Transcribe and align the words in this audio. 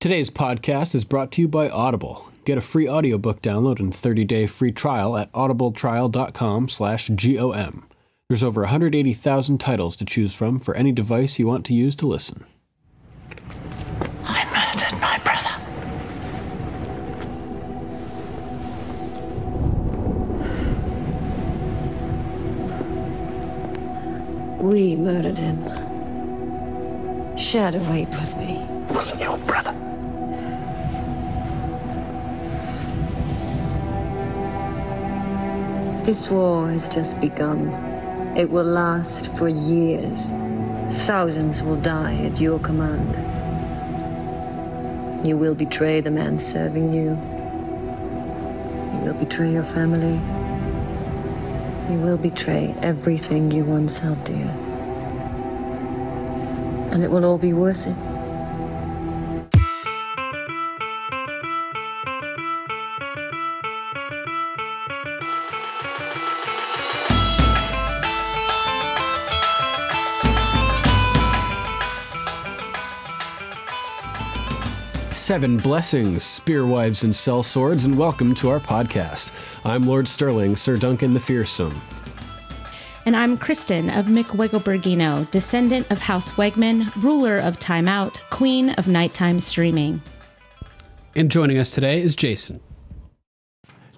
Today's 0.00 0.30
podcast 0.30 0.94
is 0.94 1.04
brought 1.04 1.32
to 1.32 1.42
you 1.42 1.48
by 1.48 1.68
Audible. 1.68 2.30
Get 2.44 2.56
a 2.56 2.60
free 2.60 2.88
audiobook 2.88 3.42
download 3.42 3.80
and 3.80 3.92
30-day 3.92 4.46
free 4.46 4.70
trial 4.70 5.16
at 5.16 5.28
audibletrial.com/gom. 5.32 7.86
There's 8.28 8.44
over 8.44 8.60
180,000 8.60 9.58
titles 9.58 9.96
to 9.96 10.04
choose 10.04 10.36
from 10.36 10.60
for 10.60 10.76
any 10.76 10.92
device 10.92 11.40
you 11.40 11.48
want 11.48 11.66
to 11.66 11.74
use 11.74 11.96
to 11.96 12.06
listen. 12.06 12.44
I 14.22 14.44
murdered 14.54 15.00
my 15.00 15.18
brother. 15.18 15.50
We 24.62 24.94
murdered 24.94 25.38
him. 25.38 25.58
Shared 27.36 27.74
a 27.74 27.80
rape 27.80 28.10
with 28.10 28.36
me. 28.36 28.64
Wasn't 28.90 29.20
your 29.20 29.38
brother. 29.38 29.74
This 36.04 36.30
war 36.30 36.68
has 36.70 36.88
just 36.88 37.20
begun. 37.20 37.68
It 38.36 38.50
will 38.50 38.64
last 38.64 39.36
for 39.36 39.48
years. 39.48 40.30
Thousands 41.06 41.62
will 41.62 41.80
die 41.80 42.16
at 42.24 42.40
your 42.40 42.58
command. 42.60 43.14
You 45.26 45.36
will 45.36 45.54
betray 45.54 46.00
the 46.00 46.10
man 46.10 46.38
serving 46.38 46.94
you. 46.94 47.10
You 48.94 49.00
will 49.04 49.14
betray 49.14 49.52
your 49.52 49.64
family. 49.64 50.18
You 51.92 51.98
will 51.98 52.18
betray 52.18 52.74
everything 52.82 53.50
you 53.50 53.64
once 53.64 53.98
held 53.98 54.22
dear. 54.24 54.48
And 56.92 57.02
it 57.02 57.10
will 57.10 57.24
all 57.24 57.38
be 57.38 57.52
worth 57.52 57.86
it. 57.86 58.07
Seven 75.28 75.58
blessings, 75.58 76.22
spearwives 76.22 77.04
and 77.04 77.12
sellswords, 77.12 77.84
and 77.84 77.98
welcome 77.98 78.34
to 78.36 78.48
our 78.48 78.58
podcast. 78.58 79.30
I'm 79.62 79.86
Lord 79.86 80.08
Sterling, 80.08 80.56
Sir 80.56 80.78
Duncan 80.78 81.12
the 81.12 81.20
Fearsome. 81.20 81.78
And 83.04 83.14
I'm 83.14 83.36
Kristen 83.36 83.90
of 83.90 84.06
McWigglebergino, 84.06 85.30
descendant 85.30 85.90
of 85.90 85.98
House 85.98 86.32
Wegman, 86.32 86.90
ruler 87.02 87.36
of 87.36 87.58
Time 87.58 87.88
Out, 87.88 88.18
queen 88.30 88.70
of 88.70 88.88
nighttime 88.88 89.38
streaming. 89.40 90.00
And 91.14 91.30
joining 91.30 91.58
us 91.58 91.68
today 91.72 92.00
is 92.00 92.16
Jason. 92.16 92.60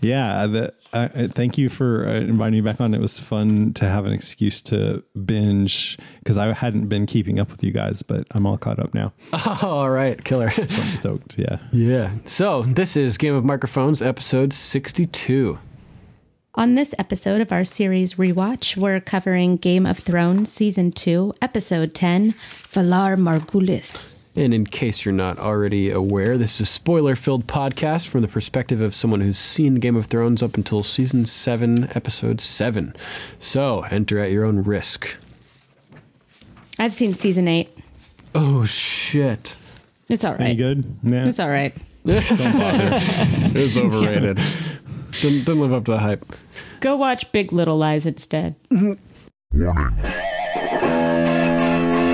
Yeah, 0.00 0.46
the, 0.46 0.74
uh, 0.92 1.08
thank 1.28 1.58
you 1.58 1.68
for 1.68 2.06
uh, 2.06 2.12
inviting 2.12 2.54
me 2.54 2.60
back 2.60 2.80
on. 2.80 2.94
It 2.94 3.00
was 3.00 3.20
fun 3.20 3.72
to 3.74 3.84
have 3.84 4.06
an 4.06 4.12
excuse 4.12 4.62
to 4.62 5.04
binge 5.24 5.98
because 6.18 6.38
I 6.38 6.52
hadn't 6.52 6.88
been 6.88 7.06
keeping 7.06 7.38
up 7.38 7.50
with 7.50 7.62
you 7.62 7.72
guys, 7.72 8.02
but 8.02 8.26
I'm 8.32 8.46
all 8.46 8.58
caught 8.58 8.78
up 8.78 8.94
now. 8.94 9.12
Oh, 9.32 9.58
all 9.62 9.90
right, 9.90 10.22
killer. 10.24 10.50
So 10.50 10.62
I'm 10.62 10.68
stoked. 10.68 11.38
Yeah. 11.38 11.58
yeah. 11.72 12.12
So 12.24 12.62
this 12.62 12.96
is 12.96 13.18
Game 13.18 13.34
of 13.34 13.44
Microphones, 13.44 14.02
episode 14.02 14.52
62. 14.52 15.58
On 16.56 16.74
this 16.74 16.94
episode 16.98 17.40
of 17.40 17.52
our 17.52 17.62
series 17.62 18.14
Rewatch, 18.14 18.76
we're 18.76 19.00
covering 19.00 19.56
Game 19.56 19.86
of 19.86 19.98
Thrones 19.98 20.52
Season 20.52 20.90
2, 20.90 21.34
Episode 21.40 21.94
10, 21.94 22.32
Valar 22.32 23.16
Morghulis. 23.16 24.19
And 24.36 24.54
in 24.54 24.64
case 24.64 25.04
you're 25.04 25.12
not 25.12 25.38
already 25.38 25.90
aware, 25.90 26.38
this 26.38 26.54
is 26.56 26.60
a 26.60 26.66
spoiler 26.66 27.16
filled 27.16 27.46
podcast 27.48 28.08
from 28.08 28.22
the 28.22 28.28
perspective 28.28 28.80
of 28.80 28.94
someone 28.94 29.20
who's 29.20 29.38
seen 29.38 29.74
Game 29.76 29.96
of 29.96 30.06
Thrones 30.06 30.42
up 30.42 30.56
until 30.56 30.82
season 30.84 31.26
7, 31.26 31.90
episode 31.96 32.40
7. 32.40 32.94
So 33.40 33.82
enter 33.82 34.20
at 34.20 34.30
your 34.30 34.44
own 34.44 34.62
risk. 34.62 35.18
I've 36.78 36.94
seen 36.94 37.12
Season 37.12 37.48
8. 37.48 37.68
Oh, 38.34 38.64
shit. 38.64 39.56
It's 40.08 40.24
all 40.24 40.32
right. 40.32 40.40
Any 40.40 40.54
good? 40.56 40.84
Yeah. 41.02 41.26
It's 41.26 41.40
all 41.40 41.48
right. 41.50 41.74
Don't 42.06 42.28
bother. 42.38 42.90
It 42.94 43.54
was 43.54 43.76
overrated. 43.78 44.36
didn't, 45.20 45.44
didn't 45.44 45.60
live 45.60 45.72
up 45.74 45.84
to 45.86 45.90
the 45.92 45.98
hype. 45.98 46.24
Go 46.80 46.96
watch 46.96 47.30
Big 47.32 47.52
Little 47.52 47.76
Lies 47.76 48.06
instead. 48.06 48.54
Yeah. 49.52 49.72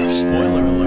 Spoiler 0.09 0.65
alert. 0.65 0.86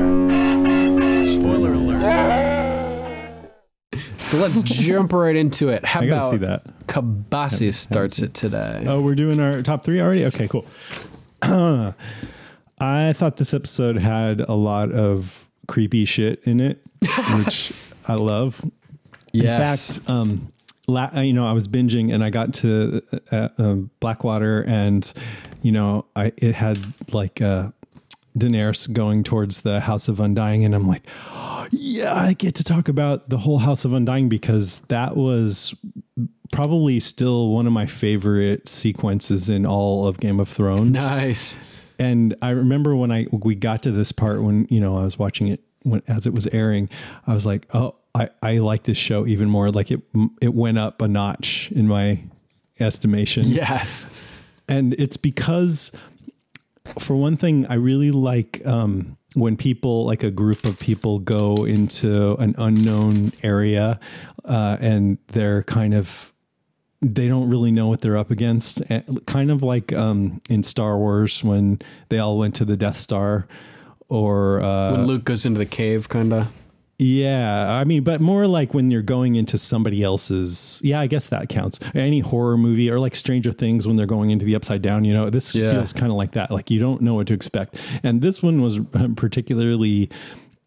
So 4.30 4.38
let's 4.38 4.62
jump 4.62 5.12
right 5.12 5.36
into 5.36 5.70
it. 5.70 5.84
How 5.84 6.02
I 6.02 6.06
gotta 6.06 6.18
about 6.18 6.30
see 6.30 6.38
that. 6.38 6.64
Kabasi 6.86 7.74
starts 7.74 8.20
it 8.20 8.36
today? 8.36 8.84
Oh, 8.86 9.02
we're 9.02 9.16
doing 9.16 9.40
our 9.40 9.64
top 9.64 9.84
three 9.84 10.00
already? 10.00 10.24
Okay, 10.26 10.48
cool. 10.48 10.66
I 11.42 13.14
thought 13.14 13.38
this 13.38 13.56
episode 13.56 13.98
had 13.98 14.42
a 14.42 14.54
lot 14.54 14.92
of 14.92 15.50
creepy 15.68 16.06
shit 16.06 16.44
in 16.46 16.60
it, 16.60 16.80
which 17.38 17.92
I 18.08 18.14
love. 18.14 18.64
Yes. 19.32 19.98
In 19.98 20.04
fact, 20.04 20.10
um, 20.12 20.54
la- 20.88 21.20
you 21.22 21.34
know, 21.34 21.48
I 21.48 21.54
was 21.54 21.68
binging 21.68 22.14
and 22.14 22.24
I 22.24 22.30
got 22.30 22.54
to 22.56 23.02
uh, 23.32 23.50
uh, 23.58 23.74
Blackwater, 24.00 24.64
and 24.68 25.12
you 25.64 25.72
know, 25.72 26.06
I 26.16 26.34
it 26.38 26.54
had 26.54 26.78
like 27.12 27.42
uh, 27.42 27.72
Daenerys 28.38 28.92
going 28.92 29.24
towards 29.24 29.62
the 29.62 29.82
House 29.82 30.08
of 30.08 30.20
Undying, 30.20 30.66
and 30.66 30.76
I'm 30.76 30.88
like, 30.88 31.08
yeah, 31.72 32.14
I 32.14 32.34
get 32.34 32.56
to 32.56 32.64
talk 32.64 32.88
about 32.88 33.30
the 33.30 33.38
whole 33.38 33.60
House 33.60 33.86
of 33.86 33.94
Undying 33.94 34.30
because 34.30 34.82
that 34.82 35.16
was 35.16 35.76
probably 36.52 37.00
still 37.00 37.50
one 37.50 37.68
of 37.68 37.74
my 37.74 37.86
favorite 37.86 38.68
sequences 38.68 39.50
in 39.50 39.66
all 39.66 40.08
of 40.08 40.20
Game 40.20 40.40
of 40.40 40.48
Thrones. 40.48 40.92
Nice. 41.10 41.86
And 42.00 42.36
I 42.42 42.52
remember 42.52 42.96
when 42.96 43.12
I 43.12 43.28
we 43.32 43.56
got 43.56 43.84
to 43.84 43.92
this 43.92 44.12
part 44.12 44.42
when 44.42 44.68
you 44.70 44.80
know 44.80 44.98
I 44.98 45.04
was 45.04 45.20
watching 45.20 45.50
it 45.50 45.62
when 45.84 46.02
as 46.08 46.26
it 46.26 46.34
was 46.34 46.48
airing, 46.48 46.90
I 47.28 47.34
was 47.34 47.46
like, 47.46 47.68
oh, 47.74 47.96
I 48.16 48.30
I 48.42 48.58
like 48.60 48.84
this 48.84 48.98
show 48.98 49.28
even 49.28 49.50
more. 49.50 49.70
Like 49.70 49.92
it 49.92 50.02
it 50.42 50.54
went 50.54 50.78
up 50.78 51.02
a 51.02 51.08
notch 51.08 51.72
in 51.72 51.88
my 51.88 52.24
estimation. 52.80 53.44
Yes. 53.48 54.08
and 54.70 54.94
it's 54.94 55.18
because 55.18 55.92
for 57.00 57.16
one 57.16 57.38
thing, 57.38 57.66
I 57.68 57.76
really 57.76 58.12
like 58.12 58.62
um, 58.66 59.18
when 59.36 59.58
people, 59.58 60.06
like 60.06 60.24
a 60.24 60.32
group 60.32 60.66
of 60.66 60.80
people, 60.80 61.20
go 61.20 61.66
into 61.66 62.36
an 62.36 62.56
unknown 62.58 63.34
area 63.44 64.00
uh, 64.46 64.78
and 64.80 65.18
they're 65.28 65.64
kind 65.64 65.94
of 65.94 66.34
they 67.02 67.30
don't 67.30 67.50
really 67.50 67.72
know 67.72 67.88
what 67.88 68.02
they're 68.02 68.18
up 68.18 68.30
against. 68.30 68.82
Kind 69.26 69.52
of 69.52 69.64
like 69.64 69.94
um, 69.94 70.42
in 70.50 70.64
Star 70.64 70.98
Wars 70.98 71.44
when 71.44 71.80
they 72.10 72.20
all 72.20 72.38
went 72.38 72.56
to 72.56 72.66
the 72.66 72.76
Death 72.76 72.98
Star, 72.98 73.48
or 74.10 74.62
uh, 74.62 74.92
When 74.92 75.06
Luke 75.06 75.24
goes 75.24 75.46
into 75.46 75.60
the 75.60 75.66
cave, 75.66 76.10
kind 76.10 76.34
of. 76.34 76.54
Yeah, 77.02 77.72
I 77.72 77.86
mean, 77.86 78.04
but 78.04 78.20
more 78.20 78.46
like 78.46 78.74
when 78.74 78.92
you're 78.92 79.02
going 79.02 79.36
into 79.36 79.58
somebody 79.58 80.04
else's. 80.04 80.82
Yeah, 80.84 81.00
I 81.00 81.08
guess 81.08 81.28
that 81.28 81.48
counts. 81.48 81.80
Any 81.96 82.20
horror 82.20 82.58
movie 82.58 82.92
or 82.92 83.00
like 83.00 83.16
Stranger 83.16 83.54
Things 83.54 83.88
when 83.88 83.96
they're 83.96 84.06
going 84.06 84.32
into 84.32 84.44
the 84.46 84.54
upside 84.56 84.82
down. 84.82 85.06
You 85.06 85.14
know, 85.14 85.30
this 85.30 85.56
Yeah. 85.56 85.72
feels 85.72 85.94
kind 85.94 86.12
of 86.12 86.18
like 86.18 86.32
that. 86.34 86.52
Like 86.52 86.70
you 86.70 86.78
don't 86.80 87.02
know 87.02 87.14
what 87.14 87.28
to 87.28 87.34
expect. 87.34 87.78
And 88.04 88.22
this 88.22 88.44
one 88.44 88.62
was 88.62 88.80
um, 88.96 89.16
particularly 89.16 90.10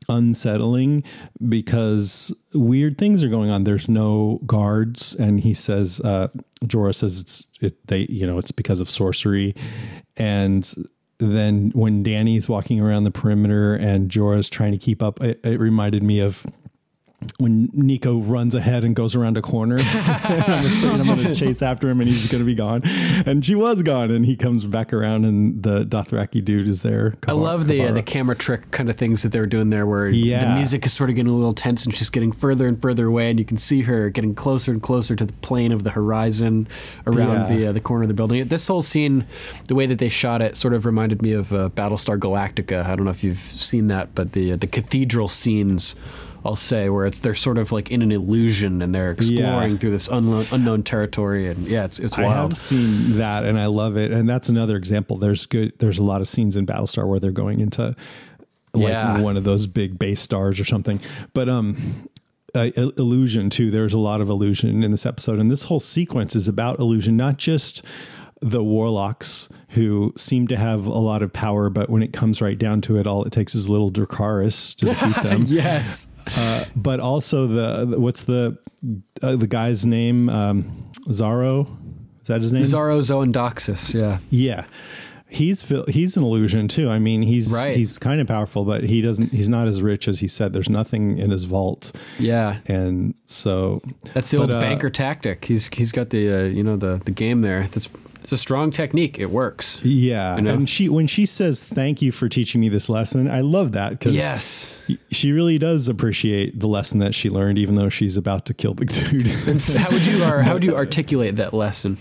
unsettling 0.08 1.04
because 1.48 2.34
weird 2.54 2.96
things 2.98 3.22
are 3.22 3.28
going 3.28 3.50
on. 3.50 3.64
There's 3.64 3.88
no 3.88 4.40
guards, 4.46 5.14
and 5.14 5.40
he 5.40 5.52
says, 5.54 6.00
uh, 6.00 6.28
Jorah 6.64 6.94
says 6.94 7.20
it's 7.20 7.46
it, 7.60 7.86
they, 7.88 8.06
you 8.08 8.26
know, 8.26 8.38
it's 8.38 8.52
because 8.52 8.80
of 8.80 8.88
sorcery, 8.90 9.54
and 10.16 10.72
then 11.28 11.70
when 11.74 12.02
Dany's 12.02 12.48
walking 12.48 12.80
around 12.80 13.04
the 13.04 13.10
perimeter 13.10 13.74
and 13.74 14.10
Jorah's 14.10 14.50
trying 14.50 14.72
to 14.72 14.78
keep 14.78 15.02
up, 15.02 15.22
it, 15.22 15.40
it 15.44 15.58
reminded 15.58 16.02
me 16.02 16.20
of 16.20 16.46
when 17.38 17.68
Nico 17.72 18.18
runs 18.20 18.54
ahead 18.54 18.84
and 18.84 18.94
goes 18.94 19.14
around 19.16 19.36
a 19.36 19.42
corner. 19.42 19.76
I'm 19.80 19.84
afraid 20.66 21.00
I'm 21.00 21.06
going 21.06 21.18
to 21.18 21.34
chase 21.34 21.62
after 21.62 21.88
him 21.90 22.00
and 22.00 22.08
he's 22.08 22.30
going 22.30 22.40
to 22.42 22.46
be 22.46 22.54
gone. 22.54 22.82
And 23.26 23.44
she 23.44 23.54
was 23.54 23.82
gone, 23.82 24.10
and 24.10 24.24
he 24.26 24.36
comes 24.36 24.66
back 24.66 24.92
around, 24.92 25.24
and 25.24 25.62
the 25.62 25.84
Dothraki 25.84 26.44
dude 26.44 26.68
is 26.68 26.82
there. 26.82 27.14
I 27.26 27.32
love 27.32 27.66
the 27.66 27.82
uh, 27.88 27.92
the 27.92 28.02
camera 28.02 28.34
trick 28.36 28.70
kind 28.70 28.88
of 28.90 28.96
things 28.96 29.22
that 29.22 29.32
they 29.32 29.40
were 29.40 29.46
doing 29.46 29.70
there, 29.70 29.86
where 29.86 30.10
the 30.10 30.54
music 30.54 30.86
is 30.86 30.92
sort 30.92 31.10
of 31.10 31.16
getting 31.16 31.32
a 31.32 31.34
little 31.36 31.52
tense, 31.54 31.84
and 31.84 31.94
she's 31.94 32.10
getting 32.10 32.32
further 32.32 32.66
and 32.66 32.80
further 32.80 33.06
away, 33.06 33.30
and 33.30 33.38
you 33.38 33.44
can 33.44 33.56
see 33.56 33.82
her 33.82 34.10
getting 34.10 34.34
closer 34.34 34.72
and 34.72 34.82
closer 34.82 35.14
to 35.16 35.24
the 35.24 35.32
plane 35.34 35.72
of 35.72 35.84
the 35.84 35.90
horizon 35.90 36.66
around 37.06 37.50
Yeah. 37.50 37.56
the 37.56 37.66
uh, 37.68 37.72
the 37.72 37.80
corner 37.80 38.02
of 38.02 38.08
the 38.08 38.14
building. 38.14 38.44
This 38.44 38.66
whole 38.68 38.82
scene, 38.82 39.26
the 39.68 39.74
way 39.74 39.86
that 39.86 39.98
they 39.98 40.08
shot 40.08 40.42
it, 40.42 40.56
sort 40.56 40.74
of 40.74 40.84
reminded 40.86 41.22
me 41.22 41.32
of 41.32 41.52
uh, 41.52 41.68
Battlestar 41.70 42.18
Galactica. 42.18 42.84
I 42.84 42.96
don't 42.96 43.04
know 43.04 43.10
if 43.10 43.22
you've 43.24 43.38
seen 43.38 43.86
that, 43.88 44.14
but 44.14 44.32
the 44.32 44.52
uh, 44.52 44.56
the 44.56 44.66
cathedral 44.66 45.28
scenes. 45.28 45.94
I'll 46.44 46.56
say 46.56 46.88
where 46.88 47.06
it's 47.06 47.20
they're 47.20 47.34
sort 47.34 47.58
of 47.58 47.70
like 47.72 47.90
in 47.90 48.02
an 48.02 48.10
illusion 48.12 48.82
and 48.82 48.94
they're 48.94 49.10
exploring 49.12 49.72
Yeah. 49.72 49.76
through 49.78 49.90
this 49.92 50.08
unknown, 50.08 50.46
unknown 50.50 50.82
territory 50.82 51.48
and 51.48 51.66
yeah 51.66 51.84
it's 51.84 51.98
it's 52.00 52.18
wild. 52.18 52.30
I 52.32 52.42
have 52.42 52.56
seen 52.56 53.18
that 53.18 53.44
and 53.44 53.58
I 53.58 53.66
love 53.66 53.96
it. 53.96 54.10
And 54.10 54.28
that's 54.28 54.48
another 54.48 54.76
example. 54.76 55.18
There's 55.18 55.46
good 55.46 55.72
there's 55.78 55.98
a 55.98 56.04
lot 56.04 56.20
of 56.20 56.28
scenes 56.28 56.56
in 56.56 56.66
Battlestar 56.66 57.06
where 57.06 57.20
they're 57.20 57.30
going 57.32 57.60
into 57.60 57.94
like 58.74 58.88
Yeah. 58.88 59.20
one 59.20 59.36
of 59.36 59.44
those 59.44 59.66
big 59.66 59.98
base 59.98 60.20
stars 60.20 60.58
or 60.58 60.64
something. 60.64 61.00
But 61.32 61.48
um 61.48 61.76
uh, 62.54 62.68
illusion 62.98 63.48
too. 63.48 63.70
There's 63.70 63.94
a 63.94 63.98
lot 63.98 64.20
of 64.20 64.28
illusion 64.28 64.82
in 64.82 64.90
this 64.90 65.06
episode 65.06 65.38
and 65.38 65.50
this 65.50 65.62
whole 65.62 65.80
sequence 65.80 66.36
is 66.36 66.48
about 66.48 66.78
illusion, 66.80 67.16
not 67.16 67.38
just 67.38 67.82
the 68.42 68.62
warlocks 68.62 69.48
who 69.70 70.12
seem 70.16 70.48
to 70.48 70.56
have 70.56 70.84
a 70.84 70.90
lot 70.98 71.22
of 71.22 71.32
power, 71.32 71.70
but 71.70 71.88
when 71.88 72.02
it 72.02 72.12
comes 72.12 72.42
right 72.42 72.58
down 72.58 72.80
to 72.82 72.96
it, 72.96 73.06
all 73.06 73.24
it 73.24 73.32
takes 73.32 73.54
is 73.54 73.68
little 73.68 73.90
Dracarys 73.90 74.74
to 74.76 74.86
defeat 74.90 75.22
them 75.22 75.44
yes. 75.46 76.08
uh, 76.36 76.64
but 76.76 77.00
also 77.00 77.46
the, 77.46 77.84
the- 77.86 78.00
what's 78.00 78.22
the 78.24 78.58
uh, 79.22 79.36
the 79.36 79.46
guy's 79.46 79.86
name? 79.86 80.28
Um, 80.28 80.90
Xaro, 81.08 81.68
is 82.20 82.28
that 82.28 82.40
his 82.42 82.52
name? 82.52 82.62
Xaro 82.62 82.98
Xhoan 83.00 83.32
Daxos, 83.32 83.94
yeah. 83.94 84.18
Yeah, 84.30 84.64
he's 85.28 85.62
he's 85.88 86.16
an 86.16 86.24
illusion 86.24 86.66
too. 86.68 86.90
I 86.90 86.98
mean, 86.98 87.22
he's 87.22 87.52
Right. 87.54 87.76
he's 87.76 87.96
kind 87.98 88.20
of 88.20 88.26
powerful, 88.26 88.64
but 88.64 88.82
he 88.84 89.00
doesn't. 89.00 89.30
He's 89.32 89.48
not 89.48 89.68
as 89.68 89.80
rich 89.82 90.08
as 90.08 90.18
he 90.20 90.28
said. 90.28 90.52
There's 90.52 90.68
nothing 90.68 91.16
in 91.18 91.30
his 91.30 91.44
vault, 91.44 91.92
Yeah. 92.18 92.58
and 92.66 93.14
so 93.26 93.80
That's 94.14 94.30
the 94.32 94.38
but, 94.38 94.42
old 94.42 94.54
uh, 94.54 94.60
banker 94.60 94.90
tactic. 94.90 95.44
He's 95.44 95.68
he's 95.72 95.92
got 95.92 96.10
the 96.10 96.32
uh, 96.32 96.42
you 96.44 96.62
know 96.64 96.76
the 96.76 97.00
the 97.04 97.12
game 97.12 97.40
there. 97.42 97.62
That's 97.68 97.88
it's 98.22 98.32
a 98.32 98.38
strong 98.38 98.70
technique. 98.70 99.18
It 99.18 99.30
works. 99.30 99.84
Yeah, 99.84 100.36
know? 100.36 100.54
and 100.54 100.68
she 100.68 100.88
when 100.88 101.06
she 101.06 101.26
says 101.26 101.64
thank 101.64 102.00
you 102.00 102.12
for 102.12 102.28
teaching 102.28 102.60
me 102.60 102.68
this 102.68 102.88
lesson, 102.88 103.30
I 103.30 103.40
love 103.40 103.72
that 103.72 103.90
because 103.90 104.14
Yes. 104.14 104.82
she 105.10 105.32
really 105.32 105.58
does 105.58 105.88
appreciate 105.88 106.58
the 106.60 106.68
lesson 106.68 106.98
that 107.00 107.14
she 107.14 107.28
learned, 107.30 107.58
even 107.58 107.74
though 107.74 107.88
she's 107.88 108.16
about 108.16 108.46
to 108.46 108.54
kill 108.54 108.74
the 108.74 108.84
dude. 108.86 109.26
And 109.48 109.60
so 109.60 109.76
how 109.78 109.90
would 109.90 110.06
you 110.06 110.22
how 110.24 110.54
would 110.54 110.64
you 110.64 110.74
articulate 110.76 111.36
that 111.36 111.52
lesson? 111.52 111.98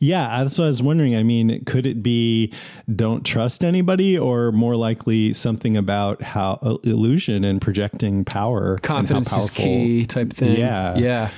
Yeah, 0.00 0.44
that's 0.44 0.56
what 0.58 0.64
I 0.64 0.68
was 0.68 0.80
wondering. 0.80 1.16
I 1.16 1.24
mean, 1.24 1.64
could 1.64 1.84
it 1.84 2.04
be 2.04 2.52
don't 2.94 3.24
trust 3.26 3.64
anybody, 3.64 4.16
or 4.16 4.52
more 4.52 4.76
likely 4.76 5.32
something 5.32 5.76
about 5.76 6.22
how 6.22 6.58
uh, 6.62 6.76
illusion 6.84 7.42
and 7.42 7.60
projecting 7.60 8.24
power, 8.24 8.78
Confidence 8.78 9.32
is 9.32 9.50
key 9.50 10.06
type 10.06 10.32
thing. 10.32 10.56
Yeah. 10.56 10.96
Yeah. 10.96 11.28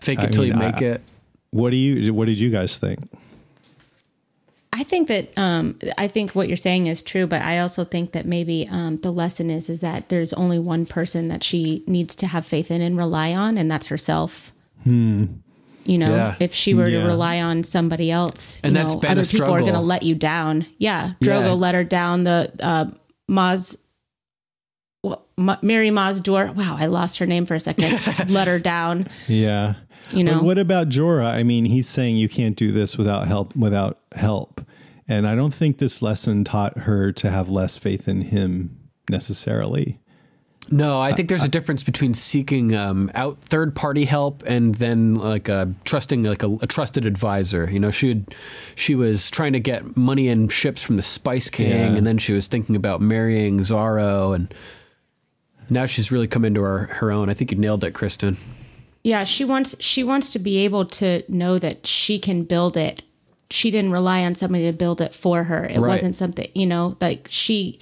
Fake 0.00 0.20
it 0.20 0.26
I 0.26 0.28
till 0.28 0.44
you 0.44 0.54
make 0.54 0.76
I- 0.80 0.84
it. 0.86 1.02
What 1.50 1.70
do 1.70 1.76
you? 1.76 2.14
What 2.14 2.26
did 2.26 2.38
you 2.38 2.50
guys 2.50 2.78
think? 2.78 3.00
I 4.76 4.82
think 4.82 5.06
that 5.08 5.38
um, 5.38 5.78
I 5.96 6.08
think 6.08 6.32
what 6.32 6.48
you're 6.48 6.56
saying 6.56 6.88
is 6.88 7.00
true, 7.00 7.26
but 7.28 7.40
I 7.42 7.60
also 7.60 7.84
think 7.84 8.10
that 8.12 8.26
maybe 8.26 8.66
um, 8.70 8.96
the 8.98 9.12
lesson 9.12 9.48
is 9.48 9.70
is 9.70 9.78
that 9.80 10.08
there's 10.08 10.32
only 10.32 10.58
one 10.58 10.84
person 10.84 11.28
that 11.28 11.44
she 11.44 11.84
needs 11.86 12.16
to 12.16 12.26
have 12.26 12.44
faith 12.44 12.70
in 12.72 12.80
and 12.80 12.98
rely 12.98 13.32
on, 13.34 13.56
and 13.56 13.70
that's 13.70 13.86
herself. 13.86 14.52
You 14.84 15.98
know, 15.98 16.14
Yeah. 16.16 16.34
if 16.40 16.52
she 16.54 16.74
were 16.74 16.88
Yeah. 16.88 17.02
to 17.02 17.06
rely 17.06 17.40
on 17.40 17.62
somebody 17.62 18.10
else, 18.10 18.58
And 18.64 18.72
you 18.74 18.78
that's 18.82 18.94
know, 18.94 19.08
other 19.08 19.24
people 19.24 19.54
are 19.54 19.60
going 19.60 19.74
to 19.74 19.80
let 19.80 20.02
you 20.02 20.14
down. 20.14 20.66
Yeah, 20.78 21.12
Drogo 21.22 21.46
Yeah. 21.46 21.52
let 21.52 21.74
her 21.74 21.84
down. 21.84 22.24
The 22.24 22.50
uh, 22.60 22.86
Maz, 23.30 23.76
well, 25.02 25.24
Ma- 25.36 25.58
Mirri 25.62 25.90
Maz 25.92 26.20
Duur. 26.22 26.52
Wow, 26.54 26.76
I 26.78 26.86
lost 26.86 27.18
her 27.18 27.26
name 27.26 27.46
for 27.46 27.54
a 27.54 27.60
second. 27.60 27.92
let 28.30 28.48
her 28.48 28.58
down. 28.58 29.06
Yeah, 29.28 29.74
You 30.16 30.24
know, 30.24 30.34
But 30.36 30.44
what 30.44 30.58
about 30.58 30.88
Jorah? 30.88 31.26
I 31.32 31.42
mean, 31.42 31.64
he's 31.66 31.88
saying 31.88 32.16
you 32.16 32.28
can't 32.28 32.56
do 32.56 32.72
this 32.72 32.96
without 32.98 33.26
help. 33.26 33.54
Without 33.56 33.98
help, 34.14 34.60
and 35.08 35.26
I 35.26 35.34
don't 35.34 35.54
think 35.54 35.78
this 35.78 36.00
lesson 36.02 36.44
taught 36.44 36.78
her 36.78 37.12
to 37.12 37.30
have 37.30 37.48
less 37.50 37.76
faith 37.76 38.08
in 38.08 38.22
him 38.22 38.76
necessarily. 39.10 39.98
No, 40.70 40.98
I 40.98 41.12
think 41.12 41.28
there's 41.28 41.44
a 41.44 41.48
difference 41.48 41.84
between 41.84 42.14
seeking 42.14 42.74
um, 42.74 43.10
out 43.14 43.38
third 43.42 43.76
party 43.76 44.06
help 44.06 44.42
and 44.46 44.74
then 44.76 45.14
like 45.14 45.50
uh, 45.50 45.66
trusting 45.84 46.22
like 46.22 46.42
a, 46.42 46.56
a 46.62 46.66
trusted 46.66 47.04
advisor. 47.04 47.68
You 47.70 47.78
know, 47.78 47.90
she 47.90 48.08
had, 48.08 48.34
she 48.74 48.94
was 48.94 49.30
trying 49.30 49.52
to 49.52 49.60
get 49.60 49.94
money 49.94 50.26
and 50.28 50.50
ships 50.50 50.82
from 50.82 50.96
the 50.96 51.02
Spice 51.02 51.50
King, 51.50 51.68
Yeah. 51.70 51.94
and 51.98 52.06
then 52.06 52.16
she 52.16 52.32
was 52.32 52.48
thinking 52.48 52.76
about 52.76 53.02
marrying 53.02 53.58
Xaro, 53.60 54.34
and 54.34 54.54
now 55.68 55.84
she's 55.84 56.10
really 56.10 56.26
come 56.28 56.46
into 56.46 56.62
her 56.62 56.86
her 56.94 57.12
own. 57.12 57.28
I 57.28 57.34
think 57.34 57.52
you 57.52 57.58
nailed 57.58 57.84
it, 57.84 57.92
Kristen. 57.92 58.38
Yeah 59.04 59.22
she 59.24 59.44
wants 59.44 59.76
she 59.80 60.02
wants 60.02 60.32
to 60.32 60.38
be 60.38 60.58
able 60.64 60.84
to 60.86 61.22
know 61.28 61.58
that 61.58 61.86
she 61.86 62.18
can 62.18 62.42
build 62.44 62.76
it. 62.76 63.02
She 63.50 63.70
didn't 63.70 63.92
rely 63.92 64.24
on 64.24 64.34
somebody 64.34 64.64
to 64.64 64.72
build 64.72 65.00
it 65.00 65.14
for 65.14 65.44
her. 65.44 65.64
It 65.66 65.78
Right. 65.78 65.88
wasn't 65.90 66.16
something 66.16 66.50
you 66.54 66.66
know 66.66 66.96
like 67.00 67.28
she 67.30 67.78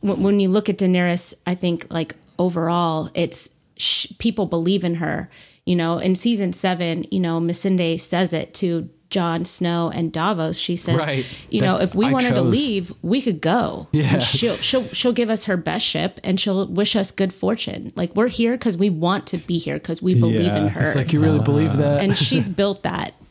when, 0.00 0.22
when 0.22 0.40
you 0.40 0.48
look 0.48 0.68
at 0.68 0.78
daenerys 0.78 1.34
i 1.46 1.54
think 1.54 1.86
like 1.90 2.16
overall 2.38 3.10
it's 3.14 3.48
sh- 3.76 4.06
people 4.18 4.46
believe 4.46 4.84
in 4.84 4.96
her 4.96 5.30
you 5.66 5.76
know. 5.76 5.98
In 5.98 6.16
season 6.16 6.52
seven 6.52 7.04
you 7.10 7.20
know 7.20 7.40
Missandei 7.40 8.00
says 8.00 8.32
it 8.32 8.52
to 8.54 8.88
Jon 9.10 9.44
Snow 9.44 9.90
and 9.92 10.12
Davos, 10.12 10.56
she 10.56 10.76
says, 10.76 10.96
Right. 10.96 11.26
you 11.50 11.60
know, 11.60 11.78
if 11.78 11.94
we 11.94 12.06
I 12.06 12.12
wanted 12.12 12.34
to 12.34 12.42
leave, 12.42 12.92
we 13.02 13.20
could 13.20 13.40
go. 13.40 13.88
Yeah. 13.92 14.14
And 14.14 14.22
she'll 14.22 14.54
she'll 14.54 14.84
she'll 14.84 15.12
give 15.12 15.28
us 15.30 15.44
her 15.44 15.56
best 15.56 15.84
ship 15.84 16.20
and 16.24 16.40
she'll 16.40 16.66
wish 16.68 16.94
us 16.96 17.10
good 17.10 17.34
fortune. 17.34 17.92
Like 17.96 18.14
we're 18.16 18.28
here 18.28 18.52
because 18.52 18.76
we 18.76 18.88
want 18.88 19.26
to 19.28 19.36
be 19.36 19.58
here 19.58 19.74
because 19.74 20.00
we 20.00 20.14
believe 20.18 20.42
Yeah. 20.46 20.56
in 20.58 20.68
her. 20.68 20.80
It's 20.80 20.94
like 20.96 21.12
you 21.12 21.20
really 21.20 21.40
believe 21.40 21.76
that. 21.76 22.02
and 22.02 22.16
she's 22.16 22.48
built 22.48 22.84
that. 22.84 23.14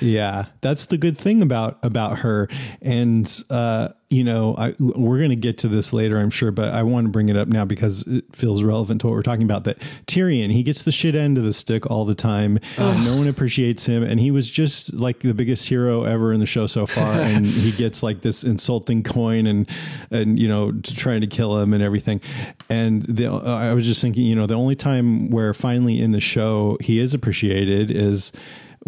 Yeah, 0.00 0.46
that's 0.60 0.86
the 0.86 0.96
good 0.96 1.18
thing 1.18 1.42
about 1.42 1.78
about 1.82 2.20
her. 2.20 2.48
And 2.80 3.26
uh, 3.50 3.88
you 4.10 4.24
know, 4.24 4.54
I, 4.56 4.74
we're 4.78 5.18
going 5.18 5.30
to 5.30 5.36
get 5.36 5.58
to 5.58 5.68
this 5.68 5.92
later, 5.92 6.18
I'm 6.18 6.30
sure, 6.30 6.50
but 6.50 6.72
I 6.72 6.82
want 6.82 7.04
to 7.04 7.10
bring 7.10 7.28
it 7.28 7.36
up 7.36 7.46
now 7.46 7.66
because 7.66 8.02
it 8.06 8.24
feels 8.34 8.62
relevant 8.62 9.02
to 9.02 9.06
what 9.06 9.12
we're 9.12 9.22
talking 9.22 9.42
about. 9.42 9.64
That 9.64 9.78
Tyrion, 10.06 10.50
he 10.50 10.62
gets 10.62 10.82
the 10.82 10.92
shit 10.92 11.14
end 11.14 11.36
of 11.36 11.44
the 11.44 11.52
stick 11.52 11.90
all 11.90 12.06
the 12.06 12.14
time. 12.14 12.58
and 12.78 13.04
no 13.04 13.16
one 13.16 13.28
appreciates 13.28 13.84
him, 13.84 14.02
and 14.02 14.18
he 14.18 14.30
was 14.30 14.50
just 14.50 14.94
like 14.94 15.20
the 15.20 15.34
biggest 15.34 15.68
hero 15.68 16.04
ever 16.04 16.32
in 16.32 16.40
the 16.40 16.46
show 16.46 16.66
so 16.66 16.86
far. 16.86 17.12
and 17.20 17.44
he 17.44 17.70
gets 17.72 18.02
like 18.02 18.22
this 18.22 18.44
insulting 18.44 19.02
coin 19.02 19.46
and 19.46 19.68
and 20.10 20.38
you 20.38 20.48
know 20.48 20.72
trying 20.82 21.20
to 21.20 21.26
kill 21.26 21.58
him 21.58 21.74
and 21.74 21.82
everything. 21.82 22.22
And 22.70 23.02
the, 23.02 23.30
uh, 23.30 23.40
I 23.42 23.74
was 23.74 23.84
just 23.84 24.00
thinking, 24.00 24.24
you 24.24 24.34
know, 24.34 24.46
the 24.46 24.54
only 24.54 24.76
time 24.76 25.28
where 25.28 25.52
finally 25.52 26.00
in 26.00 26.12
the 26.12 26.20
show 26.20 26.78
he 26.80 26.98
is 26.98 27.12
appreciated 27.12 27.90
is 27.90 28.32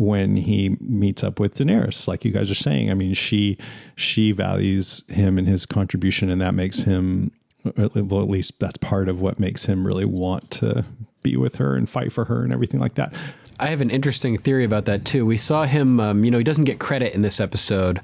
when 0.00 0.36
he 0.36 0.78
meets 0.80 1.22
up 1.22 1.38
with 1.38 1.56
Daenerys, 1.56 2.08
like 2.08 2.24
you 2.24 2.30
guys 2.32 2.50
are 2.50 2.54
saying. 2.54 2.90
I 2.90 2.94
mean, 2.94 3.12
she 3.12 3.58
she 3.94 4.32
values 4.32 5.04
him 5.08 5.36
and 5.36 5.46
his 5.46 5.66
contribution, 5.66 6.30
and 6.30 6.40
that 6.40 6.54
makes 6.54 6.84
him 6.84 7.32
well, 7.64 8.22
at 8.22 8.30
least 8.30 8.58
that's 8.58 8.78
part 8.78 9.10
of 9.10 9.20
what 9.20 9.38
makes 9.38 9.66
him 9.66 9.86
really 9.86 10.06
want 10.06 10.50
to 10.52 10.86
be 11.22 11.36
with 11.36 11.56
her 11.56 11.76
and 11.76 11.90
fight 11.90 12.10
for 12.10 12.24
her 12.24 12.42
and 12.42 12.50
everything 12.54 12.80
like 12.80 12.94
that. 12.94 13.12
I 13.58 13.66
have 13.66 13.82
an 13.82 13.90
interesting 13.90 14.38
theory 14.38 14.64
about 14.64 14.86
that 14.86 15.04
too. 15.04 15.26
We 15.26 15.36
saw 15.36 15.64
him, 15.64 16.00
um, 16.00 16.24
you 16.24 16.30
know, 16.30 16.38
he 16.38 16.44
doesn't 16.44 16.64
get 16.64 16.78
credit 16.78 17.14
in 17.14 17.20
this 17.20 17.38
episode. 17.38 18.00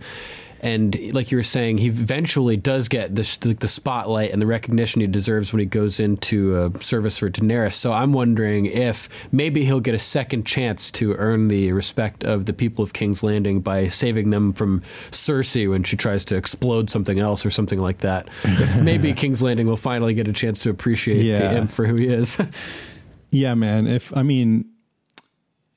And 0.66 1.12
like 1.14 1.30
you 1.30 1.38
were 1.38 1.42
saying, 1.42 1.78
he 1.78 1.86
eventually 1.86 2.56
does 2.56 2.88
get 2.88 3.14
the 3.14 3.22
the, 3.40 3.54
the 3.54 3.68
spotlight 3.68 4.32
and 4.32 4.42
the 4.42 4.46
recognition 4.46 5.00
he 5.00 5.06
deserves 5.06 5.52
when 5.52 5.60
he 5.60 5.66
goes 5.66 6.00
into 6.00 6.72
service 6.80 7.18
for 7.18 7.30
Daenerys. 7.30 7.74
So 7.74 7.92
I'm 7.92 8.12
wondering 8.12 8.66
if 8.66 9.08
maybe 9.32 9.64
he'll 9.64 9.80
get 9.80 9.94
a 9.94 9.98
second 9.98 10.46
chance 10.46 10.90
to 10.92 11.14
earn 11.14 11.48
the 11.48 11.72
respect 11.72 12.24
of 12.24 12.46
the 12.46 12.52
people 12.52 12.82
of 12.82 12.92
King's 12.92 13.22
Landing 13.22 13.60
by 13.60 13.88
saving 13.88 14.30
them 14.30 14.52
from 14.52 14.80
Cersei 15.10 15.68
when 15.70 15.84
she 15.84 15.96
tries 15.96 16.24
to 16.26 16.36
explode 16.36 16.90
something 16.90 17.18
else 17.20 17.46
or 17.46 17.50
something 17.50 17.78
like 17.78 17.98
that. 17.98 18.28
If 18.44 18.80
maybe 18.82 19.12
King's 19.14 19.42
Landing 19.42 19.66
will 19.66 19.76
finally 19.76 20.14
get 20.14 20.26
a 20.28 20.32
chance 20.32 20.62
to 20.64 20.70
appreciate 20.70 21.24
Yeah. 21.24 21.50
him 21.52 21.68
for 21.68 21.86
who 21.86 21.94
he 21.96 22.08
is. 22.08 22.36
Yeah, 23.30 23.54
man. 23.54 23.86
If 23.88 24.16
I 24.16 24.22
mean, 24.22 24.66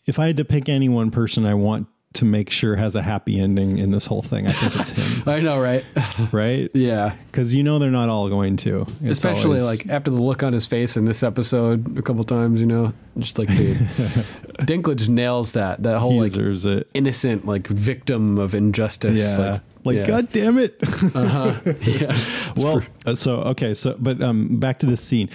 if 0.06 0.20
I 0.20 0.28
had 0.28 0.38
to 0.38 0.46
pick 0.46 0.70
any 0.70 0.88
one 0.88 1.12
person 1.12 1.46
I 1.46 1.56
want 1.56 1.88
to 2.20 2.26
make 2.26 2.50
sure 2.50 2.76
has 2.76 2.96
a 2.96 3.02
happy 3.02 3.40
ending 3.40 3.78
in 3.78 3.92
this 3.92 4.06
whole 4.06 4.22
thing, 4.22 4.48
I 4.48 4.52
think 4.52 4.76
it's 4.76 5.18
him, 5.22 5.24
I 5.34 5.40
know, 5.42 5.60
right? 5.60 5.84
right? 6.32 6.70
Yeah. 6.74 7.16
Because 7.28 7.56
you 7.56 7.64
know 7.64 7.80
they're 7.80 7.90
not 7.92 8.10
all 8.10 8.30
going 8.30 8.58
to. 8.58 8.82
It's 9.02 9.18
Especially 9.18 9.60
always- 9.60 9.66
like 9.66 9.88
after 9.90 10.12
the 10.12 10.22
look 10.22 10.44
on 10.44 10.54
his 10.54 10.68
face 10.68 10.96
in 10.98 11.06
this 11.06 11.24
episode 11.24 11.98
a 11.98 12.02
couple 12.02 12.24
times, 12.24 12.62
you 12.62 12.68
know, 12.68 12.94
just 13.18 13.40
like 13.40 13.48
the 13.48 13.74
Dinklage 14.60 15.10
nails 15.10 15.54
that 15.54 15.84
that 15.84 16.00
whole 16.00 16.18
like 16.22 16.36
it. 16.36 16.88
innocent 16.94 17.46
like 17.46 17.68
victim 17.68 18.38
of 18.38 18.54
injustice. 18.54 19.38
Yeah. 19.38 19.60
Like, 19.86 19.96
yeah. 19.96 20.08
God 20.08 20.32
damn 20.32 20.58
it. 20.58 20.78
Uh-huh. 21.16 21.54
yeah. 21.84 22.18
well, 22.58 22.82
uh, 23.06 23.16
so 23.16 23.38
okay, 23.54 23.74
so 23.74 23.96
but 23.98 24.22
um, 24.22 24.60
back 24.60 24.80
to 24.80 24.86
this 24.86 25.02
scene 25.02 25.30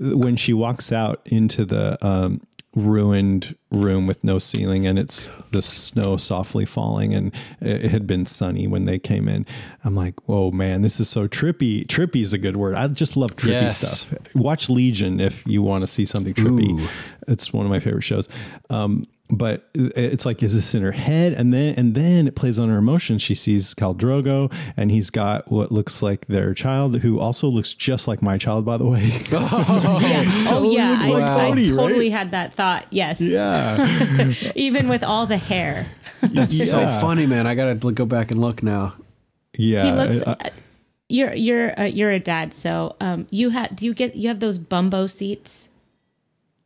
when 0.00 0.34
she 0.36 0.52
walks 0.52 0.90
out 0.90 1.22
into 1.26 1.64
the 1.64 1.96
um, 2.04 2.40
ruined 2.74 3.54
room 3.74 4.06
with 4.06 4.22
no 4.24 4.38
ceiling 4.38 4.86
and 4.86 4.98
it's 4.98 5.28
the 5.50 5.62
snow 5.62 6.16
softly 6.16 6.64
falling 6.64 7.14
and 7.14 7.32
it 7.60 7.90
had 7.90 8.06
been 8.06 8.26
sunny 8.26 8.66
when 8.66 8.84
they 8.84 8.98
came 8.98 9.28
in. 9.28 9.46
I'm 9.84 9.94
like, 9.94 10.14
whoa, 10.28 10.50
man, 10.50 10.82
this 10.82 11.00
is 11.00 11.08
so 11.08 11.28
trippy. 11.28 11.86
Trippy 11.86 12.22
is 12.22 12.32
a 12.32 12.38
good 12.38 12.56
word. 12.56 12.74
I 12.76 12.86
just 12.88 13.16
love 13.16 13.36
trippy 13.36 13.62
Yes. 13.62 13.78
stuff. 13.78 14.18
Watch 14.34 14.68
Legion 14.70 15.20
if 15.20 15.46
you 15.46 15.62
want 15.62 15.82
to 15.82 15.86
see 15.86 16.04
something 16.06 16.34
trippy. 16.34 16.80
Ooh. 16.80 16.88
It's 17.28 17.52
one 17.52 17.64
of 17.66 17.70
my 17.70 17.80
favorite 17.80 18.02
shows. 18.02 18.28
Um, 18.70 19.04
but 19.30 19.68
it's 19.74 20.26
like, 20.26 20.42
is 20.42 20.54
this 20.54 20.74
in 20.74 20.82
her 20.82 20.92
head? 20.92 21.32
And 21.32 21.52
then, 21.52 21.74
and 21.78 21.94
then 21.94 22.28
it 22.28 22.36
plays 22.36 22.58
on 22.58 22.68
her 22.68 22.76
emotions. 22.76 23.22
She 23.22 23.34
sees 23.34 23.74
Khal 23.74 23.96
Drogo, 23.96 24.52
and 24.76 24.90
he's 24.90 25.08
got 25.08 25.50
what 25.50 25.72
looks 25.72 26.02
like 26.02 26.26
their 26.26 26.52
child, 26.52 26.98
who 27.00 27.18
also 27.18 27.48
looks 27.48 27.72
just 27.72 28.06
like 28.06 28.20
my 28.20 28.36
child, 28.36 28.66
by 28.66 28.76
the 28.76 28.84
way. 28.84 29.10
oh 29.32 30.70
yeah, 30.70 30.90
looks 30.90 31.06
I, 31.06 31.08
like 31.08 31.22
I 31.24 31.48
Bodhi, 31.48 31.72
right? 31.72 31.82
totally 31.82 32.10
had 32.10 32.32
that 32.32 32.52
thought. 32.52 32.86
Yes, 32.90 33.18
yeah, 33.18 33.63
even 34.54 34.88
with 34.88 35.02
all 35.02 35.26
the 35.26 35.36
hair, 35.36 35.86
That's 36.20 36.70
so 36.70 36.86
funny, 37.00 37.26
man. 37.26 37.46
I 37.46 37.54
gotta 37.54 37.74
go 37.92 38.06
back 38.06 38.30
and 38.30 38.40
look 38.40 38.62
now. 38.62 38.94
yeah. 39.56 39.84
he 39.84 39.92
looks. 39.92 40.22
Uh, 40.26 40.36
uh, 40.40 40.48
you're 41.08 41.34
you're 41.34 41.78
uh, 41.78 41.84
you're 41.84 42.10
a 42.10 42.20
dad, 42.20 42.52
so 42.54 42.96
um, 43.00 43.26
you 43.30 43.50
had 43.50 43.76
do 43.76 43.84
you 43.84 43.94
get 43.94 44.16
you 44.16 44.28
have 44.28 44.40
those 44.40 44.58
bumbo 44.58 45.06
seats? 45.06 45.68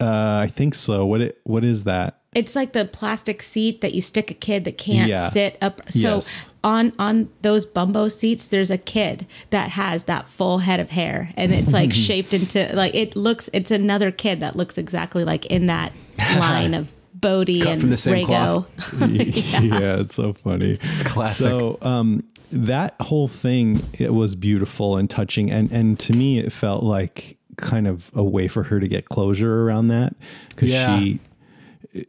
uh, 0.01 0.41
I 0.45 0.47
think 0.47 0.75
so. 0.75 1.05
What 1.07 1.21
it? 1.21 1.41
What 1.45 1.65
is 1.65 1.85
that? 1.85 2.18
It's 2.39 2.55
like 2.57 2.73
the 2.73 2.85
plastic 2.85 3.43
seat 3.43 3.81
that 3.81 3.95
you 3.95 4.01
stick 4.01 4.31
a 4.31 4.35
kid 4.35 4.65
that 4.65 4.79
can't 4.79 5.09
Yeah. 5.09 5.29
sit 5.31 5.59
up. 5.61 5.81
So 5.91 6.15
Yes. 6.17 6.51
on 6.63 6.93
on 6.99 7.29
those 7.43 7.67
bumbo 7.67 8.09
seats, 8.09 8.47
there's 8.47 8.71
a 8.71 8.79
kid 8.79 9.27
that 9.51 9.71
has 9.71 10.05
that 10.05 10.27
full 10.29 10.59
head 10.59 10.81
of 10.81 10.91
hair, 10.91 11.31
and 11.37 11.53
it's 11.53 11.73
like 11.73 11.93
shaped 12.07 12.33
into 12.33 12.71
like 12.75 12.95
it 12.95 13.17
looks. 13.17 13.51
It's 13.53 13.71
another 13.71 14.11
kid 14.11 14.41
that 14.41 14.57
looks 14.57 14.79
exactly 14.79 15.25
like 15.25 15.47
in 15.47 15.67
that 15.67 15.93
line 16.39 16.75
of 16.75 16.93
Bodhi 17.21 17.61
Cut 17.61 17.73
and 17.73 17.81
from 17.81 17.91
the 17.91 17.97
same 17.97 18.25
Rhaego. 18.27 18.65
yeah. 19.81 20.01
it's 20.01 20.15
so 20.15 20.33
funny. 20.33 20.79
It's 20.81 21.03
classic. 21.03 21.45
So 21.49 21.79
um, 21.83 22.23
that 22.53 22.95
whole 23.01 23.27
thing 23.29 23.83
it 23.99 24.15
was 24.15 24.35
beautiful 24.37 24.97
and 24.97 25.11
touching, 25.11 25.51
and 25.51 25.71
and 25.73 25.99
to 26.01 26.13
me 26.13 26.39
it 26.39 26.53
felt 26.53 26.83
like 26.85 27.37
kind 27.57 27.89
of 27.89 28.11
a 28.15 28.23
way 28.23 28.47
for 28.47 28.63
her 28.65 28.79
to 28.79 28.87
get 28.87 29.09
closure 29.09 29.63
around 29.65 29.89
that 29.89 30.15
because 30.51 30.71
Yeah. 30.71 30.97
she 31.01 31.19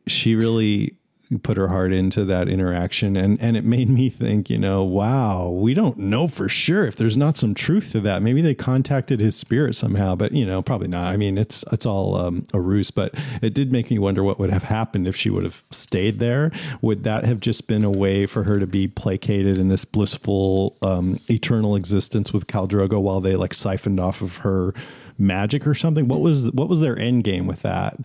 she 0.08 0.36
really 0.36 0.96
put 1.38 1.58
her 1.58 1.68
heart 1.68 1.94
into 1.94 2.26
that 2.26 2.50
interaction 2.50 3.16
and 3.16 3.40
and 3.40 3.56
it 3.56 3.64
made 3.64 3.88
me 3.88 4.10
think 4.10 4.50
you 4.50 4.58
know 4.58 4.84
wow 4.84 5.48
we 5.50 5.76
don't 5.76 5.98
know 5.98 6.28
for 6.28 6.50
sure 6.50 6.88
if 6.88 6.96
there's 6.96 7.16
not 7.16 7.38
some 7.38 7.54
truth 7.54 7.92
to 7.92 8.00
that. 8.00 8.24
Maybe 8.24 8.42
they 8.42 8.56
contacted 8.56 9.20
his 9.20 9.36
spirit 9.36 9.76
somehow 9.76 10.16
but 10.16 10.32
you 10.32 10.46
know 10.46 10.62
probably 10.62 10.88
not. 10.88 11.14
I 11.14 11.18
mean 11.18 11.38
it's 11.38 11.64
it's 11.72 11.86
all 11.86 12.16
um, 12.16 12.46
a 12.54 12.60
ruse 12.60 12.90
but 12.90 13.14
it 13.42 13.54
did 13.54 13.72
make 13.72 13.92
me 13.92 14.00
wonder 14.00 14.24
what 14.24 14.40
would 14.40 14.50
have 14.50 14.64
happened 14.64 15.08
if 15.08 15.16
she 15.16 15.30
would 15.30 15.44
have 15.44 15.64
stayed 15.72 16.20
there. 16.20 16.52
Would 16.82 17.04
that 17.04 17.26
have 17.26 17.40
just 17.40 17.68
been 17.68 17.84
a 17.84 17.92
way 17.92 18.26
for 18.26 18.44
her 18.44 18.60
to 18.60 18.68
be 18.68 18.88
placated 18.88 19.58
in 19.58 19.68
this 19.68 19.86
blissful 19.86 20.78
um, 20.82 21.18
eternal 21.30 21.76
existence 21.76 22.34
with 22.34 22.48
Khal 22.48 22.68
Drogo 22.68 23.02
while 23.02 23.22
they 23.22 23.36
like 23.36 23.54
siphoned 23.54 24.00
off 24.00 24.22
of 24.22 24.38
her 24.38 24.74
magic 25.18 25.68
or 25.68 25.76
something? 25.76 26.08
What 26.08 26.22
was 26.22 26.52
what 26.52 26.70
was 26.70 26.80
their 26.80 26.98
end 26.98 27.24
game 27.24 27.46
with 27.46 27.62
that 27.62 27.98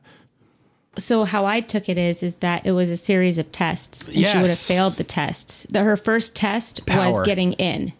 so 0.98 1.24
how 1.24 1.44
I 1.46 1.60
took 1.60 1.88
it 1.88 1.98
is 1.98 2.22
is 2.22 2.36
that 2.36 2.64
it 2.66 2.72
was 2.72 2.90
a 2.90 2.96
series 2.96 3.38
of 3.38 3.50
tests, 3.52 4.08
and 4.08 4.14
she 4.26 4.38
would 4.38 4.48
have 4.48 4.58
failed 4.58 4.94
the 4.96 5.04
tests. 5.04 5.66
The, 5.70 5.80
her 5.82 5.96
first 5.96 6.34
test 6.36 6.80
was 6.88 7.20
getting 7.22 7.52
in. 7.54 7.92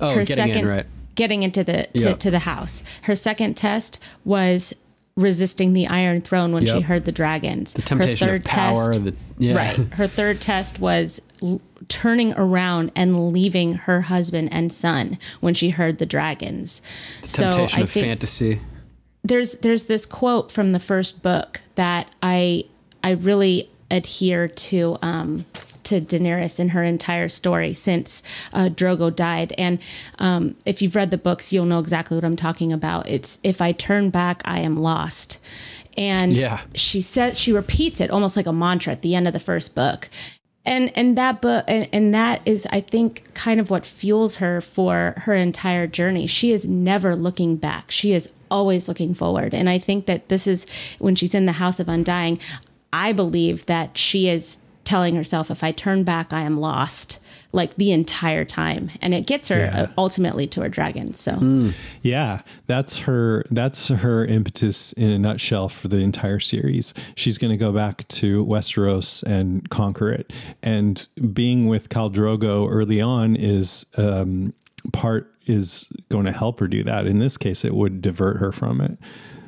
Oh, 0.00 0.14
her 0.14 0.24
getting 0.24 0.48
in, 0.48 0.54
second, 0.54 0.68
right. 0.68 0.86
getting 1.14 1.42
into 1.42 1.62
the 1.64 1.84
to, 1.94 2.00
Yep. 2.10 2.18
to 2.20 2.30
the 2.30 2.38
house. 2.40 2.82
Her 3.02 3.14
second 3.14 3.56
test 3.56 3.98
was 4.24 4.72
resisting 5.16 5.74
the 5.74 5.86
Iron 5.88 6.22
Throne 6.22 6.52
when 6.52 6.64
she 6.64 6.80
heard 6.80 7.04
the 7.04 7.12
dragons. 7.12 7.74
The 7.74 7.82
temptation 7.82 8.28
her 8.28 8.36
of 8.36 8.42
third 8.42 8.50
power, 8.50 8.92
Test, 8.94 9.04
the- 9.04 9.16
yeah. 9.38 9.54
Right. 9.56 9.76
Her 9.94 10.06
third 10.06 10.40
test 10.40 10.78
was 10.78 11.20
l- 11.42 11.60
turning 11.88 12.32
around 12.34 12.90
and 12.96 13.30
leaving 13.32 13.74
her 13.74 14.02
husband 14.02 14.48
and 14.52 14.72
son 14.72 15.18
when 15.40 15.52
she 15.52 15.70
heard 15.70 15.98
the 15.98 16.06
dragons. 16.06 16.80
The 17.22 17.28
Temptation 17.28 17.68
so 17.68 17.80
I 17.80 17.82
of 17.82 17.90
think 17.90 18.06
fantasy. 18.06 18.60
There's 19.22 19.52
there's 19.58 19.84
this 19.84 20.06
quote 20.06 20.50
from 20.50 20.72
the 20.72 20.78
first 20.78 21.22
book 21.22 21.60
that 21.74 22.14
I 22.22 22.64
I 23.02 23.10
really 23.10 23.70
adhere 23.90 24.48
to 24.48 24.96
um, 25.02 25.44
to 25.84 26.00
Daenerys 26.00 26.60
in 26.60 26.70
her 26.70 26.82
entire 26.84 27.28
story 27.28 27.74
since 27.74 28.22
uh, 28.52 28.68
Drogo 28.68 29.14
died. 29.14 29.52
And 29.58 29.80
um, 30.18 30.54
if 30.64 30.80
you've 30.80 30.94
read 30.94 31.10
the 31.10 31.18
books, 31.18 31.52
you'll 31.52 31.66
know 31.66 31.80
exactly 31.80 32.16
what 32.16 32.24
I'm 32.24 32.36
talking 32.36 32.72
about. 32.72 33.08
It's 33.08 33.38
if 33.42 33.60
I 33.60 33.72
turn 33.72 34.10
back, 34.10 34.42
I 34.44 34.60
am 34.60 34.76
lost. 34.80 35.38
And 35.96 36.36
Yeah. 36.36 36.60
she 36.74 37.00
says 37.00 37.38
she 37.38 37.52
repeats 37.52 38.00
it 38.00 38.10
almost 38.10 38.36
like 38.36 38.46
a 38.46 38.52
mantra 38.52 38.92
at 38.92 39.02
the 39.02 39.14
end 39.14 39.26
of 39.26 39.32
the 39.32 39.40
first 39.40 39.74
book. 39.74 40.08
And 40.64 40.92
and 40.96 41.16
that 41.18 41.40
book 41.40 41.64
and, 41.66 41.88
and 41.92 42.14
that 42.14 42.42
is 42.46 42.66
I 42.70 42.80
think 42.80 43.34
kind 43.34 43.58
of 43.58 43.70
what 43.70 43.84
fuels 43.84 44.36
her 44.36 44.60
for 44.60 45.14
her 45.18 45.34
entire 45.34 45.86
journey. 45.86 46.26
She 46.26 46.52
is 46.52 46.66
never 46.66 47.16
looking 47.16 47.56
back. 47.56 47.90
She 47.90 48.12
is 48.12 48.28
always 48.50 48.88
looking 48.88 49.14
forward. 49.14 49.54
And 49.54 49.68
I 49.68 49.78
think 49.78 50.06
that 50.06 50.28
this 50.28 50.46
is 50.46 50.66
when 50.98 51.14
she's 51.14 51.34
in 51.34 51.46
the 51.46 51.52
House 51.52 51.80
of 51.80 51.88
Undying, 51.88 52.38
I 52.92 53.12
believe 53.12 53.66
that 53.66 53.96
she 53.96 54.28
is 54.28 54.58
telling 54.82 55.14
herself 55.14 55.50
if 55.50 55.62
I 55.62 55.70
turn 55.70 56.02
back 56.02 56.32
I 56.32 56.42
am 56.42 56.56
lost 56.56 57.20
like 57.52 57.74
the 57.76 57.92
entire 57.92 58.44
time. 58.44 58.90
And 59.00 59.12
it 59.14 59.26
gets 59.26 59.48
her 59.48 59.58
Yeah. 59.58 59.82
uh, 59.82 59.86
ultimately 59.98 60.46
to 60.48 60.62
her 60.62 60.68
dragon. 60.68 61.12
So 61.14 61.72
Yeah, 62.02 62.40
that's 62.66 62.98
her. 63.00 63.44
That's 63.50 63.88
her 63.88 64.24
impetus 64.24 64.92
in 64.94 65.10
a 65.10 65.18
nutshell 65.18 65.68
for 65.68 65.86
the 65.88 65.98
entire 65.98 66.40
series. 66.40 66.92
She's 67.14 67.38
going 67.38 67.50
to 67.52 67.56
go 67.56 67.72
back 67.72 68.08
to 68.08 68.44
Westeros 68.44 69.22
and 69.22 69.68
conquer 69.70 70.10
it. 70.10 70.32
And 70.62 71.06
being 71.32 71.66
with 71.68 71.88
Khal 71.88 72.12
Drogo 72.12 72.68
early 72.68 73.00
on 73.00 73.36
is 73.36 73.86
um, 73.96 74.54
part 74.92 75.29
is 75.46 75.88
going 76.08 76.24
to 76.26 76.32
help 76.32 76.60
her 76.60 76.68
do 76.68 76.82
that. 76.84 77.06
In 77.06 77.18
this 77.18 77.36
case, 77.36 77.64
it 77.64 77.74
would 77.74 78.02
divert 78.02 78.38
her 78.38 78.52
from 78.52 78.80
it. 78.80 78.98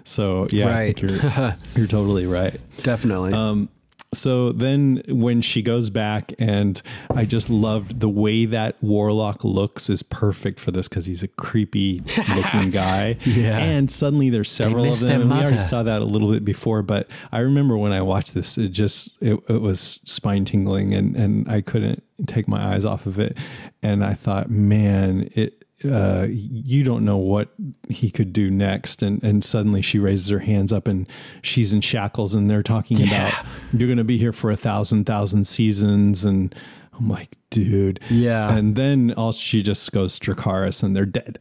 So 0.05 0.47
yeah, 0.51 0.77
think 0.77 1.01
you're 1.03 1.11
you're 1.77 1.87
totally 1.87 2.27
right. 2.27 2.57
Definitely. 2.83 3.33
Um, 3.33 3.69
So 4.15 4.53
then 4.53 5.03
when 5.09 5.41
she 5.41 5.63
goes 5.63 5.89
back 5.89 6.35
and 6.39 6.83
I 7.15 7.25
just 7.25 7.49
loved 7.49 8.01
the 8.01 8.11
way 8.11 8.45
that 8.45 8.77
Warlock 8.83 9.43
looks 9.43 9.89
is 9.89 10.03
perfect 10.03 10.61
for 10.61 10.71
this 10.71 10.87
because 10.87 11.07
he's 11.07 11.23
a 11.23 11.29
creepy 11.29 12.01
looking 12.35 12.69
guy. 12.85 13.17
Yeah. 13.25 13.57
And 13.59 13.91
suddenly 13.91 14.29
there's 14.29 14.51
several 14.51 14.85
of 14.85 15.01
them. 15.01 15.23
And 15.23 15.31
we 15.31 15.37
already 15.37 15.61
saw 15.61 15.83
that 15.85 16.03
a 16.03 16.05
little 16.05 16.31
bit 16.31 16.45
before, 16.45 16.83
but 16.83 17.09
I 17.31 17.39
remember 17.39 17.79
when 17.79 17.93
I 17.93 18.03
watched 18.03 18.35
this, 18.35 18.59
it 18.59 18.69
just 18.73 19.11
it, 19.23 19.41
it 19.49 19.63
was 19.63 19.81
spine 20.05 20.45
tingling 20.45 20.93
and 20.93 21.17
and 21.17 21.49
I 21.51 21.63
couldn't 21.63 22.03
take 22.27 22.47
my 22.49 22.75
eyes 22.75 22.85
off 22.85 23.07
of 23.07 23.19
it. 23.19 23.39
And 23.83 24.05
I 24.05 24.13
thought, 24.15 24.51
man, 24.51 25.31
it 25.35 25.62
uh, 25.85 26.27
you 26.29 26.85
don't 26.85 27.05
know 27.05 27.17
what 27.17 27.51
he 27.89 28.11
could 28.11 28.33
do 28.33 28.51
next. 28.51 29.03
And, 29.03 29.23
and 29.23 29.45
suddenly 29.45 29.83
she 29.83 29.99
raises 29.99 30.29
her 30.29 30.41
hands 30.41 30.73
up 30.73 30.89
and 30.89 31.09
she's 31.43 31.73
in 31.73 31.81
shackles 31.81 32.35
and 32.35 32.51
they're 32.51 32.63
talking 32.63 33.03
about 33.03 33.33
you're 33.73 33.89
going 33.89 33.99
to 33.99 34.05
be 34.05 34.19
here 34.19 34.33
for 34.33 34.51
a 34.51 34.57
thousand, 34.57 35.05
thousand 35.05 35.47
seasons. 35.47 36.25
And 36.25 36.55
I'm 36.95 37.09
like, 37.09 37.31
dude. 37.51 38.01
Yeah. 38.11 38.53
And 38.55 38.77
then 38.77 39.15
all 39.17 39.33
she 39.33 39.63
just 39.63 39.91
goes 39.93 40.19
Dracarys 40.19 40.83
and 40.83 40.95
they're 40.95 41.07
dead. 41.07 41.39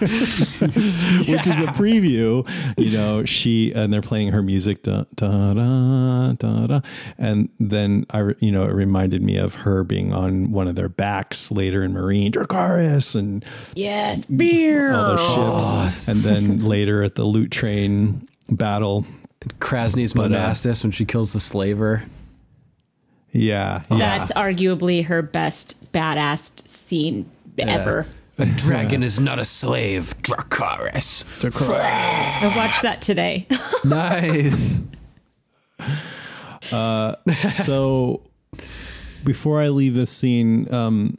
Which 0.00 1.46
is 1.46 1.60
a 1.60 1.66
preview. 1.72 2.46
You 2.78 2.90
know, 2.96 3.24
she 3.24 3.72
and 3.72 3.92
they're 3.92 4.00
playing 4.02 4.28
her 4.32 4.42
music 4.42 4.82
da 4.82 5.04
da 5.16 5.54
da 5.54 6.32
da 6.32 6.66
da. 6.66 6.80
And 7.18 7.48
then 7.60 8.04
I 8.10 8.34
you 8.40 8.50
know, 8.50 8.64
it 8.64 8.72
reminded 8.74 9.22
me 9.22 9.36
of 9.36 9.54
her 9.54 9.84
being 9.84 10.12
on 10.12 10.50
one 10.52 10.66
of 10.68 10.74
their 10.74 10.88
backs 10.88 11.50
later 11.52 11.82
in 11.84 11.92
Meereen, 11.94 12.32
Dracarys 12.32 13.14
and 13.14 13.44
Yes, 13.74 14.24
beer. 14.26 14.92
all 14.92 15.16
those 15.16 15.24
ships. 15.64 16.08
And 16.08 16.20
then 16.20 16.64
later 16.64 17.02
at 17.02 17.14
the 17.14 17.24
loot 17.24 17.50
train 17.50 18.28
battle. 18.50 19.06
Krasny's 19.60 20.12
But, 20.12 20.32
uh, 20.32 20.36
Monastis 20.36 20.82
when 20.84 20.92
she 20.92 21.04
kills 21.04 21.32
the 21.32 21.40
slaver. 21.40 22.02
Yeah. 23.32 23.82
Yeah. 23.90 23.98
That's 23.98 24.32
arguably 24.32 25.06
her 25.06 25.22
best 25.22 25.92
badass 25.92 26.66
scene 26.68 27.30
ever. 27.58 28.06
A 28.38 28.46
dragon 28.46 29.02
is 29.02 29.20
not 29.20 29.38
a 29.38 29.44
slave, 29.44 30.14
Dracarys. 30.22 31.44
I 31.44 32.56
watched 32.56 32.82
that 32.82 33.02
today. 33.02 33.46
nice. 33.84 34.82
so 37.52 38.22
before 39.24 39.60
I 39.60 39.68
leave 39.68 39.94
this 39.94 40.10
scene, 40.10 40.72
um, 40.72 41.18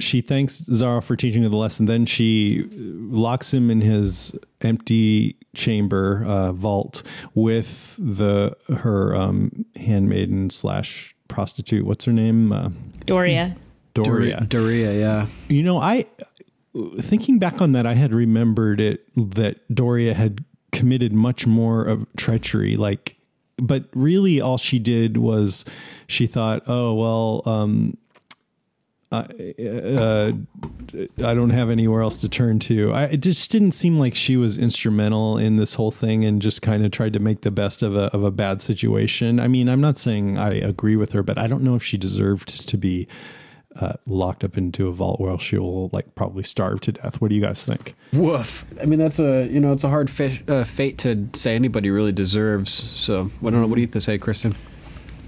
she 0.00 0.20
thanks 0.20 0.58
Zara 0.58 1.02
for 1.02 1.16
teaching 1.16 1.42
her 1.42 1.48
the 1.48 1.56
lesson. 1.56 1.86
Then 1.86 2.06
she 2.06 2.68
locks 2.72 3.52
him 3.52 3.70
in 3.70 3.80
his 3.80 4.36
empty 4.60 5.36
chamber 5.54 6.24
uh, 6.24 6.52
vault 6.52 7.02
with 7.34 7.96
the 7.98 8.56
her 8.68 9.14
um, 9.14 9.64
handmaiden 9.76 10.50
slash 10.50 11.16
prostitute. 11.28 11.84
What's 11.84 12.04
her 12.04 12.12
name? 12.12 12.52
Uh, 12.52 12.70
Doreah. 13.06 13.56
Doreah. 13.94 14.46
Doreah, 14.46 14.98
yeah. 14.98 15.26
You 15.48 15.62
know, 15.62 15.78
I 15.78 16.06
thinking 17.00 17.38
back 17.38 17.60
on 17.60 17.72
that, 17.72 17.86
I 17.86 17.94
had 17.94 18.14
remembered 18.14 18.80
it 18.80 19.04
that 19.14 19.66
Doreah 19.68 20.14
had 20.14 20.44
committed 20.72 21.12
much 21.12 21.46
more 21.46 21.84
of 21.84 22.06
treachery, 22.16 22.76
like, 22.76 23.16
but 23.56 23.84
really 23.94 24.40
all 24.40 24.58
she 24.58 24.78
did 24.78 25.16
was 25.16 25.64
she 26.06 26.26
thought, 26.26 26.62
oh 26.66 26.94
well, 26.94 27.42
um, 27.46 27.96
I, 29.10 29.20
uh, 29.20 30.32
I 31.24 31.34
don't 31.34 31.50
have 31.50 31.70
anywhere 31.70 32.02
else 32.02 32.18
to 32.18 32.28
turn 32.28 32.58
to. 32.60 32.92
I, 32.92 33.04
it 33.04 33.22
just 33.22 33.50
didn't 33.50 33.72
seem 33.72 33.98
like 33.98 34.14
she 34.14 34.36
was 34.36 34.58
instrumental 34.58 35.38
in 35.38 35.56
this 35.56 35.74
whole 35.74 35.90
thing 35.90 36.24
and 36.24 36.42
just 36.42 36.60
kind 36.60 36.84
of 36.84 36.90
tried 36.90 37.14
to 37.14 37.18
make 37.18 37.40
the 37.40 37.50
best 37.50 37.82
of 37.82 37.96
a, 37.96 38.12
of 38.14 38.22
a 38.22 38.30
bad 38.30 38.60
situation. 38.60 39.40
I 39.40 39.48
mean, 39.48 39.68
I'm 39.68 39.80
not 39.80 39.96
saying 39.96 40.36
I 40.36 40.54
agree 40.54 40.96
with 40.96 41.12
her, 41.12 41.22
but 41.22 41.38
I 41.38 41.46
don't 41.46 41.62
know 41.62 41.74
if 41.74 41.82
she 41.82 41.96
deserved 41.96 42.68
to 42.68 42.76
be 42.76 43.08
uh, 43.80 43.94
locked 44.06 44.44
up 44.44 44.58
into 44.58 44.88
a 44.88 44.92
vault 44.92 45.20
where 45.20 45.38
she 45.38 45.56
will 45.56 45.88
like 45.92 46.14
probably 46.14 46.42
starve 46.42 46.80
to 46.82 46.92
death. 46.92 47.20
What 47.20 47.28
do 47.28 47.34
you 47.34 47.40
guys 47.40 47.64
think? 47.64 47.94
Woof. 48.12 48.64
I 48.80 48.86
mean, 48.86 48.98
that's 48.98 49.18
a 49.18 49.46
you 49.46 49.60
know 49.60 49.72
it's 49.72 49.84
a 49.84 49.88
hard 49.88 50.10
fish, 50.10 50.42
uh, 50.48 50.64
fate 50.64 50.98
to 50.98 51.28
say 51.34 51.54
anybody 51.54 51.90
really 51.90 52.12
deserves. 52.12 52.70
So 52.70 53.30
I 53.40 53.44
don't 53.44 53.60
know. 53.60 53.66
What 53.66 53.76
do 53.76 53.80
you 53.80 53.86
have 53.86 53.92
to 53.92 54.00
say, 54.00 54.18
Kristen? 54.18 54.54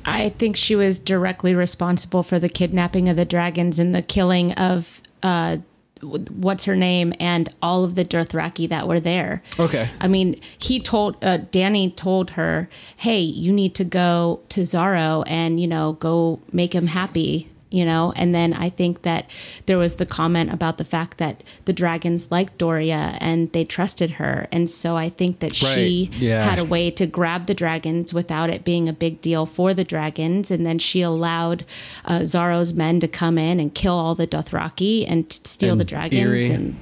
I 0.04 0.30
think 0.30 0.56
she 0.56 0.74
was 0.74 0.98
directly 1.00 1.54
responsible 1.54 2.22
for 2.22 2.38
the 2.38 2.48
kidnapping 2.48 3.08
of 3.08 3.16
the 3.16 3.24
dragons 3.24 3.78
and 3.78 3.94
the 3.94 4.02
killing 4.02 4.52
of 4.52 5.02
uh, 5.22 5.58
what's 6.02 6.64
her 6.64 6.76
name 6.76 7.12
and 7.20 7.48
all 7.62 7.84
of 7.84 7.94
the 7.94 8.04
Dothraki 8.04 8.68
that 8.68 8.88
were 8.88 9.00
there. 9.00 9.42
Okay. 9.58 9.90
I 10.00 10.08
mean, 10.08 10.40
he 10.58 10.80
told 10.80 11.22
uh, 11.22 11.38
Dany 11.38 11.94
told 11.94 12.30
her, 12.30 12.68
"Hey, 12.96 13.20
you 13.20 13.52
need 13.52 13.74
to 13.76 13.84
go 13.84 14.40
to 14.50 14.62
Xaro 14.62 15.24
and 15.26 15.60
you 15.60 15.66
know 15.66 15.94
go 15.94 16.40
make 16.52 16.74
him 16.74 16.88
happy." 16.88 17.48
You 17.72 17.84
know, 17.84 18.12
and 18.16 18.34
then 18.34 18.52
I 18.52 18.68
think 18.68 19.02
that 19.02 19.30
there 19.66 19.78
was 19.78 19.94
the 19.94 20.04
comment 20.06 20.52
about 20.52 20.76
the 20.76 20.84
fact 20.84 21.18
that 21.18 21.44
the 21.66 21.72
dragons 21.72 22.28
liked 22.28 22.58
Doreah 22.58 23.16
and 23.20 23.52
they 23.52 23.64
trusted 23.64 24.10
her. 24.12 24.48
And 24.50 24.68
so 24.68 24.96
I 24.96 25.08
think 25.08 25.38
that 25.38 25.54
she 25.54 26.10
Yeah. 26.18 26.42
had 26.50 26.58
a 26.58 26.64
way 26.64 26.90
to 26.90 27.06
grab 27.06 27.46
the 27.46 27.54
dragons 27.54 28.12
without 28.12 28.50
it 28.50 28.64
being 28.64 28.88
a 28.88 28.92
big 28.92 29.20
deal 29.20 29.46
for 29.46 29.72
the 29.72 29.84
dragons. 29.84 30.50
And 30.50 30.66
then 30.66 30.80
she 30.80 31.00
allowed 31.00 31.64
uh, 32.04 32.20
Xaro's 32.22 32.74
men 32.74 32.98
to 32.98 33.06
come 33.06 33.38
in 33.38 33.60
and 33.60 33.72
kill 33.72 33.94
all 33.94 34.16
the 34.16 34.26
Dothraki 34.26 35.04
and 35.08 35.30
t- 35.30 35.38
steal 35.44 35.70
And 35.72 35.80
the 35.80 35.84
dragons. 35.84 36.20
Eerie. 36.20 36.50
And 36.50 36.76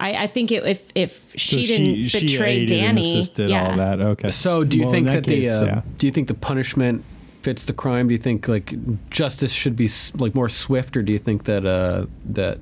I, 0.00 0.24
I 0.24 0.26
think 0.26 0.50
it, 0.50 0.64
if 0.64 0.88
if 0.94 1.34
she 1.36 1.66
So 1.66 1.76
didn't 1.76 2.08
she 2.08 2.26
betray 2.28 2.56
aided 2.62 2.78
and 2.80 2.96
Dany, 2.96 3.02
assisted 3.02 3.50
yeah, 3.50 3.68
all 3.70 3.76
that. 3.76 4.00
Okay. 4.00 4.30
So 4.30 4.64
do 4.64 4.78
you 4.78 4.84
Well, 4.84 4.92
think 4.92 5.06
that, 5.06 5.24
the 5.24 5.34
case, 5.40 5.50
uh, 5.50 5.64
yeah. 5.66 5.82
do 5.98 6.06
you 6.06 6.12
think 6.12 6.28
the 6.28 6.34
punishment 6.34 7.04
fits 7.44 7.64
the 7.64 7.72
crime? 7.72 8.08
Do 8.08 8.14
you 8.14 8.18
think 8.18 8.48
like 8.48 8.74
justice 9.10 9.52
should 9.52 9.76
be 9.76 9.88
like 10.16 10.34
more 10.34 10.48
swift, 10.48 10.96
or 10.96 11.02
do 11.02 11.12
you 11.12 11.18
think 11.18 11.44
that 11.44 11.66
uh, 11.66 12.06
that 12.24 12.58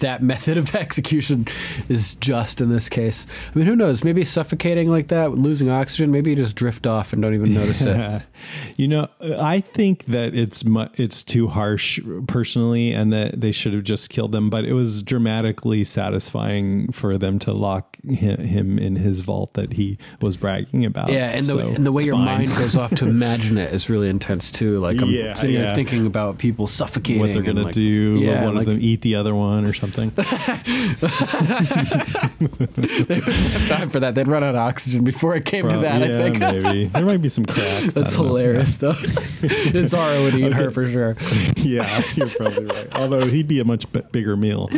that 0.00 0.22
method 0.22 0.56
of 0.58 0.74
execution 0.74 1.46
is 1.88 2.14
just 2.16 2.60
in 2.60 2.68
this 2.68 2.88
case? 2.88 3.26
I 3.54 3.58
mean, 3.58 3.66
who 3.66 3.76
knows? 3.76 4.04
Maybe 4.04 4.24
suffocating 4.24 4.90
like 4.90 5.08
that, 5.08 5.32
losing 5.32 5.70
oxygen. 5.70 6.10
Maybe 6.10 6.30
you 6.30 6.36
just 6.36 6.56
drift 6.56 6.86
off 6.86 7.12
and 7.12 7.20
don't 7.22 7.34
even 7.34 7.54
notice 7.54 7.82
it. 7.82 8.22
you 8.76 8.88
know, 8.88 9.08
I 9.20 9.60
think 9.60 10.04
that 10.06 10.34
it's 10.34 10.64
mu- 10.64 10.88
it's 10.94 11.22
too 11.22 11.48
harsh 11.48 12.00
personally, 12.26 12.92
and 12.92 13.12
that 13.12 13.40
they 13.40 13.52
should 13.52 13.74
have 13.74 13.84
just 13.84 14.10
killed 14.10 14.32
them. 14.32 14.50
But 14.50 14.64
it 14.64 14.72
was 14.72 15.02
dramatically 15.02 15.84
satisfying 15.84 16.90
for 16.92 17.18
them 17.18 17.38
to 17.40 17.52
lock 17.52 17.96
him, 18.04 18.78
in 18.78 18.96
his 18.96 19.20
vault 19.20 19.54
that 19.54 19.74
he 19.74 19.98
was 20.20 20.36
bragging 20.36 20.84
about. 20.84 21.10
Yeah, 21.10 21.30
and 21.30 21.44
the 21.44 21.58
and 21.58 21.86
the 21.86 21.92
way 21.92 22.04
your 22.04 22.14
fine. 22.16 22.24
mind 22.24 22.48
goes 22.50 22.76
off 22.76 22.94
to 22.96 23.06
imagine 23.08 23.58
it 23.58 23.72
is 23.72 23.88
really 23.90 24.08
intense 24.08 24.50
too. 24.50 24.78
Like 24.78 25.00
I'm 25.00 25.08
Yeah, 25.10 25.32
sitting 25.34 25.56
there 25.60 25.74
thinking 25.74 26.06
about 26.06 26.38
people 26.38 26.66
suffocating. 26.66 27.20
what 27.20 27.32
they're 27.32 27.42
and, 27.42 27.56
gonna 27.58 27.72
do, 27.72 28.18
Yeah, 28.20 28.44
one 28.44 28.54
like, 28.54 28.66
of 28.66 28.72
them 28.72 28.78
eat 28.80 29.00
the 29.02 29.14
other 29.16 29.34
one 29.34 29.64
or 29.64 29.72
something. 29.72 29.87
Have 29.96 30.16
time 33.68 33.88
for 33.88 34.00
that. 34.00 34.14
They'd 34.14 34.28
run 34.28 34.44
out 34.44 34.54
of 34.54 34.60
oxygen 34.60 35.04
before 35.04 35.34
it 35.36 35.44
came 35.44 35.68
to 35.68 35.78
that. 35.78 36.00
yeah, 36.00 36.18
I 36.18 36.22
think 36.22 36.38
maybe 36.38 36.84
there 36.86 37.04
might 37.04 37.22
be 37.22 37.28
some 37.28 37.44
cracks. 37.46 37.94
That's 37.94 38.16
don't 38.16 38.26
know. 38.26 38.36
hilarious 38.36 38.76
though. 38.78 38.92
Zara 38.92 40.22
would 40.22 40.34
eat 40.34 40.52
her 40.52 40.70
for 40.70 40.86
sure. 40.86 41.16
yeah, 41.56 42.02
you're 42.14 42.26
probably 42.28 42.66
right. 42.66 42.96
Although 42.96 43.26
he'd 43.26 43.48
be 43.48 43.60
a 43.60 43.64
much 43.64 43.90
b- 43.92 44.02
bigger 44.12 44.36
meal. 44.36 44.68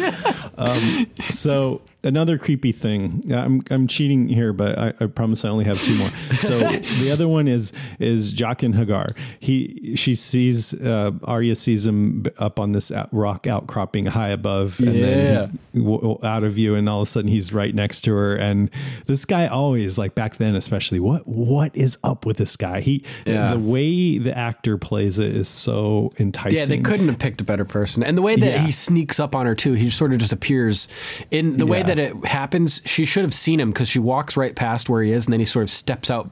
Um, 0.57 1.07
so 1.20 1.83
another 2.03 2.39
creepy 2.39 2.73
thing. 2.73 3.23
I'm 3.33 3.63
I'm 3.71 3.87
cheating 3.87 4.29
here, 4.29 4.53
but 4.53 4.79
I, 4.79 4.93
I 5.01 5.07
promise 5.07 5.45
I 5.45 5.49
only 5.49 5.65
have 5.65 5.81
two 5.81 5.97
more. 5.99 6.09
So 6.39 6.59
the 7.05 7.11
other 7.13 7.29
one 7.29 7.49
is 7.49 7.73
is 7.99 8.33
Jaqen 8.35 8.75
H'ghar. 8.75 9.17
He 9.39 9.95
she 9.97 10.15
sees 10.15 10.75
uh, 10.81 11.13
Arya 11.25 11.55
sees 11.55 11.87
him 11.87 12.25
up 12.39 12.59
on 12.59 12.73
this 12.73 12.91
rock 13.13 13.47
outcropping 13.47 14.07
high 14.07 14.31
above, 14.31 14.79
and 14.81 14.89
then 15.03 15.61
he, 15.73 15.79
w- 15.81 16.19
out 16.23 16.45
of 16.45 16.53
view, 16.55 16.75
and 16.75 16.89
all 16.89 17.03
of 17.03 17.09
a 17.09 17.11
sudden 17.11 17.29
he's 17.31 17.53
right 17.53 17.75
next 17.75 18.03
to 18.03 18.13
her. 18.13 18.37
And 18.37 18.71
this 19.07 19.25
guy 19.25 19.47
always 19.47 19.99
like 19.99 20.15
back 20.15 20.37
then, 20.37 20.55
especially 20.57 21.01
what 21.01 21.27
what 21.27 21.75
is 21.77 21.99
up 22.03 22.25
with 22.27 22.37
this 22.39 22.57
guy? 22.57 22.81
He 22.81 23.05
Yeah. 23.27 23.53
the 23.55 23.59
way 23.59 24.19
the 24.19 24.37
actor 24.37 24.79
plays 24.79 25.19
it 25.19 25.35
is 25.37 25.49
so 25.49 26.13
enticing. 26.19 26.59
Yeah, 26.59 26.65
they 26.67 26.79
couldn't 26.79 27.09
have 27.09 27.19
picked 27.19 27.41
a 27.41 27.45
better 27.45 27.65
person. 27.65 28.03
And 28.03 28.17
the 28.17 28.23
way 28.23 28.37
that 28.37 28.47
Yeah. 28.55 28.65
he 28.65 28.73
sneaks 28.73 29.19
up 29.21 29.35
on 29.35 29.47
her 29.47 29.55
too, 29.55 29.75
he 29.75 29.91
sort 29.91 30.13
of 30.13 30.19
just 30.19 30.33
appears 30.33 30.89
in 31.31 31.59
the 31.59 31.67
way 31.67 31.79
Yeah. 31.81 31.87
That 31.90 31.98
it 31.98 32.24
happens. 32.24 32.81
She 32.85 33.05
should 33.05 33.24
have 33.24 33.35
seen 33.35 33.59
him 33.59 33.70
because 33.70 33.88
she 33.88 33.98
walks 33.98 34.37
right 34.37 34.55
past 34.55 34.88
where 34.88 35.03
he 35.03 35.11
is, 35.11 35.26
and 35.26 35.33
then 35.33 35.40
he 35.40 35.46
sort 35.46 35.64
of 35.64 35.70
steps 35.70 36.11
out 36.11 36.31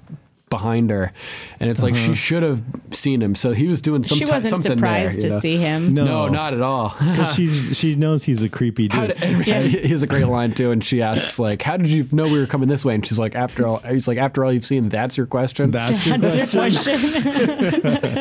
behind 0.51 0.91
her, 0.91 1.13
and 1.61 1.71
it's 1.71 1.83
like 1.83 1.97
she 1.97 2.15
should 2.15 2.43
have 2.43 2.63
seen 2.93 3.23
him. 3.23 3.35
So 3.35 3.53
he 3.53 3.67
was 3.69 3.81
doing 3.81 4.03
some 4.05 4.19
she 4.19 4.25
ti- 4.25 4.33
wasn't 4.33 4.51
something 4.51 4.79
surprised 4.79 5.21
there, 5.21 5.25
you 5.25 5.29
to 5.31 5.35
know? 5.37 5.41
see 5.41 5.57
him. 5.57 5.95
No. 5.95 6.05
No, 6.05 6.29
not 6.29 6.55
at 6.55 6.63
all. 6.63 6.91
she's 7.35 7.77
she 7.79 7.95
knows 7.95 8.25
he's 8.25 8.43
a 8.43 8.49
creepy 8.49 8.89
dude. 8.89 9.09
did, 9.09 9.23
and 9.23 9.45
he 9.67 9.89
has 9.89 10.03
a 10.03 10.07
great 10.07 10.27
line 10.27 10.53
too, 10.53 10.71
and 10.71 10.83
she 10.85 11.03
asks 11.03 11.39
like, 11.39 11.63
"How 11.63 11.77
did 11.77 11.89
you 11.91 12.07
know 12.13 12.25
we 12.25 12.39
were 12.39 12.47
coming 12.47 12.69
this 12.69 12.85
way?" 12.85 12.95
And 12.95 13.07
she's 13.07 13.19
like, 13.19 13.35
"After 13.35 13.67
all," 13.67 13.79
he's 13.79 14.09
like, 14.09 14.19
"After 14.19 14.45
all 14.45 14.53
you've 14.53 14.65
seen, 14.65 14.89
that's 14.89 15.17
your 15.17 15.27
question." 15.27 15.71
That's 15.71 16.07
your 16.07 16.19
That's 16.19 16.53
your 16.55 16.63
question. 16.63 16.83
question. 16.83 18.09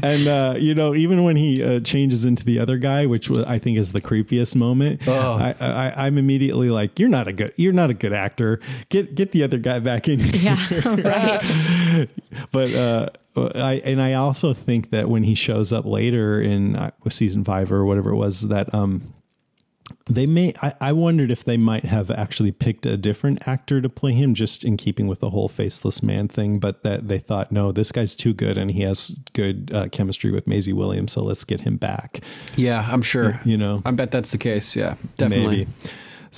And 0.00 0.28
uh, 0.28 0.54
you 0.58 0.74
know, 0.74 0.94
even 0.94 1.24
when 1.24 1.34
he 1.36 1.62
uh, 1.62 1.80
changes 1.80 2.24
into 2.24 2.44
the 2.44 2.60
other 2.60 2.78
guy, 2.78 3.06
which 3.06 3.28
wa- 3.30 3.44
I 3.46 3.58
think 3.58 3.78
is 3.78 3.90
the 3.92 4.00
creepiest 4.00 4.54
moment, 4.54 5.02
Oh. 5.08 5.32
I, 5.34 5.54
I, 5.60 6.06
I'm 6.06 6.18
immediately 6.18 6.70
like, 6.70 6.98
"You're 7.00 7.08
not 7.08 7.26
a 7.26 7.32
good, 7.32 7.52
you're 7.56 7.72
not 7.72 7.90
a 7.90 7.94
good 7.94 8.12
actor. 8.12 8.60
Get 8.90 9.14
get 9.16 9.32
the 9.32 9.42
other 9.42 9.58
guy 9.58 9.80
back 9.80 10.08
in." 10.08 10.20
here." 10.20 10.54
yeah, 10.54 10.88
right. 10.88 11.37
but 12.52 12.72
uh, 12.74 13.08
I 13.36 13.82
and 13.84 14.00
I 14.00 14.14
also 14.14 14.54
think 14.54 14.90
that 14.90 15.08
when 15.08 15.22
he 15.22 15.34
shows 15.34 15.72
up 15.72 15.84
later 15.84 16.40
in 16.40 16.76
uh, 16.76 16.90
season 17.10 17.44
five 17.44 17.70
or 17.72 17.84
whatever 17.84 18.10
it 18.10 18.16
was, 18.16 18.48
that 18.48 18.72
um, 18.74 19.14
they 20.06 20.26
may. 20.26 20.52
I, 20.62 20.72
I 20.80 20.92
wondered 20.92 21.30
if 21.30 21.44
they 21.44 21.56
might 21.56 21.84
have 21.84 22.10
actually 22.10 22.52
picked 22.52 22.86
a 22.86 22.96
different 22.96 23.46
actor 23.46 23.80
to 23.80 23.88
play 23.88 24.12
him, 24.12 24.34
just 24.34 24.64
in 24.64 24.76
keeping 24.76 25.06
with 25.06 25.20
the 25.20 25.30
whole 25.30 25.48
faceless 25.48 26.02
man 26.02 26.28
thing. 26.28 26.58
But 26.58 26.82
that 26.82 27.08
they 27.08 27.18
thought, 27.18 27.52
no, 27.52 27.72
this 27.72 27.92
guy's 27.92 28.14
too 28.14 28.34
good, 28.34 28.58
and 28.58 28.70
he 28.70 28.82
has 28.82 29.16
good 29.32 29.70
uh, 29.72 29.88
chemistry 29.88 30.30
with 30.30 30.46
Maisie 30.46 30.72
Williams, 30.72 31.12
so 31.12 31.22
let's 31.22 31.44
get 31.44 31.62
him 31.62 31.76
back. 31.76 32.20
yeah, 32.56 32.86
I'm 32.90 33.02
sure. 33.02 33.34
You 33.44 33.56
know. 33.56 33.82
I 33.84 33.90
bet 33.92 34.10
that's 34.10 34.32
the 34.32 34.38
case. 34.38 34.74
Yeah, 34.74 34.96
definitely. 35.16 35.66
Maybe. 35.66 35.70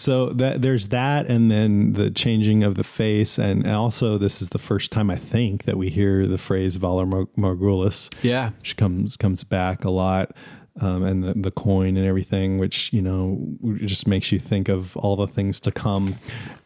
So 0.00 0.30
that 0.30 0.62
there's 0.62 0.88
that, 0.88 1.26
and 1.26 1.50
then 1.50 1.92
the 1.92 2.10
changing 2.10 2.64
of 2.64 2.74
the 2.76 2.84
face, 2.84 3.38
and 3.38 3.66
also 3.66 4.16
this 4.16 4.40
is 4.40 4.48
the 4.48 4.58
first 4.58 4.90
time 4.90 5.10
I 5.10 5.16
think 5.16 5.64
that 5.64 5.76
we 5.76 5.90
hear 5.90 6.26
the 6.26 6.38
phrase 6.38 6.78
"Valar 6.78 7.06
Mor- 7.06 7.26
Morghulis." 7.36 8.08
Yeah. 8.22 8.50
which 8.58 8.76
comes 8.76 9.16
comes 9.18 9.44
back 9.44 9.84
a 9.84 9.90
lot, 9.90 10.32
um, 10.80 11.02
and 11.02 11.22
the, 11.22 11.34
the 11.34 11.50
coin 11.50 11.96
and 11.96 12.06
everything, 12.06 12.58
which 12.58 12.92
you 12.92 13.02
know 13.02 13.56
just 13.84 14.06
makes 14.08 14.32
you 14.32 14.38
think 14.38 14.68
of 14.68 14.96
all 14.96 15.16
the 15.16 15.26
things 15.26 15.60
to 15.60 15.70
come. 15.70 16.14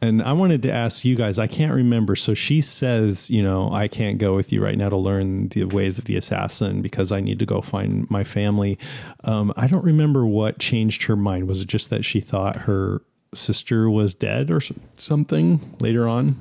And 0.00 0.22
I 0.22 0.32
wanted 0.32 0.62
to 0.62 0.72
ask 0.72 1.04
you 1.04 1.16
guys, 1.16 1.38
I 1.38 1.46
can't 1.46 1.74
remember. 1.74 2.14
So 2.14 2.34
she 2.34 2.60
says, 2.60 3.30
you 3.30 3.42
know, 3.42 3.72
I 3.72 3.88
can't 3.88 4.18
go 4.18 4.34
with 4.34 4.52
you 4.52 4.62
right 4.62 4.78
now 4.78 4.90
to 4.90 4.96
learn 4.96 5.48
the 5.48 5.64
ways 5.64 5.98
of 5.98 6.04
the 6.04 6.16
assassin 6.16 6.82
because 6.82 7.10
I 7.10 7.20
need 7.20 7.38
to 7.40 7.46
go 7.46 7.60
find 7.60 8.08
my 8.10 8.22
family. 8.22 8.78
Um, 9.24 9.52
I 9.56 9.66
don't 9.66 9.84
remember 9.84 10.24
what 10.26 10.58
changed 10.58 11.04
her 11.04 11.16
mind. 11.16 11.48
Was 11.48 11.62
it 11.62 11.68
just 11.68 11.90
that 11.90 12.04
she 12.04 12.20
thought 12.20 12.56
her 12.68 13.02
sister 13.34 13.88
was 13.90 14.14
dead 14.14 14.50
or 14.50 14.60
something 14.96 15.60
later 15.80 16.06
on 16.08 16.36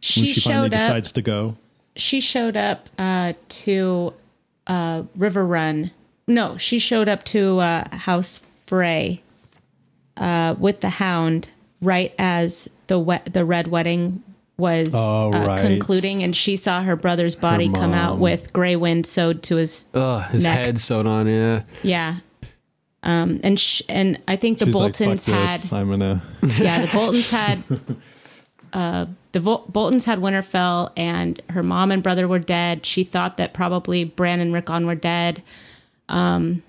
She, 0.00 0.20
when 0.22 0.28
she 0.28 0.40
finally 0.40 0.66
up. 0.66 0.72
decides 0.72 1.12
to 1.12 1.22
go? 1.22 1.56
she 1.96 2.20
showed 2.20 2.56
up 2.56 2.88
uh, 2.98 3.34
to 3.48 4.14
uh, 4.66 5.02
Riverrun. 5.18 5.90
No, 6.26 6.56
she 6.56 6.78
showed 6.78 7.08
up 7.08 7.22
to 7.24 7.58
uh, 7.58 7.96
House 7.96 8.40
Frey 8.66 9.22
uh, 10.16 10.54
with 10.58 10.80
the 10.80 10.88
Hound 10.88 11.50
right 11.82 12.14
as 12.18 12.68
the 12.86 12.98
wet 12.98 13.32
the 13.32 13.44
Red 13.44 13.66
Wedding 13.68 14.22
was 14.56 14.92
Oh, 14.94 15.32
uh, 15.34 15.46
right. 15.46 15.60
concluding, 15.66 16.22
and 16.22 16.34
she 16.36 16.56
saw 16.56 16.82
her 16.82 16.94
brother's 16.96 17.34
body 17.34 17.68
come 17.68 17.92
out 17.92 18.18
with 18.18 18.52
Grey 18.52 18.76
Wind 18.76 19.06
sewed 19.06 19.42
to 19.44 19.56
his 19.56 19.86
Ugh, 19.94 20.22
his 20.30 20.44
Neck. 20.44 20.64
head 20.66 20.78
sewed 20.78 21.06
on. 21.06 21.26
Yeah. 21.26 21.62
yeah. 21.82 22.16
Um, 23.04 23.40
and 23.42 23.58
sh- 23.58 23.82
and 23.88 24.20
I 24.28 24.36
think 24.36 24.58
the 24.58 24.66
She's 24.66 24.74
like, 24.74 24.96
Boltons 24.98 25.26
"Fuck 25.26 25.34
had 25.34 25.48
this. 25.48 25.72
I'm 25.72 25.90
gonna. 25.90 26.22
yeah, 26.58 26.82
the 26.82 26.90
Boltons 26.92 27.30
had 27.30 27.62
uh, 28.72 29.06
the 29.32 29.40
Vol- 29.40 29.66
Boltons 29.68 30.04
had 30.04 30.20
Winterfell, 30.20 30.92
and 30.96 31.40
her 31.50 31.62
mom 31.62 31.90
and 31.90 32.02
brother 32.02 32.28
were 32.28 32.38
dead. 32.38 32.86
She 32.86 33.04
thought 33.04 33.36
that 33.38 33.52
probably 33.52 34.04
Bran 34.04 34.40
and 34.40 34.52
Rickon 34.52 34.86
were 34.86 34.94
dead, 34.94 35.42
um, 36.08 36.62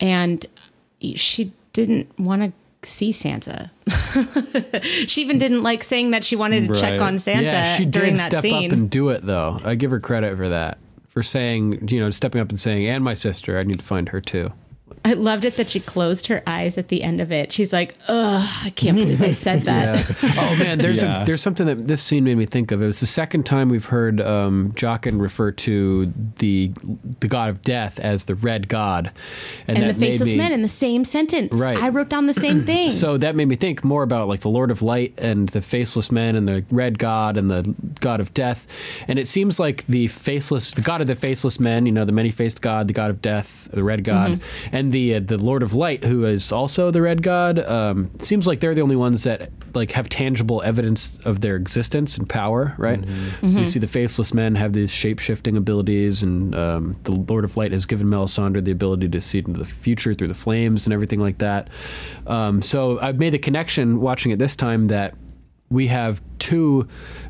and 0.00 0.44
she 1.14 1.52
didn't 1.72 2.18
want 2.18 2.42
to 2.42 2.88
see 2.88 3.10
Sansa. 3.10 3.70
she 5.08 5.22
even 5.22 5.38
didn't 5.38 5.62
like 5.62 5.82
saying 5.82 6.10
that 6.10 6.24
she 6.24 6.36
wanted 6.36 6.68
to 6.68 6.78
check 6.78 7.00
on 7.00 7.14
Sansa 7.16 7.42
yeah, 7.42 7.76
she 7.76 7.84
during 7.86 8.12
did 8.12 8.20
that 8.20 8.30
step 8.30 8.42
scene. 8.42 8.66
up 8.66 8.72
and 8.72 8.90
do 8.90 9.08
it 9.08 9.22
though. 9.24 9.60
I 9.64 9.74
give 9.74 9.90
her 9.90 10.00
credit 10.00 10.36
for 10.36 10.48
that. 10.48 10.78
For 11.08 11.22
saying, 11.22 11.88
you 11.88 12.00
know, 12.00 12.10
stepping 12.10 12.40
up 12.40 12.48
and 12.48 12.58
saying, 12.58 12.88
and 12.88 13.04
my 13.04 13.14
sister, 13.14 13.56
I 13.58 13.62
need 13.62 13.78
to 13.78 13.84
find 13.84 14.08
her 14.08 14.20
too. 14.20 14.52
I 15.06 15.12
loved 15.12 15.44
it 15.44 15.56
that 15.56 15.66
she 15.68 15.80
closed 15.80 16.28
her 16.28 16.42
eyes 16.46 16.78
at 16.78 16.88
the 16.88 17.02
end 17.02 17.20
of 17.20 17.30
it. 17.30 17.52
She's 17.52 17.72
like, 17.74 17.94
"Ugh, 18.08 18.42
I 18.64 18.70
can't 18.70 18.96
believe 18.96 19.20
I 19.20 19.32
said 19.32 19.62
that." 19.64 20.06
Oh 20.38 20.56
man, 20.58 20.78
there's 20.78 21.02
Yeah. 21.02 21.22
a, 21.22 21.24
there's 21.26 21.42
something 21.42 21.66
that 21.66 21.86
this 21.86 22.02
scene 22.02 22.24
made 22.24 22.36
me 22.38 22.46
think 22.46 22.72
of. 22.72 22.80
It 22.80 22.86
was 22.86 23.00
the 23.00 23.06
second 23.06 23.44
time 23.44 23.68
we've 23.68 23.84
heard 23.86 24.20
um, 24.20 24.72
Jaqen 24.76 25.20
refer 25.20 25.50
to 25.52 26.12
the 26.38 26.72
the 27.20 27.28
god 27.28 27.50
of 27.50 27.62
death 27.62 28.00
as 28.00 28.24
the 28.24 28.34
Red 28.34 28.68
God, 28.68 29.10
And 29.68 29.76
the 29.76 29.80
that 29.88 29.98
made 29.98 30.12
faceless 30.12 30.30
me- 30.30 30.38
men 30.38 30.52
in 30.52 30.62
the 30.62 30.68
same 30.68 31.04
sentence. 31.04 31.52
Right. 31.52 31.76
I 31.76 31.90
wrote 31.90 32.08
down 32.08 32.26
the 32.26 32.32
same 32.34 32.62
thing. 32.64 32.88
So 32.90 33.18
that 33.18 33.36
made 33.36 33.46
me 33.48 33.56
think 33.56 33.84
more 33.84 34.02
about 34.04 34.28
like 34.28 34.40
the 34.40 34.48
Lord 34.48 34.70
of 34.70 34.80
Light 34.80 35.12
and 35.18 35.48
the 35.50 35.60
faceless 35.60 36.10
men 36.10 36.34
and 36.34 36.48
the 36.48 36.64
Red 36.70 36.98
God 36.98 37.36
and 37.36 37.50
the 37.50 37.74
God 38.00 38.20
of 38.20 38.32
Death. 38.32 38.66
And 39.06 39.18
it 39.18 39.28
seems 39.28 39.60
like 39.60 39.84
the 39.86 40.06
faceless, 40.08 40.72
the 40.72 40.80
God 40.82 41.02
of 41.02 41.06
the 41.08 41.14
faceless 41.14 41.60
men, 41.60 41.84
you 41.84 41.92
know, 41.92 42.04
the 42.06 42.12
many-faced 42.12 42.62
God, 42.62 42.88
the 42.88 42.94
God 42.94 43.10
of 43.10 43.20
Death, 43.20 43.68
the 43.70 43.84
Red 43.84 44.02
God, 44.02 44.14
Mm-hmm. 44.14 44.76
and 44.76 44.93
the 44.94 45.16
uh, 45.16 45.20
the 45.20 45.36
Lord 45.36 45.62
of 45.64 45.74
Light, 45.74 46.04
who 46.04 46.24
is 46.24 46.52
also 46.52 46.90
the 46.92 47.02
Red 47.02 47.22
God. 47.22 47.58
Um, 47.58 48.10
seems 48.20 48.46
like 48.46 48.60
they're 48.60 48.74
the 48.74 48.80
only 48.80 48.96
ones 48.96 49.24
that 49.24 49.50
like 49.74 49.90
have 49.90 50.08
tangible 50.08 50.62
evidence 50.62 51.18
of 51.24 51.40
their 51.40 51.56
existence 51.56 52.16
and 52.16 52.28
power, 52.28 52.74
right? 52.78 53.00
Mm-hmm. 53.00 53.58
You 53.58 53.66
see, 53.66 53.80
the 53.80 53.88
faceless 53.88 54.32
men 54.32 54.54
have 54.54 54.72
these 54.72 54.92
shape-shifting 54.92 55.56
abilities, 55.56 56.22
and 56.22 56.54
um, 56.54 56.96
the 57.02 57.12
Lord 57.12 57.44
of 57.44 57.56
Light 57.56 57.72
has 57.72 57.86
given 57.86 58.06
Melisandre 58.06 58.64
the 58.64 58.70
ability 58.70 59.08
to 59.08 59.20
see 59.20 59.38
into 59.38 59.58
the 59.58 59.64
future 59.64 60.14
through 60.14 60.28
the 60.28 60.34
flames 60.34 60.86
and 60.86 60.94
everything 60.94 61.18
like 61.18 61.38
that. 61.38 61.68
Um, 62.28 62.62
so 62.62 63.00
I've 63.00 63.18
made 63.18 63.32
the 63.32 63.38
connection 63.38 64.00
watching 64.00 64.30
it 64.30 64.38
this 64.38 64.54
time 64.54 64.86
that 64.86 65.16
we 65.70 65.88
have 65.88 66.22
two 66.38 66.86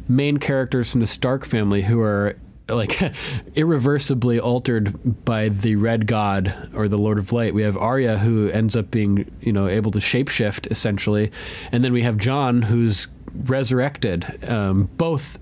main 0.07 0.37
characters 0.37 0.93
from 0.93 1.01
the 1.01 1.07
Stark 1.07 1.47
family 1.47 1.81
who 1.81 2.01
are 2.01 2.37
like 2.69 3.01
irreversibly 3.55 4.41
altered 4.41 5.25
by 5.25 5.49
the 5.49 5.77
red 5.77 6.07
god 6.07 6.71
or 6.75 6.89
the 6.89 6.99
lord 6.99 7.19
of 7.19 7.33
light. 7.33 7.55
We 7.55 7.63
have 7.63 7.77
arya 7.77 8.19
who 8.19 8.49
ends 8.49 8.77
up 8.77 8.91
being 8.91 9.31
you 9.41 9.53
know 9.53 9.69
able 9.69 9.91
to 9.93 9.99
shapeshift 9.99 10.71
essentially. 10.71 11.31
And 11.73 11.85
then 11.85 11.93
we 11.93 12.03
have 12.03 12.17
Jon 12.17 12.63
who's 12.63 13.09
resurrected 13.35 14.45
um, 14.49 14.85
both 14.97 15.39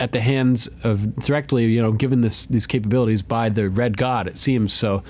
at 0.00 0.12
the 0.12 0.20
hands 0.20 0.68
of 0.82 1.14
directly 1.16 1.66
you 1.66 1.80
know 1.80 1.92
given 1.92 2.20
this 2.20 2.46
these 2.46 2.66
capabilities 2.66 3.22
by 3.22 3.48
the 3.48 3.68
red 3.68 3.96
god 3.96 4.26
it 4.26 4.36
seems. 4.36 4.72
So 4.72 5.02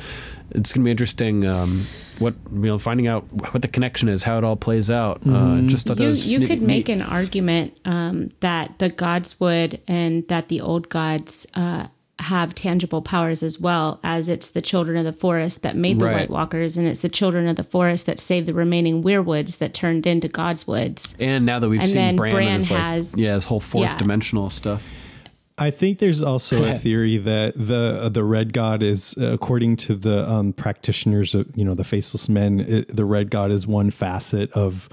it's 0.51 0.73
going 0.73 0.83
to 0.83 0.85
be 0.85 0.91
interesting 0.91 1.47
um, 1.47 1.87
what 2.19 2.35
you 2.53 2.59
know 2.61 2.79
finding 2.79 3.07
out 3.07 3.25
what 3.53 3.61
the 3.63 3.69
connection 3.69 4.09
is 4.09 4.23
how 4.23 4.39
it 4.39 4.45
all 4.45 4.57
plays 4.57 4.91
out 4.91 5.21
uh, 5.29 5.61
just 5.63 5.87
that 5.89 5.99
you, 5.99 6.07
was 6.09 6.29
you 6.29 6.39
neat- 6.39 6.47
could 6.49 6.63
make 6.63 6.89
neat. 6.89 6.95
an 6.95 7.03
argument 7.03 7.77
um, 7.85 8.31
that 8.41 8.79
the 8.79 8.89
gods 8.91 9.39
would 9.41 9.81
and 9.89 10.27
that 10.29 10.49
the 10.49 10.61
old 10.61 10.89
gods 10.89 11.47
uh, 11.55 11.87
have 12.21 12.55
tangible 12.55 13.03
powers 13.03 13.43
as 13.43 13.59
well 13.59 13.99
as 14.05 14.29
it's 14.29 14.51
the 14.51 14.63
children 14.63 14.97
of 14.97 15.05
the 15.05 15.13
forest 15.13 15.63
that 15.63 15.75
made 15.77 15.99
the 15.99 16.05
Right. 16.05 16.15
white 16.17 16.31
walkers 16.31 16.79
and 16.79 16.87
it's 16.87 17.03
the 17.03 17.09
children 17.09 17.49
of 17.49 17.57
the 17.57 17.65
forest 17.65 18.07
that 18.07 18.21
saved 18.21 18.47
the 18.47 18.55
remaining 18.55 19.03
weirwoods 19.03 19.59
that 19.59 19.75
turned 19.75 20.07
into 20.07 20.29
god's 20.29 20.65
woods 20.67 21.17
And 21.19 21.45
now 21.45 21.59
that 21.59 21.69
we've 21.69 21.81
And 21.81 21.89
seen 21.89 21.97
then 21.97 22.17
Bran, 22.17 22.33
Bran 22.33 22.49
and 22.49 22.71
like, 22.71 22.81
has- 22.81 23.15
yeah, 23.17 23.35
his 23.35 23.47
whole 23.47 23.59
fourth 23.61 23.85
yeah. 23.91 23.99
dimensional 23.99 24.49
stuff. 24.51 24.89
I 25.57 25.71
think 25.71 25.99
there's 25.99 26.21
also 26.21 26.65
a 26.65 26.75
theory 26.79 27.17
that 27.17 27.55
the 27.57 28.09
the 28.13 28.25
red 28.25 28.53
god 28.53 28.83
is, 28.83 29.17
uh, 29.21 29.27
according 29.27 29.77
to 29.77 29.95
the 29.95 30.29
um, 30.29 30.53
practitioners 30.53 31.35
of 31.35 31.57
you 31.57 31.65
know 31.65 31.75
the 31.75 31.85
faceless 31.85 32.29
men, 32.29 32.61
it, 32.61 32.95
the 32.95 33.05
red 33.05 33.31
god 33.31 33.51
is 33.51 33.67
one 33.67 33.91
facet 33.91 34.51
of 34.53 34.89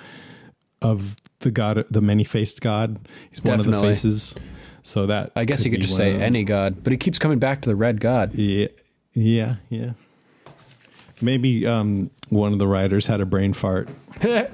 of 0.82 1.16
the 1.40 1.52
god, 1.52 1.86
the 1.90 2.02
many 2.02 2.24
faced 2.24 2.62
god. 2.62 3.00
He's 3.30 3.44
one 3.44 3.56
of 3.56 3.66
Definitely. 3.66 3.88
the 3.88 3.96
faces. 3.96 4.36
So 4.84 5.06
that 5.08 5.32
I 5.36 5.46
guess 5.46 5.64
you 5.64 5.70
could 5.70 5.82
just 5.82 5.96
say 5.96 6.20
any 6.20 6.44
god, 6.44 6.84
but 6.84 6.92
he 6.92 6.98
keeps 6.98 7.20
coming 7.20 7.38
back 7.38 7.62
to 7.62 7.70
the 7.70 7.76
red 7.76 8.00
god. 8.00 8.34
Yeah, 8.34 8.68
yeah, 9.14 9.56
yeah. 9.70 9.92
Maybe 11.22 11.68
um, 11.68 12.10
one 12.30 12.52
of 12.52 12.58
the 12.58 12.66
writers 12.66 13.06
had 13.06 13.22
a 13.22 13.26
brain 13.28 13.54
fart. 13.54 13.90
oh, 14.24 14.48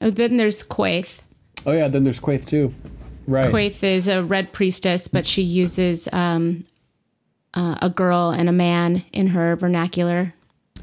then 0.00 0.36
there's 0.36 0.62
Quaithe 0.62 1.18
Oh 1.66 1.72
yeah, 1.72 1.88
then 1.88 2.02
there's 2.02 2.20
Quaithe 2.20 2.46
too. 2.46 2.74
Right. 3.26 3.50
Quaithe 3.50 3.82
is 3.82 4.08
a 4.08 4.22
red 4.22 4.52
priestess 4.52 5.08
but 5.08 5.26
she 5.26 5.42
uses 5.42 6.08
um, 6.12 6.64
uh, 7.54 7.76
a 7.82 7.88
girl 7.90 8.30
and 8.30 8.48
a 8.48 8.52
man 8.52 9.04
in 9.12 9.28
her 9.28 9.56
vernacular 9.56 10.34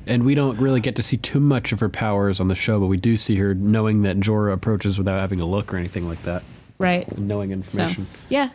And 0.08 0.23
we 0.23 0.34
don't 0.36 0.58
really 0.60 0.80
get 0.82 0.95
to 0.95 1.04
see 1.04 1.17
too 1.17 1.39
much 1.39 1.71
of 1.71 1.80
her 1.80 1.89
powers 1.89 2.39
on 2.39 2.47
the 2.47 2.56
show, 2.56 2.80
but 2.80 2.88
we 2.88 2.97
do 2.97 3.15
see 3.17 3.36
her 3.36 3.54
knowing 3.54 4.01
that 4.04 4.17
Jorah 4.17 4.54
approaches 4.54 4.97
without 4.97 5.19
having 5.19 5.39
a 5.39 5.45
look 5.45 5.73
or 5.73 5.77
anything 5.77 6.08
like 6.08 6.21
that. 6.23 6.43
right 6.80 7.06
Knowing 7.17 7.49
so 7.62 7.82
information. 7.84 8.08
yeah 8.30 8.49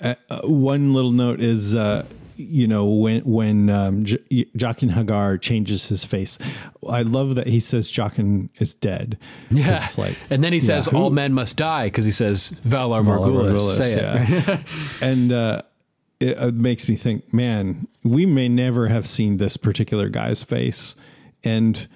Uh, 0.00 0.12
one 0.44 0.92
little 0.92 1.12
note 1.12 1.40
is, 1.40 1.74
uh, 1.74 2.04
you 2.36 2.66
know, 2.66 2.86
when 2.86 3.22
when 3.22 3.70
um, 3.70 4.04
J- 4.04 4.46
Jaqen 4.56 4.90
H'ghar 4.92 5.40
changes 5.40 5.88
his 5.88 6.04
face, 6.04 6.38
I 6.88 7.02
love 7.02 7.34
that 7.36 7.46
he 7.46 7.60
says 7.60 7.90
Jaqen 7.92 8.48
is 8.56 8.74
dead. 8.74 9.18
Yeah. 9.50 9.82
it's 9.84 9.98
like, 9.98 10.16
and 10.30 10.42
then 10.42 10.52
he 10.52 10.58
yeah, 10.58 10.64
says 10.66 10.86
who- 10.86 10.96
all 10.96 11.10
men 11.10 11.32
must 11.32 11.56
die 11.56 11.86
because 11.86 12.04
he 12.04 12.10
says 12.10 12.52
Valar. 12.64 13.02
Morghulis, 13.04 13.58
Say 13.76 13.98
it. 14.00 14.28
yeah. 14.46 14.62
and 15.08 15.32
uh, 15.32 15.62
it, 16.20 16.36
it 16.38 16.54
makes 16.54 16.88
me 16.88 16.96
think, 16.96 17.32
man, 17.32 17.86
we 18.02 18.26
may 18.26 18.48
never 18.48 18.88
have 18.88 19.06
seen 19.06 19.36
this 19.38 19.56
particular 19.56 20.08
guy's 20.08 20.42
face, 20.42 20.94
and 21.42 21.86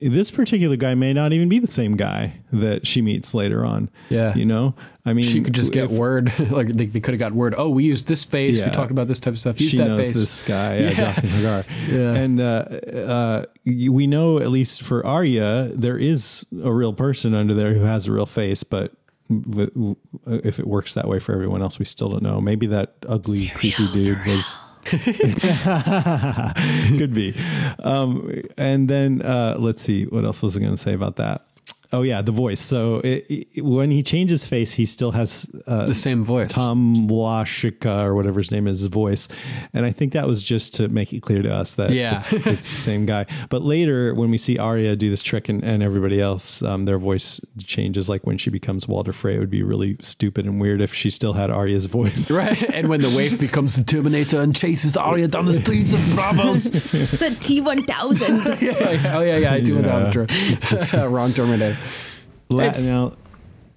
this 0.00 0.30
particular 0.30 0.76
guy 0.76 0.94
may 0.94 1.12
not 1.12 1.32
even 1.32 1.48
be 1.48 1.58
the 1.58 1.66
same 1.66 1.96
guy 1.96 2.40
that 2.52 2.86
she 2.86 3.02
meets 3.02 3.34
later 3.34 3.64
on. 3.64 3.90
Yeah. 4.08 4.34
you 4.34 4.44
know, 4.44 4.74
I 5.04 5.12
mean, 5.12 5.24
She 5.24 5.40
could 5.40 5.54
just 5.54 5.72
get 5.72 5.86
if 5.86 5.90
word, 5.90 6.32
like 6.50 6.68
they, 6.68 6.86
they 6.86 7.00
could 7.00 7.14
have 7.14 7.18
got 7.18 7.32
word. 7.32 7.54
Oh, 7.58 7.68
we 7.70 7.84
used 7.84 8.06
this 8.06 8.24
face. 8.24 8.58
Yeah. 8.58 8.66
We 8.66 8.72
talked 8.72 8.90
about 8.90 9.08
this 9.08 9.18
type 9.18 9.32
of 9.34 9.38
stuff. 9.38 9.60
Use 9.60 9.70
She 9.70 9.76
that 9.78 9.88
knows 9.88 9.98
face. 10.06 10.14
this 10.14 10.42
guy, 10.46 10.78
yeah, 10.78 10.90
Yeah. 10.90 11.12
Jaqen 11.14 11.88
Yeah. 11.88 12.14
and 12.22 12.40
uh, 12.40 12.64
uh, 12.94 13.44
we 13.64 14.06
know 14.06 14.38
at 14.38 14.50
least 14.50 14.82
for 14.82 15.04
Arya, 15.04 15.72
there 15.74 15.98
is 15.98 16.46
a 16.62 16.72
real 16.72 16.92
person 16.92 17.34
under 17.34 17.54
there 17.54 17.74
who 17.74 17.82
has 17.84 18.06
a 18.06 18.12
real 18.12 18.26
face, 18.26 18.62
but. 18.64 18.92
w- 19.28 19.66
w- 19.70 19.96
If 20.26 20.58
it 20.58 20.66
works 20.66 20.94
that 20.94 21.06
way 21.06 21.18
for 21.18 21.34
everyone 21.34 21.60
else, 21.60 21.78
we 21.78 21.84
still 21.84 22.08
don't 22.08 22.22
know. 22.22 22.40
Maybe 22.40 22.66
that 22.68 22.94
ugly, 23.06 23.48
creepy 23.48 23.86
dude 23.92 24.16
was 24.26 24.56
Could 26.98 27.14
be. 27.14 27.34
Um, 27.80 28.42
and 28.56 28.88
then 28.88 29.22
uh, 29.22 29.56
let's 29.58 29.82
see 29.82 30.04
what 30.04 30.24
else 30.24 30.42
was 30.42 30.56
I 30.56 30.60
going 30.60 30.72
to 30.72 30.78
say 30.78 30.94
about 30.94 31.16
that. 31.16 31.42
Oh 31.90 32.02
yeah, 32.02 32.20
the 32.20 32.32
voice. 32.32 32.60
So 32.60 32.96
it, 33.02 33.24
it, 33.30 33.64
when 33.64 33.90
he 33.90 34.02
changes 34.02 34.46
face, 34.46 34.74
he 34.74 34.84
still 34.84 35.12
has 35.12 35.50
uh, 35.66 35.86
The 35.86 35.94
same 35.94 36.22
voice. 36.22 36.52
Tom 36.52 37.08
Wlaschiha 37.08 38.02
or 38.04 38.14
whatever 38.14 38.40
his 38.40 38.50
name 38.50 38.66
is, 38.66 38.80
his 38.80 38.88
voice, 38.88 39.26
and 39.72 39.86
I 39.86 39.90
think 39.92 40.12
that 40.12 40.26
was 40.26 40.42
just 40.42 40.74
to 40.74 40.88
make 40.88 41.12
it 41.14 41.20
clear 41.22 41.40
to 41.42 41.50
us 41.52 41.72
that 41.74 41.90
Yeah. 41.90 42.16
it's, 42.16 42.32
it's 42.34 42.44
the 42.44 42.80
same 42.90 43.06
guy. 43.06 43.24
But 43.48 43.62
later, 43.62 44.14
when 44.14 44.30
we 44.30 44.36
see 44.36 44.58
Arya 44.58 44.96
do 44.96 45.08
this 45.08 45.22
trick 45.22 45.48
and, 45.48 45.64
and 45.64 45.82
everybody 45.82 46.20
else, 46.20 46.60
um, 46.62 46.84
their 46.84 46.98
voice 46.98 47.40
changes. 47.64 48.06
Like 48.08 48.26
when 48.26 48.36
she 48.36 48.50
becomes 48.50 48.86
Walder 48.86 49.12
Frey, 49.14 49.36
it 49.36 49.38
would 49.38 49.48
be 49.50 49.62
really 49.62 49.96
stupid 50.02 50.44
and 50.44 50.60
weird 50.60 50.82
if 50.82 50.92
she 50.92 51.08
still 51.10 51.32
had 51.32 51.50
Arya's 51.50 51.86
voice. 51.86 52.30
Right, 52.38 52.62
and 52.74 52.88
when 52.88 53.00
the 53.00 53.12
waif 53.16 53.40
becomes 53.40 53.76
the 53.76 53.82
Terminator 53.82 54.40
and 54.42 54.54
chases 54.54 54.96
Arya 54.96 55.28
down 55.28 55.46
the 55.46 55.54
streets 55.54 55.92
of 55.94 55.98
Braavos. 55.98 56.64
the 57.18 57.26
T1000. 57.30 59.14
oh 59.14 59.20
yeah, 59.22 59.38
yeah, 59.38 59.52
I 59.52 59.60
do 59.60 59.72
Yeah. 59.80 60.08
without 60.10 61.10
Wrong 61.10 61.32
Terminator. 61.32 61.77
La- 62.48 62.64
It's- 62.64 62.86
now, 62.86 63.14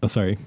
oh, 0.04 0.08
sorry. 0.08 0.38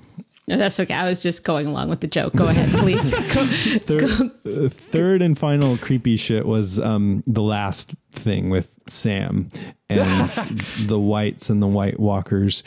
no, 0.49 0.57
that's 0.57 0.79
okay. 0.81 0.95
I 0.95 1.09
was 1.09 1.21
just 1.23 1.45
going 1.45 1.67
along 1.67 1.89
with 1.91 2.01
the 2.01 2.07
joke. 2.07 2.35
Go 2.35 2.49
ahead, 2.49 2.69
please. 2.71 3.13
Go- 3.35 3.45
Third, 3.79 4.05
uh, 4.05 4.69
third 4.71 5.23
and 5.23 5.39
final 5.39 5.77
creepy 5.79 6.17
shit 6.17 6.47
was 6.47 6.79
um, 6.79 7.23
the 7.27 7.43
last 7.43 7.95
thing 8.13 8.51
with 8.51 8.75
Sam 8.89 9.51
and 9.91 10.29
the 10.87 10.99
whites 10.99 11.51
and 11.51 11.63
the 11.63 11.67
White 11.67 11.99
Walkers, 12.01 12.63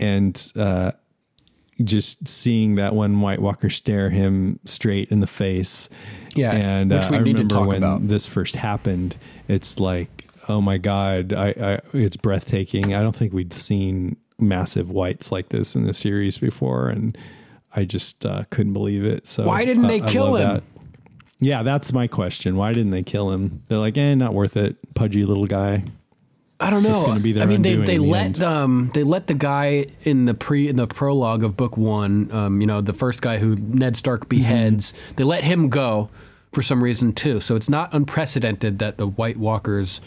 and 0.00 0.52
uh, 0.56 0.92
just 1.82 2.28
seeing 2.28 2.76
that 2.76 2.94
one 2.94 3.20
White 3.20 3.40
Walker 3.40 3.70
stare 3.70 4.10
him 4.10 4.58
straight 4.64 5.10
in 5.10 5.20
the 5.20 5.26
face. 5.26 5.88
Yeah, 6.34 6.54
and 6.54 6.90
which 6.90 7.04
uh, 7.04 7.08
we 7.10 7.16
I 7.16 7.22
need 7.22 7.32
to 7.36 7.42
remember 7.42 7.54
talk 7.54 7.68
when 7.68 7.76
about. 7.78 8.08
this 8.08 8.26
first 8.26 8.56
happened. 8.56 9.16
It's 9.48 9.78
like, 9.80 10.26
oh 10.48 10.60
my 10.60 10.78
god, 10.78 11.32
I, 11.32 11.48
I 11.48 11.78
it's 11.94 12.16
breathtaking. 12.16 12.94
I 12.94 13.02
don't 13.02 13.14
think 13.16 13.32
we'd 13.32 13.52
seen 13.52 14.16
massive 14.42 14.90
whites 14.90 15.32
like 15.32 15.48
this 15.48 15.74
in 15.74 15.84
the 15.84 15.94
series 15.94 16.38
before, 16.38 16.88
and 16.88 17.16
I 17.74 17.84
just 17.84 18.26
uh, 18.26 18.44
couldn't 18.50 18.72
believe 18.72 19.04
it. 19.04 19.26
So 19.26 19.46
Why 19.46 19.64
didn't 19.64 19.86
uh, 19.86 19.88
they 19.88 20.00
kill 20.00 20.36
him? 20.36 20.48
that. 20.48 20.62
Yeah, 21.38 21.62
that's 21.62 21.92
my 21.92 22.06
question. 22.06 22.56
Why 22.56 22.72
didn't 22.72 22.90
they 22.92 23.02
kill 23.02 23.30
him? 23.30 23.62
They're 23.68 23.78
like, 23.78 23.96
eh, 23.96 24.14
not 24.14 24.32
worth 24.32 24.56
it. 24.56 24.76
Pudgy 24.94 25.24
little 25.24 25.46
guy. 25.46 25.84
I 26.60 26.70
don't 26.70 26.84
know. 26.84 26.92
It's 26.92 27.02
gonna 27.02 27.18
be 27.18 27.32
their 27.32 27.42
I 27.42 27.46
mean, 27.46 27.62
they 27.62 27.74
they 27.74 27.96
the 27.96 28.04
let 28.04 28.26
end. 28.26 28.42
um 28.42 28.90
they 28.94 29.02
let 29.02 29.26
the 29.26 29.34
guy 29.34 29.86
in 30.02 30.26
the 30.26 30.34
pre 30.34 30.68
in 30.68 30.76
the 30.76 30.86
prologue 30.86 31.42
of 31.42 31.56
book 31.56 31.76
one, 31.76 32.30
um, 32.30 32.60
you 32.60 32.68
know, 32.68 32.80
the 32.80 32.92
first 32.92 33.20
guy 33.20 33.38
who 33.38 33.56
Ned 33.56 33.96
Stark 33.96 34.28
beheads. 34.28 34.92
Mm-hmm. 34.92 35.14
They 35.16 35.24
let 35.24 35.42
him 35.42 35.68
go 35.68 36.08
for 36.52 36.62
some 36.62 36.82
reason 36.82 37.12
too. 37.12 37.40
So 37.40 37.56
it's 37.56 37.68
not 37.68 37.92
unprecedented 37.92 38.78
that 38.78 38.96
the 38.96 39.08
White 39.08 39.38
Walkers 39.38 40.00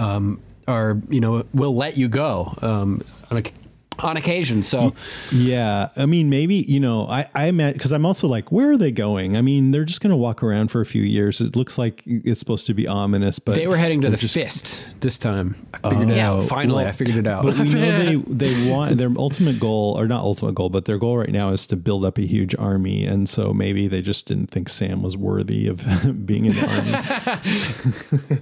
um, 0.00 0.40
are 0.66 1.00
you 1.08 1.20
know 1.20 1.44
will 1.54 1.76
let 1.76 1.96
you 1.96 2.08
go 2.08 2.52
um, 2.60 3.02
on, 3.30 3.38
oc- 3.38 3.52
on 4.00 4.16
occasion. 4.16 4.62
So 4.62 4.94
Yeah, 5.32 5.88
I 5.96 6.06
mean, 6.06 6.28
maybe 6.30 6.56
you 6.56 6.80
know, 6.80 7.06
I 7.06 7.28
I 7.34 7.50
met 7.50 7.74
because 7.74 7.92
I'm 7.92 8.06
also 8.06 8.28
like, 8.28 8.50
where 8.52 8.70
are 8.72 8.76
they 8.76 8.92
going? 8.92 9.36
I 9.36 9.42
mean, 9.42 9.70
they're 9.70 9.84
just 9.84 10.00
going 10.00 10.10
to 10.10 10.16
walk 10.16 10.42
around 10.42 10.70
for 10.70 10.80
a 10.80 10.86
few 10.86 11.02
years. 11.02 11.40
It 11.40 11.56
looks 11.56 11.78
like 11.78 12.02
it's 12.06 12.40
supposed 12.40 12.66
to 12.66 12.74
be 12.74 12.86
ominous, 12.86 13.38
but 13.38 13.54
they 13.54 13.66
were 13.66 13.76
heading 13.76 14.00
to 14.02 14.10
the 14.10 14.16
just- 14.16 14.34
fist 14.34 15.00
this 15.00 15.18
time. 15.18 15.54
I 15.74 15.78
oh. 15.84 15.90
figured 15.90 16.12
it 16.12 16.18
Oh, 16.18 16.36
out. 16.38 16.42
Finally, 16.44 16.84
well, 16.84 16.88
I 16.88 16.92
figured 16.92 17.16
it 17.16 17.26
out. 17.26 17.42
But 17.44 17.56
we 17.58 17.72
know 17.74 17.98
they 17.98 18.14
they 18.46 18.70
want 18.70 18.96
their 18.98 19.10
ultimate 19.16 19.60
goal, 19.60 19.98
or 19.98 20.06
not 20.06 20.22
ultimate 20.22 20.54
goal, 20.54 20.70
but 20.70 20.84
their 20.84 20.98
goal 20.98 21.18
right 21.18 21.30
now 21.30 21.50
is 21.50 21.66
to 21.68 21.76
build 21.76 22.04
up 22.04 22.18
a 22.18 22.22
huge 22.22 22.54
army, 22.56 23.04
and 23.04 23.28
so 23.28 23.52
maybe 23.52 23.88
they 23.88 24.02
just 24.02 24.26
didn't 24.26 24.48
think 24.50 24.68
Sam 24.68 25.02
was 25.02 25.16
worthy 25.16 25.66
of 25.68 25.84
being 26.26 26.46
in 26.46 26.52
the 26.54 26.66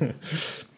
army. 0.02 0.14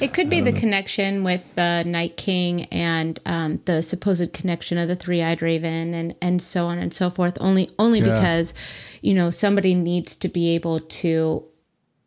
It 0.00 0.12
could 0.14 0.30
be 0.30 0.40
the 0.40 0.52
connection 0.52 1.24
with 1.24 1.42
the 1.56 1.82
Night 1.84 2.16
King 2.16 2.64
and 2.66 3.18
um, 3.26 3.56
the 3.64 3.82
supposed 3.82 4.32
connection 4.32 4.78
of 4.78 4.86
the 4.88 4.94
Three 4.96 5.22
Eyed 5.22 5.42
Raven 5.42 5.92
and 5.94 6.14
and 6.22 6.40
so 6.40 6.66
on 6.66 6.78
and 6.78 6.92
so 6.94 7.10
forth. 7.10 7.36
Only 7.40 7.70
only 7.78 7.98
Yeah. 8.00 8.14
because 8.14 8.54
you 9.02 9.14
know 9.14 9.30
somebody 9.30 9.74
needs 9.74 10.14
to 10.16 10.28
be 10.28 10.50
able 10.54 10.80
to 10.80 11.42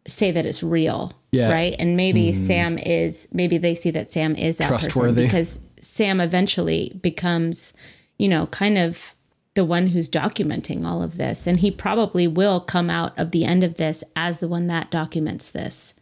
say 0.08 0.32
that 0.32 0.46
it's 0.46 0.64
real, 0.64 1.14
Yeah. 1.32 1.52
right? 1.52 1.76
And 1.78 1.98
maybe 1.98 2.32
Sam 2.34 2.78
is 2.78 3.28
maybe 3.34 3.58
they 3.58 3.76
see 3.76 3.92
that 3.92 4.10
Sam 4.10 4.36
is 4.36 4.58
that 4.58 4.68
Trustworthy. 4.70 5.24
person 5.24 5.28
because 5.28 5.60
Sam 5.82 6.22
eventually 6.22 6.98
becomes 7.02 7.74
you 8.18 8.30
know 8.30 8.46
kind 8.48 8.78
of 8.78 9.16
the 9.54 9.66
one 9.66 9.88
who's 9.88 10.10
documenting 10.10 10.86
all 10.86 11.04
of 11.04 11.18
this, 11.18 11.46
and 11.46 11.60
he 11.60 11.70
probably 11.72 12.26
will 12.26 12.62
come 12.62 12.90
out 12.90 13.18
of 13.20 13.32
the 13.32 13.44
end 13.44 13.66
of 13.66 13.76
this 13.76 14.02
as 14.16 14.40
the 14.40 14.48
one 14.48 14.68
that 14.68 14.90
documents 14.90 15.52
this. 15.52 15.94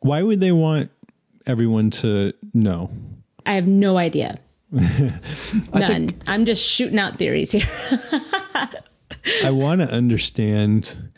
Why 0.00 0.20
would 0.22 0.40
they 0.40 0.52
want 0.52 0.90
everyone 1.46 1.90
to 1.90 2.32
know? 2.54 2.90
I 3.46 3.54
have 3.54 3.66
no 3.66 3.98
idea. 3.98 4.38
None. 5.74 6.10
I'm 6.26 6.44
just 6.46 6.64
shooting 6.64 6.98
out 6.98 7.18
theories 7.18 7.52
here. 7.52 7.68
I 9.44 9.50
want 9.50 9.80
to 9.80 9.90
understand 9.90 11.10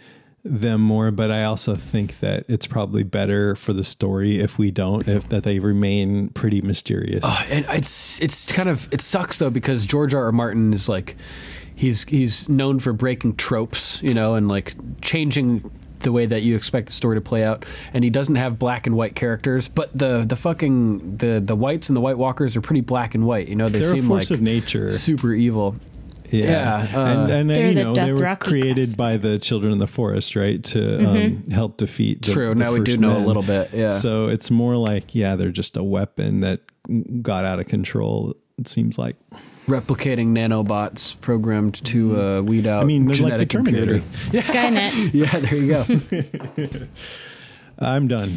them 0.44 0.80
more, 0.80 1.10
but 1.10 1.30
I 1.30 1.44
also 1.44 1.74
think 1.74 2.20
that 2.20 2.44
it's 2.48 2.66
probably 2.66 3.02
better 3.02 3.56
for 3.56 3.72
the 3.72 3.84
story 3.84 4.40
if 4.40 4.58
we 4.58 4.70
don't, 4.70 5.06
if 5.08 5.28
that 5.28 5.42
they 5.42 5.58
remain 5.58 6.28
pretty 6.30 6.60
mysterious. 6.60 7.24
Uh, 7.24 7.44
and 7.48 7.64
it's 7.70 8.20
it's 8.20 8.50
kind 8.52 8.68
of 8.68 8.92
it 8.92 9.00
sucks 9.00 9.38
though 9.38 9.50
because 9.50 9.86
George 9.86 10.14
R. 10.14 10.24
R. 10.24 10.32
Martin 10.32 10.74
is 10.74 10.88
like 10.88 11.16
he's 11.74 12.04
he's 12.04 12.48
known 12.48 12.78
for 12.78 12.92
breaking 12.92 13.36
tropes, 13.36 14.02
you 14.02 14.12
know, 14.12 14.34
and 14.34 14.48
like 14.48 14.74
changing 15.00 15.70
the 16.04 16.12
way 16.12 16.26
that 16.26 16.42
you 16.42 16.54
expect 16.54 16.86
the 16.86 16.92
story 16.92 17.16
to 17.16 17.20
play 17.20 17.42
out. 17.44 17.64
And 17.92 18.04
he 18.04 18.10
doesn't 18.10 18.36
have 18.36 18.58
black 18.58 18.86
and 18.86 18.96
white 18.96 19.14
characters, 19.16 19.68
but 19.68 19.96
the 19.96 20.24
the 20.26 20.36
fucking 20.36 21.16
the 21.16 21.40
the 21.40 21.56
whites 21.56 21.88
and 21.88 21.96
the 21.96 22.00
White 22.00 22.18
Walkers 22.18 22.56
are 22.56 22.60
pretty 22.60 22.80
black 22.82 23.14
and 23.14 23.26
white. 23.26 23.48
You 23.48 23.56
know, 23.56 23.68
they 23.68 23.80
They're 23.80 23.88
a 23.88 23.96
seem 23.96 24.04
force 24.04 24.30
like 24.30 24.38
of 24.38 24.42
nature. 24.42 24.90
super 24.90 25.32
evil. 25.34 25.74
Yeah, 26.30 26.88
Yeah, 26.90 26.98
uh, 26.98 27.06
and 27.06 27.30
and 27.30 27.50
uh, 27.50 27.54
They're 27.54 27.68
you 27.68 27.74
the 27.74 27.82
know 27.84 27.94
they 27.94 28.12
were 28.12 28.18
Dothraki 28.20 28.40
created 28.40 28.86
class. 28.86 28.94
by 28.96 29.16
the 29.18 29.38
children 29.38 29.72
of 29.72 29.78
the 29.78 29.86
forest, 29.86 30.34
right, 30.34 30.62
to 30.64 31.08
um, 31.08 31.44
help 31.50 31.76
defeat. 31.76 32.22
The, 32.22 32.32
True, 32.32 32.48
the 32.48 32.54
now 32.54 32.72
we 32.72 32.78
do 32.80 32.92
first 32.92 32.98
know 32.98 33.16
a 33.16 33.24
little 33.24 33.42
bit, 33.42 33.70
yeah. 33.74 33.90
So 33.90 34.28
it's 34.28 34.50
more 34.50 34.76
like 34.76 35.14
yeah, 35.14 35.36
they're 35.36 35.50
just 35.50 35.76
a 35.76 35.84
weapon 35.84 36.40
that 36.40 36.60
got 37.22 37.44
out 37.44 37.60
of 37.60 37.66
control. 37.68 38.34
It 38.58 38.68
seems 38.68 38.98
like. 38.98 39.16
Replicating 39.66 40.28
nanobots 40.28 41.18
programmed 41.20 41.82
to 41.86 42.20
uh, 42.20 42.40
weed 42.42 42.66
out. 42.66 42.82
I 42.82 42.84
mean, 42.84 43.06
they're 43.06 43.16
like 43.16 43.38
the 43.38 43.46
genetic 43.46 43.48
computer. 43.50 44.00
Terminator. 44.00 44.02
Skynet. 44.38 45.14
Yeah, 45.14 45.38
there 45.38 45.56
you 46.66 46.78
go. 46.80 46.86
I'm 47.78 48.06
done. 48.08 48.30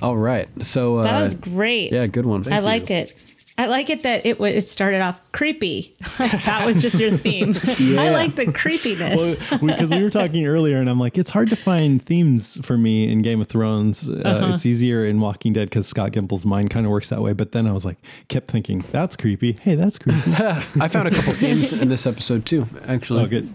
All 0.00 0.16
right, 0.16 0.48
so 0.64 0.98
uh, 0.98 1.02
That 1.04 1.22
was 1.22 1.34
great. 1.34 1.92
yeah, 1.92 2.06
good 2.06 2.26
one. 2.26 2.50
I 2.52 2.60
like 2.60 2.90
it. 2.90 3.14
I 3.56 3.66
like 3.66 3.88
it 3.88 4.02
that 4.02 4.26
it 4.26 4.40
was. 4.40 4.52
It 4.54 4.62
started 4.66 5.00
off 5.00 5.20
creepy. 5.30 5.94
that 6.18 6.64
was 6.66 6.82
just 6.82 6.98
your 6.98 7.12
theme. 7.12 7.54
I 7.98 8.10
like 8.10 8.34
the 8.34 8.50
creepiness. 8.52 9.50
Well, 9.50 9.60
because 9.60 9.92
we 9.92 10.02
were 10.02 10.10
talking 10.10 10.44
earlier, 10.44 10.78
and 10.78 10.90
I'm 10.90 10.98
like, 10.98 11.16
it's 11.16 11.30
hard 11.30 11.50
to 11.50 11.56
find 11.56 12.04
themes 12.04 12.64
for 12.66 12.76
me 12.76 13.10
in 13.10 13.22
Game 13.22 13.40
of 13.40 13.48
Thrones. 13.48 14.08
Uh, 14.08 14.22
Uh-huh. 14.24 14.54
It's 14.54 14.66
easier 14.66 15.06
in 15.06 15.20
Walking 15.20 15.52
Dead 15.52 15.70
because 15.70 15.86
Scott 15.86 16.10
Gimple's 16.12 16.44
mind 16.44 16.70
kind 16.70 16.84
of 16.84 16.90
works 16.90 17.10
that 17.10 17.22
way. 17.22 17.32
But 17.32 17.52
then 17.52 17.66
I 17.68 17.72
was 17.72 17.84
like, 17.84 17.98
kept 18.28 18.48
thinking, 18.48 18.80
that's 18.90 19.16
creepy. 19.16 19.56
Hey, 19.62 19.76
that's 19.76 19.98
creepy. 19.98 20.32
I 20.80 20.88
found 20.88 21.06
a 21.06 21.12
couple 21.12 21.32
themes 21.34 21.72
in 21.72 21.88
this 21.88 22.06
episode 22.06 22.44
too. 22.46 22.66
Actually, 22.88 23.22
oh, 23.22 23.26
good. 23.28 23.48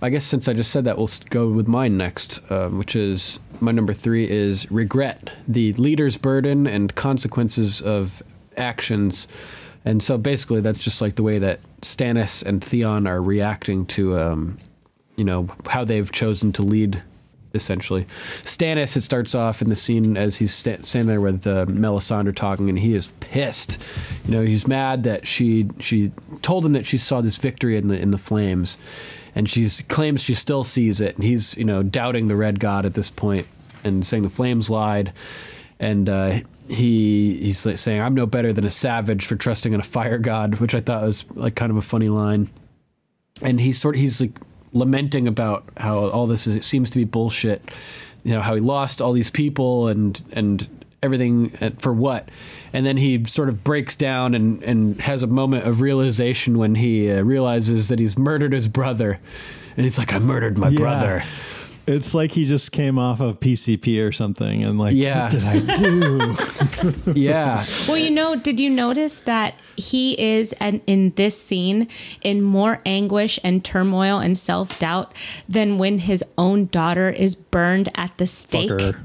I 0.00 0.10
guess 0.10 0.24
since 0.24 0.46
I 0.48 0.52
just 0.52 0.70
said 0.70 0.84
that, 0.84 0.96
we'll 0.96 1.10
go 1.30 1.48
with 1.48 1.66
mine 1.68 1.96
next, 1.96 2.40
um, 2.50 2.78
which 2.78 2.94
is 2.94 3.40
my 3.60 3.72
number 3.72 3.92
three 3.92 4.28
is 4.30 4.70
regret, 4.70 5.34
the 5.48 5.72
leader's 5.74 6.16
burden 6.16 6.66
and 6.66 6.94
consequences 6.94 7.82
of 7.82 8.22
actions. 8.58 9.28
And 9.84 10.02
so 10.02 10.18
basically, 10.18 10.60
that's 10.60 10.78
just 10.78 11.00
like 11.00 11.14
the 11.14 11.22
way 11.22 11.38
that 11.38 11.60
Stannis 11.80 12.44
and 12.44 12.62
Theon 12.62 13.06
are 13.06 13.22
reacting 13.22 13.86
to, 13.86 14.18
um, 14.18 14.58
you 15.16 15.24
know, 15.24 15.48
how 15.66 15.84
they've 15.84 16.10
chosen 16.10 16.52
to 16.54 16.62
lead. 16.62 17.02
Essentially, 17.54 18.04
Stannis. 18.42 18.94
It 18.94 19.00
starts 19.00 19.34
off 19.34 19.62
in 19.62 19.70
the 19.70 19.74
scene 19.74 20.18
as 20.18 20.36
he's 20.36 20.52
sta- 20.52 20.82
standing 20.82 21.08
there 21.08 21.20
with 21.20 21.46
uh, 21.46 21.64
Melisandre 21.64 22.36
talking, 22.36 22.68
and 22.68 22.78
he 22.78 22.92
is 22.92 23.10
pissed. 23.20 23.82
You 24.26 24.32
know, 24.32 24.42
he's 24.42 24.68
mad 24.68 25.04
that 25.04 25.26
she 25.26 25.70
she 25.80 26.12
told 26.42 26.66
him 26.66 26.74
that 26.74 26.84
she 26.84 26.98
saw 26.98 27.22
this 27.22 27.38
victory 27.38 27.78
in 27.78 27.88
the 27.88 27.98
in 27.98 28.10
the 28.10 28.18
flames, 28.18 28.76
and 29.34 29.48
she 29.48 29.66
claims 29.84 30.22
she 30.22 30.34
still 30.34 30.62
sees 30.62 31.00
it. 31.00 31.14
And 31.14 31.24
he's 31.24 31.56
you 31.56 31.64
know 31.64 31.82
doubting 31.82 32.28
the 32.28 32.36
Red 32.36 32.60
God 32.60 32.84
at 32.84 32.92
this 32.92 33.08
point 33.08 33.46
and 33.82 34.04
saying 34.04 34.24
the 34.24 34.28
flames 34.28 34.68
lied, 34.68 35.14
and 35.80 36.06
uh, 36.06 36.40
he 36.68 37.38
he's 37.42 37.64
like 37.66 37.78
saying 37.78 38.00
I'm 38.00 38.14
no 38.14 38.26
better 38.26 38.52
than 38.52 38.64
a 38.64 38.70
savage 38.70 39.26
for 39.26 39.36
trusting 39.36 39.72
in 39.72 39.80
a 39.80 39.84
fire 39.84 40.18
god, 40.18 40.56
which 40.56 40.74
I 40.74 40.80
thought 40.80 41.02
was 41.02 41.24
like 41.34 41.54
kind 41.54 41.70
of 41.70 41.76
a 41.76 41.82
funny 41.82 42.08
line. 42.08 42.50
And 43.42 43.60
he's 43.60 43.78
sort 43.80 43.94
of 43.94 44.00
he's 44.00 44.20
like 44.20 44.32
lamenting 44.72 45.26
about 45.26 45.64
how 45.76 46.08
all 46.08 46.26
this 46.26 46.46
is 46.46 46.56
it 46.56 46.64
seems 46.64 46.90
to 46.90 46.98
be 46.98 47.04
bullshit. 47.04 47.62
You 48.24 48.34
know 48.34 48.40
how 48.40 48.54
he 48.54 48.60
lost 48.60 49.00
all 49.00 49.12
these 49.12 49.30
people 49.30 49.88
and 49.88 50.20
and 50.32 50.68
everything 51.02 51.56
at- 51.60 51.80
for 51.80 51.92
what 51.92 52.28
and 52.72 52.84
then 52.84 52.96
he 52.96 53.24
sort 53.26 53.48
of 53.48 53.62
breaks 53.62 53.94
down 53.94 54.34
and, 54.34 54.60
and 54.64 55.00
has 55.00 55.22
a 55.22 55.28
moment 55.28 55.64
of 55.64 55.80
realization 55.80 56.58
when 56.58 56.74
he 56.74 57.08
uh, 57.08 57.22
realizes 57.22 57.86
that 57.86 58.00
he's 58.00 58.18
murdered 58.18 58.52
his 58.52 58.66
brother 58.66 59.20
and 59.76 59.84
he's 59.84 59.96
like 59.96 60.12
i 60.12 60.18
murdered 60.18 60.58
my 60.58 60.70
Yeah. 60.70 60.78
brother 60.80 61.22
It's 61.88 62.14
like 62.14 62.32
he 62.32 62.44
just 62.44 62.70
came 62.72 62.98
off 62.98 63.20
of 63.20 63.40
PCP 63.40 64.06
or 64.06 64.12
something, 64.12 64.62
and 64.62 64.78
like, 64.78 64.94
Yeah. 64.94 65.22
what 65.24 65.30
did 65.32 65.44
I 65.44 65.74
do? 65.74 67.12
Yeah. 67.18 67.64
Well, 67.88 67.96
you 67.96 68.10
know, 68.10 68.36
did 68.36 68.60
you 68.60 68.70
notice 68.70 69.20
that 69.20 69.54
he 69.76 70.18
is 70.20 70.52
and 70.60 70.80
in 70.86 71.12
this 71.16 71.40
scene 71.42 71.88
in 72.22 72.42
more 72.42 72.80
anguish 72.84 73.38
and 73.42 73.64
turmoil 73.64 74.18
and 74.18 74.36
self 74.38 74.78
doubt 74.78 75.14
than 75.48 75.78
when 75.78 75.98
his 76.00 76.22
own 76.36 76.66
daughter 76.66 77.08
is 77.10 77.34
burned 77.34 77.90
at 77.94 78.16
the 78.18 78.26
stake? 78.26 78.70
Fucker. 78.70 79.04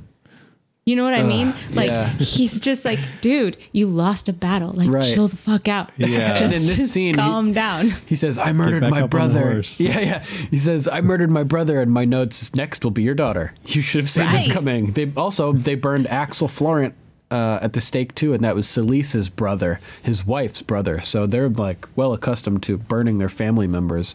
You 0.86 0.98
know 0.98 1.06
what 1.06 1.14
I 1.14 1.24
mean? 1.24 1.54
Like 1.74 1.88
yeah. 1.88 2.10
he's 2.10 2.60
just 2.60 2.84
like, 2.84 3.00
dude, 3.22 3.56
you 3.72 3.88
lost 3.88 4.28
a 4.28 4.34
battle. 4.34 4.72
Like 4.74 4.90
Right. 4.90 5.14
chill 5.14 5.30
the 5.30 5.38
fuck 5.38 5.70
out. 5.70 5.98
Yeah. 5.98 6.38
just, 6.38 6.42
And 6.42 6.54
in 6.54 6.60
this 6.60 6.76
just 6.76 6.92
scene, 6.92 7.14
he- 7.14 7.20
calm 7.22 7.54
down. 7.54 7.94
He 8.06 8.16
says, 8.16 8.38
I 8.38 8.52
murdered 8.52 8.82
my 8.82 8.88
up 8.88 8.94
on 8.96 9.02
the 9.02 9.08
brother. 9.08 9.64
Yeah, 9.78 10.00
yeah. 10.00 10.24
He 10.24 10.58
says, 10.58 10.90
I 10.90 11.00
murdered 11.00 11.32
my 11.32 11.44
brother, 11.44 11.80
and 11.82 11.90
my 11.92 12.04
notes 12.04 12.54
next 12.56 12.84
will 12.84 12.92
be 12.92 13.02
your 13.04 13.16
daughter. 13.16 13.54
You 13.66 13.82
should 13.82 14.02
have 14.02 14.10
seen 14.10 14.30
this 14.34 14.52
coming. 14.52 14.88
They 14.92 15.10
also 15.16 15.54
they 15.54 15.76
burned 15.76 16.08
Axel 16.08 16.50
Florent 16.50 16.96
uh, 17.32 17.60
at 17.62 17.72
the 17.74 17.82
stake 17.82 18.14
too, 18.14 18.34
and 18.34 18.44
that 18.44 18.54
was 18.54 18.68
Selyse's 18.68 19.30
brother, 19.30 19.80
his 20.02 20.26
wife's 20.28 20.62
brother. 20.62 21.00
So 21.00 21.26
they're 21.26 21.50
like 21.50 21.88
well 21.96 22.12
accustomed 22.14 22.62
to 22.64 22.78
burning 22.78 23.18
their 23.20 23.30
family 23.30 23.68
members. 23.68 24.14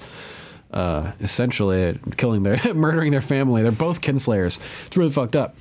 Uh, 0.70 1.12
essentially 1.20 1.98
killing 2.18 2.42
their 2.42 2.74
murdering 2.74 3.10
their 3.10 3.22
family. 3.22 3.62
They're 3.62 3.72
both 3.72 4.02
kinslayers. 4.02 4.58
It's 4.86 4.96
really 4.98 5.10
fucked 5.10 5.34
up. 5.34 5.56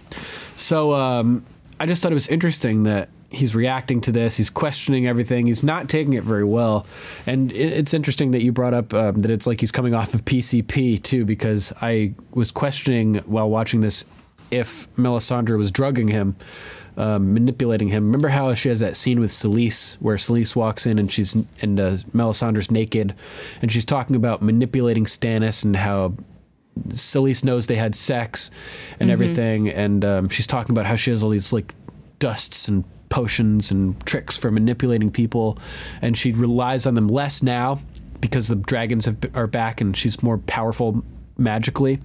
So 0.58 0.94
um, 0.94 1.46
I 1.80 1.86
just 1.86 2.02
thought 2.02 2.12
it 2.12 2.16
was 2.16 2.28
interesting 2.28 2.84
that 2.84 3.08
he's 3.30 3.56
reacting 3.56 4.02
to 4.02 4.12
this. 4.12 4.38
He's 4.38 4.50
questioning 4.50 5.08
everything. 5.08 5.48
He's 5.48 5.64
not 5.64 5.90
taking 5.90 6.14
it 6.14 6.24
very 6.24 6.44
well. 6.44 6.86
And 7.26 7.52
it, 7.52 7.74
it's 7.74 7.94
interesting 7.94 8.32
that 8.32 8.42
you 8.42 8.52
brought 8.52 8.74
up 8.74 8.94
um, 8.94 9.22
that 9.22 9.32
it's 9.32 9.48
like 9.48 9.60
he's 9.60 9.72
coming 9.72 9.94
off 9.94 10.14
of 10.14 10.26
PCP 10.26 11.02
too, 11.02 11.26
because 11.26 11.74
I 11.82 12.14
was 12.32 12.52
questioning 12.52 13.16
while 13.26 13.50
watching 13.50 13.82
this 13.82 14.06
if 14.50 14.94
Melisandre 14.96 15.58
was 15.58 15.72
drugging 15.72 16.08
him. 16.08 16.36
Um, 17.00 17.32
manipulating 17.32 17.90
him. 17.90 18.06
Remember 18.06 18.30
how 18.30 18.56
she 18.56 18.70
has 18.70 18.80
that 18.80 18.98
scene 18.98 19.20
with 19.20 19.30
Selyse, 19.30 20.02
where 20.02 20.16
Selyse 20.18 20.56
walks 20.56 20.88
in 20.88 20.98
and 20.98 21.12
she's 21.12 21.36
and 21.62 21.80
uh, 21.80 21.92
Melisandre's 22.12 22.72
naked, 22.72 23.14
and 23.62 23.72
she's 23.72 23.86
talking 23.86 24.16
about 24.16 24.42
manipulating 24.42 25.06
Stannis 25.06 25.64
and 25.64 25.76
how 25.76 26.16
Selyse 26.90 27.44
knows 27.44 27.68
they 27.68 27.76
had 27.76 27.94
sex 27.94 28.50
and 29.00 29.12
everything, 29.12 29.70
and 29.70 30.04
um, 30.04 30.30
she's 30.30 30.48
talking 30.48 30.74
about 30.74 30.88
how 30.88 30.96
she 30.96 31.12
has 31.12 31.24
all 31.24 31.30
these 31.30 31.54
like 31.54 31.72
dusts 32.18 32.68
and 32.68 32.84
potions 33.10 33.72
and 33.72 34.04
tricks 34.06 34.36
for 34.36 34.52
manipulating 34.52 35.12
people, 35.12 35.58
and 36.02 36.18
she 36.18 36.32
relies 36.32 36.88
on 36.88 36.96
them 36.96 37.08
less 37.08 37.44
now 37.44 37.80
because 38.22 38.48
the 38.48 38.56
dragons 38.56 39.06
have, 39.06 39.18
are 39.36 39.48
back 39.48 39.82
and 39.82 39.96
she's 39.96 40.24
more 40.24 40.38
powerful 40.40 41.04
magically. 41.38 42.00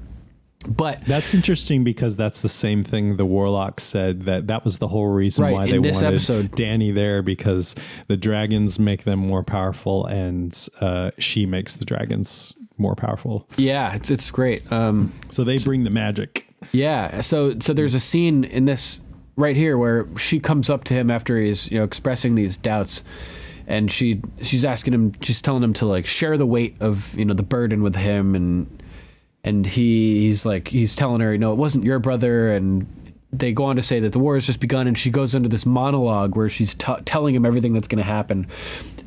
But 0.68 1.04
That's 1.06 1.34
interesting 1.34 1.82
because 1.84 2.16
that's 2.16 2.42
the 2.42 2.48
same 2.48 2.84
thing 2.84 3.16
the 3.16 3.26
warlock 3.26 3.80
said 3.80 4.22
that 4.22 4.46
that 4.46 4.64
was 4.64 4.78
the 4.78 4.88
whole 4.88 5.08
reason 5.08 5.44
Right, 5.44 5.52
why 5.52 5.66
they 5.66 5.78
wanted 5.78 6.04
episode- 6.04 6.52
Dany 6.52 6.94
there 6.94 7.22
because 7.22 7.74
the 8.06 8.16
dragons 8.16 8.78
make 8.78 9.04
them 9.04 9.18
more 9.18 9.42
powerful 9.42 10.06
and 10.06 10.56
uh, 10.80 11.10
she 11.18 11.46
makes 11.46 11.76
the 11.76 11.84
dragons 11.84 12.54
more 12.78 12.94
powerful. 12.94 13.46
yeah, 13.56 13.94
it's 13.94 14.10
it's 14.10 14.30
great. 14.30 14.70
Um, 14.72 15.12
So 15.30 15.44
they 15.44 15.58
bring 15.58 15.84
the 15.84 15.90
magic. 15.90 16.46
Yeah. 16.72 17.20
So 17.20 17.58
so 17.58 17.72
there's 17.72 17.94
a 17.94 18.00
scene 18.00 18.44
in 18.44 18.64
this 18.64 19.00
right 19.36 19.56
here 19.56 19.76
where 19.76 20.06
she 20.18 20.38
comes 20.40 20.70
up 20.70 20.84
to 20.84 20.94
him 20.94 21.10
after 21.10 21.38
he's 21.40 21.70
you 21.72 21.78
know 21.78 21.84
expressing 21.84 22.34
these 22.34 22.56
doubts, 22.56 23.02
and 23.66 23.90
she 23.90 24.20
she's 24.40 24.64
asking 24.64 24.94
him, 24.94 25.12
she's 25.22 25.42
telling 25.42 25.62
him 25.62 25.72
to 25.74 25.86
like 25.86 26.06
share 26.06 26.36
the 26.38 26.46
weight 26.46 26.76
of 26.80 27.16
you 27.18 27.24
know 27.24 27.34
the 27.34 27.42
burden 27.42 27.82
with 27.82 27.96
him, 27.96 28.34
and 28.34 28.81
and 29.44 29.66
he 29.66 30.20
he's 30.20 30.46
like 30.46 30.68
he's 30.68 30.94
telling 30.94 31.20
her, 31.20 31.36
no, 31.36 31.52
it 31.52 31.56
wasn't 31.56 31.84
your 31.84 31.98
brother, 31.98 32.52
and 32.52 32.86
they 33.32 33.52
go 33.52 33.64
on 33.64 33.76
to 33.76 33.82
say 33.82 33.98
that 34.00 34.12
the 34.12 34.18
war 34.18 34.34
has 34.34 34.46
just 34.46 34.60
begun, 34.60 34.86
and 34.86 34.98
she 34.98 35.10
goes 35.10 35.34
into 35.34 35.48
this 35.48 35.66
monologue 35.66 36.36
where 36.36 36.48
she's 36.48 36.74
t- 36.74 36.92
telling 37.04 37.34
him 37.34 37.46
everything 37.46 37.72
that's 37.72 37.88
going 37.88 37.98
to 37.98 38.04
happen. 38.04 38.46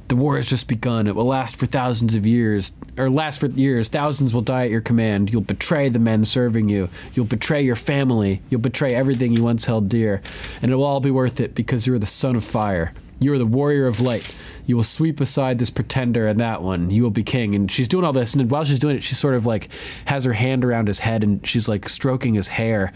The 0.08 0.16
war 0.16 0.36
has 0.36 0.46
just 0.46 0.68
begun. 0.68 1.08
It 1.08 1.16
will 1.16 1.26
last 1.26 1.56
for 1.56 1.66
thousands 1.66 2.14
of 2.14 2.28
years, 2.28 2.74
or 2.98 3.08
last 3.08 3.40
for 3.40 3.48
years. 3.48 3.90
Thousands 3.90 4.34
will 4.34 4.42
die 4.42 4.66
at 4.66 4.70
your 4.72 4.82
command. 4.82 5.32
You'll 5.32 5.42
betray 5.42 5.90
the 5.90 6.00
men 6.00 6.26
serving 6.26 6.70
you. 6.70 6.90
You'll 7.14 7.26
betray 7.26 7.64
your 7.64 7.76
family. 7.76 8.42
You'll 8.50 8.62
betray 8.62 8.90
everything 8.90 9.34
you 9.34 9.44
once 9.44 9.66
held 9.66 9.90
dear. 9.90 10.22
And 10.62 10.72
it 10.72 10.76
will 10.76 10.84
all 10.84 11.00
be 11.00 11.12
worth 11.12 11.40
it 11.40 11.56
because 11.56 11.88
you're 11.88 11.98
the 11.98 12.06
son 12.06 12.36
of 12.36 12.44
fire. 12.44 12.94
You 13.20 13.34
are 13.34 13.38
the 13.38 13.46
warrior 13.46 13.88
of 13.88 14.02
light. 14.02 14.34
You 14.66 14.76
will 14.76 14.84
sweep 14.84 15.22
aside 15.22 15.60
this 15.60 15.70
pretender 15.70 16.28
and 16.28 16.40
that 16.40 16.62
one. 16.62 16.90
You 16.92 17.04
will 17.04 17.12
be 17.12 17.24
king. 17.24 17.56
And 17.56 17.72
she's 17.72 17.88
doing 17.88 18.04
all 18.04 18.14
this. 18.14 18.34
And 18.34 18.50
while 18.52 18.64
she's 18.64 18.80
doing 18.80 18.96
it, 18.98 19.04
she 19.04 19.16
sort 19.16 19.36
of 19.36 19.46
like 19.46 19.70
has 20.06 20.26
her 20.26 20.34
hand 20.34 20.66
around 20.66 20.88
his 20.88 21.00
head 21.00 21.24
and 21.24 21.46
she's 21.48 21.70
like 21.70 21.88
stroking 21.88 22.34
his 22.34 22.48
hair 22.50 22.92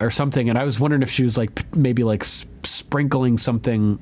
or 0.00 0.10
something. 0.10 0.48
And 0.50 0.58
I 0.58 0.64
was 0.64 0.78
wondering 0.80 1.02
if 1.02 1.10
she 1.10 1.22
was 1.22 1.38
like 1.38 1.74
maybe 1.76 2.02
like 2.04 2.24
sprinkling 2.24 3.38
something, 3.38 3.98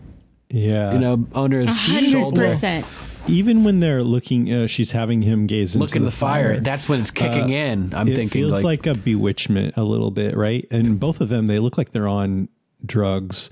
Yeah. 0.49 0.95
you 0.95 0.99
know, 0.99 1.27
under 1.35 1.59
his 1.61 1.71
Hundred 1.79 2.11
shoulder. 2.11 2.83
even 3.29 3.63
when 3.65 3.81
they're 3.81 4.03
looking, 4.03 4.53
uh, 4.53 4.67
she's 4.67 4.91
having 4.93 5.23
him 5.23 5.47
gaze 5.47 5.77
into 5.77 5.85
Look 5.87 5.95
in 5.95 6.05
the, 6.05 6.11
fire. 6.11 6.59
That's 6.59 6.89
when 6.89 7.01
it's 7.01 7.11
kicking 7.11 7.51
in. 7.51 7.93
I'm 7.95 8.09
it 8.09 8.17
thinking 8.17 8.25
it 8.27 8.31
feels 8.47 8.65
like, 8.65 8.87
like, 8.87 8.97
a 8.97 8.99
bewitchment 8.99 9.77
a 9.77 9.85
little 9.85 10.11
bit, 10.11 10.37
right? 10.37 10.65
And 10.71 10.99
both 10.99 11.21
of 11.21 11.29
them, 11.29 11.47
they 11.47 11.59
look 11.59 11.79
like 11.79 11.93
they're 11.93 12.09
on 12.09 12.49
drugs, 12.85 13.51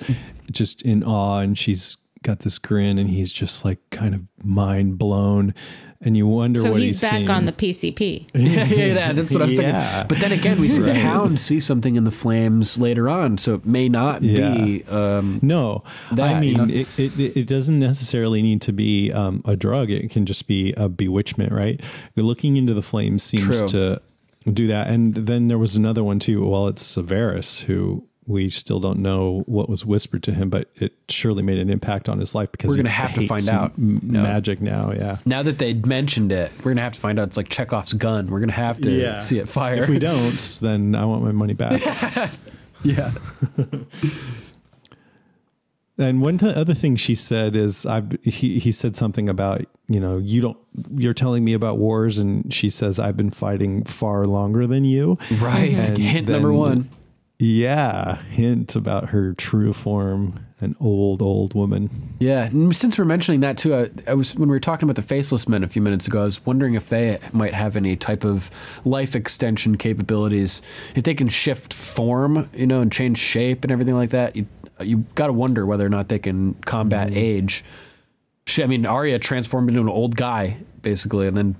just 0.50 0.82
in 0.82 1.02
awe. 1.04 1.38
And 1.40 1.56
she's 1.58 1.96
got 2.22 2.40
this 2.40 2.58
grin, 2.58 2.98
and 2.98 3.08
he's 3.10 3.32
just 3.32 3.64
like 3.64 3.78
kind 3.90 4.14
of 4.14 4.22
mind 4.44 4.98
blown. 4.98 5.54
And 6.02 6.16
you 6.16 6.26
wonder 6.26 6.60
So 6.60 6.70
what 6.72 6.80
he's 6.80 6.92
he's, 6.98 7.02
back 7.02 7.18
seeing. 7.18 7.28
on 7.28 7.44
the 7.44 7.52
PCP. 7.52 8.26
yeah, 8.34 8.64
yeah, 8.64 8.84
yeah, 8.86 9.12
that's 9.12 9.30
what 9.32 9.42
I 9.42 9.44
was 9.44 9.54
Yeah. 9.58 9.82
thinking. 9.82 10.08
But 10.08 10.18
then 10.18 10.32
again, 10.38 10.58
we 10.58 10.70
see 10.70 10.80
the 10.80 10.92
Right. 10.92 10.96
hound 10.96 11.38
see 11.38 11.60
something 11.60 11.94
in 11.94 12.04
the 12.04 12.10
flames 12.10 12.78
later 12.78 13.06
on, 13.10 13.36
so 13.36 13.52
it 13.56 13.66
may 13.66 13.86
not 13.90 14.22
be. 14.22 14.82
Um, 14.84 15.40
No, 15.42 15.84
that, 16.12 16.26
I 16.26 16.34
you 16.36 16.40
mean 16.40 16.68
know? 16.68 16.74
it, 16.74 16.88
it. 16.98 17.36
It 17.36 17.46
doesn't 17.46 17.78
necessarily 17.78 18.40
need 18.40 18.62
to 18.62 18.72
be 18.72 19.12
um, 19.12 19.42
a 19.44 19.56
drug. 19.56 19.90
It 19.90 20.10
can 20.10 20.24
just 20.24 20.48
be 20.48 20.72
a 20.74 20.88
bewitchment, 20.88 21.52
right? 21.52 21.78
Looking 22.16 22.56
into 22.56 22.72
the 22.72 22.80
flames 22.82 23.22
seems 23.22 23.58
True. 23.58 23.68
to 23.68 24.00
do 24.50 24.68
that. 24.68 24.86
And 24.88 25.14
then 25.14 25.48
there 25.48 25.58
was 25.58 25.76
another 25.76 26.02
one 26.02 26.18
too. 26.18 26.46
Well, 26.46 26.66
it's 26.68 26.82
Severus 26.82 27.60
who 27.60 28.06
we 28.30 28.48
still 28.48 28.78
don't 28.80 29.00
know 29.00 29.42
what 29.46 29.68
was 29.68 29.84
whispered 29.84 30.22
to 30.22 30.32
him, 30.32 30.48
but 30.50 30.70
it 30.76 30.92
surely 31.08 31.42
made 31.42 31.58
an 31.58 31.68
impact 31.68 32.08
on 32.08 32.18
his 32.20 32.34
life 32.34 32.52
because 32.52 32.70
We're 32.70 32.76
gonna 32.76 32.88
have 32.90 33.12
to 33.14 33.26
find 33.26 33.48
out, 33.48 33.72
m- 33.76 34.00
know? 34.02 34.22
magic 34.22 34.60
now. 34.60 34.92
Yeah. 34.92 35.16
now 35.26 35.42
that 35.42 35.58
they 35.58 35.74
mentioned 35.74 36.30
it, 36.32 36.52
we're 36.64 36.70
gonna 36.72 36.82
have 36.82 36.94
to 36.94 37.00
find 37.00 37.18
out. 37.18 37.28
It's 37.28 37.36
like 37.36 37.48
Chekhov's 37.48 37.92
gun. 37.92 38.28
We're 38.28 38.40
gonna 38.40 38.52
have 38.52 38.80
to 38.82 39.20
see 39.20 39.38
it 39.38 39.48
fire. 39.48 39.82
If 39.82 39.88
we 39.88 39.98
don't, 40.10 40.58
then 40.62 40.94
I 40.94 41.04
want 41.04 41.24
my 41.24 41.32
money 41.32 41.54
back. 41.54 41.80
yeah, 42.84 43.10
And 45.98 46.22
one 46.22 46.38
th- 46.38 46.56
other 46.56 46.72
thing 46.72 46.96
she 46.96 47.14
said 47.14 47.54
is, 47.54 47.84
I 47.84 48.02
he 48.22 48.58
he 48.58 48.72
said 48.72 48.96
something 48.96 49.28
about 49.28 49.60
you 49.86 50.00
know 50.00 50.16
you 50.16 50.40
don't 50.40 50.56
you're 50.96 51.12
telling 51.12 51.44
me 51.44 51.52
about 51.52 51.76
wars, 51.76 52.16
and 52.16 52.52
she 52.54 52.70
says 52.70 52.98
I've 52.98 53.18
been 53.18 53.30
fighting 53.30 53.84
far 53.84 54.24
longer 54.24 54.66
than 54.66 54.84
you. 54.84 55.18
right. 55.42 55.72
And 55.76 55.98
Hint 55.98 56.28
number 56.28 56.52
one. 56.54 56.88
Yeah, 57.42 58.20
hint 58.24 58.76
about 58.76 59.08
her 59.08 59.32
true 59.32 59.72
form, 59.72 60.40
an 60.60 60.76
old 60.78 61.22
old 61.22 61.54
woman. 61.54 61.88
Yeah, 62.18 62.44
and 62.44 62.76
since 62.76 62.98
we're 62.98 63.06
mentioning 63.06 63.40
that 63.40 63.56
too, 63.56 63.74
I, 63.74 63.90
I 64.06 64.12
was 64.12 64.34
when 64.34 64.50
we 64.50 64.54
were 64.54 64.60
talking 64.60 64.86
about 64.86 64.96
the 64.96 65.02
faceless 65.08 65.48
men 65.48 65.64
a 65.64 65.68
few 65.68 65.80
minutes 65.80 66.06
ago. 66.06 66.20
I 66.20 66.24
was 66.24 66.44
wondering 66.44 66.74
if 66.74 66.90
they 66.90 67.18
might 67.32 67.54
have 67.54 67.76
any 67.76 67.96
type 67.96 68.26
of 68.26 68.50
life 68.84 69.16
extension 69.16 69.78
capabilities. 69.78 70.60
If 70.94 71.04
they 71.04 71.14
can 71.14 71.28
shift 71.28 71.72
form, 71.72 72.50
you 72.54 72.66
know, 72.66 72.82
and 72.82 72.92
change 72.92 73.16
shape 73.16 73.64
and 73.64 73.72
everything 73.72 73.94
like 73.94 74.10
that, 74.10 74.36
you 74.36 74.46
you 74.78 74.98
got 75.14 75.28
to 75.28 75.32
wonder 75.32 75.64
whether 75.64 75.86
or 75.86 75.90
not 75.90 76.08
they 76.08 76.18
can 76.18 76.54
combat 76.66 77.08
Mm-hmm. 77.08 77.18
age. 77.18 77.64
She, 78.46 78.62
I 78.62 78.66
mean, 78.66 78.84
Arya 78.84 79.18
transformed 79.18 79.70
into 79.70 79.80
an 79.80 79.88
old 79.88 80.14
guy 80.14 80.58
basically, 80.82 81.26
and 81.26 81.36
then 81.36 81.56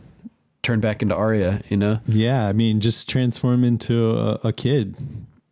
turned 0.63 0.83
back 0.83 1.01
into 1.01 1.15
Arya. 1.15 1.63
You 1.71 1.79
know. 1.79 2.01
Yeah, 2.07 2.47
I 2.49 2.53
mean, 2.53 2.81
just 2.81 3.09
transform 3.09 3.65
into 3.65 4.11
a, 4.11 4.39
a 4.45 4.53
kid. 4.53 4.95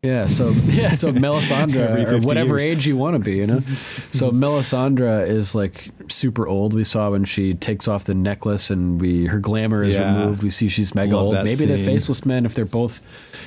Yeah, 0.03 0.27
so 0.27 0.51
yeah, 0.67 0.93
so 0.93 1.13
Melisandre 1.25 2.07
or 2.13 2.19
whatever 2.21 2.55
years. 2.59 2.67
age 2.67 2.87
you 2.87 2.97
want 2.97 3.15
to 3.17 3.19
be, 3.23 3.37
you 3.37 3.47
know. 3.47 3.61
So 4.11 4.31
Melisandre 4.31 5.27
is 5.29 5.55
like 5.55 5.89
super 6.09 6.47
old. 6.47 6.73
We 6.75 6.85
saw 6.85 7.11
when 7.11 7.25
she 7.25 7.55
takes 7.55 7.89
off 7.89 8.05
the 8.05 8.15
necklace 8.15 8.71
and 8.71 9.01
we 9.01 9.27
her 9.27 9.39
glamour 9.41 9.83
is 9.83 9.95
Yeah. 9.95 10.17
removed. 10.21 10.43
We 10.43 10.51
see 10.51 10.69
she's 10.69 10.95
mega 10.95 11.15
Love 11.17 11.25
old. 11.25 11.35
that 11.35 11.45
Maybe 11.45 11.67
the 11.67 11.79
faceless 11.79 12.25
men, 12.25 12.47
if 12.47 12.55
they're 12.55 12.65
both, 12.65 13.03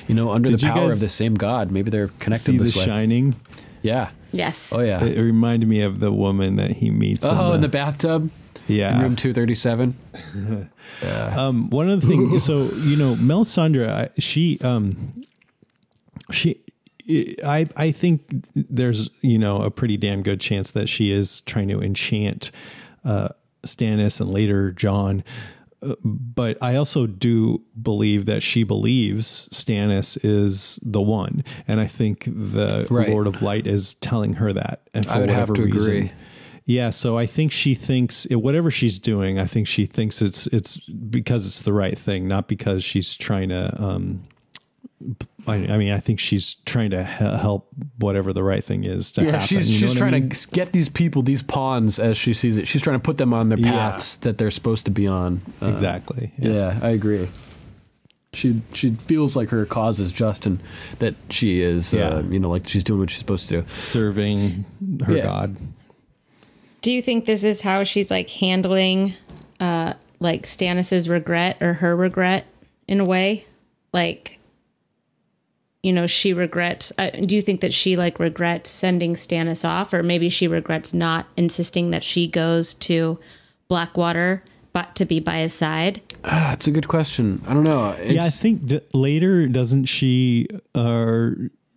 you 0.08 0.14
know, 0.14 0.30
under 0.30 0.50
Did 0.50 0.60
the 0.60 0.66
power 0.68 0.90
of 0.92 1.00
the 1.00 1.08
same 1.08 1.34
god, 1.34 1.70
maybe 1.70 1.90
they're 1.90 2.08
connected 2.20 2.52
See 2.52 2.58
the 2.58 2.64
way. 2.64 2.84
shining. 2.86 3.34
Yeah. 3.82 4.10
Yes. 4.32 4.72
Oh 4.74 4.80
yeah. 4.80 5.02
It 5.02 5.18
reminded 5.20 5.68
me 5.68 5.80
of 5.82 6.00
the 6.00 6.12
woman 6.12 6.56
that 6.56 6.70
he 6.72 6.90
meets. 6.90 7.24
oh, 7.28 7.52
in 7.54 7.60
the 7.62 7.68
bathtub. 7.68 8.30
yeah, 8.68 8.94
In 8.96 9.02
room 9.02 9.16
two 9.16 9.32
thirty 9.32 9.54
seven. 9.54 9.96
Um, 11.02 11.68
one 11.70 11.90
of 11.90 12.00
the 12.00 12.06
things, 12.06 12.44
so 12.44 12.62
you 12.84 12.96
know, 12.96 13.14
Melisandre, 13.14 14.10
she, 14.22 14.58
um, 14.62 15.24
she, 16.32 16.60
I, 17.44 17.66
I 17.76 17.90
think 17.92 18.22
there's 18.54 19.10
you 19.20 19.38
know 19.38 19.62
a 19.62 19.70
pretty 19.70 19.96
damn 19.96 20.22
good 20.22 20.40
chance 20.40 20.70
that 20.72 20.88
she 20.88 21.12
is 21.12 21.40
trying 21.42 21.68
to 21.68 21.80
enchant 21.82 22.50
uh, 23.04 23.28
Stannis 23.64 24.20
and 24.20 24.32
later 24.32 24.72
Jon 24.72 25.22
but 26.04 26.58
I 26.62 26.76
also 26.76 27.08
do 27.08 27.62
believe 27.80 28.26
that 28.26 28.42
she 28.44 28.62
believes 28.62 29.48
Stannis 29.48 30.16
is 30.22 30.78
the 30.80 31.00
one, 31.00 31.42
and 31.66 31.80
I 31.80 31.88
think 31.88 32.22
the 32.24 32.86
Right. 32.88 33.08
Lord 33.08 33.26
of 33.26 33.42
Light 33.42 33.66
is 33.66 33.94
telling 33.94 34.34
her 34.34 34.52
that. 34.52 34.82
And 34.94 35.04
for 35.04 35.12
I 35.12 35.18
would 35.18 35.30
have 35.30 35.50
whatever 35.50 35.68
to 35.68 35.74
reason, 35.74 35.92
agree. 35.96 36.12
yeah. 36.66 36.90
So 36.90 37.18
I 37.18 37.26
think 37.26 37.50
she 37.50 37.74
thinks 37.74 38.28
whatever 38.30 38.70
she's 38.70 39.00
doing, 39.00 39.40
I 39.40 39.46
think 39.46 39.66
she 39.66 39.84
thinks 39.86 40.22
it's 40.22 40.46
it's 40.48 40.76
because 40.86 41.48
it's 41.48 41.62
the 41.62 41.72
right 41.72 41.98
thing, 41.98 42.28
not 42.28 42.46
because 42.46 42.84
she's 42.84 43.16
trying 43.16 43.48
to. 43.48 43.74
Um, 43.82 44.22
I, 45.46 45.54
I 45.56 45.76
mean, 45.76 45.92
I 45.92 45.98
think 45.98 46.20
she's 46.20 46.54
trying 46.54 46.90
to 46.90 47.02
help 47.02 47.68
whatever 47.98 48.32
the 48.32 48.44
right 48.44 48.62
thing 48.62 48.84
is 48.84 49.10
to 49.12 49.22
Yeah, 49.24 49.30
happen. 49.32 49.46
she's 49.48 49.68
you 49.70 49.74
know 49.86 49.90
she's 49.92 50.00
what 50.00 50.06
I 50.06 50.10
trying 50.10 50.22
mean? 50.22 50.30
to 50.30 50.48
get 50.50 50.72
these 50.72 50.88
people, 50.88 51.22
these 51.22 51.42
pawns, 51.42 51.98
as 51.98 52.16
she 52.16 52.32
sees 52.32 52.56
it. 52.56 52.68
She's 52.68 52.80
trying 52.82 52.94
to 52.96 53.02
put 53.02 53.18
them 53.18 53.34
on 53.34 53.48
their 53.48 53.58
Yeah. 53.58 53.72
paths 53.72 54.16
that 54.16 54.38
they're 54.38 54.52
supposed 54.52 54.84
to 54.84 54.90
be 54.92 55.06
on. 55.08 55.40
Uh, 55.60 55.66
exactly. 55.66 56.30
Yeah. 56.38 56.52
Yeah, 56.52 56.78
I 56.82 56.90
agree. 56.90 57.26
She 58.34 58.62
she 58.72 58.90
feels 58.90 59.36
like 59.36 59.50
her 59.50 59.66
cause 59.66 60.00
is 60.00 60.10
just 60.12 60.46
and 60.46 60.58
that 61.00 61.14
she 61.28 61.60
is, 61.60 61.92
Yeah. 61.92 62.08
uh, 62.08 62.22
you 62.22 62.38
know, 62.38 62.48
like 62.48 62.66
she's 62.68 62.84
doing 62.84 63.00
what 63.00 63.10
she's 63.10 63.18
supposed 63.18 63.48
to 63.48 63.62
do. 63.62 63.68
Serving 63.76 64.64
her 65.04 65.16
Yeah. 65.16 65.22
God. 65.24 65.56
Do 66.82 66.92
you 66.92 67.02
think 67.02 67.26
this 67.26 67.44
is 67.44 67.60
how 67.60 67.84
she's 67.84 68.10
like 68.10 68.30
handling 68.30 69.14
uh 69.60 69.94
like 70.20 70.46
Stannis's 70.46 71.08
regret 71.08 71.60
or 71.60 71.74
her 71.74 71.94
regret 71.96 72.46
in 72.88 73.00
a 73.00 73.04
way? 73.04 73.44
Like 73.92 74.38
you 75.82 75.92
know, 75.92 76.06
she 76.06 76.32
regrets 76.32 76.92
uh, 76.98 77.10
do 77.10 77.34
you 77.34 77.42
think 77.42 77.60
that 77.60 77.72
she 77.72 77.96
like 77.96 78.18
regrets 78.18 78.70
sending 78.70 79.14
Stannis 79.14 79.68
off 79.68 79.92
or 79.92 80.02
maybe 80.02 80.28
she 80.28 80.46
regrets 80.48 80.94
not 80.94 81.26
insisting 81.36 81.90
that 81.90 82.04
she 82.04 82.26
goes 82.26 82.74
to 82.74 83.18
Blackwater 83.68 84.42
but 84.72 84.94
to 84.96 85.04
be 85.04 85.20
by 85.20 85.38
his 85.38 85.52
side? 85.52 86.00
That's 86.22 86.66
a 86.66 86.70
good 86.70 86.88
question. 86.88 87.42
I 87.46 87.52
don't 87.54 87.64
know. 87.64 87.90
It's, 87.98 88.12
yeah, 88.12 88.24
I 88.24 88.28
think 88.28 88.66
d- 88.66 88.80
later 88.94 89.46
doesn't 89.46 89.86
she 89.86 90.46
uh, 90.74 91.30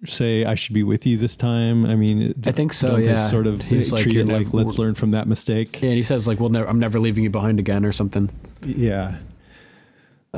say 0.06 0.45
I 0.45 0.56
should 0.56 0.74
be 0.74 0.84
with 0.84 1.06
you 1.06 1.18
this 1.18 1.36
time? 1.36 1.86
I 1.86 1.95
mean, 1.95 2.34
I 2.45 2.51
think 2.51 2.74
so, 2.74 2.97
yeah. 2.97 3.16
sort 3.16 3.47
of 3.47 3.62
He's 3.62 3.91
like, 3.91 4.06
"You're 4.06 4.24
like 4.24 4.45
never- 4.45 4.58
let's 4.58 4.78
learn 4.78 4.95
from 4.95 5.12
that 5.12 5.28
mistake. 5.28 5.82
Yeah, 5.82 5.89
and 5.89 5.97
he 5.97 6.03
says 6.03 6.28
like, 6.28 6.39
"Well, 6.39 6.49
never, 6.49 6.68
I'm 6.70 6.80
never 6.80 6.99
leaving 6.99 7.24
you 7.24 7.30
behind 7.30 7.60
again" 7.60 7.86
or 7.86 7.91
something. 7.91 8.30
Yeah. 8.64 9.18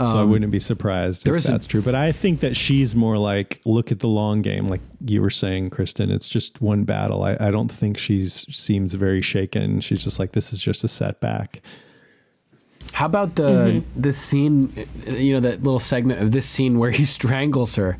So 0.05 0.17
I 0.17 0.21
um, 0.21 0.29
wouldn't 0.29 0.51
be 0.51 0.59
surprised 0.59 1.25
there 1.25 1.35
if 1.35 1.43
that's 1.43 1.65
true. 1.65 1.81
But 1.81 1.95
I 1.95 2.11
think 2.11 2.41
that 2.41 2.55
she's 2.55 2.95
more 2.95 3.17
like 3.17 3.61
look 3.65 3.91
at 3.91 3.99
the 3.99 4.07
long 4.07 4.41
game, 4.41 4.65
like 4.65 4.81
you 5.03 5.21
were 5.21 5.29
saying, 5.29 5.71
Kristen. 5.71 6.11
It's 6.11 6.27
just 6.27 6.61
one 6.61 6.83
battle. 6.83 7.23
I, 7.23 7.37
I 7.39 7.51
don't 7.51 7.71
think 7.71 7.97
she 7.97 8.27
seems 8.27 8.93
very 8.93 9.21
shaken. 9.21 9.81
She's 9.81 10.03
just 10.03 10.19
like 10.19 10.33
this 10.33 10.53
is 10.53 10.59
just 10.59 10.83
a 10.83 10.87
setback. 10.87 11.61
How 12.93 13.07
about 13.07 13.35
the 13.35 13.43
mm-hmm. 13.43 14.01
this 14.01 14.17
scene? 14.17 14.71
You 15.07 15.33
know, 15.33 15.39
that 15.39 15.63
little 15.63 15.79
segment 15.79 16.21
of 16.21 16.31
this 16.31 16.45
scene 16.45 16.77
where 16.79 16.91
he 16.91 17.05
strangles 17.17 17.75
her. 17.75 17.97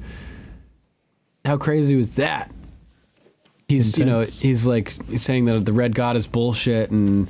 How 1.46 1.58
crazy 1.58 1.96
was 1.96 2.16
that? 2.18 2.52
He's 3.68 3.98
Intense. 3.98 4.42
you 4.42 4.46
know 4.46 4.50
he's 4.50 4.68
like 4.68 4.92
saying 4.92 5.46
that 5.46 5.66
the 5.66 5.74
red 5.74 5.94
god 5.94 6.16
is 6.16 6.26
bullshit 6.26 6.90
and 6.90 7.30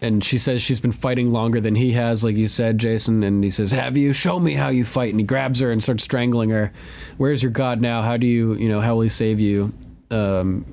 and 0.00 0.22
she 0.22 0.36
says 0.38 0.60
she's 0.62 0.80
been 0.80 0.92
fighting 0.92 1.32
longer 1.32 1.60
than 1.60 1.74
he 1.74 1.92
has, 1.92 2.22
like 2.22 2.36
you 2.36 2.46
said, 2.48 2.78
Jason. 2.78 3.22
And 3.22 3.42
he 3.42 3.50
says, 3.50 3.70
"Have 3.72 3.96
you? 3.96 4.12
Show 4.12 4.38
me 4.38 4.54
how 4.54 4.68
you 4.68 4.84
fight." 4.84 5.10
And 5.10 5.20
he 5.20 5.24
grabs 5.26 5.60
her 5.60 5.70
and 5.70 5.82
starts 5.82 6.04
strangling 6.04 6.50
her. 6.50 6.72
Where's 7.16 7.42
your 7.42 7.52
god 7.52 7.80
now? 7.80 8.02
How 8.02 8.16
do 8.16 8.26
you 8.26 8.54
you 8.54 8.68
know 8.68 8.80
how 8.80 8.94
will 8.94 9.02
he 9.02 9.08
save 9.08 9.40
you? 9.40 9.72
Um, 10.10 10.64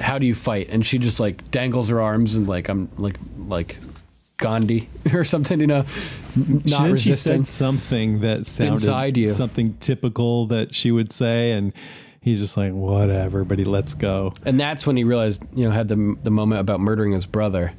how 0.00 0.18
do 0.18 0.26
you 0.26 0.34
fight? 0.34 0.68
And 0.70 0.84
she 0.84 0.98
just 0.98 1.18
like 1.18 1.50
dangles 1.50 1.88
her 1.88 2.00
arms 2.00 2.34
and 2.34 2.48
like 2.48 2.68
I'm 2.68 2.90
like 2.98 3.16
like 3.38 3.78
Gandhi 4.36 4.88
or 5.14 5.24
something, 5.24 5.60
you 5.60 5.66
know, 5.66 5.78
not 5.78 5.86
then 6.36 6.62
she 6.76 6.92
resisting. 6.92 7.44
said 7.44 7.46
something 7.48 8.20
that 8.20 8.46
sounded 8.46 8.72
Inside 8.74 9.16
you. 9.16 9.28
something 9.28 9.76
typical 9.80 10.46
that 10.46 10.74
she 10.74 10.92
would 10.92 11.10
say, 11.10 11.52
and 11.52 11.72
he's 12.20 12.38
just 12.38 12.56
like 12.56 12.72
whatever. 12.72 13.44
But 13.44 13.58
he 13.58 13.64
lets 13.64 13.94
go. 13.94 14.32
And 14.44 14.60
that's 14.60 14.86
when 14.86 14.96
he 14.96 15.04
realized, 15.04 15.42
you 15.54 15.64
know, 15.64 15.70
had 15.70 15.88
the 15.88 16.16
the 16.22 16.30
moment 16.30 16.60
about 16.60 16.80
murdering 16.80 17.12
his 17.12 17.24
brother. 17.26 17.72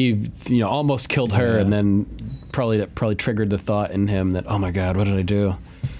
He, 0.00 0.30
you 0.54 0.60
know, 0.60 0.68
almost 0.68 1.08
killed 1.08 1.32
her, 1.34 1.56
Yeah. 1.56 1.60
and 1.60 1.72
then 1.72 2.06
probably 2.52 2.78
that 2.78 2.94
probably 2.94 3.16
triggered 3.16 3.50
the 3.50 3.58
thought 3.58 3.90
in 3.90 4.08
him 4.08 4.32
that, 4.32 4.44
oh 4.48 4.58
my 4.58 4.70
god, 4.70 4.96
what 4.96 5.04
did 5.04 5.16
I 5.16 5.22
do? 5.22 5.56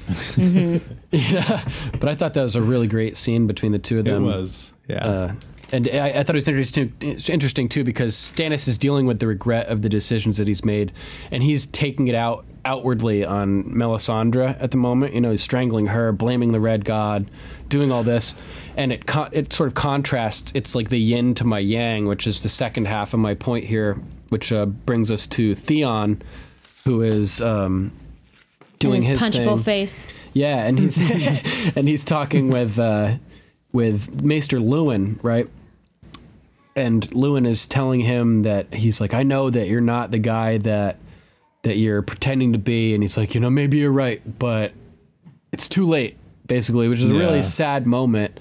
yeah, 1.11 1.65
but 1.99 2.09
I 2.09 2.15
thought 2.15 2.35
that 2.35 2.43
was 2.43 2.57
a 2.57 2.63
really 2.63 2.87
great 2.87 3.17
scene 3.17 3.47
between 3.47 3.73
the 3.73 3.79
two 3.79 3.99
of 3.99 4.05
them. 4.05 4.25
It 4.25 4.27
was 4.27 4.75
yeah. 4.89 5.07
Uh, 5.07 5.33
and 5.73 5.89
I, 5.93 6.09
I 6.09 6.23
thought 6.25 6.35
it 6.35 6.39
was 6.39 6.49
interesting, 6.49 6.93
interesting 7.01 7.69
too 7.69 7.85
because 7.85 8.15
Stannis 8.17 8.67
is 8.67 8.77
dealing 8.79 9.07
with 9.07 9.21
the 9.21 9.27
regret 9.29 9.69
of 9.69 9.83
the 9.83 9.89
decisions 9.89 10.39
that 10.39 10.49
he's 10.49 10.65
made, 10.65 10.93
and 11.31 11.43
he's 11.43 11.67
taking 11.67 12.09
it 12.09 12.15
out 12.15 12.45
outwardly 12.65 13.25
on 13.25 13.65
Melisandre 13.65 14.61
at 14.61 14.71
the 14.73 14.77
moment. 14.77 15.15
You 15.15 15.21
know, 15.21 15.31
he's 15.31 15.43
strangling 15.43 15.87
her, 15.89 16.11
blaming 16.13 16.53
the 16.53 16.61
Red 16.61 16.85
God, 16.85 17.31
doing 17.71 17.91
all 17.91 18.03
this, 18.03 18.35
and 18.77 18.93
it 18.93 19.07
con- 19.07 19.31
it 19.33 19.53
sort 19.53 19.68
of 19.68 19.75
contrasts. 19.75 20.53
It's 20.55 20.75
like 20.75 20.91
the 20.91 21.01
yin 21.01 21.35
to 21.37 21.45
my 21.47 21.59
yang, 21.59 22.05
which 22.07 22.27
is 22.27 22.43
the 22.43 22.51
second 22.51 22.87
half 22.87 23.14
of 23.14 23.21
my 23.21 23.35
point 23.35 23.64
here, 23.64 23.99
which 24.29 24.53
uh, 24.53 24.66
brings 24.66 25.11
us 25.11 25.27
to 25.29 25.55
Theon, 25.55 26.21
who 26.85 27.01
is. 27.03 27.41
Um, 27.41 27.93
Doing 28.79 29.03
his, 29.03 29.23
his 29.23 29.37
punchable 29.37 29.57
thing. 29.57 29.62
face. 29.62 30.07
Yeah, 30.33 30.64
and 30.64 30.79
he's 30.79 30.99
and 31.77 31.87
he's 31.87 32.03
talking 32.05 32.51
with 32.51 32.79
uh, 32.79 33.16
with 33.73 34.23
Maester 34.23 34.59
Luwin, 34.59 35.18
right? 35.23 35.47
And 36.77 37.07
Luwin 37.11 37.47
is 37.47 37.66
telling 37.66 38.01
him 38.01 38.43
that 38.43 38.73
he's 38.73 39.01
like, 39.01 39.12
I 39.12 39.23
know 39.23 39.51
that 39.51 39.68
you're 39.68 39.83
not 39.83 40.12
the 40.12 40.18
guy 40.18 40.57
that 40.59 40.97
that 41.62 41.77
you're 41.77 42.01
pretending 42.01 42.53
to 42.55 42.59
be, 42.59 42.95
and 42.95 43.03
he's 43.03 43.18
like, 43.18 43.35
you 43.35 43.41
know, 43.41 43.51
maybe 43.51 43.77
you're 43.79 43.93
right, 43.93 44.23
but 44.39 44.73
it's 45.53 45.68
too 45.68 45.85
late, 45.87 46.16
basically, 46.51 46.89
which 46.89 46.99
is 46.99 47.11
a 47.11 47.15
really 47.15 47.37
Yeah. 47.37 47.41
sad 47.43 47.87
moment 47.87 48.39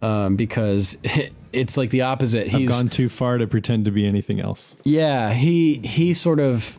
um, 0.00 0.36
because 0.36 0.96
it's 1.52 1.76
like 1.76 1.90
the 1.90 2.02
opposite. 2.02 2.46
He's 2.48 2.70
gone 2.70 2.88
too 2.88 3.08
far 3.10 3.36
to 3.38 3.46
pretend 3.46 3.84
to 3.84 3.90
be 3.90 4.06
anything 4.06 4.40
else. 4.40 4.76
yeah, 4.84 5.32
he 5.34 5.80
he 5.84 6.14
sort 6.14 6.40
of 6.40 6.78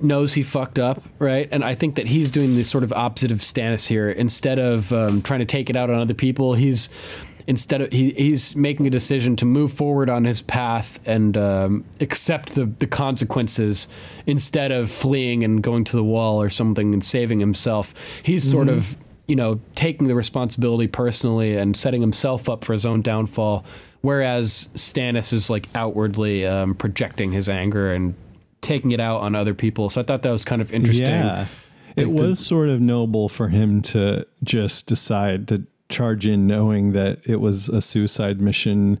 knows 0.00 0.34
he 0.34 0.42
fucked 0.42 0.78
up, 0.78 1.00
right? 1.18 1.48
And 1.52 1.62
I 1.64 1.74
think 1.74 1.94
that 1.96 2.06
he's 2.08 2.30
doing 2.30 2.56
the 2.56 2.64
sort 2.64 2.82
of 2.82 2.92
opposite 2.92 3.30
of 3.30 3.38
Stannis 3.38 3.86
here. 3.86 4.10
Instead 4.10 4.58
of 4.58 4.92
um, 4.92 5.22
trying 5.22 5.40
to 5.40 5.46
take 5.46 5.70
it 5.70 5.76
out 5.76 5.88
on 5.90 6.00
other 6.00 6.14
people, 6.14 6.54
he's 6.54 6.88
instead 7.46 7.82
of 7.82 7.92
he, 7.92 8.10
he's 8.12 8.56
making 8.56 8.86
a 8.86 8.90
decision 8.90 9.36
to 9.36 9.44
move 9.44 9.70
forward 9.70 10.08
on 10.08 10.24
his 10.24 10.40
path 10.42 10.98
and 11.06 11.36
um, 11.36 11.84
accept 12.00 12.54
the 12.54 12.64
the 12.78 12.86
consequences 12.86 13.86
instead 14.26 14.72
of 14.72 14.90
fleeing 14.90 15.44
and 15.44 15.62
going 15.62 15.84
to 15.84 15.96
the 15.96 16.04
wall 16.04 16.40
or 16.42 16.48
something 16.50 16.92
and 16.92 17.04
saving 17.04 17.38
himself. 17.40 17.94
He's 18.22 18.50
sort 18.50 18.68
of 18.68 18.96
you 19.26 19.36
know 19.36 19.60
taking 19.74 20.06
the 20.08 20.14
responsibility 20.14 20.86
personally 20.86 21.56
and 21.56 21.76
setting 21.76 22.00
himself 22.00 22.48
up 22.48 22.64
for 22.64 22.72
his 22.72 22.84
own 22.86 23.02
downfall. 23.02 23.64
Whereas 24.02 24.68
Stannis 24.74 25.32
is 25.32 25.48
like 25.48 25.66
outwardly 25.74 26.44
um, 26.46 26.74
projecting 26.74 27.32
his 27.32 27.48
anger 27.48 27.92
and 27.94 28.14
taking 28.60 28.92
it 28.92 29.00
out 29.00 29.20
on 29.22 29.34
other 29.34 29.54
people. 29.54 29.88
So 29.88 30.00
I 30.00 30.04
thought 30.04 30.22
that 30.22 30.30
was 30.30 30.44
kind 30.44 30.60
of 30.60 30.72
interesting. 30.74 31.06
Yeah. 31.06 31.46
It 31.96 32.08
Like 32.08 32.16
the- 32.16 32.22
was 32.22 32.44
sort 32.46 32.68
of 32.68 32.80
noble 32.82 33.28
for 33.30 33.48
him 33.48 33.80
to 33.82 34.26
just 34.42 34.88
decide 34.88 35.48
to 35.48 35.66
charge 35.88 36.26
in 36.26 36.46
knowing 36.46 36.92
that 36.92 37.20
it 37.24 37.40
was 37.40 37.68
a 37.70 37.80
suicide 37.80 38.40
mission. 38.42 38.98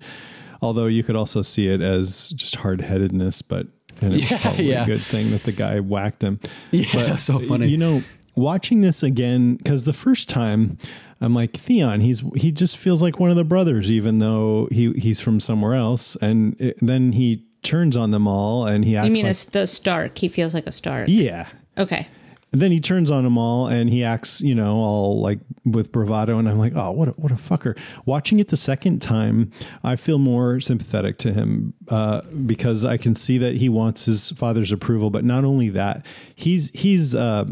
Although 0.62 0.86
you 0.86 1.02
could 1.02 1.16
also 1.16 1.42
see 1.42 1.68
it 1.68 1.82
as 1.82 2.30
just 2.30 2.56
hard 2.56 2.80
headedness, 2.80 3.42
but 3.42 3.66
and 4.00 4.14
it's 4.14 4.30
Yeah, 4.30 4.40
probably 4.40 4.70
yeah. 4.70 4.82
a 4.84 4.86
good 4.86 5.00
thing 5.02 5.30
that 5.32 5.42
the 5.42 5.52
guy 5.52 5.80
whacked 5.80 6.22
him. 6.22 6.40
Yeah, 6.70 7.16
so 7.16 7.38
funny. 7.38 7.66
You 7.68 7.76
know, 7.76 8.02
watching 8.34 8.80
this 8.80 9.02
again, 9.02 9.56
because 9.56 9.84
the 9.84 9.92
first 9.92 10.28
time 10.28 10.78
I'm 11.20 11.34
like, 11.34 11.56
Theon, 11.56 12.00
he's 12.00 12.20
he 12.36 12.52
just 12.52 12.76
feels 12.76 13.02
like 13.02 13.18
one 13.18 13.30
of 13.30 13.36
the 13.36 13.44
brothers, 13.44 13.90
even 13.90 14.18
though 14.18 14.68
he 14.70 14.92
he's 14.92 15.20
from 15.20 15.40
somewhere 15.40 15.74
else. 15.74 16.16
And 16.16 16.60
it, 16.60 16.78
then 16.80 17.12
he 17.12 17.44
turns 17.62 17.96
on 17.96 18.10
them 18.10 18.26
all 18.26 18.66
and 18.66 18.84
he 18.84 18.96
acts 18.96 19.06
You 19.06 19.12
mean 19.12 19.26
like, 19.26 19.36
the 19.52 19.66
Stark? 19.66 20.18
He 20.18 20.28
feels 20.28 20.54
like 20.54 20.66
a 20.66 20.72
Stark. 20.72 21.08
yeah. 21.08 21.48
Okay. 21.78 22.08
And 22.52 22.62
then 22.62 22.70
he 22.70 22.78
turns 22.78 23.10
on 23.10 23.24
them 23.24 23.36
all 23.36 23.66
and 23.66 23.90
he 23.90 24.04
acts, 24.04 24.40
you 24.40 24.54
know, 24.54 24.76
all 24.76 25.20
like 25.20 25.40
with 25.64 25.90
bravado. 25.90 26.38
And 26.38 26.48
I'm 26.48 26.56
like, 26.56 26.74
oh, 26.76 26.92
what 26.92 27.08
a, 27.08 27.10
what 27.12 27.32
a 27.32 27.34
fucker. 27.34 27.76
Watching 28.04 28.38
it 28.38 28.46
the 28.46 28.56
second 28.56 29.02
time, 29.02 29.50
I 29.82 29.96
feel 29.96 30.18
more 30.18 30.60
sympathetic 30.60 31.18
to 31.18 31.32
him 31.32 31.74
uh, 31.88 32.20
because 32.46 32.84
I 32.84 32.96
can 32.96 33.16
see 33.16 33.38
that 33.38 33.56
he 33.56 33.68
wants 33.68 34.04
his 34.04 34.30
father's 34.30 34.70
approval. 34.70 35.10
But 35.10 35.24
not 35.24 35.42
only 35.44 35.68
that, 35.70 36.06
he's 36.36 36.70
he's 36.70 37.12
uh, 37.12 37.46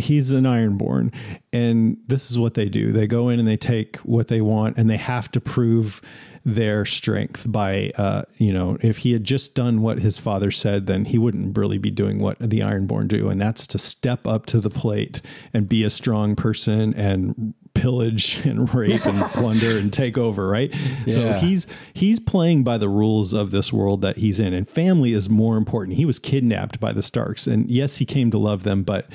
he's 0.00 0.30
an 0.30 0.44
ironborn 0.44 1.12
and 1.52 1.96
this 2.06 2.30
is 2.30 2.38
what 2.38 2.54
they 2.54 2.68
do 2.68 2.92
they 2.92 3.06
go 3.06 3.28
in 3.28 3.38
and 3.38 3.46
they 3.46 3.56
take 3.56 3.96
what 3.98 4.28
they 4.28 4.40
want 4.40 4.76
and 4.76 4.90
they 4.90 4.96
have 4.96 5.30
to 5.30 5.40
prove 5.40 6.00
their 6.44 6.86
strength 6.86 7.50
by 7.50 7.92
uh 7.96 8.22
you 8.36 8.52
know 8.52 8.78
if 8.80 8.98
he 8.98 9.12
had 9.12 9.24
just 9.24 9.54
done 9.54 9.82
what 9.82 9.98
his 9.98 10.18
father 10.18 10.50
said 10.50 10.86
then 10.86 11.04
he 11.04 11.18
wouldn't 11.18 11.56
really 11.56 11.78
be 11.78 11.90
doing 11.90 12.18
what 12.18 12.38
the 12.38 12.60
ironborn 12.60 13.06
do 13.06 13.28
and 13.28 13.40
that's 13.40 13.66
to 13.66 13.78
step 13.78 14.26
up 14.26 14.46
to 14.46 14.58
the 14.58 14.70
plate 14.70 15.20
and 15.52 15.68
be 15.68 15.84
a 15.84 15.90
strong 15.90 16.34
person 16.34 16.94
and 16.94 17.54
pillage 17.74 18.40
and 18.44 18.72
rape 18.74 19.04
and 19.06 19.24
plunder 19.32 19.78
and 19.78 19.92
take 19.92 20.18
over, 20.18 20.48
right? 20.48 20.72
So 21.08 21.32
he's 21.34 21.66
he's 21.92 22.20
playing 22.20 22.64
by 22.64 22.78
the 22.78 22.88
rules 22.88 23.32
of 23.32 23.50
this 23.50 23.72
world 23.72 24.02
that 24.02 24.18
he's 24.18 24.38
in, 24.40 24.52
and 24.54 24.68
family 24.68 25.12
is 25.12 25.28
more 25.28 25.56
important. 25.56 25.96
He 25.96 26.04
was 26.04 26.18
kidnapped 26.18 26.80
by 26.80 26.92
the 26.92 27.02
Starks, 27.02 27.46
and 27.46 27.70
yes, 27.70 27.96
he 27.96 28.04
came 28.04 28.30
to 28.30 28.38
love 28.38 28.62
them, 28.62 28.82
but 28.82 29.06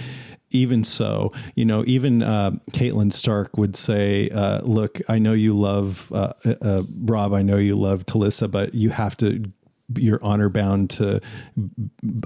even 0.52 0.84
so, 0.84 1.32
you 1.56 1.66
know, 1.66 1.84
even 1.88 2.22
uh, 2.22 2.52
Catelyn 2.72 3.12
Stark 3.12 3.58
would 3.58 3.76
say, 3.76 4.30
uh, 4.30 4.62
"Look, 4.62 5.02
I 5.10 5.20
know 5.20 5.34
you 5.34 5.58
love 5.58 6.12
uh, 6.14 6.34
uh, 6.62 6.84
Robb. 7.02 7.34
I 7.34 7.42
know 7.42 7.58
you 7.58 7.76
love 7.76 8.06
Talisa, 8.06 8.50
but 8.50 8.74
you 8.74 8.90
have 8.90 9.18
to." 9.18 9.52
You're 9.96 10.20
honor 10.24 10.50
bound 10.50 10.90
to 10.92 11.22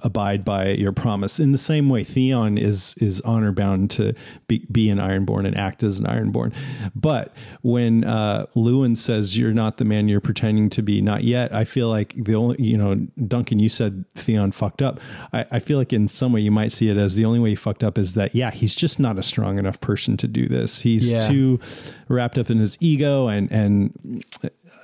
abide 0.02 0.46
by 0.46 0.70
your 0.70 0.92
promise. 0.94 1.40
In 1.40 1.52
the 1.52 1.58
same 1.58 1.90
way, 1.90 2.04
Theon 2.04 2.58
is 2.58 2.96
is 3.00 3.20
honor 3.22 3.52
bound 3.52 3.92
to 3.92 4.14
be, 4.48 4.66
be 4.72 4.90
an 4.90 4.98
Ironborn 4.98 5.46
and 5.46 5.58
act 5.58 5.84
as 5.84 6.00
an 6.00 6.06
Ironborn. 6.06 6.54
But 6.96 7.34
when 7.62 8.06
uh, 8.06 8.46
Luwin 8.56 8.96
says 8.98 9.38
you're 9.38 9.54
not 9.54 9.76
the 9.78 9.86
man 9.86 10.08
you're 10.08 10.22
pretending 10.22 10.70
to 10.70 10.82
be, 10.82 11.02
not 11.02 11.24
yet, 11.26 11.54
I 11.54 11.66
feel 11.66 11.90
like 11.90 12.14
the 12.16 12.36
only 12.36 12.62
you 12.64 12.78
know, 12.78 12.96
Duncan, 13.28 13.60
you 13.60 13.68
said 13.70 14.06
Theon 14.16 14.52
fucked 14.54 14.82
up. 14.82 15.00
I, 15.34 15.46
I 15.52 15.60
feel 15.60 15.78
like 15.78 15.92
in 15.92 16.08
some 16.08 16.32
way 16.32 16.40
you 16.40 16.52
might 16.52 16.72
see 16.72 16.90
it 16.90 16.96
as 16.98 17.16
the 17.16 17.26
only 17.26 17.40
way 17.40 17.50
he 17.50 17.56
fucked 17.56 17.84
up 17.84 17.98
is 17.98 18.14
that 18.14 18.34
yeah, 18.34 18.52
he's 18.52 18.74
just 18.74 19.00
not 19.02 19.18
a 19.18 19.24
strong 19.24 19.60
enough 19.60 19.82
person 19.82 20.16
to 20.18 20.28
do 20.30 20.48
this. 20.48 20.82
He's 20.82 21.12
Yeah. 21.12 21.20
too 21.20 21.60
wrapped 22.08 22.38
up 22.38 22.50
in 22.50 22.58
his 22.60 22.78
ego 22.80 23.28
and 23.28 23.52
and 23.52 24.24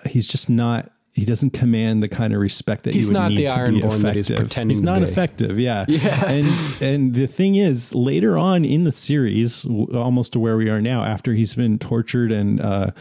he's 0.09 0.27
just 0.27 0.49
not. 0.49 0.91
He 1.15 1.23
doesn't 1.23 1.51
command 1.51 2.03
the 2.03 2.09
kind 2.09 2.33
of 2.33 2.41
respect 2.41 2.83
that 2.83 2.93
He's 2.93 3.07
you 3.09 3.13
would 3.13 3.19
not 3.21 3.31
need 3.31 3.37
the 3.37 3.45
Ironborn 3.45 4.01
that 4.01 4.15
he's 4.15 4.29
pretending 4.29 4.69
He's 4.69 4.81
to 4.81 4.85
not 4.85 4.99
be. 4.99 5.05
effective. 5.05 5.57
Yeah. 5.65 5.85
And 5.87 6.45
and 6.81 7.13
the 7.13 7.25
thing 7.27 7.55
is, 7.55 7.95
later 7.95 8.37
on 8.37 8.65
in 8.65 8.83
the 8.83 8.91
series, 8.91 9.65
almost 9.65 10.33
to 10.33 10.39
where 10.39 10.57
we 10.57 10.69
are 10.69 10.81
now, 10.81 11.03
after 11.03 11.33
he's 11.33 11.55
been 11.55 11.79
tortured 11.79 12.33
and 12.33 12.59
uh, 12.59 12.91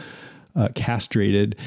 uh, 0.55 0.69
castrated, 0.75 1.57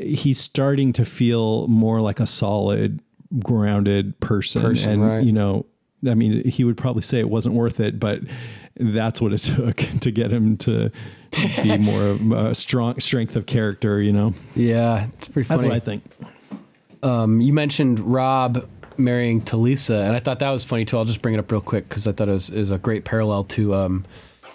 he's 0.00 0.38
starting 0.40 0.92
to 0.92 1.04
feel 1.04 1.66
more 1.66 2.00
like 2.00 2.20
a 2.20 2.26
solid, 2.26 3.00
grounded 3.40 4.18
person. 4.20 4.62
Person, 4.62 4.92
and 4.92 5.02
right. 5.02 5.24
you 5.24 5.32
know, 5.32 5.66
I 6.06 6.14
mean, 6.14 6.48
he 6.48 6.62
would 6.62 6.76
probably 6.76 7.02
say 7.02 7.18
it 7.18 7.28
wasn't 7.28 7.56
worth 7.56 7.80
it, 7.80 7.98
but 7.98 8.20
that's 8.76 9.20
what 9.20 9.32
it 9.32 9.38
took 9.38 9.76
to 9.76 10.10
get 10.12 10.32
him 10.32 10.56
to 10.58 10.92
be 11.62 11.78
more 11.80 12.02
of 12.02 12.32
a 12.32 12.54
strong 12.54 13.00
strength 13.00 13.36
of 13.36 13.46
character. 13.46 14.00
You 14.00 14.12
know, 14.12 14.34
Yeah, 14.54 15.06
it's 15.12 15.28
pretty 15.28 15.48
that's 15.48 15.62
funny. 15.62 15.68
what 15.70 15.76
I 15.76 15.80
think. 15.80 16.04
Um, 17.02 17.40
you 17.40 17.52
mentioned 17.52 17.98
Robb 18.00 18.68
marrying 18.98 19.40
Talisa, 19.42 20.06
and 20.06 20.14
I 20.14 20.20
thought 20.20 20.38
that 20.40 20.50
was 20.50 20.64
funny 20.64 20.84
too. 20.84 20.96
I'll 20.98 21.04
just 21.04 21.22
bring 21.22 21.34
it 21.34 21.38
up 21.38 21.50
real 21.50 21.60
quick 21.60 21.88
because 21.88 22.06
I 22.06 22.12
thought 22.12 22.28
it 22.28 22.32
was, 22.32 22.50
is 22.50 22.70
a 22.70 22.78
great 22.78 23.04
parallel 23.04 23.44
to. 23.44 23.74
Um, 23.74 24.04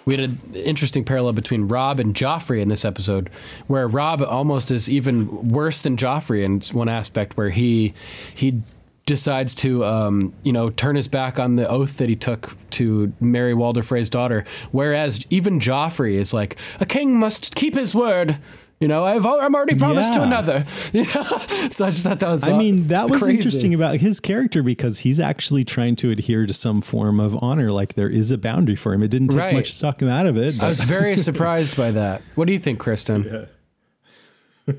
we 0.06 0.16
had 0.16 0.30
an 0.30 0.38
interesting 0.54 1.04
parallel 1.04 1.34
between 1.34 1.68
Robb 1.68 2.00
and 2.00 2.14
Joffrey 2.14 2.62
in 2.62 2.68
this 2.68 2.86
episode, 2.86 3.28
where 3.66 3.86
Robb 3.86 4.22
almost 4.22 4.70
is 4.70 4.88
even 4.88 5.48
worse 5.50 5.82
than 5.82 5.98
Joffrey 5.98 6.42
in 6.44 6.60
one 6.74 6.88
aspect, 6.88 7.36
where 7.36 7.50
he 7.50 7.92
he 8.34 8.62
decides 9.08 9.54
to 9.54 9.84
um, 9.86 10.34
you 10.44 10.52
know 10.52 10.68
turn 10.70 10.94
his 10.94 11.08
back 11.08 11.38
on 11.38 11.56
the 11.56 11.68
oath 11.68 11.96
that 11.96 12.08
he 12.08 12.14
took 12.14 12.56
to 12.70 13.12
marry 13.20 13.54
Walder 13.54 13.82
Frey's 13.82 14.10
daughter, 14.10 14.44
whereas 14.70 15.26
even 15.30 15.58
Joffrey 15.58 16.12
is 16.12 16.32
like 16.34 16.56
a 16.78 16.86
king 16.86 17.18
must 17.18 17.56
keep 17.56 17.74
his 17.74 17.94
word. 17.94 18.38
You 18.80 18.86
know, 18.86 19.04
I've 19.04 19.26
I'm 19.26 19.56
already 19.56 19.74
promised 19.74 20.12
to 20.12 20.22
another. 20.22 20.64
You 20.92 21.02
know? 21.02 21.38
so 21.70 21.86
I 21.86 21.90
just 21.90 22.04
thought 22.04 22.20
that 22.20 22.28
was. 22.28 22.48
I 22.48 22.52
uh, 22.52 22.58
mean, 22.58 22.88
that 22.88 23.10
was 23.10 23.22
crazy. 23.22 23.38
interesting 23.38 23.74
about 23.74 23.96
his 23.96 24.20
character 24.20 24.62
because 24.62 25.00
he's 25.00 25.18
actually 25.18 25.64
trying 25.64 25.96
to 25.96 26.10
adhere 26.10 26.46
to 26.46 26.52
some 26.52 26.80
form 26.80 27.18
of 27.18 27.42
honor. 27.42 27.72
Like 27.72 27.94
there 27.94 28.08
is 28.08 28.30
a 28.30 28.38
boundary 28.38 28.76
for 28.76 28.94
him. 28.94 29.02
It 29.02 29.10
didn't 29.10 29.28
take 29.28 29.40
Right. 29.40 29.54
much 29.54 29.74
to 29.74 29.80
talk 29.80 30.00
him 30.00 30.08
out 30.08 30.26
of 30.26 30.36
it. 30.36 30.62
I 30.62 30.68
was 30.68 30.82
very 30.82 31.16
surprised 31.28 31.76
by 31.76 31.90
that. 31.92 32.22
What 32.36 32.46
do 32.46 32.52
you 32.52 32.58
think, 32.58 32.78
Kristen? 32.78 33.48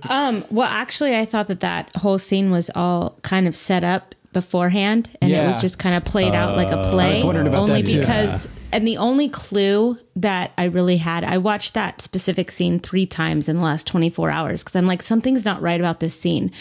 Well, 0.08 0.68
actually, 0.68 1.18
I 1.18 1.26
thought 1.26 1.48
that 1.48 1.60
that 1.62 1.94
whole 1.98 2.20
scene 2.20 2.52
was 2.52 2.70
all 2.76 3.18
kind 3.24 3.48
of 3.48 3.56
set 3.56 3.84
up 3.84 4.16
beforehand, 4.34 5.10
and 5.22 5.32
it 5.32 5.46
was 5.46 5.62
just 5.62 5.80
kind 5.80 5.96
of 5.96 6.06
played 6.06 6.34
out 6.34 6.56
like 6.56 6.68
a 6.68 6.78
uh, 6.78 6.92
play. 6.92 7.12
was 7.12 7.24
wondering 7.24 7.48
about 7.48 7.70
only 7.70 7.84
because, 7.84 8.48
and 8.72 8.88
the 8.88 8.98
only 8.98 9.30
clue 9.30 9.98
that 10.16 10.52
I 10.58 10.66
really 10.66 10.98
had, 10.98 11.24
I 11.24 11.38
watched 11.38 11.74
that 11.74 12.02
specific 12.02 12.52
scene 12.52 12.80
three 12.80 13.06
times 13.06 13.50
in 13.50 13.58
the 13.58 13.64
last 13.64 13.88
twenty 13.88 14.10
four 14.10 14.30
hours 14.30 14.64
because 14.64 14.76
I'm 14.76 14.88
like, 14.88 15.02
something's 15.02 15.46
not 15.46 15.62
right 15.62 15.80
about 15.80 16.00
this 16.00 16.20
scene, 16.20 16.52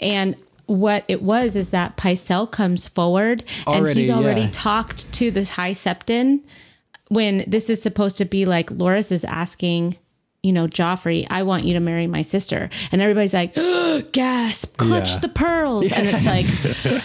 and. 0.00 0.36
What 0.66 1.06
it 1.08 1.22
was 1.22 1.56
is 1.56 1.70
that 1.70 1.96
Pycelle 1.96 2.50
comes 2.50 2.86
forward 2.86 3.42
and 3.66 3.88
he's 3.88 4.10
already 4.10 4.42
yeah. 4.42 4.50
talked 4.52 5.10
to 5.14 5.30
this 5.30 5.48
High 5.48 5.70
Septon 5.70 6.44
when 7.08 7.44
this 7.46 7.70
is 7.70 7.80
supposed 7.80 8.18
to 8.18 8.24
be 8.24 8.44
like 8.44 8.68
Loras 8.68 9.10
is 9.10 9.24
asking, 9.24 9.96
you 10.42 10.52
know, 10.52 10.66
Joffrey, 10.68 11.26
I 11.30 11.42
want 11.42 11.64
you 11.64 11.74
to 11.74 11.80
marry 11.80 12.06
my 12.06 12.22
sister. 12.22 12.70
And 12.92 13.02
everybody's 13.02 13.34
like, 13.34 13.54
gasp, 14.12 14.76
clutch 14.76 15.10
Yeah. 15.10 15.18
the 15.18 15.28
pearls. 15.28 15.90
And 15.90 16.06
it's 16.06 16.24
like, 16.24 16.46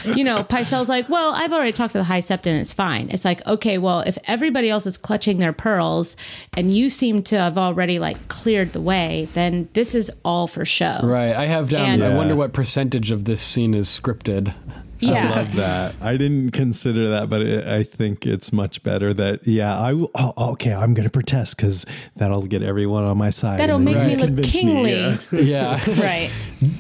you 0.16 0.24
know, 0.24 0.44
Pycelle's 0.44 0.88
like, 0.88 1.10
well, 1.10 1.34
I've 1.34 1.52
already 1.52 1.72
talked 1.72 1.94
to 1.94 1.98
the 1.98 2.04
High 2.04 2.20
Septon. 2.22 2.60
It's 2.60 2.72
fine. 2.74 3.10
It's 3.10 3.26
like, 3.26 3.46
okay, 3.48 3.78
well, 3.80 4.02
if 4.02 4.18
everybody 4.26 4.70
else 4.70 4.86
is 4.86 4.98
clutching 4.98 5.38
their 5.38 5.54
pearls 5.54 6.16
and 6.56 6.74
you 6.76 6.90
seem 6.90 7.24
to 7.24 7.38
have 7.38 7.58
already 7.58 7.98
like 7.98 8.28
cleared 8.28 8.72
the 8.74 8.82
way, 8.82 9.28
then 9.34 9.68
this 9.74 9.96
is 9.96 10.12
all 10.24 10.46
for 10.46 10.64
show. 10.64 11.00
Right. 11.04 11.36
I 11.36 11.48
have 11.48 11.66
um, 11.66 11.70
down. 11.70 11.90
And- 11.90 12.04
I 12.04 12.16
wonder 12.16 12.36
what 12.36 12.54
percentage 12.54 13.10
of 13.10 13.26
this 13.26 13.42
scene 13.42 13.74
is 13.74 13.88
scripted. 13.88 14.54
Yeah. 15.06 15.32
I 15.32 15.36
love 15.36 15.56
that. 15.56 15.95
I 16.01 16.18
didn't 16.18 16.51
consider 16.51 17.10
that, 17.10 17.30
but 17.30 17.41
it, 17.41 17.68
I 17.68 17.84
think 17.84 18.26
it's 18.26 18.51
much 18.54 18.84
better 18.84 19.14
that, 19.14 19.47
yeah, 19.47 19.78
I 19.78 19.93
will. 19.93 20.12
Oh, 20.16 20.34
oh, 20.38 20.51
okay, 20.54 20.74
I'm 20.74 20.93
going 20.93 21.06
to 21.06 21.10
protest 21.10 21.58
because 21.58 21.86
that'll 22.16 22.43
get 22.43 22.64
everyone 22.64 23.04
on 23.04 23.18
my 23.18 23.30
side. 23.30 23.60
That'll 23.60 23.76
and 23.78 23.86
make 23.86 23.95
then 23.95 24.08
me 24.08 24.16
look 24.16 24.28
convince 24.28 24.51
kingly. 24.51 24.91
yeah. 24.91 25.18
Yeah. 25.32 25.80
Right. 26.04 26.32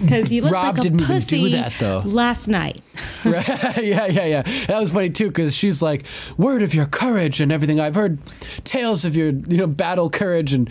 Because 0.01 0.31
you 0.31 0.41
look 0.41 0.51
Robb 0.53 0.65
like 0.65 0.77
a 0.79 0.81
didn't 0.81 1.01
even 1.01 1.15
pussy 1.15 1.43
do 1.43 1.49
that, 1.51 1.73
though. 1.79 2.01
last 2.05 2.47
night. 2.47 2.81
Right. 3.25 3.47
yeah, 3.81 4.05
yeah, 4.05 4.25
yeah. 4.25 4.41
That 4.67 4.79
was 4.79 4.91
funny 4.91 5.09
too 5.09 5.27
because 5.29 5.55
she's 5.55 5.81
like, 5.81 6.05
"Word 6.37 6.61
of 6.61 6.73
your 6.75 6.85
courage 6.85 7.39
and 7.41 7.51
everything." 7.51 7.79
I've 7.79 7.95
heard 7.95 8.19
tales 8.65 9.05
of 9.05 9.15
your, 9.15 9.27
you 9.29 9.57
know, 9.57 9.65
battle 9.67 10.09
courage. 10.09 10.53
And 10.53 10.69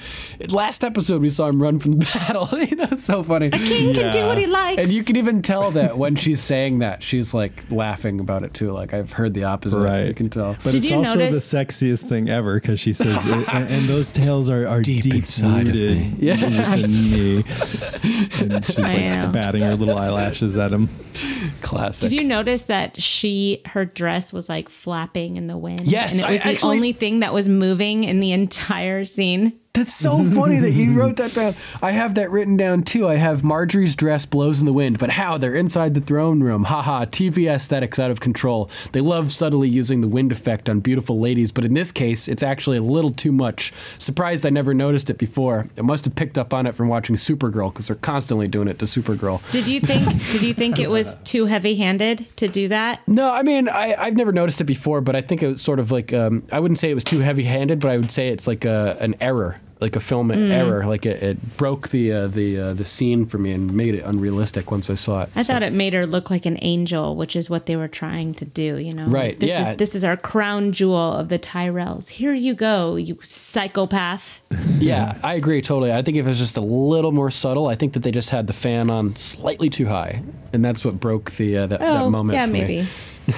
last 0.52 0.84
episode 0.84 1.22
we 1.22 1.30
saw 1.30 1.48
him 1.48 1.60
run 1.62 1.78
from 1.78 1.98
the 1.98 2.04
battle. 2.28 2.46
you 2.58 2.76
know, 2.76 2.86
it's 2.92 3.04
so 3.04 3.22
funny. 3.22 3.46
A 3.46 3.50
King 3.52 3.94
can 3.94 4.12
do 4.12 4.26
what 4.26 4.38
he 4.38 4.46
likes. 4.46 4.82
And 4.82 4.90
you 4.90 5.02
can 5.02 5.16
even 5.16 5.40
tell 5.42 5.70
that 5.72 5.96
when 5.98 6.14
she's 6.14 6.40
saying 6.40 6.80
that, 6.80 7.02
she's 7.02 7.32
like 7.34 7.70
laughing 7.72 8.20
about 8.20 8.44
it 8.44 8.52
too. 8.54 8.70
Like 8.72 8.92
I've 8.94 9.12
heard 9.12 9.32
the 9.34 9.44
opposite. 9.44 9.80
Right. 9.80 10.06
You 10.08 10.14
can 10.14 10.28
tell. 10.30 10.52
But 10.62 10.72
Did 10.72 10.84
it's 10.84 10.92
also 10.92 11.18
notice- 11.18 11.50
the 11.50 11.56
sexiest 11.56 12.04
thing 12.04 12.28
ever 12.28 12.60
because 12.60 12.78
she 12.80 12.92
says, 12.92 13.26
it, 13.26 13.32
and, 13.52 13.68
and 13.68 13.84
those 13.86 14.12
tales 14.12 14.48
are, 14.50 14.66
are 14.68 14.82
Deep 14.82 15.02
deep, 15.02 15.14
inside 15.14 15.68
of 15.68 15.74
me. 15.74 16.14
Yeah. 16.18 16.36
me. 16.76 17.44
And 18.40 18.64
she's 18.64 18.78
I 18.78 18.96
know. 18.96 19.01
Like 19.10 19.32
batting 19.32 19.62
her 19.62 19.74
little 19.76 19.96
eyelashes 19.96 20.56
at 20.56 20.72
him. 20.72 20.88
Classic. 21.62 22.10
Did 22.10 22.16
you 22.16 22.24
notice 22.24 22.64
that 22.64 23.00
she 23.00 23.62
her 23.66 23.84
dress 23.84 24.32
was 24.32 24.48
like 24.48 24.68
flapping 24.68 25.36
in 25.36 25.46
the 25.46 25.56
wind? 25.56 25.82
Yes, 25.86 26.12
and 26.12 26.22
it 26.22 26.26
I 26.26 26.30
was 26.32 26.40
the 26.42 26.48
actually- 26.50 26.76
only 26.76 26.92
thing 26.92 27.20
that 27.20 27.32
was 27.32 27.48
moving 27.48 28.04
in 28.04 28.20
the 28.20 28.32
entire 28.32 29.04
scene. 29.04 29.58
That's 29.74 29.94
so 29.94 30.22
funny 30.22 30.58
that 30.58 30.72
you 30.72 30.92
wrote 30.92 31.16
that 31.16 31.32
down. 31.32 31.54
I 31.80 31.92
have 31.92 32.16
that 32.16 32.30
written 32.30 32.58
down 32.58 32.82
too. 32.82 33.08
I 33.08 33.14
have 33.14 33.40
Margaery's 33.40 33.96
dress 33.96 34.26
blows 34.26 34.60
in 34.60 34.66
the 34.66 34.72
wind, 34.72 34.98
but 34.98 35.08
how? 35.08 35.38
They're 35.38 35.54
inside 35.54 35.94
the 35.94 36.00
throne 36.02 36.42
room. 36.42 36.64
Haha, 36.64 37.06
TV 37.06 37.50
aesthetics 37.50 37.98
out 37.98 38.10
of 38.10 38.20
control. 38.20 38.68
They 38.92 39.00
love 39.00 39.32
subtly 39.32 39.70
using 39.70 40.02
the 40.02 40.08
wind 40.08 40.30
effect 40.30 40.68
on 40.68 40.80
beautiful 40.80 41.18
ladies, 41.18 41.52
but 41.52 41.64
in 41.64 41.72
this 41.72 41.90
case, 41.90 42.28
it's 42.28 42.42
actually 42.42 42.76
a 42.76 42.82
little 42.82 43.12
too 43.12 43.32
much. 43.32 43.72
Surprised 43.96 44.44
I 44.44 44.50
never 44.50 44.74
noticed 44.74 45.08
it 45.08 45.16
before. 45.16 45.70
I 45.78 45.80
must 45.80 46.04
have 46.04 46.14
picked 46.14 46.36
up 46.36 46.52
on 46.52 46.66
it 46.66 46.74
from 46.74 46.88
watching 46.88 47.16
Supergirl 47.16 47.72
because 47.72 47.86
they're 47.86 47.96
constantly 47.96 48.48
doing 48.48 48.68
it 48.68 48.78
to 48.80 48.84
Supergirl. 48.84 49.40
Did 49.52 49.66
you 49.68 49.80
think? 49.80 50.06
did 50.32 50.42
you 50.42 50.52
think 50.52 50.78
it 50.80 50.90
was 50.90 51.14
too 51.24 51.46
heavy 51.46 51.76
handed 51.76 52.28
to 52.36 52.46
do 52.46 52.68
that? 52.68 53.00
No, 53.08 53.32
I 53.32 53.42
mean 53.42 53.70
I, 53.70 53.94
I've 53.94 54.18
never 54.18 54.32
noticed 54.32 54.60
it 54.60 54.64
before, 54.64 55.00
but 55.00 55.16
I 55.16 55.22
think 55.22 55.42
it 55.42 55.48
was 55.48 55.62
sort 55.62 55.80
of 55.80 55.90
like 55.90 56.12
um, 56.12 56.46
I 56.52 56.60
wouldn't 56.60 56.76
say 56.78 56.90
it 56.90 56.94
was 56.94 57.04
too 57.04 57.20
heavy-handed, 57.20 57.80
but 57.80 57.90
I 57.90 57.96
would 57.96 58.10
say 58.10 58.28
it's 58.28 58.46
like 58.46 58.66
a, 58.66 58.98
an 59.00 59.14
error, 59.18 59.61
like 59.82 59.96
a 59.96 60.00
film 60.00 60.30
error. 60.30 60.86
Like 60.86 61.04
it, 61.04 61.22
it 61.22 61.56
broke 61.58 61.88
the 61.88 62.12
uh, 62.12 62.26
the 62.28 62.58
uh, 62.58 62.72
the 62.72 62.84
scene 62.86 63.26
for 63.26 63.36
me 63.38 63.52
and 63.52 63.74
made 63.74 63.94
it 63.94 64.04
unrealistic 64.04 64.70
once 64.70 64.88
I 64.88 64.94
saw 64.94 65.22
it. 65.24 65.28
I 65.36 65.42
thought 65.42 65.62
it 65.62 65.72
made 65.74 65.92
her 65.92 66.06
look 66.06 66.30
like 66.30 66.46
an 66.46 66.56
angel, 66.62 67.16
which 67.16 67.36
is 67.36 67.50
what 67.50 67.66
they 67.66 67.76
were 67.76 67.88
trying 67.88 68.32
to 68.34 68.44
do. 68.46 68.76
You 68.78 68.92
know, 68.92 69.06
Right, 69.06 69.38
This 69.38 69.50
yeah. 69.50 69.72
is 69.72 69.76
this 69.76 69.94
is 69.94 70.04
our 70.04 70.16
crown 70.16 70.72
jewel 70.72 71.12
of 71.12 71.28
the 71.28 71.38
Tyrells. 71.38 72.08
Here 72.08 72.32
you 72.32 72.54
go, 72.54 72.96
you 72.96 73.18
psychopath. 73.22 74.40
yeah, 74.78 75.18
I 75.22 75.34
agree 75.34 75.60
totally. 75.62 75.92
I 75.92 76.02
think 76.02 76.16
if 76.16 76.24
it 76.24 76.28
was 76.28 76.38
just 76.38 76.56
a 76.56 76.60
little 76.62 77.12
more 77.12 77.30
subtle, 77.30 77.66
I 77.66 77.74
think 77.74 77.92
that 77.94 78.00
they 78.04 78.10
just 78.12 78.30
had 78.30 78.46
the 78.46 78.52
fan 78.52 78.88
on 78.90 79.16
slightly 79.16 79.68
too 79.68 79.86
high, 79.86 80.22
and 80.52 80.64
that's 80.64 80.84
what 80.84 81.00
broke 81.00 81.32
the 81.32 81.58
uh, 81.58 81.66
that, 81.66 81.80
that 81.80 82.00
Oh, 82.02 82.10
moment. 82.10 82.36
yeah, 82.38 82.46
for 82.46 82.52
me. 82.52 82.60
maybe. 82.60 82.86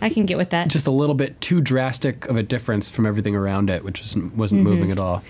I 0.00 0.08
can 0.10 0.26
get 0.26 0.36
with 0.38 0.50
that. 0.50 0.68
Just 0.68 0.86
a 0.86 0.90
little 0.90 1.14
bit 1.14 1.40
too 1.40 1.60
drastic 1.60 2.26
of 2.28 2.36
a 2.36 2.42
difference 2.42 2.90
from 2.90 3.06
everything 3.06 3.34
around 3.34 3.70
it, 3.70 3.82
which 3.84 4.00
wasn't, 4.00 4.36
wasn't 4.36 4.62
Mm-hmm. 4.62 4.70
moving 4.70 4.90
at 4.90 5.00
all. 5.00 5.22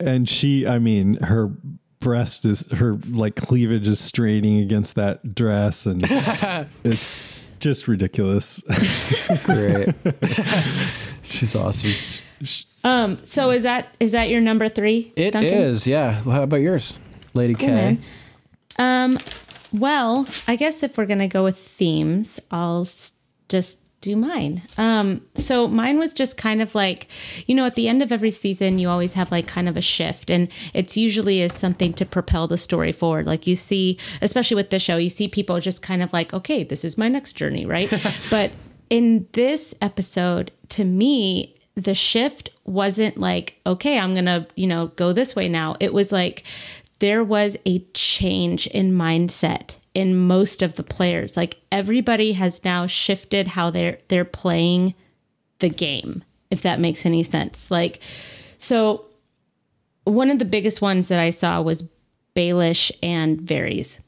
And 0.00 0.28
she, 0.28 0.66
I 0.66 0.78
mean, 0.78 1.14
her 1.14 1.50
breast 2.00 2.44
is 2.44 2.70
her 2.70 2.98
like 3.10 3.36
cleavage 3.36 3.88
is 3.88 4.00
straining 4.00 4.58
against 4.60 4.94
that 4.94 5.34
dress, 5.34 5.86
and 5.86 6.02
it's 6.84 7.46
just 7.60 7.88
ridiculous. 7.88 8.62
It's 8.68 9.44
great. 9.44 9.94
She's 11.22 11.54
awesome. 11.56 11.92
Um, 12.84 13.18
so 13.26 13.50
is 13.50 13.64
that 13.64 13.94
is 14.00 14.12
that 14.12 14.28
your 14.28 14.40
number 14.40 14.68
three? 14.68 15.12
It 15.16 15.34
is, 15.34 15.84
Duncan? 15.84 15.92
yeah. 15.92 16.12
How 16.12 16.42
about 16.42 16.60
yours, 16.60 16.98
Lady 17.34 17.54
K? 17.54 17.66
man. 17.66 18.02
Um, 18.78 19.18
well, 19.72 20.26
I 20.46 20.56
guess 20.56 20.82
if 20.82 20.96
we're 20.96 21.06
gonna 21.06 21.28
go 21.28 21.44
with 21.44 21.58
themes, 21.58 22.38
I'll 22.50 22.86
just 23.48 23.80
do 24.00 24.16
mine. 24.16 24.62
Um, 24.76 25.22
so 25.34 25.66
mine 25.66 25.98
was 25.98 26.12
just 26.12 26.36
kind 26.36 26.62
of 26.62 26.74
like, 26.74 27.08
you 27.46 27.54
know, 27.54 27.66
at 27.66 27.74
the 27.74 27.88
end 27.88 28.02
of 28.02 28.12
every 28.12 28.30
season, 28.30 28.78
you 28.78 28.88
always 28.88 29.14
have 29.14 29.32
like 29.32 29.46
kind 29.46 29.68
of 29.68 29.76
a 29.76 29.80
shift, 29.80 30.30
and 30.30 30.48
it's 30.72 30.96
usually 30.96 31.40
is 31.40 31.52
something 31.52 31.92
to 31.94 32.06
propel 32.06 32.46
the 32.46 32.58
story 32.58 32.92
forward. 32.92 33.26
Like 33.26 33.46
you 33.46 33.56
see, 33.56 33.98
especially 34.22 34.54
with 34.54 34.70
the 34.70 34.78
show, 34.78 34.96
you 34.96 35.10
see 35.10 35.26
people 35.26 35.58
just 35.58 35.82
kind 35.82 36.02
of 36.02 36.12
like, 36.12 36.32
okay, 36.32 36.62
this 36.62 36.84
is 36.84 36.96
my 36.96 37.08
next 37.08 37.32
journey, 37.32 37.66
right? 37.66 37.92
but 38.30 38.52
in 38.88 39.26
this 39.32 39.74
episode, 39.80 40.52
to 40.70 40.84
me, 40.84 41.56
the 41.74 41.94
shift 41.94 42.50
wasn't 42.64 43.18
like, 43.18 43.60
okay, 43.66 43.98
I'm 43.98 44.14
gonna, 44.14 44.46
you 44.54 44.66
know, 44.66 44.88
go 44.88 45.12
this 45.12 45.34
way 45.34 45.48
now. 45.48 45.74
It 45.80 45.92
was 45.92 46.12
like 46.12 46.44
there 47.00 47.24
was 47.24 47.56
a 47.66 47.80
change 47.94 48.66
in 48.68 48.92
mindset 48.92 49.76
in 49.94 50.16
most 50.16 50.62
of 50.62 50.76
the 50.76 50.82
players. 50.82 51.36
Like 51.36 51.60
everybody 51.72 52.32
has 52.32 52.64
now 52.64 52.86
shifted 52.86 53.48
how 53.48 53.70
they're 53.70 53.98
they're 54.08 54.24
playing 54.24 54.94
the 55.58 55.68
game, 55.68 56.24
if 56.50 56.62
that 56.62 56.80
makes 56.80 57.04
any 57.04 57.22
sense. 57.22 57.70
Like 57.70 58.00
so 58.58 59.06
one 60.04 60.30
of 60.30 60.38
the 60.38 60.44
biggest 60.44 60.80
ones 60.80 61.08
that 61.08 61.20
I 61.20 61.30
saw 61.30 61.60
was 61.60 61.84
Baelish 62.34 62.90
and 63.02 63.40
Varys. 63.40 64.00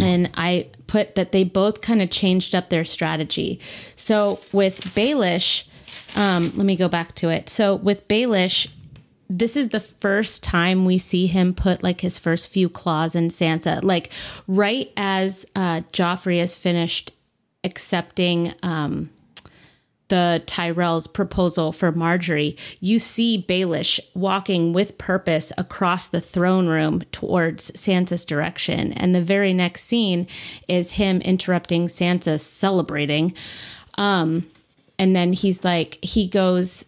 And 0.00 0.30
I 0.34 0.68
put 0.86 1.14
that 1.16 1.32
they 1.32 1.44
both 1.44 1.80
kind 1.80 2.00
of 2.00 2.10
changed 2.10 2.54
up 2.54 2.70
their 2.70 2.84
strategy. 2.84 3.60
So 3.96 4.40
with 4.52 4.80
Baelish, 4.94 5.64
um, 6.14 6.52
let 6.56 6.64
me 6.64 6.76
go 6.76 6.88
back 6.88 7.14
to 7.16 7.28
it. 7.28 7.50
So 7.50 7.74
with 7.74 8.06
Baelish, 8.08 8.68
this 9.28 9.56
is 9.56 9.68
the 9.68 9.80
first 9.80 10.42
time 10.42 10.84
we 10.84 10.98
see 10.98 11.26
him 11.26 11.52
put 11.52 11.82
like 11.82 12.00
his 12.00 12.18
first 12.18 12.48
few 12.48 12.68
claws 12.68 13.14
in 13.14 13.28
Sansa. 13.28 13.82
Like 13.82 14.10
right 14.46 14.90
as 14.96 15.44
uh, 15.54 15.82
Joffrey 15.92 16.40
has 16.40 16.56
finished 16.56 17.12
accepting 17.62 18.54
um, 18.62 19.10
the 20.08 20.42
Tyrell's 20.46 21.06
proposal 21.06 21.72
for 21.72 21.92
Margaery, 21.92 22.58
you 22.80 22.98
see 22.98 23.44
Baelish 23.46 24.00
walking 24.14 24.72
with 24.72 24.96
purpose 24.96 25.52
across 25.58 26.08
the 26.08 26.20
throne 26.20 26.66
room 26.66 27.02
towards 27.12 27.70
Sansa's 27.72 28.24
direction. 28.24 28.92
And 28.94 29.14
the 29.14 29.22
very 29.22 29.52
next 29.52 29.84
scene 29.84 30.26
is 30.66 30.92
him 30.92 31.20
interrupting 31.20 31.88
Sansa 31.88 32.40
celebrating. 32.40 33.34
Um, 33.98 34.50
and 34.98 35.14
then 35.14 35.34
he's 35.34 35.62
like, 35.62 35.98
he 36.02 36.26
goes, 36.26 36.86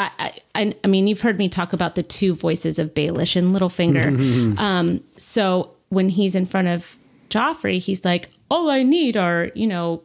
I, 0.00 0.40
I, 0.54 0.74
I 0.82 0.86
mean, 0.86 1.06
you've 1.06 1.20
heard 1.20 1.38
me 1.38 1.48
talk 1.48 1.72
about 1.72 1.94
the 1.94 2.02
two 2.02 2.34
voices 2.34 2.78
of 2.78 2.94
Baelish 2.94 3.36
and 3.36 3.54
Littlefinger. 3.54 4.58
um, 4.58 5.02
so 5.16 5.74
when 5.90 6.08
he's 6.08 6.34
in 6.34 6.46
front 6.46 6.68
of 6.68 6.96
Joffrey, 7.28 7.78
he's 7.78 8.04
like, 8.04 8.30
all 8.50 8.70
I 8.70 8.82
need 8.82 9.16
are, 9.16 9.50
you 9.54 9.66
know, 9.66 10.02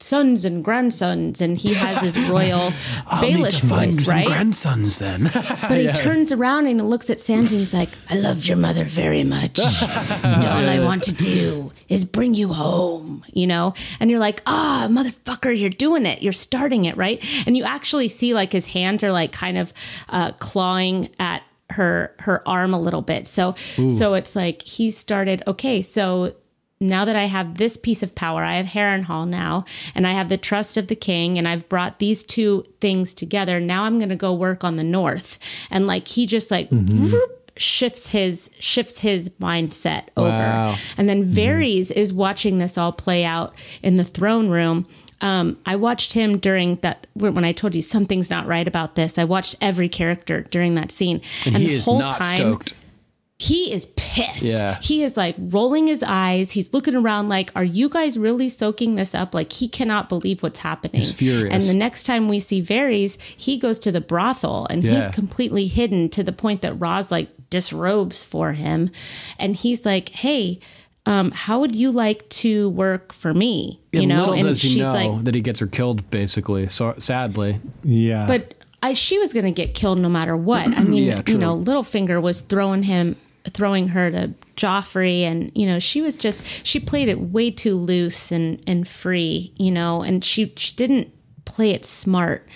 sons 0.00 0.44
and 0.44 0.64
grandsons. 0.64 1.40
And 1.40 1.58
he 1.58 1.74
has 1.74 2.00
his 2.00 2.30
royal 2.30 2.70
Baelish 3.06 3.60
voice, 3.60 4.08
right? 4.08 4.26
grandsons 4.26 4.98
then. 4.98 5.30
But 5.32 5.80
he 5.80 5.88
turns 5.94 6.32
around 6.32 6.66
and 6.66 6.80
he 6.80 6.86
looks 6.86 7.10
at 7.10 7.18
Sansa 7.18 7.50
he's 7.50 7.74
like, 7.74 7.90
I 8.10 8.16
loved 8.16 8.46
your 8.46 8.56
mother 8.56 8.84
very 8.84 9.24
much. 9.24 9.58
and 9.58 10.44
all 10.44 10.68
I 10.68 10.80
want 10.80 11.02
to 11.04 11.12
do 11.12 11.72
is 11.88 12.04
bring 12.04 12.34
you 12.34 12.52
home, 12.52 13.24
you 13.32 13.46
know? 13.46 13.74
And 14.00 14.10
you're 14.10 14.20
like, 14.20 14.42
ah, 14.46 14.86
motherfucker, 14.90 15.58
you're 15.58 15.70
doing 15.70 16.06
it. 16.06 16.22
You're 16.22 16.32
starting 16.32 16.84
it, 16.84 16.96
right? 16.96 17.24
And 17.46 17.56
you 17.56 17.64
actually 17.64 18.08
see 18.08 18.34
like 18.34 18.52
his 18.52 18.66
hands 18.66 19.02
are 19.02 19.12
like 19.12 19.32
kind 19.32 19.58
of 19.58 19.72
uh, 20.08 20.32
clawing 20.32 21.10
at 21.18 21.42
her 21.70 22.14
her 22.20 22.46
arm 22.48 22.72
a 22.72 22.80
little 22.80 23.02
bit. 23.02 23.26
So 23.26 23.54
so 23.74 24.14
it's 24.14 24.34
like 24.34 24.62
he 24.62 24.90
started, 24.90 25.42
okay, 25.46 25.82
so 25.82 26.34
now 26.80 27.04
that 27.04 27.16
I 27.16 27.24
have 27.24 27.56
this 27.56 27.76
piece 27.76 28.02
of 28.02 28.14
power, 28.14 28.44
I 28.44 28.54
have 28.56 28.66
Harrenhal 28.66 29.26
now, 29.28 29.64
and 29.94 30.06
I 30.06 30.12
have 30.12 30.28
the 30.28 30.36
trust 30.36 30.76
of 30.76 30.86
the 30.86 30.94
king, 30.96 31.36
and 31.38 31.48
I've 31.48 31.68
brought 31.68 31.98
these 31.98 32.22
two 32.22 32.64
things 32.80 33.14
together. 33.14 33.58
Now 33.60 33.84
I'm 33.84 33.98
going 33.98 34.08
to 34.10 34.16
go 34.16 34.32
work 34.32 34.62
on 34.64 34.76
the 34.76 34.84
north, 34.84 35.38
and 35.70 35.86
like 35.86 36.06
he 36.08 36.24
just 36.26 36.50
like 36.50 36.68
whoop, 36.70 37.52
shifts 37.56 38.10
his 38.10 38.48
shifts 38.60 39.00
his 39.00 39.30
mindset 39.40 40.04
over, 40.16 40.28
Wow. 40.28 40.76
and 40.96 41.08
then 41.08 41.24
Varys 41.28 41.90
is 41.90 42.12
watching 42.12 42.58
this 42.58 42.78
all 42.78 42.92
play 42.92 43.24
out 43.24 43.52
in 43.82 43.96
the 43.96 44.04
throne 44.04 44.48
room. 44.48 44.86
Um, 45.20 45.58
I 45.66 45.74
watched 45.74 46.12
him 46.12 46.38
during 46.38 46.76
that 46.76 47.08
when 47.14 47.44
I 47.44 47.50
told 47.50 47.74
you 47.74 47.80
something's 47.82 48.30
not 48.30 48.46
right 48.46 48.68
about 48.68 48.94
this. 48.94 49.18
I 49.18 49.24
watched 49.24 49.56
every 49.60 49.88
character 49.88 50.42
during 50.42 50.74
that 50.76 50.92
scene, 50.92 51.20
And, 51.44 51.56
he 51.56 51.66
the 51.66 51.72
is 51.74 51.86
whole 51.86 51.98
not 51.98 52.20
time, 52.20 52.36
stoked. 52.36 52.74
He 53.40 53.72
is 53.72 53.86
pissed. 53.94 54.42
Yeah. 54.44 54.80
He 54.82 55.04
is 55.04 55.16
like 55.16 55.36
rolling 55.38 55.86
his 55.86 56.02
eyes. 56.02 56.50
He's 56.50 56.72
looking 56.74 56.96
around 56.96 57.28
like, 57.28 57.52
are 57.54 57.62
you 57.62 57.88
guys 57.88 58.18
really 58.18 58.48
soaking 58.48 58.96
this 58.96 59.14
up? 59.14 59.32
Like 59.32 59.52
he 59.52 59.68
cannot 59.68 60.08
believe 60.08 60.42
what's 60.42 60.58
happening. 60.58 61.00
He's 61.00 61.14
furious. 61.14 61.52
And 61.54 61.62
the 61.62 61.74
next 61.78 62.02
time 62.02 62.28
we 62.28 62.40
see 62.40 62.60
Varys, 62.60 63.16
he 63.36 63.56
goes 63.56 63.78
to 63.80 63.92
the 63.92 64.00
brothel 64.00 64.66
and 64.68 64.82
he's 64.82 65.06
completely 65.08 65.68
hidden 65.68 66.08
to 66.10 66.24
the 66.24 66.32
point 66.32 66.62
that 66.62 66.74
Ros 66.74 67.12
like 67.12 67.28
disrobes 67.48 68.24
for 68.24 68.54
him. 68.54 68.90
And 69.38 69.54
he's 69.54 69.86
like, 69.86 70.08
Hey, 70.08 70.58
um, 71.06 71.30
how 71.30 71.60
would 71.60 71.76
you 71.76 71.92
like 71.92 72.28
to 72.30 72.68
work 72.70 73.12
for 73.12 73.32
me? 73.32 73.80
You 73.92 74.00
and 74.00 74.08
know, 74.08 74.18
little 74.18 74.34
and 74.34 74.42
does 74.42 74.60
he 74.62 74.68
she's 74.70 74.78
know 74.78 74.92
like, 74.92 75.24
that 75.26 75.34
he 75.36 75.40
gets 75.40 75.60
her 75.60 75.68
killed, 75.68 76.10
basically. 76.10 76.66
So 76.66 76.94
sadly, 76.98 77.60
Yeah. 77.84 78.26
but 78.26 78.54
I, 78.82 78.94
she 78.94 79.18
was 79.18 79.32
going 79.32 79.44
to 79.46 79.52
get 79.52 79.74
killed 79.74 79.98
no 79.98 80.08
matter 80.08 80.36
what. 80.36 80.66
I 80.66 80.82
mean, 80.82 81.04
Yeah, 81.04 81.22
you 81.26 81.38
know, 81.38 81.56
Littlefinger 81.56 82.20
was 82.20 82.40
throwing 82.42 82.82
him, 82.82 83.16
throwing 83.48 83.88
her 83.88 84.10
to 84.10 84.34
Joffrey, 84.56 85.22
and 85.22 85.52
you 85.54 85.66
know, 85.66 85.78
she 85.78 86.00
was 86.00 86.16
just 86.16 86.44
she 86.64 86.80
played 86.80 87.08
it 87.08 87.20
way 87.20 87.50
too 87.50 87.76
loose 87.76 88.32
and 88.32 88.62
and 88.66 88.86
free, 88.86 89.52
you 89.56 89.70
know, 89.70 90.02
and 90.02 90.24
she 90.24 90.52
she 90.56 90.74
didn't 90.74 91.12
play 91.44 91.70
it 91.70 91.84
smart. 91.84 92.46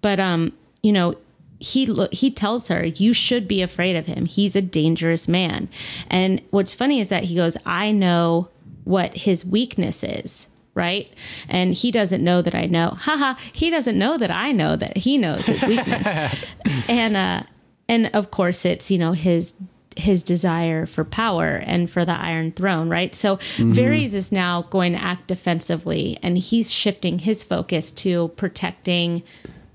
But 0.00 0.20
um, 0.20 0.52
you 0.82 0.92
know, 0.92 1.16
he 1.58 1.92
he 2.12 2.30
tells 2.30 2.68
her 2.68 2.86
you 2.86 3.12
should 3.12 3.48
be 3.48 3.62
afraid 3.62 3.96
of 3.96 4.06
him. 4.06 4.26
He's 4.26 4.56
a 4.56 4.62
dangerous 4.62 5.28
man. 5.28 5.68
And 6.08 6.42
what's 6.50 6.74
funny 6.74 7.00
is 7.00 7.08
that 7.08 7.24
he 7.24 7.34
goes, 7.34 7.56
I 7.66 7.92
know 7.92 8.48
what 8.84 9.14
his 9.14 9.44
weakness 9.44 10.02
is. 10.04 10.48
Right. 10.74 11.12
And 11.48 11.74
he 11.74 11.90
doesn't 11.90 12.22
know 12.22 12.40
that 12.40 12.54
I 12.54 12.66
know. 12.66 12.90
Haha. 12.90 13.34
He 13.52 13.68
doesn't 13.68 13.98
know 13.98 14.16
that 14.16 14.30
I 14.30 14.52
know 14.52 14.76
that 14.76 14.96
he 14.96 15.18
knows 15.18 15.46
his 15.46 15.64
weakness. 15.64 16.06
and, 16.88 17.16
uh, 17.16 17.42
and 17.88 18.10
of 18.14 18.30
course 18.30 18.64
it's, 18.64 18.88
you 18.88 18.96
know, 18.96 19.10
his, 19.10 19.54
his 19.98 20.22
desire 20.22 20.86
for 20.86 21.04
power 21.04 21.56
and 21.56 21.90
for 21.90 22.04
the 22.04 22.12
Iron 22.18 22.52
Throne, 22.52 22.88
right? 22.88 23.14
So 23.14 23.36
mm-hmm. 23.36 23.72
Varys 23.72 24.14
is 24.14 24.30
now 24.30 24.62
going 24.62 24.92
to 24.92 25.02
act 25.02 25.26
defensively 25.26 26.18
and 26.22 26.38
he's 26.38 26.72
shifting 26.72 27.18
his 27.18 27.42
focus 27.42 27.90
to 27.92 28.28
protecting, 28.36 29.22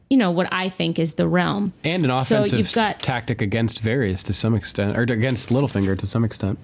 you 0.09 0.17
know, 0.17 0.32
what 0.32 0.47
I 0.51 0.69
think 0.69 0.97
is 0.97 1.15
the 1.15 1.28
realm. 1.28 1.74
and 1.84 2.03
an 2.05 2.09
So 2.09 2.17
offensive 2.39 2.57
you've 2.59 2.74
got- 2.74 2.99
tactic 3.01 3.41
against 3.41 3.84
Varys 3.84 4.24
to 4.26 4.34
some 4.34 4.55
extent, 4.55 4.97
or 4.97 5.01
against 5.01 5.49
Littlefinger 5.49 5.97
to 5.99 6.07
some 6.07 6.24
extent. 6.24 6.57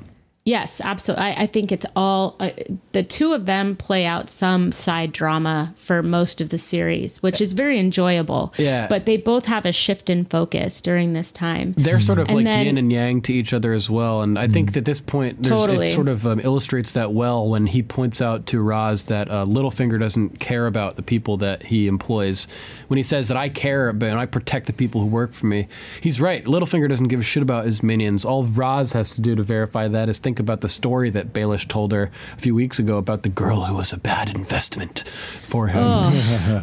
Yes, 0.50 0.82
absolutely. 0.84 1.26
I, 1.26 1.44
I 1.44 1.46
think 1.46 1.72
it's 1.72 1.86
all 1.96 2.36
uh, 2.40 2.50
the 2.94 3.04
two 3.04 3.34
of 3.34 3.46
them 3.46 3.76
play 3.76 4.04
out 4.08 4.32
some 4.32 4.72
side 4.72 5.12
drama 5.12 5.74
for 5.76 6.02
most 6.02 6.42
of 6.42 6.50
the 6.50 6.58
series, 6.58 7.22
which 7.22 7.40
is 7.40 7.54
very 7.54 7.78
enjoyable. 7.80 8.52
Yeah. 8.58 8.88
But 8.88 9.06
they 9.06 9.18
both 9.18 9.46
have 9.46 9.68
a 9.68 9.72
shift 9.72 10.10
in 10.10 10.26
focus 10.26 10.82
during 10.82 11.14
this 11.14 11.32
time. 11.32 11.74
They're 11.78 12.00
sort 12.00 12.18
of 12.18 12.30
And 12.30 12.38
like 12.38 12.46
then- 12.48 12.66
yin 12.66 12.78
and 12.80 12.92
yang 12.92 13.22
to 13.22 13.34
each 13.34 13.54
other 13.54 13.74
as 13.74 13.92
well. 13.92 14.24
And 14.24 14.40
I 14.40 14.48
think 14.48 14.74
that 14.74 14.86
this 14.86 15.00
point, 15.00 15.44
there's, 15.44 15.54
Totally. 15.56 15.90
it 15.90 15.92
sort 15.94 16.10
of 16.10 16.26
um, 16.26 16.40
illustrates 16.40 16.94
that 16.94 17.12
well 17.14 17.48
when 17.48 17.68
he 17.68 17.84
points 17.84 18.20
out 18.20 18.48
to 18.48 18.60
Ros 18.60 19.06
that 19.06 19.30
uh, 19.30 19.46
Littlefinger 19.46 20.00
doesn't 20.00 20.40
care 20.40 20.66
about 20.66 20.96
the 20.96 21.04
people 21.04 21.38
that 21.38 21.62
he 21.62 21.86
employs. 21.86 22.48
When 22.88 22.98
he 22.98 23.04
says 23.04 23.28
that 23.28 23.38
I 23.38 23.50
care 23.50 23.90
about 23.90 24.10
and 24.10 24.20
I 24.20 24.26
protect 24.26 24.66
the 24.66 24.74
people 24.74 25.02
who 25.02 25.08
work 25.08 25.32
for 25.34 25.46
me, 25.46 25.68
he's 26.02 26.20
right. 26.20 26.44
Littlefinger 26.46 26.90
doesn't 26.90 27.10
give 27.10 27.20
a 27.20 27.24
shit 27.24 27.44
about 27.44 27.66
his 27.68 27.84
minions. 27.84 28.26
All 28.26 28.44
Ros 28.44 28.94
has 28.94 29.14
to 29.14 29.22
do 29.22 29.36
to 29.36 29.44
verify 29.44 29.88
that 29.88 30.10
is 30.10 30.18
think 30.18 30.39
about 30.40 30.62
the 30.62 30.70
story 30.70 31.10
that 31.12 31.34
Baelish 31.34 31.68
told 31.68 31.92
her 31.92 32.10
a 32.38 32.40
few 32.40 32.56
weeks 32.56 32.80
ago 32.80 32.98
about 32.98 33.24
the 33.24 33.30
girl 33.30 33.66
who 33.66 33.76
was 33.76 33.94
a 33.94 33.98
bad 33.98 34.30
investment 34.36 35.08
for 35.44 35.68
him. 35.68 36.14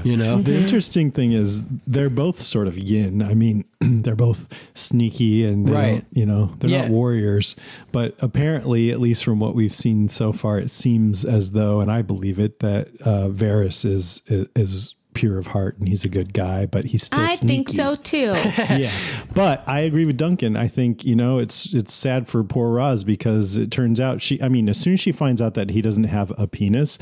you 0.04 0.16
know? 0.16 0.38
The 0.40 0.56
interesting 0.56 1.10
thing 1.10 1.32
is 1.32 1.64
they're 1.86 2.10
both 2.10 2.40
sort 2.40 2.66
of 2.68 2.78
yin. 2.78 3.22
I 3.22 3.34
mean, 3.34 3.64
they're 3.80 4.16
both 4.16 4.48
sneaky 4.74 5.44
and 5.44 5.66
they 5.66 5.72
right. 5.72 6.04
You 6.12 6.26
know, 6.26 6.52
they're 6.58 6.70
Yeah. 6.70 6.82
not 6.82 6.90
warriors. 6.90 7.56
But 7.92 8.14
apparently, 8.20 8.90
at 8.90 9.00
least 9.00 9.24
from 9.24 9.38
what 9.40 9.54
we've 9.54 9.72
seen 9.74 10.08
so 10.08 10.32
far, 10.32 10.58
it 10.58 10.70
seems 10.70 11.24
as 11.24 11.50
though, 11.52 11.80
and 11.80 11.90
I 11.90 12.02
believe 12.02 12.38
it, 12.38 12.60
that 12.60 12.88
uh, 13.02 13.28
Varys 13.28 13.84
is, 13.84 14.22
is 14.26 14.48
is 14.54 14.94
pure 15.16 15.38
of 15.38 15.48
heart 15.48 15.78
and 15.78 15.88
he's 15.88 16.04
a 16.04 16.08
good 16.08 16.32
guy, 16.32 16.66
but 16.66 16.84
he's 16.84 17.02
still 17.02 17.24
I 17.24 17.34
think 17.36 17.68
so 17.68 17.96
too. 17.96 18.32
yeah, 18.58 18.92
but 19.34 19.64
I 19.66 19.80
agree 19.80 20.04
with 20.04 20.16
Duncan. 20.16 20.56
I 20.56 20.68
think 20.68 21.04
you 21.04 21.16
know 21.16 21.38
it's 21.38 21.72
it's 21.74 21.92
sad 21.92 22.28
for 22.28 22.44
poor 22.44 22.70
Ros 22.70 23.02
because 23.04 23.56
it 23.56 23.70
turns 23.70 24.00
out 24.00 24.22
she. 24.22 24.40
I 24.42 24.48
mean, 24.48 24.68
as 24.68 24.78
soon 24.78 24.94
as 24.94 25.00
she 25.00 25.12
finds 25.12 25.42
out 25.42 25.54
that 25.54 25.70
he 25.70 25.82
doesn't 25.82 26.04
have 26.04 26.32
a 26.38 26.46
penis, 26.46 26.98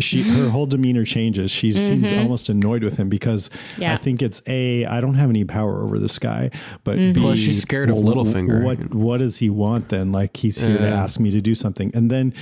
she 0.00 0.22
her 0.36 0.50
whole 0.50 0.66
demeanor 0.66 1.04
changes. 1.04 1.50
She 1.50 1.72
seems 1.72 2.12
almost 2.12 2.48
annoyed 2.48 2.82
with 2.84 2.96
him 2.98 3.08
because 3.08 3.48
Mm-hmm. 3.52 3.82
Yeah. 3.82 3.94
I 3.94 3.96
think 3.96 4.22
it's 4.22 4.42
a 4.46 4.84
I 4.86 5.00
don't 5.00 5.14
have 5.14 5.30
any 5.30 5.44
power 5.44 5.82
over 5.82 5.98
this 5.98 6.18
guy, 6.18 6.50
but 6.84 6.98
Mm-hmm. 6.98 7.12
B, 7.14 7.20
Plus, 7.20 7.38
she's 7.38 7.62
scared 7.62 7.90
of 7.90 7.96
well, 8.02 8.14
Littlefinger. 8.14 8.64
What 8.64 8.94
what 8.94 9.18
does 9.18 9.38
he 9.38 9.48
want 9.50 9.88
then? 9.88 10.12
Like 10.12 10.36
he's 10.36 10.60
here 10.60 10.78
to 10.78 10.88
ask 10.88 11.18
me 11.20 11.30
to 11.30 11.40
do 11.40 11.54
something, 11.54 11.90
and 11.94 12.10
then 12.10 12.34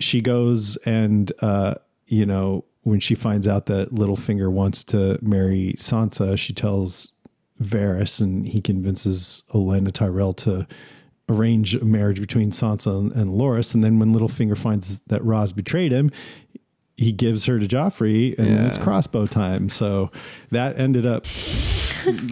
she 0.00 0.20
goes 0.20 0.76
and 0.86 1.32
uh, 1.40 1.74
you 2.06 2.26
know 2.26 2.64
when 2.86 3.00
she 3.00 3.16
finds 3.16 3.48
out 3.48 3.66
that 3.66 3.88
Littlefinger 3.88 4.50
wants 4.50 4.84
to 4.84 5.18
marry 5.20 5.74
Sansa, 5.76 6.38
she 6.38 6.52
tells 6.52 7.12
Varys, 7.60 8.20
and 8.20 8.46
he 8.46 8.60
convinces 8.60 9.42
Olenna 9.52 9.90
Tyrell 9.90 10.32
to 10.34 10.68
arrange 11.28 11.74
a 11.74 11.84
marriage 11.84 12.20
between 12.20 12.52
Sansa 12.52 12.96
and, 12.96 13.10
and 13.10 13.30
Loras. 13.30 13.74
And 13.74 13.82
then 13.82 13.98
when 13.98 14.14
Littlefinger 14.14 14.56
finds 14.56 15.00
that 15.00 15.24
Ros 15.24 15.52
betrayed 15.52 15.90
him, 15.90 16.12
he 16.96 17.12
gives 17.12 17.44
her 17.46 17.58
to 17.58 17.66
Joffrey, 17.66 18.36
and 18.38 18.46
then 18.48 18.66
it's 18.66 18.78
crossbow 18.78 19.26
time. 19.26 19.68
So 19.68 20.10
that 20.50 20.78
ended 20.78 21.06
up 21.06 21.24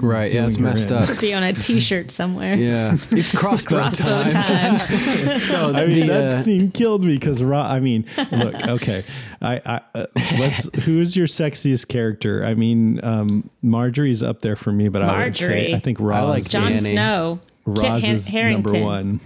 Right. 0.00 0.32
Yeah, 0.32 0.46
it's 0.46 0.54
Doing 0.56 0.66
her 0.66 0.70
messed 0.70 0.90
in. 0.92 0.96
up. 0.98 1.20
Be 1.20 1.34
on 1.34 1.42
a 1.42 1.52
T-shirt 1.52 2.12
somewhere. 2.12 2.54
Yeah. 2.54 2.96
It's 3.10 3.36
crossbow, 3.36 3.80
Crossbow 3.80 4.28
time. 4.28 4.78
time. 4.78 5.40
So 5.40 5.72
I 5.74 5.86
mean, 5.86 6.00
the, 6.00 6.06
that 6.08 6.24
uh, 6.28 6.32
scene 6.32 6.70
killed 6.70 7.02
me 7.02 7.14
because 7.14 7.42
Ra. 7.42 7.66
I 7.66 7.80
mean, 7.80 8.06
look, 8.30 8.54
okay, 8.68 9.02
I, 9.42 9.60
I 9.66 9.80
uh, 9.96 10.06
let's. 10.38 10.84
Who's 10.84 11.16
your 11.16 11.26
sexiest 11.26 11.88
character? 11.88 12.44
I 12.44 12.54
mean, 12.54 13.04
um, 13.04 13.50
Margaery's 13.64 14.22
up 14.22 14.40
there 14.42 14.54
for 14.56 14.70
me, 14.70 14.88
but 14.88 15.02
I 15.02 15.24
would 15.24 15.36
say 15.36 15.74
I 15.74 15.80
think 15.80 15.98
Ros. 15.98 16.28
like 16.28 16.48
Jon 16.48 16.72
Snow. 16.74 17.40
Kit 17.66 17.78
Ros 17.78 18.02
Han- 18.04 18.14
is 18.14 18.28
Harington. 18.32 18.72
number 18.72 18.84
one. 18.86 19.20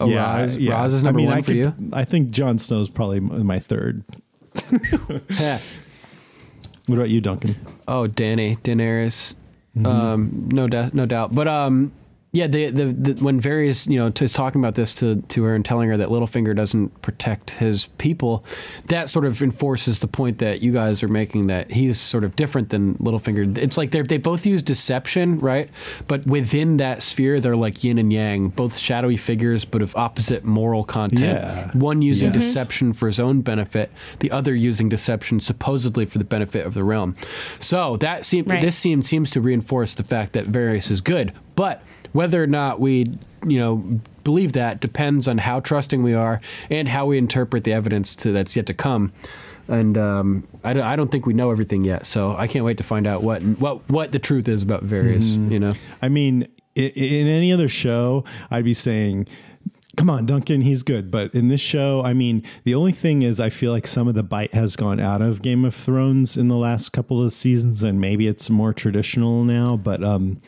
Oh, 0.00 0.14
Ros- 0.14 0.58
Ros 0.58 0.92
is 0.92 1.02
number 1.04 1.20
I 1.20 1.22
mean, 1.22 1.26
one 1.28 1.38
I 1.38 1.40
for 1.42 1.46
could- 1.46 1.56
you? 1.56 1.74
I 1.94 2.04
think 2.04 2.30
Jon 2.30 2.58
Snow's 2.58 2.90
probably 2.90 3.20
my 3.20 3.58
third. 3.58 4.04
What 6.86 6.96
about 6.96 7.08
you, 7.08 7.22
Duncan? 7.22 7.54
Oh, 7.88 8.06
Dany 8.06 8.58
Daenerys. 8.58 9.36
Mm-hmm. 9.74 9.86
Um, 9.86 10.48
no 10.52 10.68
doubt, 10.68 10.92
no 10.92 11.06
doubt. 11.06 11.34
But 11.34 11.48
um, 11.48 11.92
yeah, 12.34 12.48
the, 12.48 12.68
the 12.70 12.84
the 12.86 13.24
when 13.24 13.40
Varys 13.40 13.88
you 13.88 13.96
know 13.98 14.12
is 14.20 14.32
talking 14.32 14.60
about 14.60 14.74
this 14.74 14.92
to 14.96 15.22
to 15.22 15.44
her 15.44 15.54
and 15.54 15.64
telling 15.64 15.88
her 15.88 15.96
that 15.96 16.08
Littlefinger 16.08 16.54
doesn't 16.54 17.00
protect 17.00 17.50
his 17.50 17.86
people, 17.98 18.44
that 18.86 19.08
sort 19.08 19.24
of 19.24 19.40
enforces 19.40 20.00
the 20.00 20.08
point 20.08 20.38
that 20.38 20.60
you 20.60 20.72
guys 20.72 21.04
are 21.04 21.08
making 21.08 21.46
that 21.46 21.70
he's 21.70 21.98
sort 22.00 22.24
of 22.24 22.34
different 22.34 22.70
than 22.70 22.96
Littlefinger. 22.96 23.56
It's 23.56 23.78
like 23.78 23.92
they 23.92 24.02
they 24.02 24.18
both 24.18 24.44
use 24.44 24.62
deception, 24.64 25.38
right? 25.38 25.70
But 26.08 26.26
within 26.26 26.78
that 26.78 27.02
sphere, 27.02 27.38
they're 27.38 27.54
like 27.54 27.84
yin 27.84 27.98
and 27.98 28.12
yang, 28.12 28.48
both 28.48 28.76
shadowy 28.76 29.16
figures, 29.16 29.64
but 29.64 29.80
of 29.80 29.94
opposite 29.94 30.44
moral 30.44 30.82
content. 30.82 31.22
Yeah. 31.22 31.70
One 31.72 32.02
using 32.02 32.32
Yes. 32.34 32.42
deception 32.42 32.92
for 32.94 33.06
his 33.06 33.20
own 33.20 33.42
benefit, 33.42 33.92
the 34.18 34.32
other 34.32 34.56
using 34.56 34.88
deception 34.88 35.38
supposedly 35.38 36.04
for 36.04 36.18
the 36.18 36.24
benefit 36.24 36.66
of 36.66 36.74
the 36.74 36.82
realm. 36.82 37.14
So 37.60 37.96
that 37.98 38.24
seem, 38.24 38.44
Right. 38.46 38.60
this 38.60 38.74
scene 38.76 39.02
seems 39.02 39.30
to 39.30 39.40
reinforce 39.40 39.94
the 39.94 40.02
fact 40.02 40.32
that 40.32 40.46
Varys 40.46 40.90
is 40.90 41.00
good, 41.00 41.32
but 41.54 41.82
whether 42.14 42.42
or 42.42 42.46
not 42.46 42.80
we, 42.80 43.10
you 43.46 43.58
know, 43.58 44.00
believe 44.22 44.54
that 44.54 44.80
depends 44.80 45.28
on 45.28 45.36
how 45.36 45.60
trusting 45.60 46.02
we 46.02 46.14
are 46.14 46.40
and 46.70 46.88
how 46.88 47.04
we 47.04 47.18
interpret 47.18 47.64
the 47.64 47.72
evidence 47.74 48.16
to, 48.16 48.32
that's 48.32 48.56
yet 48.56 48.64
to 48.66 48.72
come. 48.72 49.12
And 49.68 49.98
um, 49.98 50.48
I, 50.62 50.72
don't, 50.72 50.82
I 50.84 50.96
don't 50.96 51.10
think 51.10 51.26
we 51.26 51.34
know 51.34 51.50
everything 51.50 51.84
yet, 51.84 52.06
so 52.06 52.34
I 52.36 52.46
can't 52.46 52.64
wait 52.64 52.78
to 52.78 52.82
find 52.82 53.06
out 53.06 53.22
what 53.22 53.42
what 53.42 53.88
what 53.88 54.12
the 54.12 54.18
truth 54.18 54.46
is 54.46 54.62
about 54.62 54.84
Varys. 54.84 55.32
Mm-hmm. 55.32 55.52
You 55.52 55.58
know, 55.58 55.72
I 56.02 56.08
mean, 56.10 56.48
in 56.74 57.26
any 57.26 57.50
other 57.50 57.68
show, 57.68 58.24
I'd 58.50 58.64
be 58.64 58.74
saying, 58.74 59.26
come 59.96 60.10
on, 60.10 60.26
Duncan, 60.26 60.60
he's 60.60 60.82
good. 60.82 61.10
But 61.10 61.34
in 61.34 61.48
this 61.48 61.62
show, 61.62 62.04
I 62.04 62.12
mean, 62.12 62.42
the 62.64 62.74
only 62.74 62.92
thing 62.92 63.22
is, 63.22 63.40
I 63.40 63.48
feel 63.48 63.72
like 63.72 63.86
some 63.86 64.06
of 64.06 64.14
the 64.14 64.22
bite 64.22 64.52
has 64.52 64.76
gone 64.76 65.00
out 65.00 65.22
of 65.22 65.40
Game 65.40 65.64
of 65.64 65.74
Thrones 65.74 66.36
in 66.36 66.48
the 66.48 66.56
last 66.56 66.90
couple 66.90 67.24
of 67.24 67.32
seasons, 67.32 67.82
and 67.82 67.98
maybe 67.98 68.26
it's 68.26 68.50
more 68.50 68.74
traditional 68.74 69.44
now. 69.44 69.78
But 69.78 70.04
um, 70.04 70.42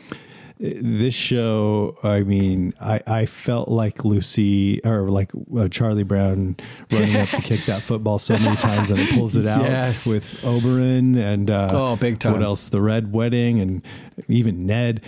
this 0.58 1.14
show, 1.14 1.96
I 2.02 2.20
mean, 2.20 2.72
I, 2.80 3.00
I 3.06 3.26
felt 3.26 3.68
like 3.68 4.04
Lucy 4.04 4.80
or 4.84 5.08
like 5.10 5.30
uh, 5.56 5.68
Charlie 5.68 6.02
Brown 6.02 6.56
running 6.90 7.16
up 7.16 7.28
to 7.30 7.42
kick 7.42 7.60
that 7.66 7.82
football 7.82 8.18
so 8.18 8.38
many 8.38 8.56
times 8.56 8.90
and 8.90 8.98
it 8.98 9.14
pulls 9.14 9.36
it 9.36 9.46
out 9.46 9.60
Yes. 9.62 10.06
with 10.06 10.24
Oberyn 10.44 11.16
and 11.18 11.50
uh, 11.50 11.68
Oh, 11.72 11.96
big 11.96 12.18
time. 12.20 12.32
What 12.32 12.42
else? 12.42 12.68
The 12.68 12.80
Red 12.80 13.12
Wedding 13.12 13.60
and 13.60 13.82
even 14.28 14.66
Ned. 14.66 15.02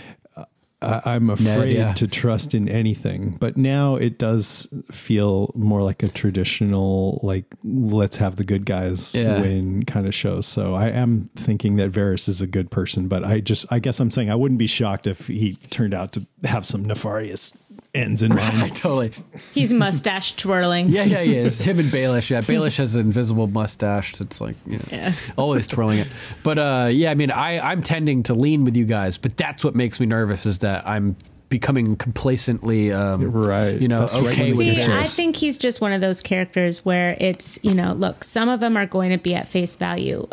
I, 0.80 1.02
I'm 1.04 1.28
afraid 1.30 1.76
yeah. 1.76 1.92
to 1.94 2.06
trust 2.06 2.54
in 2.54 2.68
anything, 2.68 3.36
but 3.40 3.56
now 3.56 3.96
it 3.96 4.18
does 4.18 4.72
feel 4.92 5.50
more 5.54 5.82
like 5.82 6.02
a 6.02 6.08
traditional, 6.08 7.20
like 7.22 7.46
let's 7.64 8.16
have 8.18 8.36
the 8.36 8.44
good 8.44 8.64
guys 8.64 9.14
Yeah. 9.14 9.40
win 9.40 9.84
kind 9.84 10.06
of 10.06 10.14
show. 10.14 10.40
So 10.40 10.74
I 10.74 10.88
am 10.90 11.30
thinking 11.36 11.76
that 11.76 11.90
Varys 11.90 12.28
is 12.28 12.40
a 12.40 12.46
good 12.46 12.70
person, 12.70 13.08
but 13.08 13.24
I 13.24 13.40
just, 13.40 13.66
I 13.72 13.80
guess 13.80 13.98
I'm 13.98 14.10
saying 14.10 14.30
I 14.30 14.36
wouldn't 14.36 14.58
be 14.58 14.68
shocked 14.68 15.06
if 15.06 15.26
he 15.26 15.56
turned 15.70 15.94
out 15.94 16.12
to 16.12 16.26
have 16.44 16.64
some 16.64 16.84
nefarious 16.84 17.56
ends 17.94 18.22
in 18.22 18.34
mind. 18.34 18.74
totally. 18.76 19.12
He's 19.54 19.72
mustache 19.72 20.36
twirling. 20.36 20.88
Yeah, 20.90 21.04
yeah, 21.04 21.22
he 21.22 21.36
is. 21.36 21.60
Him 21.60 21.78
and 21.78 21.88
Baelish. 21.90 22.30
Yeah, 22.30 22.40
Baelish 22.42 22.78
has 22.78 22.94
an 22.94 23.00
invisible 23.02 23.46
mustache 23.46 24.12
that's 24.16 24.40
like, 24.40 24.56
you 24.66 24.78
know, 24.78 24.84
Yeah. 24.90 25.14
always 25.36 25.66
twirling 25.66 25.98
it. 26.00 26.08
But 26.42 26.58
uh, 26.58 26.88
yeah, 26.92 27.10
I 27.10 27.14
mean, 27.14 27.30
I, 27.30 27.58
I'm 27.58 27.82
tending 27.82 28.22
to 28.24 28.34
lean 28.34 28.64
with 28.64 28.76
you 28.76 28.84
guys, 28.84 29.18
but 29.18 29.36
that's 29.36 29.64
what 29.64 29.74
makes 29.74 30.00
me 30.00 30.06
nervous 30.06 30.46
is 30.46 30.58
that 30.58 30.86
I'm 30.86 31.16
becoming 31.48 31.96
complacently, 31.96 32.92
um, 32.92 33.32
Right. 33.32 33.80
You 33.80 33.88
know, 33.88 34.00
That's 34.00 34.16
okay 34.16 34.48
when 34.52 34.58
with 34.58 34.76
we 34.76 34.82
See. 34.82 34.92
I 34.92 35.04
think 35.04 35.36
he's 35.36 35.56
just 35.56 35.80
one 35.80 35.92
of 35.92 36.02
those 36.02 36.20
characters 36.20 36.84
where 36.84 37.16
it's, 37.18 37.58
you 37.62 37.74
know, 37.74 37.94
look, 37.94 38.22
some 38.22 38.50
of 38.50 38.60
them 38.60 38.76
are 38.76 38.84
going 38.84 39.10
to 39.12 39.16
be 39.18 39.34
at 39.34 39.48
face 39.48 39.74
value. 39.74 40.28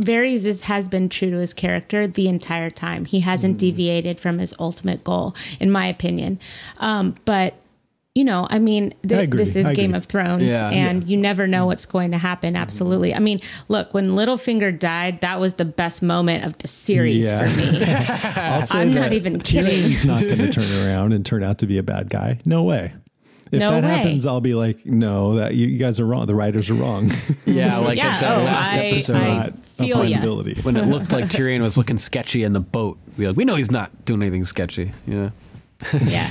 Varys 0.00 0.44
is, 0.44 0.62
has 0.62 0.88
been 0.88 1.08
true 1.08 1.30
to 1.30 1.38
his 1.38 1.54
character 1.54 2.06
the 2.06 2.28
entire 2.28 2.70
time. 2.70 3.04
He 3.04 3.20
hasn't 3.20 3.54
hmm. 3.54 3.58
deviated 3.58 4.20
from 4.20 4.38
his 4.38 4.54
ultimate 4.58 5.04
goal, 5.04 5.34
in 5.58 5.70
my 5.70 5.86
opinion. 5.86 6.38
Um, 6.78 7.16
but, 7.24 7.54
you 8.14 8.24
know, 8.24 8.46
I 8.50 8.58
mean, 8.58 8.94
th- 9.06 9.24
agree. 9.24 9.38
this 9.38 9.56
is 9.56 9.66
I 9.66 9.74
Game 9.74 9.90
agree. 9.90 9.98
of 9.98 10.04
Thrones, 10.06 10.52
Yeah. 10.52 10.70
and 10.70 11.06
you 11.06 11.16
never 11.16 11.46
know 11.46 11.62
hmm. 11.62 11.68
what's 11.68 11.86
going 11.86 12.10
to 12.12 12.18
happen. 12.18 12.54
Hmm. 12.54 12.60
Absolutely. 12.60 13.14
I 13.14 13.18
mean, 13.18 13.40
look, 13.68 13.94
when 13.94 14.08
Littlefinger 14.08 14.78
died, 14.78 15.20
that 15.22 15.40
was 15.40 15.54
the 15.54 15.64
best 15.64 16.02
moment 16.02 16.44
of 16.44 16.58
the 16.58 16.68
series 16.68 17.24
Yeah. 17.24 17.48
for 17.48 17.56
me. 17.56 17.84
I'll 18.42 18.66
say 18.66 18.80
I'm 18.80 18.94
not 18.94 19.12
even 19.12 19.40
kidding. 19.40 19.70
Tyrion's 19.70 20.04
not 20.04 20.22
going 20.22 20.38
to 20.38 20.50
turn 20.50 20.86
around 20.86 21.12
and 21.12 21.24
turn 21.24 21.42
out 21.42 21.58
to 21.58 21.66
be 21.66 21.78
a 21.78 21.82
bad 21.82 22.10
guy. 22.10 22.40
No 22.44 22.62
way. 22.62 22.92
If 23.52 23.60
No 23.60 23.70
that 23.70 23.84
way. 23.84 23.88
happens, 23.88 24.26
I'll 24.26 24.40
be 24.40 24.54
like, 24.54 24.84
no, 24.84 25.36
that 25.36 25.54
you, 25.54 25.68
you 25.68 25.78
guys 25.78 26.00
are 26.00 26.06
wrong. 26.06 26.26
The 26.26 26.34
writers 26.34 26.68
are 26.68 26.74
wrong. 26.74 27.08
yeah, 27.46 27.78
like 27.78 27.96
Yeah, 27.96 28.06
at 28.08 28.20
that 28.20 28.38
oh, 28.38 28.42
last 28.44 28.72
I- 28.72 28.78
episode. 28.80 29.16
I- 29.16 29.28
not 29.36 29.48
a 29.48 29.52
feel 29.52 29.88
ya. 29.88 29.94
possibility. 30.16 30.60
when 30.62 30.76
it 30.76 30.86
looked 30.86 31.12
like 31.12 31.24
Tyrion 31.36 31.60
was 31.60 31.76
looking 31.78 31.98
sketchy 31.98 32.42
in 32.42 32.52
the 32.54 32.60
boat, 32.60 32.98
we 33.16 33.26
like, 33.26 33.36
we 33.36 33.44
know 33.44 33.54
he's 33.54 33.70
not 33.70 34.04
doing 34.04 34.22
anything 34.22 34.44
sketchy. 34.44 34.90
You 35.06 35.14
know, 35.14 35.32
yeah. 36.06 36.28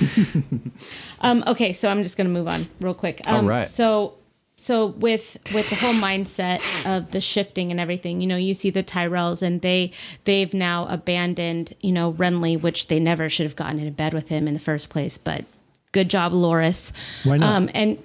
um, 1.22 1.44
okay, 1.48 1.72
so 1.74 1.88
I'm 1.90 2.04
just 2.04 2.18
going 2.18 2.28
to 2.28 2.34
move 2.34 2.48
on 2.48 2.68
real 2.80 2.94
quick. 2.94 3.22
Um, 3.28 3.36
All 3.36 3.44
right. 3.50 3.68
So, 3.68 4.16
so 4.56 4.88
with 4.88 5.38
with 5.54 5.70
the 5.70 5.76
whole 5.76 5.94
mindset 5.94 6.60
of 6.86 7.12
the 7.12 7.22
shifting 7.22 7.70
and 7.72 7.80
everything, 7.80 8.20
you 8.22 8.28
know, 8.28 8.36
you 8.36 8.54
see 8.56 8.72
the 8.72 8.84
Tyrells, 8.84 9.42
and 9.44 9.62
they 9.62 9.92
they've 10.24 10.54
now 10.54 10.88
abandoned, 10.90 11.74
you 11.82 11.92
know, 11.92 12.14
Renly, 12.14 12.60
which 12.60 12.88
they 12.88 13.00
never 13.00 13.30
should 13.30 13.46
have 13.46 13.56
gotten 13.56 13.80
into 13.80 13.92
bed 13.92 14.14
with 14.14 14.30
him 14.30 14.48
in 14.48 14.54
the 14.56 14.60
first 14.60 14.90
place. 14.90 15.18
But 15.20 15.46
good 15.96 16.10
job, 16.10 16.32
Loras. 16.34 16.92
Why 17.24 17.38
not? 17.38 17.56
Um, 17.56 17.70
and 17.74 17.98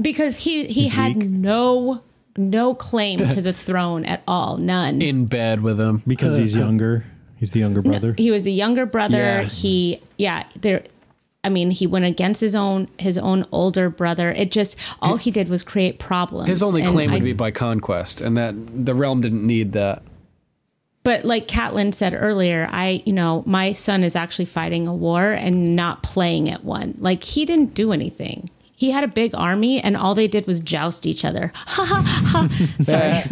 because 0.00 0.36
he 0.36 0.66
he 0.66 0.82
He's 0.82 0.92
had 0.92 1.16
weak. 1.16 1.30
no 1.30 2.02
no 2.36 2.74
claim 2.74 3.18
to 3.18 3.40
the 3.40 3.52
throne 3.54 4.04
at 4.04 4.22
all, 4.28 4.58
none. 4.58 5.00
in 5.00 5.24
bed 5.26 5.62
with 5.62 5.80
him 5.80 6.02
because 6.06 6.36
he's 6.36 6.54
younger. 6.56 7.04
He's 7.38 7.50
the 7.52 7.60
younger 7.60 7.80
brother. 7.82 8.14
He 8.18 8.30
was 8.30 8.44
the 8.44 8.52
younger 8.52 8.84
brother. 8.86 9.18
Yeah. 9.18 9.42
He, 9.44 9.98
yeah, 10.18 10.44
there. 10.60 10.82
I 11.44 11.48
mean, 11.50 11.70
he 11.70 11.86
went 11.86 12.04
against 12.06 12.40
his 12.40 12.54
own 12.56 12.88
his 12.98 13.16
own 13.18 13.46
older 13.52 13.88
brother. 13.88 14.32
It 14.32 14.50
just 14.50 14.76
all 15.00 15.16
he 15.16 15.30
did 15.30 15.48
was 15.48 15.62
create 15.62 15.98
problems. 15.98 16.48
His 16.48 16.62
only 16.62 16.82
And 16.82 16.90
claim 16.90 17.10
I- 17.10 17.14
would 17.14 17.24
be 17.24 17.32
by 17.34 17.50
conquest, 17.52 18.20
and 18.20 18.36
that 18.36 18.54
the 18.86 18.94
realm 18.94 19.20
didn't 19.20 19.46
need 19.46 19.72
that. 19.72 20.02
But 21.06 21.24
like 21.24 21.46
Catelyn 21.46 21.94
said 21.94 22.16
earlier, 22.18 22.68
I, 22.72 23.00
you 23.06 23.12
know, 23.12 23.44
my 23.46 23.70
son 23.70 24.02
is 24.02 24.16
actually 24.16 24.46
fighting 24.46 24.88
a 24.88 24.92
war 24.92 25.30
and 25.30 25.76
not 25.76 26.02
playing 26.02 26.50
at 26.50 26.64
one. 26.64 26.96
Like 26.98 27.22
he 27.22 27.44
didn't 27.44 27.74
do 27.74 27.92
anything. 27.92 28.50
He 28.74 28.90
had 28.90 29.04
a 29.04 29.08
big 29.08 29.32
army, 29.32 29.80
and 29.80 29.96
all 29.96 30.16
they 30.16 30.26
did 30.26 30.48
was 30.48 30.58
joust 30.58 31.06
each 31.06 31.24
other. 31.24 31.52
Ha 31.66 31.84
ha 31.84 32.02
ha! 32.02 32.48
Sorry, 32.80 33.22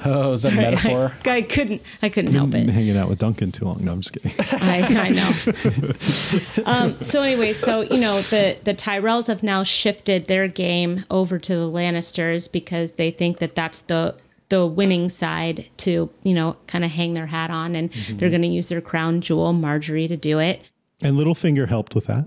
Oh, 0.04 0.32
is 0.32 0.42
that 0.42 0.54
a 0.54 0.56
metaphor? 0.56 1.12
I 1.24 1.42
couldn't. 1.42 1.82
I 2.02 2.08
couldn't 2.08 2.32
help 2.34 2.52
it. 2.52 2.68
hanging 2.68 2.96
out 2.96 3.08
with 3.08 3.20
Duncan 3.20 3.52
too 3.52 3.66
long. 3.66 3.84
No, 3.84 3.92
I'm 3.92 4.00
just 4.00 4.14
kidding. 4.14 4.32
I, 4.60 5.06
I 5.06 5.08
know. 5.10 6.66
um, 6.66 6.96
so 6.96 7.22
anyway, 7.22 7.52
so 7.52 7.82
you 7.82 8.00
know 8.00 8.20
the 8.22 8.56
the 8.64 8.74
Tyrells 8.74 9.28
have 9.28 9.44
now 9.44 9.62
shifted 9.62 10.26
their 10.26 10.48
game 10.48 11.04
over 11.12 11.38
to 11.38 11.54
the 11.54 11.70
Lannisters 11.70 12.50
because 12.50 12.92
they 12.92 13.12
think 13.12 13.38
that 13.38 13.54
that's 13.54 13.82
the 13.82 14.16
the 14.48 14.66
winning 14.66 15.08
side 15.08 15.66
to 15.78 16.10
you 16.22 16.34
know 16.34 16.56
kind 16.66 16.84
of 16.84 16.90
hang 16.92 17.14
their 17.14 17.26
hat 17.26 17.50
on, 17.50 17.74
and 17.74 17.90
Mm-hmm. 17.92 18.16
they're 18.18 18.30
going 18.30 18.42
to 18.42 18.48
use 18.48 18.68
their 18.68 18.80
crown 18.80 19.20
jewel, 19.20 19.52
Margaery, 19.52 20.06
to 20.08 20.16
do 20.16 20.38
it. 20.38 20.62
And 21.02 21.16
Littlefinger 21.16 21.68
helped 21.68 21.94
with 21.94 22.06
that. 22.06 22.26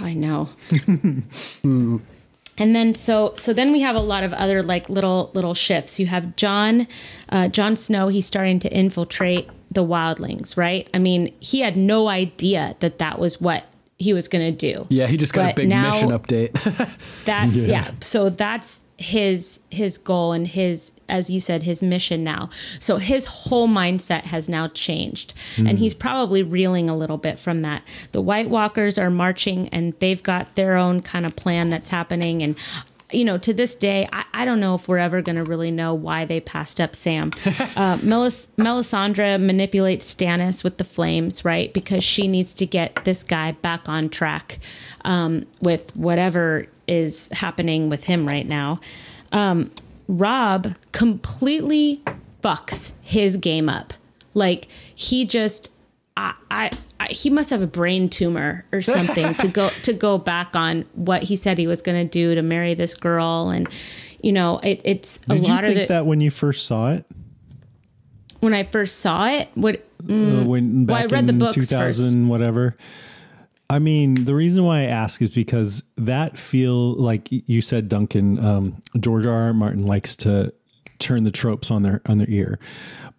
I 0.00 0.14
know. 0.14 0.48
and 1.64 2.74
then 2.74 2.94
so 2.94 3.32
so 3.36 3.52
then 3.52 3.72
we 3.72 3.80
have 3.80 3.96
a 3.96 4.00
lot 4.00 4.24
of 4.24 4.32
other 4.32 4.62
like 4.62 4.88
little 4.88 5.30
little 5.34 5.54
shifts. 5.54 5.98
You 6.00 6.06
have 6.06 6.36
Jon 6.36 6.86
uh, 7.28 7.48
Jon 7.48 7.76
Snow. 7.76 8.08
He's 8.08 8.26
starting 8.26 8.58
to 8.60 8.72
infiltrate 8.72 9.48
the 9.70 9.84
wildlings, 9.84 10.56
right? 10.56 10.88
I 10.94 10.98
mean, 10.98 11.34
he 11.40 11.60
had 11.60 11.76
no 11.76 12.08
idea 12.08 12.76
that 12.80 12.98
that 12.98 13.18
was 13.18 13.40
what 13.40 13.64
he 13.98 14.12
was 14.14 14.28
going 14.28 14.44
to 14.44 14.56
do. 14.56 14.86
Yeah, 14.88 15.06
he 15.08 15.16
just 15.16 15.32
got 15.32 15.52
a 15.52 15.54
big 15.54 15.68
now- 15.68 15.90
mission 15.90 16.10
update. 16.10 16.52
That's 17.24 17.54
Yeah. 17.54 17.66
yeah. 17.66 17.90
So 18.00 18.30
that's 18.30 18.82
his 18.98 19.60
his 19.70 19.96
goal 19.96 20.32
and 20.32 20.48
his 20.48 20.90
as 21.08 21.30
you 21.30 21.40
said 21.40 21.62
his 21.62 21.82
mission 21.82 22.24
now. 22.24 22.50
So 22.80 22.96
his 22.96 23.26
whole 23.26 23.68
mindset 23.68 24.22
has 24.24 24.48
now 24.48 24.68
changed 24.68 25.34
and 25.56 25.78
he's 25.78 25.94
probably 25.94 26.42
reeling 26.42 26.90
a 26.90 26.96
little 26.96 27.16
bit 27.16 27.38
from 27.38 27.62
that. 27.62 27.82
The 28.12 28.20
White 28.20 28.50
Walkers 28.50 28.98
are 28.98 29.08
marching 29.08 29.68
and 29.68 29.94
they've 30.00 30.22
got 30.22 30.54
their 30.56 30.76
own 30.76 31.00
kind 31.00 31.24
of 31.24 31.36
plan 31.36 31.70
that's 31.70 31.90
happening 31.90 32.42
and 32.42 32.56
you 33.10 33.24
know, 33.24 33.38
to 33.38 33.54
this 33.54 33.74
day, 33.74 34.06
I, 34.12 34.24
I 34.34 34.44
don't 34.44 34.60
know 34.60 34.74
if 34.74 34.86
we're 34.86 34.98
ever 34.98 35.22
going 35.22 35.36
to 35.36 35.44
really 35.44 35.70
know 35.70 35.94
why 35.94 36.26
they 36.26 36.40
passed 36.40 36.80
up 36.80 36.94
Sam. 36.94 37.30
Uh, 37.76 37.96
Melis- 38.02 38.48
Melisandre 38.58 39.40
manipulates 39.40 40.12
Stannis 40.12 40.64
with 40.64 40.78
the 40.78 40.84
flames, 40.84 41.44
right? 41.44 41.72
Because 41.72 42.02
she 42.02 42.26
needs 42.26 42.52
to 42.54 42.66
get 42.66 43.04
this 43.04 43.22
guy 43.22 43.52
back 43.52 43.88
on 43.88 44.08
track 44.08 44.58
um, 45.04 45.46
with 45.60 45.94
whatever 45.96 46.66
is 46.88 47.28
happening 47.32 47.88
with 47.88 48.04
him 48.04 48.26
right 48.26 48.46
now. 48.46 48.80
Um, 49.32 49.70
Robb 50.08 50.74
completely 50.92 52.02
fucks 52.42 52.92
his 53.02 53.36
game 53.36 53.68
up. 53.68 53.92
Like 54.34 54.68
he 54.94 55.24
just, 55.24 55.70
I, 56.16 56.34
I, 56.50 56.70
I, 57.00 57.08
he 57.08 57.30
must 57.30 57.50
have 57.50 57.62
a 57.62 57.66
brain 57.66 58.08
tumor 58.08 58.64
or 58.72 58.80
something 58.82 59.34
to 59.34 59.48
go 59.48 59.68
to 59.68 59.92
go 59.92 60.18
back 60.18 60.56
on 60.56 60.84
what 60.94 61.24
he 61.24 61.36
said 61.36 61.58
he 61.58 61.66
was 61.66 61.82
going 61.82 62.04
to 62.06 62.10
do 62.10 62.34
to 62.34 62.42
marry 62.42 62.74
this 62.74 62.94
girl, 62.94 63.50
and 63.50 63.68
you 64.22 64.32
know, 64.32 64.58
it, 64.58 64.80
it's 64.84 65.18
a 65.28 65.34
Did 65.34 65.46
you 65.46 65.52
lot 65.54 65.64
of 65.64 65.70
think 65.74 65.84
it. 65.84 65.88
that 65.88 66.06
when 66.06 66.20
you 66.20 66.30
first 66.30 66.66
saw 66.66 66.92
it? 66.92 67.04
when 68.40 68.54
I 68.54 68.62
first 68.62 69.00
saw 69.00 69.26
it, 69.28 69.48
what 69.54 69.84
Uh, 70.08 70.44
when 70.44 70.86
Well, 70.86 70.96
I 70.96 71.02
back 71.02 71.10
read 71.12 71.26
the 71.26 71.32
in 71.32 71.38
books 71.40 71.54
2000 71.56 72.28
whatever 72.28 72.76
i 73.70 73.78
mean 73.78 74.24
the 74.24 74.34
reason 74.34 74.64
why 74.64 74.78
i 74.80 74.84
ask 74.84 75.20
is 75.22 75.30
because 75.34 75.82
that 75.96 76.38
feel 76.38 76.94
like 76.94 77.28
you 77.30 77.60
said 77.60 77.88
duncan 77.88 78.38
um, 78.44 78.82
george 78.98 79.26
r. 79.26 79.46
R. 79.48 79.52
martin 79.52 79.84
likes 79.86 80.16
to 80.16 80.52
turn 80.98 81.24
the 81.24 81.30
tropes 81.30 81.70
on 81.70 81.82
their 81.82 82.00
on 82.06 82.18
their 82.18 82.28
ear 82.30 82.58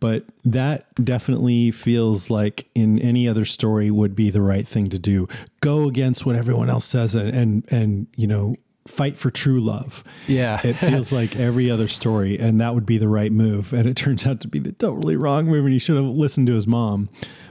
but 0.01 0.23
that 0.45 0.85
definitely 1.03 1.71
feels 1.71 2.29
like 2.29 2.67
in 2.73 2.99
any 2.99 3.27
other 3.27 3.43
story 3.45 3.91
would 3.91 4.15
be 4.15 4.29
the 4.29 4.41
right 4.41 4.67
thing 4.67 4.89
to 4.89 4.99
do 4.99 5.27
go 5.61 5.87
against 5.87 6.25
what 6.25 6.35
everyone 6.35 6.69
else 6.69 6.85
says 6.85 7.15
and 7.15 7.29
and, 7.33 7.71
and 7.71 8.07
you 8.15 8.27
know 8.27 8.55
fight 8.87 9.19
for 9.19 9.29
true 9.29 9.59
love 9.59 10.03
Yeah. 10.27 10.59
it 10.63 10.73
feels 10.73 11.11
like 11.19 11.35
every 11.35 11.69
other 11.69 11.87
story 11.87 12.39
and 12.39 12.59
that 12.59 12.73
would 12.73 12.85
be 12.87 12.97
the 12.97 13.07
right 13.07 13.31
move 13.31 13.71
and 13.71 13.87
it 13.87 13.95
turns 13.95 14.25
out 14.25 14.41
to 14.41 14.47
be 14.47 14.57
the 14.59 14.71
totally 14.71 15.15
wrong 15.15 15.45
move 15.45 15.63
and 15.65 15.73
he 15.73 15.79
should 15.79 15.95
have 15.95 16.05
listened 16.05 16.47
to 16.47 16.53
his 16.55 16.65
mom 16.65 17.07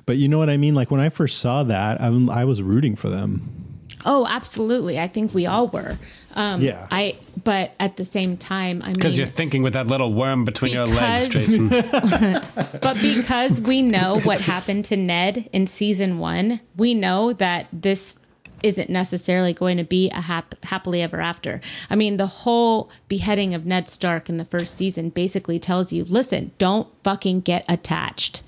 but 0.09 0.17
you 0.17 0.27
know 0.27 0.39
what 0.39 0.49
i 0.51 0.57
mean 0.57 0.75
like 0.75 0.91
when 0.91 1.01
i 1.01 1.09
first 1.09 1.39
saw 1.39 1.63
that 1.63 2.01
I'm, 2.01 2.29
i 2.31 2.45
was 2.45 2.63
rooting 2.63 2.97
for 2.97 3.09
them 3.09 3.59
oh, 4.05 4.27
absolutely, 4.27 4.99
I 4.99 5.09
think 5.09 5.35
we 5.35 5.47
all 5.47 5.69
were. 5.69 5.99
Um, 6.35 6.61
Yeah. 6.61 6.87
I 6.91 7.17
but 7.45 7.73
at 7.79 7.97
the 7.97 8.05
same 8.05 8.37
time, 8.37 8.83
I 8.83 8.87
mean, 8.87 8.95
Because 8.95 9.17
you're 9.17 9.27
thinking 9.27 9.63
with 9.63 9.73
that 9.73 9.87
little 9.87 10.13
worm 10.13 10.45
between 10.45 10.73
your 10.73 10.87
legs, 10.87 11.29
Because- 11.29 11.47
Jason. 11.47 11.69
But 12.81 12.97
because 13.01 13.61
we 13.61 13.83
know 13.83 14.21
what 14.21 14.41
happened 14.41 14.85
to 14.87 14.97
Ned 14.97 15.49
in 15.53 15.67
season 15.67 16.19
one, 16.19 16.61
we 16.77 16.95
know 16.95 17.33
that 17.35 17.67
this 17.73 18.19
isn't 18.63 18.91
necessarily 18.91 19.53
going 19.53 19.77
to 19.77 19.85
be 19.85 20.11
a 20.11 20.21
hap- 20.23 20.63
happily 20.65 21.01
ever 21.01 21.21
after. 21.21 21.61
I 21.89 21.95
mean, 21.97 22.17
the 22.17 22.27
whole 22.27 22.91
beheading 23.09 23.55
of 23.55 23.67
Ned 23.67 23.89
Stark 23.89 24.29
in 24.29 24.37
the 24.37 24.45
first 24.45 24.75
season 24.75 25.11
basically 25.11 25.59
tells 25.59 25.93
you, 25.93 26.05
listen, 26.05 26.51
don't 26.59 26.89
fucking 27.05 27.43
get 27.43 27.65
attached. 27.69 28.43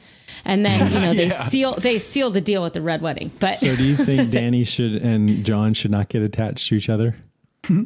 And 0.45 0.65
then 0.65 0.93
you 0.93 0.99
know 1.01 1.15
they 1.23 1.31
seal 1.31 1.73
they 1.75 1.99
seal 1.99 2.31
the 2.31 2.41
deal 2.41 2.63
with 2.63 2.73
the 2.73 2.83
red 2.83 3.03
wedding. 3.03 3.31
But 3.41 3.59
so 3.59 3.75
do 3.77 3.85
you 3.85 3.97
think 4.05 4.31
Dany 4.31 4.67
should 4.67 5.03
and 5.03 5.45
Jon 5.45 5.75
should 5.75 5.91
not 5.91 6.09
get 6.09 6.23
attached 6.23 6.69
to 6.69 6.75
each 6.77 6.89
other 6.89 7.17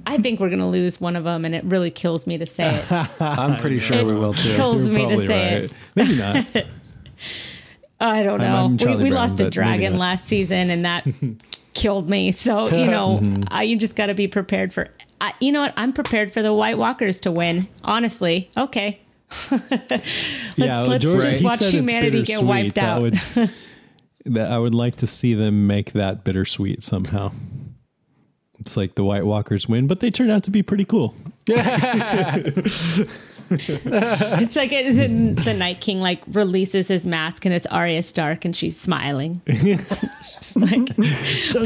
I 0.06 0.18
think 0.18 0.38
we're 0.38 0.50
gonna 0.50 0.70
lose 0.70 1.00
one 1.00 1.16
of 1.16 1.24
them, 1.24 1.44
and 1.44 1.52
it 1.54 1.64
really 1.64 1.90
kills 1.90 2.26
me 2.28 2.38
to 2.38 2.46
say 2.46 2.70
it. 2.74 2.92
I'm 3.20 3.56
pretty 3.58 3.80
sure 3.80 4.04
we 4.04 4.14
will 4.14 4.32
too. 4.32 4.54
kills 4.54 4.88
You're 4.88 4.96
me 5.08 5.16
to 5.16 5.26
say 5.26 5.54
right. 5.54 5.64
it. 5.64 5.72
maybe 5.96 6.16
not 6.16 6.46
I 8.00 8.22
don't 8.22 8.40
I'm- 8.40 8.76
know. 8.76 8.86
I'm 8.86 8.96
we 8.98 9.02
we 9.04 9.10
Brown, 9.10 9.28
lost 9.30 9.40
a 9.40 9.50
dragon 9.50 9.98
last 9.98 10.26
season, 10.26 10.70
and 10.70 10.84
that 10.84 11.06
killed 11.74 12.08
me. 12.08 12.32
So 12.32 12.68
you 12.68 12.86
know, 12.86 13.18
Mm-hmm. 13.18 13.44
I, 13.48 13.64
you 13.64 13.76
just 13.76 13.96
got 13.96 14.06
to 14.06 14.14
be 14.14 14.28
prepared 14.28 14.72
for. 14.72 14.88
I, 15.20 15.32
you 15.40 15.52
know 15.52 15.62
what? 15.62 15.74
I'm 15.76 15.92
prepared 15.92 16.32
for 16.32 16.40
the 16.42 16.52
White 16.54 16.78
Walkers 16.78 17.20
to 17.22 17.30
win. 17.32 17.66
Honestly, 17.82 18.48
okay. 18.56 19.00
yeah 19.50 19.98
well, 20.56 20.86
let's 20.88 21.04
george 21.04 21.22
just 21.22 21.42
watch 21.44 21.64
humanity 21.70 22.22
get 22.22 22.42
wiped 22.42 22.74
that 22.76 22.84
out. 22.96 23.02
would 23.02 23.14
that 24.24 24.50
i 24.50 24.58
would 24.58 24.74
like 24.74 24.96
to 24.96 25.06
see 25.06 25.34
them 25.34 25.66
make 25.66 25.92
that 25.92 26.24
bittersweet 26.24 26.82
somehow 26.82 27.30
it's 28.58 28.76
like 28.76 28.94
the 28.94 29.04
white 29.04 29.26
walkers 29.26 29.68
win 29.68 29.86
but 29.86 30.00
they 30.00 30.10
turn 30.10 30.30
out 30.30 30.42
to 30.44 30.50
be 30.50 30.62
pretty 30.62 30.84
cool 30.84 31.14
It's 33.50 34.56
like 34.56 34.72
it, 34.72 34.94
the, 34.94 35.42
the 35.42 35.54
Night 35.54 35.80
King 35.82 36.00
like 36.00 36.22
releases 36.28 36.88
his 36.88 37.06
mask, 37.06 37.44
and 37.44 37.54
it's 37.54 37.66
Arya 37.66 38.02
Stark, 38.02 38.46
and 38.46 38.56
she's 38.56 38.80
smiling. 38.80 39.42
She's 39.46 40.56
like 40.56 40.88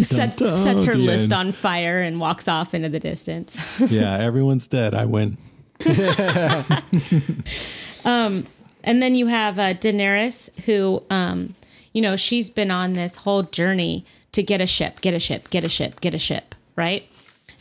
sets, 0.03 0.37
dun, 0.37 0.57
sets 0.57 0.85
her 0.85 0.97
list 0.97 1.33
end. 1.33 1.33
on 1.35 1.53
fire 1.53 2.01
and 2.01 2.21
walks 2.21 2.49
off 2.49 2.75
into 2.75 2.89
the 2.89 2.99
distance. 2.99 3.81
yeah 3.81 4.19
everyone's 4.19 4.67
dead 4.67 4.93
i 4.95 5.05
win 5.05 5.37
And 8.89 9.03
then 9.03 9.15
you 9.15 9.27
have 9.27 9.59
uh, 9.59 9.75
Daenerys, 9.75 10.49
who, 10.61 11.03
um, 11.11 11.55
you 11.93 12.01
know, 12.01 12.17
she's 12.17 12.49
been 12.49 12.71
on 12.71 12.95
this 12.95 13.17
whole 13.17 13.43
journey 13.43 14.07
to 14.33 14.43
get 14.43 14.63
a 14.63 14.67
ship, 14.67 15.03
get 15.03 15.13
a 15.13 15.19
ship, 15.19 15.51
get 15.51 15.63
a 15.63 15.69
ship, 15.69 16.01
get 16.01 16.15
a 16.15 16.19
ship, 16.19 16.55
right? 16.75 17.07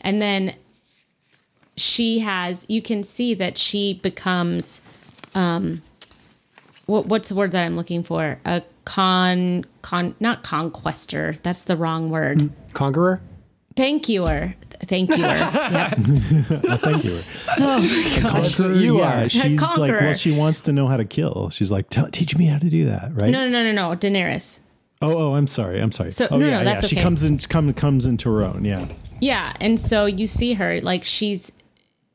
And 0.00 0.22
then 0.22 0.54
she 1.76 2.20
has, 2.20 2.64
you 2.68 2.80
can 2.80 3.02
see 3.02 3.34
that 3.34 3.58
she 3.58 3.94
becomes, 3.94 4.80
um, 5.34 5.82
what, 6.86 7.06
what's 7.06 7.28
the 7.28 7.34
word 7.34 7.52
that 7.52 7.64
I'm 7.64 7.76
looking 7.76 8.02
for? 8.02 8.40
A 8.46 8.62
con, 8.84 9.66
con, 9.82 10.14
not 10.20 10.44
conquester. 10.44 11.40
That's 11.42 11.64
the 11.64 11.76
wrong 11.76 12.10
word. 12.10 12.50
Conqueror? 12.72 13.20
Thank 13.76 14.08
you. 14.08 14.26
Thank 14.86 15.10
you. 15.10 15.16
Yep. 15.68 15.94
thank 16.80 17.04
you 17.04 17.20
oh, 17.58 17.80
That's 18.22 18.60
what 18.60 18.76
you 18.76 18.98
yeah, 18.98 19.24
are. 19.24 19.28
she's 19.28 19.60
like, 19.76 19.92
well, 19.92 20.14
she 20.14 20.30
wants 20.32 20.60
to 20.62 20.72
know 20.72 20.86
how 20.86 20.96
to 20.96 21.04
kill. 21.04 21.50
She's 21.50 21.70
like, 21.70 21.88
teach 22.12 22.36
me 22.36 22.46
how 22.46 22.58
to 22.58 22.70
do 22.70 22.86
that, 22.86 23.10
right? 23.14 23.30
No, 23.30 23.48
no, 23.48 23.48
no, 23.48 23.72
no, 23.72 23.72
no. 23.72 23.96
Daenerys. 23.96 24.60
Oh, 25.02 25.16
oh, 25.16 25.34
I'm 25.34 25.46
sorry, 25.46 25.80
I'm 25.80 25.92
sorry. 25.92 26.10
So- 26.10 26.28
oh, 26.30 26.38
no, 26.38 26.46
no, 26.46 26.58
yeah, 26.58 26.64
that's 26.64 26.84
yeah. 26.84 26.88
She 26.88 26.96
okay. 26.96 27.02
comes 27.02 27.22
in, 27.22 27.38
come, 27.38 27.72
comes 27.74 28.06
into 28.06 28.30
her 28.30 28.42
own. 28.42 28.64
Yeah, 28.64 28.86
Yeah, 29.20 29.52
and 29.60 29.78
so 29.78 30.06
you 30.06 30.26
see 30.26 30.54
her 30.54 30.80
like 30.80 31.04
she's 31.04 31.52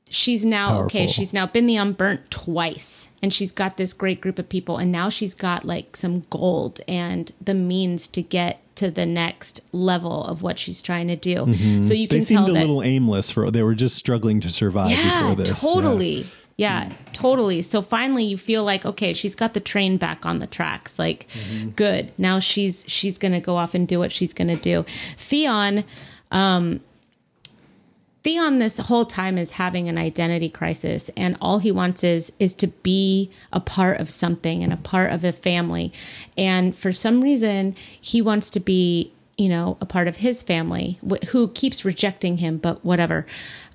she's 0.10 0.46
now 0.46 0.84
okay, 0.84 1.08
she's 1.08 1.34
now 1.34 1.48
been 1.48 1.66
the 1.66 1.76
unburnt 1.76 2.30
twice 2.30 3.08
and 3.22 3.34
she's 3.34 3.52
got 3.52 3.78
this 3.78 3.94
great 3.94 4.22
group 4.22 4.38
of 4.38 4.48
people 4.48 4.78
and 4.78 4.92
now 4.92 5.10
she's 5.10 5.34
got 5.34 5.66
like 5.66 5.98
some 5.98 6.22
gold 6.30 6.82
and 6.88 7.32
the 7.42 7.54
means 7.56 8.08
to 8.08 8.22
get 8.22 8.62
to 8.76 8.90
the 8.90 9.06
next 9.06 9.62
level 9.72 10.24
of 10.26 10.42
what 10.42 10.58
she's 10.58 10.82
trying 10.82 11.08
to 11.08 11.16
do. 11.16 11.36
So 11.36 11.44
you 11.46 11.48
Mm-hmm. 11.54 11.92
they 11.92 12.08
can 12.08 12.22
seemed 12.22 12.50
a 12.50 12.54
that 12.54 12.60
little 12.62 12.82
aimless 12.84 13.30
for. 13.30 13.50
They 13.52 13.64
were 13.64 13.76
just 13.76 13.96
struggling 13.96 14.40
to 14.42 14.50
survive 14.50 14.92
yeah, 14.92 15.20
before 15.30 15.36
this. 15.46 15.62
totally. 15.62 16.26
Yeah, 16.56 16.92
totally. 17.14 17.64
So 17.64 17.82
finally 17.82 18.24
you 18.26 18.38
feel 18.38 18.64
like 18.64 18.86
okay, 18.86 19.14
she's 19.14 19.36
got 19.36 19.54
the 19.56 19.60
train 19.60 19.98
back 19.98 20.26
on 20.26 20.40
the 20.40 20.48
tracks. 20.48 21.00
Like 21.00 21.28
Mm-hmm. 21.30 21.70
good. 21.70 22.12
Now 22.18 22.40
she's 22.40 22.86
she's 22.88 23.18
going 23.18 23.32
to 23.34 23.40
go 23.40 23.58
off 23.58 23.74
and 23.74 23.88
do 23.88 23.98
what 24.00 24.12
she's 24.12 24.34
going 24.34 24.50
to 24.50 24.56
do. 24.56 24.86
Theon 25.18 25.84
um 26.32 26.80
Theon 28.24 28.60
this 28.60 28.78
whole 28.78 29.06
time 29.06 29.38
is 29.38 29.52
having 29.52 29.90
an 29.90 29.98
identity 29.98 30.50
crisis 30.50 31.10
and 31.18 31.36
all 31.42 31.60
he 31.60 31.72
wants 31.72 32.04
is 32.04 32.32
is 32.40 32.54
to 32.56 32.68
be 32.68 33.30
a 33.52 33.60
part 33.60 34.00
of 34.00 34.10
something 34.10 34.64
and 34.64 34.72
a 34.72 34.78
part 34.78 35.12
of 35.12 35.24
a 35.24 35.34
family. 35.34 35.92
And 36.38 36.76
for 36.76 36.94
some 36.94 37.22
reason, 37.22 37.76
he 38.00 38.22
wants 38.22 38.50
to 38.52 38.62
be, 38.62 39.12
you 39.38 39.50
know, 39.50 39.78
a 39.82 39.86
part 39.86 40.08
of 40.08 40.18
his 40.18 40.42
family 40.42 40.98
wh- 41.08 41.26
who 41.28 41.50
keeps 41.50 41.84
rejecting 41.84 42.38
him, 42.38 42.58
but 42.58 42.84
whatever. 42.86 43.26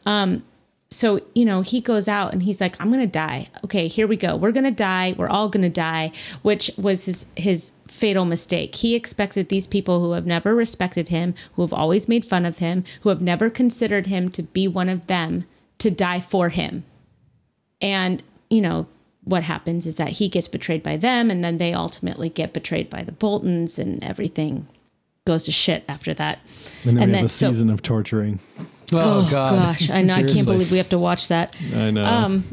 Um 0.07 0.45
so 0.91 1.21
you 1.35 1.45
know 1.45 1.61
he 1.61 1.81
goes 1.81 2.09
out 2.09 2.33
and 2.33 2.43
he's 2.45 2.63
like 2.63 2.75
i'm 2.81 2.91
gonna 2.91 3.07
die 3.07 3.49
okay 3.63 3.89
here 3.89 4.07
we 4.07 4.17
go 4.17 4.35
we're 4.37 4.53
gonna 4.53 4.71
die 4.71 5.15
we're 5.19 5.29
all 5.29 5.49
gonna 5.51 5.69
die 5.69 6.11
which 6.41 6.71
was 6.79 7.05
his 7.05 7.27
his 7.37 7.73
fatal 7.89 8.25
mistake 8.25 8.75
he 8.77 8.95
expected 8.95 9.49
these 9.49 9.67
people 9.67 10.01
who 10.01 10.13
have 10.13 10.27
never 10.27 10.55
respected 10.55 11.09
him 11.09 11.35
who 11.55 11.63
have 11.63 11.73
always 11.73 12.09
made 12.09 12.25
fun 12.25 12.45
of 12.47 12.59
him 12.59 12.85
who 13.01 13.09
have 13.09 13.21
never 13.23 13.49
considered 13.51 14.07
him 14.07 14.29
to 14.29 14.43
be 14.43 14.69
one 14.69 14.89
of 14.89 15.07
them 15.07 15.45
to 15.79 15.91
die 15.91 16.21
for 16.21 16.51
him 16.51 16.85
and 17.81 18.23
you 18.51 18.61
know, 18.63 18.87
what 19.25 19.43
happens 19.43 19.87
is 19.87 19.99
that 19.99 20.09
he 20.09 20.29
gets 20.29 20.49
betrayed 20.49 20.83
by 20.83 20.97
them, 20.97 21.31
and 21.31 21.45
then 21.45 21.59
they 21.59 21.75
ultimately 21.75 22.31
get 22.31 22.55
betrayed 22.55 22.89
by 22.89 23.03
the 23.03 23.13
Boltons, 23.13 23.79
and 23.79 24.03
everything 24.03 24.67
goes 25.27 25.45
to 25.45 25.53
shit 25.53 25.85
after 25.87 26.15
that. 26.15 26.39
And 26.85 26.97
then 26.97 27.03
And 27.03 27.11
we 27.11 27.13
then- 27.13 27.15
have 27.17 27.25
a 27.27 27.29
so- 27.29 27.49
season 27.51 27.69
of 27.69 27.83
torturing. 27.83 28.39
Oh, 28.91 29.29
God. 29.31 29.55
Gosh, 29.79 29.91
I 29.91 30.01
know. 30.01 30.15
I 30.15 30.23
can't 30.23 30.47
believe 30.47 30.73
we 30.73 30.79
have 30.79 30.89
to 30.89 30.99
watch 30.99 31.29
that. 31.29 31.59
I 31.77 31.91
know. 31.91 32.07
Um, 32.07 32.45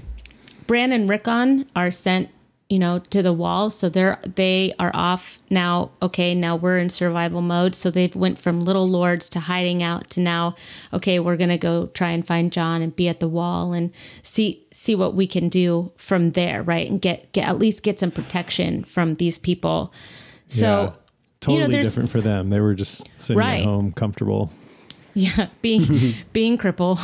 Bran 0.67 0.91
and 0.91 1.07
Rickon 1.07 1.65
are 1.77 1.91
sent, 1.91 2.27
you 2.69 2.79
know, 2.79 2.97
to 2.97 3.21
the 3.21 3.31
wall, 3.33 3.69
so 3.69 3.89
they're 3.89 4.19
they 4.25 4.73
are 4.79 4.91
off 4.95 5.37
now. 5.49 5.91
Okay, 6.01 6.33
now 6.33 6.55
we're 6.55 6.79
in 6.79 6.89
survival 6.89 7.41
mode. 7.41 7.75
So 7.75 7.91
they've 7.91 8.15
went 8.15 8.39
from 8.39 8.61
little 8.65 8.87
lords 8.87 9.29
to 9.29 9.39
hiding 9.41 9.83
out 9.83 10.09
to 10.11 10.19
now. 10.19 10.55
Okay, 10.91 11.19
we're 11.19 11.37
gonna 11.37 11.57
go 11.59 11.87
try 11.87 12.09
and 12.09 12.25
find 12.25 12.51
Jon 12.51 12.81
and 12.81 12.95
be 12.95 13.07
at 13.07 13.19
the 13.19 13.27
wall 13.27 13.73
and 13.73 13.91
see 14.23 14.65
see 14.71 14.95
what 14.95 15.13
we 15.13 15.27
can 15.27 15.47
do 15.47 15.91
from 15.97 16.31
there, 16.31 16.63
right? 16.63 16.89
And 16.89 16.99
get 16.99 17.31
get 17.33 17.47
at 17.47 17.59
least 17.59 17.83
get 17.83 17.99
some 17.99 18.09
protection 18.11 18.83
from 18.83 19.15
these 19.15 19.37
people. 19.37 19.93
So. 20.47 20.65
yeah. 20.85 20.93
Totally 21.41 21.73
you 21.73 21.77
know, 21.77 21.83
different 21.83 22.09
for 22.09 22.21
them. 22.21 22.49
They 22.49 22.59
were 22.59 22.73
just 22.73 23.07
sitting 23.21 23.37
Right. 23.37 23.59
at 23.59 23.65
home, 23.65 23.91
comfortable. 23.91 24.51
yeah 25.13 25.47
being 25.61 26.15
being 26.33 26.57
cripple 26.57 26.97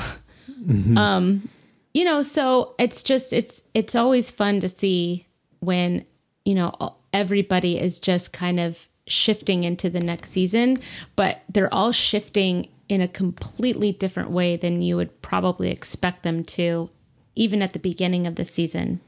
Mm-hmm. 0.49 0.97
um 0.97 1.49
you 1.93 2.03
know 2.03 2.21
so 2.23 2.73
it's 2.79 3.03
just 3.03 3.33
it's 3.33 3.61
it's 3.75 3.93
always 3.95 4.31
fun 4.31 4.59
to 4.61 4.67
see 4.69 5.27
when 5.61 6.05
you 6.45 6.53
know 6.53 6.73
everybody 7.13 7.79
is 7.79 7.99
just 7.99 8.33
kind 8.33 8.59
of 8.59 8.87
shifting 9.07 9.63
into 9.63 9.89
the 9.89 9.99
next 9.99 10.29
season 10.29 10.77
but 11.15 11.41
they're 11.49 11.73
all 11.73 11.91
shifting 11.91 12.67
in 12.87 13.01
a 13.01 13.07
completely 13.07 13.91
different 13.91 14.29
way 14.29 14.55
than 14.55 14.81
you 14.81 14.95
would 14.97 15.21
probably 15.21 15.71
expect 15.71 16.23
them 16.23 16.43
to 16.43 16.89
even 17.35 17.61
at 17.61 17.73
the 17.73 17.79
beginning 17.79 18.27
of 18.27 18.35
the 18.35 18.43
season. 18.43 18.99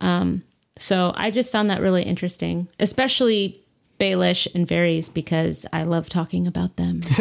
Um 0.00 0.42
so 0.80 1.12
i 1.16 1.30
just 1.30 1.50
found 1.50 1.68
that 1.68 1.80
really 1.80 2.04
interesting 2.04 2.68
especially 2.78 3.60
Baelish 3.98 4.46
and 4.54 4.66
Varys 4.66 5.12
because 5.12 5.66
I 5.72 5.82
love 5.82 6.08
talking 6.08 6.46
about 6.46 6.76
them. 6.76 7.00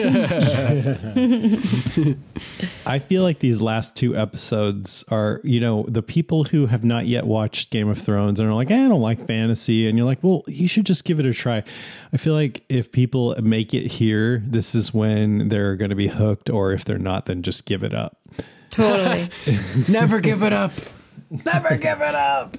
I 2.86 3.00
feel 3.00 3.24
like 3.24 3.40
these 3.40 3.60
last 3.62 3.96
two 3.96 4.16
episodes 4.16 5.04
are, 5.10 5.42
you 5.44 5.60
know, 5.60 5.86
the 5.88 6.04
people 6.04 6.44
who 6.44 6.68
have 6.68 6.84
not 6.84 7.08
yet 7.08 7.26
watched 7.26 7.72
Game 7.72 7.90
of 7.90 7.98
Thrones 7.98 8.40
and 8.40 8.48
are 8.48 8.54
like, 8.54 8.70
eh, 8.70 8.86
I 8.86 8.88
don't 8.88 9.02
like 9.02 9.26
fantasy. 9.26 9.88
And 9.88 9.98
you're 9.98 10.06
like, 10.06 10.24
well, 10.24 10.44
you 10.48 10.68
should 10.68 10.86
just 10.86 11.04
give 11.04 11.20
it 11.20 11.26
a 11.26 11.34
try. 11.34 11.64
I 12.14 12.18
feel 12.18 12.34
like 12.34 12.64
if 12.70 12.92
people 12.92 13.36
make 13.42 13.74
it 13.74 13.88
here, 13.94 14.44
this 14.46 14.76
is 14.76 14.94
when 14.94 15.50
they're 15.50 15.76
going 15.76 15.90
to 15.90 15.96
be 15.96 16.10
hooked. 16.10 16.50
Or 16.50 16.72
if 16.72 16.86
they're 16.86 17.00
not, 17.00 17.26
then 17.26 17.42
just 17.42 17.66
give 17.66 17.82
it 17.82 17.94
up. 17.94 18.20
totally. 18.70 19.30
Never 19.90 20.20
give 20.20 20.44
it 20.44 20.54
up. 20.54 20.74
Never 21.30 21.76
give 21.76 22.02
it 22.02 22.16
up. 22.16 22.56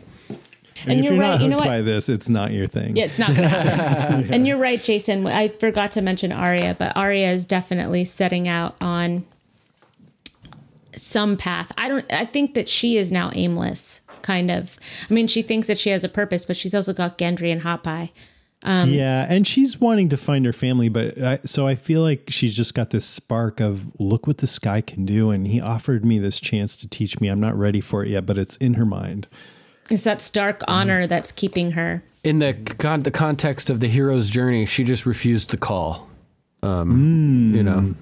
And, 0.83 0.93
And 0.93 1.01
if 1.01 1.05
you're 1.07 1.15
you're 1.15 1.23
right, 1.23 1.31
not 1.31 1.41
you 1.41 1.49
know 1.49 1.57
hooked 1.57 1.67
what? 1.67 1.73
by 1.73 1.83
this, 1.83 2.09
it's 2.09 2.29
not 2.29 2.53
your 2.53 2.67
thing. 2.67 2.97
Yeah, 2.97 3.05
it's 3.05 3.19
not 3.19 3.29
going 3.29 3.43
to 3.43 3.49
happen. 3.49 4.33
And 4.33 4.47
you're 4.47 4.59
right, 4.59 4.83
Jason. 4.83 5.27
I 5.27 5.49
forgot 5.49 5.91
to 5.93 6.03
mention 6.03 6.33
Arya, 6.33 6.77
but 6.79 6.97
Arya 6.97 7.31
is 7.33 7.45
definitely 7.45 8.05
setting 8.05 8.49
out 8.49 8.77
on 8.81 9.25
some 10.95 11.37
path. 11.37 11.71
I 11.77 11.89
don't. 11.89 12.13
I 12.13 12.25
think 12.25 12.55
that 12.55 12.69
she 12.69 12.97
is 12.97 13.13
now 13.13 13.31
aimless, 13.35 14.01
kind 14.23 14.51
of. 14.51 14.79
I 15.09 15.15
mean, 15.15 15.27
she 15.27 15.43
thinks 15.43 15.67
that 15.69 15.79
she 15.79 15.91
has 15.91 16.05
a 16.05 16.09
purpose, 16.09 16.45
but 16.45 16.57
she's 16.57 16.75
also 16.75 16.93
got 16.93 17.19
Gendry 17.19 17.53
and 17.53 17.63
Hot 17.63 17.83
Pie. 17.85 18.11
Um, 18.65 18.89
yeah, 18.91 19.25
and 19.29 19.47
she's 19.47 19.81
wanting 19.81 20.09
to 20.09 20.17
find 20.17 20.45
her 20.45 20.53
family, 20.53 20.89
but 20.89 21.17
I, 21.23 21.39
so 21.45 21.69
I 21.69 21.77
feel 21.77 22.03
like 22.03 22.25
she's 22.29 22.57
just 22.57 22.75
got 22.75 22.91
this 22.91 23.07
spark 23.07 23.61
of 23.61 23.87
look 24.01 24.27
what 24.27 24.39
this 24.39 24.59
guy 24.59 24.81
can 24.81 25.07
do, 25.07 25.31
and 25.31 25.47
he 25.47 25.61
offered 25.61 26.05
me 26.05 26.19
this 26.19 26.41
chance 26.41 26.77
to 26.79 26.89
teach 26.89 27.21
me. 27.21 27.29
I'm 27.29 27.39
not 27.39 27.57
ready 27.57 27.81
for 27.81 28.03
it 28.05 28.09
yet, 28.09 28.27
but 28.27 28.37
it's 28.37 28.57
in 28.57 28.75
her 28.75 28.85
mind. 28.85 29.29
It's 29.91 30.03
that 30.05 30.21
stark 30.21 30.63
honor 30.69 31.07
that's 31.07 31.33
keeping 31.33 31.73
her. 31.73 32.03
In 32.25 32.39
the 32.41 32.55
con- 32.79 33.03
the 33.03 33.11
context 33.11 33.71
of 33.71 33.81
the 33.81 33.89
hero's 33.89 34.29
journey, 34.29 34.67
she 34.67 34.85
just 34.85 35.07
refused 35.07 35.51
the 35.51 35.57
call. 35.57 36.09
Um, 36.63 37.53
You 37.55 37.63
know, 37.63 37.95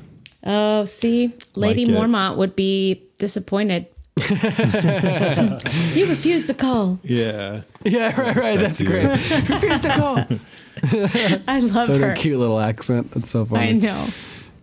Oh, 0.44 0.84
see, 0.86 1.32
Lady 1.54 1.84
Like 1.86 1.94
it. 1.94 1.98
Mormont 2.10 2.36
would 2.36 2.54
be 2.56 3.02
disappointed. 3.18 3.86
you 4.16 6.06
refused 6.06 6.46
the 6.46 6.54
call. 6.56 6.98
Yeah, 7.02 7.62
yeah, 7.84 8.18
right, 8.20 8.36
right. 8.36 8.58
That's 8.58 8.82
great. 8.82 9.04
refused 9.48 9.82
the 9.82 9.92
call. 9.96 10.16
I 11.48 11.60
love 11.60 11.88
What 11.88 12.00
her. 12.00 12.14
cute 12.14 12.38
little 12.38 12.60
accent. 12.60 13.10
That's 13.12 13.28
so 13.30 13.44
funny. 13.44 13.68
I 13.68 13.72
know. 13.72 14.06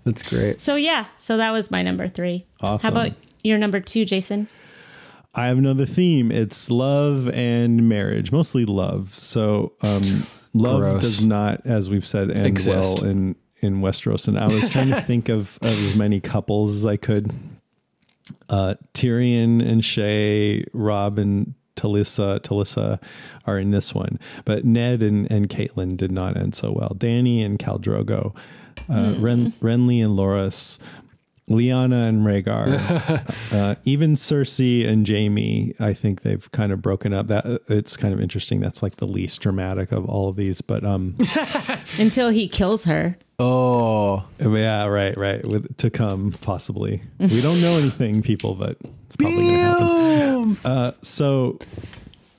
That's 0.06 0.24
great. 0.28 0.60
So 0.62 0.76
yeah, 0.76 1.06
so 1.18 1.38
that 1.38 1.52
was 1.52 1.70
my 1.72 1.82
number 1.82 2.08
three. 2.08 2.46
Awesome. 2.62 2.84
How 2.94 3.00
about 3.02 3.16
your 3.44 3.58
number 3.58 3.80
two, 3.80 4.06
Jason? 4.06 4.48
I 5.36 5.48
have 5.48 5.58
another 5.58 5.86
theme. 5.86 6.32
It's 6.32 6.70
love 6.70 7.28
and 7.30 7.90
marriage, 7.90 8.32
mostly 8.32 8.66
love. 8.66 9.16
So, 9.16 9.74
um, 9.82 10.04
love 10.54 10.82
Gross. 10.82 11.02
does 11.02 11.24
not, 11.24 11.66
as 11.66 11.90
we've 11.90 12.06
said, 12.06 12.30
end 12.32 12.46
Exist. 12.46 13.02
well 13.02 13.10
in 13.12 13.36
in 13.64 13.82
Westeros. 13.82 14.28
And 14.28 14.38
I 14.38 14.46
was 14.46 14.70
trying 14.70 14.90
to 14.90 15.02
think 15.10 15.30
of, 15.30 15.58
of 15.62 15.70
as 15.70 15.96
many 15.98 16.20
couples 16.20 16.76
as 16.78 16.86
I 16.86 16.98
could. 16.98 17.32
Uh, 18.50 18.76
Tyrion 18.94 19.62
and 19.66 19.82
Shae, 19.82 20.66
Robb 20.74 21.18
and 21.18 21.56
Talissa, 21.76 22.40
Talissa 22.42 23.02
are 23.46 23.58
in 23.58 23.72
this 23.72 23.96
one, 23.96 24.20
but 24.46 24.64
Ned 24.64 25.02
and, 25.02 25.30
and 25.32 25.50
Catelyn 25.50 25.98
did 25.98 26.12
not 26.12 26.38
end 26.38 26.54
so 26.56 26.72
well. 26.72 26.96
Dany 26.96 27.44
and 27.44 27.58
Khal 27.58 27.82
Drogo, 27.82 28.36
uh, 28.90 29.16
Ren, 29.18 29.52
Renly 29.54 30.04
and 30.04 30.18
Loras, 30.18 30.80
Lyanna 31.50 32.08
and 32.08 32.26
Rhaegar, 32.26 33.54
uh, 33.54 33.76
even 33.84 34.14
Cersei 34.16 34.88
and 34.88 35.08
Jaime. 35.08 35.74
I 35.80 35.94
think 35.94 36.22
they've 36.22 36.50
kind 36.52 36.72
of 36.72 36.82
broken 36.82 37.14
up. 37.14 37.28
That 37.28 37.62
it's 37.68 37.98
kind 37.98 38.14
of 38.14 38.22
interesting. 38.22 38.62
That's 38.62 38.82
like 38.82 38.96
the 38.98 39.08
least 39.08 39.42
dramatic 39.42 39.92
of 39.92 40.06
all 40.06 40.30
of 40.30 40.36
these, 40.38 40.62
but 40.62 40.84
um, 40.86 41.16
Until 42.00 42.30
he 42.30 42.48
kills 42.48 42.86
her. 42.86 43.18
Oh, 43.40 44.26
yeah, 44.40 44.86
right, 44.86 45.18
right. 45.18 45.46
With 45.46 45.76
to 45.78 45.90
come 45.90 46.34
possibly. 46.42 47.02
We 47.20 47.42
don't 47.42 47.60
know 47.62 47.78
anything, 47.78 48.22
people, 48.22 48.56
but 48.56 48.78
it's 49.08 49.16
probably 49.18 49.38
going 49.38 49.50
to 49.50 49.60
happen. 49.60 50.58
Uh, 50.64 50.92
so, 51.02 51.60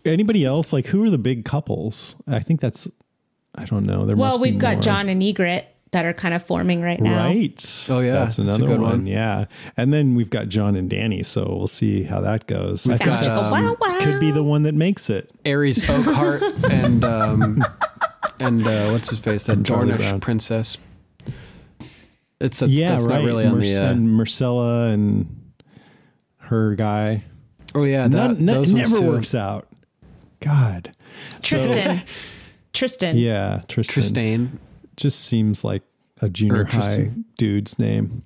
anybody 0.06 0.46
else? 0.46 0.72
Like, 0.72 0.86
who 0.86 1.02
are 1.04 1.10
the 1.10 1.18
big 1.18 1.44
couples? 1.44 2.16
I 2.26 2.38
think 2.40 2.60
that's. 2.60 2.88
I 3.54 3.66
don't 3.66 3.84
know. 3.84 4.06
There 4.06 4.16
Well, 4.16 4.30
must 4.30 4.42
be 4.42 4.50
we've 4.50 4.58
got 4.58 4.74
more. 4.74 4.82
Jon 4.82 5.08
and 5.08 5.20
Ygritte 5.20 5.64
that 5.94 6.04
are 6.04 6.12
kind 6.12 6.34
of 6.34 6.42
forming 6.44 6.82
right 6.82 7.00
now. 7.00 7.24
Right. 7.24 7.86
Oh, 7.90 7.98
yeah. 8.00 8.12
That's 8.12 8.36
That's 8.36 8.38
a 8.38 8.42
another 8.42 8.66
good 8.66 8.80
one. 8.80 8.90
one. 8.90 9.06
Yeah. 9.06 9.46
And 9.76 9.92
then 9.92 10.14
we've 10.14 10.28
got 10.30 10.48
Jon 10.48 10.76
and 10.76 10.90
Dany. 10.90 11.24
So 11.24 11.46
we'll 11.48 11.66
see 11.66 12.02
how 12.02 12.20
that 12.20 12.46
goes. 12.46 12.86
I 12.86 12.90
We've 12.90 12.98
think 12.98 13.10
got, 13.10 13.24
that's- 13.24 13.52
um, 13.52 13.64
wow, 13.64 13.76
wow. 13.80 13.88
could 14.00 14.20
be 14.20 14.30
the 14.30 14.42
one 14.44 14.64
that 14.64 14.74
makes 14.74 15.08
it. 15.10 15.30
Arys 15.44 15.78
Oakheart 15.86 16.70
and 16.70 17.04
um, 17.04 17.64
and 18.40 18.66
uh, 18.66 18.90
what's 18.90 19.10
his 19.10 19.20
face? 19.20 19.44
That 19.44 19.64
Charlie 19.64 19.92
Dornish 19.94 20.20
princess. 20.20 20.76
It's 22.40 22.60
a, 22.60 22.68
yeah, 22.68 22.88
that's 22.88 23.04
right. 23.04 23.16
not 23.20 23.24
really 23.24 23.46
on 23.46 23.54
Merc- 23.54 23.62
the. 23.64 23.76
Uh, 23.78 23.90
and 23.92 24.08
Myrcella 24.08 24.92
and 24.92 25.40
her 26.38 26.74
guy. 26.74 27.24
oh 27.74 27.84
yeah, 27.84 28.08
that 28.08 28.10
None, 28.10 28.44
none- 28.44 28.56
those 28.56 28.74
ones 28.74 28.90
never 28.92 29.00
too. 29.02 29.08
works 29.10 29.34
out. 29.34 29.68
God. 30.40 30.92
Tristan. 31.40 32.00
Tristan. 32.74 33.16
Yeah, 33.16 33.62
Tristan. 33.68 34.02
Tristane. 34.02 34.48
Just 34.96 35.24
seems 35.24 35.64
like 35.64 35.82
a 36.20 36.28
junior 36.28 36.64
high 36.64 37.10
dude's 37.36 37.78
name. 37.78 38.24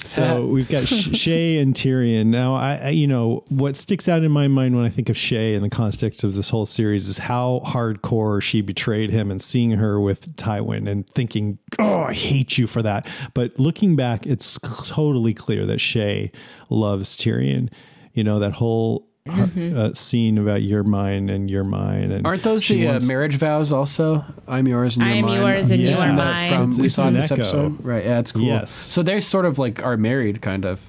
So 0.00 0.46
we've 0.52 0.68
got 0.68 0.84
Sh- 0.84 1.08
Shae 1.08 1.60
and 1.60 1.74
Tyrion. 1.74 2.26
Now, 2.26 2.54
I, 2.54 2.76
I, 2.76 2.88
you 2.90 3.06
know, 3.06 3.44
what 3.48 3.76
sticks 3.76 4.08
out 4.08 4.22
in 4.22 4.30
my 4.30 4.48
mind 4.48 4.76
when 4.76 4.84
I 4.84 4.88
think 4.88 5.08
of 5.08 5.16
Shae 5.16 5.54
in 5.54 5.62
the 5.62 5.70
context 5.70 6.24
of 6.24 6.34
this 6.34 6.50
whole 6.50 6.66
series 6.66 7.08
is 7.08 7.18
how 7.18 7.60
hardcore 7.64 8.42
she 8.42 8.60
betrayed 8.60 9.10
him 9.10 9.30
and 9.30 9.42
seeing 9.42 9.72
her 9.72 10.00
with 10.00 10.36
Tywin 10.36 10.88
and 10.88 11.06
thinking, 11.08 11.58
oh, 11.78 12.02
I 12.02 12.12
hate 12.12 12.58
you 12.58 12.66
for 12.66 12.82
that. 12.82 13.06
But 13.34 13.58
looking 13.58 13.96
back, 13.96 14.26
it's 14.26 14.58
totally 14.84 15.34
clear 15.34 15.66
that 15.66 15.78
Shae 15.78 16.32
loves 16.70 17.16
Tyrion. 17.16 17.70
You 18.12 18.24
know, 18.24 18.38
that 18.38 18.54
whole 18.54 19.07
uh, 19.30 19.92
scene 19.94 20.38
about 20.38 20.62
your 20.62 20.82
mine 20.84 21.28
and 21.28 21.50
your 21.50 21.64
mine. 21.64 22.10
And 22.12 22.26
Aren't 22.26 22.42
those 22.42 22.62
she 22.64 22.82
the 22.82 22.96
uh, 22.96 23.00
marriage 23.06 23.36
vows 23.36 23.72
also? 23.72 24.24
I'm 24.46 24.66
yours 24.68 24.96
and 24.96 25.04
I 25.04 25.08
you're 25.10 25.16
am 25.18 25.24
mine. 25.26 25.40
yours 25.40 25.70
and 25.70 25.80
you 25.82 25.96
are 25.96 26.12
mine. 26.12 26.48
From, 26.50 26.60
It's- 26.62 26.78
we 26.78 26.86
it's 26.86 26.94
saw 26.94 27.08
in 27.08 27.14
this 27.14 27.30
echo. 27.32 27.42
episode, 27.42 27.84
right? 27.84 28.04
Yeah, 28.04 28.18
it's 28.20 28.32
cool. 28.32 28.42
Yes. 28.42 28.70
So 28.72 29.02
they 29.02 29.20
sort 29.20 29.44
of 29.44 29.58
like 29.58 29.82
are 29.82 29.96
married, 29.96 30.40
kind 30.42 30.64
of. 30.64 30.88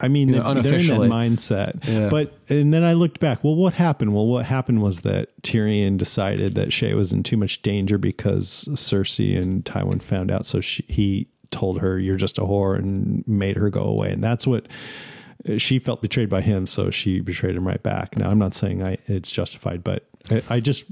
I 0.00 0.08
mean, 0.08 0.28
You 0.28 0.34
they- 0.34 0.40
know, 0.40 0.44
they're 0.54 0.56
in 0.56 0.62
that 0.62 0.68
unofficially. 0.72 1.08
mindset. 1.08 1.86
Yeah. 1.88 2.08
But 2.08 2.36
and 2.48 2.74
then 2.74 2.82
I 2.82 2.92
looked 2.94 3.20
back. 3.20 3.44
Well, 3.44 3.54
what 3.54 3.74
happened? 3.74 4.12
Well, 4.12 4.26
what 4.26 4.46
happened 4.46 4.82
was 4.82 5.02
that 5.02 5.28
Tyrion 5.42 5.96
decided 5.96 6.54
that 6.56 6.70
Shae 6.70 6.94
was 6.94 7.12
in 7.12 7.22
too 7.22 7.36
much 7.36 7.62
danger 7.62 7.98
because 7.98 8.68
Cersei 8.72 9.40
and 9.40 9.64
Tywin 9.64 10.02
found 10.02 10.30
out. 10.32 10.44
So 10.44 10.60
she, 10.60 10.84
he 10.88 11.28
told 11.52 11.80
her, 11.82 12.00
"You're 12.00 12.16
just 12.16 12.36
a 12.38 12.40
whore," 12.42 12.76
and 12.76 13.22
made 13.28 13.56
her 13.56 13.70
go 13.70 13.82
away. 13.84 14.10
And 14.10 14.24
that's 14.24 14.44
what 14.44 14.66
Uh, 15.48 15.58
she 15.58 15.78
felt 15.78 16.02
betrayed 16.02 16.28
by 16.28 16.40
him. 16.40 16.66
So 16.66 16.90
she 16.90 17.20
betrayed 17.20 17.56
him 17.56 17.66
right 17.66 17.82
back. 17.82 18.18
Now, 18.18 18.30
I'm 18.30 18.38
not 18.38 18.54
saying 18.54 18.82
I 18.82 18.98
it's 19.06 19.30
justified, 19.30 19.82
but 19.82 20.06
I, 20.30 20.42
I 20.50 20.60
just 20.60 20.84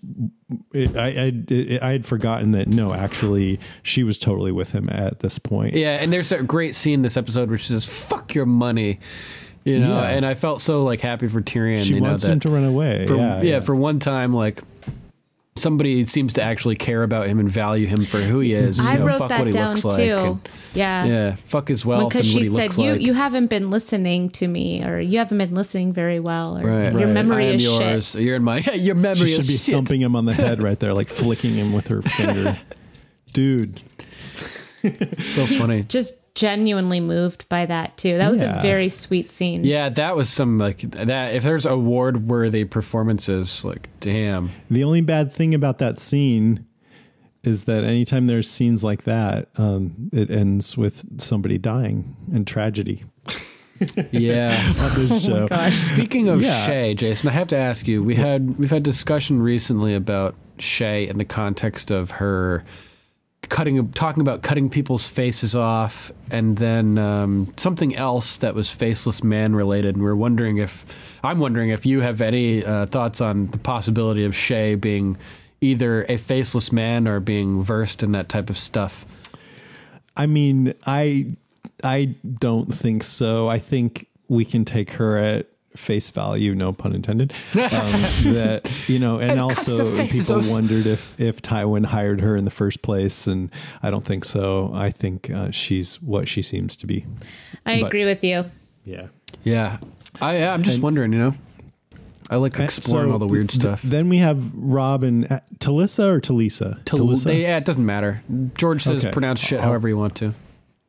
it, 0.72 0.96
I 0.96 1.08
I, 1.08 1.88
I 1.88 1.92
had 1.92 2.06
forgotten 2.06 2.52
that 2.52 2.68
no, 2.68 2.92
actually, 2.92 3.60
she 3.82 4.02
was 4.02 4.18
totally 4.18 4.52
with 4.52 4.72
him 4.72 4.88
at 4.90 5.20
this 5.20 5.38
point. 5.38 5.74
Yeah, 5.74 5.98
and 6.00 6.12
there's 6.12 6.32
a 6.32 6.42
great 6.42 6.74
scene 6.74 6.94
in 6.94 7.02
this 7.02 7.16
episode 7.16 7.48
where 7.48 7.58
she 7.58 7.72
says, 7.72 7.86
"Fuck 7.86 8.34
your 8.34 8.46
money," 8.46 8.98
You 9.64 9.78
know, 9.78 10.00
Yeah. 10.00 10.08
and 10.08 10.24
I 10.24 10.34
felt 10.34 10.60
so 10.60 10.84
like 10.84 11.00
happy 11.00 11.28
for 11.28 11.42
Tyrion. 11.42 11.84
She 11.84 11.94
you 11.94 12.00
know, 12.00 12.08
wants 12.08 12.24
that 12.24 12.32
him 12.32 12.40
to 12.40 12.48
run 12.50 12.64
away. 12.64 13.06
For, 13.06 13.16
yeah, 13.16 13.42
yeah, 13.42 13.60
for 13.60 13.74
one 13.74 13.98
time, 13.98 14.34
like 14.34 14.62
somebody 15.56 16.04
seems 16.06 16.32
to 16.34 16.42
actually 16.42 16.76
care 16.76 17.02
about 17.02 17.26
him 17.26 17.38
and 17.38 17.50
value 17.50 17.86
him 17.86 18.04
for 18.06 18.20
who 18.22 18.38
he 18.40 18.52
mm-hmm. 18.52 18.64
is. 18.68 18.80
I 18.80 18.92
you 18.94 18.98
know, 19.00 19.06
wrote 19.06 19.18
fuck 19.18 19.28
that 19.30 19.38
what 19.40 19.46
he 19.48 19.52
down 19.52 19.74
looks 19.74 19.82
too. 19.82 19.88
like. 20.16 20.24
and- 20.26 20.48
yeah. 20.72 21.04
yeah, 21.04 21.34
fuck 21.34 21.68
his 21.68 21.84
wealth 21.84 22.12
Because 22.12 22.26
and 22.28 22.34
what 22.36 22.44
she 22.44 22.48
he 22.48 22.54
said 22.54 22.62
looks 22.62 22.78
you 22.78 22.92
like. 22.92 23.00
you 23.02 23.12
haven't 23.14 23.46
been 23.48 23.68
listening 23.68 24.30
to 24.30 24.46
me, 24.46 24.84
or 24.84 25.00
you 25.00 25.18
haven't 25.18 25.38
been 25.38 25.54
listening 25.54 25.92
very 25.92 26.20
well, 26.20 26.58
or 26.58 26.62
right. 26.62 26.92
your 26.92 27.04
Right. 27.06 27.08
memory 27.08 27.46
I 27.46 27.48
am 27.48 27.54
is 27.56 27.62
yours. 27.64 28.10
shit. 28.12 28.22
You're 28.22 28.36
in 28.36 28.44
my. 28.44 28.58
Your 28.74 28.94
memory 28.94 29.26
She 29.26 29.32
should 29.40 29.46
be 29.48 29.56
shit. 29.56 29.74
thumping 29.74 30.00
him 30.00 30.14
on 30.16 30.24
the 30.26 30.32
head 30.34 30.62
right 30.62 30.78
there, 30.78 30.94
like 30.94 31.08
flicking 31.08 31.54
him 31.54 31.72
with 31.72 31.88
her 31.88 32.00
finger. 32.18 32.56
Dude, 33.32 33.78
So 34.80 35.44
He's 35.44 35.58
funny. 35.58 35.82
just 35.82 36.14
genuinely 36.34 37.00
moved 37.00 37.48
by 37.48 37.66
that 37.66 37.96
too. 37.96 38.16
That 38.18 38.30
was 38.30 38.40
Yeah. 38.42 38.58
a 38.58 38.62
very 38.62 38.88
sweet 38.88 39.30
scene. 39.30 39.64
Yeah, 39.64 39.88
that 39.90 40.16
was 40.16 40.28
some 40.28 40.58
like 40.58 40.78
that. 40.80 41.34
If 41.34 41.42
there's 41.42 41.66
award 41.66 42.28
worthy 42.28 42.64
performances, 42.64 43.64
like 43.64 43.88
damn. 44.00 44.50
the 44.70 44.84
only 44.84 45.00
bad 45.00 45.32
thing 45.32 45.54
about 45.54 45.78
that 45.78 45.98
scene 45.98 46.64
is 47.42 47.64
that 47.64 47.84
anytime 47.84 48.26
there's 48.26 48.48
scenes 48.50 48.84
like 48.84 49.04
that, 49.04 49.48
um, 49.56 50.10
it 50.12 50.30
ends 50.30 50.76
with 50.76 51.20
somebody 51.20 51.56
dying 51.58 52.14
and 52.32 52.46
tragedy 52.46 53.02
Yeah. 54.10 54.50
on 54.80 55.08
this 55.08 55.24
show. 55.24 55.46
Gosh. 55.48 55.74
Speaking 55.74 56.28
of 56.28 56.42
Yeah. 56.42 56.66
Shae, 56.68 56.96
Jason, 56.96 57.30
I 57.30 57.32
have 57.32 57.48
to 57.48 57.56
ask 57.56 57.88
you. 57.88 58.02
We 58.02 58.14
had 58.14 58.58
we've 58.58 58.70
had 58.70 58.82
discussion 58.82 59.40
recently 59.42 59.94
about 59.94 60.34
Shae 60.58 61.08
in 61.08 61.16
the 61.16 61.24
context 61.24 61.90
of 61.90 62.10
her 62.12 62.62
cutting, 63.48 63.90
talking 63.92 64.20
about 64.20 64.42
cutting 64.42 64.70
people's 64.70 65.08
faces 65.08 65.54
off, 65.54 66.12
and 66.30 66.58
then 66.58 66.98
um, 66.98 67.52
something 67.56 67.94
else 67.96 68.36
that 68.38 68.54
was 68.54 68.70
faceless 68.70 69.24
man 69.24 69.54
related. 69.54 69.96
And 69.96 70.04
we're 70.04 70.14
wondering 70.14 70.58
if 70.58 71.18
I'm 71.22 71.38
wondering 71.38 71.70
if 71.70 71.84
you 71.84 72.00
have 72.00 72.20
any 72.20 72.64
uh, 72.64 72.86
thoughts 72.86 73.20
on 73.20 73.46
the 73.48 73.58
possibility 73.58 74.24
of 74.24 74.32
Shae 74.32 74.80
being 74.80 75.16
either 75.60 76.06
a 76.08 76.16
faceless 76.16 76.72
man 76.72 77.06
or 77.06 77.20
being 77.20 77.62
versed 77.62 78.02
in 78.02 78.12
that 78.12 78.28
type 78.28 78.50
of 78.50 78.56
stuff. 78.56 79.04
I 80.16 80.26
mean, 80.26 80.74
I 80.86 81.30
I 81.82 82.16
don't 82.38 82.72
think 82.74 83.02
so. 83.02 83.48
I 83.48 83.58
think 83.58 84.06
we 84.28 84.44
can 84.44 84.64
take 84.64 84.92
her 84.92 85.18
at 85.18 85.49
face 85.76 86.10
value, 86.10 86.54
no 86.54 86.72
pun 86.72 86.94
intended. 86.94 87.32
Um, 87.54 87.62
that 88.34 88.84
you 88.88 88.98
know, 88.98 89.18
and, 89.18 89.32
And 89.32 89.40
also 89.40 89.84
people 90.06 90.36
off. 90.36 90.48
wondered 90.50 90.86
if 90.86 91.18
if 91.20 91.40
Tywin 91.42 91.86
hired 91.86 92.20
her 92.20 92.36
in 92.36 92.44
the 92.44 92.50
first 92.50 92.82
place, 92.82 93.26
and 93.26 93.50
I 93.82 93.90
don't 93.90 94.04
think 94.04 94.24
so. 94.24 94.70
I 94.74 94.90
think 94.90 95.30
uh, 95.30 95.50
she's 95.50 96.00
what 96.02 96.28
she 96.28 96.42
seems 96.42 96.76
to 96.76 96.86
be. 96.86 97.06
I 97.66 97.80
But- 97.80 97.86
agree 97.88 98.04
with 98.04 98.22
you. 98.24 98.50
Yeah. 98.84 99.08
Yeah, 99.44 99.78
I, 100.20 100.46
I'm 100.46 100.62
just 100.62 100.82
wondering. 100.82 101.12
You 101.12 101.18
know, 101.18 101.34
I 102.28 102.36
like 102.36 102.58
exploring 102.58 103.08
So 103.08 103.12
all 103.12 103.18
the 103.18 103.26
weird 103.26 103.48
th- 103.50 103.60
stuff. 103.60 103.82
then 103.82 104.08
we 104.08 104.18
have 104.18 104.52
Robb 104.54 105.02
and 105.02 105.30
uh, 105.30 105.40
Talissa 105.58 106.06
or 106.06 106.20
Talisa. 106.20 106.84
Tal- 106.84 106.98
Talisa? 107.00 107.24
they, 107.24 107.42
yeah, 107.42 107.56
it 107.56 107.64
doesn't 107.64 107.86
matter. 107.86 108.22
George 108.54 108.82
says 108.82 109.04
Okay. 109.04 109.12
pronounce 109.12 109.40
shit 109.40 109.60
I'll- 109.60 109.66
however 109.66 109.88
you 109.88 109.96
want 109.96 110.16
to. 110.16 110.34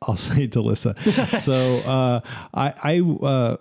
I'll 0.02 0.16
say 0.16 0.48
Talissa. 0.48 0.98
so 1.38 1.52
uh, 1.90 2.20
I, 2.52 2.74
I 2.82 3.00
uh, 3.00 3.56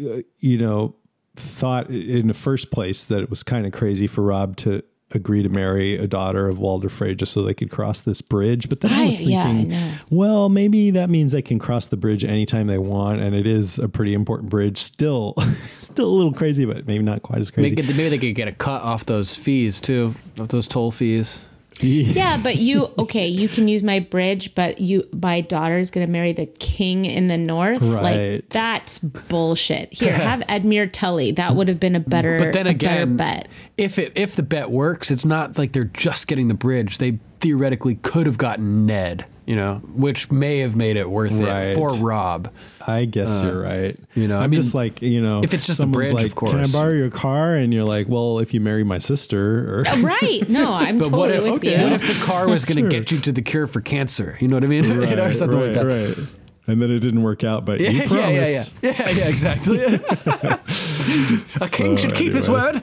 Uh, 0.00 0.22
you 0.38 0.58
know, 0.58 0.96
thought 1.36 1.90
in 1.90 2.28
the 2.28 2.34
first 2.34 2.70
place 2.70 3.04
that 3.06 3.20
it 3.22 3.30
was 3.30 3.42
kind 3.42 3.66
of 3.66 3.72
crazy 3.72 4.06
for 4.06 4.22
Robb 4.22 4.56
to 4.56 4.82
agree 5.12 5.42
to 5.42 5.48
marry 5.48 5.96
a 5.96 6.06
daughter 6.06 6.46
of 6.46 6.60
Walder 6.60 6.88
Frey 6.88 7.16
just 7.16 7.32
so 7.32 7.42
they 7.42 7.54
could 7.54 7.68
cross 7.70 8.00
this 8.00 8.22
bridge. 8.22 8.68
But 8.68 8.80
then 8.80 8.92
I, 8.92 9.02
I- 9.02 9.06
was 9.06 9.20
yeah, 9.20 9.40
I 9.42 9.44
thinking, 9.52 9.92
well, 10.10 10.48
maybe 10.48 10.90
that 10.92 11.10
means 11.10 11.32
they 11.32 11.42
can 11.42 11.58
cross 11.58 11.88
the 11.88 11.96
bridge 11.96 12.24
anytime 12.24 12.66
they 12.68 12.78
want, 12.78 13.20
and 13.20 13.34
it 13.34 13.46
is 13.46 13.78
a 13.78 13.88
pretty 13.88 14.14
important 14.14 14.50
bridge. 14.50 14.78
Still, 14.78 15.34
still 15.40 16.06
a 16.08 16.14
little 16.16 16.32
crazy, 16.32 16.64
but 16.64 16.86
maybe 16.86 17.02
not 17.02 17.22
quite 17.22 17.40
as 17.40 17.50
crazy. 17.50 17.74
Maybe, 17.74 17.88
maybe 17.88 18.08
they 18.10 18.18
could 18.18 18.34
get 18.36 18.46
a 18.48 18.52
cut 18.52 18.82
off 18.82 19.06
those 19.06 19.34
fees 19.34 19.80
too, 19.80 20.14
off 20.38 20.48
those 20.48 20.68
toll 20.68 20.90
fees. 20.92 21.44
Yeah, 22.20 22.38
but 22.42 22.56
you 22.56 22.88
okay? 22.98 23.26
You 23.26 23.48
can 23.48 23.66
use 23.68 23.82
my 23.82 24.00
bridge, 24.00 24.54
but 24.54 24.80
you 24.80 25.08
my 25.12 25.40
daughter's 25.40 25.90
gonna 25.90 26.06
marry 26.06 26.32
the 26.32 26.46
king 26.46 27.04
in 27.06 27.26
the 27.26 27.38
north. 27.38 27.82
Right. 27.82 28.34
Like 28.34 28.48
that's 28.50 28.98
bullshit. 28.98 29.92
Here, 30.00 30.12
have 30.12 30.40
Edmure 30.40 30.90
Tully. 30.92 31.32
That 31.32 31.54
would 31.54 31.68
have 31.68 31.80
been 31.80 31.96
a 31.96 32.00
better, 32.00 32.38
But 32.38 32.52
then 32.52 32.66
again, 32.66 33.16
bet. 33.16 33.48
if 33.76 33.98
it 33.98 34.12
if 34.14 34.36
the 34.36 34.42
bet 34.42 34.70
works, 34.70 35.10
it's 35.10 35.24
not 35.24 35.56
like 35.58 35.72
they're 35.72 35.84
just 35.84 36.26
getting 36.26 36.48
the 36.48 36.54
bridge. 36.54 36.98
They 36.98 37.18
theoretically 37.40 37.96
could 37.96 38.26
have 38.26 38.38
gotten 38.38 38.86
Ned, 38.86 39.24
you 39.46 39.56
know, 39.56 39.76
which 39.94 40.30
may 40.30 40.58
have 40.58 40.76
made 40.76 40.96
it 40.96 41.08
worth 41.10 41.32
Right. 41.32 41.68
it 41.68 41.74
for 41.74 41.90
Robb. 41.94 42.52
I 42.86 43.04
guess 43.06 43.40
you're 43.42 43.66
uh, 43.66 43.70
right. 43.70 43.96
you 44.14 44.28
know, 44.28 44.38
I 44.38 44.44
I'm 44.44 44.50
mean, 44.50 44.60
just 44.60 44.74
like, 44.74 45.02
you 45.02 45.20
know, 45.20 45.42
if 45.42 45.52
it's 45.54 45.66
just 45.66 45.78
a 45.78 45.82
someone's 45.82 46.10
bridge, 46.10 46.22
like, 46.22 46.26
of 46.26 46.34
course. 46.34 46.52
Can 46.52 46.60
I 46.60 46.66
borrow 46.72 46.92
your 46.92 47.10
car? 47.10 47.54
And 47.54 47.72
you're 47.74 47.84
like, 47.84 48.08
well, 48.08 48.38
if 48.38 48.52
you 48.54 48.60
marry 48.60 48.84
my 48.84 48.98
sister, 48.98 49.80
or 49.80 49.88
uh, 49.88 49.96
Right? 50.00 50.48
No, 50.48 50.72
I'm 50.74 50.98
But 50.98 51.06
totally 51.10 51.18
what 51.20 51.30
if 51.30 51.52
with 51.52 51.64
you. 51.64 51.78
what 51.82 51.92
if 51.92 52.06
the 52.06 52.24
car 52.24 52.48
was 52.48 52.64
going 52.64 52.76
to 52.76 52.80
Sure. 52.82 52.90
get 53.00 53.10
you 53.12 53.18
to 53.20 53.32
the 53.32 53.42
cure 53.42 53.66
for 53.66 53.80
cancer? 53.80 54.36
You 54.40 54.48
know 54.48 54.56
what 54.56 54.64
I 54.64 54.68
mean? 54.68 54.84
you 54.84 54.94
know, 55.16 55.24
or 55.24 55.32
something 55.32 55.58
right, 55.58 55.66
like 55.74 55.74
that. 55.76 55.86
right. 55.86 56.34
And 56.66 56.80
then 56.80 56.90
it 56.92 57.00
didn't 57.00 57.22
work 57.22 57.42
out, 57.42 57.64
but 57.64 57.80
you 57.80 57.86
Yeah, 57.86 57.92
yeah, 57.92 57.98
yeah, 58.02 58.06
promised. 58.08 58.78
yeah, 58.82 58.94
yeah, 58.98 59.10
yeah, 59.10 59.28
exactly. 59.28 59.80
a 59.84 61.68
king 61.72 61.96
should 61.96 62.14
keep 62.14 62.32
his 62.32 62.48
word. 62.48 62.82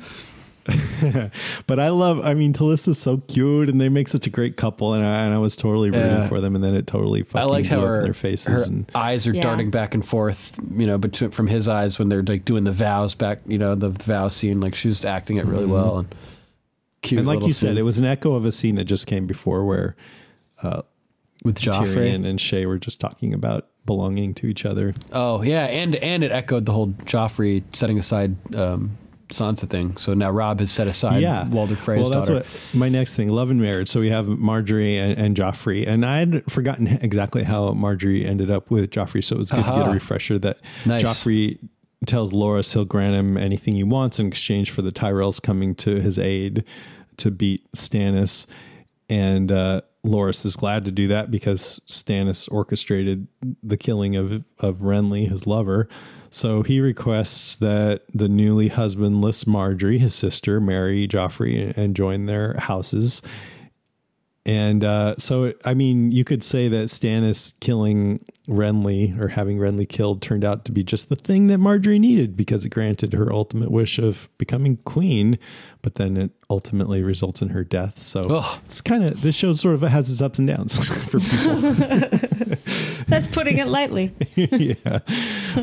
But 1.68 1.80
I 1.80 1.90
love. 1.90 2.26
I 2.26 2.34
mean, 2.34 2.54
Talissa's 2.54 2.98
so 2.98 3.18
cute, 3.28 3.70
and 3.70 3.80
they 3.80 3.90
make 3.90 4.08
such 4.08 4.28
a 4.28 4.30
great 4.30 4.56
couple, 4.58 4.94
and 4.94 5.06
I, 5.06 5.26
and 5.26 5.34
I 5.34 5.38
was 5.38 5.56
totally 5.56 5.90
rooting 5.92 6.06
Yeah. 6.10 6.28
for 6.28 6.40
them, 6.42 6.56
and 6.56 6.64
then 6.64 6.76
it 6.76 6.88
totally 6.88 7.22
I 7.22 7.24
fucking 7.24 7.50
liked 7.50 7.68
how 7.70 7.78
blew 7.78 7.86
up 7.86 7.90
in 7.90 7.96
her, 7.98 8.04
their 8.04 8.14
faces. 8.14 8.68
her 8.68 8.72
and 8.74 8.92
eyes 8.96 9.28
are 9.28 9.34
Yeah. 9.34 9.42
darting 9.42 9.70
back 9.70 9.94
and 9.94 10.04
forth, 10.06 10.58
you 10.76 10.88
know, 10.88 10.98
between, 10.98 11.32
from 11.32 11.48
his 11.48 11.68
eyes 11.68 12.00
when 12.00 12.10
they're 12.10 12.24
like 12.24 12.46
doing 12.46 12.64
the 12.64 12.72
vows 12.72 13.14
back, 13.16 13.40
you 13.48 13.58
know, 13.58 13.76
the 13.76 13.90
vow 13.90 14.28
scene. 14.30 14.60
Like 14.60 14.76
she 14.76 14.88
was 14.88 15.04
acting 15.06 15.38
it 15.38 15.46
really 15.46 15.66
well 15.66 16.00
and 16.00 16.16
cute. 17.02 17.18
Mm-hmm. 17.18 17.18
and 17.20 17.28
like 17.28 17.36
little 17.36 17.50
you 17.50 17.54
said, 17.54 17.78
it 17.78 17.84
was 17.84 18.00
an 18.00 18.06
echo 18.06 18.34
of 18.34 18.46
a 18.46 18.52
scene 18.52 18.76
that 18.76 18.86
just 18.86 19.08
came 19.08 19.26
before, 19.28 19.66
where 19.66 19.96
with 21.44 21.60
Joffrey. 21.60 22.12
Tyrion 22.12 22.26
and 22.26 22.40
Shae 22.40 22.66
were 22.66 22.80
just 22.80 23.00
talking 23.00 23.34
about 23.34 23.68
belonging 23.86 24.34
to 24.36 24.48
each 24.48 24.66
other. 24.66 24.94
Oh 25.12 25.42
yeah, 25.44 25.66
and 25.66 25.96
and 25.96 26.24
it 26.24 26.32
echoed 26.32 26.66
the 26.66 26.74
whole 26.74 26.88
Joffrey 26.88 27.64
setting 27.74 27.98
aside 28.00 28.36
um, 28.56 28.98
Sansa 29.30 29.68
thing. 29.70 29.98
So 29.98 30.14
now 30.14 30.32
Robb 30.32 30.60
has 30.60 30.72
set 30.72 30.88
aside 30.88 31.22
yeah, 31.22 31.48
Walder 31.48 31.76
Frey's 31.76 32.02
well, 32.02 32.10
that's 32.10 32.30
daughter. 32.30 32.42
what 32.42 32.72
my 32.74 32.90
next 32.90 33.16
thing. 33.16 33.30
Love 33.30 33.50
and 33.50 33.62
marriage. 33.62 33.90
So 33.90 34.00
we 34.00 34.10
have 34.10 34.26
Margaery 34.26 34.96
and, 34.98 35.18
and 35.18 35.36
Joffrey, 35.36 35.88
and 35.88 36.06
I 36.06 36.20
had 36.20 36.52
forgotten 36.52 36.88
exactly 37.02 37.44
how 37.44 37.72
Margaery 37.72 38.26
ended 38.26 38.50
up 38.50 38.72
with 38.72 38.90
Joffrey. 38.90 39.24
So 39.24 39.36
it 39.36 39.40
was 39.40 39.52
good 39.52 39.66
to 39.66 39.72
get 39.72 39.88
a 39.88 39.92
refresher 39.92 40.40
that 40.40 40.58
Nice. 40.86 41.04
Joffrey 41.04 41.58
tells 42.06 42.32
Loras 42.32 42.74
he'll 42.74 42.86
grant 42.86 43.16
him 43.16 43.38
anything 43.38 43.76
he 43.76 43.84
wants 43.84 44.20
in 44.20 44.28
exchange 44.28 44.72
for 44.72 44.82
the 44.82 44.92
Tyrells 44.92 45.42
coming 45.42 45.76
to 45.76 46.00
his 46.00 46.18
aid 46.18 46.64
to 47.18 47.32
beat 47.32 47.70
Stannis, 47.74 48.46
and 49.10 49.52
uh, 49.52 49.82
Loras 50.06 50.46
is 50.46 50.56
glad 50.56 50.86
to 50.86 50.92
do 50.92 51.08
that 51.08 51.32
because 51.32 51.82
Stannis 51.88 52.50
orchestrated 52.52 53.28
the 53.62 53.78
killing 53.78 54.16
of 54.16 54.46
of 54.60 54.78
Renly, 54.78 55.28
his 55.28 55.46
lover. 55.46 55.90
So 56.30 56.64
he 56.64 56.82
requests 56.82 57.56
that 57.58 58.04
the 58.14 58.28
newly 58.28 58.70
husbandless 58.70 59.46
Margaery, 59.46 60.00
his 60.00 60.16
sister, 60.16 60.60
marry 60.60 61.08
Joffrey 61.08 61.76
and 61.78 61.96
join 61.96 62.26
their 62.26 62.58
houses. 62.60 63.22
And 64.48 64.86
uh, 64.86 65.16
so, 65.18 65.54
I 65.66 65.74
mean, 65.74 66.14
you 66.14 66.24
could 66.24 66.42
say 66.42 66.70
that 66.70 66.86
Stannis 66.86 67.60
killing 67.60 68.24
Renly 68.48 69.20
or 69.20 69.28
having 69.28 69.58
Renly 69.58 69.88
killed 69.88 70.22
turned 70.22 70.46
out 70.46 70.64
to 70.66 70.72
be 70.72 70.84
just 70.86 71.10
the 71.10 71.18
thing 71.18 71.48
that 71.48 71.60
Margaery 71.60 72.00
needed 72.00 72.38
because 72.38 72.64
it 72.64 72.70
granted 72.70 73.12
her 73.12 73.32
ultimate 73.32 73.72
wish 73.72 74.00
of 74.00 74.30
becoming 74.38 74.78
queen, 74.86 75.38
but 75.82 75.96
then 75.96 76.16
it 76.16 76.32
ultimately 76.50 77.04
results 77.04 77.42
in 77.42 77.50
her 77.50 77.66
death. 77.66 78.02
So 78.02 78.38
Ugh. 78.38 78.60
it's 78.64 78.80
kind 78.80 79.04
of, 79.04 79.22
this 79.22 79.36
show 79.36 79.52
sort 79.52 79.76
of 79.76 79.82
has 79.82 80.10
its 80.10 80.22
ups 80.22 80.40
and 80.40 80.48
downs 80.48 80.88
for 81.10 81.20
people. 81.20 82.54
That's 83.08 83.28
putting 83.28 83.58
it 83.58 83.68
lightly. 83.68 84.14
yeah. 84.36 85.00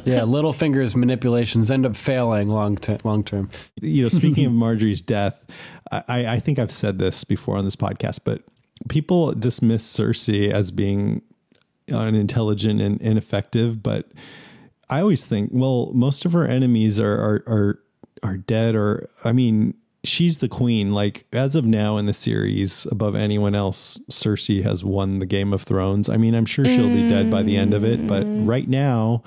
yeah, 0.04 0.24
Littlefinger's 0.24 0.96
manipulations 0.96 1.70
end 1.70 1.84
up 1.84 1.96
failing 1.96 2.48
long 2.48 2.76
t- 2.76 2.96
long 3.04 3.22
term. 3.22 3.50
you 3.80 4.02
know, 4.02 4.08
speaking 4.08 4.46
of 4.46 4.52
Margaery's 4.54 5.00
death, 5.02 5.44
I, 5.92 6.26
I 6.26 6.40
think 6.40 6.58
I've 6.58 6.72
said 6.72 6.98
this 6.98 7.24
before 7.24 7.56
on 7.56 7.64
this 7.64 7.76
podcast, 7.76 8.20
but 8.24 8.42
people 8.88 9.32
dismiss 9.32 9.96
Cersei 9.96 10.50
as 10.50 10.70
being 10.70 11.22
unintelligent 11.92 12.80
and 12.80 13.00
ineffective. 13.00 13.82
But 13.82 14.10
I 14.88 15.00
always 15.00 15.26
think, 15.26 15.50
well, 15.52 15.90
most 15.94 16.24
of 16.24 16.32
her 16.32 16.46
enemies 16.46 16.98
are 16.98 17.12
are 17.12 17.44
are, 17.46 17.80
are 18.22 18.36
dead, 18.36 18.74
or 18.74 19.08
I 19.24 19.32
mean, 19.32 19.74
she's 20.04 20.38
the 20.38 20.48
queen. 20.48 20.92
Like 20.92 21.26
as 21.32 21.54
of 21.54 21.64
now 21.64 21.96
in 21.96 22.06
the 22.06 22.14
series, 22.14 22.86
above 22.90 23.14
anyone 23.14 23.54
else, 23.54 23.98
Cersei 24.10 24.62
has 24.62 24.84
won 24.84 25.18
the 25.18 25.26
Game 25.26 25.52
of 25.52 25.62
Thrones. 25.62 26.08
I 26.08 26.16
mean, 26.16 26.34
I'm 26.34 26.46
sure 26.46 26.66
she'll 26.68 26.88
be 26.88 27.08
dead 27.08 27.30
by 27.30 27.42
the 27.42 27.56
end 27.56 27.74
of 27.74 27.84
it, 27.84 28.06
but 28.06 28.24
mm. 28.24 28.48
right 28.48 28.68
now. 28.68 29.22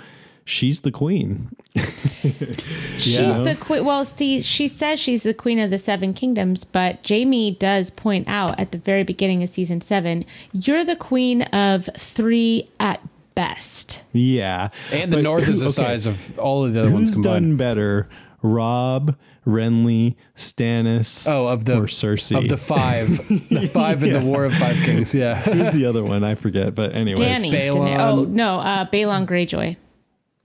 She's 0.49 0.79
the 0.79 0.91
queen. 0.91 1.53
She's 1.75 3.17
the 3.17 3.57
queen. 3.59 3.83
Well, 3.83 4.05
see, 4.05 4.39
she 4.39 4.69
says 4.69 4.97
she's 4.97 5.23
the 5.23 5.33
queen 5.33 5.59
of 5.59 5.71
the 5.71 5.77
seven 5.77 6.13
kingdoms, 6.13 6.63
but 6.63 7.05
Jaime 7.05 7.51
does 7.51 7.91
point 7.91 8.29
out 8.29 8.57
at 8.57 8.71
the 8.71 8.77
very 8.77 9.03
beginning 9.03 9.43
of 9.43 9.49
season 9.49 9.81
seven, 9.81 10.23
you're 10.53 10.85
the 10.85 10.95
queen 10.95 11.41
of 11.41 11.89
three 11.97 12.69
at 12.79 13.01
best. 13.35 14.03
Yeah, 14.13 14.69
And 14.91 15.11
the 15.11 15.17
But 15.17 15.23
north 15.23 15.49
is 15.49 15.59
the 15.59 15.65
okay, 15.67 15.73
size 15.73 16.05
of 16.05 16.39
all 16.39 16.63
of 16.63 16.73
the 16.73 16.79
other 16.79 16.91
ones 16.91 17.09
Who's 17.09 17.15
combined. 17.15 17.45
done 17.45 17.57
better, 17.57 18.09
Robb, 18.43 19.15
Renly, 19.45 20.15
Stannis? 20.35 21.27
Oh, 21.29 21.47
of 21.47 21.65
the 21.65 21.77
or 21.77 21.83
Cersei? 21.87 22.37
of 22.37 22.47
the 22.49 22.57
five, 22.57 23.07
the 23.49 23.67
five 23.73 24.03
in 24.03 24.13
the 24.13 24.19
War 24.21 24.45
of 24.45 24.53
Five 24.53 24.75
Kings. 24.83 25.15
Yeah, 25.15 25.35
Who's 25.41 25.71
the 25.71 25.85
other 25.85 26.03
one? 26.03 26.23
I 26.23 26.35
forget. 26.35 26.75
But 26.75 26.93
anyways, 26.93 27.43
Dany. 27.43 27.51
Balon. 27.71 27.99
Oh 27.99 28.23
no, 28.25 28.59
uh, 28.59 28.85
Balon 28.85 29.25
Greyjoy. 29.25 29.77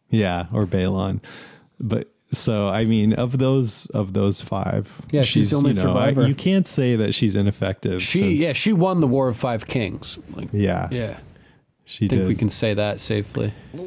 yeah, 0.08 0.46
or 0.52 0.64
Balon. 0.66 1.20
But 1.78 2.08
so 2.28 2.68
I 2.68 2.86
mean, 2.86 3.12
of 3.12 3.38
those 3.38 3.86
of 3.86 4.14
those 4.14 4.40
five, 4.40 5.02
Yeah, 5.10 5.22
she's 5.22 5.50
the 5.50 5.56
only 5.56 5.72
you 5.72 5.82
know, 5.82 5.90
I- 5.90 6.06
survivor. 6.08 6.26
you 6.28 6.34
can't 6.34 6.66
say 6.66 6.96
that 6.96 7.14
she's 7.14 7.36
ineffective. 7.36 8.00
she 8.02 8.18
since- 8.38 8.42
yeah 8.42 8.52
she 8.54 8.72
won 8.72 9.00
the 9.00 9.06
War 9.08 9.28
of 9.28 9.36
Five 9.36 9.66
Kings. 9.66 10.18
Like, 10.34 10.48
yeah, 10.52 10.88
yeah, 10.90 11.18
she 11.84 12.06
I 12.06 12.08
think 12.08 12.20
did. 12.22 12.28
we 12.28 12.34
can 12.36 12.48
say 12.48 12.72
that 12.72 13.00
safely. 13.00 13.52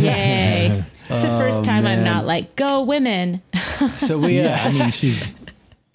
Yay! 0.00 0.84
It's 1.08 1.22
the 1.22 1.38
first 1.38 1.64
time 1.64 1.86
I'm 1.86 2.04
not 2.04 2.26
like 2.26 2.56
go 2.56 2.82
women. 2.82 3.42
So 3.96 4.18
we 4.24 4.38
yeah, 4.38 4.62
uh, 4.64 4.68
I 4.68 4.72
mean, 4.72 4.90
she's. 4.90 5.38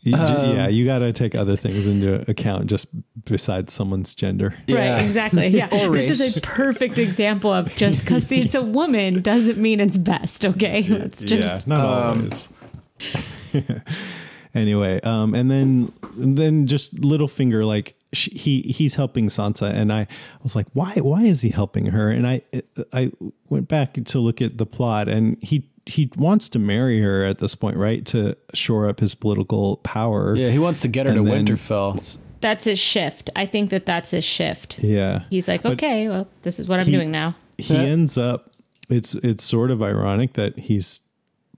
you 0.01 0.15
Um, 0.15 0.55
yeah, 0.55 0.67
you 0.67 0.85
got 0.85 0.99
to 0.99 1.11
take 1.11 1.35
other 1.35 1.55
things 1.55 1.87
into 1.87 2.29
account 2.29 2.67
just 2.67 2.87
besides 3.25 3.73
someone's 3.73 4.15
gender. 4.15 4.55
Yeah. 4.67 4.93
Right, 4.93 4.99
exactly. 4.99 5.47
Yeah. 5.47 5.67
Or 5.71 5.91
this 5.93 6.19
is 6.19 6.37
a 6.37 6.41
perfect 6.41 6.97
example 6.97 7.51
of 7.51 7.75
just 7.75 8.01
because 8.01 8.31
it's 8.31 8.55
a 8.55 8.61
woman 8.61 9.21
doesn't 9.21 9.57
mean 9.57 9.79
it's 9.79 9.97
best, 9.97 10.45
okay? 10.45 10.81
It's 10.81 11.21
just 11.23 11.67
yeah, 11.67 11.75
not 11.75 11.85
always. 11.85 12.49
anyway, 14.53 14.99
um, 15.01 15.33
and 15.33 15.49
then 15.49 15.91
then 16.15 16.67
just 16.67 16.95
Littlefinger, 16.95 17.65
like 17.65 17.95
she, 18.13 18.31
he 18.31 18.61
he's 18.61 18.95
helping 18.95 19.27
Sansa, 19.27 19.71
and 19.73 19.91
I 19.93 20.07
was 20.43 20.55
like, 20.55 20.67
why 20.73 20.93
why 20.95 21.23
is 21.23 21.41
he 21.41 21.49
helping 21.49 21.87
her? 21.87 22.09
And 22.09 22.25
I 22.27 22.41
I 22.93 23.11
went 23.49 23.67
back 23.67 23.93
to 23.93 24.19
look 24.19 24.41
at 24.41 24.57
the 24.57 24.65
plot, 24.65 25.07
and 25.07 25.37
he 25.41 25.69
he 25.85 26.11
wants 26.17 26.49
to 26.49 26.59
marry 26.59 27.01
her 27.01 27.23
at 27.23 27.39
this 27.39 27.55
point, 27.55 27.77
right, 27.77 28.05
to 28.07 28.37
shore 28.53 28.87
up 28.87 28.99
his 28.99 29.15
political 29.15 29.77
power. 29.77 30.35
yeah, 30.35 30.49
he 30.49 30.59
wants 30.59 30.81
to 30.81 30.87
get 30.87 31.07
her 31.07 31.13
to 31.15 31.23
then- 31.23 31.45
Winterfell. 31.45 32.17
that's 32.41 32.65
his 32.65 32.77
shift. 32.79 33.29
I 33.35 33.45
think 33.47 33.69
that 33.71 33.85
that's 33.85 34.11
his 34.11 34.23
shift. 34.23 34.83
yeah. 34.83 35.23
He's 35.29 35.47
like, 35.47 35.63
But 35.63 35.73
okay, 35.73 36.07
well, 36.07 36.27
this 36.43 36.59
is 36.59 36.67
what 36.67 36.79
I'm 36.79 36.85
he- 36.85 36.91
doing 36.91 37.09
now. 37.11 37.35
he 37.57 37.75
ends 37.75 38.17
up 38.17 38.51
it's 38.89 39.13
it's 39.15 39.43
sort 39.43 39.69
of 39.71 39.83
ironic 39.83 40.33
that 40.33 40.57
he's 40.57 41.01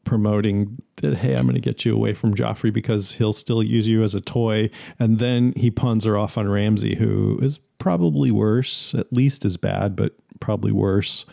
promoting 0.03 0.82
that 0.98 1.18
hey 1.18 1.36
i'm 1.36 1.44
going 1.45 1.56
to 1.56 1.61
get 1.61 1.86
you 1.86 1.95
away 1.95 2.14
from 2.14 2.34
joffrey 2.34 2.73
because 2.73 3.14
he'll 3.14 3.34
still 3.34 3.61
use 3.61 3.88
you 3.88 4.03
as 4.03 4.15
a 4.15 4.22
toy. 4.22 4.69
And 4.99 5.19
then 5.19 5.53
he 5.56 5.69
pawns 5.72 6.06
her 6.06 6.18
off 6.18 6.38
on 6.38 6.49
ramsay 6.49 6.95
who 6.95 7.40
is 7.41 7.60
probably 7.78 8.32
worse 8.32 8.94
at 8.94 9.11
least 9.11 9.45
as 9.45 9.57
bad 9.57 9.95
but 9.95 10.14
probably 10.40 10.72
worse. 10.72 11.26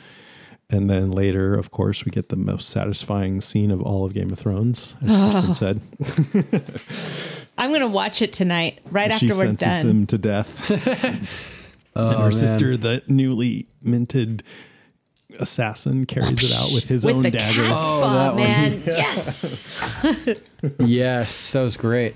And 0.71 0.91
then 0.91 1.11
later 1.11 1.55
of 1.55 1.71
course 1.71 2.05
we 2.05 2.11
get 2.11 2.29
the 2.29 2.37
most 2.37 2.69
satisfying 2.69 3.41
scene 3.41 3.71
of 3.71 3.81
all 3.83 4.05
of 4.05 4.15
game 4.15 4.31
of 4.31 4.39
thrones 4.39 4.97
as 5.03 5.15
oh. 5.17 5.31
Kristen 5.31 5.55
said. 5.55 5.81
I'm 7.59 7.73
gonna 7.73 7.89
watch 7.89 8.23
it 8.23 8.33
tonight, 8.33 8.81
right 8.91 9.13
she 9.13 9.27
after 9.27 9.39
we're 9.39 9.47
sentences 9.47 9.83
done. 9.83 9.91
him 9.91 10.07
to 10.07 10.19
death. 10.19 11.55
Oh, 11.97 12.11
and 12.11 12.17
her 12.19 12.25
man. 12.25 12.33
sister 12.33 12.77
the 12.77 13.03
newly 13.09 13.67
minted 13.83 14.45
assassin 15.39 16.07
carries 16.07 16.43
it 16.43 16.57
out 16.57 16.73
with 16.73 16.85
his 16.89 17.05
With 17.05 17.17
own 17.17 17.23
the 17.23 17.31
dagger 17.31 17.63
cat's 17.67 17.83
Oh, 17.83 18.01
paw, 18.01 18.13
that 18.15 18.35
one. 18.35 18.43
man. 18.43 18.83
Yes. 18.87 19.81
yes, 20.79 21.53
that 21.53 21.63
was 21.63 21.77
great. 21.77 22.15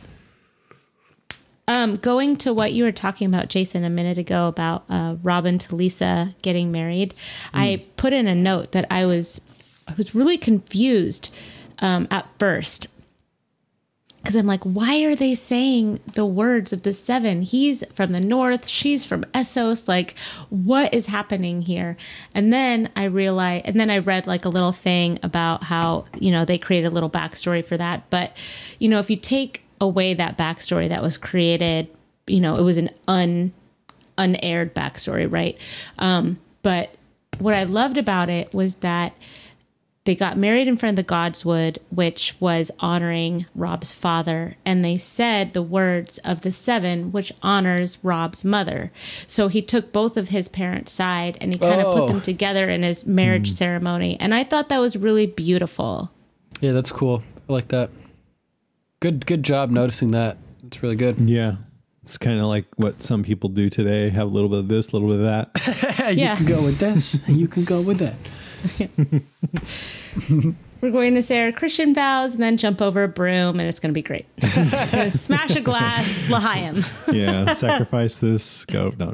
Um, 1.69 1.95
going 1.95 2.37
to 2.39 2.53
what 2.53 2.73
you 2.73 2.83
were 2.85 2.93
talking 2.93 3.27
about, 3.33 3.49
Jason, 3.49 3.85
a 3.85 3.91
minute 3.91 4.19
ago 4.19 4.49
about 4.49 4.85
uh, 4.91 5.17
Robb 5.23 5.47
and 5.47 5.61
Talisa 5.61 6.35
getting 6.43 6.73
married, 6.73 7.15
I 7.55 7.85
put 7.97 8.13
in 8.13 8.27
a 8.27 8.35
note 8.35 8.73
that 8.73 8.87
I 8.91 9.07
was 9.07 9.41
I 9.87 9.95
was 9.97 10.15
really 10.15 10.37
confused 10.39 11.33
um, 11.79 12.09
at 12.11 12.27
first 12.39 12.89
because 14.23 14.37
I'm 14.37 14.47
like, 14.47 14.63
why 14.63 15.03
are 15.03 15.17
they 15.17 15.35
saying 15.35 15.99
the 16.15 16.25
words 16.25 16.73
of 16.73 16.83
the 16.83 16.93
seven? 16.93 17.43
He's 17.43 17.83
from 17.93 18.13
the 18.13 18.21
north, 18.21 18.69
she's 18.69 19.05
from 19.05 19.25
Essos. 19.35 19.89
Like, 19.89 20.15
what 20.49 20.95
is 20.95 21.07
happening 21.07 21.63
here? 21.63 21.97
And 22.33 22.53
then 22.53 22.91
I 22.95 23.05
realized, 23.05 23.67
and 23.67 23.81
then 23.81 23.91
I 23.91 23.99
read 23.99 24.29
like 24.29 24.45
a 24.45 24.49
little 24.49 24.71
thing 24.71 25.19
about 25.25 25.65
how, 25.65 26.05
you 26.21 26.31
know, 26.31 26.45
they 26.45 26.57
created 26.57 26.87
a 26.87 26.91
little 26.91 27.11
backstory 27.11 27.65
for 27.65 27.77
that. 27.77 28.09
But, 28.11 28.37
you 28.79 28.89
know, 28.89 29.01
if 29.01 29.11
you 29.11 29.17
take 29.17 29.65
away 29.81 30.15
that 30.15 30.39
backstory 30.39 30.89
that 30.89 31.03
was 31.03 31.19
created, 31.19 31.89
you 32.29 32.41
know, 32.41 32.55
it 32.57 32.63
was 32.63 32.79
an 32.79 32.91
un 33.09 33.53
unaired 34.19 34.73
backstory, 34.73 35.31
right? 35.31 35.59
Um, 35.99 36.39
but 36.63 36.95
what 37.41 37.55
I 37.55 37.65
loved 37.65 37.99
about 37.99 38.31
it 38.31 38.55
was 38.55 38.77
that 38.77 39.15
they 40.05 40.17
got 40.17 40.37
married 40.37 40.67
in 40.67 40.77
front 40.77 40.99
of 40.99 41.05
the 41.05 41.13
Godswood, 41.13 41.79
which 41.91 42.35
was 42.41 42.73
honoring 42.81 43.47
Robb's 43.55 43.93
father, 43.93 44.57
and 44.65 44.85
they 44.85 44.99
said 44.99 45.53
the 45.53 45.63
words 45.63 46.19
of 46.19 46.41
the 46.41 46.51
seven, 46.51 47.13
which 47.13 47.33
honors 47.41 47.99
Robb's 48.03 48.45
mother. 48.45 48.91
So 49.29 49.47
he 49.47 49.63
took 49.63 49.93
both 49.93 50.17
of 50.17 50.29
his 50.29 50.49
parents' 50.49 50.91
side 50.91 51.39
and 51.41 51.53
he 51.53 51.59
kind 51.59 51.81
of 51.81 51.87
Oh. 51.87 51.93
put 51.93 52.07
them 52.09 52.17
oh. 52.17 52.21
together 52.21 52.69
in 52.69 52.83
his 52.83 53.07
marriage 53.07 53.51
hmm. 53.51 53.57
ceremony, 53.57 54.17
and 54.19 54.35
I 54.35 54.43
thought 54.43 54.69
that 54.71 54.81
was 54.81 54.97
really 54.97 55.27
beautiful. 55.27 56.11
Yeah, 56.61 56.73
that's 56.73 56.91
cool. 56.91 57.23
I 57.49 57.53
like 57.53 57.69
that. 57.69 57.91
Good, 59.01 59.27
good 59.27 59.43
job 59.43 59.71
noticing 59.71 60.11
that. 60.13 60.37
It's 60.67 60.83
really 60.83 60.97
good. 60.97 61.19
Yeah. 61.19 61.57
It's 62.05 62.19
kind 62.19 62.41
of 62.41 62.47
like 62.47 62.67
what 62.77 63.03
some 63.03 63.23
people 63.23 63.49
do 63.49 63.71
today 63.71 64.11
have 64.11 64.27
a 64.27 64.31
little 64.31 64.49
bit 64.49 64.59
of 64.61 64.69
this, 64.69 64.89
a 64.89 64.97
little 64.97 65.09
bit 65.09 65.21
of 65.21 65.25
that. 65.25 66.09
You 66.13 66.25
yeah. 66.25 66.35
Can 66.35 66.47
go 66.47 66.63
with 66.63 66.79
this, 66.79 67.15
and 67.27 67.37
you 67.37 67.47
can 67.47 67.65
go 67.65 67.81
with 67.81 67.99
that. 67.99 68.15
We're 70.81 70.91
going 70.91 71.15
to 71.15 71.23
say 71.23 71.41
our 71.45 71.53
Christian 71.53 71.95
vows 71.95 72.33
and 72.33 72.43
then 72.43 72.57
jump 72.57 72.83
over 72.83 73.05
a 73.05 73.09
broom, 73.09 73.61
and 73.61 73.69
it's 73.69 73.79
going 73.79 73.91
to 73.91 73.95
be 73.95 74.03
great. 74.03 74.27
Smash 75.11 75.55
a 75.55 75.61
glass, 75.61 76.29
L'chaim. 76.29 76.85
Yeah. 77.13 77.53
Sacrifice 77.55 78.17
this, 78.17 78.65
go. 78.65 78.93
No. 78.99 79.11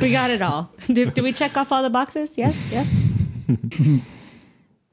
We 0.00 0.10
got 0.10 0.30
it 0.30 0.42
all. 0.42 0.72
Did, 0.88 1.14
did 1.14 1.22
we 1.22 1.32
check 1.32 1.56
off 1.56 1.70
all 1.70 1.84
the 1.84 1.90
boxes? 1.90 2.36
Yes, 2.36 2.72
yes. 2.72 4.02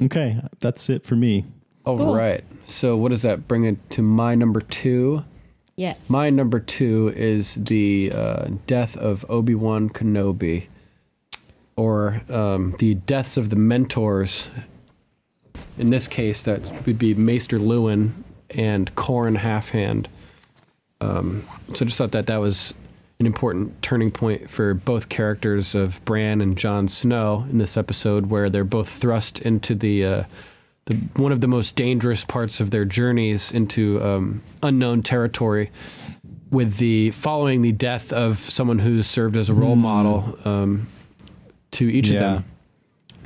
Okay. 0.02 0.40
That's 0.60 0.90
it 0.90 1.04
for 1.04 1.16
me. 1.16 1.46
All 1.86 2.16
right. 2.16 2.44
So, 2.66 2.98
what 2.98 3.10
does 3.10 3.22
that 3.24 3.48
bring 3.48 3.64
it 3.64 3.90
to 3.92 4.02
my 4.02 4.36
number 4.36 4.60
two? 4.60 5.24
Yes. 5.76 6.10
My 6.10 6.30
number 6.30 6.60
two 6.60 7.12
is 7.16 7.56
the 7.56 8.12
uh, 8.14 8.48
death 8.66 8.96
of 8.98 9.26
Obi 9.30 9.56
Wan 9.56 9.90
Kenobi, 9.90 10.68
or 11.78 12.22
um, 12.30 12.76
the 12.80 12.96
deaths 12.96 13.38
of 13.38 13.50
the 13.50 13.56
mentors. 13.56 14.50
In 15.78 15.90
this 15.90 16.08
case, 16.08 16.44
that 16.44 16.72
would 16.86 16.98
be 16.98 17.14
Maester 17.14 17.60
Luwin 17.60 18.12
and 18.50 18.94
Qhorin 18.96 19.38
Halfhand. 19.38 20.08
Um, 21.02 21.44
so, 21.74 21.84
I 21.84 21.88
just 21.88 21.98
thought 21.98 22.12
that 22.12 22.28
that 22.28 22.38
was 22.38 22.74
an 23.20 23.26
important 23.26 23.82
turning 23.82 24.12
point 24.12 24.50
for 24.50 24.74
both 24.74 25.10
characters 25.10 25.76
of 25.76 26.04
Bran 26.06 26.42
and 26.42 26.58
Jon 26.58 26.88
Snow 26.88 27.46
in 27.50 27.58
this 27.58 27.78
episode, 27.78 28.28
where 28.28 28.50
they're 28.50 28.64
both 28.64 28.90
thrust 28.90 29.42
into 29.42 29.76
the 29.76 30.06
uh, 30.06 30.24
the 30.86 30.96
one 31.16 31.32
of 31.32 31.42
the 31.42 31.48
most 31.48 31.76
dangerous 31.76 32.26
parts 32.26 32.60
of 32.60 32.72
their 32.72 32.86
journeys 32.86 33.52
into 33.52 34.02
um, 34.04 34.42
unknown 34.62 35.02
territory, 35.02 35.72
with 36.52 36.78
the 36.78 37.12
following 37.12 37.62
the 37.62 37.72
death 37.72 38.14
of 38.14 38.38
someone 38.38 38.80
who's 38.80 39.08
served 39.08 39.36
as 39.36 39.50
a 39.50 39.54
role 39.54 39.76
model 39.76 40.38
um, 40.46 40.88
to 41.76 41.92
each 41.92 42.10
of 42.12 42.18
them. 42.20 42.46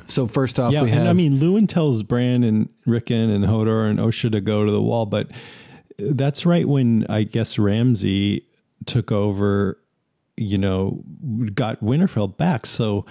So 0.05 0.25
first 0.27 0.59
off, 0.59 0.71
Yeah. 0.71 0.83
we 0.83 0.89
have 0.89 0.99
And 1.01 1.09
I 1.09 1.13
mean, 1.13 1.33
Luwin 1.39 1.67
tells 1.67 2.01
Bran 2.03 2.43
and 2.43 2.69
Rickon 2.85 3.29
and 3.29 3.45
Hodor 3.45 3.89
and 3.89 3.99
Osha 3.99 4.31
to 4.31 4.41
go 4.41 4.65
to 4.65 4.71
the 4.71 4.81
wall, 4.81 5.05
but 5.05 5.29
that's 5.97 6.45
right 6.45 6.67
when 6.67 7.05
I 7.09 7.23
guess 7.23 7.59
Ramsay 7.59 8.43
took 8.85 9.11
over, 9.11 9.77
you 10.37 10.57
know, 10.57 11.03
got 11.53 11.81
Winterfell 11.81 12.35
back. 12.37 12.65
So 12.65 13.05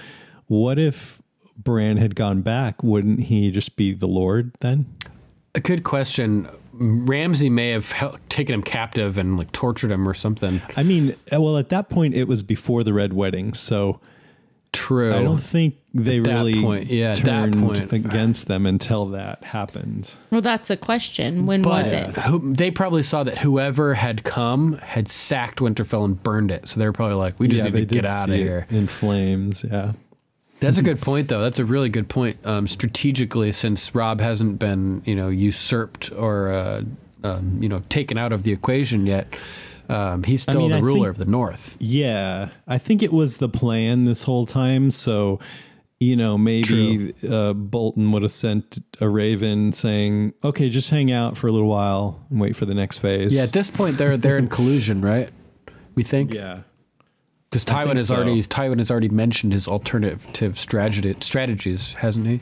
what 0.47 0.78
if 0.78 1.23
Bran 1.56 1.98
had 1.98 2.15
gone 2.16 2.43
back? 2.43 2.82
Wouldn't 2.82 3.24
he 3.24 3.51
just 3.51 3.77
be 3.77 3.93
the 3.93 4.09
Lord 4.09 4.52
then? 4.60 4.86
a 5.55 5.60
good 5.60 5.82
question. 5.82 6.47
Ramsay 6.73 7.51
may 7.51 7.70
have 7.70 7.90
hel- 7.93 8.16
taken 8.28 8.55
him 8.55 8.62
captive 8.62 9.19
and 9.19 9.36
like 9.36 9.51
tortured 9.51 9.90
him 9.90 10.09
or 10.09 10.15
something. 10.15 10.62
I 10.77 10.82
mean, 10.85 11.15
uh, 11.35 11.40
well, 11.40 11.56
at 11.59 11.69
that 11.70 11.89
point, 11.89 12.15
it 12.15 12.28
was 12.28 12.43
before 12.44 12.85
the 12.85 12.93
Red 12.93 13.12
Wedding. 13.12 13.55
So 13.55 13.98
True. 14.73 15.12
I 15.15 15.23
don't 15.23 15.43
think 15.43 15.77
they 15.95 16.19
At 16.19 16.27
really 16.27 16.62
point, 16.62 16.86
yeah, 16.90 17.15
turned 17.15 17.57
point. 17.57 17.93
against 17.93 18.49
them 18.49 18.66
until 18.66 19.07
that 19.07 19.43
happened. 19.43 20.15
Well, 20.31 20.43
that's 20.43 20.69
the 20.69 20.77
question. 20.77 21.47
When 21.47 21.62
was 21.62 21.86
it? 21.86 22.11
Who, 22.11 22.53
they 22.53 22.70
probably 22.70 23.03
saw 23.03 23.24
that 23.24 23.39
whoever 23.39 23.95
had 23.95 24.24
come 24.24 24.74
had 24.78 25.09
sacked 25.09 25.59
Winterfell 25.61 26.05
and 26.05 26.23
burned 26.23 26.51
it. 26.51 26.69
So 26.69 26.81
they 26.81 26.86
were 26.86 26.93
probably 26.93 27.16
like, 27.16 27.40
"We 27.40 27.49
just 27.49 27.65
yeah, 27.65 27.70
need 27.70 27.89
to 27.89 27.95
get 27.95 28.05
out 28.05 28.28
of 28.28 28.35
here." 28.35 28.66
in 28.70 28.86
flames. 28.86 29.65
Yeah. 29.69 29.93
That's 30.61 30.78
a 30.78 30.82
good 30.82 31.01
point, 31.01 31.28
though. 31.28 31.40
That's 31.40 31.61
a 31.61 31.65
really 31.65 31.89
good 31.89 32.09
point. 32.09 32.39
Um, 32.45 32.66
strategically, 32.66 33.53
since 33.53 33.95
Robb 33.95 34.20
hasn't 34.20 34.59
been, 34.59 35.03
you 35.05 35.15
know, 35.15 35.28
usurped 35.28 36.11
or, 36.12 36.51
uh, 36.51 36.82
um, 37.23 37.62
you 37.62 37.69
know, 37.69 37.82
taken 37.89 38.19
out 38.19 38.32
of 38.32 38.43
the 38.43 38.51
equation 38.51 39.07
yet, 39.07 39.28
Um, 39.89 40.23
he's 40.23 40.43
still 40.43 40.60
mean, 40.62 40.70
the 40.70 40.77
I 40.77 40.81
ruler 40.81 40.98
think- 40.98 41.09
of 41.09 41.16
the 41.16 41.31
North. 41.31 41.77
Yeah, 41.81 42.48
I 42.66 42.78
think 42.78 43.02
it 43.02 43.12
was 43.12 43.39
the 43.39 43.48
plan 43.48 44.05
this 44.05 44.23
whole 44.24 44.44
time. 44.47 44.90
So, 44.90 45.40
you 46.01 46.15
know, 46.15 46.36
maybe 46.39 47.15
uh, 47.28 47.55
Bolton 47.55 48.12
would 48.12 48.23
have 48.23 48.31
sent 48.31 48.78
a 49.01 49.09
raven 49.09 49.73
saying, 49.73 50.35
"Okay, 50.44 50.69
just 50.69 50.90
hang 50.90 51.10
out 51.10 51.36
for 51.36 51.47
a 51.47 51.52
little 51.52 51.69
while 51.69 52.24
and 52.31 52.40
wait 52.40 52.55
for 52.56 52.66
the 52.66 52.74
next 52.74 52.98
phase." 52.98 53.35
Yeah, 53.35 53.43
at 53.44 53.52
this 53.52 53.70
point 53.70 53.97
they're 53.98 54.16
they're 54.16 54.39
in 54.39 54.48
collusion, 54.59 55.01
right? 55.01 55.31
We 55.94 56.05
think. 56.05 56.32
yeah. 56.35 56.60
Because 57.51 57.65
Tywin 57.65 57.94
has 57.94 58.09
so. 58.09 58.16
already 58.16 58.43
Tywin 58.43 58.77
has 58.77 58.90
already 58.90 59.09
mentioned 59.09 59.55
his 59.55 59.66
alternative 59.66 60.59
strategy 60.59 61.16
strategies, 61.20 61.94
hasn't 61.94 62.27
he? 62.27 62.40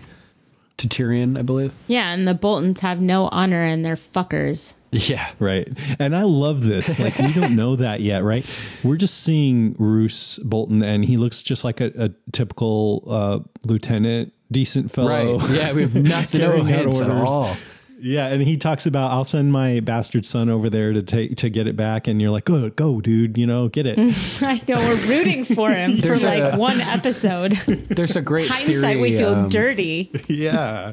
To 0.79 0.89
Tyrion, 0.89 1.39
I 1.39 1.43
believe. 1.43 1.73
Yeah, 1.89 2.13
and 2.13 2.29
the 2.29 2.35
Boltons 2.35 2.81
have 2.81 3.01
no 3.01 3.29
honor 3.29 3.63
and 3.63 3.83
they're 3.83 3.95
fuckers. 3.97 4.75
Yeah. 4.93 5.27
Right. 5.39 5.69
And 5.99 6.15
I 6.15 6.23
love 6.23 6.63
this. 6.63 6.99
Like, 6.99 7.19
we 7.19 7.33
don't 7.33 7.57
know 7.57 7.77
that 7.77 8.01
yet, 8.01 8.23
right? 8.23 8.45
We're 8.85 8.97
just 8.97 9.23
seeing 9.23 9.75
Roose 9.79 10.39
Bolton, 10.39 10.83
and 10.83 11.05
he 11.05 11.17
looks 11.17 11.43
just 11.43 11.65
like 11.65 11.81
a, 11.81 11.93
a 11.99 12.11
typical 12.33 13.05
uh, 13.07 13.41
lieutenant, 13.65 14.33
decent 14.53 14.91
fellow. 14.91 15.39
Right. 15.39 15.51
Yeah, 15.51 15.73
we 15.73 15.83
have 15.83 15.95
nothing, 15.97 16.41
no 16.41 16.49
Carrying 16.49 16.67
hints 16.67 17.01
at 17.01 17.11
all. 17.11 17.57
Yeah, 17.99 18.27
and 18.27 18.43
he 18.43 18.59
talks 18.59 18.85
about 18.85 19.11
I'll 19.11 19.25
send 19.25 19.53
my 19.53 19.81
bastard 19.81 20.27
son 20.27 20.51
over 20.51 20.69
there 20.69 20.93
to 20.93 21.03
take 21.03 21.37
to 21.39 21.49
get 21.49 21.67
it 21.67 21.77
back, 21.77 22.07
and 22.07 22.21
you're 22.21 22.31
like, 22.31 22.45
go, 22.45 22.69
go, 22.69 23.01
dude, 23.01 23.39
you 23.39 23.47
know, 23.47 23.69
get 23.69 23.87
it. 23.87 23.99
I 24.43 24.61
know 24.69 24.77
we're 24.77 25.07
rooting 25.09 25.47
for 25.47 25.71
him 25.71 25.97
for 25.97 26.03
There's 26.03 26.23
like 26.23 26.55
a- 26.55 26.59
one 26.59 26.79
episode. 26.83 27.53
There's 27.89 28.15
a 28.15 28.21
great 28.21 28.49
Hindsight, 28.51 28.67
theory. 28.81 28.97
we 29.01 29.17
feel 29.17 29.35
um, 29.35 29.49
dirty. 29.49 30.11
yeah, 30.29 30.93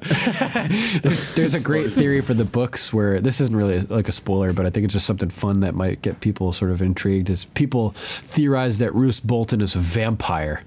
There's, 1.01 1.35
there's 1.35 1.53
a 1.53 1.61
great 1.61 1.87
theory 1.91 2.21
for 2.21 2.33
the 2.33 2.45
books 2.45 2.93
where 2.93 3.19
this 3.19 3.41
isn't 3.41 3.55
really 3.55 3.81
like 3.81 4.07
a 4.07 4.13
spoiler, 4.13 4.53
but 4.53 4.65
I 4.65 4.69
think 4.69 4.85
it's 4.85 4.93
just 4.93 5.05
something 5.05 5.29
fun 5.29 5.59
that 5.59 5.75
might 5.75 6.01
get 6.01 6.21
people 6.21 6.53
sort 6.53 6.71
of 6.71 6.81
intrigued. 6.81 7.29
Is 7.29 7.43
people 7.45 7.89
theorize 7.95 8.79
that 8.79 8.95
Roose 8.95 9.19
Bolton 9.19 9.59
is 9.59 9.75
a 9.75 9.79
vampire. 9.79 10.63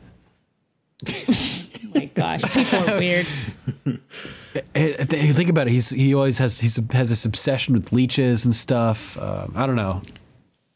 Oh 1.97 2.01
my 2.01 2.05
gosh, 2.06 2.43
people 2.52 2.90
are 2.90 2.98
weird. 2.98 3.27
Think 4.74 5.48
about 5.48 5.66
it. 5.66 5.70
He's 5.73 5.90
he 5.90 6.14
always 6.14 6.39
has 6.39 6.60
he's 6.60 6.77
has 6.93 7.09
this 7.10 7.24
obsession 7.24 7.74
with 7.74 7.93
leeches 7.93 8.44
and 8.44 8.55
stuff. 8.55 9.20
Um, 9.20 9.52
I 9.56 9.66
don't 9.66 9.77
know. 9.77 10.02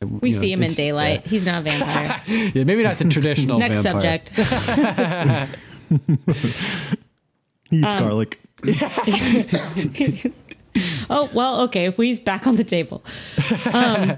We 0.01 0.31
You 0.31 0.35
know, 0.37 0.41
see 0.41 0.53
him 0.53 0.59
in 0.61 0.65
it's- 0.65 0.77
daylight. 0.77 1.27
He's 1.27 1.47
not 1.47 1.61
a 1.61 1.63
vampire. 1.63 2.23
Yeah, 2.55 2.65
maybe 2.65 2.83
not 2.83 2.99
the 2.99 3.05
traditional 3.09 3.59
Next 3.59 3.83
vampire. 3.83 4.21
subject. 4.25 4.31
he 7.71 7.83
Um, 7.83 7.85
eats 7.85 7.95
garlic. 7.95 8.41
Oh 11.11 11.29
well, 11.35 11.61
okay. 11.63 11.91
He's 11.91 12.21
back 12.21 12.47
on 12.47 12.57
the 12.57 12.65
table. 12.65 13.03
Um, 13.73 14.17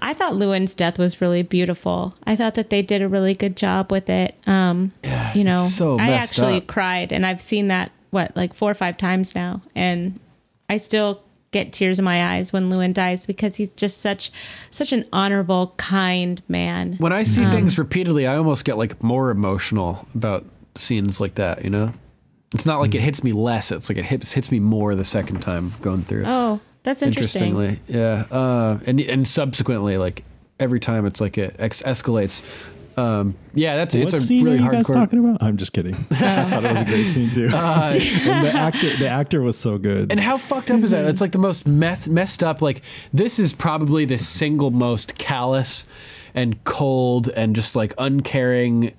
I 0.00 0.14
thought 0.14 0.34
Luwin's 0.34 0.74
death 0.74 0.98
was 0.98 1.20
really 1.20 1.42
beautiful. 1.42 2.14
I 2.24 2.36
thought 2.36 2.54
that 2.54 2.70
they 2.70 2.82
did 2.82 3.02
a 3.02 3.08
really 3.08 3.34
good 3.34 3.56
job 3.56 3.90
with 3.90 4.08
it. 4.10 4.36
Um, 4.46 4.92
Yeah, 5.02 5.32
you 5.34 5.44
know, 5.44 5.66
so 5.66 5.98
I 5.98 6.10
actually 6.10 6.58
up. 6.58 6.66
cried, 6.66 7.12
and 7.12 7.24
I've 7.26 7.40
seen 7.40 7.68
that 7.68 7.90
what 8.10 8.36
like 8.36 8.52
four 8.54 8.70
or 8.70 8.74
five 8.74 8.96
times 8.98 9.34
now, 9.34 9.62
and 9.74 10.18
I 10.68 10.76
still 10.76 11.22
get 11.50 11.70
tears 11.72 11.98
in 11.98 12.04
my 12.04 12.34
eyes 12.36 12.50
when 12.52 12.70
Luwin 12.70 12.94
dies 12.94 13.26
because 13.26 13.56
he's 13.56 13.74
just 13.74 13.98
such 14.00 14.30
such 14.70 14.92
an 14.92 15.04
honorable, 15.12 15.74
kind 15.76 16.42
man. 16.48 16.94
When 16.98 17.12
I 17.12 17.22
see 17.24 17.44
Um, 17.44 17.50
things 17.50 17.78
repeatedly, 17.78 18.26
I 18.26 18.36
almost 18.36 18.64
get 18.64 18.76
like 18.78 19.02
more 19.02 19.30
emotional 19.30 20.06
about 20.14 20.44
scenes 20.74 21.20
like 21.20 21.34
that. 21.36 21.62
You 21.64 21.70
know, 21.70 21.92
it's 22.54 22.66
not 22.66 22.80
like 22.80 22.94
it 22.94 23.00
hits 23.02 23.22
me 23.24 23.32
less. 23.32 23.70
It's 23.72 23.88
like 23.88 23.98
it 23.98 24.04
hits 24.06 24.32
hits 24.32 24.50
me 24.50 24.60
more 24.60 24.94
the 24.94 25.04
second 25.04 25.40
time 25.40 25.72
going 25.82 26.02
through. 26.02 26.24
Oh, 26.26 26.60
that's 26.82 27.02
interesting. 27.02 27.56
Interestingly, 27.56 27.80
yeah, 27.88 28.24
uh, 28.30 28.78
and 28.86 29.00
and 29.00 29.26
subsequently, 29.26 29.96
like 29.98 30.24
every 30.58 30.80
time, 30.80 31.06
it's 31.06 31.20
like 31.20 31.38
it 31.38 31.56
ex- 31.58 31.82
escalates. 31.82 32.70
Um, 32.98 33.36
yeah, 33.54 33.76
that's 33.76 33.94
What 33.94 34.04
it's 34.04 34.12
a 34.14 34.20
scene 34.20 34.44
really 34.44 34.58
are 34.58 34.64
you 34.64 34.70
guys 34.70 34.86
talking 34.86 35.18
about? 35.18 35.42
I'm 35.42 35.56
just 35.56 35.72
kidding. 35.72 35.94
I 36.10 36.44
thought 36.44 36.64
it 36.64 36.70
was 36.70 36.82
a 36.82 36.84
great 36.84 37.04
scene 37.04 37.30
too. 37.30 37.48
Uh, 37.50 37.90
and 37.94 38.46
the 38.46 38.52
actor, 38.52 38.96
the 38.96 39.08
actor 39.08 39.40
was 39.40 39.58
so 39.58 39.78
good. 39.78 40.12
And 40.12 40.20
how 40.20 40.36
fucked 40.36 40.70
up 40.70 40.80
is 40.80 40.90
that? 40.90 41.06
It's 41.06 41.22
like 41.22 41.32
the 41.32 41.38
most 41.38 41.66
meth- 41.66 42.08
messed 42.10 42.42
up. 42.42 42.60
Like 42.60 42.82
this 43.10 43.38
is 43.38 43.54
probably 43.54 44.04
the 44.04 44.18
single 44.18 44.70
most 44.70 45.16
callous 45.16 45.86
and 46.34 46.62
cold 46.64 47.28
and 47.30 47.56
just 47.56 47.74
like 47.74 47.94
uncaring, 47.96 48.92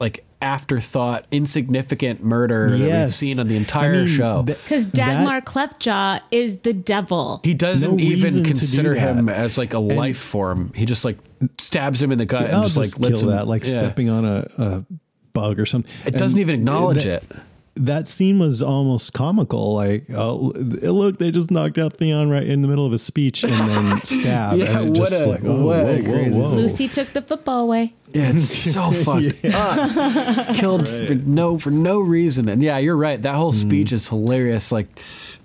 like 0.00 0.24
afterthought, 0.42 1.26
insignificant 1.30 2.22
murder 2.22 2.70
that 2.70 3.02
we've 3.04 3.14
seen 3.14 3.40
on 3.40 3.48
the 3.48 3.56
entire 3.56 3.94
I 3.94 3.96
mean, 3.98 4.06
show. 4.06 4.44
th- 4.44 4.58
Because 4.62 4.86
Dagmar 4.86 5.40
Cleftjaw 5.40 6.20
is 6.30 6.58
the 6.58 6.72
devil. 6.72 7.40
he 7.42 7.54
doesn't 7.54 7.96
no 7.96 8.02
even 8.02 8.22
reason 8.22 8.42
to 8.44 8.48
do 8.50 8.54
consider 8.54 8.94
him 8.94 9.28
as 9.28 9.56
like 9.58 9.74
a 9.74 9.78
life 9.78 10.18
form. 10.18 10.72
He 10.74 10.84
just 10.84 11.04
like 11.04 11.18
stabs 11.58 12.02
him 12.02 12.12
in 12.12 12.18
the 12.18 12.26
gut 12.26 12.42
and 12.44 12.54
I'll 12.54 12.62
just, 12.64 12.76
just, 12.76 13.00
like 13.00 13.10
lets 13.10 13.22
him. 13.22 13.30
that, 13.30 13.46
like 13.46 13.64
yeah. 13.64 13.72
stepping 13.72 14.08
on 14.08 14.24
a, 14.24 14.48
a 14.58 14.84
bug 15.32 15.58
or 15.58 15.66
something. 15.66 15.92
It 16.04 16.12
doesn't 16.12 16.38
even 16.38 16.54
acknowledge 16.54 17.04
that, 17.04 17.24
it. 17.24 17.36
That 17.76 18.08
scene 18.08 18.38
was 18.38 18.62
almost 18.62 19.12
comical. 19.12 19.74
Like, 19.74 20.04
oh, 20.14 20.52
look, 20.56 21.18
they 21.18 21.30
just 21.30 21.50
knocked 21.50 21.76
out 21.76 21.92
Theon 21.92 22.30
right 22.30 22.42
in 22.46 22.62
the 22.62 22.68
middle 22.68 22.86
of 22.86 22.92
a 22.94 22.98
speech 22.98 23.44
and 23.44 23.52
then 23.52 24.00
stab. 24.04 24.56
Yeah, 24.56 24.78
and 24.80 24.88
what 24.96 25.10
just 25.10 25.26
a- 25.26 25.28
like, 25.28 25.44
oh, 25.44 25.66
what 25.66 25.78
a 25.80 25.84
whoa, 25.84 25.96
whoa, 25.96 26.02
crazy- 26.02 26.40
whoa. 26.40 26.48
Lucy 26.54 26.88
took 26.88 27.08
the 27.12 27.20
football 27.22 27.60
away. 27.60 27.92
Yeah, 28.12 28.30
it's 28.30 28.44
so 28.48 28.90
fucked 28.92 29.44
up. 29.44 30.54
Killed 30.56 30.88
for 30.88 31.14
no 31.14 31.58
for 31.58 31.70
no 31.70 32.00
reason. 32.00 32.48
And 32.48 32.62
yeah, 32.62 32.78
you're 32.78 32.96
right. 32.96 33.20
That 33.20 33.34
whole 33.34 33.52
Mm. 33.52 33.60
speech 33.66 33.92
is 33.92 34.08
hilarious. 34.08 34.72
Like 34.72 34.88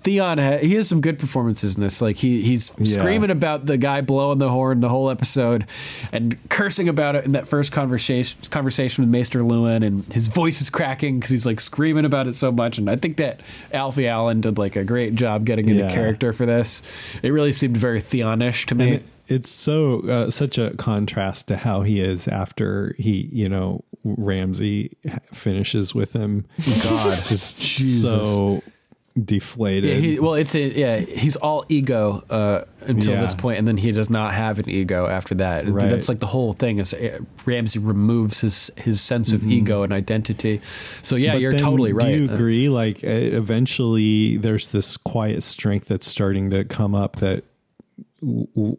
Theon, 0.02 0.38
he 0.60 0.74
has 0.74 0.88
some 0.88 1.00
good 1.00 1.18
performances 1.18 1.76
in 1.76 1.82
this. 1.82 2.02
Like 2.02 2.16
he 2.16 2.42
he's 2.42 2.72
Yeah. 2.78 2.98
screaming 3.00 3.30
about 3.30 3.66
the 3.66 3.76
guy 3.76 4.00
blowing 4.00 4.38
the 4.38 4.50
horn 4.50 4.80
the 4.80 4.88
whole 4.88 5.10
episode, 5.10 5.64
and 6.12 6.36
cursing 6.48 6.88
about 6.88 7.14
it 7.16 7.24
in 7.24 7.32
that 7.32 7.46
first 7.48 7.72
conversation 7.72 8.38
conversation 8.50 9.02
with 9.04 9.10
Maester 9.10 9.40
Luwin, 9.40 9.84
and 9.84 10.04
his 10.12 10.28
voice 10.28 10.60
is 10.60 10.70
cracking 10.70 11.16
because 11.18 11.30
he's 11.30 11.46
like 11.46 11.60
screaming 11.60 12.04
about 12.04 12.26
it 12.26 12.34
so 12.34 12.50
much. 12.52 12.78
And 12.78 12.90
I 12.90 12.96
think 12.96 13.16
that 13.18 13.40
Alfie 13.72 14.08
Allen 14.08 14.40
did 14.40 14.58
like 14.58 14.76
a 14.76 14.84
great 14.84 15.14
job 15.14 15.44
getting 15.44 15.68
into 15.68 15.82
Yeah. 15.84 15.90
character 15.92 16.32
for 16.32 16.46
this. 16.46 16.82
It 17.22 17.30
really 17.30 17.52
seemed 17.52 17.76
very 17.76 18.00
Theonish 18.00 18.66
to 18.66 18.74
me. 18.74 19.00
It's 19.28 19.48
so 19.50 20.00
uh, 20.08 20.30
such 20.30 20.58
a 20.58 20.74
contrast 20.76 21.48
to 21.48 21.56
how 21.56 21.82
he 21.82 22.00
is 22.00 22.26
after 22.28 22.94
he, 22.98 23.28
you 23.32 23.48
know, 23.48 23.84
Ramsay 24.04 24.96
finishes 25.24 25.94
with 25.94 26.12
him. 26.12 26.44
God, 26.82 27.18
just 27.24 27.58
so 28.02 28.62
deflated. 29.20 29.90
Yeah, 29.90 29.96
he, 29.96 30.18
well, 30.20 30.34
it's 30.34 30.54
a, 30.54 30.60
yeah. 30.78 30.98
He's 31.00 31.36
all 31.36 31.64
ego 31.68 32.24
uh, 32.30 32.64
until 32.80 33.14
Yeah. 33.14 33.20
this 33.20 33.34
point, 33.34 33.58
and 33.58 33.68
then 33.68 33.76
he 33.76 33.92
does 33.92 34.08
not 34.10 34.32
have 34.32 34.58
an 34.58 34.68
ego 34.70 35.06
after 35.06 35.34
that. 35.36 35.66
Right. 35.68 35.88
That's 35.90 36.08
like 36.08 36.18
the 36.20 36.26
whole 36.26 36.52
thing. 36.52 36.78
Is 36.78 36.94
uh, 36.94 37.18
Ramsay 37.44 37.78
removes 37.78 38.40
his 38.40 38.70
his 38.76 39.00
sense 39.00 39.32
of 39.32 39.44
ego 39.46 39.82
and 39.82 39.92
identity. 39.92 40.60
So 41.02 41.16
yeah, 41.16 41.30
Mm-hmm. 41.30 41.34
But 41.36 41.40
you're 41.42 41.52
totally 41.58 41.92
right. 41.92 42.06
Do 42.06 42.22
you 42.24 42.28
Uh, 42.30 42.34
agree? 42.34 42.68
Like, 42.68 43.02
eventually, 43.02 44.36
there's 44.36 44.68
this 44.68 44.96
quiet 44.96 45.42
strength 45.42 45.88
that's 45.88 46.06
starting 46.06 46.50
to 46.50 46.64
come 46.64 46.94
up 46.94 47.16
that 47.16 47.44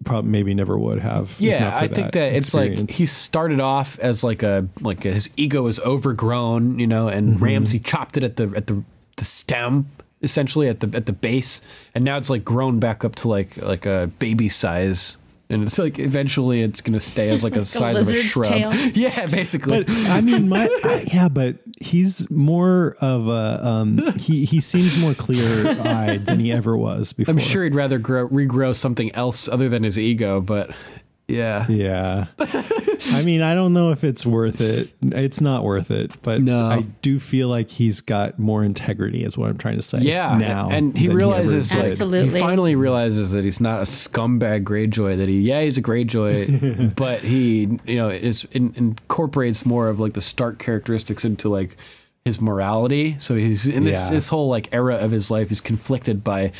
probably 0.06 0.32
maybe 0.32 0.54
never 0.54 0.80
would 0.80 1.00
have. 1.02 1.36
yeah, 1.40 1.78
I 1.78 1.88
think 1.88 2.14
that 2.14 2.34
it's 2.34 2.54
like 2.54 2.90
he 2.90 3.06
started 3.06 3.60
off 3.60 4.00
as 4.00 4.24
like 4.24 4.42
a 4.42 4.68
like 4.82 5.04
his 5.04 5.30
ego 5.38 5.68
is 5.68 5.80
overgrown, 5.82 6.80
you 6.80 6.88
know, 6.88 7.08
and 7.08 7.36
Mm-hmm. 7.36 7.44
Ramsay 7.44 7.80
chopped 7.80 8.18
it 8.18 8.24
at 8.24 8.38
the 8.38 8.52
at 8.56 8.68
the 8.68 8.84
the 9.18 9.26
stem 9.26 9.88
essentially 10.24 10.68
at 10.68 10.80
the 10.80 10.95
at 10.98 11.06
the 11.06 11.14
base, 11.14 11.62
and 11.94 12.04
now 12.04 12.18
it's 12.18 12.30
like 12.30 12.44
grown 12.44 12.80
back 12.80 13.04
up 13.06 13.16
to 13.18 13.28
like 13.28 13.58
like 13.58 13.86
a 13.86 14.10
baby 14.20 14.50
size. 14.50 15.18
And 15.50 15.62
it's 15.62 15.78
like 15.78 16.00
eventually 16.00 16.62
it's 16.64 16.82
gonna 16.82 17.00
stay 17.02 17.30
as 17.30 17.44
like 17.44 17.56
a 17.58 17.66
size 17.66 18.00
of 18.00 18.08
a 18.08 18.16
shrub. 18.16 18.48
tail. 18.48 18.72
Yeah, 18.95 19.28
basically. 19.28 19.84
But 19.84 19.94
I 20.08 20.22
mean, 20.22 20.50
my 20.50 20.68
I, 20.84 21.06
yeah, 21.14 21.28
but 21.30 21.58
he's 21.80 22.32
more 22.32 22.95
of 23.02 23.28
a 23.28 23.60
um, 23.64 23.98
he 24.18 24.45
he 24.45 24.60
seems 24.62 25.00
more 25.00 25.14
clear 25.14 25.78
eyed 25.82 26.26
than 26.26 26.40
he 26.40 26.52
ever 26.52 26.76
was 26.76 27.14
before. 27.14 27.34
I'm 27.34 27.38
sure 27.40 27.64
he'd 27.66 27.76
rather 27.76 28.00
grow, 28.00 28.28
regrow 28.30 28.74
something 28.74 29.14
else 29.14 29.48
other 29.48 29.70
than 29.70 29.84
his 29.84 30.00
ego, 30.00 30.41
but 30.41 30.72
yeah. 31.28 31.66
Yeah. 31.70 32.26
I 32.40 33.24
mean, 33.24 33.41
I 33.41 33.54
don't 33.56 33.74
know 33.74 33.91
if 33.91 34.04
it's 34.04 34.26
worth 34.26 34.60
it. 34.62 34.91
It's 35.02 35.40
not 35.41 35.64
worth 35.64 35.90
it, 35.91 36.12
but 36.22 36.41
No. 36.41 36.66
I 36.66 36.82
do 37.02 37.20
feel 37.20 37.48
like 37.48 37.70
he's 37.70 38.02
got 38.02 38.40
more 38.40 38.64
integrity, 38.64 39.24
is 39.24 39.38
what 39.38 39.50
I'm 39.50 39.58
trying 39.58 39.78
to 39.78 39.82
say. 39.82 40.00
Yeah, 40.00 40.38
Now. 40.38 40.70
and 40.70 40.98
he 40.98 41.08
than 41.08 41.18
realizes, 41.18 41.72
ever 41.72 41.82
like. 41.84 41.91
Absolutely. 41.91 42.34
he 42.34 42.40
finally 42.40 42.76
realizes 42.76 43.32
that 43.32 43.44
he's 43.44 43.62
not 43.62 43.80
a 43.80 43.86
scumbag 43.86 44.64
Greyjoy. 44.64 45.18
That 45.18 45.30
he, 45.30 45.41
yeah, 45.41 45.62
he's 45.62 45.78
a 45.78 45.82
Greyjoy, 45.82 46.95
but 46.95 47.20
he, 47.22 47.80
you 47.86 47.95
know, 47.95 48.10
is 48.10 48.45
in, 48.52 48.74
incorporates 48.76 49.66
more 49.66 49.88
of 49.90 50.00
like 50.00 50.14
the 50.14 50.22
Stark 50.22 50.60
characteristics 50.60 51.24
into 51.26 51.50
like 51.50 51.78
his 52.26 52.40
morality. 52.40 53.16
So 53.20 53.36
he's 53.36 53.66
in 53.68 53.84
this 53.84 54.06
Yeah. 54.06 54.16
this 54.16 54.30
whole 54.30 54.48
like 54.50 54.74
era 54.74 54.95
of 54.95 55.12
his 55.12 55.30
life. 55.30 55.50
He's 55.50 55.62
conflicted 55.62 56.24
by 56.24 56.52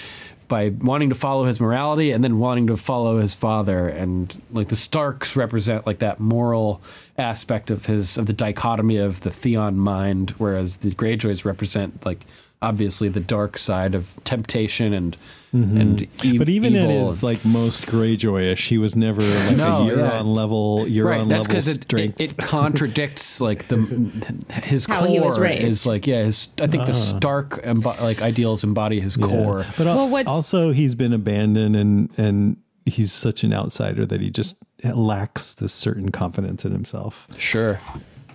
by 0.53 0.69
wanting 0.69 1.09
to 1.09 1.15
follow 1.15 1.45
his 1.45 1.59
morality 1.59 2.11
and 2.11 2.23
then 2.23 2.38
wanting 2.38 2.67
to 2.67 2.77
follow 2.77 3.17
his 3.17 3.34
father. 3.34 3.88
And 3.88 4.39
like 4.51 4.67
the 4.67 4.75
starks 4.75 5.35
represent 5.35 5.88
like 5.88 5.97
that 5.97 6.19
moral 6.19 6.80
aspect 7.17 7.71
of 7.71 7.88
his 7.88 8.19
of 8.19 8.27
the 8.27 8.34
dichotomy 8.34 8.97
of 8.97 9.21
the 9.21 9.31
theon 9.31 9.80
mind 9.80 10.30
whereas 10.38 10.77
the 10.77 10.91
greyjoys 10.91 11.43
represent 11.43 12.05
like 12.05 12.19
obviously 12.64 13.10
the 13.10 13.19
dark 13.19 13.57
side 13.57 13.94
of 13.95 14.10
temptation 14.23 14.94
and 14.94 15.15
and 15.53 16.02
e- 16.02 16.07
Mm-hmm. 16.07 16.38
But 16.40 16.49
even 16.49 16.76
evil. 16.76 16.90
at 16.90 17.06
his 17.10 17.22
like 17.22 17.45
most 17.45 17.85
Greyjoyish, 17.85 18.69
he 18.69 18.80
was 18.80 18.95
never 18.95 19.22
like 19.22 19.56
No, 19.57 19.84
a 19.84 19.85
year 19.85 19.99
yeah. 19.99 20.19
on 20.19 20.34
level, 20.34 20.88
year 20.88 21.07
right 21.07 21.22
on 21.22 21.27
that's 21.27 21.41
level 21.41 21.48
because 21.48 21.68
it, 21.68 21.77
it, 21.77 21.84
strength. 21.84 22.19
it 22.22 22.38
contradicts 22.38 23.40
like 23.40 23.68
the 23.68 23.77
his 24.64 24.88
How 24.88 24.99
core 25.02 25.07
he 25.10 25.19
was 25.19 25.38
raised. 25.38 25.65
is 25.65 25.85
like 25.85 26.07
yeah 26.07 26.23
his 26.23 26.49
i 26.60 26.65
think 26.65 26.88
the 26.88 26.94
stark 26.94 27.61
embo- 27.64 28.02
like 28.02 28.23
ideals 28.23 28.64
embody 28.64 28.99
his 28.99 29.15
Yeah. 29.15 29.27
core 29.27 29.65
But 29.77 29.85
al- 29.85 29.95
Well, 29.98 30.10
what's- 30.10 30.27
also 30.27 30.72
he's 30.72 30.95
been 30.95 31.14
abandoned 31.14 31.76
and 31.76 32.10
and 32.18 32.57
he's 32.88 33.11
such 33.14 33.44
an 33.44 33.53
outsider 33.53 34.07
that 34.07 34.22
he 34.22 34.31
just 34.31 34.57
lacks 34.84 35.53
this 35.53 35.72
certain 35.73 36.10
confidence 36.11 36.65
in 36.65 36.72
himself. 36.72 37.27
sure 37.38 37.80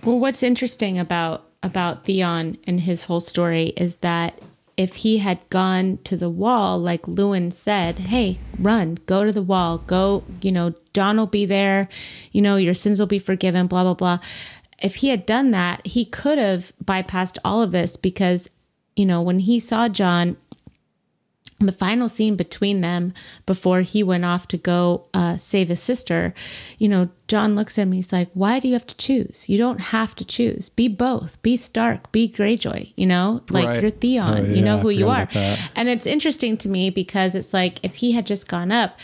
Well, 0.05 0.19
what's 0.19 0.41
interesting 0.41 0.97
about 0.97 1.48
about 1.61 2.05
Theon 2.05 2.57
and 2.65 2.81
his 2.81 3.03
whole 3.03 3.19
story 3.19 3.73
is 3.75 3.97
that 3.97 4.39
if 4.77 4.95
he 4.95 5.17
had 5.17 5.39
gone 5.49 5.99
to 6.05 6.15
the 6.15 6.29
wall, 6.29 6.79
like 6.79 7.01
Luwin 7.01 7.51
said, 7.51 7.99
"Hey, 7.99 8.37
run, 8.57 8.97
go 9.05 9.25
to 9.25 9.31
the 9.33 9.41
wall, 9.41 9.77
go. 9.79 10.23
You 10.41 10.53
know, 10.53 10.73
Jon 10.93 11.17
will 11.17 11.27
be 11.27 11.45
there. 11.45 11.89
You 12.31 12.41
know, 12.41 12.55
your 12.55 12.73
sins 12.73 12.97
will 12.97 13.07
be 13.07 13.19
forgiven. 13.19 13.67
Blah 13.67 13.83
blah 13.83 13.93
blah." 13.93 14.19
If 14.81 14.97
he 14.97 15.09
had 15.09 15.25
done 15.25 15.51
that, 15.51 15.85
he 15.85 16.05
could 16.05 16.37
have 16.37 16.71
bypassed 16.81 17.37
all 17.43 17.61
of 17.61 17.71
this 17.71 17.97
because, 17.97 18.49
you 18.95 19.05
know, 19.05 19.21
when 19.21 19.39
he 19.39 19.59
saw 19.59 19.89
Jon 19.89 20.37
the 21.59 21.71
final 21.71 22.07
scene 22.07 22.35
between 22.35 22.81
them 22.81 23.13
before 23.45 23.81
he 23.81 24.01
went 24.01 24.23
off 24.25 24.47
to 24.47 24.57
go 24.57 25.05
uh, 25.13 25.37
save 25.37 25.67
his 25.69 25.81
sister, 25.81 26.33
you 26.77 26.87
know, 26.87 27.09
Jon 27.27 27.53
looks 27.53 27.77
at 27.77 27.87
me. 27.87 27.97
He's 27.97 28.11
like, 28.11 28.29
"Why 28.33 28.59
do 28.59 28.67
you 28.67 28.73
have 28.73 28.87
to 28.87 28.95
choose? 28.97 29.47
You 29.49 29.57
don't 29.59 29.79
have 29.79 30.15
to 30.15 30.25
choose. 30.25 30.69
Be 30.69 30.87
both. 30.87 31.39
Be 31.43 31.57
Stark. 31.57 32.11
Be 32.11 32.27
Greyjoy. 32.27 32.91
You 32.95 33.05
know, 33.05 33.41
like 33.51 33.67
Right. 33.67 33.81
you're 33.81 33.91
Theon. 33.91 34.39
Oh, 34.47 34.53
you 34.53 34.63
know 34.63 34.79
who 34.79 34.89
you 34.89 35.09
are." 35.09 35.27
And 35.75 35.89
it's 35.89 36.07
interesting 36.07 36.57
to 36.57 36.69
me 36.69 36.89
because 36.89 37.35
it's 37.35 37.53
like 37.53 37.79
if 37.83 37.95
he 37.97 38.13
had 38.13 38.25
just 38.25 38.47
gone 38.47 38.71
up. 38.71 38.97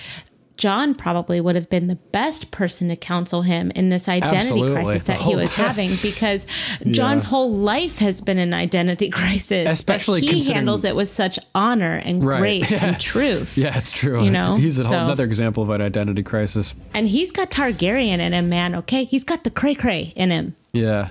Jon 0.57 0.95
probably 0.95 1.41
would 1.41 1.55
have 1.55 1.69
been 1.69 1.87
the 1.87 1.95
best 1.97 2.49
person 2.51 2.87
to 2.87 2.95
counsel 2.95 3.41
him 3.41 3.71
in 3.71 3.89
this 3.89 4.07
identity 4.07 4.37
Absolutely. 4.37 4.73
crisis 4.73 5.03
that 5.03 5.17
he 5.17 5.33
oh, 5.35 5.37
was 5.37 5.53
having 5.53 5.91
because 6.01 6.47
Jon's 6.91 7.25
whole 7.25 7.51
life 7.51 7.97
has 7.99 8.21
been 8.21 8.37
an 8.37 8.53
identity 8.53 9.09
crisis. 9.11 9.65
but 9.65 9.71
Especially 9.73 10.21
he 10.21 10.49
handles 10.51 10.85
it 10.85 10.95
with 10.95 11.09
such 11.09 11.37
honor 11.53 12.01
and 12.05 12.23
Right. 12.25 12.39
grace 12.39 12.71
and 12.71 12.97
truth. 12.99 13.57
yeah 13.57 13.77
it's 13.77 13.91
true 13.91 14.23
You 14.23 14.31
know, 14.31 14.55
he's 14.55 14.79
a 14.79 14.83
whole, 14.83 14.91
so- 14.91 15.03
another 15.05 15.25
example 15.25 15.61
of 15.63 15.69
an 15.71 15.81
identity 15.81 16.23
crisis 16.23 16.73
And 16.93 17.07
he's 17.07 17.31
got 17.31 17.51
Targaryen 17.51 18.19
in 18.19 18.31
him, 18.33 18.47
man. 18.47 18.75
Okay, 18.75 19.03
he's 19.03 19.23
got 19.25 19.43
the 19.43 19.51
cray 19.51 19.75
cray 19.75 20.13
in 20.15 20.29
him. 20.31 20.55
yeah 20.71 21.09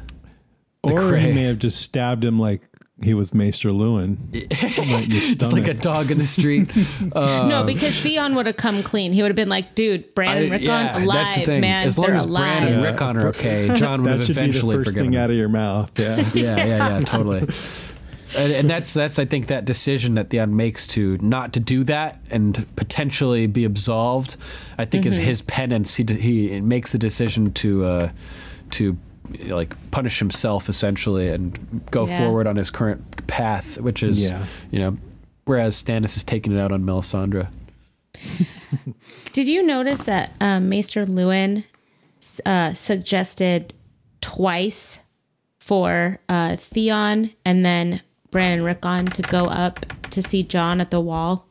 Or 0.82 1.08
cray. 1.10 1.20
he 1.20 1.32
may 1.32 1.42
have 1.44 1.58
just 1.58 1.82
stabbed 1.82 2.24
him 2.24 2.38
like 2.38 2.62
he 3.04 3.14
was 3.14 3.32
Maester 3.32 3.68
Luwin. 3.68 4.16
Right 4.34 5.04
in 5.04 5.10
your 5.10 5.20
just 5.36 5.52
like 5.52 5.68
a 5.68 5.74
dog 5.74 6.10
in 6.10 6.18
the 6.18 6.26
street 6.26 6.74
no, 7.14 7.62
because 7.64 7.94
Theon 8.00 8.34
would 8.34 8.46
have 8.46 8.56
come 8.56 8.82
clean. 8.82 9.12
He 9.12 9.22
would 9.22 9.28
have 9.30 9.36
been 9.36 9.48
like, 9.48 9.74
"Dude, 9.74 10.14
Bran 10.14 10.36
and 10.38 10.50
Rickon 10.50 10.66
yeah, 10.66 10.98
alive, 11.04 11.14
that's 11.26 11.36
the 11.36 11.44
thing. 11.44 11.60
man. 11.60 11.86
As 11.86 11.96
long 11.98 12.06
They're 12.08 12.16
as 12.16 12.24
alive." 12.24 12.60
Bran 12.62 12.72
and 12.72 12.82
Rickon 12.82 13.16
are 13.18 13.28
okay, 13.28 13.70
Jon 13.76 14.02
would 14.02 14.10
have 14.12 14.24
should 14.24 14.28
be 14.30 14.34
the 14.34 14.40
eventually 14.48 14.76
first 14.76 14.94
thing 14.96 15.12
him. 15.14 15.20
out 15.20 15.30
of 15.30 15.36
your 15.36 15.48
mouth. 15.48 15.90
Yeah. 15.98 16.16
yeah, 16.34 16.56
yeah, 16.56 16.66
yeah, 16.66 17.00
totally. 17.00 17.46
And, 18.36 18.52
and 18.52 18.68
that's 18.70 18.92
that's 18.92 19.18
I 19.20 19.26
think 19.26 19.46
that 19.46 19.64
decision 19.64 20.14
that 20.14 20.30
Theon 20.30 20.56
makes 20.56 20.86
to 20.88 21.16
not 21.18 21.52
to 21.52 21.60
do 21.60 21.84
that 21.84 22.18
and 22.32 22.66
potentially 22.74 23.46
be 23.46 23.64
absolved. 23.64 24.36
I 24.76 24.84
think 24.86 25.04
Mm-hmm. 25.04 25.12
is 25.12 25.16
his 25.18 25.42
penance. 25.42 25.94
He 25.94 26.04
he 26.04 26.60
makes 26.60 26.90
the 26.92 26.98
decision 26.98 27.52
to 27.52 27.84
uh, 27.84 28.10
to 28.72 28.96
like 29.46 29.74
punish 29.90 30.18
himself 30.18 30.68
essentially 30.68 31.28
and 31.28 31.80
go 31.90 32.06
Yeah. 32.06 32.18
forward 32.18 32.46
on 32.46 32.56
his 32.56 32.70
current 32.70 33.26
path, 33.26 33.80
which 33.80 34.02
is 34.02 34.22
Yeah. 34.30 34.44
you 34.70 34.78
know, 34.78 34.98
whereas 35.44 35.82
Stannis 35.82 36.16
is 36.16 36.24
taking 36.24 36.52
it 36.56 36.60
out 36.60 36.72
on 36.72 36.82
Melisandre. 36.84 37.48
Did 39.32 39.46
you 39.48 39.62
notice 39.64 40.00
that 40.00 40.30
um, 40.40 40.68
Maester 40.68 41.04
Luwin 41.06 41.64
uh, 42.46 42.74
suggested 42.74 43.74
twice 44.20 44.98
for 45.58 46.18
uh, 46.28 46.56
Theon 46.56 47.30
and 47.44 47.64
then 47.64 48.02
Bran 48.30 48.52
and 48.52 48.64
Rickon 48.64 49.06
to 49.06 49.22
go 49.22 49.46
up 49.46 49.80
to 50.10 50.22
see 50.22 50.42
Jon 50.42 50.80
at 50.80 50.90
the 50.90 51.00
wall? 51.00 51.46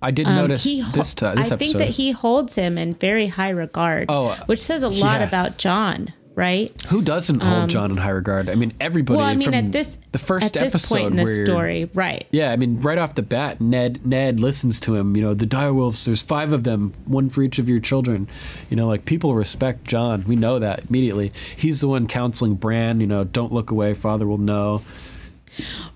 I 0.00 0.10
did 0.12 0.26
Um, 0.26 0.36
notice 0.36 0.62
he 0.64 0.80
ho- 0.80 0.92
this 0.92 1.12
time. 1.12 1.36
This 1.36 1.50
I 1.50 1.54
episode. 1.56 1.58
think 1.58 1.78
that 1.78 1.88
he 1.96 2.12
holds 2.12 2.54
him 2.54 2.78
in 2.78 2.94
very 2.94 3.26
high 3.28 3.50
regard. 3.50 4.06
Oh, 4.08 4.30
which 4.46 4.60
says 4.62 4.82
a 4.84 4.88
lot 4.88 5.20
yeah. 5.20 5.26
about 5.26 5.58
Jon, 5.58 6.12
right? 6.38 6.72
Who 6.86 7.02
doesn't 7.02 7.40
hold 7.40 7.68
Jon 7.68 7.90
in 7.90 7.96
high 7.96 8.10
regard? 8.10 8.48
I 8.48 8.54
mean, 8.54 8.72
everybody. 8.80 9.16
Um, 9.16 9.18
Well, 9.18 9.28
I 9.28 9.34
mean, 9.34 9.46
from 9.46 9.54
at 9.54 9.72
this 9.72 9.98
the 10.12 10.18
first 10.18 10.56
at 10.56 10.62
this 10.62 10.72
episode 10.74 10.94
point 10.94 11.10
in 11.10 11.16
the 11.16 11.24
where- 11.24 11.44
story, 11.44 11.90
right? 11.94 12.26
Yeah, 12.30 12.52
I 12.52 12.56
mean, 12.56 12.80
right 12.80 12.96
off 12.96 13.14
the 13.14 13.22
bat, 13.22 13.60
Ned 13.60 14.06
Ned 14.06 14.38
listens 14.40 14.78
to 14.80 14.94
him. 14.94 15.16
You 15.16 15.22
know, 15.22 15.34
the 15.34 15.46
direwolves. 15.46 16.04
There's 16.06 16.22
five 16.22 16.52
of 16.52 16.62
them, 16.62 16.94
one 17.06 17.28
for 17.28 17.42
each 17.42 17.58
of 17.58 17.68
your 17.68 17.80
children. 17.80 18.28
You 18.70 18.76
know, 18.76 18.86
like 18.86 19.04
people 19.04 19.34
respect 19.34 19.84
Jon. 19.84 20.24
We 20.28 20.36
know 20.36 20.58
that 20.60 20.84
immediately. 20.88 21.32
He's 21.56 21.80
the 21.80 21.88
one 21.88 22.06
counseling 22.06 22.54
Bran. 22.54 23.00
You 23.00 23.08
know, 23.08 23.24
don't 23.24 23.52
look 23.52 23.70
away. 23.72 23.94
Father 23.94 24.26
will 24.26 24.38
know. 24.38 24.82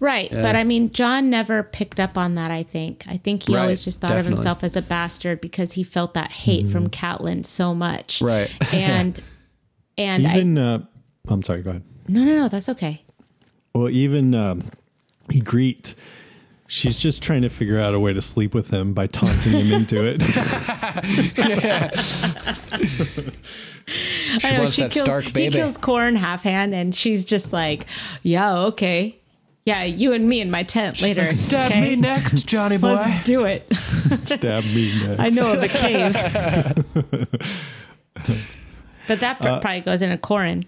Right. 0.00 0.28
But 0.28 0.56
I 0.56 0.64
mean, 0.64 0.90
Jon 0.90 1.30
never 1.30 1.62
picked 1.62 2.00
up 2.00 2.18
on 2.18 2.34
that, 2.34 2.50
I 2.50 2.64
think. 2.64 3.04
I 3.06 3.18
think 3.18 3.44
he 3.46 3.54
Right, 3.54 3.62
always 3.62 3.84
just 3.84 4.00
thought 4.00 4.08
definitely. 4.08 4.32
of 4.32 4.38
himself 4.38 4.64
as 4.64 4.74
a 4.74 4.82
bastard 4.82 5.40
because 5.40 5.74
he 5.74 5.84
felt 5.84 6.14
that 6.14 6.32
hate 6.32 6.68
from 6.68 6.88
Catelyn 6.88 7.46
so 7.46 7.72
much. 7.72 8.20
Right. 8.20 8.50
And, 8.74 9.20
and 9.98 10.26
I, 10.26 10.32
Even 10.32 10.58
uh, 10.58 10.84
I'm 11.28 11.42
sorry. 11.42 11.62
Go 11.62 11.70
ahead. 11.70 11.82
no, 12.08 12.24
no, 12.24 12.36
no, 12.38 12.48
that's 12.48 12.68
okay. 12.68 13.02
Well, 13.74 13.88
even 13.88 14.34
um, 14.34 14.64
Ygritte, 15.28 15.94
she's 16.66 16.98
just 16.98 17.22
trying 17.22 17.42
to 17.42 17.48
figure 17.48 17.78
out 17.78 17.94
a 17.94 18.00
way 18.00 18.12
to 18.12 18.20
sleep 18.20 18.54
with 18.54 18.70
him 18.70 18.92
by 18.92 19.06
taunting 19.06 19.52
him 19.52 19.72
into 19.72 20.02
it. 20.04 20.22
She 24.38 24.48
I 24.48 24.52
know, 24.52 24.60
wants 24.62 24.76
that 24.76 24.92
kills, 24.92 25.04
Stark 25.04 25.24
he 25.24 25.50
kills 25.50 25.76
Qhorin 25.76 26.16
half 26.16 26.44
hand 26.44 26.72
and 26.74 26.94
she's 26.94 27.24
just 27.24 27.52
like, 27.52 27.86
yeah, 28.22 28.54
okay. 28.56 29.18
Yeah, 29.64 29.82
you 29.84 30.12
and 30.12 30.26
me 30.26 30.40
in 30.40 30.50
my 30.50 30.62
tent 30.62 30.96
She's 30.96 31.16
later. 31.16 31.22
like, 31.28 31.32
Stab 31.32 31.70
okay? 31.70 31.80
me 31.80 31.96
next, 31.96 32.46
Johnny 32.46 32.78
boy. 32.82 32.94
Let's 32.94 33.24
do 33.24 33.44
it. 33.44 33.66
Stab 34.26 34.64
me 34.64 34.92
next. 35.06 35.20
I 35.20 35.28
know 35.42 35.52
of 35.52 35.62
a 35.62 35.68
cave. 35.68 36.16
But 39.12 39.20
that 39.20 39.42
Uh, 39.44 39.60
probably 39.60 39.80
goes 39.82 40.00
in 40.00 40.10
a 40.10 40.16
Qhorin. 40.16 40.64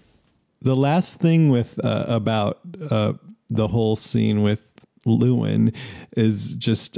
the 0.61 0.75
last 0.75 1.17
thing 1.19 1.49
with 1.49 1.79
uh, 1.83 2.05
about 2.07 2.59
uh, 2.91 3.13
the 3.49 3.67
whole 3.67 3.95
scene 3.95 4.43
with 4.43 4.73
Luwin 5.07 5.73
is 6.15 6.53
just 6.53 6.97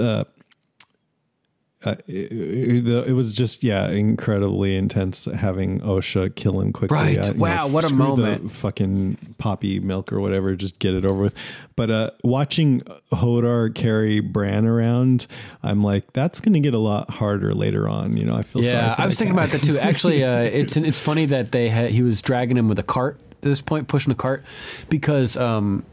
uh, 1.88 1.95
it, 2.07 2.88
it 2.88 3.14
was 3.14 3.34
just 3.34 3.64
yeah 3.64 3.89
incredibly 3.89 4.76
intense 4.76 5.26
having 5.26 5.80
Osha 5.81 6.34
kill 6.34 6.59
him 6.61 6.73
quickly. 6.73 6.97
Right. 6.97 7.27
You 7.27 7.34
Wow, 7.34 7.68
what 7.68 7.89
a 7.89 7.93
moment. 7.93 8.51
fucking 8.51 9.35
poppy 9.38 9.80
milk 9.80 10.11
or 10.11 10.19
whatever. 10.19 10.55
Just 10.55 10.80
get 10.80 10.93
it 10.93 11.05
over 11.05 11.22
with. 11.22 11.35
But 11.76 11.91
uh, 11.91 12.11
watching 12.23 12.81
Hodor 13.11 13.73
carry 13.73 14.19
Bran 14.19 14.65
around, 14.65 15.27
I'm 15.64 15.84
like, 15.84 16.14
that's 16.14 16.41
going 16.41 16.53
to 16.53 16.59
get 16.59 16.73
a 16.73 16.80
lot 16.80 17.09
harder 17.09 17.53
later 17.53 17.88
on. 17.88 18.18
You 18.18 18.26
know, 18.26 18.35
I 18.35 18.41
feel 18.41 18.64
Yeah, 18.64 18.95
I 18.97 19.05
was 19.05 19.18
thinking 19.18 19.35
about 19.38 19.49
that 19.49 19.64
too. 19.64 19.77
Actually, 19.88 20.23
uh, 20.23 20.41
it's 20.41 20.76
it's 20.76 20.99
funny 20.99 21.26
that 21.27 21.51
they 21.51 21.69
had, 21.69 21.91
he 21.91 22.01
was 22.01 22.22
dragging 22.22 22.57
him 22.57 22.68
with 22.68 22.80
a 22.80 22.84
cart 22.84 23.19
at 23.31 23.41
this 23.41 23.61
point, 23.61 23.88
pushing 23.88 24.11
a 24.11 24.15
cart, 24.15 24.43
because 24.89 25.38
um, 25.38 25.85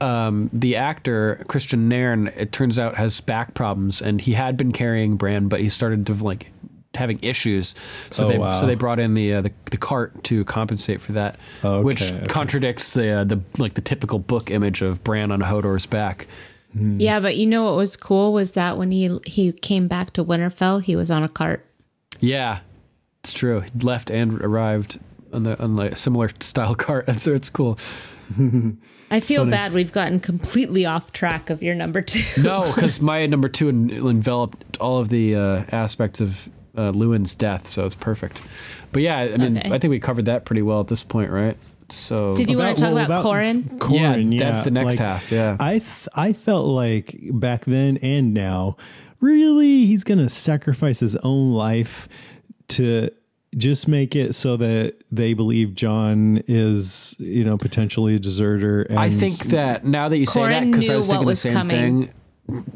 um, 0.00 0.50
the 0.52 0.76
actor 0.76 1.44
Kristian 1.48 1.80
Nairn, 1.88 2.28
it 2.36 2.52
turns 2.52 2.78
out, 2.78 2.96
has 2.96 3.20
back 3.20 3.54
problems, 3.54 4.02
and 4.02 4.20
he 4.20 4.32
had 4.32 4.56
been 4.56 4.72
carrying 4.72 5.16
Bran, 5.16 5.48
but 5.48 5.60
he 5.60 5.68
started 5.68 6.06
to 6.06 6.14
like 6.14 6.50
having 6.94 7.18
issues. 7.22 7.74
So 8.10 8.24
Oh, 8.26 8.28
they 8.28 8.38
wow. 8.38 8.54
so 8.54 8.66
they 8.66 8.74
brought 8.74 8.98
in 8.98 9.14
the, 9.14 9.34
uh, 9.34 9.40
the 9.42 9.52
the 9.70 9.76
cart 9.76 10.24
to 10.24 10.44
compensate 10.44 11.00
for 11.00 11.12
that, 11.12 11.38
Okay, 11.64 11.84
which 11.84 12.10
okay. 12.10 12.26
contradicts 12.26 12.94
the 12.94 13.10
uh, 13.20 13.24
the 13.24 13.40
like 13.58 13.74
the 13.74 13.80
typical 13.80 14.18
book 14.18 14.50
image 14.50 14.82
of 14.82 15.04
Bran 15.04 15.30
on 15.30 15.40
Hodor's 15.40 15.86
back. 15.86 16.26
Yeah, 16.74 17.18
but 17.20 17.36
you 17.36 17.46
know 17.46 17.64
what 17.64 17.76
was 17.76 17.96
cool 17.96 18.32
was 18.32 18.52
that 18.52 18.76
when 18.76 18.90
he 18.90 19.18
he 19.26 19.52
came 19.52 19.88
back 19.88 20.12
to 20.14 20.24
Winterfell, 20.24 20.82
he 20.82 20.96
was 20.96 21.10
on 21.10 21.22
a 21.22 21.28
cart. 21.28 21.64
Yeah, 22.20 22.60
it's 23.22 23.32
true. 23.32 23.60
He 23.60 23.70
left 23.80 24.10
and 24.10 24.40
arrived 24.42 24.98
on 25.32 25.44
the 25.44 25.60
on 25.62 25.76
like 25.76 25.92
a 25.92 25.96
similar 25.96 26.30
style 26.40 26.74
cart. 26.74 27.08
So 27.16 27.32
it's 27.32 27.48
cool. 27.48 27.78
I 29.10 29.20
feel 29.20 29.46
bad 29.46 29.72
we've 29.72 29.92
gotten 29.92 30.20
completely 30.20 30.84
off 30.86 31.12
track 31.12 31.50
of 31.50 31.62
your 31.62 31.74
number 31.74 32.02
two. 32.02 32.22
No, 32.42 32.70
because 32.74 33.00
my 33.00 33.26
number 33.26 33.48
two 33.48 33.68
en- 33.68 33.90
enveloped 33.90 34.76
all 34.78 34.98
of 34.98 35.08
the 35.08 35.34
uh, 35.34 35.64
aspects 35.72 36.20
of 36.20 36.48
uh, 36.76 36.92
Luwin's 36.92 37.34
death, 37.34 37.66
so 37.68 37.84
it's 37.86 37.94
perfect. 37.94 38.46
But 38.92 39.02
yeah, 39.02 39.18
I 39.18 39.36
mean, 39.36 39.58
Okay. 39.58 39.70
I 39.72 39.78
think 39.78 39.90
we 39.90 39.98
covered 40.00 40.26
that 40.26 40.44
pretty 40.44 40.62
well 40.62 40.80
at 40.80 40.88
this 40.88 41.02
point, 41.02 41.30
right? 41.30 41.56
So 41.90 42.36
Did 42.36 42.50
you 42.50 42.58
want 42.58 42.76
to 42.76 42.82
talk 42.82 42.94
well, 42.94 43.04
about, 43.06 43.24
Qhorin? 43.24 43.62
Qhorin, 43.78 43.90
Yeah, 43.98 44.16
yeah, 44.16 44.44
that's 44.44 44.64
the 44.64 44.70
next 44.70 44.86
like, 44.86 44.98
half, 44.98 45.32
yeah. 45.32 45.56
I 45.58 45.78
th- 45.78 46.08
I 46.14 46.32
felt 46.34 46.66
like 46.66 47.16
back 47.32 47.64
then 47.64 47.96
and 47.98 48.34
now, 48.34 48.76
really, 49.20 49.86
he's 49.86 50.04
gonna 50.04 50.28
sacrifice 50.28 51.00
his 51.00 51.16
own 51.16 51.52
life 51.52 52.08
to 52.68 53.08
just 53.56 53.88
make 53.88 54.14
it 54.14 54.34
so 54.34 54.56
that 54.58 54.94
they 55.10 55.32
believe 55.34 55.74
Jon 55.74 56.42
is, 56.46 57.14
you 57.18 57.44
know, 57.44 57.56
potentially 57.56 58.14
a 58.16 58.18
deserter. 58.18 58.82
And 58.82 58.98
I 58.98 59.10
think 59.10 59.34
that 59.46 59.84
now 59.84 60.08
that 60.08 60.18
you 60.18 60.26
say 60.26 60.42
that, 60.48 60.64
because 60.66 60.88
I 60.88 60.92
knew 60.92 60.96
was 60.98 61.08
what 61.08 61.12
thinking 61.14 61.24
the 61.24 61.30
was 61.30 61.40
same 61.40 61.52
coming. 61.52 62.06
thing. 62.06 62.14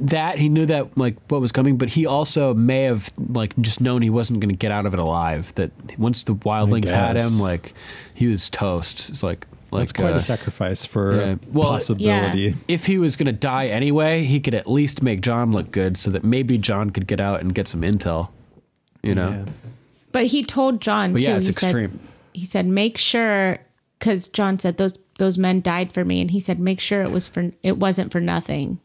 That 0.03 0.39
he 0.39 0.51
knew 0.51 0.66
that 0.66 0.99
like 0.99 1.16
what 1.28 1.40
was 1.40 1.51
coming, 1.51 1.78
but 1.78 1.89
he 1.89 2.05
also 2.05 2.53
may 2.53 2.82
have 2.82 3.11
like 3.16 3.57
just 3.59 3.81
known 3.81 4.03
he 4.03 4.11
wasn't 4.11 4.40
going 4.40 4.51
to 4.51 4.57
get 4.59 4.70
out 4.70 4.85
of 4.85 4.93
it 4.93 5.01
alive. 5.01 5.55
That 5.55 5.70
once 5.99 6.24
the 6.24 6.35
wildlings 6.35 6.90
had 6.90 7.16
him, 7.16 7.39
like 7.40 7.73
he 8.12 8.27
was 8.27 8.51
toast. 8.51 9.09
It's 9.09 9.23
like 9.23 9.47
like 9.70 9.81
that's 9.81 9.93
quite 9.93 10.12
uh, 10.12 10.16
a 10.16 10.20
sacrifice 10.20 10.85
for 10.85 11.16
yeah. 11.16 11.23
a 11.23 11.39
Well, 11.49 11.70
possibility. 11.70 12.55
if 12.69 12.85
he 12.85 12.99
was 12.99 13.16
going 13.16 13.27
to 13.28 13.32
die 13.32 13.69
anyway, 13.69 14.24
he 14.24 14.40
could 14.40 14.55
at 14.55 14.66
least 14.70 15.03
make 15.03 15.23
Jon 15.23 15.53
look 15.53 15.70
good, 15.70 15.97
so 15.97 16.11
that 16.11 16.23
maybe 16.23 16.59
Jon 16.59 16.90
could 16.90 17.07
get 17.07 17.19
out 17.20 17.40
and 17.40 17.55
get 17.55 17.66
some 17.66 17.81
intel. 17.81 18.28
You 19.03 19.15
know, 19.15 19.31
Yeah. 19.31 19.44
But 20.12 20.26
he 20.26 20.43
told 20.43 20.80
Jon 20.80 21.12
But 21.12 21.22
too. 21.22 21.28
yeah, 21.28 21.36
it's 21.36 21.47
he 21.47 21.52
extreme. 21.52 21.90
Said, 21.90 22.01
he 22.34 22.44
said, 22.44 22.66
"Make 22.66 22.98
sure," 22.98 23.59
because 23.98 24.28
Jon 24.28 24.59
said 24.59 24.76
those 24.76 24.94
those 25.18 25.39
men 25.39 25.60
died 25.60 25.93
for 25.93 26.05
me, 26.05 26.20
and 26.20 26.30
he 26.30 26.40
said, 26.40 26.59
"Make 26.60 26.80
sure 26.80 27.02
it 27.02 27.10
was 27.10 27.26
for 27.28 27.51
it 27.62 27.78
wasn't 27.78 28.12
for 28.12 28.20
nothing." 28.20 28.78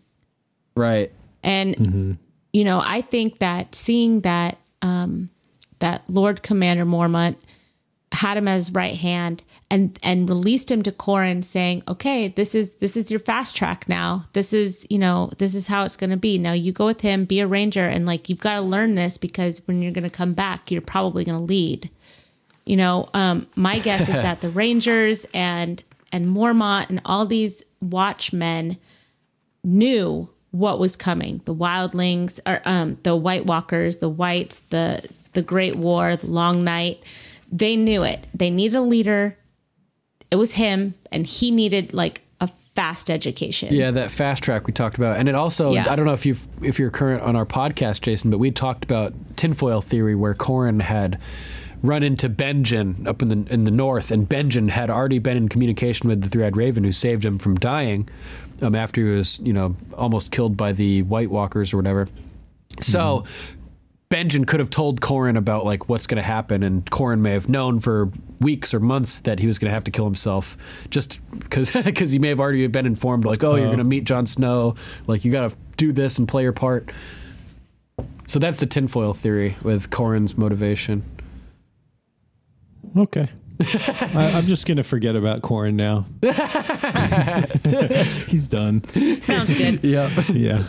right? 0.76 1.12
And 1.44 2.18
you 2.54 2.64
know, 2.64 2.82
I 2.84 3.02
think 3.02 3.40
that 3.40 3.76
seeing 3.76 4.22
that 4.22 4.58
um, 4.82 5.30
that 5.80 6.04
Lord 6.08 6.44
Commander 6.44 6.86
Mormont 6.86 7.36
had 8.14 8.38
him 8.38 8.48
as 8.48 8.72
right 8.72 8.96
hand 8.96 9.44
and 9.70 10.00
and 10.02 10.30
released 10.30 10.72
him 10.72 10.82
to 10.84 10.92
Qhorin, 10.92 11.44
saying, 11.44 11.84
"Okay, 11.88 12.30
this 12.30 12.56
is 12.56 12.76
this 12.76 12.96
is 12.96 13.12
your 13.12 13.20
fast 13.20 13.56
track 13.56 13.88
now. 13.90 14.26
This 14.34 14.54
is 14.54 14.88
you 14.90 14.98
know 14.98 15.32
this 15.38 15.54
is 15.54 15.68
how 15.68 15.84
it's 15.84 15.98
going 15.98 16.10
to 16.10 16.18
be. 16.18 16.38
Now 16.38 16.54
you 16.54 16.72
go 16.72 16.86
with 16.86 17.02
him, 17.02 17.26
be 17.26 17.40
a 17.40 17.48
ranger, 17.48 17.86
and 17.86 18.06
like 18.06 18.30
you've 18.30 18.40
got 18.40 18.56
to 18.56 18.62
learn 18.62 18.96
this 18.96 19.18
because 19.18 19.62
when 19.68 19.82
you're 19.82 19.92
going 19.92 20.04
to 20.04 20.10
come 20.10 20.34
back, 20.34 20.72
you're 20.72 20.82
probably 20.82 21.24
going 21.24 21.38
to 21.38 21.44
lead." 21.44 21.90
You 22.66 22.78
know, 22.78 23.10
um, 23.14 23.48
my 23.56 23.80
guess 23.88 24.02
is 24.02 24.16
that 24.16 24.42
the 24.42 24.50
Rangers 24.50 25.26
and 25.34 25.84
and 26.12 26.28
Mormont 26.28 26.90
and 26.90 27.02
all 27.06 27.26
these 27.26 27.64
watchmen 27.82 28.78
knew 29.64 30.30
what 30.52 30.80
was 30.80 30.96
coming. 30.96 31.42
The 31.46 31.54
wildlings 31.54 32.40
or 32.46 32.62
um 32.66 32.98
the 33.04 33.16
White 33.16 33.46
Walkers, 33.46 34.00
the 34.00 34.10
whites, 34.10 34.60
the 34.70 35.08
the 35.34 35.42
Great 35.42 35.76
War, 35.76 36.16
the 36.16 36.32
Long 36.32 36.64
Night. 36.64 37.04
They 37.52 37.76
knew 37.76 38.04
it. 38.04 38.28
They 38.34 38.50
needed 38.50 38.78
a 38.78 38.82
leader. 38.82 39.38
It 40.30 40.36
was 40.36 40.54
him, 40.54 40.96
and 41.12 41.26
he 41.26 41.52
needed 41.52 41.94
like 41.94 42.22
a 42.42 42.48
fast 42.76 43.10
education. 43.10 43.74
Yeah, 43.74 43.92
that 43.92 44.12
fast 44.12 44.44
track 44.44 44.68
we 44.68 44.74
talked 44.74 44.98
about, 44.98 45.18
and 45.18 45.30
it 45.30 45.36
also 45.36 45.72
Yeah. 45.74 45.90
I 45.90 45.96
don't 45.96 46.06
know 46.06 46.14
if 46.14 46.26
you 46.26 46.36
if 46.62 46.78
you're 46.80 46.90
current 46.90 47.24
on 47.24 47.36
our 47.36 47.46
podcast, 47.46 48.02
Jason, 48.02 48.30
but 48.30 48.38
we 48.38 48.52
talked 48.52 48.84
about 48.84 49.14
tinfoil 49.38 49.82
theory 49.82 50.16
where 50.16 50.34
Qhorin 50.34 50.82
had 50.82 51.20
run 51.84 52.02
into 52.04 52.28
Benjen 52.28 53.08
up 53.08 53.22
in 53.22 53.30
the 53.30 53.54
in 53.54 53.64
the 53.64 53.72
north, 53.72 54.12
and 54.12 54.28
Benjen 54.28 54.70
had 54.70 54.90
already 54.90 55.20
been 55.20 55.38
in 55.38 55.48
communication 55.48 56.10
with 56.10 56.22
the 56.22 56.30
three-eyed 56.30 56.58
raven 56.58 56.84
who 56.84 56.92
saved 56.92 57.24
him 57.24 57.38
from 57.38 57.56
dying 57.56 58.10
um, 58.62 58.76
after 58.76 59.02
he 59.02 59.10
was 59.16 59.40
you 59.40 59.54
know 59.54 59.76
almost 59.94 60.32
killed 60.32 60.58
by 60.58 60.74
the 60.74 61.04
White 61.04 61.32
Walkers 61.32 61.74
or 61.74 61.78
whatever. 61.78 62.08
So. 62.82 63.24
Benjen 64.10 64.48
could 64.48 64.62
have 64.62 64.70
told 64.70 65.02
Qhorin 65.02 65.38
about 65.38 65.66
like 65.66 65.90
what's 65.90 66.08
going 66.08 66.22
to 66.22 66.28
happen, 66.28 66.64
and 66.64 66.86
Qhorin 66.86 67.20
may 67.20 67.32
have 67.32 67.50
known 67.50 67.82
for 67.82 68.10
weeks 68.40 68.74
or 68.74 68.80
months 68.80 69.20
that 69.22 69.40
he 69.40 69.48
was 69.48 69.60
going 69.60 69.70
to 69.70 69.74
have 69.74 69.84
to 69.84 69.92
kill 69.92 70.06
himself, 70.06 70.58
just 70.90 71.20
because 71.32 71.72
because 71.72 72.12
he 72.12 72.20
may 72.20 72.30
have 72.30 72.40
already 72.40 72.66
been 72.68 72.86
informed 72.86 73.26
like, 73.26 73.44
oh, 73.44 73.56
you're 73.56 73.60
uh-huh. 73.60 73.68
going 73.68 73.78
to 73.80 73.84
meet 73.84 74.06
Jon 74.06 74.26
Snow, 74.26 74.76
like 75.08 75.26
you 75.26 75.32
got 75.32 75.52
to 75.52 75.58
do 75.76 75.92
this 75.92 76.18
and 76.18 76.28
play 76.28 76.44
your 76.44 76.54
part. 76.54 76.92
So 78.28 78.40
that's 78.40 78.60
the 78.60 78.66
tinfoil 78.66 79.14
theory 79.14 79.56
with 79.62 79.90
Qhorin's 79.90 80.38
motivation. 80.38 81.04
Okay. 82.96 83.30
I, 83.60 84.34
I'm 84.36 84.46
just 84.46 84.68
going 84.68 84.78
to 84.78 84.84
forget 84.84 85.16
about 85.16 85.42
Qhorin 85.42 85.74
now. 85.74 86.06
He's 88.30 88.48
done. 88.48 88.84
Sounds 89.22 89.58
good. 89.58 89.84
Yeah. 89.84 90.10
Yeah. 90.32 90.64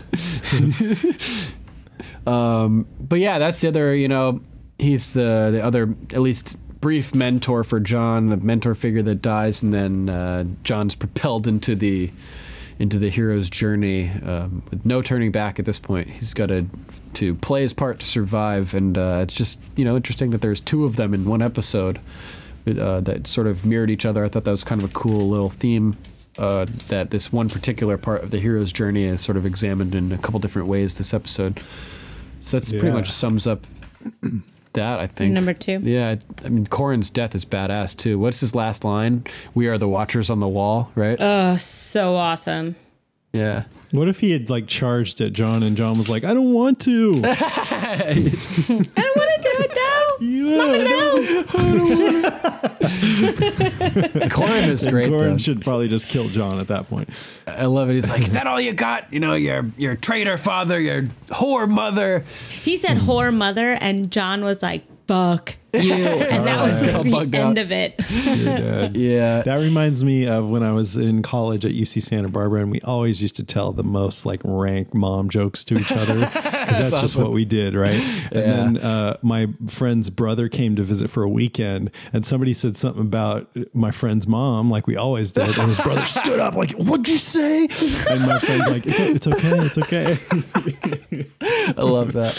But 2.28 3.20
yeah, 3.20 3.38
that's 3.38 3.60
the 3.60 3.68
other. 3.68 3.94
You 3.94 4.08
know, 4.08 4.40
he's 4.78 5.12
the 5.12 5.50
the 5.52 5.64
other 5.64 5.94
at 6.12 6.20
least 6.20 6.56
brief 6.80 7.14
mentor 7.14 7.64
for 7.64 7.80
Jon, 7.80 8.28
the 8.28 8.36
mentor 8.36 8.74
figure 8.74 9.02
that 9.02 9.16
dies, 9.16 9.62
and 9.62 9.72
then 9.72 10.08
uh, 10.08 10.44
Jon's 10.62 10.94
propelled 10.94 11.46
into 11.46 11.74
the 11.74 12.10
into 12.78 12.98
the 12.98 13.10
hero's 13.10 13.50
journey 13.50 14.08
um, 14.24 14.62
with 14.70 14.86
no 14.86 15.02
turning 15.02 15.32
back 15.32 15.58
at 15.58 15.64
this 15.64 15.80
point. 15.80 16.08
He's 16.08 16.34
got 16.34 16.46
to 16.46 16.66
to 17.14 17.34
play 17.36 17.62
his 17.62 17.72
part 17.72 18.00
to 18.00 18.06
survive, 18.06 18.74
and 18.74 18.96
uh, 18.96 19.20
it's 19.22 19.34
just 19.34 19.60
you 19.76 19.84
know 19.84 19.96
interesting 19.96 20.30
that 20.30 20.40
there's 20.40 20.60
two 20.60 20.84
of 20.84 20.96
them 20.96 21.14
in 21.14 21.24
one 21.24 21.42
episode 21.42 21.98
uh, 22.66 23.00
that 23.00 23.26
sort 23.26 23.46
of 23.46 23.66
mirrored 23.66 23.90
each 23.90 24.06
other. 24.06 24.24
I 24.24 24.28
thought 24.28 24.44
that 24.44 24.50
was 24.50 24.64
kind 24.64 24.82
of 24.82 24.90
a 24.90 24.94
cool 24.94 25.28
little 25.28 25.50
theme. 25.50 25.96
Uh, 26.36 26.66
that 26.86 27.10
this 27.10 27.32
one 27.32 27.48
particular 27.48 27.98
part 27.98 28.22
of 28.22 28.30
the 28.30 28.38
hero's 28.38 28.72
journey 28.72 29.02
is 29.02 29.20
sort 29.20 29.36
of 29.36 29.44
examined 29.44 29.92
in 29.92 30.12
a 30.12 30.18
couple 30.18 30.38
different 30.38 30.68
ways 30.68 30.96
this 30.96 31.12
episode. 31.12 31.58
So 32.48 32.58
that's 32.58 32.70
pretty 32.72 32.86
Yeah. 32.88 32.92
much 32.94 33.10
sums 33.10 33.46
up 33.46 33.66
that 34.72 35.00
I 35.00 35.06
think. 35.06 35.34
Number 35.34 35.52
two. 35.52 35.80
Yeah, 35.84 36.12
it- 36.12 36.24
I 36.44 36.48
mean 36.48 36.64
Qhorin's 36.66 37.10
death 37.10 37.34
is 37.34 37.44
badass 37.44 37.94
too. 37.96 38.18
What's 38.18 38.40
his 38.40 38.54
last 38.54 38.84
line? 38.84 39.24
We 39.54 39.66
are 39.68 39.76
the 39.76 39.88
watchers 39.88 40.30
on 40.30 40.40
the 40.40 40.48
wall, 40.48 40.90
right? 40.94 41.18
Oh, 41.20 41.56
so 41.58 42.14
awesome. 42.14 42.76
yeah. 43.32 43.64
What 43.92 44.08
if 44.08 44.20
he 44.20 44.30
had 44.32 44.48
like 44.50 44.66
charged 44.66 45.20
at 45.20 45.32
Jon 45.34 45.62
and 45.62 45.76
Jon 45.76 45.98
was 45.98 46.08
like, 46.08 46.24
I 46.24 46.32
don't 46.34 46.52
want 46.54 46.80
to. 46.80 47.20
I 47.24 48.14
don't 48.14 49.16
want 49.16 49.30
to 49.34 49.40
do 49.42 49.52
it 49.64 49.72
now. 49.74 49.77
Qhorin 54.28 54.68
is 54.68 54.86
great. 54.86 55.10
Qhorin 55.10 55.18
though. 55.32 55.38
should 55.38 55.62
probably 55.62 55.88
just 55.88 56.08
kill 56.08 56.28
Jon 56.28 56.58
at 56.58 56.68
that 56.68 56.88
point. 56.88 57.08
I 57.46 57.66
love 57.66 57.90
it. 57.90 57.94
He's 57.94 58.10
like, 58.10 58.22
"Is 58.22 58.32
that 58.32 58.46
all 58.46 58.60
you 58.60 58.72
got? 58.72 59.12
You 59.12 59.20
know, 59.20 59.34
your 59.34 59.64
your 59.76 59.96
traitor 59.96 60.36
father, 60.36 60.80
your 60.80 61.02
whore 61.28 61.68
mother." 61.68 62.24
He 62.62 62.76
said 62.76 62.98
whore 62.98 63.34
mother, 63.34 63.72
and 63.80 64.10
Jon 64.10 64.44
was 64.44 64.62
like, 64.62 64.84
fuck 65.08 65.56
you. 65.72 65.92
And 66.28 66.44
that 66.46 66.62
was 66.62 66.82
All 66.94 67.02
the 67.04 67.10
bugged 67.10 67.34
end 67.34 67.58
out. 67.58 67.64
of 67.64 67.72
it. 67.72 67.94
Yeah. 68.96 69.42
That 69.42 69.60
reminds 69.60 70.02
me 70.04 70.26
of 70.26 70.48
when 70.48 70.62
I 70.62 70.72
was 70.72 70.96
in 70.96 71.22
college 71.22 71.64
at 71.64 71.72
UC 71.72 72.02
Santa 72.02 72.28
Barbara, 72.28 72.62
and 72.62 72.70
we 72.70 72.80
always 72.82 73.20
used 73.20 73.36
to 73.36 73.44
tell 73.44 73.72
the 73.72 73.82
most 73.82 74.24
like 74.24 74.40
rank 74.44 74.94
mom 74.94 75.28
jokes 75.28 75.64
to 75.64 75.78
each 75.78 75.92
other 75.92 76.20
because 76.26 76.78
that's, 76.78 77.00
just 77.00 77.16
what 77.16 77.32
we 77.32 77.44
did, 77.44 77.74
right? 77.74 78.00
And 78.32 78.76
then 78.76 78.78
uh, 78.78 79.16
my 79.22 79.48
friend's 79.66 80.10
brother 80.10 80.48
came 80.48 80.76
to 80.76 80.82
visit 80.82 81.10
for 81.10 81.22
a 81.22 81.28
weekend, 81.28 81.90
and 82.12 82.24
somebody 82.24 82.54
said 82.54 82.76
something 82.76 83.02
about 83.02 83.48
my 83.74 83.90
friend's 83.90 84.26
mom, 84.26 84.70
like 84.70 84.86
we 84.86 84.96
always 84.96 85.32
did, 85.32 85.58
and 85.58 85.68
his 85.68 85.80
brother 85.80 86.04
stood 86.04 86.40
up, 86.40 86.54
like, 86.54 86.72
"What'd 86.72 87.08
you 87.08 87.18
say?" 87.18 87.64
And 88.08 88.26
my 88.26 88.38
friend's 88.38 88.68
like, 88.68 88.86
"It's, 88.86 89.00
it's 89.00 89.26
okay, 89.26 89.58
it's 89.58 89.78
okay." 89.78 90.18
I 91.76 91.82
love 91.82 92.12
that. 92.12 92.34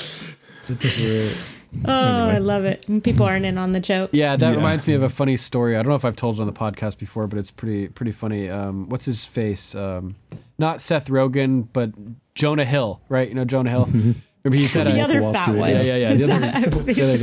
Oh, 1.86 1.92
I 1.94 2.40
love 2.40 2.66
it. 2.66 2.84
When 2.88 3.00
people 3.02 3.26
aren't 3.26 3.46
in 3.46 3.58
on 3.58 3.72
the 3.74 3.80
joke. 3.80 4.10
Yeah, 4.14 4.36
that 4.36 4.50
Yeah. 4.52 4.56
reminds 4.58 4.88
me 4.88 4.94
of 4.94 5.04
a 5.04 5.10
funny 5.10 5.38
story. 5.38 5.76
I 5.76 5.84
don't 5.84 5.90
know 5.90 5.96
if 5.96 6.06
I've 6.06 6.16
told 6.16 6.38
it 6.38 6.42
on 6.42 6.48
the 6.48 6.54
podcast 6.54 6.98
before, 6.98 7.28
but 7.28 7.38
it's 7.40 7.52
pretty 7.52 7.88
pretty 7.90 8.12
funny. 8.12 8.50
Um, 8.50 8.90
what's 8.90 9.06
his 9.06 9.26
face? 9.26 9.76
Um, 9.76 10.16
not 10.58 10.82
Seth 10.82 11.08
Rogen, 11.10 11.68
but 11.72 11.92
Jonah 12.36 12.66
Hill, 12.66 13.02
right? 13.10 13.28
You 13.30 13.36
know 13.36 13.46
Jonah 13.46 13.70
Hill. 13.70 13.86
Remember 14.44 14.58
he 14.58 14.68
said 14.68 14.86
The 14.88 15.02
uh, 15.02 15.04
other 15.04 15.22
Wall 15.22 15.34
fat 15.34 15.44
Street, 15.44 15.58
one. 15.58 15.70
Yeah, 15.70 15.82
yeah, 15.82 15.96
yeah. 15.96 16.14
The 16.14 16.34
other, 16.34 16.70
the 16.94 17.04
other 17.04 17.18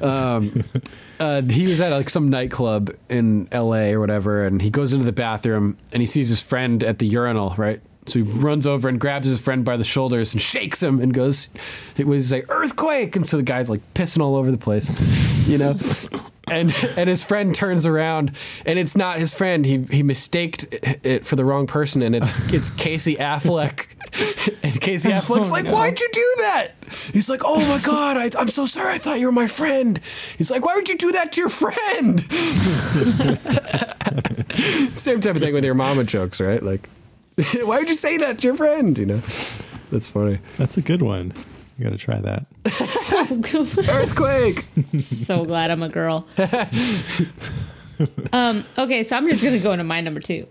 guy. 0.00 0.36
Um, 0.36 0.64
uh, 1.18 1.42
he 1.42 1.66
was 1.66 1.80
at 1.80 1.90
like 1.90 2.08
some 2.08 2.30
nightclub 2.30 2.90
in 3.08 3.48
L.A. 3.50 3.94
or 3.94 4.00
whatever, 4.00 4.46
and 4.46 4.62
he 4.62 4.70
goes 4.70 4.92
into 4.92 5.04
the 5.04 5.12
bathroom 5.12 5.76
and 5.92 6.00
he 6.00 6.06
sees 6.06 6.28
his 6.28 6.40
friend 6.40 6.84
at 6.84 6.98
the 7.00 7.06
urinal, 7.06 7.52
right? 7.58 7.82
So 8.06 8.18
he 8.18 8.22
runs 8.22 8.66
over 8.66 8.88
and 8.88 8.98
grabs 8.98 9.28
his 9.28 9.40
friend 9.40 9.64
by 9.64 9.76
the 9.76 9.84
shoulders 9.84 10.32
and 10.32 10.42
shakes 10.42 10.82
him 10.82 11.00
and 11.00 11.14
goes, 11.14 11.48
"It 11.96 12.06
was 12.06 12.32
like 12.32 12.46
earthquake!" 12.48 13.14
And 13.14 13.26
so 13.26 13.36
the 13.36 13.42
guy's 13.44 13.70
like 13.70 13.80
pissing 13.94 14.20
all 14.20 14.34
over 14.34 14.50
the 14.50 14.58
place, 14.58 14.90
you 15.48 15.58
know. 15.58 15.76
And 16.50 16.74
and 16.96 17.08
his 17.08 17.22
friend 17.22 17.54
turns 17.54 17.86
around 17.86 18.36
and 18.66 18.78
it's 18.78 18.96
not 18.96 19.18
his 19.18 19.32
friend. 19.32 19.64
He 19.64 19.78
he 19.84 20.02
mistaked 20.02 20.66
it 20.72 21.24
for 21.24 21.36
the 21.36 21.44
wrong 21.44 21.66
person, 21.66 22.02
and 22.02 22.14
it's 22.16 22.52
it's 22.52 22.68
Casey 22.68 23.16
Affleck. 23.16 23.86
And 24.62 24.78
Casey 24.80 25.10
oh, 25.10 25.20
Affleck's 25.20 25.50
like, 25.50 25.64
no. 25.64 25.72
"Why'd 25.72 25.98
you 25.98 26.08
do 26.12 26.34
that?" 26.40 26.72
He's 27.12 27.30
like, 27.30 27.40
"Oh 27.44 27.60
my 27.66 27.78
god, 27.82 28.16
I, 28.18 28.30
I'm 28.38 28.48
so 28.48 28.66
sorry. 28.66 28.94
I 28.94 28.98
thought 28.98 29.18
you 29.18 29.26
were 29.26 29.32
my 29.32 29.46
friend." 29.46 29.98
He's 30.36 30.50
like, 30.50 30.66
"Why 30.66 30.74
would 30.74 30.88
you 30.88 30.98
do 30.98 31.12
that 31.12 31.32
to 31.32 31.40
your 31.40 31.48
friend?" 31.48 32.20
Same 34.98 35.20
type 35.20 35.36
of 35.36 35.42
thing 35.42 35.54
with 35.54 35.64
your 35.64 35.74
mama 35.74 36.04
jokes, 36.04 36.40
right? 36.40 36.62
Like, 36.62 36.88
why 37.64 37.78
would 37.78 37.88
you 37.88 37.94
say 37.94 38.16
that 38.18 38.38
to 38.38 38.46
your 38.46 38.56
friend? 38.56 38.96
You 38.98 39.06
know, 39.06 39.16
that's 39.90 40.10
funny. 40.10 40.38
That's 40.58 40.76
a 40.76 40.82
good 40.82 41.02
one. 41.02 41.32
You 41.78 41.84
got 41.84 41.90
to 41.90 41.98
try 41.98 42.20
that. 42.20 42.46
Earthquake. 43.88 44.66
so 45.00 45.44
glad 45.44 45.70
I'm 45.70 45.82
a 45.82 45.88
girl. 45.88 46.26
um, 48.32 48.64
okay, 48.78 49.02
so 49.02 49.16
I'm 49.16 49.28
just 49.28 49.42
gonna 49.44 49.58
go 49.58 49.72
into 49.72 49.84
my 49.84 50.00
number 50.00 50.20
two. 50.20 50.46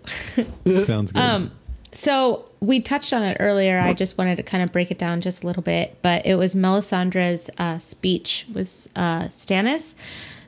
Sounds 0.84 1.12
good. 1.12 1.20
Um, 1.20 1.50
So 1.92 2.48
we 2.60 2.80
touched 2.80 3.12
on 3.12 3.22
it 3.22 3.36
earlier. 3.38 3.78
I 3.78 3.92
just 3.92 4.16
wanted 4.16 4.36
to 4.36 4.42
kind 4.42 4.62
of 4.62 4.72
break 4.72 4.90
it 4.90 4.98
down 4.98 5.20
just 5.20 5.44
a 5.44 5.46
little 5.46 5.62
bit, 5.62 5.98
but 6.00 6.24
it 6.24 6.36
was 6.36 6.54
Melisandre's 6.54 7.50
uh, 7.58 7.78
speech 7.78 8.46
was 8.54 8.88
uh, 8.96 9.24
Stannis. 9.24 9.94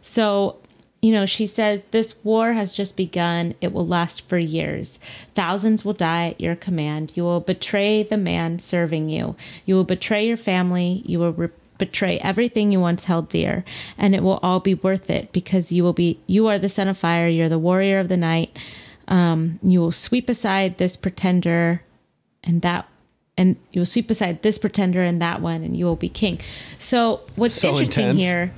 So 0.01 0.57
you 1.05 1.13
know, 1.13 1.27
she 1.27 1.47
says, 1.47 1.83
This 1.91 2.15
war 2.25 2.55
has 2.55 2.73
just 2.73 2.97
begun. 2.97 3.55
It 3.61 3.75
will 3.75 3.87
last 3.87 4.23
for 4.23 4.39
years. 4.39 4.99
Thousands 5.35 5.85
will 5.85 5.93
die 5.93 6.29
at 6.29 6.41
your 6.41 6.57
command. 6.57 7.13
You 7.15 7.25
will 7.25 7.41
betray 7.41 8.03
the 8.03 8.17
man 8.17 8.59
serving 8.59 9.11
you. 9.11 9.37
You 9.67 9.75
will 9.75 9.85
betray 9.85 10.27
your 10.27 10.39
family. 10.39 11.03
You 11.05 11.19
will 11.19 11.33
re- 11.33 11.49
betray 11.77 12.19
everything 12.21 12.73
you 12.73 12.81
once 12.81 13.05
held 13.05 13.29
dear. 13.29 13.67
And 13.99 14.15
it 14.15 14.23
will 14.23 14.39
all 14.43 14.61
be 14.61 14.73
worth 14.73 15.11
it 15.11 15.31
because 15.31 15.71
you 15.71 15.85
will 15.85 15.93
be, 15.93 16.21
you 16.27 16.47
are 16.47 16.59
the 16.59 16.71
son 16.71 16.89
of 16.89 16.97
fire. 16.97 17.29
You're 17.29 17.51
the 17.51 17.59
warrior 17.59 17.99
of 17.99 18.09
the 18.09 18.17
night. 18.17 18.57
Um, 19.07 19.59
you 19.63 19.81
will 19.81 19.93
sweep 19.93 20.31
aside 20.31 20.79
this 20.79 20.97
pretender 20.97 21.83
and 22.43 22.63
that 22.63 22.89
and 23.37 23.57
you 23.73 23.81
will 23.81 23.87
sweep 23.87 24.11
aside 24.11 24.41
this 24.41 24.57
pretender 24.57 25.03
and 25.03 25.21
that 25.21 25.43
one 25.43 25.63
and 25.63 25.77
you 25.77 25.85
will 25.85 25.97
be 25.97 26.09
king 26.09 26.39
so 26.79 27.21
what's 27.37 27.53
So 27.55 27.71
interesting 27.71 28.05
intense. 28.11 28.23
here 28.23 28.55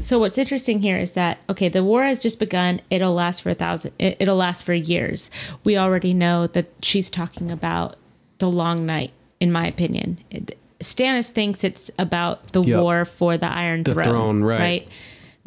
so 0.00 0.18
what's 0.18 0.36
interesting 0.38 0.80
here 0.80 0.98
is 0.98 1.12
that 1.12 1.38
okay, 1.48 1.68
the 1.68 1.82
war 1.84 2.04
has 2.04 2.20
just 2.22 2.38
begun. 2.38 2.80
It'll 2.90 3.14
last 3.14 3.42
for 3.42 3.50
a 3.50 3.54
thousand. 3.54 3.92
It, 3.98 4.16
it'll 4.20 4.36
last 4.36 4.62
for 4.64 4.74
years. 4.74 5.30
We 5.64 5.76
already 5.78 6.12
know 6.14 6.46
that 6.48 6.66
she's 6.82 7.08
talking 7.10 7.50
about 7.50 7.96
the 8.38 8.50
long 8.50 8.84
night. 8.86 9.12
In 9.40 9.50
my 9.52 9.66
opinion, 9.66 10.18
It- 10.30 10.58
Stannis 10.80 11.30
thinks 11.30 11.64
it's 11.64 11.90
about 11.98 12.52
the 12.52 12.62
Yep. 12.62 12.80
war 12.82 13.04
for 13.04 13.36
the 13.38 13.46
Iron 13.50 13.82
The 13.84 13.94
Throne. 13.94 14.04
throne, 14.06 14.42
right. 14.42 14.60
Right. 14.60 14.88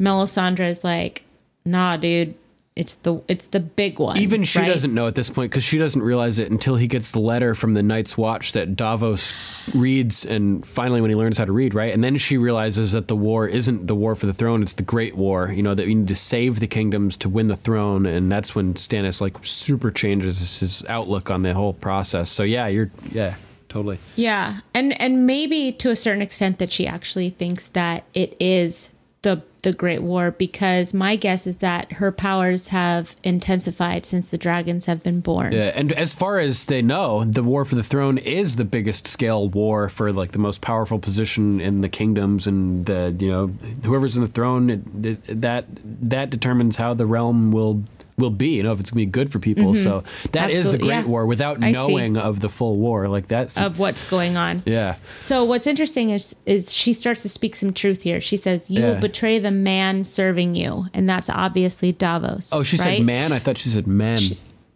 Melisandre 0.00 0.68
is 0.68 0.82
like, 0.84 1.22
nah, 1.64 1.96
dude. 1.96 2.34
It's 2.78 2.94
the 2.94 3.20
it's 3.26 3.46
the 3.46 3.58
big 3.58 3.98
one. 3.98 4.18
Even 4.18 4.44
she 4.44 4.60
right? 4.60 4.68
doesn't 4.68 4.94
know 4.94 5.08
at 5.08 5.16
this 5.16 5.28
point 5.30 5.50
because 5.50 5.64
she 5.64 5.78
doesn't 5.78 6.00
realize 6.00 6.38
it 6.38 6.48
until 6.52 6.76
he 6.76 6.86
gets 6.86 7.10
the 7.10 7.18
letter 7.20 7.56
from 7.56 7.74
the 7.74 7.82
Night's 7.82 8.16
Watch 8.16 8.52
that 8.52 8.76
Davos 8.76 9.34
reads, 9.74 10.24
and 10.24 10.64
finally 10.64 11.00
when 11.00 11.10
he 11.10 11.16
learns 11.16 11.38
how 11.38 11.44
to 11.44 11.50
read, 11.50 11.74
right? 11.74 11.92
And 11.92 12.04
then 12.04 12.16
she 12.16 12.38
realizes 12.38 12.92
that 12.92 13.08
the 13.08 13.16
war 13.16 13.48
isn't 13.48 13.88
the 13.88 13.96
war 13.96 14.14
for 14.14 14.26
the 14.26 14.32
throne; 14.32 14.62
it's 14.62 14.74
the 14.74 14.84
Great 14.84 15.16
War. 15.16 15.50
You 15.50 15.64
know 15.64 15.74
that 15.74 15.86
we 15.88 15.94
need 15.96 16.06
to 16.06 16.14
save 16.14 16.60
the 16.60 16.68
kingdoms 16.68 17.16
to 17.16 17.28
win 17.28 17.48
the 17.48 17.56
throne, 17.56 18.06
and 18.06 18.30
that's 18.30 18.54
when 18.54 18.74
Stannis 18.74 19.20
like 19.20 19.44
super 19.44 19.90
changes 19.90 20.60
his 20.60 20.84
outlook 20.88 21.32
on 21.32 21.42
the 21.42 21.54
whole 21.54 21.72
process. 21.72 22.30
So 22.30 22.44
yeah, 22.44 22.68
you're 22.68 22.92
yeah, 23.10 23.34
totally. 23.68 23.98
Yeah, 24.14 24.60
and 24.72 24.98
and 25.00 25.26
maybe 25.26 25.72
to 25.72 25.90
a 25.90 25.96
certain 25.96 26.22
extent 26.22 26.60
that 26.60 26.70
she 26.70 26.86
actually 26.86 27.30
thinks 27.30 27.66
that 27.70 28.04
it 28.14 28.36
is 28.38 28.90
the 29.28 29.42
the 29.62 29.72
Great 29.72 30.02
War 30.02 30.30
because 30.30 30.94
my 30.94 31.16
guess 31.16 31.46
is 31.46 31.56
that 31.56 31.92
her 31.94 32.12
powers 32.12 32.68
have 32.68 33.16
intensified 33.24 34.06
since 34.06 34.30
the 34.30 34.38
dragons 34.38 34.86
have 34.86 35.02
been 35.02 35.20
born. 35.20 35.52
Yeah, 35.52 35.72
and 35.74 35.92
as 35.92 36.14
far 36.14 36.38
as 36.38 36.66
they 36.66 36.80
know, 36.80 37.24
the 37.24 37.42
war 37.42 37.64
for 37.64 37.74
the 37.74 37.82
throne 37.82 38.18
is 38.18 38.56
the 38.56 38.64
biggest 38.64 39.06
scale 39.08 39.48
war 39.48 39.88
for 39.88 40.12
like 40.12 40.30
the 40.32 40.38
most 40.38 40.60
powerful 40.60 40.98
position 40.98 41.60
in 41.60 41.80
the 41.80 41.88
kingdoms, 41.88 42.46
and 42.46 42.86
the 42.86 43.14
you 43.18 43.30
know 43.30 43.46
whoever's 43.84 44.16
in 44.16 44.22
the 44.22 44.30
throne 44.30 44.70
it, 44.70 44.80
it, 45.04 45.40
that 45.42 45.66
that 45.84 46.30
determines 46.30 46.76
how 46.76 46.94
the 46.94 47.06
realm 47.06 47.52
will 47.52 47.82
will 48.18 48.30
be. 48.30 48.48
You 48.56 48.62
know 48.64 48.72
if 48.72 48.80
it's 48.80 48.90
gonna 48.90 49.06
be 49.06 49.06
good 49.06 49.30
for 49.32 49.38
people. 49.38 49.72
Mm-hmm. 49.72 49.82
So 49.82 50.04
that 50.32 50.50
is 50.50 50.56
the 50.56 50.68
Absolutely, 50.68 50.88
Great 50.88 50.94
yeah. 50.96 51.04
War 51.04 51.26
without 51.26 51.62
I 51.62 51.68
see. 51.68 51.72
knowing 51.72 52.16
of 52.16 52.40
the 52.40 52.48
full 52.48 52.76
war. 52.76 53.06
Like 53.06 53.28
that's 53.28 53.56
Of 53.58 53.78
what's 53.78 54.08
going 54.10 54.36
on. 54.36 54.62
yeah. 54.66 54.96
So 55.20 55.44
what's 55.44 55.66
interesting 55.66 56.10
is 56.10 56.34
is 56.46 56.72
she 56.72 56.92
starts 56.92 57.22
to 57.22 57.28
speak 57.28 57.56
some 57.56 57.72
truth 57.72 58.02
here. 58.02 58.20
She 58.20 58.36
says, 58.36 58.68
"You 58.70 58.80
Yeah. 58.82 58.88
will 58.94 59.00
betray 59.00 59.38
the 59.38 59.50
man 59.50 60.04
serving 60.04 60.54
you," 60.54 60.86
and 60.92 61.08
that's 61.08 61.30
obviously 61.30 61.92
Davos. 61.92 62.50
Oh, 62.52 62.62
she 62.62 62.76
right? 62.76 62.98
said 62.98 63.02
man. 63.06 63.32
I 63.32 63.38
thought 63.38 63.58
she 63.58 63.68
said 63.68 63.86
men. 63.86 64.18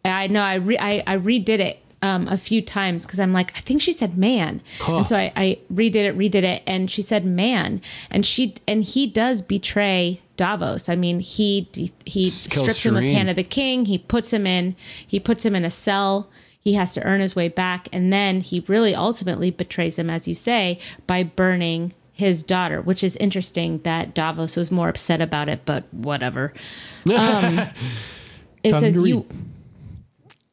I 0.05 0.27
know. 0.27 0.43
I 0.43 0.55
re- 0.55 0.79
I, 0.79 1.03
I 1.07 1.17
redid 1.17 1.59
it 1.61 1.79
um, 2.03 2.27
a 2.29 2.37
few 2.37 2.61
times 2.61 3.07
because 3.07 3.21
I'm 3.21 3.33
like, 3.33 3.57
I 3.57 3.61
think 3.61 3.81
she 3.81 3.93
said 3.93 4.19
man, 4.19 4.61
and 4.87 5.07
so 5.07 5.17
I, 5.17 5.33
I 5.37 5.59
redid 5.73 5.95
it, 5.95 6.19
redid 6.19 6.43
it, 6.43 6.63
and 6.67 6.91
she 6.91 7.01
said 7.01 7.25
man, 7.25 7.81
and 8.11 8.27
she 8.27 8.55
and 8.67 8.83
he 8.85 9.07
does 9.07 9.41
betray 9.41 10.21
Davos. 10.37 10.89
I 10.89 10.97
mean, 10.97 11.21
he 11.21 11.69
he 12.05 12.25
kills 12.25 12.33
strips 12.33 12.85
him 12.85 12.97
of 12.97 13.05
Shireen. 13.05 13.13
hand 13.13 13.31
of 13.31 13.37
the 13.37 13.45
king. 13.45 13.87
He 13.87 13.99
puts 13.99 14.33
him 14.33 14.47
in. 14.47 14.75
He 15.07 15.21
puts 15.21 15.47
him 15.47 15.55
in 15.55 15.65
a 15.65 15.71
cell. 15.71 16.29
He 16.61 16.75
has 16.75 16.95
to 16.95 17.03
earn 17.03 17.21
his 17.21 17.35
way 17.35 17.49
back, 17.49 17.89
and 17.93 18.13
then 18.13 18.41
he 18.41 18.61
really 18.69 18.95
ultimately 18.95 19.51
betrays 19.51 19.99
him, 19.99 20.09
as 20.11 20.29
you 20.29 20.35
say, 20.35 20.79
by 21.07 21.23
burning 21.23 21.93
his 22.13 22.43
daughter, 22.45 22.81
which 22.81 23.03
is 23.03 23.17
interesting 23.17 23.79
that 23.83 24.15
Davos 24.15 24.57
was 24.57 24.71
more 24.71 24.89
upset 24.89 25.21
about 25.21 25.49
it, 25.49 25.63
but 25.65 25.93
whatever. 25.93 26.53
Um, 27.11 27.59
it 28.63 28.73
him 28.73 28.81
says 28.81 29.03
you. 29.03 29.27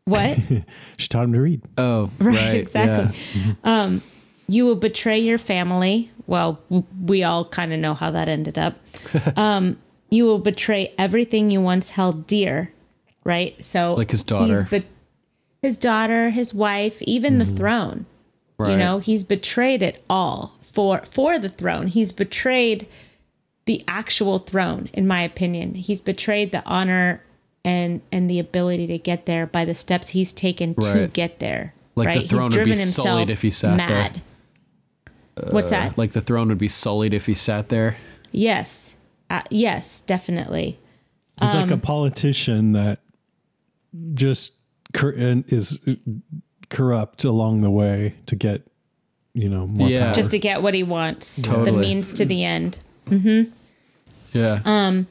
Read. 0.09 0.37
What? 0.49 0.63
She 0.97 1.07
taught 1.07 1.23
him 1.25 1.33
to 1.33 1.39
read. 1.39 1.61
oh, 1.77 2.09
Right, 2.19 2.35
right, 2.35 2.55
exactly. 2.55 3.17
Um, 3.63 4.01
you 4.47 4.65
will 4.65 4.75
betray 4.75 5.19
your 5.19 5.37
family. 5.37 6.11
Well, 6.27 6.59
we 7.05 7.23
all 7.23 7.45
kind 7.45 7.73
of 7.73 7.79
know 7.79 7.93
how 7.93 8.11
that 8.11 8.27
ended 8.29 8.57
up. 8.57 8.77
um, 9.37 9.77
you 10.09 10.25
will 10.25 10.39
betray 10.39 10.93
everything 10.97 11.51
you 11.51 11.61
once 11.61 11.91
held 11.91 12.25
dear, 12.27 12.71
right? 13.23 13.63
So, 13.63 13.93
Like 13.95 14.11
his 14.11 14.23
daughter. 14.23 14.63
he's 14.63 14.81
be- 14.81 14.87
his 15.61 15.77
daughter, 15.77 16.29
his 16.29 16.53
wife, 16.53 17.01
even 17.03 17.37
the 17.37 17.45
throne. 17.45 18.05
You 18.59 18.75
know, 18.75 18.99
he's 18.99 19.23
betrayed 19.23 19.81
it 19.81 20.03
all 20.09 20.57
for 20.59 21.03
for 21.09 21.39
the 21.39 21.47
throne. 21.47 21.87
He's 21.87 22.11
betrayed 22.11 22.87
the 23.65 23.81
actual 23.87 24.37
throne, 24.39 24.89
in 24.93 25.07
my 25.07 25.21
opinion. 25.21 25.75
He's 25.75 26.01
betrayed 26.01 26.51
the 26.51 26.61
honor 26.65 27.23
and 27.65 28.01
and 28.11 28.29
the 28.29 28.39
ability 28.39 28.87
to 28.87 28.97
get 28.97 29.25
there 29.25 29.45
by 29.45 29.65
the 29.65 29.73
steps 29.73 30.09
he's 30.09 30.31
taken 30.33 30.75
to 30.75 31.09
get 31.11 31.39
there. 31.39 31.73
Like 31.95 32.13
the 32.13 32.19
right? 32.21 32.29
throne 32.29 32.43
would 32.51 32.51
he's 32.51 32.57
be 32.59 32.63
driven 32.71 32.85
sullied 32.87 33.27
himself 33.27 33.29
if 33.29 33.41
he 33.41 33.49
sat 33.49 33.77
there. 33.77 33.87
mad. 33.87 34.21
What's 35.51 35.69
that? 35.69 35.97
Like 35.97 36.11
the 36.11 36.21
throne 36.21 36.47
would 36.49 36.57
be 36.57 36.67
sullied 36.67 37.13
if 37.13 37.25
he 37.25 37.33
sat 37.33 37.69
there. 37.69 37.97
yes, 38.31 38.95
uh, 39.29 39.41
yes, 39.49 40.01
definitely. 40.01 40.79
It's 41.41 41.53
like 41.53 41.69
a 41.71 41.75
Um, 41.75 41.81
politician 41.81 42.73
that 42.73 42.99
just 44.13 44.55
cor- 44.93 45.11
and 45.11 45.45
is 45.51 45.79
corrupt 46.69 47.23
along 47.23 47.61
the 47.61 47.71
way 47.71 48.15
to 48.25 48.35
get, 48.35 48.63
you 49.33 49.47
know, 49.47 49.65
more 49.67 49.87
Yeah. 49.89 50.05
power. 50.07 50.13
Just 50.15 50.31
to 50.31 50.39
get 50.39 50.61
what 50.61 50.73
he 50.73 50.83
wants, 50.83 51.41
Totally. 51.41 51.71
the 51.71 51.77
means 51.77 52.13
to 52.15 52.25
the 52.25 52.43
end. 52.43 52.79
Yeah. 54.33 54.59
Um, 54.65 55.07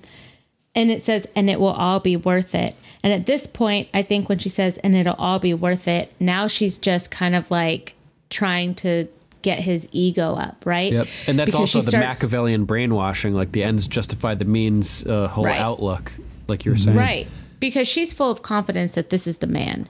And 0.78 0.90
it 0.92 1.04
says, 1.04 1.26
and 1.34 1.50
it 1.50 1.58
will 1.58 1.72
all 1.72 1.98
be 1.98 2.16
worth 2.16 2.54
it. 2.54 2.76
And 3.02 3.12
at 3.12 3.26
this 3.26 3.46
point, 3.48 3.88
I 3.92 4.02
think 4.02 4.28
when 4.28 4.38
she 4.38 4.48
says, 4.48 4.78
and 4.78 4.94
it'll 4.94 5.14
all 5.16 5.38
be 5.40 5.52
worth 5.52 5.88
it, 5.88 6.12
now 6.20 6.46
she's 6.46 6.78
just 6.78 7.10
kind 7.10 7.34
of 7.34 7.50
like 7.50 7.94
trying 8.30 8.74
to 8.76 9.08
get 9.42 9.58
his 9.60 9.88
ego 9.90 10.34
up, 10.34 10.64
right? 10.64 10.92
Yep. 10.92 11.06
And 11.26 11.38
that's 11.38 11.48
Because 11.48 11.74
also 11.74 11.80
the 11.80 11.88
starts- 11.90 12.18
Machiavellian 12.18 12.64
brainwashing, 12.64 13.34
like 13.34 13.50
the 13.52 13.64
ends 13.64 13.88
justify 13.88 14.34
the 14.36 14.44
means 14.44 15.04
uh, 15.06 15.26
whole 15.28 15.44
Right. 15.44 15.60
outlook, 15.60 16.12
like 16.46 16.64
you 16.64 16.70
were 16.72 16.78
saying. 16.78 16.96
Right. 16.96 17.26
Because 17.60 17.88
she's 17.88 18.12
full 18.12 18.30
of 18.30 18.42
confidence 18.42 18.92
that 18.94 19.10
this 19.10 19.26
is 19.26 19.38
the 19.38 19.46
man. 19.48 19.88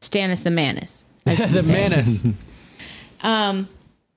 Stannis 0.00 0.42
the 0.44 0.50
Manus. 0.52 1.04
the 1.24 1.34
say. 1.34 1.72
menace. 1.72 2.24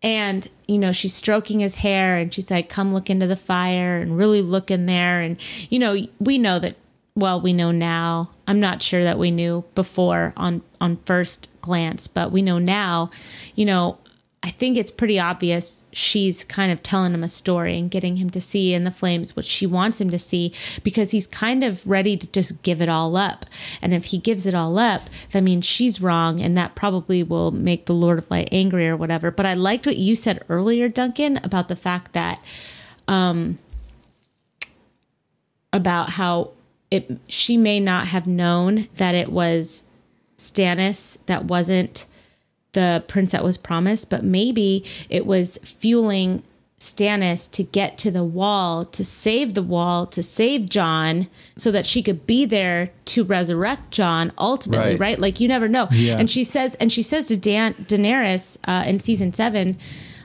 and 0.01 0.49
you 0.67 0.77
know 0.77 0.91
she's 0.91 1.13
stroking 1.13 1.59
his 1.59 1.77
hair 1.77 2.17
and 2.17 2.33
she's 2.33 2.49
like 2.49 2.69
come 2.69 2.93
look 2.93 3.09
into 3.09 3.27
the 3.27 3.35
fire 3.35 3.97
and 3.97 4.17
really 4.17 4.41
look 4.41 4.71
in 4.71 4.85
there. 4.85 5.21
And 5.21 5.37
you 5.69 5.79
know 5.79 5.97
we 6.19 6.37
know 6.37 6.59
that 6.59 6.75
well 7.15 7.39
we 7.39 7.53
know 7.53 7.71
now. 7.71 8.31
I'm 8.47 8.59
not 8.59 8.81
sure 8.81 9.03
that 9.03 9.17
we 9.17 9.31
knew 9.31 9.63
before 9.75 10.33
on 10.35 10.61
on 10.79 10.97
first 11.05 11.49
glance 11.61 12.07
but 12.07 12.31
we 12.31 12.41
know 12.41 12.57
now 12.57 13.11
you 13.53 13.65
know 13.65 13.99
i 14.43 14.49
think 14.49 14.77
it's 14.77 14.91
pretty 14.91 15.19
obvious 15.19 15.83
she's 15.93 16.43
kind 16.43 16.71
of 16.71 16.81
telling 16.81 17.13
him 17.13 17.23
a 17.23 17.29
story 17.29 17.77
and 17.77 17.91
getting 17.91 18.17
him 18.17 18.29
to 18.29 18.41
see 18.41 18.73
in 18.73 18.83
the 18.83 18.91
flames 18.91 19.35
what 19.35 19.45
she 19.45 19.65
wants 19.65 19.99
him 19.99 20.09
to 20.09 20.17
see 20.17 20.53
because 20.83 21.11
he's 21.11 21.27
kind 21.27 21.63
of 21.63 21.85
ready 21.85 22.15
to 22.17 22.27
just 22.27 22.61
give 22.63 22.81
it 22.81 22.89
all 22.89 23.17
up. 23.17 23.45
And 23.81 23.93
if 23.93 24.05
he 24.05 24.17
gives 24.17 24.47
it 24.47 24.53
all 24.53 24.77
up 24.79 25.03
that 25.31 25.43
means 25.43 25.65
she's 25.65 26.01
wrong 26.01 26.39
and 26.39 26.57
that 26.57 26.75
probably 26.75 27.23
will 27.23 27.51
make 27.51 27.85
the 27.85 27.93
lord 27.93 28.19
of 28.19 28.31
light 28.31 28.49
angry 28.51 28.87
or 28.87 28.97
whatever. 28.97 29.31
But 29.31 29.45
i 29.45 29.53
liked 29.53 29.85
what 29.85 29.97
you 29.97 30.15
said 30.15 30.43
earlier 30.49 30.87
duncan 30.87 31.37
about 31.43 31.67
the 31.67 31.75
fact 31.75 32.13
that 32.13 32.41
um 33.07 33.59
about 35.73 36.11
how 36.11 36.51
it 36.89 37.19
she 37.27 37.57
may 37.57 37.79
not 37.79 38.07
have 38.07 38.27
known 38.27 38.87
that 38.95 39.15
it 39.15 39.31
was 39.31 39.85
stannis 40.37 41.17
that 41.27 41.45
wasn't 41.45 42.05
the 42.73 43.03
prince 43.07 43.31
that 43.31 43.43
was 43.43 43.57
promised, 43.57 44.09
but 44.09 44.23
maybe 44.23 44.83
it 45.09 45.25
was 45.25 45.57
fueling 45.63 46.43
Stannis 46.79 47.49
to 47.51 47.61
get 47.63 47.97
to 47.99 48.09
the 48.09 48.23
wall, 48.23 48.85
to 48.85 49.03
save 49.05 49.53
the 49.53 49.61
wall, 49.61 50.07
to 50.07 50.23
save 50.23 50.67
Jon, 50.67 51.27
so 51.55 51.69
that 51.69 51.85
she 51.85 52.01
could 52.01 52.25
be 52.25 52.43
there 52.43 52.89
to 53.05 53.23
resurrect 53.23 53.91
Jon 53.91 54.31
ultimately, 54.37 54.91
Right. 54.93 54.99
right? 54.99 55.19
Like 55.19 55.39
you 55.39 55.47
never 55.47 55.67
know. 55.67 55.87
Yeah. 55.91 56.17
And 56.17 56.27
she 56.29 56.43
says, 56.43 56.73
and 56.79 56.91
she 56.91 57.03
says 57.03 57.27
to 57.27 57.37
Dan, 57.37 57.75
Daenerys 57.75 58.57
uh, 58.67 58.83
in 58.87 58.99
season 58.99 59.31
seven, 59.33 59.77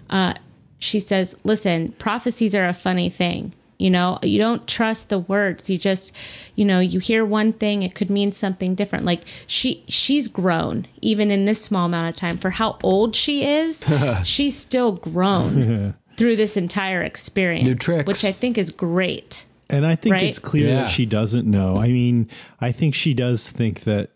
uh, 0.09 0.33
she 0.79 0.99
says, 1.01 1.35
"Listen, 1.45 1.93
prophecies 1.99 2.55
are 2.55 2.67
a 2.67 2.73
funny 2.75 3.11
thing." 3.11 3.53
You 3.79 3.91
know, 3.91 4.19
you 4.23 4.39
don't 4.39 4.67
trust 4.67 5.09
the 5.11 5.19
words. 5.19 5.69
You 5.69 5.77
just, 5.79 6.13
you 6.55 6.65
know, 6.65 6.81
you 6.81 6.99
hear 6.99 7.25
one 7.25 7.53
thing, 7.53 7.83
it 7.83 7.95
could 7.95 8.09
mean 8.11 8.33
something 8.33 8.75
different. 8.75 9.05
Like 9.05 9.23
she 9.47 9.85
she's 9.89 10.29
grown 10.29 10.87
even 11.03 11.31
in 11.31 11.45
this 11.45 11.61
small 11.63 11.87
amount 11.87 12.09
of 12.09 12.17
time 12.17 12.39
for 12.39 12.51
how 12.51 12.79
old 12.83 13.15
she 13.15 13.45
is. 13.47 13.85
she's 14.25 14.57
still 14.57 14.93
grown 14.93 15.95
through 16.17 16.37
this 16.37 16.57
entire 16.57 17.03
experience, 17.03 17.65
New 17.67 17.75
tricks. 17.75 18.07
which 18.07 18.25
I 18.25 18.33
think 18.33 18.57
is 18.57 18.71
great. 18.71 19.45
And 19.69 19.85
I 19.85 19.97
think 19.97 20.13
Right? 20.13 20.23
it's 20.23 20.39
clear 20.39 20.69
Yeah. 20.69 20.75
that 20.83 20.91
she 20.91 21.05
doesn't 21.07 21.45
know. 21.45 21.77
I 21.77 21.89
mean, 21.89 22.31
I 22.61 22.71
think 22.71 22.95
she 22.95 23.15
does 23.15 23.51
think 23.51 23.81
that 23.81 24.11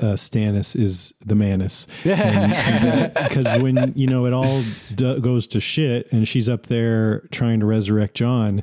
uh, 0.00 0.14
Stannis 0.14 0.76
is 0.76 1.12
the 1.26 1.34
Manus. 1.34 1.88
Because 2.04 3.60
when, 3.60 3.92
you 3.96 4.06
know, 4.06 4.26
it 4.26 4.32
all 4.32 4.62
d- 4.94 5.20
goes 5.20 5.46
to 5.48 5.60
shit 5.60 6.10
and 6.12 6.26
she's 6.26 6.48
up 6.48 6.66
there 6.66 7.20
trying 7.30 7.60
to 7.60 7.66
resurrect 7.66 8.14
Jon, 8.14 8.62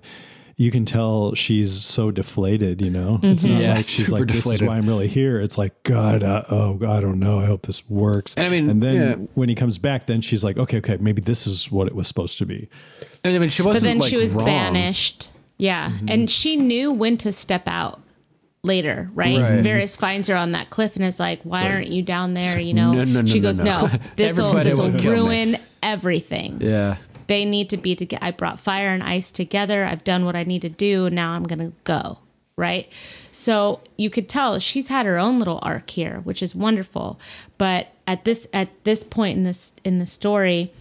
you 0.60 0.72
can 0.72 0.84
tell 0.84 1.34
she's 1.36 1.72
so 1.72 2.12
deflated, 2.12 2.82
you 2.82 2.92
know? 2.92 3.18
It's 3.24 3.46
mm-hmm. 3.46 3.54
not 3.54 3.62
Yeah, 3.62 3.74
like 3.76 3.86
she's 3.86 4.08
super 4.08 4.20
like, 4.20 4.28
this 4.28 4.38
deflated. 4.40 4.64
is 4.64 4.68
why 4.68 4.76
I'm 4.76 4.86
really 4.86 5.08
here. 5.08 5.40
It's 5.40 5.58
like, 5.58 5.84
God, 5.84 6.22
uh, 6.22 6.44
oh, 6.52 6.78
I 6.86 7.00
don't 7.00 7.18
know. 7.18 7.40
I 7.40 7.46
hope 7.46 7.66
this 7.66 7.90
works. 7.90 8.36
And 8.36 8.46
I 8.46 8.50
mean, 8.50 8.70
and 8.70 8.84
then 8.84 8.96
yeah. 8.96 9.16
when 9.36 9.48
he 9.48 9.56
comes 9.56 9.78
back, 9.78 10.08
then 10.08 10.20
she's 10.20 10.44
like, 10.44 10.58
okay, 10.58 10.80
okay, 10.80 10.98
maybe 11.00 11.22
this 11.22 11.48
is 11.48 11.72
what 11.72 11.88
it 11.88 11.96
was 11.96 12.10
supposed 12.10 12.40
to 12.40 12.46
be. 12.46 12.68
And 13.24 13.34
I 13.34 13.40
mean, 13.40 13.48
she 13.50 13.62
wasn't. 13.62 13.84
But 13.84 13.88
then 13.88 13.98
like, 14.00 14.10
she 14.10 14.18
was 14.18 14.36
wrong. 14.36 14.46
banished. 14.46 15.32
Yeah. 15.58 15.92
Mm-hmm. 15.92 16.10
And 16.10 16.30
she 16.30 16.58
knew 16.58 16.92
when 16.92 17.16
to 17.20 17.32
step 17.32 17.66
out 17.66 18.02
later, 18.62 19.10
right? 19.14 19.40
Right. 19.40 19.52
Mm-hmm. 19.54 19.66
Varys 19.66 19.98
finds 19.98 20.28
her 20.28 20.36
on 20.36 20.52
that 20.52 20.72
cliff 20.72 20.98
and 20.98 21.06
is 21.06 21.22
like, 21.22 21.42
Why 21.44 21.62
like- 21.62 21.72
aren't 21.72 21.88
you 21.88 22.02
down 22.02 22.34
there? 22.34 22.60
You 22.60 22.74
know? 22.74 22.92
No, 22.92 23.06
no, 23.06 23.22
no, 23.22 23.28
she 23.28 23.40
goes, 23.40 23.62
no. 23.62 23.88
No, 23.88 23.88
this 24.18 24.38
will 24.38 24.52
this 24.56 24.78
will 24.78 24.92
will 24.92 25.00
me." 25.00 25.08
ruin 25.08 25.58
everything. 25.82 26.60
Yeah. 26.60 26.98
They 27.30 27.46
need 27.46 27.70
to 27.70 27.78
be 27.78 27.96
together. 27.96 28.26
I 28.26 28.32
brought 28.32 28.60
fire 28.60 28.90
and 28.90 29.04
ice 29.04 29.30
together. 29.30 29.86
I've 29.86 30.04
done 30.04 30.26
what 30.26 30.36
I 30.36 30.44
need 30.44 30.64
to 30.64 30.70
do. 30.70 31.12
Now 31.12 31.34
I'm 31.34 31.44
gonna 31.44 31.74
go. 31.84 32.18
Right. 32.56 32.92
So 33.32 33.82
you 33.98 34.10
could 34.10 34.28
tell 34.28 34.58
she's 34.58 34.88
had 34.88 35.06
her 35.06 35.20
own 35.20 35.38
little 35.38 35.60
arc 35.62 35.92
here, 35.92 36.22
which 36.24 36.42
is 36.42 36.56
wonderful. 36.56 37.20
But 37.60 37.90
at 38.08 38.26
this 38.26 38.48
at 38.52 38.70
this 38.84 39.04
point 39.04 39.38
in 39.38 39.44
this 39.44 39.74
in 39.86 40.00
the 40.00 40.08
story, 40.08 40.74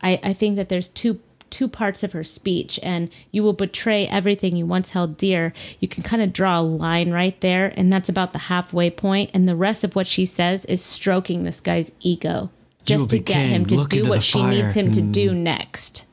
I, 0.00 0.18
I 0.24 0.32
think 0.32 0.56
that 0.56 0.68
there's 0.68 0.88
two 0.88 1.20
two 1.50 1.68
parts 1.68 2.02
of 2.02 2.12
her 2.12 2.24
speech 2.24 2.80
and 2.82 3.08
you 3.30 3.44
will 3.44 3.52
betray 3.52 4.08
everything 4.08 4.56
you 4.56 4.64
once 4.64 4.90
held 4.90 5.18
dear 5.18 5.52
you 5.80 5.86
can 5.86 6.02
kind 6.02 6.22
of 6.22 6.32
draw 6.32 6.58
a 6.58 6.62
line 6.62 7.10
right 7.10 7.42
there 7.42 7.74
and 7.76 7.92
that's 7.92 8.08
about 8.08 8.32
the 8.32 8.38
halfway 8.48 8.88
point 8.88 9.30
and 9.34 9.46
the 9.46 9.54
rest 9.54 9.84
of 9.84 9.94
what 9.94 10.06
she 10.06 10.24
says 10.24 10.64
is 10.64 10.82
stroking 10.82 11.42
this 11.42 11.60
guy's 11.60 11.92
ego 12.00 12.48
just 12.84 13.10
to 13.10 13.18
get 13.18 13.46
him 13.46 13.64
to 13.66 13.76
Look 13.76 13.90
do 13.90 14.08
what 14.08 14.22
she 14.22 14.42
needs 14.44 14.74
him 14.74 14.90
to 14.92 15.00
do 15.02 15.34
next 15.34 16.04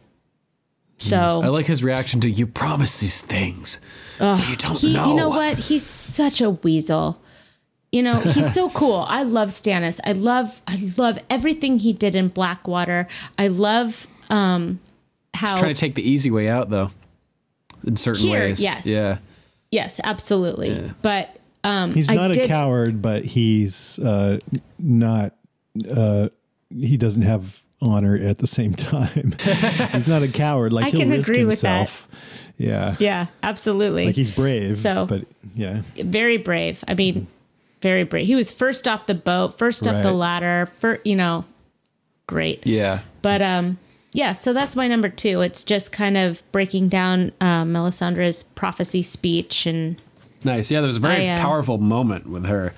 so 1.00 1.42
I 1.42 1.48
like 1.48 1.66
his 1.66 1.84
reaction 1.84 2.20
to 2.22 2.30
you 2.30 2.46
promise 2.46 3.00
these 3.00 3.22
things, 3.22 3.80
but 4.20 4.48
you 4.50 4.58
don't 4.58 4.78
he, 4.78 4.94
know. 4.94 5.08
you 5.08 5.14
know 5.16 5.30
what? 5.30 5.58
He's 5.58 5.86
such 5.86 6.42
a 6.42 6.50
weasel. 6.50 7.22
You 7.92 8.04
know, 8.04 8.20
he's 8.20 8.54
so 8.54 8.70
cool. 8.76 9.06
I 9.08 9.24
love 9.24 9.50
Stannis. 9.50 10.00
I 10.06 10.12
love, 10.12 10.62
I 10.68 10.78
love 10.98 11.18
everything 11.30 11.80
he 11.80 11.94
did 11.94 12.16
in 12.16 12.28
Blackwater. 12.28 13.08
I 13.38 13.48
love 13.48 14.08
um 14.30 14.80
how 15.34 15.52
He's 15.52 15.60
trying 15.60 15.74
to 15.74 15.80
take 15.80 15.96
the 15.96 16.08
easy 16.08 16.32
way 16.32 16.50
out, 16.50 16.70
though. 16.70 16.92
In 17.88 17.96
certain 17.96 18.28
Here, 18.28 18.42
ways, 18.42 18.62
yes. 18.62 18.86
Yeah. 18.86 19.20
yes, 19.72 20.02
absolutely. 20.04 20.92
But 21.02 21.34
um, 21.64 21.94
He's 21.94 22.10
I 22.10 22.16
not 22.16 22.32
a 22.32 22.34
did- 22.34 22.48
coward, 22.48 23.02
but 23.02 23.24
he's 23.24 24.00
uh, 24.00 24.40
not. 24.78 25.34
Uh, 25.90 26.28
he 26.70 26.98
doesn't 26.98 27.22
have 27.24 27.62
honor 27.82 28.16
at 28.16 28.40
the 28.40 28.48
same 28.48 28.74
time. 28.74 29.34
he's 29.92 30.08
not 30.08 30.22
a 30.24 30.28
coward. 30.28 30.74
Like 30.74 30.86
I 30.86 30.90
he'll 30.90 31.00
can 31.02 31.10
risk 31.12 31.30
agree 31.30 31.46
with 31.46 31.62
that. 31.62 31.78
himself. 31.80 32.08
Yeah, 32.58 32.98
Yeah, 33.00 33.28
absolutely. 33.42 34.08
like 34.08 34.16
he's 34.16 34.32
brave. 34.32 34.78
So- 34.80 35.06
but 35.06 35.26
yeah, 35.56 35.82
very 35.96 36.36
brave. 36.38 36.84
I 36.88 36.94
mean, 36.94 37.28
very 37.82 38.04
brave. 38.04 38.28
He 38.28 38.36
was 38.36 38.52
first 38.52 38.86
off 38.88 39.06
the 39.06 39.16
boat, 39.16 39.58
first 39.58 39.88
up 39.88 40.04
the 40.04 40.12
ladder. 40.12 40.70
For 40.80 41.00
you 41.06 41.16
know, 41.16 41.46
great. 42.28 42.68
Yeah. 42.68 43.00
But 43.22 43.42
um, 43.42 43.78
yeah. 44.12 44.34
So 44.34 44.52
that's 44.52 44.76
my 44.76 44.88
number 44.90 45.08
two. 45.08 45.40
It's 45.40 45.64
just 45.64 45.94
kind 45.94 46.18
of 46.18 46.44
breaking 46.52 46.90
down 46.90 47.32
um, 47.40 47.72
Melisandre's 47.72 48.44
prophecy 48.44 49.02
speech, 49.04 49.66
and 49.66 50.02
Nice. 50.44 50.70
Yeah, 50.70 50.82
there 50.82 50.88
was 50.88 50.98
a 50.98 51.02
very 51.02 51.30
I, 51.30 51.36
uh, 51.36 51.38
powerful 51.38 51.78
moment 51.78 52.28
with 52.30 52.46
her. 52.46 52.74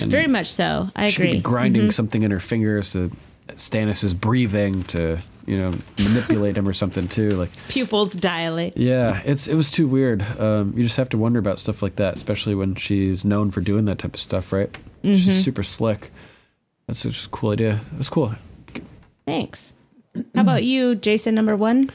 And 0.00 0.10
very 0.10 0.26
much 0.26 0.50
so. 0.50 0.90
I 0.96 1.06
she 1.06 1.16
could 1.16 1.24
agree. 1.26 1.36
be 1.36 1.42
grinding 1.42 1.90
something 1.90 2.22
in 2.22 2.30
her 2.30 2.40
fingers. 2.40 2.92
To, 2.92 3.10
Stannis 3.48 4.02
is 4.02 4.14
breathing 4.14 4.82
to, 4.84 5.18
you 5.46 5.58
know, 5.58 5.74
manipulate 5.98 6.56
him 6.56 6.66
or 6.66 6.72
something 6.72 7.08
too. 7.08 7.30
Like, 7.30 7.50
Pupils 7.68 8.14
dilate. 8.14 8.76
yeah, 8.76 9.22
it's 9.24 9.46
it 9.48 9.54
was 9.54 9.70
too 9.70 9.86
weird. 9.86 10.22
Um, 10.40 10.72
you 10.76 10.82
just 10.82 10.96
have 10.96 11.10
to 11.10 11.18
wonder 11.18 11.38
about 11.38 11.60
stuff 11.60 11.82
like 11.82 11.96
that, 11.96 12.14
especially 12.16 12.54
when 12.54 12.74
she's 12.74 13.24
known 13.24 13.50
for 13.50 13.60
doing 13.60 13.84
that 13.84 13.98
type 13.98 14.14
of 14.14 14.20
stuff, 14.20 14.52
right? 14.52 14.72
Mm-hmm. 14.72 15.12
She's 15.12 15.44
super 15.44 15.62
slick. 15.62 16.10
That's 16.86 17.02
just 17.02 17.26
a 17.26 17.30
cool 17.30 17.50
idea. 17.50 17.80
That's 17.92 18.10
cool. 18.10 18.34
Thanks. 19.26 19.72
How 20.34 20.42
about 20.42 20.64
you, 20.64 20.94
Jason? 20.94 21.34
Number 21.34 21.56
one. 21.56 21.90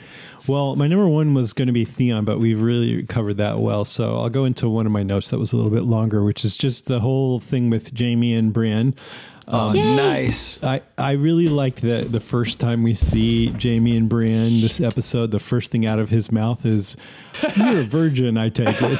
Well, 0.50 0.76
my 0.76 0.88
number 0.88 1.08
one 1.08 1.36
was 1.36 1.54
going 1.54 1.68
to 1.68 1.74
be 1.74 1.86
Theon, 1.86 2.26
but 2.26 2.40
we've 2.40 2.60
really 2.60 3.04
covered 3.04 3.36
that 3.36 3.60
well. 3.60 3.86
So 3.86 4.18
I'll 4.18 4.32
go 4.32 4.46
into 4.46 4.68
one 4.68 4.88
of 4.88 4.92
my 4.92 5.04
notes 5.04 5.30
that 5.30 5.38
was 5.38 5.54
a 5.54 5.56
little 5.56 5.70
bit 5.70 5.84
longer, 5.84 6.24
which 6.24 6.44
is 6.44 6.58
just 6.58 6.88
the 6.88 7.02
whole 7.02 7.40
thing 7.40 7.70
with 7.70 7.96
Jaime 7.96 8.34
and 8.34 8.52
Brienne. 8.52 8.96
Oh, 9.48 9.70
um, 9.70 9.76
nice. 9.76 10.64
I, 10.64 10.82
I 10.98 11.12
really 11.12 11.50
liked 11.50 11.84
that 11.84 12.12
the 12.12 12.20
first 12.20 12.60
time 12.60 12.82
we 12.82 12.96
see 12.96 13.52
Jaime 13.62 13.96
and 13.96 14.10
Brienne 14.10 14.62
this 14.62 14.82
episode, 14.82 15.30
the 15.30 15.40
first 15.40 15.70
thing 15.70 15.86
out 15.86 16.00
of 16.00 16.10
his 16.10 16.32
mouth 16.32 16.66
is, 16.66 16.98
You're 17.56 17.80
a 17.80 17.84
virgin, 17.84 18.38
I 18.38 18.50
take 18.50 18.68
it. 18.82 19.00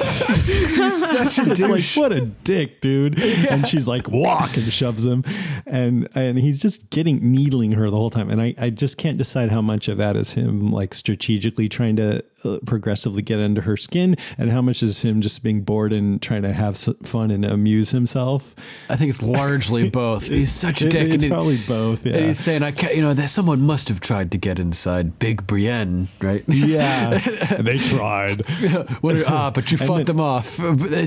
He's 0.70 1.10
such 1.10 1.38
a 1.38 1.50
it's 1.50 1.60
like, 1.60 1.84
what 2.02 2.12
a 2.12 2.26
dick, 2.26 2.80
dude. 2.80 3.18
And 3.50 3.66
she's 3.66 3.86
like, 3.88 4.08
walk 4.08 4.56
and 4.56 4.72
shoves 4.72 5.04
him. 5.06 5.24
And 5.66 6.08
and 6.14 6.38
he's 6.38 6.60
just 6.60 6.90
getting 6.90 7.32
needling 7.32 7.72
her 7.72 7.90
the 7.90 7.96
whole 7.96 8.10
time. 8.10 8.30
And 8.30 8.40
I, 8.40 8.54
I 8.58 8.70
just 8.70 8.98
can't 8.98 9.18
decide 9.18 9.50
how 9.50 9.60
much 9.60 9.88
of 9.88 9.98
that 9.98 10.16
is 10.16 10.32
him 10.34 10.70
like 10.72 10.94
strategically 10.94 11.68
trying 11.68 11.96
to 11.96 12.24
uh, 12.44 12.58
progressively 12.66 13.22
get 13.22 13.38
under 13.40 13.60
her 13.62 13.76
skin 13.76 14.16
and 14.38 14.50
how 14.50 14.62
much 14.62 14.82
is 14.82 15.02
him 15.02 15.20
just 15.20 15.42
being 15.42 15.62
bored 15.62 15.92
and 15.92 16.20
trying 16.22 16.42
to 16.42 16.52
have 16.52 16.76
fun 17.02 17.30
and 17.30 17.44
amuse 17.44 17.90
himself. 17.90 18.54
I 18.88 18.96
think 18.96 19.10
it's 19.10 19.22
largely 19.22 19.88
both. 19.90 20.26
He's 20.26 20.52
such 20.52 20.82
a 20.82 20.86
It- 20.86 20.90
dick. 20.90 21.08
it's 21.12 21.24
and 21.24 21.30
probably 21.32 21.58
both. 21.68 22.04
Yeah. 22.06 22.18
He's 22.18 22.38
saying, 22.38 22.62
"I 22.62 22.70
can't." 22.72 22.94
You 22.96 23.02
know, 23.02 23.14
that 23.14 23.30
someone 23.30 23.60
must 23.62 23.88
have 23.88 24.00
tried 24.00 24.30
to 24.32 24.38
get 24.38 24.58
inside 24.58 25.18
Big 25.18 25.46
Brienne, 25.46 26.08
right? 26.20 26.42
yeah. 26.48 27.18
they 27.60 27.76
tried. 27.78 28.29
what? 29.00 29.16
are- 29.16 29.24
Ah, 29.26 29.50
but 29.50 29.70
you 29.72 29.78
fought 29.78 29.98
then- 29.98 30.06
them 30.06 30.20
off. 30.20 30.56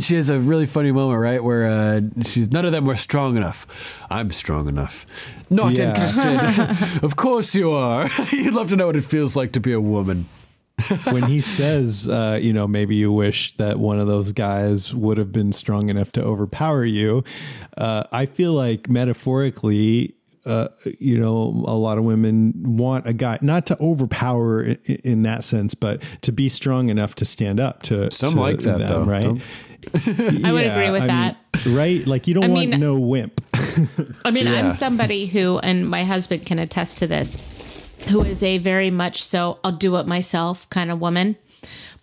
She 0.01 0.15
has 0.15 0.29
a 0.29 0.39
really 0.39 0.65
funny 0.65 0.91
moment, 0.91 1.19
right, 1.21 1.43
where 1.43 1.65
uh, 1.67 2.01
she's 2.23 2.51
none 2.51 2.65
of 2.65 2.71
them 2.71 2.85
were 2.85 2.95
strong 2.95 3.37
enough. 3.37 3.65
I'm 4.09 4.31
strong 4.31 4.67
enough. 4.67 5.05
Not 5.49 5.77
Yeah. 5.77 5.89
interested. 5.89 7.03
of 7.03 7.15
course 7.15 7.53
you 7.55 7.71
are. 7.71 8.09
You'd 8.31 8.53
love 8.53 8.69
to 8.69 8.75
know 8.75 8.87
what 8.87 8.95
it 8.95 9.03
feels 9.03 9.35
like 9.35 9.51
to 9.53 9.59
be 9.59 9.71
a 9.73 9.81
woman. 9.81 10.25
when 11.11 11.23
he 11.23 11.39
says, 11.39 12.07
uh, 12.07 12.39
you 12.41 12.51
know, 12.51 12.67
maybe 12.67 12.95
you 12.95 13.11
wish 13.11 13.55
that 13.57 13.77
one 13.79 13.99
of 13.99 14.07
those 14.07 14.31
guys 14.31 14.93
would 14.93 15.17
have 15.19 15.31
been 15.31 15.53
strong 15.53 15.89
enough 15.89 16.11
to 16.13 16.21
overpower 16.23 16.83
you. 16.83 17.23
Uh, 17.77 18.03
I 18.11 18.25
feel 18.25 18.53
like 18.53 18.89
metaphorically, 18.89 20.15
uh, 20.45 20.67
you 20.99 21.17
know, 21.17 21.63
a 21.67 21.75
lot 21.77 21.97
of 21.97 22.03
women 22.03 22.53
want 22.77 23.07
a 23.07 23.13
guy 23.13 23.37
not 23.41 23.65
to 23.67 23.79
overpower 23.81 24.63
in, 24.63 24.77
in 25.03 25.23
that 25.23 25.43
sense, 25.43 25.73
but 25.75 26.01
to 26.21 26.31
be 26.31 26.49
strong 26.49 26.89
enough 26.89 27.15
to 27.15 27.25
stand 27.25 27.59
up 27.59 27.81
to 27.83 28.11
Some 28.11 28.31
to 28.33 28.39
like 28.39 28.57
that, 28.59 28.79
them, 28.79 29.05
though. 29.05 29.11
right? 29.11 29.23
Don't- 29.23 29.41
I 30.45 30.51
would 30.53 30.65
agree 30.65 30.91
with 30.91 31.03
I 31.03 31.07
that. 31.07 31.37
mean, 31.65 31.75
right? 31.75 32.07
Like 32.07 32.27
you 32.27 32.33
don't 32.33 32.45
I 32.45 32.47
want 32.47 32.69
mean- 32.69 32.79
no 32.79 32.99
wimp. 32.99 33.41
I 34.25 34.31
mean, 34.31 34.47
I'm 34.47 34.71
somebody 34.71 35.25
who, 35.25 35.59
and 35.59 35.87
my 35.89 36.03
husband 36.03 36.45
can 36.45 36.59
attest 36.59 36.99
to 36.99 37.07
this, 37.07 37.37
who 38.09 38.21
is 38.23 38.43
a 38.43 38.57
very 38.59 38.91
much 38.91 39.23
so 39.23 39.59
I'll 39.63 39.71
do 39.71 39.95
it 39.97 40.07
myself 40.07 40.69
kind 40.69 40.91
of 40.91 40.99
woman. 41.01 41.35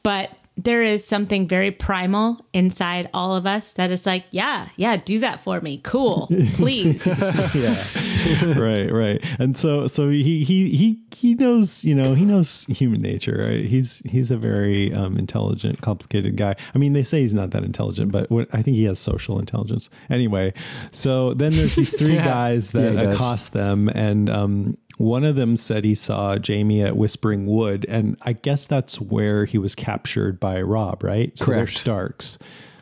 But 0.03 0.31
there 0.63 0.83
is 0.83 1.07
something 1.07 1.49
very 1.49 1.71
primal 1.71 2.45
inside 2.53 3.09
all 3.15 3.35
of 3.35 3.47
us 3.47 3.73
that 3.75 3.91
is 3.91 4.05
like, 4.05 4.25
yeah, 4.31 4.69
yeah, 4.77 4.97
do 4.97 5.19
that 5.21 5.41
for 5.41 5.61
me. 5.61 5.81
Cool. 5.83 6.27
Please. 6.55 7.07
yeah 7.55 8.55
right 8.59 8.91
right 8.93 9.25
and 9.39 9.57
so 9.57 9.87
so 9.87 10.09
he 10.11 10.45
he 10.45 10.69
he 10.71 10.99
he 11.15 11.35
knows 11.35 11.85
you 11.85 11.95
know 11.95 12.15
he 12.15 12.25
knows 12.25 12.65
human 12.65 13.01
nature 13.01 13.45
right 13.47 13.65
he's 13.65 13.99
he's 14.11 14.31
a 14.31 14.37
very 14.37 14.93
um, 14.93 15.17
intelligent 15.17 15.81
complicated 15.81 16.37
guy 16.37 16.55
i 16.75 16.79
mean 16.79 16.93
they 16.93 17.03
say 17.03 17.21
he's 17.21 17.35
not 17.35 17.51
that 17.51 17.65
intelligent 17.65 18.13
but 18.13 18.31
what, 18.31 18.49
i 18.55 18.63
think 18.63 18.77
he 18.77 18.85
has 18.85 18.99
social 18.99 19.39
intelligence 19.39 19.89
anyway 20.11 20.53
so 20.91 21.35
then 21.35 21.53
there's 21.53 21.77
these 21.77 21.97
three 21.97 22.15
Yeah. 22.15 22.25
guys 22.25 22.71
that 22.73 22.83
Yeah, 22.95 23.01
he 23.01 23.07
does. 23.07 23.15
accost 23.17 23.53
them 23.53 23.89
and 23.95 24.29
um 24.31 24.77
one 25.01 25.25
of 25.25 25.35
them 25.35 25.57
said 25.57 25.87
he 25.87 25.95
saw 25.95 26.37
Jaime 26.47 26.83
at 26.83 26.95
Whispering 26.95 27.47
Wood, 27.47 27.87
and 27.89 28.19
I 28.21 28.35
guess 28.35 28.67
that's 28.67 29.01
where 29.01 29.47
he 29.47 29.57
was 29.57 29.75
captured 29.75 30.39
by 30.39 30.61
Robb, 30.61 31.03
right? 31.03 31.37
So 31.39 31.47
they're 31.47 31.65
Correct. 31.65 31.79
Starks. 31.79 32.39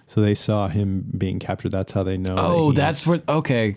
So 0.06 0.20
they 0.20 0.34
saw 0.34 0.66
him 0.66 1.12
being 1.16 1.38
captured. 1.38 1.70
That's 1.70 1.92
how 1.92 2.02
they 2.02 2.16
know. 2.16 2.34
Oh, 2.36 2.64
he's- 2.70 2.76
that's 2.76 3.06
where. 3.06 3.22
Okay, 3.28 3.76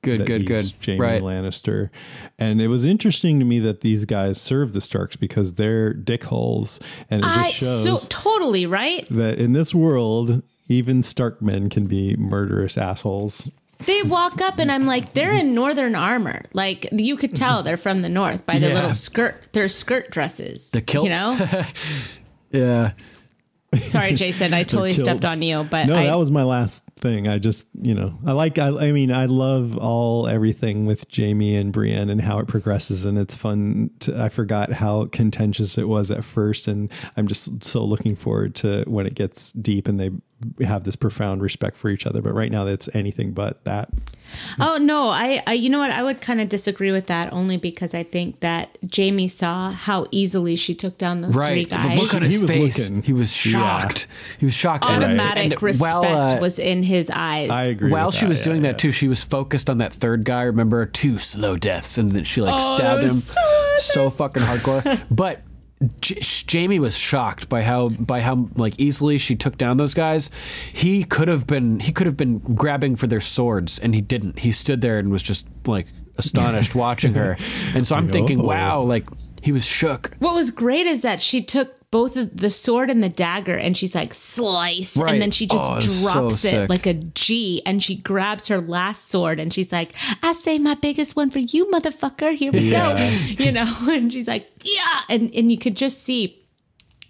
Good, 0.00 0.20
that 0.20 0.26
good, 0.26 0.40
he's 0.40 0.72
good. 0.72 0.72
Jaime 0.86 1.00
Right. 1.00 1.22
Lannister. 1.22 1.90
And 2.38 2.60
it 2.62 2.68
was 2.68 2.84
interesting 2.86 3.38
to 3.38 3.44
me 3.44 3.58
that 3.60 3.82
these 3.82 4.04
guys 4.06 4.40
serve 4.40 4.72
the 4.72 4.80
Starks 4.80 5.16
because 5.16 5.54
they're 5.54 5.92
dickholes, 5.94 6.80
and 7.10 7.22
it 7.22 7.26
I 7.26 7.50
just 7.50 7.62
uh, 7.62 7.84
shows 7.84 8.02
so 8.04 8.08
totally 8.08 8.64
right. 8.64 9.06
that 9.10 9.38
in 9.38 9.52
this 9.52 9.74
world, 9.74 10.42
even 10.68 11.02
Stark 11.02 11.42
men 11.42 11.68
can 11.68 11.84
be 11.84 12.16
murderous 12.16 12.78
assholes. 12.78 13.50
They 13.86 14.02
walk 14.02 14.40
up 14.40 14.58
and 14.58 14.70
I'm 14.70 14.86
like, 14.86 15.12
they're 15.12 15.32
in 15.32 15.54
northern 15.54 15.94
armor. 15.94 16.42
Like 16.52 16.88
you 16.92 17.16
could 17.16 17.34
tell 17.36 17.62
they're 17.62 17.76
from 17.76 18.02
the 18.02 18.08
north 18.08 18.44
by 18.46 18.58
their 18.58 18.70
Yeah. 18.70 18.74
little 18.76 18.94
skirt, 18.94 19.52
their 19.52 19.68
skirt 19.68 20.10
dresses. 20.10 20.70
The 20.70 20.80
kilts. 20.80 21.04
You 21.04 21.10
know? 21.10 21.62
Yeah. 22.52 22.92
Sorry, 23.74 24.12
Jason, 24.14 24.52
I 24.52 24.64
totally 24.64 24.92
stepped 24.92 25.24
on 25.24 25.40
you, 25.40 25.64
but 25.64 25.86
no, 25.86 25.96
I, 25.96 26.06
that 26.06 26.18
was 26.18 26.30
my 26.30 26.42
last 26.42 26.84
thing. 26.96 27.26
I 27.26 27.38
just, 27.38 27.68
you 27.74 27.94
know, 27.94 28.18
I 28.26 28.32
like, 28.32 28.58
I, 28.58 28.68
I 28.68 28.92
mean, 28.92 29.10
I 29.10 29.26
love 29.26 29.78
all 29.78 30.26
everything 30.26 30.84
with 30.84 31.06
Jaime 31.14 31.56
and 31.56 31.72
Brienne 31.72 32.10
and 32.10 32.20
how 32.20 32.38
it 32.38 32.48
progresses, 32.48 33.04
and 33.06 33.16
it's 33.18 33.34
fun. 33.34 33.90
To, 34.00 34.22
I 34.22 34.28
forgot 34.28 34.72
how 34.72 35.06
contentious 35.06 35.78
it 35.78 35.88
was 35.88 36.10
at 36.10 36.24
first, 36.24 36.68
and 36.68 36.90
I'm 37.16 37.26
just 37.26 37.64
so 37.64 37.84
looking 37.84 38.14
forward 38.14 38.54
to 38.56 38.84
when 38.86 39.06
it 39.06 39.14
gets 39.14 39.52
deep 39.52 39.88
and 39.88 39.98
they 39.98 40.10
have 40.64 40.84
this 40.84 40.96
profound 40.96 41.40
respect 41.40 41.76
for 41.76 41.88
each 41.88 42.06
other. 42.06 42.20
But 42.20 42.34
right 42.34 42.50
now, 42.50 42.66
it's 42.66 42.94
anything 42.94 43.32
but 43.32 43.64
that. 43.64 43.88
Oh 44.60 44.76
no, 44.76 45.08
I, 45.08 45.42
I 45.46 45.52
you 45.54 45.68
know 45.70 45.78
what? 45.78 45.90
I 45.90 46.02
would 46.02 46.20
kind 46.20 46.40
of 46.40 46.48
disagree 46.48 46.92
with 46.92 47.06
that 47.06 47.32
only 47.32 47.56
because 47.56 47.94
I 47.94 48.02
think 48.02 48.40
that 48.40 48.76
Jaime 48.94 49.28
saw 49.28 49.70
how 49.70 50.06
easily 50.10 50.56
she 50.56 50.74
took 50.74 50.98
down 50.98 51.22
those 51.22 51.32
three 51.34 51.42
Right. 51.42 51.64
The 51.70 51.76
guys. 51.76 52.00
look 52.00 52.14
on 52.14 52.22
He 52.22 52.28
his 52.28 52.40
was 52.42 52.50
face. 52.50 52.90
looking- 52.90 53.02
He 53.02 53.12
was 53.12 53.46
Yeah. 53.46 53.52
shocked. 53.52 54.06
He 54.38 54.44
was 54.46 54.54
shocked. 54.54 54.84
Automatic 54.84 55.52
and 55.52 55.62
respect 55.62 55.94
while, 55.94 56.04
uh, 56.04 56.40
was 56.40 56.58
in 56.58 56.82
his 56.82 57.10
eyes. 57.12 57.50
I 57.50 57.64
agree. 57.64 57.90
While 57.90 58.06
with 58.06 58.14
she 58.16 58.22
that, 58.22 58.28
was 58.28 58.38
yeah, 58.40 58.44
doing 58.44 58.62
yeah. 58.62 58.72
that 58.72 58.78
too, 58.78 58.92
she 58.92 59.08
was 59.08 59.22
focused 59.24 59.68
on 59.70 59.78
that 59.78 59.92
third 59.92 60.24
guy. 60.24 60.42
Remember, 60.42 60.84
two 60.86 61.18
slow 61.18 61.56
deaths, 61.56 61.98
and 61.98 62.10
then 62.10 62.24
she 62.24 62.40
like 62.40 62.60
Oh, 62.62 62.74
stabbed 62.76 63.02
him 63.04 63.16
so 63.16 63.40
so 63.78 64.10
fucking 64.10 64.42
hardcore. 64.42 65.02
but 65.10 65.40
J- 66.00 66.20
Jaime 66.50 66.78
was 66.78 66.96
shocked 66.96 67.48
by 67.48 67.62
how 67.62 67.88
by 67.90 68.20
how 68.20 68.48
like 68.56 68.78
easily 68.78 69.18
she 69.18 69.36
took 69.36 69.56
down 69.58 69.76
those 69.76 69.94
guys. 69.94 70.30
He 70.72 71.04
could 71.04 71.28
have 71.28 71.46
been 71.46 71.80
he 71.80 71.92
could 71.92 72.06
have 72.06 72.16
been 72.16 72.38
grabbing 72.38 72.96
for 72.96 73.06
their 73.06 73.20
swords, 73.20 73.78
and 73.78 73.94
he 73.94 74.00
didn't. 74.00 74.38
He 74.40 74.52
stood 74.52 74.80
there 74.80 74.98
and 74.98 75.10
was 75.10 75.22
just 75.22 75.46
like 75.66 75.86
astonished 76.18 76.74
watching 76.74 77.14
her. 77.14 77.36
And 77.74 77.86
so 77.86 77.96
I'm 77.96 78.08
thinking, 78.08 78.40
Oh. 78.40 78.44
wow, 78.44 78.80
like 78.82 79.06
he 79.42 79.50
was 79.52 79.64
shook. 79.64 80.12
What 80.18 80.34
was 80.34 80.50
great 80.50 80.86
is 80.86 81.00
that 81.00 81.20
she 81.20 81.42
took 81.42 81.74
both 81.92 82.16
the 82.34 82.50
sword 82.50 82.90
and 82.90 83.02
the 83.04 83.08
dagger 83.08 83.54
and 83.54 83.76
she's 83.76 83.94
like 83.94 84.12
slice 84.14 84.96
Right. 84.96 85.12
and 85.12 85.22
then 85.22 85.30
she 85.30 85.46
just 85.46 85.62
Oh, 85.70 85.76
it's 85.76 85.92
so 85.94 86.12
drops 86.12 86.40
sick. 86.40 86.54
it 86.54 86.68
like 86.70 86.86
a 86.86 86.94
G 86.94 87.62
and 87.64 87.80
she 87.80 87.94
grabs 87.94 88.48
her 88.48 88.60
last 88.60 89.08
sword 89.08 89.38
and 89.38 89.52
she's 89.54 89.70
like, 89.70 89.92
I 90.22 90.32
say 90.32 90.58
my 90.58 90.74
biggest 90.74 91.14
one 91.14 91.30
for 91.30 91.38
you, 91.38 91.66
motherfucker. 91.66 92.34
Here 92.34 92.50
we 92.50 92.70
Yeah. 92.72 92.94
go. 92.96 93.44
You 93.44 93.52
know, 93.52 93.70
and 93.82 94.12
she's 94.12 94.26
like, 94.26 94.48
yeah. 94.64 95.02
And 95.08 95.32
and 95.34 95.50
you 95.52 95.58
could 95.58 95.76
just 95.76 96.02
see 96.02 96.42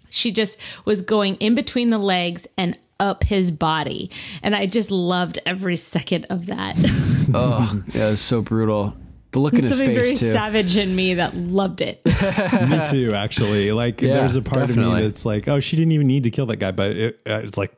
she 0.09 0.31
just 0.31 0.57
was 0.85 1.01
going 1.01 1.35
in 1.37 1.55
between 1.55 1.89
the 1.89 1.97
legs 1.97 2.45
and 2.57 2.77
up 2.99 3.23
his 3.23 3.49
body. 3.51 4.11
And 4.43 4.55
I 4.55 4.65
just 4.67 4.91
loved 4.91 5.39
every 5.45 5.75
second 5.77 6.27
of 6.29 6.45
that. 6.45 6.75
Oh, 7.33 7.81
yeah, 7.93 8.07
it 8.07 8.11
was 8.11 8.19
so 8.21 8.41
brutal. 8.41 8.95
The 9.33 9.39
look 9.39 9.53
in 9.53 9.63
his 9.63 9.77
Something 9.77 9.95
face 9.95 10.05
very 10.05 10.15
too. 10.15 10.31
savage 10.31 10.77
in 10.77 10.95
me 10.95 11.15
that 11.15 11.35
loved 11.35 11.81
it. 11.81 12.01
me 12.05 12.79
too 12.89 13.11
actually 13.15 13.71
like 13.71 13.99
Yeah, 14.01 14.13
there's 14.17 14.35
a 14.35 14.41
part 14.41 14.69
of 14.69 14.77
me 14.77 15.01
that's 15.01 15.25
like 15.25 15.47
oh 15.47 15.59
she 15.59 15.75
didn't 15.75 15.91
even 15.91 16.07
need 16.07 16.23
to 16.25 16.31
kill 16.31 16.45
that 16.47 16.57
guy 16.57 16.71
but 16.71 16.91
it, 16.91 17.19
uh, 17.27 17.41
it's 17.43 17.57
like 17.57 17.75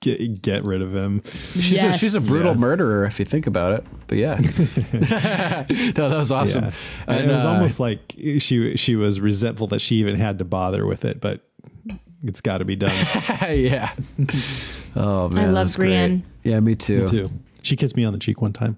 get, 0.00 0.40
get 0.40 0.64
rid 0.64 0.80
of 0.80 0.94
him 0.94 1.22
She's 1.24 1.72
Yes. 1.72 1.96
a, 1.96 1.98
she's 1.98 2.14
a 2.14 2.20
brutal 2.20 2.52
Yeah. 2.52 2.58
murderer 2.58 3.04
if 3.04 3.18
you 3.18 3.24
think 3.24 3.46
about 3.48 3.72
it. 3.72 3.84
But 4.06 4.18
yeah, 4.18 4.34
no, 4.38 6.08
that 6.08 6.16
was 6.16 6.30
awesome. 6.32 6.64
yeah 6.64 6.70
and 7.08 7.30
it 7.30 7.34
was 7.34 7.44
uh, 7.44 7.50
almost 7.50 7.80
like 7.80 8.14
she 8.38 8.76
she 8.76 8.96
was 8.96 9.20
resentful 9.20 9.66
that 9.68 9.80
she 9.80 9.96
even 9.96 10.14
had 10.16 10.38
to 10.38 10.44
bother 10.44 10.86
with 10.86 11.04
it 11.04 11.20
but 11.20 11.44
it's 12.22 12.40
got 12.40 12.58
to 12.58 12.64
be 12.64 12.76
done 12.76 12.94
yeah. 13.48 13.92
Oh 14.96 15.28
man, 15.28 15.44
I 15.44 15.48
love 15.50 15.64
was 15.64 15.76
great. 15.76 15.86
Brienne. 15.88 16.24
Yeah, 16.44 16.60
me 16.60 16.74
too. 16.74 17.00
Me 17.00 17.06
too 17.06 17.30
she 17.62 17.74
kissed 17.76 17.96
me 17.96 18.04
on 18.04 18.12
the 18.12 18.18
cheek 18.18 18.40
one 18.40 18.52
time 18.52 18.76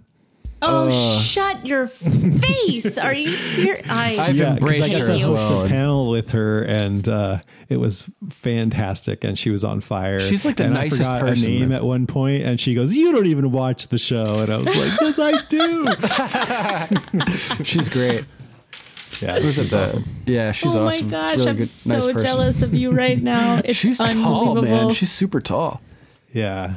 Oh, 0.63 0.89
Uh. 0.89 1.21
shut 1.21 1.67
your 1.67 1.87
face! 1.89 2.99
Are 2.99 3.15
you 3.15 3.35
serious? 3.35 3.87
I, 3.91 4.17
I've 4.19 4.37
yeah, 4.37 4.45
'cause 4.51 4.59
embraced 4.59 4.95
I 4.95 4.99
her 4.99 5.07
got 5.07 5.19
to 5.19 5.25
host 5.25 5.49
well. 5.49 5.65
a 5.65 5.69
panel 5.69 6.11
with 6.11 6.31
her, 6.31 6.63
and 6.65 7.09
uh, 7.09 7.39
it 7.71 7.79
was 7.79 8.03
fantastic. 8.29 9.25
And 9.25 9.39
she 9.39 9.49
was 9.51 9.65
on 9.65 9.81
fire. 9.81 10.21
She's 10.21 10.45
like 10.45 10.57
the 10.57 10.65
and 10.65 10.75
nicest 10.75 11.09
I 11.09 11.21
forgot 11.21 11.29
person. 11.31 11.51
Her 11.53 11.59
name 11.61 11.73
at 11.73 11.83
one 11.83 12.07
point, 12.07 12.43
and 12.43 12.61
she 12.61 12.75
goes, 12.75 12.95
"You 12.95 13.11
don't 13.13 13.27
even 13.27 13.53
watch 13.53 13.89
the 13.89 13.99
show," 13.99 14.41
and 14.41 14.53
I 14.53 14.57
was 14.59 14.67
like, 14.67 15.01
"Yes, 15.01 15.19
I 15.19 15.41
do." 15.49 15.87
She's 17.65 17.89
great. 17.89 18.25
Yeah, 19.21 19.39
Who's 19.41 19.59
it? 19.59 19.63
she's 19.65 19.71
The, 19.71 19.85
awesome. 19.85 20.05
Yeah, 20.27 20.53
she's 20.53 20.75
oh 20.77 20.87
awesome. 20.87 21.07
my 21.07 21.11
gosh, 21.11 21.37
Really 21.39 21.51
I'm 21.51 21.57
good, 21.57 21.69
so 21.69 21.91
nice 21.91 22.07
jealous 22.23 22.63
of 22.63 22.73
you 22.75 22.91
right 22.91 23.21
now. 23.21 23.61
It's 23.65 23.79
She's 23.79 23.99
tall, 23.99 24.61
man. 24.63 24.91
She's 24.91 25.11
super 25.13 25.41
tall. 25.41 25.81
Yeah, 26.33 26.77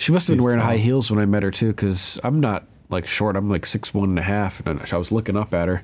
She 0.00 0.10
must 0.10 0.26
have 0.28 0.36
been 0.36 0.44
wearing 0.44 0.58
tall. 0.60 0.70
high 0.70 0.78
heels 0.78 1.10
when 1.10 1.20
I 1.20 1.26
met 1.26 1.42
her 1.42 1.50
too, 1.52 1.68
because 1.68 2.18
I'm 2.24 2.40
not 2.40 2.64
like 2.94 3.06
short. 3.06 3.36
I'm 3.36 3.50
like 3.50 3.66
six 3.66 3.92
one 3.92 4.08
and 4.10 4.18
a 4.18 4.22
half, 4.22 4.64
and 4.66 4.80
I 4.92 4.96
was 4.96 5.12
looking 5.12 5.36
up 5.36 5.52
at 5.52 5.68
her. 5.68 5.82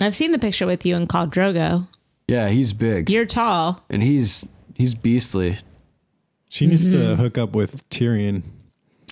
I've 0.00 0.14
seen 0.16 0.30
the 0.32 0.38
picture 0.38 0.66
with 0.66 0.86
you 0.86 0.94
and 0.94 1.08
Khal 1.08 1.30
Drogo. 1.30 1.86
Yeah, 2.28 2.48
he's 2.48 2.72
big, 2.72 3.10
You're 3.10 3.26
tall. 3.26 3.82
and 3.90 4.02
he's 4.02 4.46
he's 4.74 4.94
beastly. 4.94 5.58
she 6.48 6.66
needs 6.66 6.88
Mm-hmm. 6.88 6.98
to 7.00 7.16
hook 7.16 7.36
up 7.38 7.52
with 7.54 7.88
Tyrion. 7.90 8.42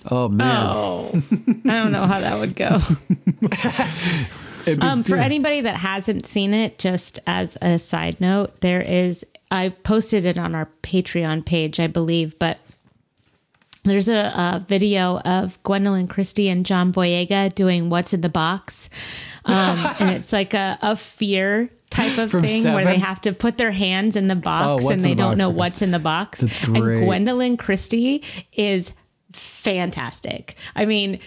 Oh 0.09 0.29
man, 0.29 0.65
Oh, 0.69 1.11
I 1.13 1.69
don't 1.69 1.91
know 1.91 2.05
how 2.07 2.19
that 2.21 2.39
would 2.39 2.55
go. 2.55 2.79
Be- 4.65 4.81
Um, 4.81 5.03
for 5.03 5.15
yeah. 5.15 5.23
anybody 5.23 5.61
that 5.61 5.77
hasn't 5.77 6.25
seen 6.25 6.53
it, 6.53 6.77
just 6.79 7.19
as 7.25 7.57
a 7.61 7.79
side 7.79 8.21
note, 8.21 8.61
there 8.61 8.81
is 8.81 9.25
I 9.51 9.69
posted 9.69 10.25
it 10.25 10.37
on 10.37 10.53
our 10.53 10.69
Patreon 10.83 11.43
page, 11.45 11.79
I 11.79 11.87
believe, 11.87 12.37
but 12.39 12.59
there's 13.83 14.09
a, 14.09 14.15
a 14.35 14.65
video 14.67 15.19
of 15.19 15.61
Gwendoline 15.63 16.09
Christie 16.09 16.49
and 16.49 16.65
John 16.65 16.91
Boyega 16.93 17.53
doing 17.55 17.89
"What's 17.89 18.13
in 18.13 18.21
the 18.21 18.29
Box," 18.29 18.89
um, 19.45 19.77
and 19.99 20.09
it's 20.09 20.33
like 20.33 20.53
a, 20.53 20.77
a 20.81 20.95
fear 20.95 21.69
type 21.89 22.17
of 22.19 22.29
From 22.29 22.43
thing 22.43 22.71
where 22.73 22.85
they 22.85 22.99
have 22.99 23.19
to 23.21 23.33
put 23.33 23.57
their 23.57 23.71
hands 23.71 24.15
in 24.15 24.27
the 24.27 24.35
box 24.35 24.83
Oh, 24.83 24.89
and 24.89 25.01
they 25.01 25.09
the 25.09 25.15
don't 25.15 25.29
box? 25.31 25.37
know 25.39 25.49
what's 25.49 25.81
in 25.81 25.91
the 25.91 25.97
box. 25.99 26.39
That's 26.41 26.59
And. 26.59 27.01
Gwendoline 27.01 27.57
Christie 27.57 28.23
is 28.53 28.93
fantastic. 29.31 30.55
I 30.75 30.85
mean, 30.85 31.19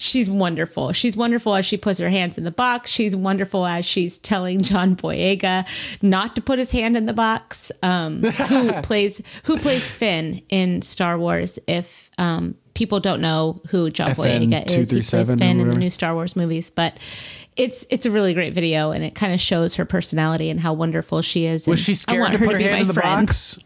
she's 0.00 0.30
wonderful. 0.30 0.92
She's 0.92 1.16
wonderful 1.16 1.54
as 1.54 1.66
she 1.66 1.76
puts 1.76 1.98
her 1.98 2.08
hands 2.08 2.38
in 2.38 2.44
the 2.44 2.50
box. 2.50 2.90
She's 2.90 3.14
wonderful 3.14 3.66
as 3.66 3.84
she's 3.84 4.16
telling 4.18 4.60
John 4.60 4.96
Boyega 4.96 5.66
not 6.00 6.34
to 6.36 6.40
put 6.40 6.58
his 6.58 6.70
hand 6.70 6.96
in 6.96 7.06
the 7.06 7.12
box. 7.12 7.70
Um, 7.82 8.22
who 8.22 8.72
plays 8.82 9.20
who 9.44 9.58
plays 9.58 9.88
Finn 9.88 10.42
in 10.48 10.82
Star 10.82 11.18
Wars? 11.18 11.58
If 11.66 12.10
um, 12.18 12.56
people 12.74 12.98
don't 12.98 13.20
know 13.20 13.60
who 13.68 13.90
John 13.90 14.12
FN 14.12 14.48
Boyega 14.48 14.66
is, 14.66 14.90
he 14.90 15.02
plays 15.02 15.34
Finn 15.34 15.60
in 15.60 15.68
the 15.68 15.76
new 15.76 15.90
Star 15.90 16.14
Wars 16.14 16.34
movies. 16.34 16.70
But 16.70 16.96
it's 17.56 17.86
it's 17.90 18.06
a 18.06 18.10
really 18.10 18.32
great 18.32 18.54
video, 18.54 18.90
and 18.92 19.04
it 19.04 19.14
kind 19.14 19.34
of 19.34 19.40
shows 19.40 19.74
her 19.74 19.84
personality 19.84 20.48
and 20.48 20.60
how 20.60 20.72
wonderful 20.72 21.20
she 21.20 21.44
is. 21.44 21.66
was 21.66 21.78
she 21.78 21.94
scared 21.94 22.32
to 22.32 22.38
put 22.38 22.52
her 22.52 22.58
hand 22.58 22.82
in 22.82 22.86
the 22.88 22.94
friend. 22.94 23.26
box? 23.26 23.58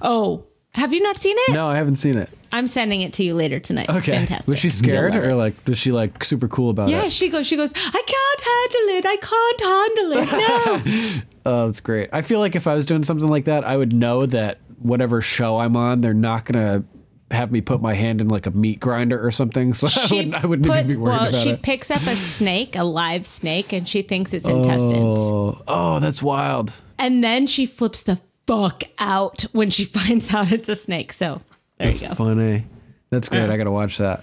Oh, 0.00 0.46
have 0.74 0.92
you 0.92 1.00
not 1.02 1.16
seen 1.16 1.36
it? 1.38 1.52
No, 1.52 1.68
I 1.68 1.76
haven't 1.76 1.96
seen 1.96 2.16
it. 2.16 2.30
I'm 2.54 2.66
sending 2.66 3.00
it 3.00 3.14
to 3.14 3.24
you 3.24 3.34
later 3.34 3.58
tonight. 3.60 3.86
It's 3.88 3.98
Okay, 4.06 4.12
fantastic. 4.18 4.48
was 4.48 4.58
she 4.58 4.68
scared 4.70 5.14
You'll 5.14 5.22
love 5.22 5.30
or 5.30 5.34
it. 5.34 5.36
like 5.36 5.54
was 5.66 5.78
she 5.78 5.90
like 5.92 6.22
super 6.22 6.48
cool 6.48 6.70
about 6.70 6.88
it? 6.88 6.92
Yeah, 6.92 7.04
it? 7.04 7.12
she 7.12 7.28
goes. 7.30 7.46
She 7.46 7.56
goes. 7.56 7.72
I 7.74 8.02
can't 8.06 8.40
handle 8.50 8.96
it. 8.98 9.06
I 9.06 9.16
can't 9.16 9.60
handle 9.60 10.92
it. 10.92 11.16
No. 11.16 11.22
Oh, 11.44 11.66
that's 11.66 11.80
great. 11.80 12.08
I 12.12 12.22
feel 12.22 12.38
like 12.38 12.54
if 12.54 12.68
I 12.68 12.74
was 12.76 12.86
doing 12.86 13.02
something 13.02 13.26
like 13.26 13.46
that, 13.46 13.64
I 13.64 13.76
would 13.76 13.92
know 13.92 14.26
that 14.26 14.58
whatever 14.78 15.20
show 15.20 15.58
I'm 15.58 15.76
on, 15.76 16.00
they're 16.00 16.14
not 16.14 16.44
gonna 16.44 16.84
have 17.32 17.50
me 17.50 17.60
put 17.60 17.80
my 17.82 17.94
hand 17.94 18.20
in 18.20 18.28
like 18.28 18.46
a 18.46 18.52
meat 18.52 18.78
grinder 18.78 19.20
or 19.26 19.32
something. 19.32 19.74
So 19.74 19.88
I 20.00 20.14
wouldn't, 20.14 20.34
I 20.44 20.46
wouldn't 20.46 20.66
even 20.66 20.84
puts- 20.84 20.94
be 20.94 20.96
worried 21.00 21.14
about 21.16 21.28
it. 21.28 21.32
well, 21.32 21.40
about 21.40 21.42
she 21.42 21.50
it. 21.50 21.62
picks 21.62 21.90
up 21.90 21.96
a 21.96 22.00
snake, 22.14 22.76
a 22.76 22.84
live 22.84 23.26
snake, 23.26 23.72
and 23.72 23.88
she 23.88 24.02
thinks 24.02 24.32
it's 24.32 24.46
intestines. 24.46 25.18
Oh, 25.18 25.60
oh, 25.66 25.98
that's 25.98 26.22
wild. 26.22 26.80
And 26.96 27.24
then 27.24 27.48
she 27.48 27.66
flips 27.66 28.04
the 28.04 28.20
fuck 28.52 28.84
out 28.98 29.42
when 29.52 29.70
she 29.70 29.84
finds 29.96 30.32
out 30.32 30.52
it's 30.52 30.68
a 30.68 30.76
snake. 30.76 31.12
So 31.12 31.40
there 31.78 31.88
That's 31.88 32.02
you 32.02 32.08
go. 32.08 32.14
funny. 32.14 32.64
That's 33.10 33.28
great. 33.28 33.46
Yeah. 33.46 33.52
I 33.52 33.56
gotta 33.56 33.70
watch 33.70 33.98
that. 33.98 34.22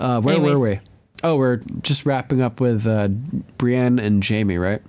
Uh, 0.00 0.20
where 0.20 0.36
Anyways. 0.36 0.56
were 0.56 0.68
we? 0.68 0.80
Oh, 1.24 1.36
we're 1.36 1.56
just 1.82 2.06
wrapping 2.06 2.40
up 2.40 2.60
with 2.60 2.86
uh, 2.86 3.08
Brienne 3.58 3.98
and 3.98 4.24
Jaime, 4.26 4.56
right? 4.56 4.80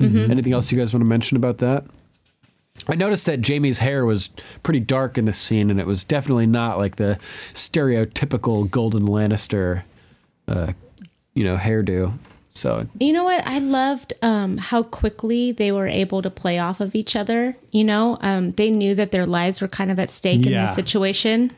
Mm-hmm. 0.00 0.30
Anything 0.30 0.52
else 0.52 0.72
you 0.72 0.78
guys 0.78 0.92
want 0.92 1.04
to 1.04 1.08
mention 1.08 1.36
about 1.36 1.58
that? 1.58 1.84
I 2.88 2.94
noticed 2.96 3.26
that 3.26 3.46
Jaime's 3.46 3.78
hair 3.78 4.04
was 4.04 4.30
pretty 4.62 4.80
dark 4.80 5.18
in 5.18 5.26
this 5.26 5.38
scene, 5.38 5.70
and 5.70 5.78
it 5.78 5.86
was 5.86 6.02
definitely 6.02 6.46
not 6.46 6.78
like 6.78 6.96
the 6.96 7.18
stereotypical 7.52 8.68
Golden 8.68 9.02
Lannister, 9.06 9.82
uh, 10.48 10.72
you 11.34 11.44
know, 11.44 11.56
hairdo. 11.56 12.14
So 12.52 12.86
You 12.98 13.12
know 13.12 13.24
what? 13.24 13.46
I 13.46 13.58
loved 13.60 14.12
um, 14.22 14.56
how 14.58 14.82
quickly 14.82 15.52
they 15.52 15.70
were 15.72 15.86
able 15.86 16.20
to 16.20 16.30
play 16.30 16.58
off 16.58 16.80
of 16.80 16.94
each 16.94 17.14
other. 17.14 17.54
You 17.70 17.84
know, 17.84 18.18
um, 18.20 18.52
they 18.52 18.70
knew 18.70 18.94
that 18.96 19.12
their 19.12 19.24
lives 19.26 19.60
were 19.60 19.68
kind 19.68 19.90
of 19.90 19.98
at 19.98 20.10
stake 20.10 20.44
in 20.46 20.52
this 20.52 20.74
situation. 20.74 21.52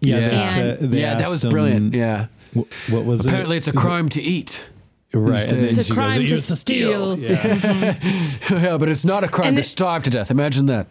Yeah, 0.00 0.20
they 0.28 0.36
Yeah. 0.36 0.40
said- 0.54 0.78
they 0.90 1.00
yeah, 1.00 1.14
that 1.14 1.28
was 1.28 1.44
him, 1.44 1.50
brilliant. 1.50 1.94
Yeah. 1.94 2.26
wh- 2.54 2.90
What 2.92 3.04
was 3.04 3.20
it? 3.24 3.28
Apparently, 3.28 3.56
it? 3.56 3.58
it's 3.58 3.68
a 3.68 3.72
crime 3.72 4.08
to 4.10 4.20
eat. 4.22 4.66
right? 5.12 5.50
And 5.52 5.62
then 5.64 5.70
It's 5.70 5.90
a 5.90 5.94
crime 5.94 6.10
goes, 6.16 6.28
to 6.28 6.34
"It's 6.36 6.50
a 6.50 6.56
steal." 6.56 7.18
Yeah. 7.18 7.96
yeah, 8.50 8.76
but 8.78 8.88
it's 8.88 9.04
not 9.04 9.24
a 9.24 9.28
crime 9.28 9.48
And 9.48 9.56
to 9.56 9.60
it- 9.60 9.64
starve 9.64 10.02
to 10.04 10.10
death. 10.10 10.30
Imagine 10.30 10.66
that. 10.66 10.86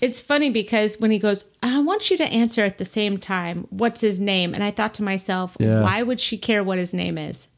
It's 0.00 0.20
funny 0.20 0.50
because 0.50 0.96
when 0.98 1.10
he 1.10 1.18
goes, 1.18 1.44
I 1.62 1.78
want 1.80 2.10
you 2.10 2.16
to 2.18 2.24
answer 2.24 2.64
at 2.64 2.76
the 2.78 2.84
same 2.84 3.16
time, 3.18 3.66
what's 3.70 4.00
his 4.02 4.18
name? 4.20 4.52
And 4.54 4.62
I 4.62 4.70
thought 4.70 4.92
to 4.94 5.02
myself, 5.02 5.56
Yeah. 5.58 5.82
why 5.82 6.02
would 6.02 6.20
she 6.20 6.36
care 6.36 6.62
what 6.64 6.76
his 6.78 6.92
name 6.92 7.16
is? 7.16 7.48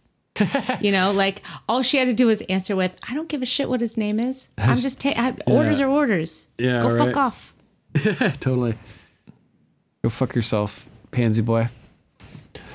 You 0.80 0.92
know, 0.92 1.12
like 1.12 1.42
all 1.68 1.82
she 1.82 1.96
had 1.96 2.06
to 2.06 2.14
do 2.14 2.26
was 2.26 2.40
answer 2.42 2.76
with, 2.76 2.98
I 3.08 3.14
don't 3.14 3.28
give 3.28 3.42
a 3.42 3.46
shit 3.46 3.68
what 3.68 3.80
his 3.80 3.96
name 3.96 4.20
is. 4.20 4.48
I'm 4.58 4.76
just 4.76 5.00
taking 5.00 5.38
orders 5.46 5.80
are 5.80 5.88
orders. 5.88 6.48
Yeah, 6.58 6.80
Go 6.82 6.88
right. 6.94 7.06
fuck 7.06 7.16
off. 7.16 7.54
totally. 8.40 8.74
Go 10.02 10.10
fuck 10.10 10.34
yourself, 10.34 10.88
pansy 11.10 11.42
boy. 11.42 11.68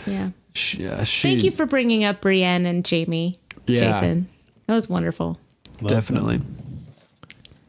Yeah. 0.07 0.31
She, 0.53 0.87
uh, 0.87 1.03
she, 1.03 1.27
Thank 1.29 1.43
you 1.43 1.51
for 1.51 1.65
bringing 1.65 2.03
up 2.03 2.21
Brienne 2.21 2.65
and 2.65 2.85
Jaime, 2.87 3.37
Yeah. 3.67 3.91
Jason. 3.93 4.27
That 4.67 4.73
was 4.75 4.89
wonderful. 4.89 5.39
definitely. 5.85 6.41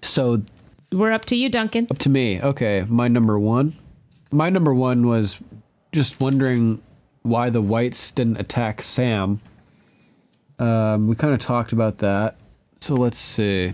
So 0.02 0.42
We're 0.90 1.12
up 1.12 1.24
to 1.26 1.36
you, 1.36 1.48
Duncan. 1.48 1.86
up 1.90 1.98
to 1.98 2.08
me. 2.08 2.40
Okay, 2.40 2.84
my 2.88 3.08
number 3.08 3.38
one. 3.38 3.76
My 4.30 4.48
number 4.48 4.72
one 4.74 5.06
was 5.06 5.38
just 5.92 6.18
wondering 6.20 6.80
why 7.22 7.50
the 7.50 7.60
whites 7.62 8.10
didn't 8.10 8.38
attack 8.38 8.82
Sam. 8.82 9.40
Um, 10.58 11.08
we 11.08 11.16
kind 11.16 11.34
of 11.34 11.40
talked 11.40 11.72
about 11.72 11.98
that. 11.98 12.36
So 12.80 12.94
let's 12.94 13.18
see. 13.18 13.72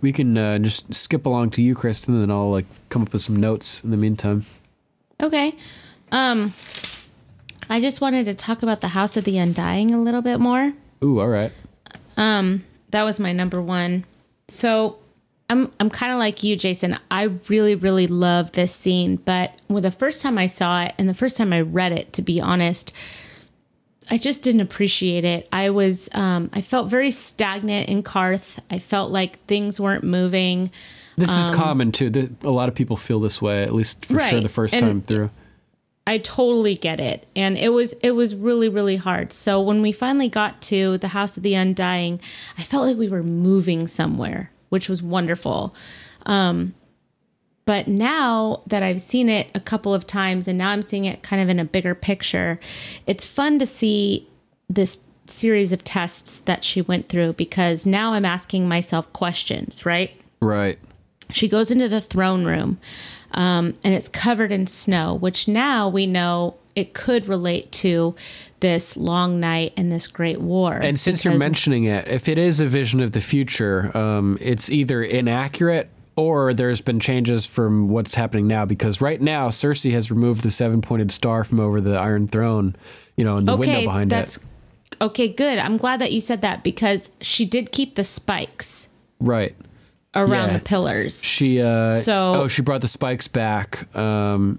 We 0.00 0.12
can 0.12 0.36
uh, 0.36 0.58
just 0.58 0.92
skip 0.94 1.26
along 1.26 1.50
to 1.50 1.62
you, 1.62 1.74
Kristen, 1.74 2.14
and 2.14 2.22
then 2.22 2.30
I'll 2.30 2.50
like 2.50 2.66
come 2.88 3.02
up 3.02 3.12
with 3.12 3.22
some 3.22 3.36
notes 3.36 3.82
in 3.82 3.90
the 3.90 3.96
meantime. 3.96 4.44
Okay. 5.20 5.54
Um 6.12 6.52
I 7.68 7.80
just 7.80 8.00
wanted 8.00 8.26
to 8.26 8.34
talk 8.34 8.62
about 8.62 8.80
the 8.80 8.88
House 8.88 9.16
of 9.16 9.24
the 9.24 9.38
Undying 9.38 9.90
a 9.90 10.00
little 10.00 10.22
bit 10.22 10.38
more. 10.38 10.72
Ooh, 11.02 11.18
all 11.18 11.28
right. 11.28 11.52
Um, 12.16 12.64
that 12.90 13.02
was 13.02 13.18
my 13.18 13.32
number 13.32 13.60
one. 13.60 14.04
So 14.48 14.98
I'm 15.50 15.72
I'm 15.80 15.90
kind 15.90 16.12
of 16.12 16.18
like 16.18 16.42
you, 16.42 16.56
Jason. 16.56 16.98
I 17.10 17.24
really 17.48 17.74
really 17.74 18.06
love 18.06 18.52
this 18.52 18.74
scene, 18.74 19.16
but 19.16 19.60
when 19.66 19.82
the 19.82 19.90
first 19.90 20.22
time 20.22 20.38
I 20.38 20.46
saw 20.46 20.82
it 20.82 20.94
and 20.98 21.08
the 21.08 21.14
first 21.14 21.36
time 21.36 21.52
I 21.52 21.60
read 21.60 21.92
it, 21.92 22.12
to 22.14 22.22
be 22.22 22.40
honest, 22.40 22.92
I 24.10 24.18
just 24.18 24.42
didn't 24.42 24.60
appreciate 24.60 25.24
it. 25.24 25.48
I 25.52 25.70
was 25.70 26.08
um, 26.14 26.50
I 26.52 26.60
felt 26.60 26.88
very 26.88 27.10
stagnant 27.10 27.88
in 27.88 28.02
Qarth. 28.02 28.58
I 28.70 28.78
felt 28.78 29.10
like 29.10 29.44
things 29.46 29.80
weren't 29.80 30.04
moving. 30.04 30.70
This 31.16 31.36
is 31.36 31.50
common 31.50 31.92
too. 31.92 32.10
The, 32.10 32.30
a 32.44 32.50
lot 32.50 32.68
of 32.68 32.74
people 32.74 32.96
feel 32.96 33.20
this 33.20 33.40
way, 33.40 33.62
at 33.62 33.74
least 33.74 34.04
for 34.06 34.18
sure 34.18 34.40
the 34.40 34.48
first 34.48 34.74
and- 34.74 34.82
time 34.82 35.02
through. 35.02 35.30
I 36.08 36.18
totally 36.18 36.76
get 36.76 37.00
it. 37.00 37.26
And 37.34 37.58
it 37.58 37.70
was 37.70 37.94
it 37.94 38.12
was 38.12 38.36
really 38.36 38.68
really 38.68 38.94
hard. 38.96 39.32
So 39.32 39.60
when 39.60 39.82
we 39.82 39.90
finally 39.90 40.28
got 40.28 40.62
to 40.62 40.98
the 40.98 41.08
House 41.08 41.36
of 41.36 41.42
the 41.42 41.54
Undying, 41.54 42.20
I 42.56 42.62
felt 42.62 42.86
like 42.86 42.96
we 42.96 43.08
were 43.08 43.24
moving 43.24 43.88
somewhere, 43.88 44.52
which 44.68 44.88
was 44.88 45.02
wonderful. 45.02 45.74
Um 46.24 46.74
but 47.66 47.88
now 47.88 48.62
that 48.66 48.82
I've 48.82 49.00
seen 49.00 49.28
it 49.28 49.48
a 49.54 49.60
couple 49.60 49.92
of 49.92 50.06
times 50.06 50.48
and 50.48 50.56
now 50.56 50.70
I'm 50.70 50.82
seeing 50.82 51.04
it 51.04 51.22
kind 51.22 51.42
of 51.42 51.48
in 51.48 51.58
a 51.58 51.64
bigger 51.64 51.94
picture, 51.94 52.58
it's 53.06 53.26
fun 53.26 53.58
to 53.58 53.66
see 53.66 54.28
this 54.70 55.00
series 55.26 55.72
of 55.72 55.82
tests 55.82 56.38
that 56.40 56.64
she 56.64 56.80
went 56.80 57.08
through 57.08 57.32
because 57.32 57.84
now 57.84 58.12
I'm 58.12 58.24
asking 58.24 58.68
myself 58.68 59.12
questions, 59.12 59.84
right? 59.84 60.18
Right. 60.40 60.78
she 61.32 61.48
goes 61.48 61.70
into 61.72 61.88
the 61.88 62.00
throne 62.00 62.44
room 62.44 62.78
um, 63.32 63.74
and 63.82 63.94
it's 63.94 64.08
covered 64.08 64.52
in 64.52 64.66
snow 64.68 65.14
which 65.14 65.48
now 65.48 65.88
we 65.88 66.06
know 66.06 66.54
it 66.76 66.94
could 66.94 67.26
relate 67.26 67.72
to 67.72 68.14
this 68.60 68.96
long 68.96 69.40
night 69.40 69.72
and 69.76 69.90
this 69.90 70.06
great 70.06 70.40
war 70.40 70.74
And 70.74 71.00
since 71.00 71.24
you're 71.24 71.38
mentioning 71.38 71.84
it, 71.84 72.06
if 72.06 72.28
it 72.28 72.38
is 72.38 72.60
a 72.60 72.66
vision 72.66 73.00
of 73.00 73.12
the 73.12 73.20
future, 73.20 73.96
um, 73.96 74.38
it's 74.40 74.70
either 74.70 75.02
inaccurate 75.02 75.90
or 76.16 76.54
there's 76.54 76.80
been 76.80 76.98
changes 76.98 77.46
from 77.46 77.88
what's 77.88 78.14
happening 78.14 78.46
now. 78.46 78.64
Because 78.64 79.00
right 79.00 79.20
now, 79.20 79.48
Cersei 79.50 79.92
has 79.92 80.10
removed 80.10 80.42
the 80.42 80.50
seven 80.50 80.80
pointed 80.82 81.12
star 81.12 81.44
from 81.44 81.60
over 81.60 81.80
the 81.80 81.96
Iron 81.98 82.26
Throne, 82.26 82.74
you 83.16 83.24
know, 83.24 83.36
and 83.36 83.46
the 83.46 83.56
window 83.56 83.82
behind 83.82 84.10
that's 84.10 84.36
it. 84.38 84.42
okay 85.00 85.28
good 85.28 85.58
i'm 85.58 85.76
glad 85.76 86.00
that 86.00 86.12
you 86.12 86.20
said 86.20 86.40
that 86.42 86.62
because 86.64 87.10
she 87.20 87.44
did 87.44 87.70
keep 87.72 87.96
the 87.96 88.04
spikes 88.04 88.88
Right. 89.20 89.54
around 90.14 90.48
Yeah. 90.48 90.58
the 90.58 90.64
pillars 90.64 91.22
She, 91.22 91.60
uh, 91.60 91.92
So- 91.94 92.42
oh, 92.42 92.48
she 92.48 92.62
brought 92.62 92.80
the 92.82 92.88
spikes 92.88 93.28
back. 93.28 93.94
Um, 93.96 94.58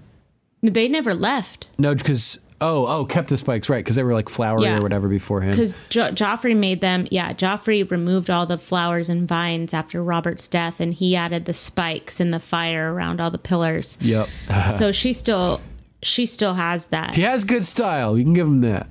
they 0.62 0.86
never 0.88 1.14
left 1.14 1.68
no, 1.78 1.94
because, 1.94 2.38
oh, 2.60 2.86
oh, 2.86 3.04
kept 3.04 3.28
the 3.28 3.38
spikes, 3.38 3.68
right. 3.68 3.84
Because 3.84 3.96
they 3.96 4.02
were 4.02 4.12
like 4.14 4.28
flowery 4.28 4.64
Yeah. 4.64 4.78
or 4.78 4.82
whatever 4.82 5.08
beforehand. 5.08 5.52
because 5.56 5.74
jo- 5.90 6.10
Joffrey 6.10 6.56
made 6.56 6.80
them. 6.80 7.06
Yeah, 7.10 7.32
Joffrey 7.32 7.88
removed 7.90 8.30
all 8.30 8.46
the 8.46 8.58
flowers 8.58 9.08
and 9.08 9.28
vines 9.28 9.72
after 9.72 10.02
Robert's 10.02 10.48
death, 10.48 10.80
and 10.80 10.92
he 10.94 11.14
added 11.16 11.44
the 11.44 11.52
spikes 11.54 12.18
and 12.20 12.32
the 12.34 12.40
fire 12.40 12.92
around 12.92 13.20
all 13.20 13.30
the 13.30 13.38
pillars. 13.38 13.96
Yep. 14.00 14.28
so 14.70 14.90
she 14.92 15.12
still, 15.12 15.60
she 16.02 16.26
still 16.26 16.54
has 16.54 16.86
that. 16.86 17.14
he 17.14 17.22
has 17.22 17.44
good 17.44 17.64
style. 17.64 18.18
You 18.18 18.24
can 18.24 18.34
give 18.34 18.46
him 18.46 18.60
that. 18.62 18.86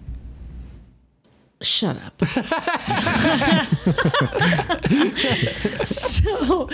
Shut 1.61 1.97
up. 1.97 2.21
so, 5.83 6.69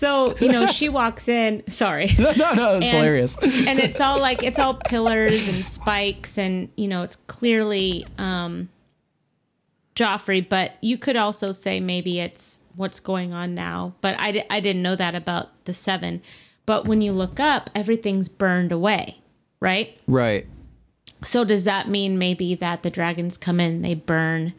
so 0.00 0.34
you 0.40 0.48
know, 0.50 0.64
she 0.66 0.88
walks 0.88 1.28
in. 1.28 1.62
Sorry. 1.68 2.08
No, 2.18 2.32
no, 2.32 2.52
no, 2.54 2.76
it's 2.76 2.86
And- 2.86 2.96
hilarious. 2.96 3.36
and 3.68 3.78
it's 3.78 4.00
all 4.00 4.18
like 4.20 4.42
it's 4.42 4.58
all 4.58 4.74
pillars 4.74 5.34
and 5.34 5.64
spikes 5.64 6.36
and 6.38 6.68
you 6.76 6.88
know 6.88 7.02
it's 7.02 7.16
clearly 7.26 8.06
um 8.18 8.68
Joffrey 9.94 10.46
but 10.48 10.72
you 10.80 10.96
could 10.96 11.16
also 11.16 11.52
say 11.52 11.80
maybe 11.80 12.20
it's 12.20 12.60
what's 12.76 13.00
going 13.00 13.32
on 13.34 13.54
now 13.54 13.94
but 14.00 14.14
I, 14.18 14.44
I 14.48 14.60
didn't 14.60 14.82
know 14.82 14.96
that 14.96 15.14
about 15.14 15.48
the 15.64 15.72
seven 15.72 16.22
but 16.64 16.86
when 16.88 17.00
you 17.02 17.12
look 17.12 17.38
up 17.40 17.68
everything's 17.74 18.28
burned 18.28 18.72
away 18.72 19.18
right 19.60 19.98
right. 20.06 20.46
so 21.22 21.44
does 21.44 21.64
that 21.64 21.88
mean 21.88 22.16
maybe 22.18 22.54
that 22.54 22.82
the 22.82 22.88
dragons 22.90 23.36
come 23.36 23.60
in 23.60 23.82
they 23.82 23.94
burn 23.94 24.54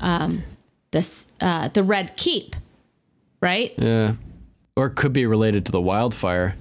um 0.00 0.42
this 0.90 1.28
uh 1.40 1.68
the 1.68 1.82
red 1.84 2.16
keep 2.16 2.56
right 3.40 3.72
Yeah. 3.78 4.14
Or 4.76 4.86
it 4.86 4.96
could 4.96 5.12
be 5.12 5.24
related 5.24 5.66
to 5.66 5.72
the 5.72 5.80
wildfire. 5.80 6.56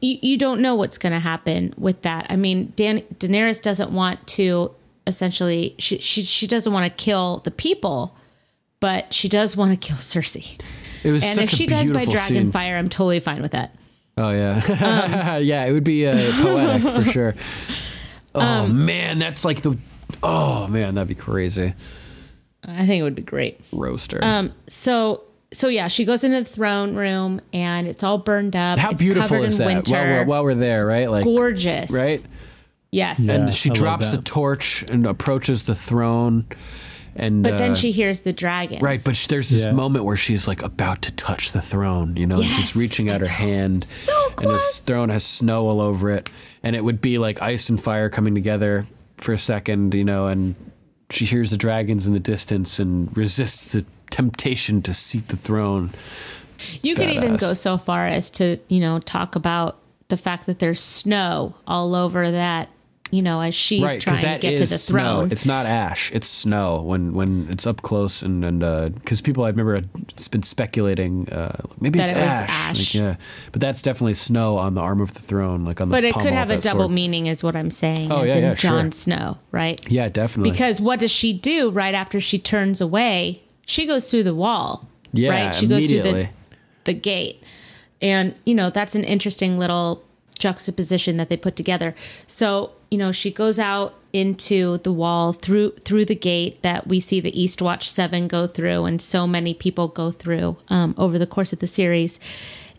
you, 0.00 0.18
you 0.22 0.38
don't 0.38 0.60
know 0.60 0.76
what's 0.76 0.98
going 0.98 1.12
to 1.12 1.18
happen 1.18 1.74
with 1.76 2.02
that. 2.02 2.26
I 2.30 2.36
mean, 2.36 2.72
Dan, 2.76 3.00
Daenerys 3.18 3.60
doesn't 3.60 3.90
want 3.90 4.24
to 4.28 4.70
essentially 5.08 5.74
she, 5.78 5.98
she 5.98 6.22
she 6.22 6.46
doesn't 6.46 6.72
want 6.72 6.84
to 6.84 7.04
kill 7.04 7.38
the 7.38 7.50
people, 7.50 8.16
but 8.80 9.12
she 9.12 9.28
does 9.28 9.56
want 9.56 9.72
to 9.72 9.76
kill 9.76 9.96
Cersei. 9.96 10.60
it 11.02 11.10
was 11.10 11.24
And 11.24 11.38
if 11.40 11.50
she 11.50 11.64
a 11.64 11.68
does 11.68 11.90
by 11.90 12.04
dragon 12.04 12.52
fire, 12.52 12.76
I'm 12.76 12.88
totally 12.88 13.18
fine 13.20 13.42
with 13.42 13.52
that. 13.52 13.74
Oh 14.16 14.30
yeah, 14.30 14.60
Um, 15.36 15.42
yeah. 15.42 15.64
It 15.64 15.72
would 15.72 15.84
be 15.84 16.06
uh, 16.06 16.32
poetic 16.40 16.82
for 16.82 17.04
sure. 17.10 17.34
Oh 18.34 18.40
Um, 18.40 18.84
man, 18.86 19.18
that's 19.18 19.44
like 19.44 19.62
the. 19.62 19.76
Oh 20.22 20.68
man, 20.68 20.94
that'd 20.94 21.08
be 21.08 21.14
crazy. 21.16 21.74
I 22.64 22.86
think 22.86 23.00
it 23.00 23.02
would 23.02 23.14
be 23.14 23.22
great. 23.22 23.60
Roaster. 23.72 24.24
Um, 24.24 24.52
so 24.68 25.22
so 25.52 25.68
yeah, 25.68 25.88
she 25.88 26.04
goes 26.04 26.24
into 26.24 26.38
the 26.38 26.44
throne 26.48 26.94
room 26.94 27.40
and 27.52 27.86
it's 27.86 28.02
all 28.02 28.18
burned 28.18 28.56
up. 28.56 28.78
How 28.78 28.90
it's 28.90 29.02
beautiful 29.02 29.28
covered 29.28 29.44
is 29.46 29.60
in 29.60 29.66
that? 29.66 29.74
winter. 29.74 29.92
While 29.94 30.04
we're, 30.04 30.24
while 30.24 30.44
we're 30.44 30.54
there, 30.54 30.86
right? 30.86 31.10
Like 31.10 31.24
Gorgeous, 31.24 31.90
right? 31.92 32.22
Yes. 32.90 33.20
Yeah. 33.20 33.34
And 33.34 33.54
she 33.54 33.70
I 33.70 33.74
drops 33.74 34.10
the 34.12 34.22
torch 34.22 34.84
and 34.90 35.06
approaches 35.06 35.64
the 35.64 35.74
throne. 35.74 36.46
And 37.18 37.42
But 37.42 37.56
then 37.56 37.70
uh, 37.72 37.74
she 37.74 37.92
hears 37.92 38.20
the 38.20 38.32
dragons. 38.32 38.82
Right, 38.82 39.00
but 39.02 39.16
sh- 39.16 39.28
there's 39.28 39.48
this 39.48 39.64
Yeah. 39.64 39.72
moment 39.72 40.04
where 40.04 40.18
she's 40.18 40.46
like 40.46 40.62
about 40.62 41.00
to 41.02 41.12
touch 41.12 41.52
the 41.52 41.62
throne, 41.62 42.14
you 42.16 42.26
know, 42.26 42.36
and 42.36 42.44
she's 42.44 42.76
reaching 42.76 43.08
out 43.08 43.22
her 43.22 43.26
hand, 43.26 43.84
So 43.84 44.32
and 44.38 44.50
the 44.50 44.58
throne 44.58 45.08
has 45.08 45.24
snow 45.24 45.62
all 45.62 45.80
over 45.80 46.10
it, 46.10 46.28
and 46.62 46.76
it 46.76 46.84
would 46.84 47.00
be 47.00 47.16
like 47.16 47.40
ice 47.40 47.70
and 47.70 47.80
fire 47.82 48.10
coming 48.10 48.34
together 48.34 48.86
for 49.16 49.32
a 49.32 49.38
second, 49.38 49.94
you 49.94 50.04
know, 50.04 50.26
and 50.26 50.56
she 51.08 51.24
hears 51.24 51.50
the 51.50 51.56
dragons 51.56 52.06
in 52.06 52.12
the 52.12 52.20
distance 52.20 52.78
and 52.78 53.16
resists 53.16 53.72
the 53.72 53.86
temptation 54.10 54.82
to 54.82 54.94
seat 54.94 55.28
the 55.28 55.36
throne. 55.36 55.90
You 56.82 56.94
could 56.94 57.10
even 57.10 57.36
go 57.36 57.52
so 57.54 57.76
far 57.76 58.06
as 58.06 58.30
to, 58.32 58.58
you 58.68 58.80
know, 58.80 58.98
talk 58.98 59.36
about 59.36 59.78
the 60.08 60.16
fact 60.16 60.46
that 60.46 60.58
there's 60.58 60.80
snow 60.80 61.54
all 61.66 61.94
over 61.94 62.30
that, 62.30 62.68
you 63.10 63.22
know, 63.22 63.40
as 63.40 63.54
she's 63.54 63.82
right, 63.82 64.00
trying 64.00 64.16
to 64.16 64.38
get 64.40 64.52
to 64.52 64.58
the 64.58 64.66
snow. 64.66 64.98
throne. 64.98 65.32
It's 65.32 65.46
not 65.46 65.64
ash; 65.66 66.10
it's 66.12 66.26
snow 66.28 66.80
when 66.82 67.12
when 67.14 67.46
it's 67.50 67.66
up 67.66 67.82
close 67.82 68.22
and 68.22 68.44
and 68.44 68.94
because 68.94 69.20
people 69.20 69.44
I 69.44 69.48
remember 69.50 69.82
it's 70.10 70.26
been 70.28 70.42
speculating 70.42 71.28
uh, 71.28 71.60
maybe 71.80 71.98
That 71.98 72.08
it's 72.08 72.12
it 72.12 72.16
ash, 72.18 72.50
ash. 72.70 72.78
Like, 72.78 72.94
yeah, 72.94 73.16
but 73.52 73.60
that's 73.60 73.80
definitely 73.82 74.14
snow 74.14 74.56
on 74.56 74.74
the 74.74 74.80
arm 74.80 75.00
of 75.00 75.14
the 75.14 75.20
throne, 75.20 75.64
like 75.64 75.80
on 75.80 75.88
the. 75.90 75.92
but 75.94 76.04
it 76.04 76.14
could 76.14 76.32
have 76.32 76.50
a 76.50 76.58
double 76.58 76.84
sword. 76.84 76.92
meaning, 76.92 77.26
is 77.26 77.44
what 77.44 77.54
I'm 77.54 77.70
saying, 77.70 78.10
Oh, 78.10 78.24
yeah, 78.24 78.34
in 78.36 78.42
yeah, 78.42 78.54
sure. 78.54 78.70
Jon 78.70 78.92
Snow, 78.92 79.38
right? 79.52 79.80
Yeah, 79.90 80.08
definitely. 80.08 80.50
Because 80.50 80.80
what 80.80 80.98
does 81.00 81.10
she 81.12 81.32
do 81.32 81.70
right 81.70 81.94
after 81.94 82.18
she 82.20 82.38
turns 82.40 82.80
away? 82.80 83.42
She 83.66 83.86
goes 83.86 84.10
through 84.10 84.22
the 84.22 84.34
wall. 84.34 84.88
Yeah, 85.12 85.30
right? 85.30 85.54
She 85.54 85.66
goes 85.66 85.86
through 85.86 86.02
the 86.02 86.28
the 86.84 86.94
gate. 86.94 87.42
And, 88.00 88.34
you 88.44 88.54
know, 88.54 88.70
that's 88.70 88.94
an 88.94 89.04
interesting 89.04 89.58
little 89.58 90.02
juxtaposition 90.38 91.16
that 91.16 91.28
they 91.28 91.36
put 91.36 91.56
together. 91.56 91.94
So, 92.26 92.72
you 92.90 92.98
know, 92.98 93.12
she 93.12 93.30
goes 93.30 93.58
out 93.58 93.94
into 94.12 94.78
the 94.78 94.92
wall 94.92 95.32
through 95.32 95.72
through 95.84 96.04
the 96.04 96.14
gate 96.14 96.62
that 96.62 96.86
we 96.86 97.00
see 97.00 97.20
the 97.20 97.32
Eastwatch 97.32 97.82
Seven 97.82 98.28
go 98.28 98.46
through, 98.46 98.84
and 98.84 99.02
so 99.02 99.26
many 99.26 99.54
people 99.54 99.88
go 99.88 100.10
through 100.10 100.56
um, 100.68 100.94
over 100.96 101.18
the 101.18 101.26
course 101.26 101.52
of 101.52 101.58
the 101.58 101.66
series. 101.66 102.18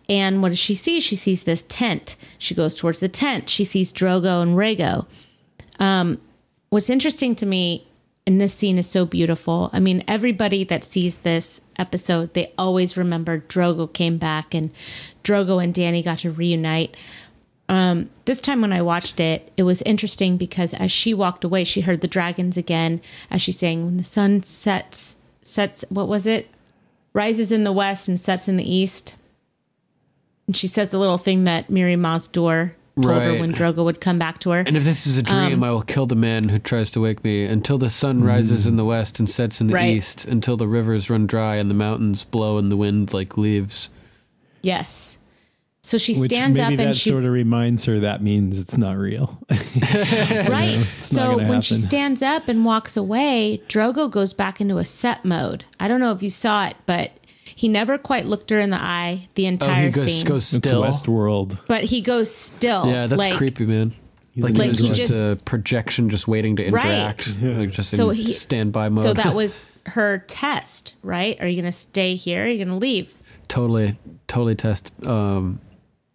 And 0.09 0.41
what 0.41 0.49
does 0.49 0.59
she 0.59 0.75
see? 0.75 0.99
She 1.01 1.17
sees 1.17 1.43
this 1.43 1.63
tent. 1.67 2.15
She 2.37 2.55
goes 2.55 2.75
towards 2.75 2.99
the 2.99 3.09
tent. 3.09 3.49
She 3.49 3.65
sees 3.65 3.91
Drogo 3.91 4.41
and 4.41 4.55
Rhaego. 4.55 5.05
Um, 5.79 6.21
what's 6.69 6.89
interesting 6.89 7.35
to 7.35 7.45
me 7.45 7.85
and 8.27 8.41
this 8.41 8.53
scene 8.53 8.77
is 8.77 8.89
so 8.89 9.05
beautiful. 9.05 9.69
I 9.71 9.79
mean, 9.79 10.03
everybody 10.05 10.65
that 10.65 10.83
sees 10.83 11.19
this 11.19 11.61
episode, 11.77 12.33
they 12.33 12.53
always 12.57 12.97
remember 12.97 13.39
Drogo 13.39 13.91
came 13.91 14.17
back 14.17 14.53
and 14.53 14.71
Drogo 15.23 15.63
and 15.63 15.73
Dany 15.73 16.03
got 16.03 16.19
to 16.19 16.31
reunite. 16.31 16.97
Um, 17.69 18.09
this 18.25 18.41
time 18.41 18.59
when 18.59 18.73
I 18.73 18.81
watched 18.81 19.21
it, 19.21 19.53
it 19.55 19.63
was 19.63 19.81
interesting 19.83 20.35
because 20.35 20.73
as 20.73 20.91
she 20.91 21.13
walked 21.13 21.45
away, 21.45 21.63
she 21.63 21.81
heard 21.81 22.01
the 22.01 22.07
dragons 22.07 22.57
again 22.57 23.01
as 23.31 23.41
she's 23.41 23.57
saying, 23.57 23.85
"When 23.85 23.95
the 23.95 24.03
sun 24.03 24.43
sets, 24.43 25.15
sets, 25.41 25.85
what 25.87 26.09
was 26.09 26.27
it? 26.27 26.49
Rises 27.13 27.53
in 27.53 27.63
the 27.63 27.71
west 27.71 28.09
and 28.09 28.19
sets 28.19 28.49
in 28.49 28.57
the 28.57 28.69
east." 28.69 29.15
And 30.47 30.55
she 30.55 30.67
says 30.67 30.89
the 30.89 30.99
little 30.99 31.17
thing 31.17 31.45
that 31.45 31.69
Mirri 31.69 31.97
Maz 31.97 32.29
Duur 32.97 33.11
told 33.13 33.23
her 33.23 33.31
Right. 33.31 33.39
when 33.41 33.53
Drogo 33.53 33.83
would 33.85 34.01
come 34.01 34.17
back 34.19 34.39
to 34.39 34.49
her. 34.51 34.59
And 34.65 34.75
if 34.75 34.83
this 34.83 35.07
is 35.07 35.17
a 35.17 35.23
dream, 35.23 35.53
Um, 35.53 35.63
I 35.63 35.71
will 35.71 35.81
kill 35.81 36.05
the 36.05 36.15
man 36.15 36.49
who 36.49 36.59
tries 36.59 36.91
to 36.91 36.99
wake 36.99 37.23
me 37.23 37.45
until 37.45 37.77
the 37.77 37.89
sun 37.89 38.23
rises 38.23 38.67
in 38.67 38.75
the 38.75 38.85
west 38.85 39.19
and 39.19 39.29
sets 39.29 39.61
in 39.61 39.67
the 39.67 39.73
Right. 39.73 39.95
east, 39.95 40.25
until 40.25 40.57
the 40.57 40.67
rivers 40.67 41.09
run 41.09 41.27
dry 41.27 41.55
and 41.55 41.69
the 41.69 41.75
mountains 41.75 42.23
blow 42.23 42.57
in 42.57 42.69
the 42.69 42.77
wind 42.77 43.13
like 43.13 43.37
leaves. 43.37 43.89
yes. 44.63 45.13
So 45.83 45.97
she 45.97 46.19
Which 46.19 46.31
stands 46.33 46.57
maybe 46.57 46.73
up 46.73 46.77
that 46.79 46.85
and 46.87 46.95
she 46.97 47.09
sort 47.11 47.23
of 47.23 47.31
reminds 47.31 47.85
her 47.85 48.01
that 48.01 48.21
means 48.21 48.59
it's 48.59 48.77
not 48.77 48.97
real. 48.97 49.39
right. 49.49 50.75
not 50.79 50.85
so 50.99 51.37
gonna 51.37 51.47
when 51.47 51.61
she 51.61 51.75
stands 51.75 52.21
up 52.21 52.49
and 52.49 52.65
walks 52.65 52.97
away, 52.97 53.61
Drogo 53.69 54.11
goes 54.11 54.33
back 54.33 54.59
into 54.59 54.79
a 54.79 54.83
set 54.85 55.23
mode. 55.23 55.63
I 55.79 55.87
don't 55.87 56.01
know 56.01 56.11
if 56.11 56.21
you 56.21 56.29
saw 56.29 56.65
it, 56.67 56.75
but 56.85 57.11
he 57.57 57.67
never 57.67 57.97
quite 57.97 58.27
looked 58.27 58.51
her 58.51 58.59
in 58.59 58.69
the 58.69 58.79
eye 58.81 59.23
the 59.33 59.47
entire 59.47 59.85
Oh, 59.85 59.87
entire 59.87 59.87
he 59.87 59.91
goes, 59.91 60.05
scene. 60.13 60.25
goes 60.27 60.53
it's 60.53 60.67
still. 60.67 60.83
Westworld. 60.83 61.57
but 61.67 61.83
he 61.85 62.01
goes 62.01 62.33
still. 62.33 62.85
Yeah, 62.85 63.07
that's 63.07 63.17
like, 63.19 63.33
creepy, 63.33 63.65
man. 63.65 63.93
He's 64.35 64.43
like 64.43 64.51
an 64.53 64.59
Like, 64.59 64.67
he 64.77 64.85
just, 64.87 64.93
just- 64.95 65.13
a 65.13 65.39
projection, 65.43 66.11
just 66.11 66.27
waiting 66.27 66.55
to 66.57 66.69
Right. 66.69 66.85
interact, 66.85 67.41
like 67.41 67.71
just 67.71 67.89
So 67.95 68.11
in 68.11 68.17
he- 68.17 68.27
standby 68.27 68.89
mode. 68.89 69.03
So 69.03 69.13
that 69.15 69.33
was 69.33 69.59
her 69.87 70.23
test, 70.27 70.93
right? 71.01 71.35
Are 71.41 71.47
you 71.47 71.55
going 71.59 71.65
to 71.71 71.77
stay 71.77 72.13
here? 72.15 72.45
Are 72.45 72.47
you 72.47 72.57
going 72.63 72.67
to 72.67 72.75
leave? 72.75 73.15
totally, 73.47 73.97
totally 74.27 74.53
test. 74.55 74.91
Um, 75.05 75.59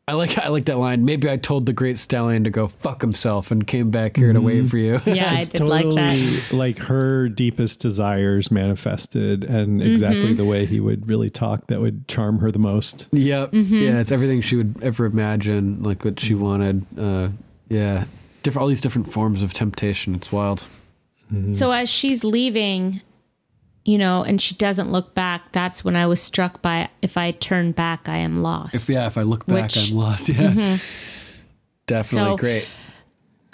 I 0.09 0.15
like, 0.15 0.37
I 0.37 0.49
like 0.49 0.65
that 0.65 0.79
line. 0.79 1.05
Maybe 1.05 1.31
I 1.31 1.37
told 1.37 1.65
the 1.67 1.73
great 1.73 1.97
stallion 1.97 2.43
to 2.45 2.51
go 2.51 2.67
fuck 2.67 3.01
himself 3.01 3.53
and 3.53 3.65
came 3.65 3.91
back 3.93 4.17
here 4.17 4.33
to 4.33 4.41
wait 4.41 4.69
for 4.69 4.77
you. 4.77 5.01
Yeah, 5.07 5.31
I 5.33 5.37
it's 5.39 5.49
did 5.49 5.59
totally 5.59 5.85
like 5.85 6.17
that. 6.17 6.51
like 6.57 6.79
her 6.79 7.29
deepest 7.29 7.81
desires 7.81 8.51
manifested 8.51 9.45
and 9.45 9.81
Mm-hmm. 9.81 9.91
exactly 9.91 10.33
the 10.35 10.45
way 10.45 10.67
he 10.67 10.81
would 10.81 11.09
really 11.09 11.31
talk 11.31 11.69
that 11.69 11.81
would 11.81 12.09
charm 12.09 12.39
her 12.41 12.51
the 12.51 12.59
most. 12.59 13.09
Yep. 13.13 13.53
Mm-hmm. 13.53 13.79
Yeah, 13.79 14.01
it's 14.01 14.11
everything 14.11 14.41
she 14.41 14.57
would 14.57 14.75
ever 14.83 15.05
imagine, 15.07 15.83
like 15.85 16.05
what 16.05 16.19
she 16.19 16.35
wanted. 16.35 16.85
Uh, 16.99 17.29
yeah, 17.69 18.05
different, 18.43 18.63
all 18.63 18.69
these 18.69 18.81
different 18.81 19.09
forms 19.11 19.43
of 19.43 19.53
temptation. 19.55 20.15
It's 20.17 20.33
wild. 20.33 20.65
So 21.53 21.71
as 21.71 21.89
she's 21.89 22.25
leaving, 22.25 23.01
you 23.85 23.99
know, 23.99 24.23
and 24.23 24.41
she 24.41 24.55
doesn't 24.55 24.91
look 24.93 25.15
back, 25.15 25.53
that's 25.53 25.85
when 25.85 25.97
I 25.97 26.07
was 26.07 26.21
struck 26.23 26.63
by 26.63 26.89
if 27.03 27.17
I 27.17 27.33
turn 27.33 27.73
back, 27.73 28.09
I 28.09 28.19
am 28.19 28.43
lost. 28.43 28.75
If 28.75 28.89
yeah, 28.95 29.07
if 29.07 29.19
I 29.19 29.23
look 29.23 29.47
back, 29.47 29.65
Which- 29.75 29.75
Mm-hmm. 29.93 29.95
I'm 29.95 29.99
lost. 29.99 30.29
Yeah, 30.29 30.77
definitely 31.87 32.29
So- 32.31 32.37
great. 32.37 32.69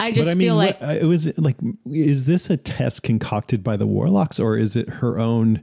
I 0.01 0.11
just 0.13 0.27
but 0.27 0.31
I 0.31 0.35
mean, 0.35 0.47
feel 0.47 0.55
like 0.55 0.79
what- 0.79 0.95
it 0.95 1.05
was 1.05 1.37
like, 1.37 1.57
is 1.91 2.23
this 2.23 2.49
a 2.49 2.55
test 2.55 3.03
concocted 3.03 3.63
by 3.65 3.75
the 3.75 3.85
warlocks, 3.85 4.39
or 4.39 4.57
is 4.57 4.77
it 4.77 4.87
her 4.89 5.19
own 5.19 5.61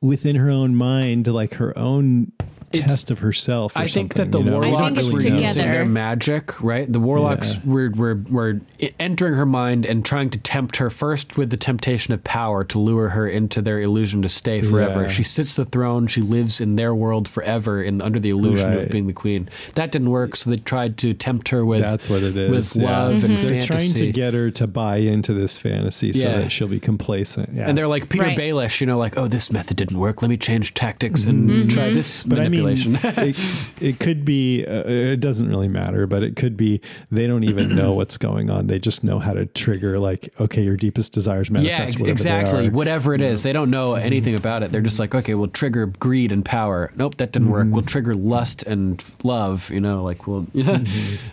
within 0.00 0.36
her 0.36 0.48
own 0.50 0.76
mind, 0.76 1.26
like 1.26 1.54
her 1.54 1.76
own 1.76 2.30
test 2.72 3.10
of 3.10 3.20
herself? 3.20 3.74
Or 3.76 3.80
I 3.80 3.86
think 3.88 4.14
that 4.14 4.30
the 4.32 4.38
you 4.38 4.44
know? 4.44 4.58
Warlocks 4.60 5.12
were 5.12 5.20
together. 5.20 5.42
using 5.44 5.62
their 5.70 5.84
magic, 5.84 6.62
right? 6.62 6.90
The 6.92 7.00
warlocks 7.00 7.56
Yeah. 7.56 7.72
were, 7.72 7.90
were 7.90 8.20
were 8.30 8.60
entering 9.00 9.34
her 9.34 9.46
mind 9.46 9.86
and 9.86 10.04
trying 10.04 10.30
to 10.30 10.38
tempt 10.38 10.76
her 10.76 10.90
first 10.90 11.36
with 11.36 11.50
the 11.50 11.56
temptation 11.56 12.14
of 12.14 12.22
power 12.24 12.64
to 12.64 12.78
lure 12.78 13.10
her 13.10 13.26
into 13.26 13.62
their 13.62 13.80
illusion 13.80 14.22
to 14.22 14.28
stay 14.28 14.60
forever. 14.60 15.02
Yeah. 15.02 15.08
She 15.08 15.22
sits 15.22 15.54
the 15.54 15.64
throne. 15.64 16.06
She 16.06 16.20
lives 16.20 16.60
in 16.60 16.76
their 16.76 16.94
world 16.94 17.26
forever, 17.28 17.82
in 17.82 18.00
under 18.02 18.18
the 18.18 18.30
illusion 18.30 18.72
of 18.72 18.88
being 18.90 19.06
the 19.06 19.12
queen. 19.12 19.48
That 19.74 19.90
didn't 19.92 20.10
work, 20.10 20.36
so 20.36 20.50
they 20.50 20.56
tried 20.56 20.96
to 20.98 21.14
tempt 21.14 21.48
her 21.50 21.64
with 21.64 21.80
That's 21.80 22.08
what 22.10 22.22
it 22.22 22.36
is. 22.36 22.50
with 22.50 22.82
yeah. 22.82 22.90
love 22.90 23.24
and 23.24 23.38
Mm-hmm. 23.38 23.46
They're 23.48 23.60
fantasy. 23.62 23.92
trying 23.92 24.06
to 24.06 24.12
get 24.12 24.34
her 24.34 24.50
to 24.52 24.66
buy 24.66 24.96
into 24.98 25.32
this 25.32 25.58
fantasy 25.58 26.12
so 26.12 26.22
Yeah. 26.26 26.38
that 26.38 26.50
she'll 26.52 26.68
be 26.68 26.80
complacent. 26.80 27.50
Yeah. 27.54 27.68
and 27.68 27.76
they're 27.78 27.86
like 27.88 28.08
Peter 28.08 28.24
Right. 28.24 28.38
Baelish, 28.38 28.80
you 28.80 28.86
know, 28.86 28.98
like, 28.98 29.16
oh, 29.16 29.26
this 29.28 29.50
method 29.52 29.76
didn't 29.76 29.98
work. 29.98 30.22
Let 30.22 30.28
me 30.28 30.36
change 30.36 30.74
tactics 30.74 31.26
and 31.26 31.48
Mm-hmm. 31.48 31.68
try 31.68 31.92
this 31.92 32.22
but 32.24 32.38
manipulation. 32.62 32.96
I 33.02 33.20
mean, 33.20 33.30
it, 33.30 33.72
it 33.80 34.00
could 34.00 34.24
be. 34.24 34.64
Uh, 34.64 34.82
it 34.86 35.20
doesn't 35.20 35.48
really 35.48 35.68
matter, 35.68 36.06
but 36.06 36.22
it 36.22 36.36
could 36.36 36.56
be 36.56 36.80
they 37.10 37.26
don't 37.26 37.44
even 37.44 37.74
know 37.74 37.94
what's 37.94 38.18
going 38.18 38.50
on. 38.50 38.66
They 38.66 38.78
just 38.78 39.04
know 39.04 39.18
how 39.18 39.32
to 39.32 39.46
trigger, 39.46 39.98
like, 39.98 40.32
okay, 40.40 40.62
your 40.62 40.76
deepest 40.76 41.12
desires 41.12 41.48
yeah, 41.48 41.54
manifest. 41.54 41.80
ex- 41.80 42.00
whatever 42.00 42.12
exactly. 42.12 42.68
Whatever 42.70 43.14
it 43.14 43.20
is, 43.20 43.42
they 43.42 43.52
don't 43.52 43.70
know 43.70 43.94
anything 43.94 44.34
about 44.34 44.62
it. 44.62 44.72
They're 44.72 44.80
just 44.80 44.98
like, 44.98 45.14
okay, 45.14 45.34
we'll 45.34 45.48
trigger 45.48 45.86
greed 45.86 46.32
and 46.32 46.44
power. 46.44 46.92
Nope, 46.96 47.16
that 47.16 47.32
didn't 47.32 47.50
work. 47.50 47.68
We'll 47.70 47.82
trigger 47.82 48.14
lust 48.14 48.62
and 48.64 49.02
love. 49.24 49.70
You 49.70 49.80
know, 49.80 50.02
like 50.02 50.26
we'll. 50.26 50.46
You 50.52 50.64
know, 50.64 50.82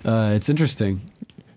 uh, 0.05 0.33
it's 0.33 0.49
interesting. 0.49 1.01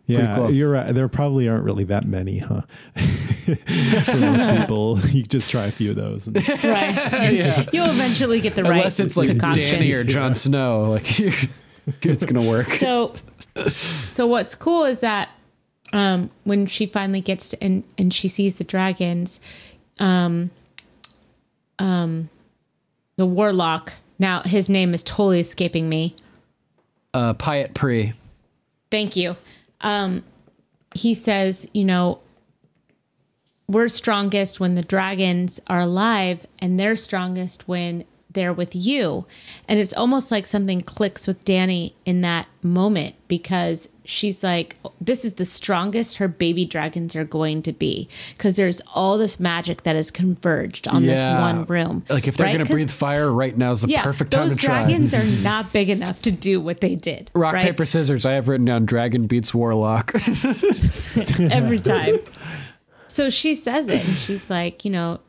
Yeah, 0.09 0.37
cool. 0.37 0.51
you're 0.53 0.71
right. 0.71 0.93
There 0.95 1.07
probably 1.09 1.49
aren't 1.49 1.65
really 1.65 1.85
that 1.85 2.05
many, 2.07 2.39
huh? 2.39 2.63
For 2.95 4.17
most 4.17 4.57
people, 4.61 4.99
you 5.11 5.23
just 5.23 5.51
try 5.51 5.67
a 5.67 5.71
few 5.71 5.91
of 5.91 5.97
those. 5.97 6.27
And, 6.27 6.37
right. 6.65 7.69
You'll 7.73 7.87
eventually 7.91 8.41
get 8.41 8.55
the 8.55 8.63
right 8.65 8.79
Unless 8.79 9.01
it's 9.01 9.17
like 9.17 9.29
concoction. 9.29 9.81
Dany 9.81 9.95
or 9.95 10.05
Jon 10.05 10.35
Snow, 10.35 10.85
like 10.93 11.21
it's 12.03 12.25
gonna 12.27 12.49
work. 12.49 12.69
so 12.71 13.13
so 13.69 14.27
what's 14.27 14.55
cool 14.55 14.85
is 14.85 15.01
that 15.01 15.31
um 15.93 16.31
when 16.45 16.67
she 16.67 16.87
finally 16.87 17.21
gets 17.21 17.51
to 17.51 17.63
and 17.63 17.83
and 17.99 18.13
she 18.15 18.29
sees 18.29 18.55
the 18.57 18.65
dragons 18.65 19.41
um 20.01 20.51
um 21.79 22.29
the 23.17 23.25
warlock 23.27 23.95
now 24.19 24.43
his 24.43 24.69
name 24.69 24.93
is 24.95 25.03
totally 25.03 25.41
escaping 25.41 25.89
me 25.89 26.15
Uh, 27.15 27.33
Pyat 27.35 27.73
Pree. 27.75 28.13
thank 28.91 29.17
you 29.17 29.37
um 29.81 30.25
he 30.95 31.15
says 31.15 31.67
you 31.73 31.85
know 31.85 32.21
we're 33.69 33.89
strongest 33.89 34.59
when 34.59 34.75
the 34.75 34.83
dragons 34.83 35.61
are 35.67 35.81
alive 35.81 36.47
and 36.59 36.81
they're 36.81 36.97
strongest 36.97 37.69
when 37.69 38.05
they're 38.39 38.53
with 38.53 38.75
you 38.75 39.27
and 39.67 39.79
it's 39.81 39.93
almost 39.95 40.31
like 40.31 40.47
something 40.47 40.81
clicks 40.81 41.27
with 41.27 41.45
Dany 41.45 41.93
in 42.07 42.21
that 42.23 42.47
moment 42.63 43.17
because 43.29 43.89
she's 44.05 44.43
like 44.43 44.77
this 45.01 45.25
is 45.25 45.35
the 45.35 45.45
strongest 45.45 46.17
her 46.17 46.29
baby 46.29 46.65
dragons 46.65 47.15
are 47.15 47.25
going 47.25 47.63
to 47.63 47.73
be 47.73 48.09
because 48.37 48.57
there's 48.57 48.81
all 48.95 49.19
this 49.19 49.39
magic 49.41 49.83
that 49.83 49.97
is 49.97 50.11
converged 50.11 50.89
on 50.89 51.03
this 51.05 51.23
one 51.23 51.65
room 51.67 52.05
Like 52.09 52.27
if 52.29 52.37
they're 52.37 52.47
right? 52.47 52.55
going 52.55 52.65
to 52.67 52.73
breathe 52.73 52.91
fire, 52.91 53.31
right 53.31 53.57
now 53.57 53.73
is 53.73 53.83
the 53.83 53.89
yeah, 53.89 54.03
perfect 54.03 54.31
time 54.31 54.49
those 54.49 54.57
to 54.57 54.63
try. 54.65 54.85
dragons 54.85 55.13
are 55.13 55.43
not 55.43 55.73
big 55.73 55.91
enough 55.91 56.21
to 56.23 56.31
do 56.31 56.61
what 56.61 56.81
they 56.81 56.95
did 56.95 57.31
Rock 57.35 57.55
right? 57.55 57.63
paper 57.65 57.85
scissors. 57.85 58.25
I 58.25 58.33
have 58.33 58.49
written 58.49 58.65
down 58.67 58.87
dragon 58.87 59.27
beats 59.27 59.53
warlock. 59.53 60.15
every 61.51 61.81
time. 61.95 62.19
So 63.09 63.31
she 63.31 63.55
says 63.55 63.89
it, 63.89 64.05
and 64.07 64.17
she's 64.17 64.49
like, 64.51 64.85
you 64.85 64.91
know, 64.91 65.21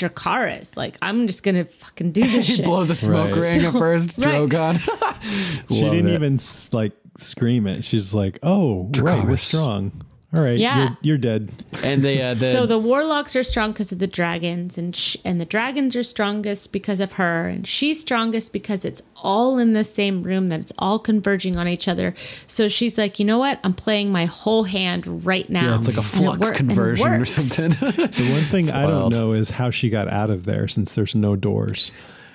Dracarys, 0.00 0.76
like, 0.76 0.96
I'm 1.02 1.26
just 1.26 1.42
gonna 1.42 1.64
fucking 1.64 2.12
do 2.12 2.22
this 2.22 2.46
he 2.48 2.54
shit. 2.56 2.64
blows 2.64 2.90
a 2.90 2.94
smoke 2.94 3.30
Right. 3.36 3.56
ring 3.56 3.64
at 3.66 3.72
first. 3.72 4.18
Right. 4.18 4.26
Drogon. 4.48 4.78
she 5.68 5.82
Love 5.82 5.92
didn't 5.92 6.08
it. 6.10 6.14
even 6.14 6.34
s- 6.34 6.72
like 6.72 6.92
scream 7.18 7.66
it. 7.66 7.84
She's 7.84 8.14
like, 8.14 8.38
"Oh, 8.42 8.84
right, 8.98 9.24
we're 9.24 9.34
Dracarys. 9.34 9.38
strong. 9.40 9.92
All 10.32 10.40
right, 10.42 10.58
Yeah. 10.58 10.78
you're, 10.80 10.96
you're 11.02 11.18
dead." 11.18 11.50
And 11.82 12.02
they 12.02 12.22
uh, 12.22 12.34
the, 12.34 12.52
so 12.58 12.64
the 12.66 12.78
warlocks 12.78 13.34
are 13.34 13.42
strong 13.42 13.72
because 13.72 13.90
of 13.90 13.98
the 13.98 14.06
dragons, 14.06 14.78
and 14.78 14.94
sh- 14.94 15.16
and 15.24 15.40
the 15.40 15.44
dragons 15.44 15.96
are 15.96 16.04
strongest 16.04 16.72
because 16.72 17.00
of 17.00 17.12
her, 17.14 17.48
and 17.48 17.66
she's 17.66 18.00
strongest 18.00 18.52
because 18.52 18.84
it's 18.84 19.02
all 19.16 19.58
in 19.58 19.72
the 19.72 19.82
same 19.82 20.22
room, 20.22 20.46
that 20.48 20.60
it's 20.60 20.72
all 20.78 20.98
converging 21.00 21.56
on 21.56 21.66
each 21.66 21.88
other. 21.88 22.14
So 22.46 22.68
she's 22.68 22.96
like, 22.96 23.18
you 23.18 23.24
know 23.24 23.38
what? 23.38 23.58
I'm 23.64 23.74
playing 23.74 24.12
my 24.12 24.26
whole 24.26 24.64
hand 24.64 25.26
right 25.26 25.50
now. 25.50 25.70
yeah, 25.70 25.74
it's 25.76 25.88
like 25.88 25.96
a 25.96 26.02
flux 26.02 26.38
wor- 26.38 26.52
conversion 26.52 27.08
or 27.12 27.24
something. 27.24 27.70
The 28.10 28.30
one 28.32 28.42
thing 28.42 28.70
I 28.70 28.86
wild. 28.86 29.12
don't 29.12 29.20
know 29.20 29.32
is 29.32 29.50
how 29.50 29.70
she 29.70 29.90
got 29.90 30.08
out 30.08 30.30
of 30.30 30.44
there 30.44 30.68
since 30.68 30.92
there's 30.92 31.14
no 31.16 31.34
doors. 31.34 31.90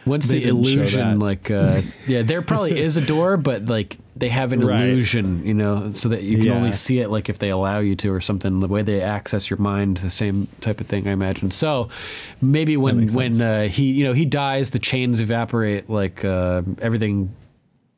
Once 0.06 0.28
They 0.28 0.40
the 0.40 0.48
illusion, 0.48 1.20
like, 1.20 1.50
uh, 1.50 1.82
yeah, 2.08 2.22
there 2.22 2.42
probably 2.42 2.80
is 2.80 2.96
a 2.96 3.02
door, 3.02 3.38
but 3.38 3.66
like 3.66 3.98
they 4.16 4.30
have 4.30 4.54
an 4.54 4.62
Right. 4.62 4.82
illusion, 4.82 5.44
you 5.46 5.54
know, 5.54 5.92
so 5.94 6.10
that 6.10 6.22
you 6.24 6.38
can 6.38 6.46
Yeah. 6.48 6.54
only 6.54 6.72
see 6.72 7.00
it 7.00 7.10
like 7.10 7.28
if 7.28 7.40
they 7.40 7.50
allow 7.50 7.80
you 7.80 7.96
to 7.98 8.14
or 8.14 8.22
something. 8.22 8.60
The 8.60 8.68
way 8.68 8.82
they 8.84 9.02
access 9.02 9.50
your 9.50 9.58
mind, 9.60 9.98
the 9.98 10.10
same 10.10 10.48
type 10.62 10.80
of 10.80 10.88
thing, 10.88 11.08
I 11.08 11.12
imagine. 11.12 11.52
So 11.52 11.90
maybe 12.42 12.78
when 12.78 13.08
when 13.14 13.42
uh, 13.42 13.68
he, 13.68 13.86
you 13.92 14.04
know, 14.04 14.14
he 14.14 14.26
dies, 14.26 14.72
the 14.72 14.80
chains 14.80 15.20
evaporate, 15.20 15.90
like 15.90 16.24
uh, 16.24 16.62
everything 16.82 17.34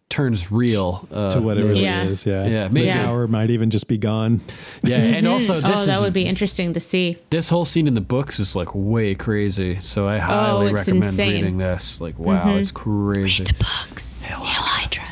turns 0.10 0.52
real 0.52 1.06
uh, 1.12 1.30
to 1.32 1.42
what 1.42 1.58
it 1.58 1.66
really 1.66 1.84
Yeah. 1.84 2.04
is. 2.06 2.26
Yeah, 2.26 2.46
Yeah, 2.46 2.68
the 2.68 2.74
maybe. 2.74 2.90
tower 2.92 3.28
might 3.28 3.50
even 3.50 3.70
just 3.70 3.88
be 3.88 3.98
gone. 3.98 4.40
Yeah, 4.82 4.98
and 4.98 5.28
also 5.34 5.56
this 5.60 5.82
oh, 5.82 5.86
that 5.86 5.98
is 5.98 6.02
would 6.02 6.14
be 6.14 6.26
interesting 6.26 6.74
to 6.74 6.80
see. 6.80 7.18
this 7.30 7.50
whole 7.50 7.66
scene 7.66 7.88
in 7.88 7.94
the 7.94 8.02
books 8.02 8.40
is 8.40 8.56
like 8.56 8.70
way 8.74 9.16
crazy. 9.16 9.80
So 9.80 10.08
I 10.08 10.18
highly 10.20 10.70
Oh, 10.70 10.74
recommend 10.74 11.04
insane. 11.06 11.34
reading 11.34 11.58
this. 11.58 12.00
Like, 12.00 12.18
wow, 12.18 12.56
it's 12.56 12.72
crazy. 12.72 13.44
The 13.44 13.54
books. 13.54 14.22
Hail 14.24 14.40
Hydra. 14.42 15.04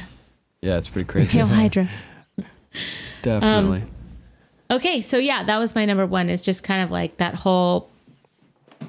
Yeah, 0.62 0.78
it's 0.78 0.88
pretty 0.90 1.08
crazy. 1.08 1.38
Hail 1.38 1.48
Hydra. 1.62 1.90
Definitely. 3.22 3.84
Okay, 4.72 5.02
so 5.02 5.18
yeah, 5.18 5.44
that 5.44 5.58
was 5.58 5.76
my 5.76 5.86
number 5.86 6.06
one. 6.06 6.30
Is 6.30 6.42
just 6.42 6.64
kind 6.64 6.82
of 6.82 6.90
like 6.92 7.18
that 7.18 7.36
whole 7.36 7.90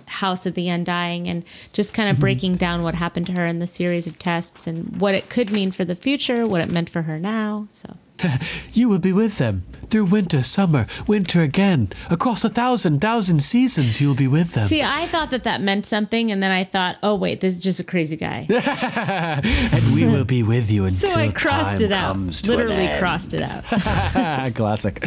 house 0.06 0.46
of 0.46 0.54
the 0.54 0.68
undying, 0.68 1.26
and 1.26 1.44
just 1.72 1.94
kind 1.94 2.08
of 2.08 2.16
mm-hmm. 2.16 2.22
breaking 2.22 2.56
down 2.56 2.82
what 2.82 2.94
happened 2.94 3.26
to 3.26 3.32
her 3.32 3.46
in 3.46 3.58
the 3.58 3.66
series 3.66 4.06
of 4.06 4.18
tests 4.18 4.66
and 4.66 5.00
what 5.00 5.14
it 5.14 5.28
could 5.28 5.50
mean 5.50 5.70
for 5.70 5.84
the 5.84 5.94
future, 5.94 6.46
what 6.46 6.60
it 6.60 6.70
meant 6.70 6.90
for 6.90 7.02
her 7.02 7.18
now. 7.18 7.66
So 7.70 7.96
You 8.72 8.88
will 8.88 8.98
be 8.98 9.12
with 9.12 9.38
them 9.38 9.64
through 9.86 10.06
winter, 10.06 10.42
summer, 10.42 10.86
winter 11.06 11.40
again. 11.40 11.90
Across 12.10 12.44
a 12.44 12.48
thousand, 12.48 13.00
thousand 13.00 13.42
seasons, 13.42 14.00
you'll 14.00 14.14
be 14.14 14.28
with 14.28 14.52
them. 14.52 14.66
see, 14.66 14.82
I 14.82 15.06
thought 15.06 15.30
that 15.30 15.44
that 15.44 15.60
meant 15.60 15.86
something, 15.86 16.30
and 16.30 16.42
then 16.42 16.50
I 16.50 16.64
thought, 16.64 16.96
oh 17.02 17.14
wait, 17.14 17.40
this 17.40 17.54
is 17.54 17.60
just 17.60 17.80
a 17.80 17.84
crazy 17.84 18.16
guy. 18.16 18.46
and 18.50 19.94
we 19.94 20.06
will 20.06 20.24
be 20.24 20.42
with 20.42 20.70
you 20.70 20.84
until 20.84 21.10
So 21.10 21.18
I 21.18 21.30
crossed 21.30 21.78
time 21.78 21.86
it 21.86 21.92
out. 21.92 22.12
comes 22.12 22.42
to 22.42 22.52
an 22.52 22.58
Literally 22.58 22.86
end. 22.86 23.00
crossed 23.00 23.32
it 23.32 23.42
out. 23.42 24.54
Classic. 24.54 25.04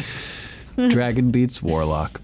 Dragon 0.90 1.32
beats 1.32 1.62
Warlock. 1.62 2.22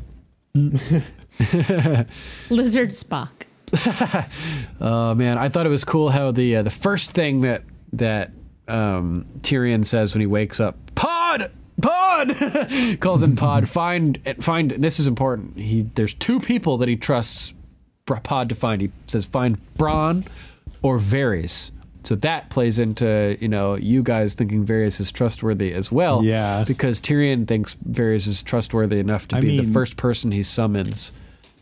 Lizard 2.49 2.89
Spock. 2.91 3.29
Oh 4.79 5.13
man, 5.15 5.37
I 5.37 5.49
thought 5.49 5.65
it 5.65 5.69
was 5.69 5.83
cool 5.85 6.09
how 6.09 6.31
the 6.31 6.57
uh, 6.57 6.63
the 6.63 6.69
first 6.69 7.11
thing 7.11 7.41
that 7.41 7.63
that 7.93 8.31
um, 8.67 9.25
Tyrion 9.39 9.85
says 9.85 10.13
when 10.13 10.19
he 10.21 10.27
wakes 10.27 10.59
up, 10.59 10.75
Pod, 10.95 11.51
Pod, 11.81 12.35
calls 12.99 13.23
him 13.23 13.35
Pod. 13.35 13.67
Find 13.69 14.19
find. 14.43 14.71
This 14.71 14.99
is 14.99 15.07
important. 15.07 15.57
He 15.57 15.83
there's 15.83 16.13
two 16.13 16.39
people 16.39 16.77
that 16.77 16.89
he 16.89 16.95
trusts 16.95 17.53
Pod 18.05 18.49
to 18.49 18.55
find. 18.55 18.81
He 18.81 18.91
says 19.07 19.25
find 19.25 19.57
Bronn 19.77 20.25
or 20.81 20.99
Varys. 20.99 21.71
So 22.03 22.15
that 22.15 22.49
plays 22.49 22.77
into 22.77 23.37
you 23.41 23.47
know 23.47 23.75
you 23.75 24.03
guys 24.03 24.35
thinking 24.35 24.65
Varys 24.65 24.99
is 24.99 25.11
trustworthy 25.11 25.73
as 25.73 25.91
well. 25.91 26.23
Yeah. 26.23 26.63
because 26.67 27.01
Tyrion 27.01 27.47
thinks 27.47 27.75
Varys 27.75 28.27
is 28.27 28.43
trustworthy 28.43 28.99
enough 28.99 29.27
to 29.29 29.37
I 29.37 29.41
be 29.41 29.57
the 29.59 29.71
first 29.73 29.97
person 29.97 30.31
he 30.31 30.43
summons. 30.43 31.11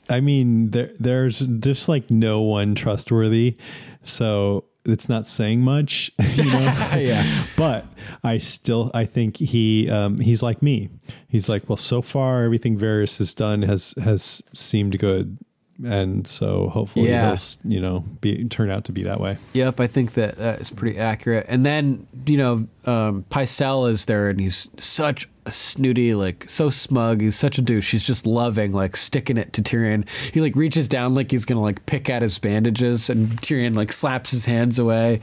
I 0.09 0.19
mean, 0.21 0.71
there, 0.71 0.91
there's 0.99 1.39
just 1.39 1.87
like 1.89 2.09
no 2.11 2.41
one 2.41 2.75
trustworthy, 2.75 3.55
so 4.03 4.65
it's 4.85 5.07
not 5.07 5.27
saying 5.27 5.61
much, 5.61 6.11
you 6.35 6.43
know. 6.45 6.89
Yeah. 6.97 7.45
But 7.57 7.85
I 8.23 8.37
still, 8.37 8.91
I 8.93 9.05
think 9.05 9.37
he, 9.37 9.89
um, 9.89 10.17
he's 10.17 10.43
like 10.43 10.61
me. 10.61 10.89
He's 11.27 11.47
like, 11.49 11.67
well, 11.69 11.77
so 11.77 12.01
far 12.01 12.43
everything 12.43 12.77
Varys 12.77 13.17
has 13.19 13.33
done 13.33 13.61
has 13.63 13.93
has 14.03 14.43
seemed 14.53 14.99
good, 14.99 15.37
and 15.83 16.27
so 16.27 16.69
hopefully 16.69 17.07
Yeah. 17.09 17.35
he'll, 17.35 17.71
you 17.71 17.79
know, 17.79 18.01
be 18.21 18.45
turn 18.49 18.69
out 18.69 18.83
to 18.85 18.91
be 18.91 19.03
that 19.03 19.19
way. 19.19 19.37
Yep, 19.53 19.79
I 19.79 19.87
think 19.87 20.13
that 20.13 20.35
that 20.35 20.59
is 20.61 20.69
pretty 20.69 20.99
accurate. 20.99 21.45
And 21.49 21.65
then 21.65 22.05
you 22.25 22.37
know, 22.37 22.67
um, 22.85 23.23
Pycelle 23.29 23.89
is 23.89 24.05
there, 24.05 24.29
and 24.29 24.39
he's 24.39 24.69
such 24.77 25.27
snooty, 25.49 26.13
like 26.13 26.47
so 26.49 26.69
smug. 26.69 27.21
He's 27.21 27.35
such 27.35 27.57
a 27.57 27.61
douche. 27.61 27.91
He's 27.91 28.05
just 28.05 28.25
loving, 28.25 28.71
like 28.71 28.95
sticking 28.95 29.37
it 29.37 29.53
to 29.53 29.61
Tyrion. 29.61 30.07
He 30.33 30.41
like 30.41 30.55
reaches 30.55 30.87
down 30.87 31.15
like 31.15 31.31
he's 31.31 31.45
gonna 31.45 31.61
like 31.61 31.85
pick 31.85 32.09
at 32.09 32.21
his 32.21 32.39
bandages, 32.39 33.09
and 33.09 33.27
Tyrion 33.27 33.75
like 33.75 33.91
slaps 33.91 34.31
his 34.31 34.45
hands 34.45 34.79
away. 34.79 35.19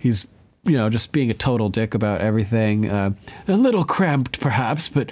He's 0.00 0.26
you 0.64 0.76
know 0.76 0.90
just 0.90 1.12
being 1.12 1.30
a 1.30 1.34
total 1.34 1.68
dick 1.68 1.94
about 1.94 2.20
everything. 2.20 2.90
Uh, 2.90 3.12
a 3.48 3.56
little 3.56 3.84
cramped, 3.84 4.40
perhaps, 4.40 4.88
but. 4.88 5.10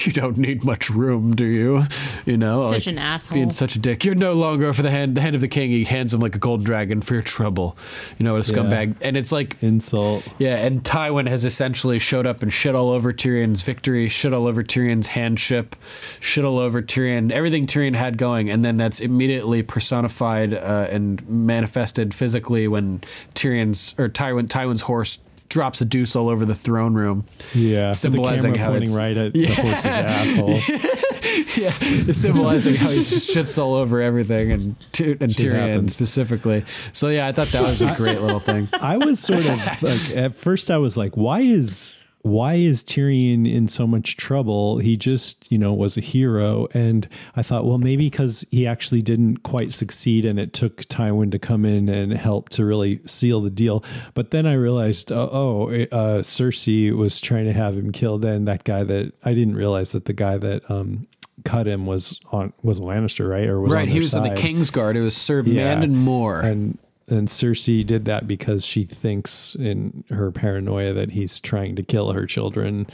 You 0.10 0.12
don't 0.12 0.38
need 0.38 0.64
much 0.64 0.90
room, 0.90 1.36
do 1.36 1.44
you? 1.44 1.82
You 2.24 2.36
know, 2.36 2.64
Such 2.64 2.86
like, 2.86 2.94
an 2.94 2.98
asshole. 2.98 3.34
Being 3.36 3.50
such 3.50 3.76
a 3.76 3.78
dick. 3.78 4.04
You're 4.04 4.14
no 4.14 4.32
longer 4.32 4.72
for 4.72 4.82
the 4.82 4.90
hand 4.90 5.14
the 5.14 5.20
hand 5.20 5.34
of 5.34 5.40
the 5.40 5.48
king. 5.48 5.70
He 5.70 5.84
hands 5.84 6.14
him 6.14 6.20
like 6.20 6.34
a 6.34 6.38
golden 6.38 6.64
dragon 6.64 7.00
for 7.02 7.14
your 7.14 7.22
trouble. 7.22 7.76
You 8.18 8.24
know, 8.24 8.34
what 8.34 8.48
a 8.48 8.52
scumbag. 8.52 8.96
And 9.02 9.16
it's 9.16 9.30
like 9.30 9.62
Insult. 9.62 10.26
yeah, 10.38 10.56
and 10.56 10.82
Tywin 10.82 11.28
has 11.28 11.44
essentially 11.44 11.98
showed 11.98 12.26
up 12.26 12.42
and 12.42 12.52
shit 12.52 12.74
all 12.74 12.88
over 12.88 13.12
Tyrion's 13.12 13.62
victory, 13.62 14.08
shit 14.08 14.32
all 14.32 14.46
over 14.46 14.62
Tyrion's 14.62 15.08
handship, 15.08 15.76
shit 16.18 16.44
all 16.44 16.58
over 16.58 16.82
Tyrion, 16.82 17.30
everything 17.30 17.66
Tyrion 17.66 17.94
had 17.94 18.16
going, 18.16 18.50
and 18.50 18.64
then 18.64 18.76
that's 18.78 19.00
immediately 19.00 19.62
personified 19.62 20.54
uh, 20.54 20.88
and 20.90 21.26
manifested 21.28 22.14
physically 22.14 22.66
when 22.66 23.02
Tyrion's 23.34 23.94
or 23.98 24.08
Tywin 24.08 24.48
Tywin's 24.48 24.82
horse 24.82 25.18
drops 25.50 25.80
a 25.82 25.84
deuce 25.84 26.16
all 26.16 26.28
over 26.30 26.46
the 26.46 26.54
throne 26.54 26.94
room. 26.94 27.26
Yeah, 27.54 27.90
Symbolizing 27.92 28.54
how 28.54 28.68
pointing 28.70 28.84
it's- 28.84 28.98
right 28.98 29.16
at 29.16 29.32
the 29.34 29.46
horse's 29.46 29.84
asshole. 29.84 30.50
yeah, 31.62 31.70
symbolizing 32.12 32.74
how 32.76 32.88
he 32.88 32.96
just 32.96 33.36
shits 33.36 33.58
all 33.62 33.74
over 33.74 34.00
everything 34.00 34.50
and 34.52 34.62
and 34.70 34.96
Shit 34.96 35.18
Tyrion 35.20 35.68
happens. 35.68 35.92
specifically. 35.92 36.64
So 36.92 37.08
yeah, 37.08 37.26
I 37.26 37.32
thought 37.32 37.48
that 37.48 37.62
was 37.62 37.82
a 37.82 37.94
great 37.96 38.20
little 38.20 38.40
thing. 38.40 38.68
I 38.80 38.96
was 38.96 39.20
sort 39.20 39.40
of 39.46 39.82
like 39.82 40.16
at 40.16 40.34
first 40.34 40.70
I 40.70 40.78
was 40.78 40.96
like, 40.96 41.16
why 41.16 41.40
is 41.40 41.94
why 42.22 42.54
is 42.54 42.84
Tyrion 42.84 43.50
in 43.50 43.66
so 43.66 43.86
much 43.86 44.16
trouble? 44.16 44.78
He 44.78 44.96
just, 44.96 45.50
you 45.50 45.58
know, 45.58 45.72
was 45.72 45.96
a 45.96 46.00
hero. 46.00 46.68
And 46.74 47.08
I 47.34 47.42
thought, 47.42 47.64
well, 47.64 47.78
maybe 47.78 48.06
because 48.06 48.44
he 48.50 48.66
actually 48.66 49.02
didn't 49.02 49.38
quite 49.38 49.72
succeed 49.72 50.24
and 50.26 50.38
it 50.38 50.52
took 50.52 50.82
Tywin 50.82 51.30
to 51.32 51.38
come 51.38 51.64
in 51.64 51.88
and 51.88 52.12
help 52.12 52.50
to 52.50 52.64
really 52.64 53.00
seal 53.06 53.40
the 53.40 53.50
deal. 53.50 53.82
But 54.14 54.32
then 54.32 54.46
I 54.46 54.54
realized, 54.54 55.10
oh, 55.10 55.30
oh 55.32 55.68
uh, 55.70 56.22
Cersei 56.22 56.92
was 56.92 57.20
trying 57.20 57.46
to 57.46 57.52
have 57.52 57.76
him 57.76 57.90
killed. 57.90 58.24
And 58.24 58.46
that 58.46 58.64
guy 58.64 58.82
that 58.84 59.14
I 59.24 59.32
didn't 59.32 59.56
realize 59.56 59.92
that 59.92 60.04
the 60.04 60.12
guy 60.12 60.36
that 60.36 60.70
um, 60.70 61.06
cut 61.44 61.66
him 61.66 61.86
was 61.86 62.20
on 62.32 62.52
was 62.62 62.78
a 62.78 62.82
Lannister, 62.82 63.28
right? 63.28 63.48
Or 63.48 63.60
was 63.60 63.72
Right, 63.72 63.88
he 63.88 63.98
was 63.98 64.14
in 64.14 64.22
the 64.22 64.30
side. 64.30 64.38
King's 64.38 64.70
Guard. 64.70 64.96
It 64.96 65.00
was 65.00 65.16
Sir 65.16 65.40
Yeah. 65.40 65.74
Mandon 65.74 65.96
Moore. 65.96 66.40
And 66.40 66.78
and 67.10 67.28
Cersei 67.28 67.86
did 67.86 68.04
that 68.06 68.26
because 68.26 68.64
she 68.64 68.84
thinks 68.84 69.54
in 69.54 70.04
her 70.10 70.30
paranoia 70.30 70.92
that 70.92 71.10
he's 71.12 71.40
trying 71.40 71.76
to 71.76 71.82
kill 71.82 72.12
her 72.12 72.26
children. 72.26 72.86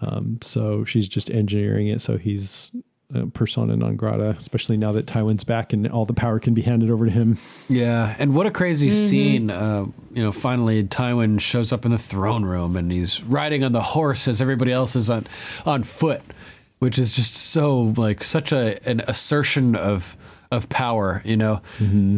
Um, 0.00 0.38
so 0.42 0.84
she's 0.84 1.08
just 1.08 1.28
engineering 1.30 1.88
it 1.88 2.00
so 2.00 2.18
he's 2.18 2.70
uh, 3.14 3.24
persona 3.32 3.74
non 3.76 3.96
grata, 3.96 4.36
especially 4.38 4.76
now 4.76 4.92
that 4.92 5.06
Tywin's 5.06 5.44
back 5.44 5.72
and 5.72 5.88
all 5.88 6.04
the 6.04 6.12
power 6.12 6.38
can 6.38 6.52
be 6.52 6.60
handed 6.62 6.90
over 6.90 7.06
to 7.06 7.10
him. 7.10 7.38
Yeah, 7.68 8.14
and 8.18 8.34
what 8.34 8.46
a 8.46 8.50
crazy 8.50 8.90
scene! 8.90 9.50
Uh, 9.50 9.86
you 10.12 10.22
know, 10.22 10.30
finally 10.30 10.84
Tywin 10.84 11.40
shows 11.40 11.72
up 11.72 11.86
in 11.86 11.90
the 11.90 11.98
throne 11.98 12.44
room, 12.44 12.76
and 12.76 12.92
he's 12.92 13.22
riding 13.24 13.64
on 13.64 13.72
the 13.72 13.82
horse 13.82 14.28
as 14.28 14.42
everybody 14.42 14.72
else 14.72 14.94
is 14.94 15.08
on 15.08 15.26
on 15.64 15.84
foot, 15.84 16.20
which 16.80 16.98
is 16.98 17.14
just 17.14 17.34
so 17.34 17.80
like 17.96 18.22
such 18.22 18.52
a 18.52 18.78
an 18.86 19.00
assertion 19.08 19.74
of 19.74 20.16
of 20.50 20.68
power, 20.68 21.22
you 21.24 21.36
know. 21.36 21.60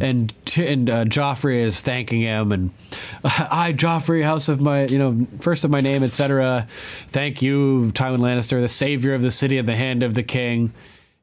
And 0.03 0.33
t- 0.45 0.67
and 0.67 0.89
uh, 0.89 1.05
Joffrey 1.05 1.57
is 1.57 1.81
thanking 1.81 2.21
him, 2.21 2.53
and 2.53 2.71
I, 3.25 3.73
Joffrey, 3.77 4.23
house 4.23 4.49
of 4.49 4.61
my, 4.61 4.85
you 4.85 4.99
know, 4.99 5.27
first 5.41 5.65
of 5.65 5.71
my 5.71 5.81
name, 5.81 6.03
etc. 6.03 6.67
Thank 7.09 7.43
you, 7.43 7.91
Tywin 7.95 8.19
Lannister, 8.19 8.61
the 8.61 8.69
savior 8.69 9.15
of 9.15 9.23
the 9.23 9.31
city 9.31 9.59
at 9.59 9.67
the 9.67 9.77
hand 9.77 10.03
of 10.03 10.15
the 10.15 10.23
king. 10.23 10.73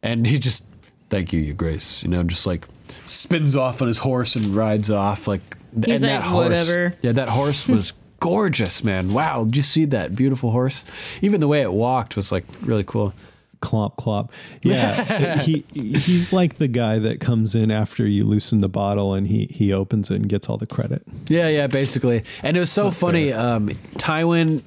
And 0.03 0.27
he 0.27 0.37
just, 0.37 0.65
thank 1.09 1.33
you, 1.33 1.39
your 1.39 1.55
grace, 1.55 2.03
you 2.03 2.09
know, 2.09 2.23
just 2.23 2.45
like 2.45 2.67
spins 3.05 3.55
off 3.55 3.81
on 3.81 3.87
his 3.87 3.99
horse 3.99 4.35
and 4.35 4.55
rides 4.55 4.91
off 4.91 5.27
like. 5.27 5.41
He's 5.73 6.01
and 6.01 6.03
like, 6.03 6.23
horse, 6.23 6.67
"Whatever." 6.67 6.93
Yeah, 7.01 7.11
that 7.13 7.29
horse 7.29 7.67
was 7.69 7.93
gorgeous, 8.19 8.83
man. 8.83 9.13
Wow, 9.13 9.45
did 9.45 9.57
you 9.57 9.61
see 9.61 9.85
that 9.85 10.15
beautiful 10.15 10.51
horse? 10.51 10.85
Even 11.21 11.39
the 11.39 11.47
way 11.47 11.61
it 11.61 11.71
walked 11.71 12.15
was 12.15 12.31
like 12.31 12.45
really 12.63 12.83
cool. 12.83 13.13
Clomp 13.61 13.97
clomp. 13.97 14.31
Yeah. 14.61 15.37
he 15.41 15.65
he's 15.73 16.31
like 16.31 16.55
the 16.55 16.67
guy 16.67 16.99
that 16.99 17.19
comes 17.19 17.55
in 17.55 17.71
after 17.71 18.05
you 18.05 18.25
loosen 18.25 18.61
the 18.61 18.69
bottle 18.69 19.13
and 19.13 19.27
he 19.27 19.45
he 19.45 19.73
opens 19.73 20.11
it 20.11 20.15
and 20.15 20.29
gets 20.29 20.49
all 20.49 20.57
the 20.57 20.67
credit. 20.67 21.03
Yeah, 21.27 21.49
yeah, 21.49 21.67
basically. 21.67 22.23
And 22.43 22.55
it 22.57 22.59
was 22.59 22.71
so 22.71 22.91
funny. 22.91 23.33
Um, 23.33 23.69
Tywin, 23.95 24.61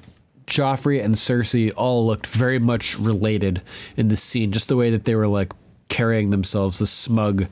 Joffrey, 0.47 1.03
and 1.03 1.15
Cersei 1.15 1.71
all 1.75 2.05
looked 2.05 2.27
very 2.27 2.59
much 2.59 2.97
related 2.99 3.61
in 3.95 4.09
this 4.09 4.21
scene. 4.21 4.51
Just 4.51 4.67
the 4.67 4.75
way 4.75 4.89
that 4.89 5.05
they 5.05 5.15
were 5.15 5.27
like 5.27 5.53
carrying 5.87 6.29
themselves, 6.29 6.79
the 6.79 6.87
smug 6.87 7.47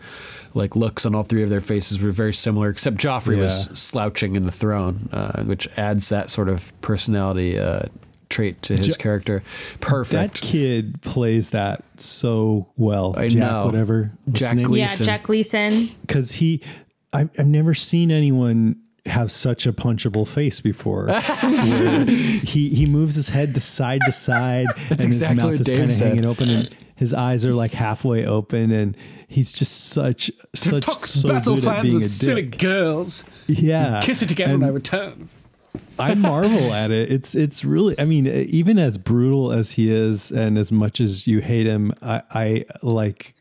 like 0.53 0.75
looks 0.75 1.05
on 1.05 1.13
all 1.13 1.23
three 1.23 1.43
of 1.43 1.49
their 1.49 1.61
faces 1.61 2.01
were 2.01 2.11
very 2.11 2.33
similar. 2.33 2.69
Except 2.69 2.97
Joffrey 2.97 3.37
was 3.37 3.65
slouching 3.79 4.35
in 4.35 4.45
the 4.45 4.51
throne, 4.51 5.09
uh, 5.11 5.43
which 5.43 5.67
adds 5.77 6.09
that 6.09 6.29
sort 6.29 6.49
of 6.49 6.71
personality 6.81 7.59
uh, 7.59 7.83
trait 8.30 8.61
to 8.64 8.77
his 8.77 8.95
Jo- 8.95 9.01
character. 9.01 9.39
That 9.73 9.81
Perfect. 9.81 10.41
kid 10.41 11.01
plays 11.01 11.51
that 11.51 11.84
so 11.99 12.69
well. 12.77 13.14
I 13.18 13.27
Jack, 13.27 13.39
know. 13.51 13.65
whatever. 13.65 14.11
What's 14.26 14.39
Jack 14.39 14.57
his? 14.57 14.68
Gleeson. 14.68 15.06
Yeah, 15.06 15.11
Jack 15.14 15.23
Gleeson. 15.23 15.89
because 16.01 16.34
he 16.34 16.61
I've, 17.11 17.30
I've 17.39 17.47
never 17.47 17.73
seen 17.73 18.11
anyone 18.11 18.76
have 19.06 19.31
such 19.31 19.65
a 19.65 19.73
punchable 19.73 20.27
face 20.27 20.61
before 20.61 21.07
he 22.43 22.69
he 22.69 22.85
moves 22.85 23.15
his 23.15 23.30
head 23.30 23.53
to 23.56 23.60
side 23.60 24.01
to 24.06 24.11
side 24.11 24.68
and 24.89 25.01
exactly 25.01 25.35
his 25.35 25.45
mouth 25.45 25.60
is 25.61 25.68
Dave 25.68 25.77
kind 25.80 25.89
of 25.89 25.95
said. 25.95 26.07
hanging 26.10 26.26
open 26.26 26.49
and 26.49 26.69
his 26.95 27.14
eyes 27.14 27.45
are 27.45 27.53
like 27.53 27.72
halfway 27.72 28.26
open 28.26 28.72
and 28.72 28.95
he's 29.27 29.51
just 29.53 29.85
such 29.88 30.30
such 30.53 30.84
Talk 30.85 31.07
so 31.07 31.30
battle 31.30 31.56
good 31.56 31.65
at 31.65 31.81
being 31.81 31.95
with 31.95 32.03
a 32.03 32.07
silly 32.10 32.43
dick 32.43 32.60
girls. 32.60 33.23
yeah 33.47 34.01
Kiss 34.03 34.22
it 34.22 34.27
together 34.30 34.51
and, 34.51 34.61
when 34.61 34.69
I 34.69 34.73
return. 34.73 35.30
I 35.99 36.15
marvel 36.15 36.73
at 36.73 36.91
it. 36.91 37.11
It's 37.11 37.35
it's 37.35 37.65
really. 37.65 37.99
I 37.99 38.05
mean, 38.05 38.27
even 38.27 38.79
as 38.79 38.97
brutal 38.97 39.51
as 39.51 39.71
he 39.73 39.91
is, 39.91 40.31
and 40.31 40.57
as 40.57 40.71
much 40.71 40.99
as 40.99 41.27
you 41.27 41.39
hate 41.39 41.67
him, 41.67 41.91
I, 42.01 42.21
I 42.31 42.65
like. 42.81 43.35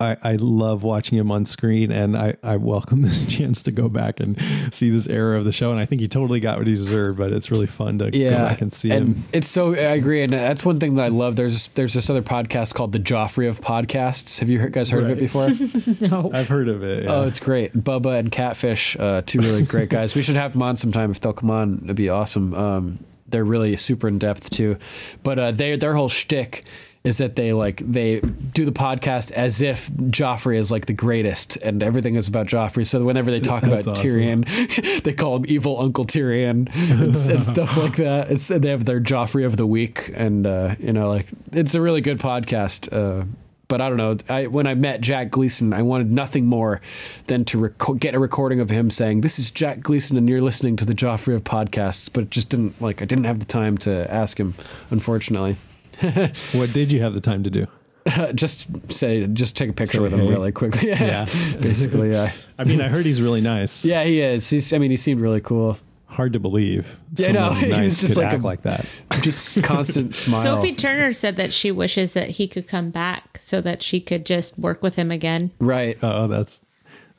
I, 0.00 0.16
I 0.22 0.36
love 0.36 0.82
watching 0.82 1.18
him 1.18 1.30
on 1.30 1.44
screen, 1.44 1.92
and 1.92 2.16
I, 2.16 2.36
I 2.42 2.56
welcome 2.56 3.02
this 3.02 3.24
chance 3.26 3.62
to 3.64 3.70
go 3.70 3.88
back 3.88 4.18
and 4.18 4.40
see 4.72 4.90
this 4.90 5.06
era 5.06 5.38
of 5.38 5.44
the 5.44 5.52
show. 5.52 5.70
And 5.70 5.78
I 5.78 5.84
think 5.84 6.00
he 6.00 6.08
totally 6.08 6.40
got 6.40 6.58
what 6.58 6.66
he 6.66 6.74
deserved. 6.74 7.18
But 7.18 7.32
it's 7.32 7.50
really 7.50 7.66
fun 7.66 7.98
to 7.98 8.16
yeah, 8.16 8.30
go 8.30 8.36
back 8.36 8.60
and 8.62 8.72
see 8.72 8.88
him. 8.88 9.22
It's 9.32 9.48
so 9.48 9.74
I 9.74 9.94
agree, 9.94 10.22
and 10.22 10.32
that's 10.32 10.64
one 10.64 10.80
thing 10.80 10.94
that 10.94 11.04
I 11.04 11.08
love. 11.08 11.36
There's 11.36 11.68
there's 11.68 11.94
this 11.94 12.08
other 12.08 12.22
podcast 12.22 12.74
called 12.74 12.92
the 12.92 12.98
Joffrey 12.98 13.48
of 13.48 13.60
Podcasts. 13.60 14.40
Have 14.40 14.48
you 14.48 14.58
heard, 14.58 14.72
guys 14.72 14.90
heard 14.90 15.04
of 15.04 15.10
it 15.10 15.18
before? 15.18 15.48
no. 16.08 16.30
I've 16.32 16.48
heard 16.48 16.68
of 16.68 16.82
it. 16.82 17.04
yeah. 17.04 17.14
Oh, 17.14 17.26
it's 17.26 17.40
great. 17.40 17.74
Bubba 17.74 18.18
and 18.18 18.32
Catfish, 18.32 18.96
uh, 18.98 19.22
two 19.26 19.40
really 19.40 19.64
great 19.64 19.88
guys. 19.90 20.14
We 20.14 20.22
should 20.22 20.36
have 20.36 20.52
them 20.52 20.62
on 20.62 20.76
sometime 20.76 21.10
if 21.10 21.20
they'll 21.20 21.32
come 21.32 21.50
on. 21.50 21.80
It'd 21.84 21.96
be 21.96 22.08
awesome. 22.08 22.54
Um, 22.54 23.04
they're 23.28 23.44
really 23.44 23.76
super 23.76 24.08
in 24.08 24.18
depth 24.18 24.50
too. 24.50 24.76
But 25.22 25.38
uh, 25.38 25.50
they 25.52 25.76
their 25.76 25.94
whole 25.94 26.08
shtick 26.08 26.64
is 27.02 27.18
that 27.18 27.34
they 27.34 27.52
like 27.52 27.82
they 27.90 28.20
do 28.20 28.66
the 28.66 28.72
podcast 28.72 29.32
as 29.32 29.62
if 29.62 29.88
Joffrey 29.90 30.56
is 30.56 30.70
like 30.70 30.84
the 30.84 30.92
greatest 30.92 31.56
and 31.56 31.82
everything 31.82 32.14
is 32.14 32.28
about 32.28 32.46
Joffrey. 32.46 32.86
So 32.86 33.02
whenever 33.04 33.30
they 33.30 33.40
talk 33.40 33.62
about 33.62 33.86
awesome. 33.86 33.94
Tyrion, 33.94 35.02
they 35.02 35.14
call 35.14 35.36
him 35.36 35.46
evil 35.48 35.80
Uncle 35.80 36.04
Tyrion 36.04 36.68
and, 36.90 37.16
and 37.16 37.44
stuff 37.44 37.76
like 37.76 37.96
that. 37.96 38.30
It's 38.30 38.48
they 38.48 38.68
have 38.68 38.84
their 38.84 39.00
Joffrey 39.00 39.46
of 39.46 39.56
the 39.56 39.66
week, 39.66 40.10
and 40.14 40.46
uh, 40.46 40.74
you 40.78 40.92
know, 40.92 41.08
like 41.08 41.26
it's 41.52 41.74
a 41.74 41.80
really 41.80 42.02
good 42.02 42.18
podcast. 42.18 42.92
Uh, 42.92 43.24
but 43.66 43.80
I 43.80 43.88
don't 43.88 43.96
know. 43.96 44.16
I 44.28 44.48
when 44.48 44.66
I 44.66 44.74
met 44.74 45.00
Jack 45.00 45.30
Gleeson, 45.30 45.72
I 45.72 45.80
wanted 45.80 46.10
nothing 46.10 46.44
more 46.44 46.82
than 47.28 47.46
to 47.46 47.58
reco- 47.58 47.98
get 47.98 48.14
a 48.14 48.18
recording 48.18 48.60
of 48.60 48.68
him 48.68 48.90
saying, 48.90 49.22
"This 49.22 49.38
is 49.38 49.50
Jack 49.50 49.80
Gleeson, 49.80 50.18
and 50.18 50.28
you're 50.28 50.42
listening 50.42 50.76
to 50.76 50.84
the 50.84 50.92
Joffrey 50.92 51.34
of 51.34 51.44
podcasts." 51.44 52.12
But 52.12 52.24
it 52.24 52.30
just 52.30 52.50
didn't 52.50 52.82
like 52.82 53.00
I 53.00 53.06
didn't 53.06 53.24
have 53.24 53.38
the 53.38 53.46
time 53.46 53.78
to 53.78 54.12
ask 54.12 54.38
him, 54.38 54.54
unfortunately. 54.90 55.56
what 56.52 56.72
did 56.72 56.92
you 56.92 57.00
have 57.02 57.14
the 57.14 57.20
time 57.20 57.42
to 57.44 57.50
do? 57.50 57.66
just 58.34 58.66
say, 58.92 59.26
just 59.26 59.56
take 59.56 59.68
a 59.70 59.72
picture 59.74 59.98
Say 59.98 60.02
with 60.02 60.12
him 60.14 60.20
hey. 60.20 60.28
really 60.30 60.52
quickly. 60.52 60.88
Yeah. 60.92 61.24
basically, 61.60 62.12
yeah, 62.12 62.32
I 62.58 62.64
mean, 62.64 62.80
I 62.80 62.88
heard 62.88 63.04
he's 63.04 63.20
really 63.20 63.40
nice. 63.42 63.84
yeah, 63.84 64.02
he 64.04 64.20
is. 64.20 64.48
He's. 64.48 64.72
I 64.72 64.78
mean, 64.78 64.90
he 64.90 64.96
seemed 64.96 65.20
really 65.20 65.40
cool. 65.40 65.76
Hard 66.06 66.32
to 66.32 66.40
believe. 66.40 66.98
Yeah, 67.16 67.30
no, 67.32 67.40
someone 67.50 67.56
he 67.58 67.66
was 67.68 67.76
nice 67.78 68.00
just 68.00 68.14
could 68.14 68.22
like 68.24 68.32
act 68.32 68.42
a- 68.42 68.46
like 68.46 68.62
that. 68.62 68.86
Just 69.22 69.62
constant 69.62 70.14
smile. 70.16 70.42
Sophie 70.42 70.74
Turner 70.74 71.12
said 71.12 71.36
that 71.36 71.52
she 71.52 71.70
wishes 71.70 72.14
that 72.14 72.30
he 72.30 72.48
could 72.48 72.66
come 72.66 72.90
back 72.90 73.38
so 73.38 73.60
that 73.60 73.82
she 73.82 74.00
could 74.00 74.26
just 74.26 74.58
work 74.58 74.82
with 74.82 74.96
him 74.96 75.10
again. 75.12 75.52
right? 75.60 75.96
Oh, 76.02 76.26
that's 76.26 76.64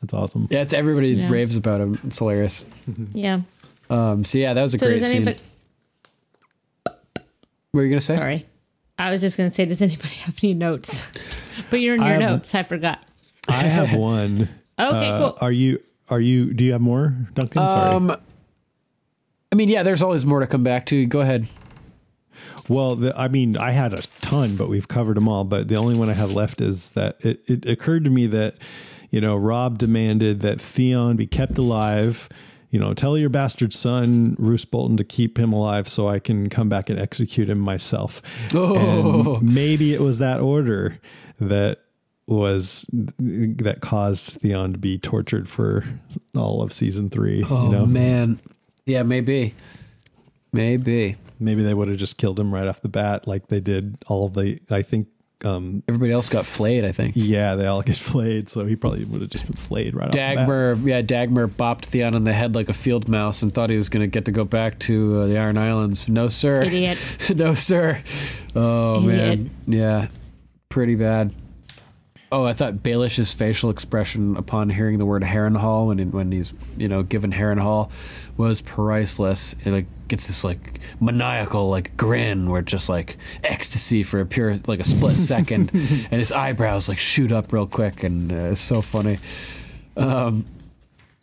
that's 0.01 0.13
awesome. 0.13 0.47
Yeah, 0.49 0.63
it's 0.63 0.73
everybody 0.73 1.11
Yeah. 1.11 1.29
raves 1.29 1.55
about 1.55 1.79
him. 1.79 1.99
It's 2.05 2.17
hilarious. 2.17 2.65
Yeah. 3.13 3.41
Um, 3.89 4.25
so 4.25 4.39
yeah, 4.39 4.53
that 4.55 4.61
was 4.61 4.73
a 4.73 4.79
So 4.79 4.87
great 4.87 4.99
does 4.99 5.07
scene. 5.09 5.17
anybody? 5.27 5.39
What 6.83 6.95
were 7.73 7.83
you 7.83 7.89
gonna 7.89 8.01
say? 8.01 8.17
Sorry, 8.17 8.45
I 9.01 9.11
was 9.11 9.21
just 9.21 9.37
going 9.37 9.49
to 9.49 9.55
say, 9.55 9.65
does 9.65 9.81
anybody 9.81 10.13
have 10.15 10.35
any 10.43 10.53
notes? 10.53 11.11
But 11.69 11.79
you're 11.81 11.95
in 11.95 12.01
I 12.01 12.11
your 12.11 12.21
have- 12.21 12.31
notes. 12.31 12.53
I 12.55 12.63
forgot. 12.63 13.05
I 13.49 13.63
have 13.63 13.93
one. 13.93 14.49
Okay, 14.79 15.09
Uh, 15.09 15.19
cool. 15.19 15.37
Are 15.41 15.51
you 15.51 15.79
are 16.09 16.19
you 16.19 16.53
do 16.53 16.63
you 16.63 16.71
have 16.71 16.81
more, 16.81 17.15
Duncan? 17.35 17.67
Sorry. 17.67 17.93
Um, 17.93 18.15
I 19.51 19.55
mean, 19.55 19.69
yeah, 19.69 19.83
there's 19.83 20.01
always 20.01 20.25
more 20.25 20.39
to 20.39 20.47
come 20.47 20.63
back 20.63 20.87
to. 20.87 21.05
Go 21.05 21.19
ahead. 21.21 21.47
Well, 22.67 22.95
the, 22.95 23.15
I 23.15 23.27
mean, 23.27 23.57
I 23.57 23.71
had 23.71 23.93
a 23.93 24.01
ton, 24.21 24.55
but 24.55 24.69
we've 24.69 24.87
covered 24.87 25.17
them 25.17 25.27
all. 25.27 25.43
But 25.43 25.67
the 25.67 25.75
only 25.75 25.95
one 25.95 26.09
I 26.09 26.13
have 26.13 26.31
left 26.31 26.61
is 26.61 26.91
that 26.91 27.17
it, 27.23 27.41
it 27.47 27.65
occurred 27.67 28.05
to 28.05 28.09
me 28.09 28.25
that, 28.27 28.55
you 29.11 29.21
know, 29.21 29.35
Robb 29.37 29.77
demanded 29.77 30.39
that 30.39 30.59
Theon 30.59 31.15
be 31.15 31.27
kept 31.27 31.57
alive. 31.59 32.27
You 32.71 32.79
know, 32.79 32.93
tell 32.93 33.17
your 33.17 33.29
bastard 33.29 33.73
son, 33.73 34.35
Roose 34.39 34.65
Bolton, 34.65 34.97
to 34.97 35.03
keep 35.03 35.37
him 35.37 35.51
alive 35.53 35.87
so 35.87 36.07
I 36.07 36.19
can 36.19 36.49
come 36.49 36.69
back 36.69 36.89
and 36.89 36.97
execute 36.97 37.49
him 37.49 37.59
myself. 37.59 38.21
Oh. 38.53 39.35
And 39.35 39.53
maybe 39.53 39.93
it 39.93 39.99
was 39.99 40.19
that 40.19 40.39
order 40.39 40.97
that 41.39 41.79
was 42.27 42.85
that 42.91 43.79
caused 43.81 44.39
Theon 44.41 44.71
to 44.71 44.79
be 44.79 44.97
tortured 44.97 45.49
for 45.49 45.83
all 46.35 46.61
of 46.61 46.71
season 46.71 47.09
three. 47.09 47.43
Oh 47.47 47.65
you 47.65 47.71
know, 47.71 47.85
man, 47.85 48.39
yeah, 48.85 49.03
maybe, 49.03 49.53
maybe 50.53 51.17
maybe 51.41 51.63
they 51.63 51.73
would 51.73 51.89
have 51.89 51.97
just 51.97 52.17
killed 52.17 52.39
him 52.39 52.53
right 52.53 52.67
off 52.67 52.81
the 52.81 52.89
bat, 52.89 53.27
like 53.27 53.47
they 53.47 53.59
did 53.59 53.97
all 54.07 54.25
of 54.25 54.33
the. 54.33 54.59
I 54.69 54.81
think 54.81 55.07
um, 55.45 55.83
everybody 55.87 56.11
else 56.11 56.29
got 56.29 56.45
flayed. 56.45 56.85
I 56.85 56.91
think. 56.91 57.13
Yeah, 57.15 57.55
they 57.55 57.67
all 57.67 57.81
get 57.81 57.97
flayed, 58.11 58.49
so 58.49 58.65
he 58.65 58.75
probably 58.75 59.05
would 59.05 59.21
have 59.21 59.29
just 59.29 59.45
been 59.45 59.55
flayed 59.55 59.95
right 59.95 60.07
off 60.07 60.11
the 60.11 60.17
bat. 60.17 60.47
Dagmer, 60.47 60.85
yeah, 60.85 61.01
Dagmer 61.01 61.47
bopped 61.47 61.85
Theon 61.85 62.15
on 62.15 62.23
the 62.23 62.33
head 62.33 62.55
like 62.55 62.69
a 62.69 62.73
field 62.73 63.07
mouse 63.07 63.41
and 63.41 63.53
thought 63.53 63.69
he 63.69 63.77
was 63.77 63.89
going 63.89 64.01
to 64.01 64.07
get 64.07 64.25
to 64.25 64.31
go 64.31 64.45
back 64.45 64.79
to 64.79 65.21
uh, 65.21 65.27
the 65.27 65.37
Iron 65.37 65.57
Islands. 65.57 66.07
No, 66.07 66.27
sir. 66.27 66.63
Idiot. 66.63 67.31
no, 67.35 67.53
sir. 67.53 68.01
Oh 68.55 69.07
Idiot. 69.07 69.39
man, 69.39 69.51
yeah, 69.67 70.07
pretty 70.69 70.95
bad. 70.95 71.33
Oh, 72.33 72.45
I 72.45 72.53
thought 72.53 72.75
Baelish's 72.75 73.33
facial 73.33 73.69
expression 73.69 74.37
upon 74.37 74.69
hearing 74.69 74.99
the 74.99 75.05
word 75.05 75.21
Harrenhal 75.21 75.87
when 75.87 75.97
he, 75.97 76.05
when 76.05 76.31
he's 76.31 76.53
you 76.77 76.87
know 76.87 77.03
given 77.03 77.31
Harrenhal 77.31 77.91
was 78.37 78.61
priceless. 78.61 79.55
It 79.63 79.71
like 79.71 79.87
gets 80.07 80.27
this 80.27 80.43
like 80.43 80.79
maniacal 80.99 81.69
like 81.69 81.95
grin 81.97 82.49
where 82.49 82.61
it's 82.61 82.71
just 82.71 82.89
like 82.89 83.17
ecstasy 83.43 84.03
for 84.03 84.19
a 84.19 84.25
pure 84.25 84.59
like 84.67 84.79
a 84.79 84.85
split 84.85 85.17
second, 85.33 85.71
and 85.73 86.19
his 86.19 86.31
eyebrows 86.31 86.89
like 86.89 86.99
shoot 86.99 87.31
up 87.31 87.53
real 87.53 87.67
quick, 87.67 88.03
and 88.03 88.31
uh, 88.31 88.51
it's 88.51 88.61
so 88.61 88.81
funny. 88.81 89.19
Um, 89.97 90.45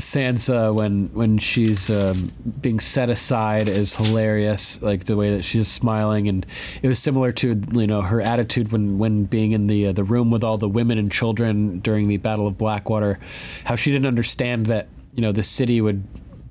Sansa 0.00 0.72
when 0.72 1.08
when 1.08 1.38
she's 1.38 1.90
um, 1.90 2.30
being 2.60 2.78
set 2.78 3.10
aside 3.10 3.68
is 3.68 3.94
hilarious. 3.94 4.80
Like 4.80 5.04
the 5.04 5.16
way 5.16 5.34
that 5.34 5.42
she's 5.42 5.66
smiling, 5.66 6.28
and 6.28 6.46
it 6.82 6.86
was 6.86 7.00
similar 7.00 7.32
to 7.32 7.60
you 7.72 7.86
know 7.88 8.02
her 8.02 8.20
attitude 8.20 8.70
when 8.70 8.98
when 8.98 9.24
being 9.24 9.50
in 9.50 9.66
the 9.66 9.88
uh, 9.88 9.92
the 9.92 10.04
room 10.04 10.30
with 10.30 10.44
all 10.44 10.56
the 10.56 10.68
women 10.68 10.98
and 10.98 11.10
children 11.10 11.80
during 11.80 12.06
the 12.06 12.16
Battle 12.16 12.46
of 12.46 12.56
Blackwater. 12.56 13.18
How 13.64 13.74
she 13.74 13.90
didn't 13.90 14.06
understand 14.06 14.66
that 14.66 14.86
you 15.14 15.22
know 15.22 15.32
the 15.32 15.42
city 15.42 15.80
would 15.80 16.04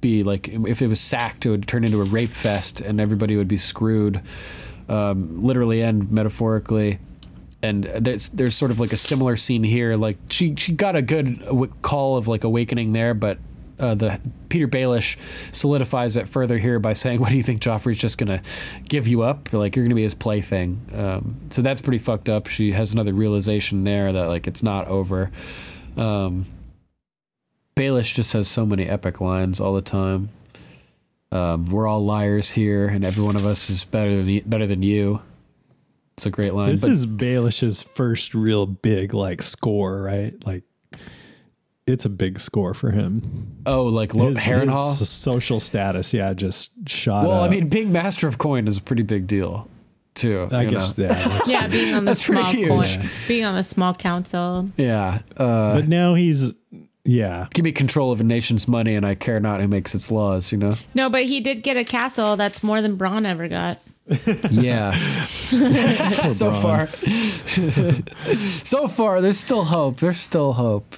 be 0.07 0.23
like 0.23 0.47
if 0.47 0.81
it 0.81 0.87
was 0.87 0.99
sacked, 0.99 1.45
it 1.45 1.49
would 1.49 1.67
turn 1.67 1.83
into 1.83 2.01
a 2.01 2.05
rape 2.05 2.31
fest, 2.31 2.81
and 2.81 2.99
everybody 2.99 3.35
would 3.35 3.47
be 3.47 3.57
screwed, 3.57 4.21
um, 4.89 5.43
literally 5.43 5.81
and 5.81 6.11
metaphorically 6.11 6.99
and 7.63 7.83
there's 7.85 8.29
there's 8.29 8.55
sort 8.55 8.71
of 8.71 8.79
like 8.79 8.93
a 8.93 8.97
similar 8.97 9.35
scene 9.35 9.63
here. 9.63 9.95
Like 9.95 10.17
she 10.29 10.55
she 10.55 10.73
got 10.73 10.95
a 10.95 11.01
good 11.01 11.43
call 11.81 12.17
of 12.17 12.27
like 12.27 12.43
awakening 12.43 12.93
there, 12.93 13.13
but 13.13 13.39
uh, 13.79 13.95
the 13.95 14.19
Petyr 14.49 14.67
Baelish 14.67 15.17
solidifies 15.53 16.15
it 16.15 16.27
further 16.27 16.57
here 16.57 16.79
by 16.79 16.93
saying, 16.93 17.19
"What 17.21 17.29
do 17.29 17.37
you 17.37 17.43
think 17.43 17.61
Joffrey's 17.61 17.97
just 17.97 18.17
gonna 18.17 18.41
give 18.87 19.07
you 19.07 19.23
up? 19.23 19.51
Like 19.53 19.75
you're 19.75 19.85
gonna 19.85 19.95
be 19.95 20.03
his 20.03 20.15
plaything." 20.15 20.81
Um, 20.93 21.39
so 21.49 21.61
that's 21.61 21.81
pretty 21.81 21.99
fucked 21.99 22.29
up. 22.29 22.47
She 22.47 22.71
has 22.71 22.93
another 22.93 23.13
realization 23.13 23.83
there 23.83 24.11
that 24.13 24.27
like 24.27 24.47
it's 24.47 24.63
not 24.63 24.87
over. 24.87 25.31
Um, 25.95 26.45
Baelish 27.77 28.15
just 28.15 28.33
has 28.33 28.47
so 28.47 28.65
many 28.65 28.87
epic 28.87 29.21
lines 29.21 29.59
all 29.59 29.73
the 29.73 29.81
time. 29.81 30.29
Um, 31.31 31.65
we're 31.65 31.87
all 31.87 32.03
liars 32.05 32.49
here, 32.51 32.87
and 32.87 33.05
every 33.05 33.23
one 33.23 33.35
of 33.35 33.45
us 33.45 33.69
is 33.69 33.83
better 33.83 34.15
than 34.15 34.27
y- 34.27 34.43
better 34.45 34.65
than 34.65 34.81
you. 34.81 35.21
It's 36.17 36.25
a 36.25 36.31
great 36.31 36.53
line. 36.53 36.69
This 36.69 36.81
but- 36.81 36.91
is 36.91 37.05
Baelish's 37.05 37.83
first 37.83 38.33
real 38.33 38.65
big 38.65 39.13
like 39.13 39.41
score, 39.41 40.01
right? 40.03 40.33
Like 40.45 40.63
it's 41.85 42.05
a 42.05 42.09
big 42.09 42.39
score 42.39 42.73
for 42.73 42.91
him. 42.91 43.57
Oh, 43.65 43.83
like 43.85 44.13
Lo- 44.15 44.27
His, 44.29 44.39
Harrenhal? 44.39 44.97
his 44.97 45.09
social 45.09 45.59
status, 45.59 46.13
yeah, 46.13 46.33
just 46.33 46.71
shot 46.89 47.27
Well, 47.27 47.43
I 47.43 47.49
mean, 47.49 47.69
being 47.69 47.91
master 47.93 48.27
of 48.27 48.37
coin 48.37 48.67
is 48.67 48.77
a 48.77 48.81
pretty 48.81 49.03
big 49.03 49.25
deal, 49.27 49.69
too. 50.15 50.49
I 50.51 50.65
guess 50.65 50.97
know? 50.97 51.07
that. 51.07 51.17
that's- 51.17 51.49
Yeah, 51.49 51.67
being 51.67 51.93
on 51.93 52.03
the 52.05 52.09
That's 52.11 52.25
pretty 52.25 52.41
small 52.41 52.51
huge. 52.53 52.67
coin, 52.67 52.85
Yeah. 52.87 53.09
being 53.27 53.45
on 53.45 53.55
the 53.55 53.63
small 53.63 53.93
council. 53.93 54.69
Yeah. 54.75 55.19
Uh, 55.37 55.75
but 55.75 55.87
now 55.87 56.13
he's 56.15 56.51
yeah. 57.07 57.47
give 57.53 57.65
me 57.65 57.71
control 57.71 58.11
of 58.11 58.19
a 58.21 58.23
nation's 58.23 58.67
money, 58.67 58.93
and 58.95 59.05
I 59.05 59.15
care 59.15 59.39
not 59.39 59.61
who 59.61 59.67
makes 59.67 59.95
its 59.95 60.11
laws. 60.11 60.51
You 60.51 60.57
know. 60.59 60.73
No, 60.93 61.09
but 61.09 61.25
he 61.25 61.39
did 61.39 61.63
get 61.63 61.77
a 61.77 61.83
castle 61.83 62.35
that's 62.35 62.61
more 62.61 62.81
than 62.81 62.97
Bronn 62.97 63.25
ever 63.25 63.47
got. 63.47 63.79
Yeah. 64.51 64.91
so 64.91 66.51
Bronn. 66.51 66.61
far, 66.61 66.87
so 68.37 68.87
far, 68.87 69.21
there's 69.21 69.39
still 69.39 69.65
hope. 69.65 69.97
There's 69.97 70.17
still 70.17 70.53
hope. 70.53 70.95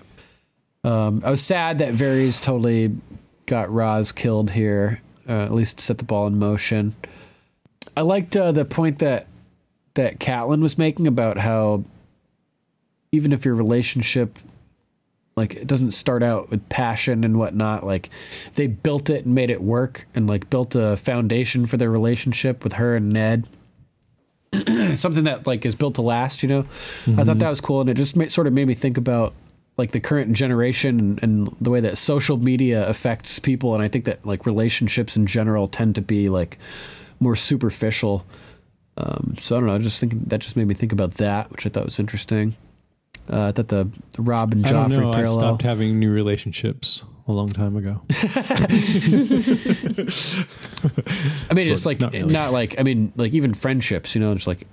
Um, 0.84 1.22
I 1.24 1.30
was 1.32 1.44
sad 1.44 1.80
that 1.80 1.94
Varys 1.94 2.42
totally 2.42 2.96
got 3.46 3.72
Ros 3.72 4.12
killed 4.12 4.52
here. 4.52 5.02
Uh, 5.28 5.44
at 5.44 5.54
least 5.54 5.80
set 5.80 5.98
the 6.00 6.04
ball 6.04 6.28
in 6.28 6.40
motion. 6.40 6.96
I 7.96 8.02
liked 8.02 8.36
uh, 8.36 8.52
the 8.52 8.66
point 8.66 9.00
that 9.00 9.28
that 9.96 10.20
Catelyn 10.20 10.62
was 10.62 10.78
making 10.78 11.08
about 11.08 11.38
how 11.38 11.84
even 13.12 13.34
if 13.34 13.44
your 13.46 13.56
relationship 13.56 14.40
like 15.40 15.56
it 15.56 15.68
doesn't 15.68 15.92
start 15.92 16.22
out 16.22 16.50
with 16.50 16.68
passion 16.70 17.24
and 17.24 17.38
whatnot 17.38 17.86
like 17.86 18.10
they 18.56 18.68
built 18.68 19.10
it 19.10 19.26
and 19.26 19.34
made 19.34 19.50
it 19.50 19.62
work 19.62 20.06
and 20.14 20.28
like 20.28 20.50
built 20.50 20.76
a 20.76 20.96
foundation 20.98 21.66
for 21.66 21.78
their 21.78 21.90
relationship 21.90 22.64
with 22.64 22.74
her 22.74 22.96
and 22.96 23.12
ned 23.12 23.48
something 24.96 25.24
that 25.24 25.46
like 25.48 25.66
is 25.66 25.76
built 25.76 25.96
to 25.96 26.02
last 26.02 26.44
you 26.44 26.50
know 26.50 26.66
i 27.18 27.24
thought 27.24 27.40
that 27.40 27.50
was 27.50 27.62
cool 27.62 27.82
and 27.82 27.90
it 27.90 27.96
just 27.96 28.16
sort 28.32 28.48
of 28.48 28.54
made 28.54 28.68
me 28.68 28.74
think 28.74 28.98
about 28.98 29.34
like 29.80 29.92
the 29.92 30.00
current 30.02 30.34
generation 30.34 31.00
and, 31.00 31.24
and 31.24 31.56
the 31.62 31.70
way 31.70 31.80
that 31.80 31.98
social 31.98 32.36
media 32.36 32.88
affects 32.88 33.40
people, 33.40 33.74
and 33.74 33.82
I 33.82 33.88
think 33.88 34.04
that 34.06 34.26
like 34.26 34.46
relationships 34.46 35.16
in 35.16 35.26
general 35.26 35.70
tend 35.70 35.96
to 35.96 36.02
be 36.02 36.28
like 36.28 36.60
more 37.22 37.36
superficial. 37.36 38.26
Um, 38.98 39.36
so 39.40 39.56
I 39.56 39.60
don't 39.60 39.68
know. 39.68 39.76
I 39.76 39.78
just 39.78 40.00
thinking 40.02 40.24
that 40.28 40.40
just 40.40 40.58
made 40.58 40.68
me 40.68 40.76
think 40.76 40.92
about 40.92 41.16
that, 41.16 41.50
which 41.50 41.66
I 41.66 41.70
thought 41.70 41.86
was 41.86 41.98
interesting. 41.98 42.58
Uh, 43.30 43.48
I 43.48 43.52
thought 43.52 43.68
the, 43.68 43.90
the 44.14 44.22
Robb 44.22 44.54
and 44.54 44.66
I 44.66 44.72
don't 44.72 44.90
Joffrey 44.90 45.02
know. 45.02 45.10
I 45.12 45.16
parallel. 45.16 45.34
stopped 45.34 45.62
having 45.62 46.00
new 46.00 46.12
relationships 46.12 47.04
a 47.28 47.32
long 47.32 47.48
time 47.50 47.76
ago. 47.76 48.02
I 48.10 48.14
mean, 51.54 51.66
Sort 51.66 51.74
it's 51.74 51.86
like 51.86 52.00
not 52.00 52.14
not, 52.14 52.52
like 52.52 52.80
I 52.80 52.84
mean, 52.84 53.12
like 53.16 53.34
even 53.34 53.54
friendships, 53.54 54.16
you 54.16 54.22
know, 54.22 54.34
just 54.34 54.48
like, 54.48 54.66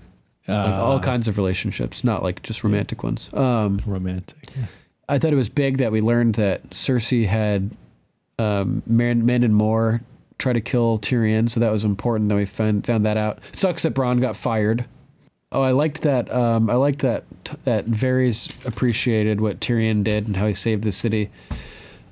like 0.49 0.57
Uh, 0.57 0.83
all 0.83 1.01
kinds 1.01 1.28
of 1.28 1.37
relationships, 1.39 2.05
not 2.05 2.23
like 2.23 2.43
just 2.43 2.65
romantic 2.65 3.03
ones. 3.03 3.33
Um, 3.35 3.81
romantic. 3.87 4.39
yeah. 4.57 4.66
I 5.09 5.19
thought 5.19 5.33
it 5.33 5.37
was 5.37 5.49
big 5.49 5.78
that 5.78 5.93
we 5.93 6.01
learned 6.01 6.35
that 6.37 6.70
Cersei 6.70 7.27
had 7.27 7.70
um, 8.39 8.83
Man- 8.87 9.24
Mandon 9.27 9.53
Moore 9.55 10.01
try 10.39 10.53
to 10.53 10.61
kill 10.61 10.99
Tyrion, 10.99 11.49
so 11.49 11.61
that 11.61 11.73
was 11.73 11.85
important 11.85 12.28
that 12.28 12.35
we 12.37 12.45
found 12.47 12.87
found 12.87 13.05
that 13.07 13.16
out. 13.16 13.39
It 13.53 13.57
sucks 13.57 13.83
that 13.85 13.95
Bronn 13.95 14.20
got 14.20 14.37
fired. 14.37 14.85
Oh, 15.52 15.62
I 15.62 15.70
liked 15.70 16.02
that. 16.02 16.32
Um, 16.32 16.68
I 16.68 16.74
liked 16.74 17.01
that 17.01 17.24
that 17.64 17.86
Varys 17.86 18.51
appreciated 18.66 19.40
what 19.40 19.60
Tyrion 19.60 20.02
did 20.02 20.27
and 20.27 20.36
how 20.36 20.47
he 20.47 20.55
saved 20.55 20.82
the 20.82 20.93
city. 20.93 21.31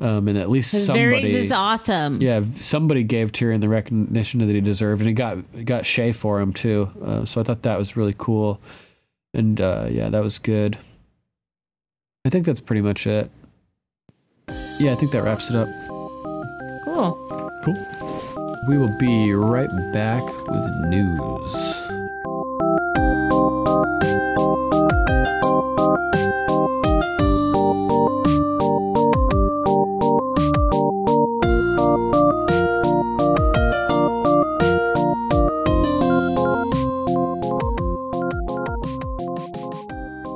Um, 0.01 0.29
and 0.29 0.37
at 0.37 0.51
least 0.51 0.71
somebody, 0.87 1.23
Varys 1.23 1.45
is 1.45 1.53
awesome. 1.53 2.21
yeah, 2.21 2.43
somebody 2.57 3.03
gave 3.05 3.33
Tyrion 3.33 3.61
the 3.61 3.69
recognition 3.69 4.41
that 4.47 4.53
he 4.53 4.61
deserved, 4.61 5.01
and 5.01 5.09
he 5.09 5.15
got 5.15 5.39
got 5.65 5.85
Shae 5.85 6.15
for 6.15 6.41
him 6.41 6.53
too. 6.53 6.91
Uh, 7.03 7.25
so 7.25 7.41
I 7.41 7.45
thought 7.45 7.63
that 7.63 7.79
was 7.79 7.97
really 7.97 8.15
cool, 8.17 8.61
and 9.33 9.61
uh, 9.61 9.87
yeah, 9.91 10.09
that 10.11 10.23
was 10.23 10.39
good. 10.39 10.79
I 12.27 12.31
think 12.31 12.47
that's 12.47 12.61
pretty 12.61 12.83
much 12.83 13.07
it. 13.07 13.31
Yeah, 14.79 14.93
I 14.93 14.95
think 14.97 15.13
that 15.13 15.23
wraps 15.23 15.51
it 15.51 15.57
up. 15.57 15.69
Cool. 16.85 17.15
Cool. 17.65 17.87
We 18.69 18.79
will 18.79 18.97
be 18.99 19.33
right 19.33 19.71
back 19.93 20.23
with 20.49 20.67
news. 20.89 21.84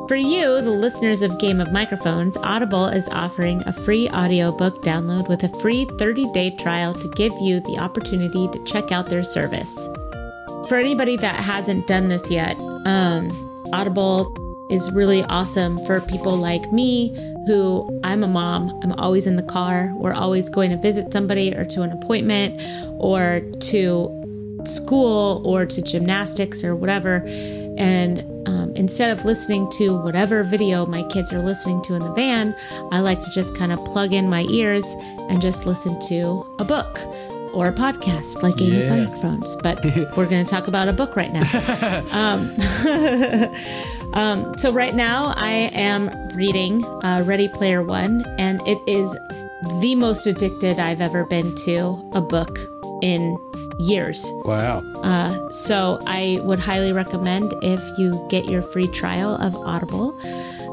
For 0.09 0.16
you, 0.16 0.62
the 0.62 0.70
listeners 0.70 1.20
of 1.20 1.39
Game 1.39 1.60
of 1.60 1.70
Microphones, 1.70 2.39
Audible 2.39 2.86
is 2.86 3.10
offering 3.10 3.62
a 3.66 3.74
free 3.74 4.09
audiobook 4.09 4.82
download 4.82 5.28
with 5.28 5.44
a 5.44 5.60
free 5.60 5.85
30 5.85 6.32
day 6.32 6.51
trial 6.51 6.94
to 6.94 7.09
give 7.09 7.35
you 7.40 7.60
the 7.60 7.78
opportunity 7.78 8.48
to 8.48 8.65
check 8.65 8.90
out 8.90 9.06
their 9.06 9.23
service. 9.23 9.86
For 10.69 10.77
anybody 10.77 11.16
that 11.16 11.36
hasn't 11.36 11.86
done 11.86 12.11
this 12.11 12.31
yet, 12.31 12.55
um, 12.85 13.31
Audible 13.73 14.35
is 14.70 14.93
really 14.93 15.23
awesome 15.24 15.78
for 15.86 16.03
people 16.03 16.36
like 16.36 16.70
me 16.70 17.09
who 17.47 18.01
I'm 18.05 18.23
a 18.23 18.27
mom. 18.27 18.78
I'm 18.82 18.93
always 18.93 19.27
in 19.27 19.36
the 19.36 19.43
car. 19.43 19.90
We're 19.95 20.12
always 20.12 20.51
going 20.51 20.70
to 20.70 20.77
visit 20.77 21.11
somebody 21.11 21.55
or 21.55 21.65
to 21.65 21.81
an 21.81 21.90
appointment 21.93 22.61
or 23.01 23.40
to 23.61 24.61
school 24.66 25.40
or 25.47 25.65
to 25.65 25.81
gymnastics 25.81 26.62
or 26.62 26.77
whatever. 26.77 27.24
And 27.78 28.19
um, 28.47 28.74
instead 28.77 29.11
of 29.11 29.24
listening 29.24 29.70
to 29.78 29.97
whatever 30.03 30.43
video 30.43 30.85
my 30.85 31.03
kids 31.05 31.32
are 31.32 31.40
listening 31.40 31.81
to 31.85 31.95
in 31.95 32.01
the 32.01 32.12
van, 32.12 32.55
I 32.93 33.01
like 33.01 33.23
to 33.23 33.31
just 33.31 33.57
kind 33.57 33.73
of 33.73 33.82
plug 33.86 34.12
in 34.12 34.28
my 34.28 34.43
ears 34.51 34.85
and 35.31 35.40
just 35.40 35.65
listen 35.65 35.99
to 36.09 36.45
a 36.59 36.65
book 36.65 36.99
or 37.53 37.69
a 37.69 37.73
podcast 37.73 38.43
like 38.43 38.57
Game 38.57 38.73
Yeah. 38.73 39.05
Microphones. 39.05 39.57
But 39.57 39.85
we're 40.16 40.29
going 40.29 40.45
to 40.45 40.51
talk 40.51 40.69
about 40.69 40.89
a 40.89 40.93
book 40.93 41.16
right 41.16 41.33
now. 41.33 41.43
um, 42.12 42.55
um, 44.15 44.59
so, 44.59 44.73
right 44.73 44.95
now, 44.95 45.33
I 45.37 45.70
am 45.73 46.11
reading 46.37 46.85
uh, 47.05 47.23
Ready 47.27 47.49
Player 47.49 47.83
One, 47.83 48.25
and 48.39 48.61
it 48.66 48.79
is 48.87 49.16
the 49.81 49.95
most 49.95 50.27
addicted 50.27 50.79
I've 50.79 51.01
ever 51.01 51.25
been 51.25 51.55
to 51.57 52.11
a 52.15 52.20
book 52.20 52.59
in 53.03 53.37
years. 53.79 54.31
Wow. 54.45 54.81
Uh, 55.03 55.51
so 55.51 55.99
I 56.07 56.39
would 56.43 56.59
highly 56.59 56.93
recommend 56.93 57.55
if 57.62 57.81
you 57.99 58.27
get 58.29 58.47
your 58.49 58.62
free 58.62 58.89
trial 58.89 59.37
of 59.37 59.55
Audible 59.57 60.19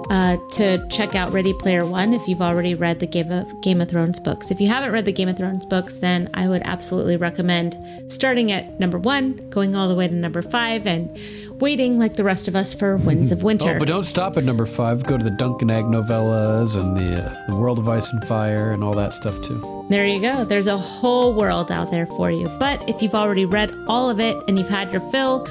uh, 0.10 0.38
to 0.53 0.88
check 0.90 1.15
out 1.15 1.32
Ready 1.32 1.53
Player 1.53 1.86
One 1.86 2.14
if 2.14 2.27
you've 2.27 2.41
already 2.41 2.76
read 2.76 2.99
the 2.99 3.07
Game 3.07 3.32
of, 3.32 3.61
Game 3.61 3.82
of 3.82 3.90
Thrones 3.90 4.19
books. 4.19 4.52
If 4.52 4.61
you 4.61 4.68
haven't 4.68 4.91
read 4.91 5.06
the 5.06 5.11
Game 5.11 5.27
of 5.27 5.38
Thrones 5.38 5.65
books, 5.65 5.98
then 5.98 6.30
I 6.34 6.48
would 6.48 6.61
absolutely 6.64 7.18
recommend 7.18 7.77
starting 8.11 8.52
at 8.52 8.80
number 8.80 8.98
one, 8.98 9.49
going 9.49 9.76
all 9.76 9.88
the 9.88 9.95
way 9.95 10.07
to 10.07 10.14
number 10.14 10.41
five, 10.41 10.86
and 10.86 11.18
waiting 11.60 11.98
like 11.98 12.15
the 12.15 12.23
rest 12.23 12.48
of 12.48 12.56
us 12.56 12.73
for 12.73 12.98
Winds 12.98 13.32
of 13.32 13.44
Winter. 13.44 13.76
Oh, 13.76 13.80
but 13.80 13.88
don't 13.88 14.03
stop 14.03 14.38
at 14.38 14.44
number 14.44 14.65
five. 14.65 15.03
Go 15.06 15.18
to 15.18 15.23
the 15.23 15.32
Dunk 15.32 15.61
and 15.61 15.72
Egg 15.72 15.86
novellas 15.86 16.80
and 16.80 16.95
the, 16.95 17.23
uh, 17.23 17.45
the 17.49 17.56
World 17.56 17.80
of 17.80 17.88
Ice 17.88 18.11
and 18.11 18.23
Fire 18.27 18.72
and 18.72 18.84
all 18.84 18.94
that 18.94 19.14
stuff 19.14 19.41
too. 19.41 19.86
There 19.90 20.06
you 20.06 20.22
go. 20.22 20.45
There's 20.45 20.68
a 20.68 20.77
whole 20.77 21.34
world 21.34 21.72
out 21.72 21.91
there 21.91 22.07
for 22.07 22.32
you. 22.32 22.48
But 22.60 22.88
if 22.90 23.02
you've 23.02 23.15
already 23.15 23.45
read 23.45 23.73
all 23.88 24.10
of 24.10 24.19
it 24.19 24.36
and 24.48 24.57
you've 24.57 24.69
had 24.69 24.91
your 24.91 25.02
fill, 25.11 25.48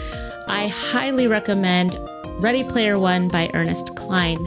I 0.48 0.68
highly 0.68 1.26
recommend 1.26 1.98
Ready 2.40 2.64
Player 2.64 2.98
One 2.98 3.28
by 3.28 3.50
Ernest 3.54 3.94
Cline. 3.96 4.44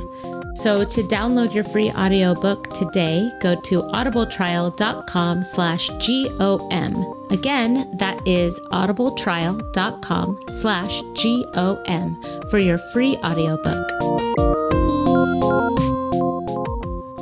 So 0.56 0.84
to 0.84 1.04
download 1.04 1.54
your 1.54 1.64
free 1.64 1.92
audiobook 1.92 2.74
today, 2.74 3.32
go 3.42 3.56
to 3.62 3.84
audibletrial.com 3.84 5.44
slash 5.44 5.90
G-O-M. 6.00 7.14
Again, 7.30 7.90
that 7.98 8.28
is 8.28 8.60
audibletrial.com 8.72 10.40
slash 10.50 11.02
G-O-M 11.14 12.22
for 12.50 12.58
your 12.58 12.78
free 12.78 13.18
audiobook. 13.18 13.92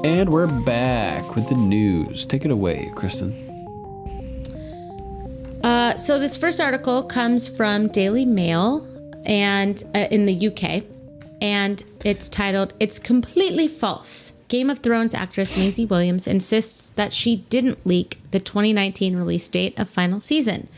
And 0.05 0.29
we're 0.29 0.47
back 0.47 1.35
with 1.35 1.49
the 1.49 1.55
news. 1.55 2.25
Take 2.25 2.45
it 2.45 2.51
away, 2.51 2.89
Kristen. 2.95 3.33
Uh, 5.63 5.97
so 5.97 6.19
this 6.19 6.37
first 6.37 6.61
article 6.61 7.03
comes 7.03 7.47
from 7.47 7.87
Daily 7.87 8.23
Mail 8.23 8.87
and 9.25 9.83
uh, 9.93 10.07
in 10.11 10.25
the 10.25 10.47
UK, 10.47 10.83
and 11.41 11.83
it's 12.03 12.29
titled 12.29 12.73
"It's 12.79 12.99
completely 12.99 13.67
false." 13.67 14.31
Game 14.47 14.69
of 14.69 14.79
Thrones 14.79 15.15
actress 15.15 15.57
Maisie 15.57 15.85
Williams 15.85 16.27
insists 16.27 16.91
that 16.91 17.13
she 17.13 17.37
didn't 17.37 17.85
leak 17.85 18.19
the 18.31 18.39
2019 18.39 19.17
release 19.17 19.49
date 19.49 19.77
of 19.77 19.89
final 19.89 20.21
season. 20.21 20.69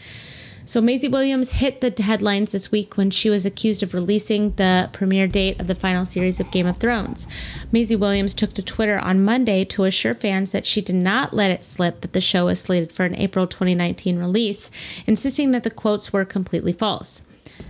So 0.67 0.81
Maisie 0.81 1.07
Williams 1.07 1.53
hit 1.53 1.79
the 1.79 2.03
headlines 2.03 2.51
this 2.51 2.73
week 2.73 2.97
when 2.97 3.09
she 3.09 3.29
was 3.29 3.45
accused 3.45 3.83
of 3.83 3.93
releasing 3.93 4.51
the 4.55 4.89
premiere 4.91 5.25
date 5.25 5.61
of 5.61 5.67
the 5.67 5.75
final 5.75 6.05
series 6.05 6.41
of 6.41 6.51
Game 6.51 6.67
of 6.67 6.75
Thrones. 6.75 7.25
Maisie 7.71 7.95
Williams 7.95 8.33
took 8.33 8.51
to 8.53 8.61
Twitter 8.61 8.99
on 8.99 9.23
Monday 9.23 9.63
to 9.63 9.85
assure 9.85 10.13
fans 10.13 10.51
that 10.51 10.65
she 10.65 10.81
did 10.81 10.95
not 10.95 11.33
let 11.33 11.51
it 11.51 11.63
slip 11.63 12.01
that 12.01 12.11
the 12.11 12.19
show 12.19 12.47
was 12.47 12.59
slated 12.59 12.91
for 12.91 13.05
an 13.05 13.15
April 13.15 13.47
2019 13.47 14.19
release, 14.19 14.69
insisting 15.05 15.51
that 15.51 15.63
the 15.63 15.69
quotes 15.69 16.11
were 16.11 16.25
completely 16.25 16.73
false. 16.73 17.21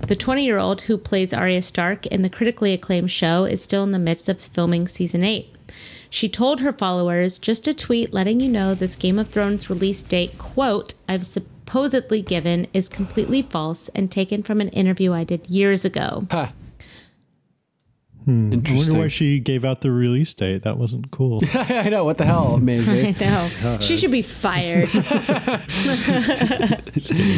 The 0.07 0.15
20 0.15 0.45
year 0.45 0.57
old 0.57 0.81
who 0.81 0.97
plays 0.97 1.33
Arya 1.33 1.61
Stark 1.61 2.05
in 2.07 2.21
the 2.21 2.29
critically 2.29 2.73
acclaimed 2.73 3.11
show 3.11 3.45
is 3.45 3.61
still 3.61 3.83
in 3.83 3.91
the 3.91 3.99
midst 3.99 4.29
of 4.29 4.41
filming 4.41 4.87
season 4.87 5.23
8. 5.23 5.53
She 6.09 6.29
told 6.29 6.61
her 6.61 6.71
followers, 6.71 7.37
just 7.37 7.67
a 7.67 7.73
tweet 7.73 8.13
letting 8.13 8.39
you 8.39 8.49
know 8.49 8.73
this 8.73 8.95
Game 8.95 9.19
of 9.19 9.27
Thrones 9.27 9.69
release 9.69 10.01
date 10.03 10.37
quote 10.37 10.93
I've 11.09 11.25
supposedly 11.25 12.21
given 12.21 12.67
is 12.73 12.87
completely 12.87 13.41
false 13.41 13.89
and 13.89 14.09
taken 14.09 14.43
from 14.43 14.61
an 14.61 14.69
interview 14.69 15.13
I 15.13 15.25
did 15.25 15.49
years 15.49 15.83
ago. 15.83 16.25
Ha. 18.27 18.31
I 18.31 18.75
wonder 18.75 18.97
why 18.99 19.07
she 19.07 19.39
gave 19.39 19.63
out 19.63 19.79
the 19.79 19.89
release 19.89 20.33
date. 20.33 20.63
That 20.63 20.77
wasn't 20.77 21.11
cool. 21.11 21.41
I 21.53 21.87
know. 21.87 22.03
What 22.03 22.17
the 22.17 22.25
hell, 22.25 22.57
Maisie? 22.57 23.15
I 23.21 23.29
know. 23.63 23.77
She 23.79 23.95
should 23.95 24.11
be 24.11 24.21
fired. 24.21 24.89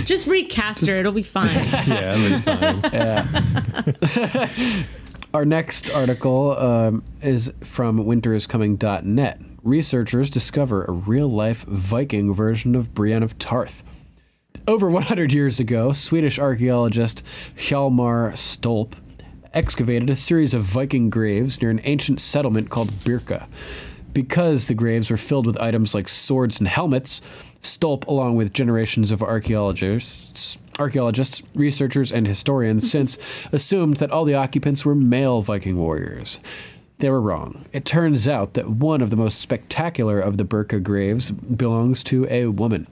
Just 0.06 0.26
recast 0.26 0.88
her, 0.88 0.94
it'll 0.96 1.12
be 1.12 1.22
fine. 1.22 1.54
yeah, 1.88 2.16
I 2.16 2.18
mean, 2.18 2.42
fine. 4.42 4.86
Our 5.32 5.46
next 5.46 5.92
article 5.92 6.58
um, 6.58 7.04
is 7.22 7.54
from 7.62 8.04
winteriscoming.net. 8.06 9.42
Researchers 9.62 10.32
discover 10.32 10.86
a 10.86 10.92
real 10.92 11.30
life 11.30 11.66
Viking 11.66 12.34
version 12.34 12.74
of 12.74 12.96
Brienne 12.96 13.22
of 13.22 13.38
Tarth. 13.38 13.84
Over 14.68 14.90
100 14.90 15.32
years 15.32 15.60
ago, 15.60 15.92
Swedish 15.92 16.40
archaeologist 16.40 17.24
Hjalmar 17.56 18.32
Stolp 18.34 18.96
excavated 19.54 20.10
a 20.10 20.16
series 20.16 20.54
of 20.54 20.62
Viking 20.62 21.10
graves 21.10 21.62
near 21.62 21.72
an 21.72 21.82
ancient 21.84 22.22
settlement 22.22 22.70
called 22.70 22.90
Birka. 22.90 23.48
Because 24.14 24.68
the 24.68 24.74
graves 24.74 25.10
were 25.10 25.18
filled 25.18 25.46
with 25.46 25.60
items 25.60 25.94
like 25.94 26.10
swords 26.10 26.60
and 26.60 26.68
helmets, 26.68 27.22
Stolp, 27.62 28.08
along 28.08 28.36
with 28.38 28.54
generations 28.54 29.12
of 29.12 29.22
archaeologists, 29.22 30.58
archaeologists, 30.80 31.44
researchers, 31.54 32.12
and 32.12 32.26
historians 32.26 32.84
mm-hmm. 32.84 33.06
since 33.06 33.48
assumed 33.52 33.98
that 33.98 34.12
all 34.12 34.26
the 34.26 34.34
occupants 34.36 34.86
were 34.86 34.96
male 34.96 35.42
Viking 35.42 35.78
warriors. 35.78 36.40
they 37.00 37.10
were 37.10 37.22
wrong. 37.22 37.66
It 37.72 37.86
turns 37.86 38.28
out 38.28 38.54
that 38.56 38.70
one 38.70 39.02
of 39.02 39.10
the 39.10 39.16
most 39.16 39.40
spectacular 39.40 40.20
of 40.20 40.38
the 40.38 40.44
Birka 40.46 40.82
graves 40.82 41.32
belongs 41.32 42.04
to 42.06 42.28
a 42.30 42.48
woman. 42.48 42.88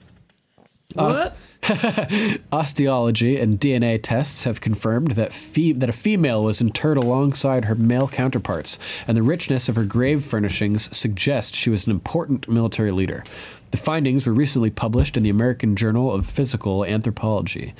Uh, 0.96 1.28
what? 1.30 2.40
Osteology 2.52 3.38
and 3.38 3.60
DNA 3.60 4.00
tests 4.02 4.44
have 4.44 4.62
confirmed 4.62 5.12
that 5.12 5.34
fe- 5.34 5.72
that 5.72 5.90
a 5.90 5.92
female 5.92 6.42
was 6.42 6.62
interred 6.62 6.96
alongside 6.96 7.66
her 7.66 7.74
male 7.74 8.08
counterparts, 8.08 8.78
and 9.06 9.14
the 9.14 9.22
richness 9.22 9.68
of 9.68 9.76
her 9.76 9.84
grave 9.84 10.24
furnishings 10.24 10.96
suggests 10.96 11.56
she 11.56 11.68
was 11.68 11.86
an 11.86 11.90
important 11.90 12.48
military 12.48 12.90
leader. 12.90 13.22
The 13.70 13.76
findings 13.76 14.26
were 14.26 14.32
recently 14.32 14.70
published 14.70 15.18
in 15.18 15.22
the 15.22 15.28
American 15.28 15.76
Journal 15.76 16.10
of 16.10 16.26
Physical 16.26 16.86
Anthropology. 16.86 17.74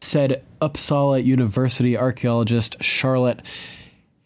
Said 0.00 0.42
Uppsala 0.62 1.22
University 1.22 1.98
archaeologist 1.98 2.82
Charlotte 2.82 3.42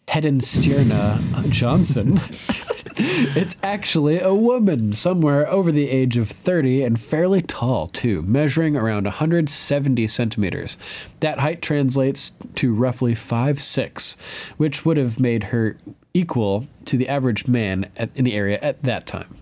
Hedenstierna 0.07 1.17
Jonson. 1.49 2.21
it's 3.35 3.55
actually 3.63 4.19
a 4.19 4.33
woman, 4.33 4.93
somewhere 4.93 5.49
over 5.49 5.71
the 5.71 5.89
age 5.89 6.17
of 6.17 6.29
30 6.29 6.83
and 6.83 6.99
fairly 6.99 7.41
tall, 7.41 7.87
too, 7.87 8.21
measuring 8.21 8.77
around 8.77 9.05
170 9.05 10.07
centimeters. 10.07 10.77
That 11.19 11.39
height 11.39 11.61
translates 11.61 12.33
to 12.55 12.73
roughly 12.73 13.15
5'6, 13.15 14.15
which 14.57 14.85
would 14.85 14.97
have 14.97 15.19
made 15.19 15.45
her 15.45 15.77
equal 16.13 16.67
to 16.85 16.97
the 16.97 17.09
average 17.09 17.47
man 17.47 17.89
at, 17.97 18.09
in 18.15 18.25
the 18.25 18.33
area 18.33 18.59
at 18.61 18.83
that 18.83 19.07
time. 19.07 19.37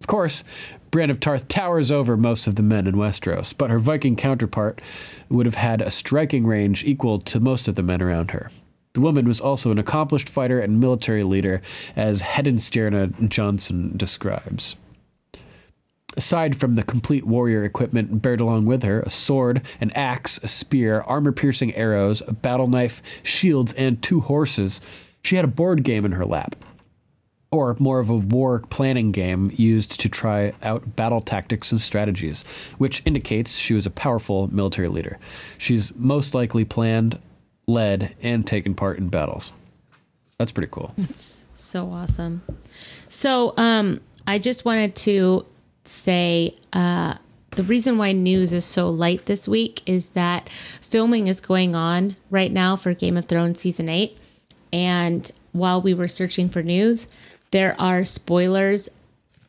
Of 0.00 0.06
course, 0.06 0.44
Brienne 0.92 1.10
of 1.10 1.20
Tarth 1.20 1.48
towers 1.48 1.90
over 1.90 2.16
most 2.16 2.46
of 2.46 2.54
the 2.56 2.62
men 2.62 2.86
in 2.86 2.94
Westeros, 2.94 3.56
but 3.56 3.70
her 3.70 3.78
Viking 3.78 4.14
counterpart 4.14 4.80
would 5.28 5.46
have 5.46 5.54
had 5.54 5.80
a 5.80 5.90
striking 5.90 6.46
range 6.46 6.84
equal 6.84 7.18
to 7.20 7.40
most 7.40 7.66
of 7.66 7.74
the 7.74 7.82
men 7.82 8.02
around 8.02 8.30
her. 8.32 8.50
The 8.94 9.00
woman 9.00 9.26
was 9.26 9.40
also 9.40 9.70
an 9.70 9.78
accomplished 9.78 10.28
fighter 10.28 10.60
and 10.60 10.80
military 10.80 11.22
leader, 11.22 11.62
as 11.96 12.22
Hedenstierna 12.22 13.28
Jonson 13.28 13.96
describes. 13.96 14.76
Aside 16.14 16.56
from 16.56 16.74
the 16.74 16.82
complete 16.82 17.24
warrior 17.24 17.64
equipment 17.64 18.20
bared 18.20 18.40
along 18.40 18.66
with 18.66 18.82
her 18.82 19.00
a 19.00 19.08
sword, 19.08 19.62
an 19.80 19.92
axe, 19.92 20.38
a 20.42 20.48
spear, 20.48 21.00
armor 21.02 21.32
piercing 21.32 21.74
arrows, 21.74 22.22
a 22.28 22.34
battle 22.34 22.66
knife, 22.66 23.02
shields, 23.22 23.72
and 23.72 24.02
two 24.02 24.20
horses 24.20 24.82
she 25.22 25.36
had 25.36 25.44
a 25.44 25.48
board 25.48 25.84
game 25.84 26.04
in 26.04 26.12
her 26.12 26.26
lap. 26.26 26.54
Or 27.50 27.76
more 27.78 27.98
of 27.98 28.10
a 28.10 28.16
war 28.16 28.60
planning 28.70 29.12
game 29.12 29.52
used 29.56 30.00
to 30.00 30.08
try 30.08 30.52
out 30.62 30.96
battle 30.96 31.20
tactics 31.20 31.70
and 31.70 31.80
strategies, 31.80 32.44
which 32.76 33.02
indicates 33.06 33.56
she 33.56 33.74
was 33.74 33.86
a 33.86 33.90
powerful 33.90 34.48
military 34.54 34.88
leader. 34.88 35.18
She's 35.58 35.94
most 35.94 36.34
likely 36.34 36.64
planned 36.64 37.18
led, 37.66 38.14
and 38.22 38.46
taken 38.46 38.74
part 38.74 38.98
in 38.98 39.08
battles. 39.08 39.52
That's 40.38 40.52
pretty 40.52 40.70
cool. 40.70 40.94
So 41.54 41.90
awesome. 41.90 42.42
So, 43.08 43.54
um, 43.56 44.00
I 44.26 44.38
just 44.38 44.64
wanted 44.64 44.94
to 44.96 45.46
say 45.84 46.56
uh, 46.72 47.14
the 47.50 47.62
reason 47.62 47.98
why 47.98 48.12
news 48.12 48.52
is 48.52 48.64
so 48.64 48.88
light 48.88 49.26
this 49.26 49.46
week 49.46 49.82
is 49.86 50.10
that 50.10 50.48
filming 50.80 51.26
is 51.26 51.40
going 51.40 51.74
on 51.74 52.16
right 52.30 52.50
now 52.52 52.76
for 52.76 52.94
Game 52.94 53.16
of 53.16 53.26
Thrones 53.26 53.60
season 53.60 53.88
eight. 53.88 54.18
And 54.72 55.30
while 55.52 55.82
we 55.82 55.92
were 55.92 56.08
searching 56.08 56.48
for 56.48 56.62
news, 56.62 57.08
there 57.50 57.78
are 57.80 58.04
spoilers 58.04 58.88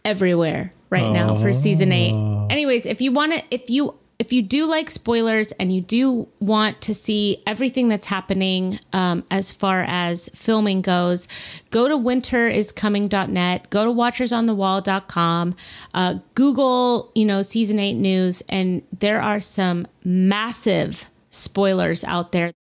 everywhere 0.03 0.73
right 0.89 1.09
now 1.11 1.35
for 1.35 1.53
season 1.53 1.91
eight. 1.91 2.13
Anyways, 2.51 2.85
if 2.85 2.99
you 3.01 3.11
want 3.11 3.33
to, 3.33 3.43
if 3.49 3.69
you 3.69 3.95
if 4.23 4.31
you 4.31 4.41
do 4.41 4.65
like 4.65 4.89
spoilers 4.89 5.51
and 5.59 5.75
you 5.75 5.81
do 5.81 6.29
want 6.39 6.79
to 6.79 6.93
see 6.93 7.43
everything 7.45 7.89
that's 7.89 8.05
happening 8.05 8.79
um, 8.93 9.25
as 9.29 9.51
far 9.51 9.83
as 9.85 10.29
filming 10.33 10.81
goes, 10.81 11.27
go 11.71 11.89
to 11.89 11.97
winteriscoming.net, 11.97 13.69
go 13.69 13.83
to 13.83 13.91
watchersonthewall.com, 13.91 15.55
uh, 15.93 16.15
Google, 16.35 17.11
you 17.13 17.25
know, 17.25 17.41
season 17.41 17.79
eight 17.79 17.95
news, 17.95 18.41
and 18.47 18.81
there 18.97 19.21
are 19.21 19.41
some 19.41 19.87
massive 20.05 21.07
spoilers 21.29 22.05
out 22.05 22.31
there. 22.31 22.53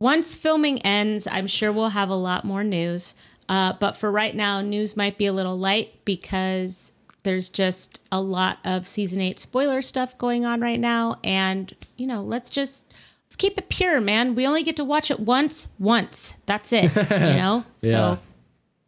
Once 0.00 0.34
filming 0.34 0.80
ends, 0.80 1.28
I'm 1.28 1.46
sure 1.46 1.70
we'll 1.70 1.90
have 1.90 2.10
a 2.10 2.16
lot 2.16 2.44
more 2.44 2.64
news. 2.64 3.14
Uh, 3.48 3.74
but 3.78 3.96
for 3.96 4.10
right 4.10 4.34
now, 4.34 4.60
news 4.60 4.96
might 4.96 5.18
be 5.18 5.26
a 5.26 5.32
little 5.32 5.56
light 5.56 6.04
because 6.04 6.90
there's 7.26 7.50
just 7.50 8.00
a 8.12 8.20
lot 8.20 8.58
of 8.64 8.86
season 8.86 9.20
eight 9.20 9.40
spoiler 9.40 9.82
stuff 9.82 10.16
going 10.16 10.44
on 10.44 10.60
right 10.60 10.78
now. 10.78 11.18
And, 11.24 11.74
you 11.96 12.06
know, 12.06 12.22
let's 12.22 12.48
just 12.48 12.86
let's 13.26 13.34
keep 13.34 13.58
it 13.58 13.68
pure, 13.68 14.00
man. 14.00 14.36
We 14.36 14.46
only 14.46 14.62
get 14.62 14.76
to 14.76 14.84
watch 14.84 15.10
it 15.10 15.18
once, 15.18 15.66
once. 15.78 16.34
That's 16.46 16.72
it. 16.72 16.94
You 17.10 17.18
know? 17.18 17.64
Yeah. 17.80 17.90
So 17.90 18.18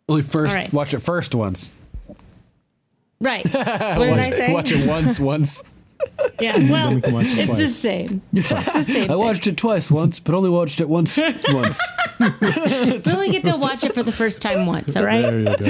Only 0.09 0.23
first, 0.23 0.55
right. 0.55 0.73
watch 0.73 0.95
it 0.95 1.01
first 1.01 1.35
once. 1.35 1.77
right. 3.21 3.45
What 3.53 3.99
did 3.99 4.11
watch, 4.11 4.19
I 4.21 4.31
say? 4.31 4.53
watch 4.53 4.73
it 4.73 4.89
once, 4.89 5.19
once. 5.21 5.65
Yeah. 6.41 6.57
Well 6.71 6.95
we 6.95 7.01
can 7.01 7.15
watch 7.15 7.25
it 7.27 7.39
it's 7.39 7.47
the 7.49 7.55
twice. 7.55 7.75
same. 7.75 8.23
It's 8.33 8.49
the 8.49 8.83
same. 8.85 9.11
I 9.11 9.17
watched 9.17 9.47
it 9.49 9.57
twice 9.57 9.91
once, 9.91 10.21
but 10.21 10.35
only 10.35 10.51
watched 10.51 10.81
it 10.81 10.89
once, 10.89 11.19
once. 11.49 11.81
We 12.21 13.13
only 13.13 13.31
get 13.31 13.43
to 13.45 13.57
watch 13.57 13.83
it 13.83 13.93
for 13.95 14.03
the 14.05 14.13
first 14.13 14.41
time 14.41 14.67
once, 14.67 14.95
all 14.97 15.05
right? 15.05 15.23
There 15.23 15.41
you 15.41 15.57
go. 15.57 15.65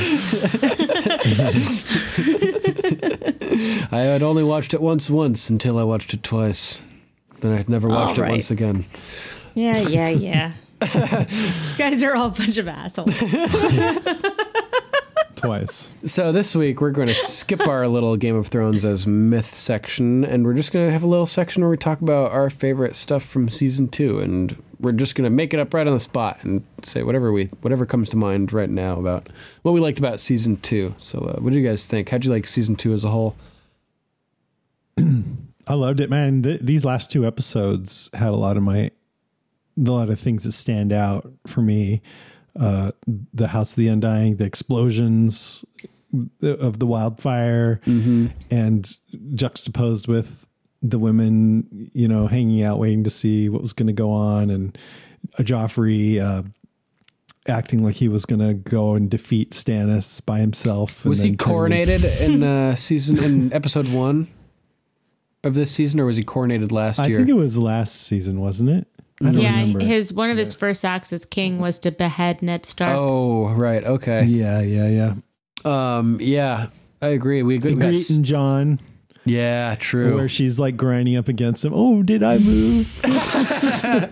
I 3.90 4.00
had 4.02 4.22
only 4.22 4.44
watched 4.44 4.74
it 4.74 4.82
once, 4.82 5.08
once 5.08 5.48
until 5.50 5.78
I 5.78 5.82
watched 5.84 6.12
it 6.14 6.22
twice. 6.22 6.86
Then 7.40 7.52
I'd 7.52 7.68
never 7.68 7.88
watched 7.88 8.18
All 8.18 8.24
it 8.26 8.30
once 8.30 8.50
again. 8.50 8.84
Yeah, 9.54 9.78
yeah, 9.78 10.08
yeah. 10.08 10.52
You 10.82 11.76
guys 11.78 12.02
are 12.02 12.14
all 12.14 12.26
a 12.26 12.30
bunch 12.30 12.58
of 12.58 12.68
assholes. 12.68 13.18
Twice. 15.38 15.92
So 16.08 16.32
this 16.32 16.54
week 16.54 16.80
we're 16.80 16.90
going 16.90 17.08
to 17.08 17.14
skip 17.14 17.66
our 17.66 17.86
little 17.86 18.16
Game 18.16 18.36
of 18.36 18.46
Thrones 18.46 18.84
as 18.84 19.06
myth 19.06 19.46
section, 19.46 20.24
and 20.24 20.44
we're 20.44 20.54
just 20.54 20.72
going 20.72 20.86
to 20.86 20.92
have 20.92 21.02
a 21.02 21.06
little 21.06 21.26
section 21.26 21.62
where 21.62 21.70
we 21.70 21.76
talk 21.76 22.00
about 22.00 22.32
our 22.32 22.48
favorite 22.50 22.96
stuff 22.96 23.22
from 23.22 23.48
season 23.48 23.88
two, 23.88 24.18
and 24.20 24.60
we're 24.80 24.92
just 24.92 25.14
going 25.14 25.24
to 25.24 25.30
make 25.30 25.52
it 25.52 25.60
up 25.60 25.74
right 25.74 25.86
on 25.86 25.92
the 25.92 26.00
spot 26.00 26.38
and 26.42 26.64
say 26.82 27.02
whatever 27.02 27.32
we 27.32 27.46
whatever 27.60 27.84
comes 27.84 28.10
to 28.10 28.16
mind 28.16 28.52
right 28.52 28.70
now 28.70 28.98
about 28.98 29.28
what 29.62 29.72
we 29.72 29.80
liked 29.80 29.98
about 29.98 30.20
season 30.20 30.56
two. 30.56 30.94
So 30.98 31.18
uh, 31.18 31.40
what 31.40 31.52
do 31.52 31.60
you 31.60 31.66
guys 31.66 31.86
think? 31.86 32.08
How'd 32.08 32.24
you 32.24 32.30
like 32.30 32.46
season 32.46 32.76
two 32.76 32.92
as 32.92 33.04
a 33.04 33.10
whole? 33.10 33.36
I 35.68 35.74
loved 35.74 36.00
it, 36.00 36.08
man. 36.10 36.42
Th- 36.42 36.60
these 36.60 36.84
last 36.84 37.10
two 37.10 37.26
episodes 37.26 38.08
had 38.14 38.28
a 38.28 38.36
lot 38.36 38.56
of 38.56 38.62
my, 38.62 38.78
a 38.78 39.90
lot 39.90 40.08
of 40.08 40.18
things 40.18 40.44
that 40.44 40.52
stand 40.52 40.92
out 40.92 41.30
for 41.46 41.60
me. 41.60 42.00
Uh, 42.58 42.90
the 43.32 43.48
House 43.48 43.72
of 43.72 43.76
the 43.76 43.88
Undying, 43.88 44.36
the 44.36 44.44
explosions 44.44 45.64
of 46.42 46.78
the 46.78 46.86
wildfire, 46.86 47.80
and 48.50 48.98
juxtaposed 49.34 50.08
with 50.08 50.46
the 50.82 50.98
women, 50.98 51.90
you 51.92 52.08
know, 52.08 52.26
hanging 52.26 52.62
out, 52.62 52.78
waiting 52.78 53.04
to 53.04 53.10
see 53.10 53.48
what 53.48 53.60
was 53.60 53.72
going 53.72 53.86
to 53.86 53.92
go 53.92 54.10
on, 54.10 54.50
and 54.50 54.76
Joffrey 55.38 56.20
uh, 56.20 56.42
acting 57.48 57.84
like 57.84 57.96
he 57.96 58.08
was 58.08 58.26
going 58.26 58.40
to 58.40 58.54
go 58.54 58.94
and 58.94 59.10
defeat 59.10 59.50
Stannis 59.52 60.24
by 60.24 60.38
himself. 60.38 61.04
and 61.04 61.10
Was 61.10 61.22
he 61.22 61.32
coronated 61.36 62.20
in 62.20 62.42
uh, 62.42 62.74
season 62.76 63.22
in 63.22 63.52
episode 63.52 63.88
one 63.92 64.28
of 65.44 65.54
this 65.54 65.70
season, 65.70 66.00
or 66.00 66.06
was 66.06 66.16
he 66.16 66.22
coronated 66.22 66.72
last 66.72 67.00
I 67.00 67.06
year? 67.06 67.18
I 67.18 67.20
think 67.20 67.30
it 67.30 67.40
was 67.40 67.58
last 67.58 68.02
season, 68.02 68.40
wasn't 68.40 68.70
it? 68.70 68.86
I 69.20 69.32
don't 69.32 69.38
Yeah, 69.42 69.50
remember. 69.60 69.80
his 69.80 70.12
one 70.12 70.30
of 70.30 70.36
his 70.36 70.54
first 70.54 70.84
acts 70.84 71.12
as 71.12 71.24
king 71.24 71.58
was 71.58 71.78
to 71.80 71.90
behead 71.90 72.40
Ned 72.42 72.64
Stark. 72.66 72.90
oh, 72.96 73.48
right. 73.48 73.82
Okay. 73.84 74.24
yeah, 74.24 74.60
yeah, 74.62 74.88
yeah. 74.88 75.14
Um. 75.98 76.18
Yeah, 76.20 76.68
I 77.02 77.08
agree. 77.08 77.42
We, 77.42 77.58
we 77.58 77.58
got, 77.58 77.72
Ygritte 77.72 78.16
and 78.16 78.24
Jon, 78.24 78.78
yeah, 79.24 79.74
true. 79.78 80.14
where 80.14 80.28
she's 80.28 80.60
like 80.60 80.76
grinding 80.76 81.16
up 81.16 81.26
against 81.28 81.64
him. 81.64 81.72
Oh, 81.74 82.02
did 82.04 82.22
I 82.22 82.38
move? 82.38 83.00
I 83.04 84.08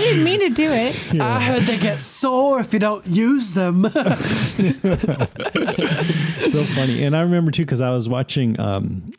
didn't 0.00 0.24
mean 0.24 0.40
to 0.40 0.48
do 0.50 0.68
it. 0.70 1.20
I 1.20 1.40
heard 1.40 1.62
they 1.64 1.78
get 1.78 1.98
sore 2.00 2.58
if 2.60 2.72
you 2.72 2.78
don't 2.80 3.06
use 3.06 3.54
them. 3.54 3.84
so 3.90 3.90
funny. 6.74 7.04
And 7.04 7.16
I 7.16 7.22
remember 7.22 7.50
too 7.50 7.64
because 7.64 7.80
I 7.80 7.90
was 7.90 8.08
watching 8.08 8.58
um, 8.60 9.12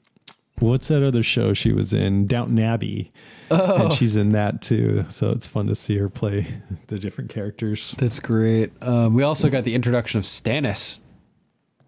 what's 0.59 0.87
that 0.89 1.01
other 1.05 1.23
show 1.23 1.53
she 1.53 1.71
was 1.71 1.93
in? 1.93 2.27
Downton 2.27 2.59
Abbey. 2.59 3.11
Oh. 3.51 3.85
And 3.85 3.93
she's 3.93 4.15
in 4.15 4.31
that 4.33 4.61
too. 4.61 5.05
So 5.09 5.31
it's 5.31 5.45
fun 5.45 5.67
to 5.67 5.75
see 5.75 5.97
her 5.97 6.09
play 6.09 6.47
the 6.87 6.99
different 6.99 7.29
characters. 7.29 7.93
That's 7.93 8.19
great. 8.19 8.71
Um, 8.81 9.13
we 9.13 9.23
also 9.23 9.49
got 9.49 9.63
the 9.63 9.75
introduction 9.75 10.17
of 10.17 10.23
Stannis 10.23 10.99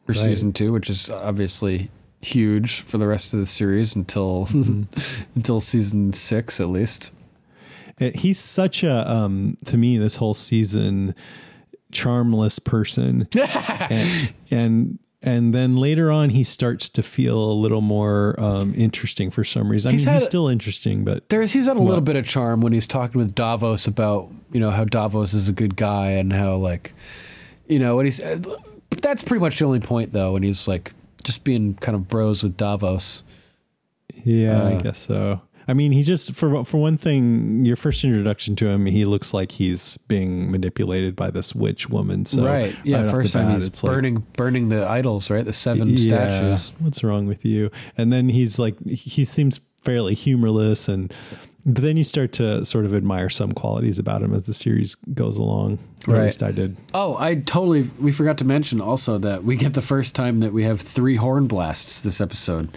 for 0.05 0.13
season 0.13 0.53
two, 0.53 0.71
which 0.71 0.89
is 0.89 1.09
obviously 1.09 1.89
huge 2.21 2.81
for 2.81 2.97
the 2.97 3.07
rest 3.07 3.33
of 3.33 3.39
the 3.39 3.45
series 3.45 3.95
until 3.95 4.47
until 5.35 5.59
season 5.59 6.13
six 6.13 6.59
at 6.59 6.69
least. 6.69 7.13
He's 8.15 8.39
such 8.39 8.83
a 8.83 9.09
um 9.09 9.57
to 9.65 9.77
me 9.77 9.97
this 9.97 10.15
whole 10.15 10.33
season 10.33 11.15
charmless 11.91 12.57
person. 12.59 13.27
and, 13.89 14.33
and 14.49 14.99
and 15.23 15.53
then 15.53 15.75
later 15.77 16.11
on 16.11 16.29
he 16.31 16.43
starts 16.43 16.89
to 16.89 17.03
feel 17.03 17.37
a 17.39 17.53
little 17.53 17.81
more 17.81 18.39
um, 18.39 18.73
interesting 18.75 19.29
for 19.31 19.43
some 19.43 19.69
reason. 19.71 19.89
I 19.89 19.91
He's 19.93 20.05
mean, 20.05 20.13
he's 20.15 20.21
had- 20.23 20.29
still 20.29 20.47
interesting, 20.47 21.03
but 21.03 21.29
There's 21.29 21.51
he's 21.53 21.67
had 21.67 21.77
a 21.77 21.81
little 21.81 22.01
bit 22.01 22.15
of 22.15 22.25
charm 22.25 22.61
when 22.61 22.73
he's 22.73 22.87
talking 22.87 23.19
with 23.21 23.35
Davos 23.35 23.85
about 23.87 24.29
you 24.51 24.59
know 24.59 24.71
how 24.71 24.83
Davos 24.85 25.33
is 25.33 25.47
a 25.47 25.53
good 25.53 25.75
guy 25.75 26.11
and 26.11 26.33
how 26.33 26.55
like 26.55 26.93
you 27.67 27.79
know 27.79 27.95
what 27.95 28.05
he's. 28.05 28.19
That's 29.01 29.23
pretty 29.23 29.39
much 29.41 29.57
the 29.59 29.65
only 29.65 29.79
point 29.79 30.11
though 30.13 30.33
when 30.33 30.43
he's 30.43 30.67
like 30.67 30.91
just 31.23 31.43
being 31.43 31.75
kind 31.75 31.95
of 31.95 32.07
bros 32.07 32.43
with 32.43 32.57
Davos. 32.57 33.23
yeah, 34.23 34.61
I 34.63 34.73
Uh, 34.73 34.79
guess 34.79 34.99
so. 34.99 35.41
I 35.71 35.73
mean, 35.73 35.93
he 35.93 36.03
just 36.03 36.33
for 36.33 36.65
for 36.65 36.77
one 36.81 36.97
thing, 36.97 37.63
your 37.63 37.77
first 37.77 38.03
introduction 38.03 38.57
to 38.57 38.67
him, 38.67 38.87
he 38.87 39.05
looks 39.05 39.33
like 39.33 39.53
he's 39.53 39.95
being 40.09 40.51
manipulated 40.51 41.15
by 41.15 41.31
this 41.31 41.55
witch 41.55 41.89
woman. 41.89 42.25
So 42.25 42.45
right? 42.45 42.75
Yeah. 42.83 43.03
right 43.03 43.09
first 43.11 43.31
time 43.31 43.45
bat, 43.45 43.55
he's 43.55 43.67
it's 43.67 43.81
like, 43.81 43.93
burning 43.93 44.25
burning 44.35 44.67
the 44.67 44.85
idols. 44.85 45.29
Right. 45.29 45.45
The 45.45 45.53
seven 45.53 45.87
Yeah, 45.87 46.27
statues. 46.27 46.73
What's 46.79 47.05
wrong 47.05 47.25
with 47.25 47.45
you? 47.45 47.71
And 47.97 48.11
then 48.11 48.27
he's 48.27 48.59
like, 48.59 48.75
he 48.85 49.23
seems 49.23 49.61
fairly 49.81 50.13
humorless, 50.13 50.89
and 50.89 51.13
but 51.65 51.83
then 51.83 51.95
you 51.95 52.03
start 52.03 52.33
to 52.33 52.65
sort 52.65 52.83
of 52.85 52.93
admire 52.93 53.29
some 53.29 53.53
qualities 53.53 53.97
about 53.97 54.21
him 54.23 54.33
as 54.33 54.43
the 54.45 54.53
series 54.53 54.95
goes 54.95 55.37
along. 55.37 55.79
Or 56.07 56.15
Right. 56.15 56.19
at 56.21 56.25
least 56.25 56.43
I 56.43 56.51
did. 56.51 56.75
Oh, 56.93 57.15
I 57.17 57.35
totally. 57.35 57.83
We 58.01 58.11
forgot 58.11 58.37
to 58.39 58.45
mention 58.45 58.81
also 58.81 59.17
that 59.19 59.45
we 59.45 59.55
get 59.55 59.73
the 59.73 59.81
first 59.81 60.15
time 60.15 60.39
that 60.39 60.51
we 60.51 60.63
have 60.63 60.81
three 60.81 61.15
horn 61.15 61.47
blasts 61.47 62.01
this 62.01 62.19
episode, 62.19 62.75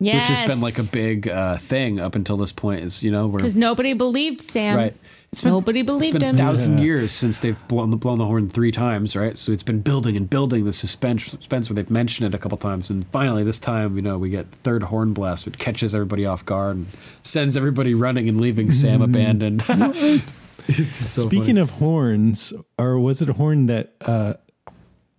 Yes. 0.00 0.28
which 0.30 0.38
has 0.38 0.48
been 0.48 0.60
like 0.62 0.78
a 0.78 0.82
big 0.90 1.28
uh, 1.28 1.58
thing 1.58 2.00
up 2.00 2.14
until 2.14 2.36
this 2.38 2.52
point. 2.52 2.80
Is 2.84 3.02
you 3.02 3.10
know 3.10 3.28
because 3.28 3.54
nobody 3.56 3.92
believed 3.92 4.40
Sam. 4.40 4.76
right. 4.76 4.94
It's 5.32 5.44
Nobody 5.44 5.80
It's 5.80 5.86
believed 5.86 6.14
been 6.18 6.22
him. 6.30 6.34
a 6.34 6.38
thousand 6.38 6.78
years 6.78 7.12
since 7.12 7.38
they've 7.38 7.68
blown 7.68 7.90
the 7.90 7.96
blown 7.96 8.18
the 8.18 8.24
horn 8.24 8.48
three 8.48 8.72
times, 8.72 9.14
right? 9.14 9.38
So 9.38 9.52
it's 9.52 9.62
been 9.62 9.80
building 9.80 10.16
and 10.16 10.28
building 10.28 10.64
the 10.64 10.72
suspense, 10.72 11.26
suspense 11.26 11.70
where 11.70 11.76
they've 11.76 11.88
mentioned 11.88 12.26
it 12.26 12.36
a 12.36 12.38
couple 12.40 12.58
times, 12.58 12.90
and 12.90 13.06
finally 13.12 13.44
this 13.44 13.60
time, 13.60 13.94
you 13.94 14.02
know, 14.02 14.18
we 14.18 14.28
get 14.30 14.50
third 14.50 14.82
horn 14.82 15.12
blast, 15.12 15.46
which 15.46 15.56
catches 15.56 15.94
everybody 15.94 16.26
off 16.26 16.44
guard 16.44 16.78
and 16.78 16.86
sends 17.22 17.56
everybody 17.56 17.94
running 17.94 18.28
and 18.28 18.40
leaving 18.40 18.72
Sam 18.72 19.02
abandoned. 19.02 19.62
So 20.68 21.22
Speaking 21.22 21.46
funny. 21.46 21.60
of 21.60 21.70
horns, 21.70 22.52
or 22.78 22.98
was 23.00 23.22
it 23.22 23.28
a 23.28 23.32
horn 23.32 23.66
that 23.66 23.92
uh, 24.02 24.34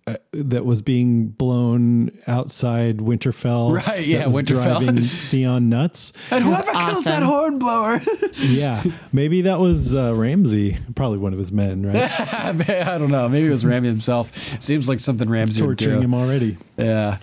uh, 0.06 0.16
that 0.32 0.64
was 0.64 0.82
being 0.82 1.28
blown 1.28 2.10
outside 2.26 2.98
Winterfell? 2.98 3.72
Right, 3.76 3.84
that 3.84 4.06
yeah, 4.06 4.26
was 4.26 4.36
Winterfell. 4.36 4.62
driving 4.80 5.00
Theon 5.00 5.68
nuts. 5.68 6.12
and 6.30 6.42
whoever 6.44 6.72
kills 6.72 7.04
that 7.04 7.22
horn 7.22 7.58
blower, 7.58 8.00
Yeah, 8.42 8.82
maybe 9.12 9.42
that 9.42 9.58
was 9.60 9.94
uh, 9.94 10.14
Ramsay, 10.14 10.78
probably 10.96 11.18
one 11.18 11.32
of 11.32 11.38
his 11.38 11.52
men, 11.52 11.86
right? 11.86 12.10
I 12.20 12.98
don't 12.98 13.10
know. 13.10 13.28
Maybe 13.28 13.46
it 13.46 13.50
was 13.50 13.64
Ramsay 13.64 13.88
himself. 13.90 14.34
Seems 14.62 14.88
like 14.88 14.98
something 15.00 15.28
Ramsay 15.28 15.62
would 15.64 15.78
Torturing 15.78 16.00
do. 16.00 16.04
him 16.06 16.14
already. 16.14 16.56
Yeah, 16.76 17.18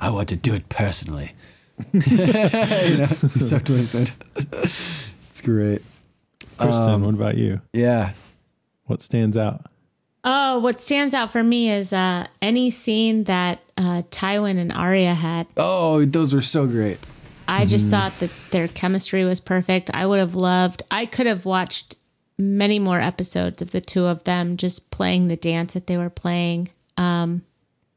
I 0.00 0.10
want 0.10 0.28
to 0.30 0.36
do 0.36 0.54
it 0.54 0.68
personally. 0.68 1.32
you 1.92 2.00
know, 2.00 3.06
he's 3.06 3.48
so 3.50 3.58
twisted. 3.58 4.12
It's 4.36 5.40
great. 5.42 5.82
Kristen, 6.58 6.90
Um, 6.90 7.04
what 7.04 7.14
about 7.14 7.36
you? 7.36 7.60
Yeah, 7.72 8.12
What 8.86 9.02
stands 9.02 9.36
out? 9.36 9.62
Oh, 10.24 10.58
what 10.60 10.78
stands 10.80 11.14
out 11.14 11.30
for 11.32 11.42
me 11.42 11.70
is 11.70 11.92
uh, 11.92 12.26
any 12.40 12.70
scene 12.70 13.24
that 13.24 13.60
uh, 13.76 14.02
Tywin 14.10 14.56
and 14.58 14.72
Arya 14.72 15.14
had. 15.14 15.48
Oh, 15.56 16.04
those 16.04 16.32
were 16.34 16.40
so 16.40 16.66
great. 16.66 16.98
I 17.48 17.62
Mm-hmm. 17.62 17.68
just 17.70 17.88
thought 17.88 18.12
that 18.20 18.30
their 18.52 18.68
chemistry 18.68 19.24
was 19.24 19.40
perfect. 19.40 19.90
I 19.92 20.06
would 20.06 20.20
have 20.20 20.36
loved, 20.36 20.84
I 20.92 21.06
could 21.06 21.26
have 21.26 21.44
watched 21.44 21.96
many 22.38 22.78
more 22.78 23.00
episodes 23.00 23.60
of 23.62 23.72
the 23.72 23.80
two 23.80 24.06
of 24.06 24.22
them 24.24 24.56
just 24.56 24.90
playing 24.90 25.26
the 25.28 25.36
dance 25.36 25.74
that 25.74 25.86
they 25.88 25.96
were 25.96 26.08
playing. 26.10 26.68
Um, 26.96 27.42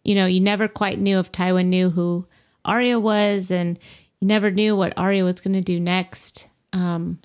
you 0.04 0.16
know, 0.16 0.26
you 0.26 0.40
never 0.40 0.68
quite 0.68 1.00
knew 1.00 1.20
if 1.20 1.32
Tywin 1.32 1.68
knew 1.68 1.92
who 1.92 2.26
Arya 2.66 3.00
was, 3.00 3.52
and 3.52 3.78
you 4.20 4.28
never 4.28 4.50
knew 4.50 4.76
what 4.76 4.98
Arya 4.98 5.24
was 5.24 5.40
going 5.42 5.54
to 5.54 5.62
do 5.62 5.80
next. 5.80 6.48
Um, 6.74 7.20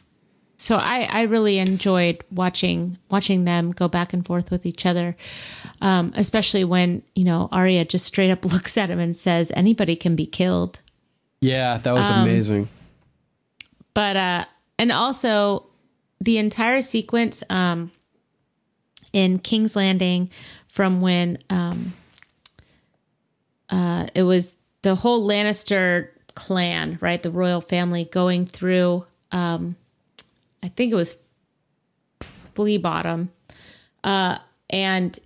so 0.63 0.77
I, 0.77 1.09
I 1.11 1.23
really 1.23 1.59
enjoyed 1.59 2.23
watching 2.31 2.99
watching 3.11 3.45
them 3.45 3.71
go 3.71 3.89
back 3.89 4.13
and 4.13 4.25
forth 4.27 4.51
with 4.51 4.67
each 4.67 4.85
other, 4.85 5.17
um, 5.81 6.13
especially 6.17 6.65
when 6.65 7.03
you 7.15 7.25
know 7.25 7.49
Arya 7.51 7.85
just 7.87 8.05
straight 8.05 8.31
up 8.31 8.45
looks 8.55 8.77
at 8.77 8.91
him 8.91 8.99
and 8.99 9.17
says, 9.17 9.51
"Anybody 9.57 9.97
can 9.97 10.15
be 10.17 10.27
killed." 10.27 10.81
Yeah, 11.41 11.79
that 11.79 11.93
was 11.93 12.11
Um, 12.11 12.23
amazing. 12.23 12.69
but 13.95 14.17
uh 14.17 14.45
and 14.79 14.93
also 14.93 15.67
the 16.21 16.37
entire 16.39 16.83
sequence 16.83 17.43
um 17.49 17.91
in 19.13 19.39
King's 19.39 19.75
Landing 19.75 20.29
from 20.69 21.01
when 21.01 21.39
um 21.49 21.95
uh 23.71 24.07
it 24.15 24.23
was 24.25 24.57
the 24.83 24.95
whole 24.95 25.27
Lannister 25.27 26.09
clan, 26.35 26.99
right? 27.01 27.23
The 27.23 27.31
royal 27.31 27.61
family 27.61 28.05
going 28.05 28.47
through 28.47 29.07
um 29.33 29.77
I 30.63 30.69
think 30.69 30.93
it 30.93 30.97
was 30.97 31.17
Flea 32.21 32.79
Bottom. 32.79 33.31
Uh 34.05 34.39
and 34.69 35.19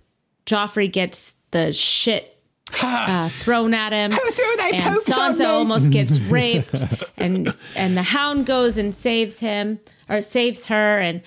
Joffrey 0.45 0.91
gets 0.91 1.35
the 1.51 1.71
shit 1.71 2.31
uh, 2.81 3.29
thrown 3.29 3.73
at 3.73 3.93
him, 3.93 4.11
and 4.11 4.95
Sansa 4.99 5.47
almost 5.47 5.91
gets 5.91 6.19
raped, 6.31 6.83
and 7.17 7.53
and 7.75 7.95
the 7.95 8.03
Hound 8.03 8.45
goes 8.45 8.77
and 8.77 8.93
saves 8.93 9.39
him 9.39 9.79
or 10.09 10.19
saves 10.19 10.65
her, 10.67 10.99
and 10.99 11.21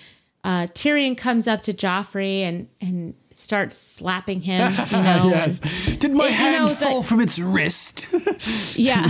uh, 0.44 0.66
Tyrion 0.74 1.16
comes 1.16 1.46
up 1.46 1.62
to 1.62 1.72
Joffrey 1.72 2.40
and 2.40 2.68
and 2.80 3.14
starts 3.38 3.76
slapping 3.76 4.42
him. 4.42 4.72
You 4.88 5.02
know, 5.02 5.28
yes. 5.28 5.60
Did 5.96 6.12
my 6.12 6.28
hand 6.28 6.66
know, 6.66 6.74
fall 6.74 7.02
from 7.02 7.20
its 7.20 7.38
wrist? 7.38 8.08
yeah. 8.78 9.06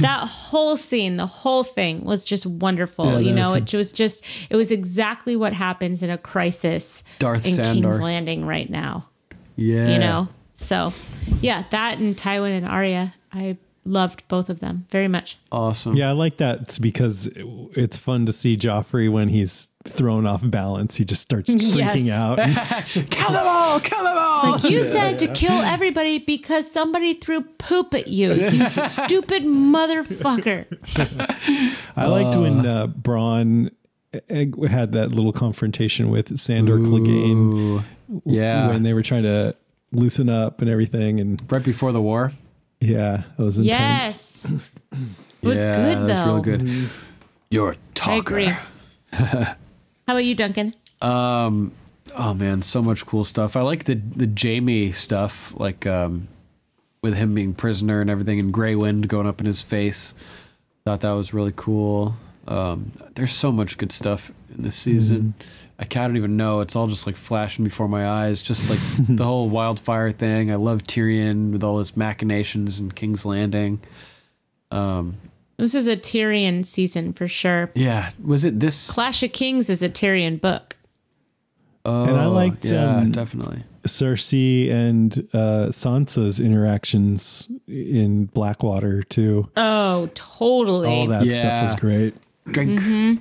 That 0.00 0.28
whole 0.30 0.76
scene, 0.76 1.16
the 1.16 1.26
whole 1.26 1.64
thing 1.64 2.04
was 2.04 2.22
just 2.22 2.44
wonderful. 2.46 3.12
Yeah, 3.12 3.18
you 3.18 3.34
know, 3.34 3.54
it 3.54 3.72
was 3.74 3.92
just, 3.92 4.22
it 4.50 4.56
was 4.56 4.70
exactly 4.70 5.36
what 5.36 5.52
happens 5.52 6.02
in 6.02 6.10
a 6.10 6.18
crisis 6.18 7.02
Darth 7.18 7.46
in 7.46 7.54
Sandor. 7.54 7.72
King's 7.72 8.00
Landing 8.00 8.46
right 8.46 8.68
now. 8.68 9.08
yeah. 9.56 9.88
You 9.88 9.98
know, 9.98 10.28
so 10.54 10.92
yeah, 11.40 11.64
that 11.70 11.98
and 11.98 12.16
Tywin 12.16 12.56
and 12.56 12.66
Arya, 12.66 13.14
I 13.32 13.56
loved 13.84 14.26
both 14.28 14.48
of 14.48 14.60
them 14.60 14.86
very 14.90 15.08
much. 15.08 15.38
Awesome. 15.52 15.96
Yeah, 15.96 16.08
I 16.08 16.12
like 16.12 16.38
that 16.38 16.62
It's 16.62 16.78
because 16.78 17.26
it's 17.74 17.98
fun 17.98 18.26
to 18.26 18.32
see 18.32 18.56
Joffrey 18.56 19.10
when 19.10 19.28
he's 19.28 19.68
thrown 19.84 20.26
off 20.26 20.40
balance. 20.50 20.96
He 20.96 21.04
just 21.04 21.22
starts 21.22 21.54
freaking 21.54 22.06
Yes. 22.06 22.18
out. 22.18 22.38
Kill 23.10 23.30
them 23.32 23.46
all! 23.46 23.80
Kill 23.80 24.02
them 24.02 24.16
all! 24.18 24.52
Like 24.52 24.64
you 24.64 24.82
said 24.82 25.18
to 25.20 25.28
kill 25.28 25.52
everybody 25.52 26.18
because 26.18 26.70
somebody 26.70 27.14
threw 27.14 27.42
poop 27.42 27.94
at 27.94 28.08
you, 28.08 28.32
you 28.32 28.68
stupid 28.70 29.44
motherfucker. 29.44 30.66
I 31.96 32.06
liked 32.06 32.36
when 32.36 32.66
uh, 32.66 32.86
Bronn 32.88 33.70
had 34.68 34.92
that 34.92 35.12
little 35.12 35.32
confrontation 35.32 36.10
with 36.10 36.38
Sandor 36.38 36.78
Clegane 36.78 37.84
yeah. 38.24 38.68
when 38.68 38.82
they 38.82 38.92
were 38.94 39.02
trying 39.02 39.24
to 39.24 39.56
loosen 39.92 40.28
up 40.28 40.60
and 40.60 40.70
everything. 40.70 41.20
And 41.20 41.40
right 41.50 41.62
before 41.64 41.92
the 41.92 42.02
war. 42.02 42.32
Yeah, 42.84 43.22
that 43.36 43.42
was 43.42 43.58
intense. 43.58 44.44
Yes. 44.44 44.44
It 45.42 45.48
was 45.48 45.58
yeah, 45.58 45.76
good 45.76 45.96
that 45.96 46.00
was 46.00 46.08
though. 46.08 46.32
real 46.34 46.42
good. 46.42 46.90
You're 47.50 47.70
a 47.70 47.74
I 47.74 47.78
talker. 47.94 48.38
I 48.38 48.42
agree. 48.42 48.56
How 49.12 49.56
about 50.06 50.24
you, 50.24 50.34
Duncan? 50.34 50.74
Um, 51.00 51.72
oh 52.16 52.34
man, 52.34 52.62
so 52.62 52.82
much 52.82 53.06
cool 53.06 53.24
stuff. 53.24 53.56
I 53.56 53.62
like 53.62 53.84
the 53.84 53.94
the 53.94 54.30
Jaime 54.40 54.92
stuff, 54.92 55.54
like 55.58 55.86
um, 55.86 56.28
with 57.02 57.14
him 57.14 57.34
being 57.34 57.54
prisoner 57.54 58.00
and 58.00 58.10
everything, 58.10 58.38
and 58.38 58.52
Grey 58.52 58.74
Wind 58.74 59.08
going 59.08 59.26
up 59.26 59.40
in 59.40 59.46
his 59.46 59.62
face. 59.62 60.14
Thought 60.84 61.00
that 61.00 61.12
was 61.12 61.32
really 61.32 61.52
cool. 61.56 62.16
Um, 62.46 62.92
there's 63.14 63.32
so 63.32 63.50
much 63.50 63.78
good 63.78 63.90
stuff 63.92 64.30
in 64.54 64.62
this 64.62 64.76
season. 64.76 65.34
I 65.78 65.84
can't 65.84 66.16
even 66.16 66.36
know. 66.36 66.60
It's 66.60 66.76
all 66.76 66.86
just 66.86 67.06
like 67.06 67.16
flashing 67.16 67.64
before 67.64 67.88
my 67.88 68.06
eyes. 68.06 68.42
Just 68.42 68.68
like 68.70 68.78
the 69.16 69.24
whole 69.24 69.48
wildfire 69.48 70.12
thing. 70.12 70.50
I 70.52 70.56
love 70.56 70.82
Tyrion 70.84 71.52
with 71.52 71.64
all 71.64 71.78
his 71.78 71.96
machinations 71.96 72.78
and 72.80 72.94
King's 72.94 73.24
Landing. 73.26 73.80
Um, 74.70 75.16
This 75.56 75.74
is 75.74 75.86
a 75.88 75.96
Tyrion 75.96 76.66
season 76.66 77.12
for 77.12 77.28
sure. 77.28 77.70
yeah, 77.74 78.10
was 78.22 78.44
it 78.44 78.60
this? 78.60 78.90
Clash 78.92 79.22
of 79.22 79.32
Kings 79.32 79.70
is 79.70 79.82
a 79.82 79.88
Tyrion 79.88 80.40
book. 80.40 80.76
Oh, 81.86 82.04
And 82.04 82.16
I 82.18 82.26
liked, 82.26 82.64
yeah, 82.64 82.96
um, 82.96 83.12
definitely. 83.12 83.62
Cersei 83.84 84.70
and 84.70 85.18
uh, 85.34 85.68
Sansa's 85.68 86.40
interactions 86.40 87.50
in 87.68 88.24
Blackwater 88.26 89.02
too. 89.02 89.50
Oh, 89.56 90.08
totally. 90.14 90.88
All 90.88 91.06
that 91.08 91.30
stuff 91.30 91.44
Yeah. 91.44 91.62
was 91.62 91.74
great. 91.76 92.14
Drink. 92.46 93.20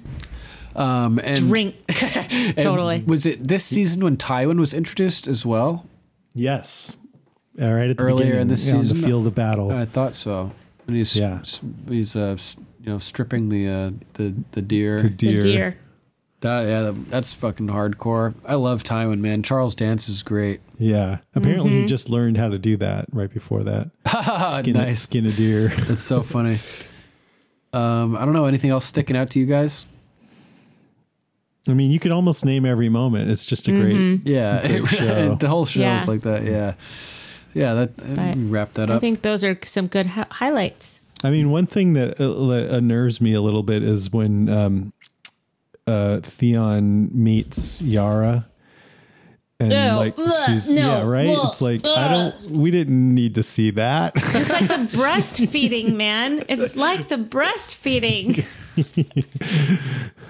Um, 0.76 1.20
and 1.20 1.40
Drink. 1.40 1.76
And 1.90 2.56
Totally. 2.58 3.04
Was 3.06 3.26
it 3.26 3.48
this 3.48 3.64
season 3.64 4.04
when 4.04 4.18
Tywin 4.18 4.60
was 4.60 4.74
introduced 4.74 5.28
as 5.28 5.46
well? 5.46 5.88
Yes. 6.34 6.96
All 7.62 7.74
right 7.74 7.90
at 7.90 7.98
the 7.98 8.04
Earlier 8.04 8.36
in 8.40 8.48
the 8.48 8.56
yeah, 8.56 8.76
on 8.76 8.82
season? 8.86 9.02
the 9.02 9.08
field 9.08 9.28
of 9.28 9.36
battle. 9.36 9.72
I 9.72 9.86
thought 9.86 10.16
so. 10.16 10.52
And 10.88 10.96
he's 10.96 11.16
Yeah. 11.16 11.42
he's 11.88 12.16
uh, 12.16 12.38
you 12.82 12.90
know 12.92 12.98
stripping 12.98 13.50
the 13.50 13.68
uh, 13.70 13.92
the 14.14 14.34
the 14.52 14.62
deer. 14.62 15.00
the 15.02 15.10
deer. 15.10 15.42
The 15.44 15.52
deer. 15.52 15.78
That, 16.42 16.62
yeah, 16.68 16.92
that's 17.10 17.34
fucking 17.34 17.68
hardcore. 17.68 18.34
I 18.46 18.56
love 18.56 18.84
Tywin, 18.84 19.20
man. 19.20 19.44
Charles 19.44 19.76
Dance 19.76 20.10
is 20.10 20.24
great. 20.24 20.60
Yeah. 20.78 21.20
Apparently, 21.36 21.70
Mm-hmm. 21.70 21.82
he 21.84 21.86
just 21.86 22.10
learned 22.10 22.36
how 22.36 22.50
to 22.50 22.58
do 22.58 22.76
that 22.78 23.06
right 23.14 23.32
before 23.34 23.64
that. 23.64 23.92
Skin, 24.60 24.74
nice. 24.74 25.00
skin 25.02 25.26
a 25.26 25.32
deer. 25.32 25.70
That's 25.70 26.04
so 26.04 26.22
funny. 26.22 26.58
Um, 27.74 28.16
I 28.16 28.24
don't 28.26 28.34
know 28.34 28.46
anything 28.46 28.70
else 28.70 28.86
sticking 28.86 29.18
out 29.18 29.30
to 29.32 29.40
you 29.40 29.46
guys. 29.46 29.86
I 31.68 31.74
mean, 31.74 31.92
you 31.92 32.00
could 32.00 32.12
almost 32.12 32.46
name 32.46 32.66
every 32.66 32.90
moment. 32.90 33.32
It's 33.32 33.46
just 33.46 33.68
a 33.68 33.72
great. 33.72 33.96
Mm-hmm. 33.96 34.28
Yeah, 34.28 34.68
Great 34.68 34.88
show. 34.90 35.36
the 35.40 35.48
whole 35.48 35.66
show 35.66 35.80
Yeah. 35.82 36.02
is 36.02 36.08
like 36.08 36.22
that. 36.22 36.44
Yeah, 36.44 36.74
yeah. 37.54 37.74
That 37.74 37.98
But 37.98 38.36
wrap 38.52 38.74
that 38.74 38.90
up. 38.90 38.98
I 38.98 39.00
think 39.00 39.22
those 39.22 39.44
are 39.44 39.58
some 39.64 39.88
good 39.88 40.08
hi- 40.08 40.26
highlights. 40.30 41.00
I 41.24 41.30
mean, 41.32 41.52
one 41.52 41.66
thing 41.68 41.94
that, 41.94 42.20
uh, 42.20 42.48
that 42.48 42.68
unnerves 42.70 43.22
me 43.22 43.34
a 43.34 43.40
little 43.42 43.64
bit 43.64 43.82
is 43.82 44.12
when 44.12 44.50
um, 44.50 44.92
uh, 45.88 46.20
Theon 46.20 47.10
meets 47.14 47.82
Yara. 47.82 48.46
And 49.64 49.72
Ew. 49.72 49.96
like 49.98 50.16
Ugh, 50.18 50.32
she's 50.46 50.74
no. 50.74 50.82
yeah 51.00 51.06
right 51.08 51.30
Ugh. 51.30 51.46
it's 51.48 51.62
like 51.62 51.86
I 51.86 52.08
don't 52.10 52.52
we 52.52 52.72
didn't 52.72 53.14
need 53.16 53.36
to 53.36 53.44
see 53.44 53.72
that 53.72 54.14
It's 54.16 54.50
like 54.50 54.68
the 54.68 54.76
breastfeeding, 54.98 55.96
man. 55.96 56.44
It's 56.50 56.76
like 56.76 57.08
the 57.08 57.18
breastfeeding. 57.18 58.44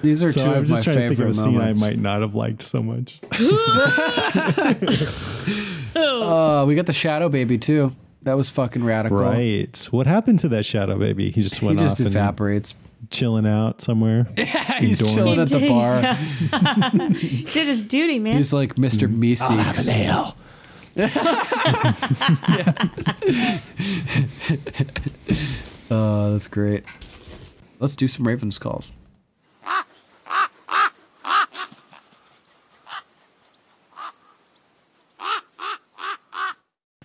These 0.02 0.24
are 0.24 0.32
so 0.32 0.44
two 0.44 0.50
I'm 0.50 0.56
of 0.64 0.70
my 0.70 0.76
just 0.76 0.84
trying 0.84 0.96
to 0.98 1.02
think 1.02 1.12
of 1.12 1.18
favorite 1.18 1.30
a 1.30 1.34
scene 1.34 1.62
I 1.62 1.74
might 1.74 1.98
not 1.98 2.22
have 2.22 2.36
liked 2.36 2.62
so 2.62 2.84
much 2.84 3.20
Uh, 5.96 6.66
we 6.68 6.76
got 6.76 6.86
the 6.88 6.94
Shadow 6.94 7.30
Baby 7.30 7.58
too. 7.58 7.96
That 8.24 8.38
was 8.38 8.50
fucking 8.50 8.84
radical. 8.84 9.18
right 9.20 9.88
what 9.92 10.08
happened 10.08 10.40
to 10.42 10.50
that 10.50 10.66
shadow 10.66 10.98
baby 10.98 11.30
he 11.30 11.42
just 11.42 11.60
He 11.60 11.66
went 11.66 11.80
just 11.80 11.94
off 11.96 12.00
and 12.00 12.08
He 12.08 12.14
just 12.14 12.16
evaporates. 12.16 12.76
chilling 13.10 13.46
out 13.46 13.82
somewhere 13.82 14.28
Yeah, 14.38 14.80
He's 14.80 15.00
dorm. 15.00 15.14
chilling 15.14 15.40
at 15.40 15.50
the 15.50 15.60
He 15.60 15.68
bar. 15.70 16.02
Did 17.54 17.68
his 17.68 17.84
duty, 17.84 18.20
man. 18.20 18.38
He's 18.38 18.54
like 18.54 18.76
Mr. 18.76 19.08
Mm. 19.10 19.36
Meeseeks. 19.36 19.88
nail 19.90 20.38
Oh, 25.92 26.32
that's 26.32 26.48
great. 26.48 26.86
Let's 27.80 27.96
do 27.96 28.08
some 28.08 28.28
Ravens 28.28 28.58
calls. 28.58 28.92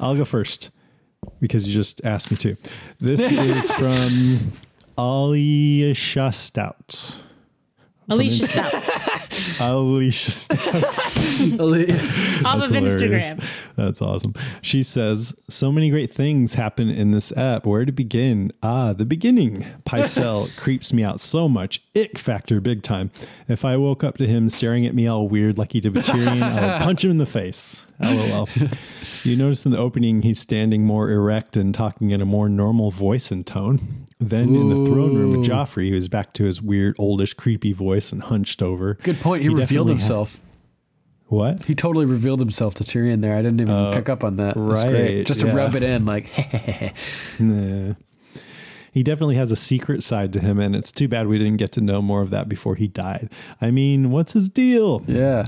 I'll 0.00 0.16
go 0.16 0.24
first 0.24 0.70
because 1.40 1.66
you 1.66 1.74
just 1.74 2.04
asked 2.04 2.30
me 2.30 2.36
to. 2.38 2.56
This 2.98 3.32
is 3.32 3.70
from 3.72 4.52
Alicia 4.96 6.32
Stout. 6.32 7.20
Alicia 8.08 8.46
Stout 8.46 9.17
Alicia 9.60 10.30
Stout. 10.30 10.84
off 12.44 12.62
of. 12.62 12.68
Instagram. 12.68 13.42
That's 13.76 14.02
awesome. 14.02 14.34
She 14.62 14.82
says, 14.82 15.38
So 15.48 15.70
many 15.72 15.90
great 15.90 16.10
things 16.10 16.54
happen 16.54 16.88
in 16.88 17.10
this 17.10 17.36
app. 17.36 17.66
Where 17.66 17.84
to 17.84 17.92
begin? 17.92 18.52
Ah, 18.62 18.92
the 18.92 19.04
beginning. 19.04 19.64
Pycelle 19.84 20.56
creeps 20.60 20.92
me 20.92 21.02
out 21.02 21.20
so 21.20 21.48
much. 21.48 21.82
Ick 21.96 22.18
factor 22.18 22.60
big 22.60 22.82
time. 22.82 23.10
If 23.48 23.64
I 23.64 23.76
woke 23.76 24.04
up 24.04 24.16
to 24.18 24.26
him 24.26 24.48
staring 24.48 24.86
at 24.86 24.94
me 24.94 25.06
all 25.06 25.28
weird 25.28 25.58
like 25.58 25.72
he 25.72 25.80
did 25.80 25.94
with 25.94 26.06
Tyrion, 26.06 26.42
I 26.42 26.72
would 26.78 26.82
punch 26.82 27.04
him 27.04 27.10
in 27.10 27.18
the 27.18 27.26
face. 27.26 27.84
LOL. 28.00 28.48
You 29.24 29.36
notice 29.36 29.64
in 29.66 29.72
the 29.72 29.78
opening 29.78 30.22
he's 30.22 30.38
standing 30.38 30.84
more 30.84 31.10
erect 31.10 31.56
and 31.56 31.74
talking 31.74 32.10
in 32.10 32.20
a 32.20 32.26
more 32.26 32.48
normal 32.48 32.90
voice 32.90 33.30
and 33.30 33.46
tone. 33.46 34.06
Then 34.20 34.56
in 34.56 34.68
the 34.68 34.84
throne 34.84 35.14
room 35.14 35.30
with 35.36 35.46
Joffrey, 35.46 35.84
he 35.84 35.92
was 35.92 36.08
back 36.08 36.32
to 36.34 36.44
his 36.44 36.60
weird, 36.60 36.96
oldish, 36.98 37.34
creepy 37.34 37.72
voice 37.72 38.10
and 38.10 38.20
hunched 38.22 38.62
over. 38.62 38.94
Good 39.02 39.20
point. 39.20 39.42
He, 39.42 39.48
revealed 39.48 39.68
definitely 39.68 39.92
had- 39.92 39.98
himself. 40.00 40.40
what? 41.26 41.64
He 41.64 41.74
totally 41.76 42.04
revealed 42.04 42.40
himself 42.40 42.74
to 42.74 42.84
Tyrion 42.84 43.20
there. 43.20 43.34
I 43.36 43.42
didn't 43.42 43.60
even 43.60 43.72
uh, 43.74 43.92
pick 43.94 44.08
up 44.08 44.24
on 44.24 44.36
that. 44.36 44.54
Right. 44.56 45.24
Just 45.24 45.40
to 45.40 45.46
yeah. 45.46 45.54
rub 45.54 45.76
it 45.76 45.84
in, 45.84 46.04
like, 46.04 46.30
Nah. 47.38 47.94
He 48.90 49.02
definitely 49.04 49.36
has 49.36 49.52
a 49.52 49.56
secret 49.56 50.02
side 50.02 50.32
to 50.32 50.40
him, 50.40 50.58
and 50.58 50.74
it's 50.74 50.90
too 50.90 51.06
bad 51.06 51.28
we 51.28 51.38
didn't 51.38 51.58
get 51.58 51.70
to 51.72 51.80
know 51.80 52.02
more 52.02 52.22
of 52.22 52.30
that 52.30 52.48
before 52.48 52.74
he 52.74 52.88
died. 52.88 53.30
I 53.60 53.70
mean, 53.70 54.10
what's 54.10 54.32
his 54.32 54.48
deal? 54.48 55.04
yeah. 55.06 55.44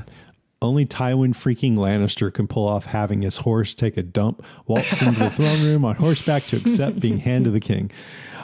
Only 0.63 0.85
Tywin 0.85 1.31
freaking 1.31 1.77
Lannister 1.77 2.31
can 2.33 2.47
pull 2.47 2.69
off 2.69 2.85
having 2.85 3.23
his 3.23 3.39
horse 3.39 3.75
take 3.75 3.97
a 3.97 4.03
dump, 4.03 4.45
waltz 4.67 5.01
into 5.01 5.19
the 5.19 5.31
throne 5.31 5.65
room 5.65 5.87
on 5.87 5.97
horseback 5.97 6.43
to 6.45 6.57
accept 6.59 7.01
being 7.01 7.17
hand 7.17 7.47
to 7.47 7.51
the 7.51 7.61
king. 7.61 7.91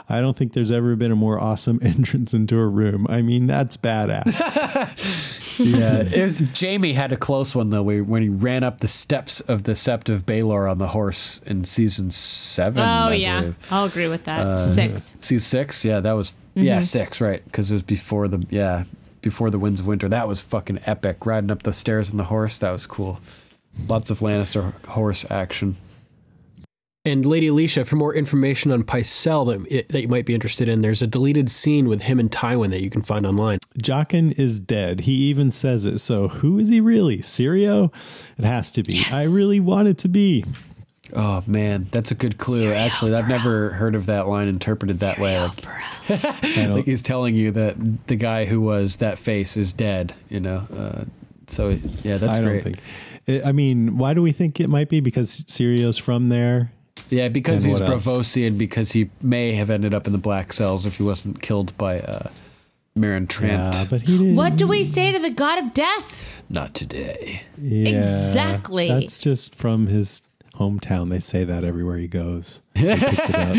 I 0.09 0.21
don't 0.21 0.37
think 0.37 0.53
there's 0.53 0.71
ever 0.71 0.95
been 0.95 1.11
a 1.11 1.15
more 1.15 1.39
awesome 1.39 1.79
entrance 1.83 2.33
into 2.33 2.57
a 2.57 2.67
room. 2.67 3.05
I 3.09 3.21
mean, 3.21 3.47
that's 3.47 3.77
badass. 3.77 5.43
Yeah, 5.59 6.03
it 6.03 6.23
was, 6.23 6.61
Jaime 6.61 6.93
had 6.93 7.11
a 7.11 7.17
close 7.17 7.55
one 7.55 7.71
though, 7.71 7.81
where, 7.81 8.03
when 8.03 8.21
he 8.21 8.29
ran 8.29 8.63
up 8.63 8.79
the 8.79 8.87
steps 8.87 9.39
of 9.39 9.63
the 9.63 9.71
Sept 9.71 10.07
of 10.13 10.23
Baelor 10.23 10.69
on 10.69 10.77
the 10.77 10.89
horse 10.89 11.41
in 11.47 11.63
season 11.63 12.11
seven. 12.11 12.83
Oh 12.83 12.85
I 12.85 13.13
yeah, 13.15 13.39
believe. 13.39 13.67
I'll 13.71 13.85
agree 13.85 14.07
with 14.07 14.25
that. 14.25 14.45
Uh, 14.45 14.59
Six. 14.59 15.15
season 15.19 15.39
six. 15.39 15.83
Yeah, 15.83 15.99
that 16.01 16.11
was 16.11 16.33
yeah 16.53 16.81
six, 16.81 17.19
right? 17.21 17.43
Because 17.43 17.71
it 17.71 17.73
was 17.73 17.81
before 17.81 18.27
the 18.27 18.45
yeah 18.51 18.83
before 19.21 19.49
the 19.49 19.57
Winds 19.59 19.79
of 19.79 19.87
Winter. 19.87 20.07
That 20.07 20.27
was 20.27 20.41
fucking 20.41 20.79
epic. 20.85 21.25
Riding 21.25 21.49
up 21.49 21.63
the 21.63 21.73
stairs 21.73 22.11
on 22.11 22.17
the 22.17 22.25
horse, 22.25 22.59
that 22.59 22.69
was 22.71 22.85
cool. 22.85 23.19
Lots 23.87 24.11
of 24.11 24.19
Lannister 24.19 24.73
horse 24.85 25.25
action. 25.31 25.77
And 27.07 27.25
Lady 27.25 27.47
Alicia, 27.47 27.85
for 27.85 27.95
more 27.95 28.13
information 28.13 28.69
on 28.69 28.83
Pycelle 28.83 29.63
that, 29.69 29.87
that 29.87 30.01
you 30.01 30.09
might 30.09 30.25
be 30.25 30.33
interested 30.33 30.67
in, 30.67 30.81
there's 30.81 31.01
a 31.01 31.07
deleted 31.07 31.49
scene 31.49 31.87
with 31.87 32.01
him 32.01 32.19
and 32.19 32.29
Tywin 32.29 32.69
that 32.71 32.81
you 32.81 32.89
can 32.89 33.01
find 33.01 33.25
online. 33.25 33.59
Jaqen 33.79 34.37
is 34.37 34.59
dead. 34.59 35.01
He 35.01 35.13
even 35.13 35.49
says 35.49 35.85
it. 35.85 35.99
So 35.99 36.27
who 36.27 36.59
is 36.59 36.67
he 36.67 36.81
really? 36.81 37.19
Syrio? 37.19 37.93
It 38.37 38.43
has 38.43 38.73
to 38.73 38.83
be. 38.83 39.03
I 39.13 39.23
really 39.23 39.61
want 39.61 39.87
it 39.87 39.97
to 39.99 40.09
be. 40.09 40.43
Oh 41.13 41.41
man, 41.47 41.87
that's 41.91 42.11
a 42.11 42.15
good 42.15 42.37
clue. 42.37 42.73
Actually, 42.73 43.13
I've 43.13 43.29
never 43.29 43.69
heard 43.69 43.95
of 43.95 44.07
that 44.07 44.27
line 44.27 44.49
interpreted 44.49 44.97
that 44.97 45.17
way. 45.17 45.39
Like, 45.39 46.23
like 46.69 46.85
he's 46.85 47.01
telling 47.01 47.35
you 47.35 47.51
that 47.51 48.07
the 48.07 48.17
guy 48.17 48.43
who 48.43 48.59
was 48.59 48.97
that 48.97 49.17
face 49.17 49.55
is 49.55 49.71
dead. 49.71 50.13
You 50.27 50.41
know. 50.41 50.67
Uh, 50.75 51.05
so 51.47 51.69
yeah, 52.03 52.17
that's 52.17 52.39
I 52.39 52.43
great. 52.43 52.65
don't 52.65 52.75
think. 52.75 53.45
I 53.45 53.53
mean, 53.53 53.97
why 53.97 54.13
do 54.13 54.21
we 54.21 54.33
think 54.33 54.59
it 54.59 54.69
might 54.69 54.89
be? 54.89 54.99
Because 54.99 55.45
Syrio's 55.45 55.97
from 55.97 56.27
there. 56.27 56.73
Yeah, 57.09 57.29
because 57.29 57.63
And 57.65 57.73
he's 57.73 57.81
what 57.81 57.89
else? 57.89 58.05
Braavosian, 58.07 58.57
because 58.57 58.91
he 58.91 59.09
may 59.21 59.53
have 59.53 59.69
ended 59.69 59.93
up 59.93 60.07
in 60.07 60.13
the 60.13 60.19
Black 60.19 60.51
Cells 60.53 60.85
if 60.85 60.97
he 60.97 61.03
wasn't 61.03 61.41
killed 61.41 61.77
by 61.77 61.99
uh, 62.01 62.29
Meryn 62.97 63.27
Trant. 63.27 63.73
Yeah, 63.73 63.85
but 63.89 64.01
he 64.01 64.17
didn't. 64.17 64.35
What 64.35 64.55
do 64.57 64.67
we 64.67 64.83
say 64.83 65.11
to 65.11 65.19
the 65.19 65.29
god 65.29 65.59
of 65.63 65.73
death? 65.73 66.41
Not 66.49 66.73
today. 66.73 67.43
Yeah, 67.57 67.89
Exactly. 67.89 68.87
That's 68.89 69.17
just 69.17 69.55
from 69.55 69.87
his 69.87 70.21
hometown. 70.55 71.09
They 71.09 71.19
say 71.19 71.43
that 71.43 71.63
everywhere 71.63 71.97
he 71.97 72.07
goes. 72.07 72.61
So 72.75 72.91
I 72.91 72.95
picked 72.97 73.29
it 73.29 73.35
up. 73.35 73.53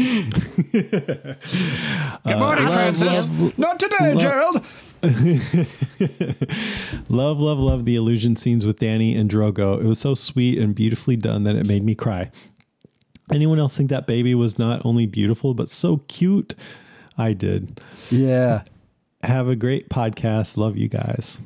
Good 2.25 2.39
morning, 2.39 2.69
Francis. 2.69 3.59
Not 3.59 3.79
today, 3.81 4.15
Gerald. 4.19 4.65
Love, 7.09 7.39
love, 7.41 7.59
love 7.59 7.85
the 7.85 7.95
illusion 7.95 8.35
scenes 8.37 8.67
with 8.67 8.79
Dany 8.81 9.17
and 9.17 9.31
Drogo. 9.31 9.79
It 9.81 9.85
was 9.85 9.99
so 10.01 10.15
sweet 10.15 10.59
and 10.59 10.75
beautifully 10.75 11.17
done 11.17 11.45
that 11.45 11.55
it 11.57 11.67
made 11.67 11.85
me 11.85 11.95
cry. 11.95 12.31
Anyone 13.33 13.59
else 13.59 13.77
think 13.77 13.91
that 13.91 14.07
baby 14.07 14.35
was 14.35 14.59
not 14.59 14.85
only 14.85 15.07
beautiful 15.07 15.55
but 15.55 15.69
so 15.69 15.99
cute? 16.09 16.55
I 17.17 17.33
did. 17.33 17.81
Yeah. 18.11 18.63
Have 19.23 19.49
a 19.49 19.57
great 19.57 19.89
podcast. 19.89 20.57
Love 20.57 20.77
you 20.77 20.89
guys. 20.89 21.41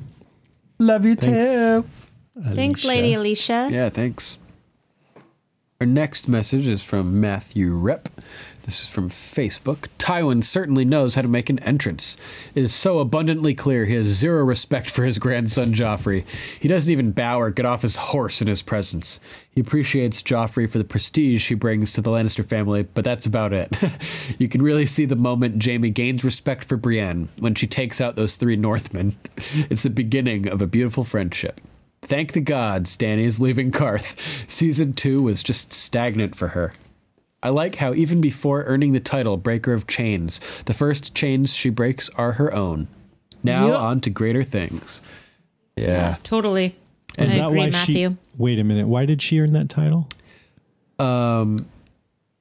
Love 0.79 1.05
you 1.05 1.15
Thanks. 1.15 1.45
too. 1.45 1.85
Thanks, 2.41 2.83
Lady 2.85 3.13
Alicia. 3.13 3.69
Yeah, 3.71 3.89
thanks. 3.89 4.37
Our 5.79 5.87
next 5.87 6.27
message 6.27 6.67
is 6.67 6.83
from 6.85 7.19
Matthew 7.19 7.73
Rep. 7.73 8.09
This 8.63 8.81
is 8.81 8.89
from 8.89 9.09
Facebook. 9.09 9.89
Tywin 9.99 10.41
certainly 10.41 10.85
knows 10.85 11.15
how 11.15 11.21
to 11.21 11.27
make 11.27 11.49
an 11.49 11.59
entrance. 11.59 12.15
It 12.55 12.63
is 12.63 12.73
so 12.73 12.99
abundantly 12.99 13.53
clear 13.53 13.83
he 13.83 13.95
has 13.95 14.07
zero 14.07 14.43
respect 14.45 14.89
for 14.89 15.03
his 15.03 15.19
grandson 15.19 15.73
Joffrey. 15.73 16.25
He 16.59 16.69
doesn't 16.69 16.91
even 16.91 17.11
bow 17.11 17.41
or 17.41 17.51
get 17.51 17.65
off 17.65 17.81
his 17.81 17.97
horse 17.97 18.41
in 18.41 18.47
his 18.47 18.61
presence. 18.61 19.19
He 19.51 19.59
appreciates 19.59 20.21
Joffrey 20.21 20.69
for 20.69 20.77
the 20.77 20.85
prestige 20.85 21.49
he 21.49 21.55
brings 21.55 21.91
to 21.93 22.01
the 22.01 22.09
Lannister 22.09 22.45
family, 22.45 22.83
but 22.83 23.03
that's 23.03 23.25
about 23.25 23.51
it. 23.51 23.75
you 24.39 24.47
can 24.47 24.61
really 24.61 24.85
see 24.85 25.03
the 25.03 25.17
moment 25.17 25.63
Jaime 25.63 25.89
gains 25.89 26.23
respect 26.23 26.63
for 26.63 26.77
Brienne 26.77 27.27
when 27.39 27.55
she 27.55 27.67
takes 27.67 27.99
out 27.99 28.15
those 28.15 28.37
three 28.37 28.55
Northmen. 28.55 29.15
It's 29.69 29.83
the 29.83 29.89
beginning 29.89 30.47
of 30.47 30.61
a 30.61 30.67
beautiful 30.67 31.03
friendship. 31.03 31.59
Thank 32.01 32.33
the 32.33 32.41
gods 32.41 32.97
Dany 32.97 33.23
is 33.23 33.39
leaving 33.39 33.71
Qarth. 33.71 34.49
Season 34.49 34.93
2 34.93 35.23
was 35.23 35.41
just 35.43 35.71
stagnant 35.71 36.35
for 36.35 36.49
her. 36.49 36.73
I 37.43 37.49
like 37.49 37.75
how 37.75 37.93
even 37.93 38.21
before 38.21 38.63
earning 38.63 38.93
the 38.93 38.99
title 38.99 39.37
Breaker 39.37 39.73
of 39.73 39.85
Chains, 39.85 40.39
the 40.63 40.73
first 40.73 41.13
chains 41.13 41.53
she 41.53 41.69
breaks 41.69 42.09
are 42.11 42.33
her 42.33 42.51
own. 42.53 42.87
Now 43.43 43.67
Yep. 43.67 43.75
on 43.79 44.01
to 44.01 44.09
greater 44.09 44.43
things. 44.43 45.01
Yeah. 45.75 46.15
Totally. 46.23 46.75
Is 47.19 47.33
I 47.33 47.37
that 47.39 47.47
agree, 47.47 47.57
why 47.59 47.69
Matthew. 47.69 48.09
she? 48.11 48.15
Wait 48.41 48.57
a 48.59 48.63
minute. 48.63 48.87
Why 48.87 49.05
did 49.05 49.21
she 49.21 49.39
earn 49.39 49.53
that 49.53 49.69
title? 49.69 50.07
Um 50.99 51.65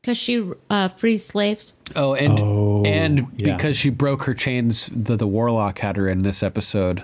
Because 0.01 0.17
she 0.19 0.49
uh, 0.71 0.89
frees 0.89 1.25
slaves. 1.25 1.75
oh 1.97 2.15
and 2.15 2.39
Oh, 2.41 2.85
and 2.85 3.27
yeah. 3.37 3.57
because 3.57 3.77
she 3.77 3.91
broke 3.91 4.25
her 4.25 4.35
chains 4.35 4.89
the 4.95 5.17
the 5.17 5.27
warlock 5.27 5.79
had 5.81 5.97
her 5.97 6.09
in 6.09 6.23
this 6.23 6.43
episode. 6.43 7.03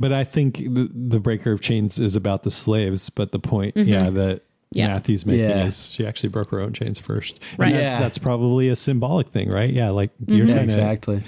But 0.00 0.12
I 0.12 0.24
think 0.24 0.56
the, 0.56 0.90
the 0.92 1.20
breaker 1.20 1.52
of 1.52 1.60
chains 1.60 2.00
is 2.00 2.16
about 2.16 2.42
the 2.42 2.50
slaves. 2.50 3.10
But 3.10 3.30
the 3.30 3.38
point, 3.38 3.76
yeah, 3.76 4.10
that 4.10 4.42
Yeah. 4.70 4.88
Matthew's 4.88 5.24
making 5.24 5.48
Yeah. 5.48 5.64
is 5.66 5.90
she 5.90 6.06
actually 6.06 6.28
broke 6.28 6.50
her 6.50 6.60
own 6.60 6.72
chains 6.72 6.98
first. 6.98 7.40
And 7.52 7.58
Right. 7.58 7.72
That's, 7.72 7.94
Yeah. 7.94 8.00
that's 8.00 8.18
probably 8.18 8.68
a 8.68 8.76
symbolic 8.76 9.28
thing, 9.28 9.48
right? 9.48 9.72
Yeah. 9.72 9.90
Like 9.90 10.10
you're 10.26 10.46
Yeah, 10.46 10.54
kind 10.54 10.58
of 10.58 10.64
exactly. 10.64 11.20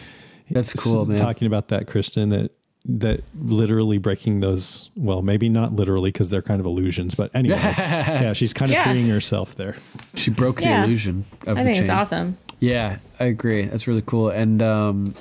That's 0.50 0.72
cool, 0.74 1.06
man. 1.06 1.16
Talking 1.18 1.46
about 1.46 1.68
that, 1.68 1.86
Kristen, 1.86 2.28
that 2.30 2.52
that 2.86 3.20
literally 3.38 3.98
breaking 3.98 4.40
those. 4.40 4.90
Well, 4.96 5.20
maybe 5.20 5.50
not 5.50 5.74
literally 5.74 6.10
because 6.12 6.30
they're 6.30 6.40
kind 6.40 6.60
of 6.60 6.66
illusions, 6.66 7.14
but 7.14 7.30
anyway, 7.34 7.56
yeah, 7.60 8.32
she's 8.32 8.54
kind 8.54 8.70
of 8.70 8.74
Yeah. 8.74 8.84
freeing 8.90 9.08
herself 9.08 9.54
there. 9.54 9.76
She 10.14 10.30
broke 10.30 10.60
the 10.60 10.64
Yeah. 10.64 10.84
illusion 10.84 11.26
of 11.46 11.58
I 11.58 11.60
the 11.60 11.64
think 11.64 11.74
chain. 11.76 11.82
it's 11.84 11.90
awesome. 11.90 12.38
Yeah, 12.58 12.96
I 13.20 13.24
agree. 13.24 13.66
That's 13.66 13.86
really 13.86 14.02
cool. 14.04 14.30
And 14.30 14.62
um, 14.62 15.14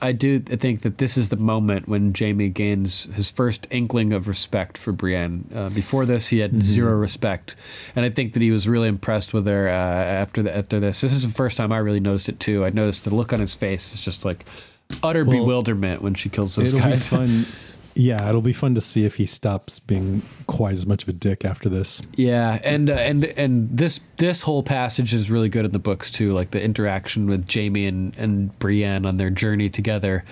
I 0.00 0.12
do 0.12 0.38
think 0.38 0.82
that 0.82 0.98
this 0.98 1.16
is 1.16 1.28
the 1.30 1.36
moment 1.36 1.88
when 1.88 2.14
Jaime 2.18 2.48
gains 2.48 3.04
his 3.14 3.30
first 3.30 3.66
inkling 3.70 4.12
of 4.12 4.28
respect 4.28 4.78
for 4.78 4.92
Brienne. 4.92 5.48
Uh, 5.54 5.68
before 5.70 6.06
this, 6.06 6.28
he 6.28 6.38
had 6.38 6.62
zero 6.62 6.94
respect, 6.96 7.56
and 7.96 8.04
I 8.04 8.10
think 8.10 8.32
that 8.34 8.42
he 8.42 8.50
was 8.50 8.68
really 8.68 8.88
impressed 8.88 9.34
with 9.34 9.46
her 9.46 9.68
uh, 9.68 9.72
after 9.72 10.42
the, 10.42 10.56
after 10.56 10.78
this. 10.80 11.00
This 11.00 11.12
is 11.12 11.22
the 11.26 11.32
first 11.32 11.56
time 11.56 11.72
I 11.72 11.78
really 11.78 12.00
noticed 12.00 12.28
it 12.28 12.38
too. 12.40 12.64
I 12.64 12.70
noticed 12.70 13.04
the 13.04 13.14
look 13.14 13.32
on 13.32 13.40
his 13.40 13.54
face 13.54 13.92
is 13.94 14.00
just 14.00 14.24
like 14.24 14.44
utter 15.02 15.24
Well, 15.24 15.32
bewilderment 15.42 16.00
when 16.02 16.14
she 16.14 16.28
kills 16.28 16.56
those 16.56 16.68
It'll 16.68 16.78
be 16.84 16.90
guys. 16.90 17.08
fun. 17.08 17.44
Yeah, 17.98 18.28
it'll 18.28 18.42
be 18.42 18.52
fun 18.52 18.76
to 18.76 18.80
see 18.80 19.04
if 19.04 19.16
he 19.16 19.26
stops 19.26 19.80
being 19.80 20.22
quite 20.46 20.74
as 20.74 20.86
much 20.86 21.02
of 21.02 21.08
a 21.08 21.12
dick 21.12 21.44
after 21.44 21.68
this. 21.68 22.00
Yeah, 22.14 22.60
and 22.62 22.88
uh, 22.88 22.92
and 22.94 23.24
and 23.24 23.68
this 23.76 24.00
this 24.18 24.42
whole 24.42 24.62
passage 24.62 25.12
is 25.12 25.30
really 25.30 25.48
good 25.48 25.64
in 25.64 25.72
the 25.72 25.80
books 25.80 26.10
too, 26.10 26.32
like 26.32 26.52
the 26.52 26.62
interaction 26.62 27.26
with 27.26 27.52
Jaime 27.52 27.86
and 27.86 28.16
and 28.16 28.56
Brienne 28.60 29.04
on 29.04 29.16
their 29.16 29.30
journey 29.30 29.68
together. 29.68 30.24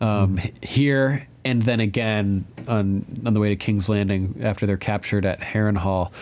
Um, 0.00 0.38
h- 0.38 0.52
Here 0.62 1.26
and 1.42 1.62
then 1.62 1.80
again 1.80 2.44
on 2.68 3.06
on 3.24 3.32
the 3.32 3.40
way 3.40 3.48
to 3.48 3.56
King's 3.56 3.88
Landing 3.88 4.38
after 4.42 4.66
they're 4.66 4.76
captured 4.76 5.24
at 5.24 5.40
Harrenhal, 5.40 6.12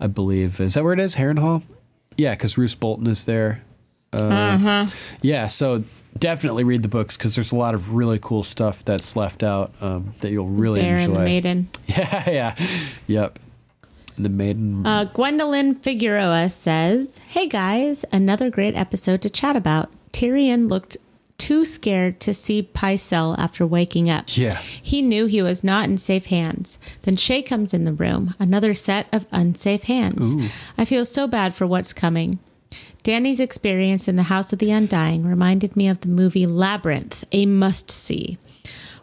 I 0.00 0.08
believe. 0.08 0.60
Is 0.60 0.74
that 0.74 0.82
where 0.82 0.92
it 0.94 1.00
is? 1.00 1.14
Harrenhal? 1.14 1.62
Yeah, 2.16 2.34
because 2.34 2.58
Roose 2.58 2.74
Bolton 2.74 3.06
is 3.06 3.24
there. 3.24 3.62
Uh, 4.12 4.58
huh. 4.58 4.86
Yeah, 5.22 5.46
so 5.46 5.84
definitely 6.18 6.64
read 6.64 6.82
the 6.82 6.88
books 6.88 7.16
because 7.16 7.34
there's 7.34 7.52
a 7.52 7.56
lot 7.56 7.74
of 7.74 7.94
really 7.94 8.18
cool 8.20 8.42
stuff 8.42 8.84
that's 8.84 9.16
left 9.16 9.42
out 9.42 9.72
um, 9.80 10.12
that 10.20 10.30
you'll 10.30 10.46
really 10.48 10.80
Bear 10.80 10.96
enjoy. 10.96 11.04
and 11.04 11.16
the 11.16 11.20
Maiden. 11.24 11.68
Yeah, 11.86 12.30
yeah, 12.30 12.56
yep. 13.06 13.38
The 14.18 14.28
maiden. 14.28 14.86
Uh, 14.86 15.06
Gwendoline 15.14 15.82
Figueroa 15.82 16.50
says, 16.50 17.18
Hey 17.18 17.48
guys, 17.48 18.04
another 18.12 18.50
great 18.50 18.74
episode 18.74 19.22
to 19.22 19.30
chat 19.30 19.56
about. 19.56 19.88
Tyrion 20.12 20.68
looked 20.68 20.98
too 21.38 21.64
scared 21.64 22.20
to 22.20 22.34
see 22.34 22.62
Pycelle 22.62 23.38
after 23.38 23.66
waking 23.66 24.10
up. 24.10 24.36
Yeah. 24.36 24.58
He 24.58 25.00
knew 25.00 25.24
he 25.24 25.40
was 25.40 25.64
not 25.64 25.88
in 25.88 25.96
safe 25.96 26.26
hands. 26.26 26.78
Then 27.02 27.16
Shae 27.16 27.46
comes 27.46 27.72
in 27.72 27.84
the 27.84 27.94
room, 27.94 28.34
another 28.38 28.74
set 28.74 29.06
of 29.10 29.24
unsafe 29.32 29.84
hands. 29.84 30.34
I 30.76 30.84
feel 30.84 31.06
so 31.06 31.26
bad 31.26 31.54
for 31.54 31.66
what's 31.66 31.94
coming. 31.94 32.40
Dany's 33.02 33.40
experience 33.40 34.08
in 34.08 34.16
the 34.16 34.24
House 34.24 34.52
of 34.52 34.58
the 34.58 34.70
Undying 34.70 35.24
reminded 35.24 35.76
me 35.76 35.88
of 35.88 36.00
the 36.00 36.08
movie 36.08 36.46
Labyrinth, 36.46 37.24
a 37.32 37.46
must 37.46 37.90
see. 37.90 38.38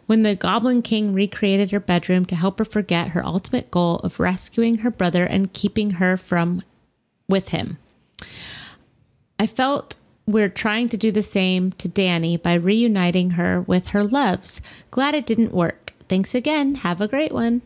When 0.06 0.22
the 0.22 0.34
Goblin 0.34 0.82
King 0.82 1.12
recreated 1.12 1.70
her 1.70 1.80
bedroom 1.80 2.24
to 2.26 2.36
help 2.36 2.58
her 2.58 2.64
forget 2.64 3.08
her 3.08 3.24
ultimate 3.24 3.70
goal 3.70 3.96
of 3.96 4.20
rescuing 4.20 4.78
her 4.78 4.90
brother 4.90 5.24
and 5.24 5.52
keeping 5.52 5.92
her 5.92 6.16
from 6.16 6.62
with 7.28 7.50
him. 7.50 7.78
I 9.38 9.46
felt 9.46 9.96
we're 10.26 10.48
trying 10.48 10.88
to 10.90 10.96
do 10.96 11.10
the 11.10 11.22
same 11.22 11.72
to 11.72 11.88
Dany 11.88 12.40
by 12.40 12.54
reuniting 12.54 13.30
her 13.32 13.60
with 13.60 13.88
her 13.88 14.04
loves. 14.04 14.60
Glad 14.90 15.14
it 15.14 15.26
didn't 15.26 15.52
work. 15.52 15.92
Thanks 16.08 16.34
again. 16.34 16.76
Have 16.76 17.00
a 17.00 17.08
great 17.08 17.32
one. 17.32 17.62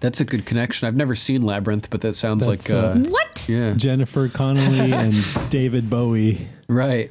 That's 0.00 0.20
a 0.20 0.24
good 0.24 0.44
connection. 0.46 0.88
I've 0.88 0.96
never 0.96 1.14
seen 1.14 1.42
Labyrinth, 1.42 1.88
but 1.90 2.00
that 2.00 2.14
sounds 2.16 2.44
That's, 2.46 2.70
like 2.72 2.76
uh, 2.84 2.86
uh, 2.88 2.96
What? 2.98 3.46
yeah, 3.48 3.72
Jennifer 3.74 4.28
Connelly 4.28 4.92
and 4.92 5.14
David 5.50 5.88
Bowie. 5.88 6.48
right. 6.68 7.10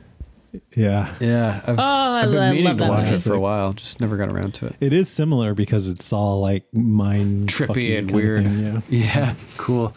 Yeah. 0.75 1.13
Yeah, 1.21 1.61
I've, 1.65 1.79
Oh, 1.79 1.81
I 1.81 2.21
I've 2.23 2.31
been 2.31 2.39
lo- 2.41 2.49
meaning 2.49 2.63
love 2.65 2.77
to 2.79 2.83
watch 2.83 3.05
movie. 3.05 3.11
it 3.15 3.21
for 3.23 3.33
a 3.35 3.39
while. 3.39 3.71
Just 3.71 4.01
never 4.01 4.17
got 4.17 4.27
around 4.27 4.53
to 4.55 4.65
it. 4.65 4.75
It 4.81 4.91
is 4.91 5.09
similar 5.09 5.53
because 5.53 5.87
it's 5.87 6.11
all 6.11 6.41
like 6.41 6.65
mind 6.73 7.47
Trippy 7.47 7.97
and 7.97 8.11
weird. 8.11 8.43
thing, 8.43 8.59
yeah. 8.59 8.81
Yeah, 8.89 9.33
cool. 9.55 9.93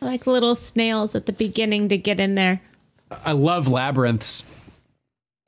Like 0.00 0.28
little 0.28 0.54
snails 0.54 1.16
at 1.16 1.26
the 1.26 1.32
beginning 1.32 1.88
to 1.88 1.98
get 1.98 2.20
in 2.20 2.36
there. 2.36 2.60
I 3.24 3.32
love 3.32 3.66
labyrinths. 3.66 4.44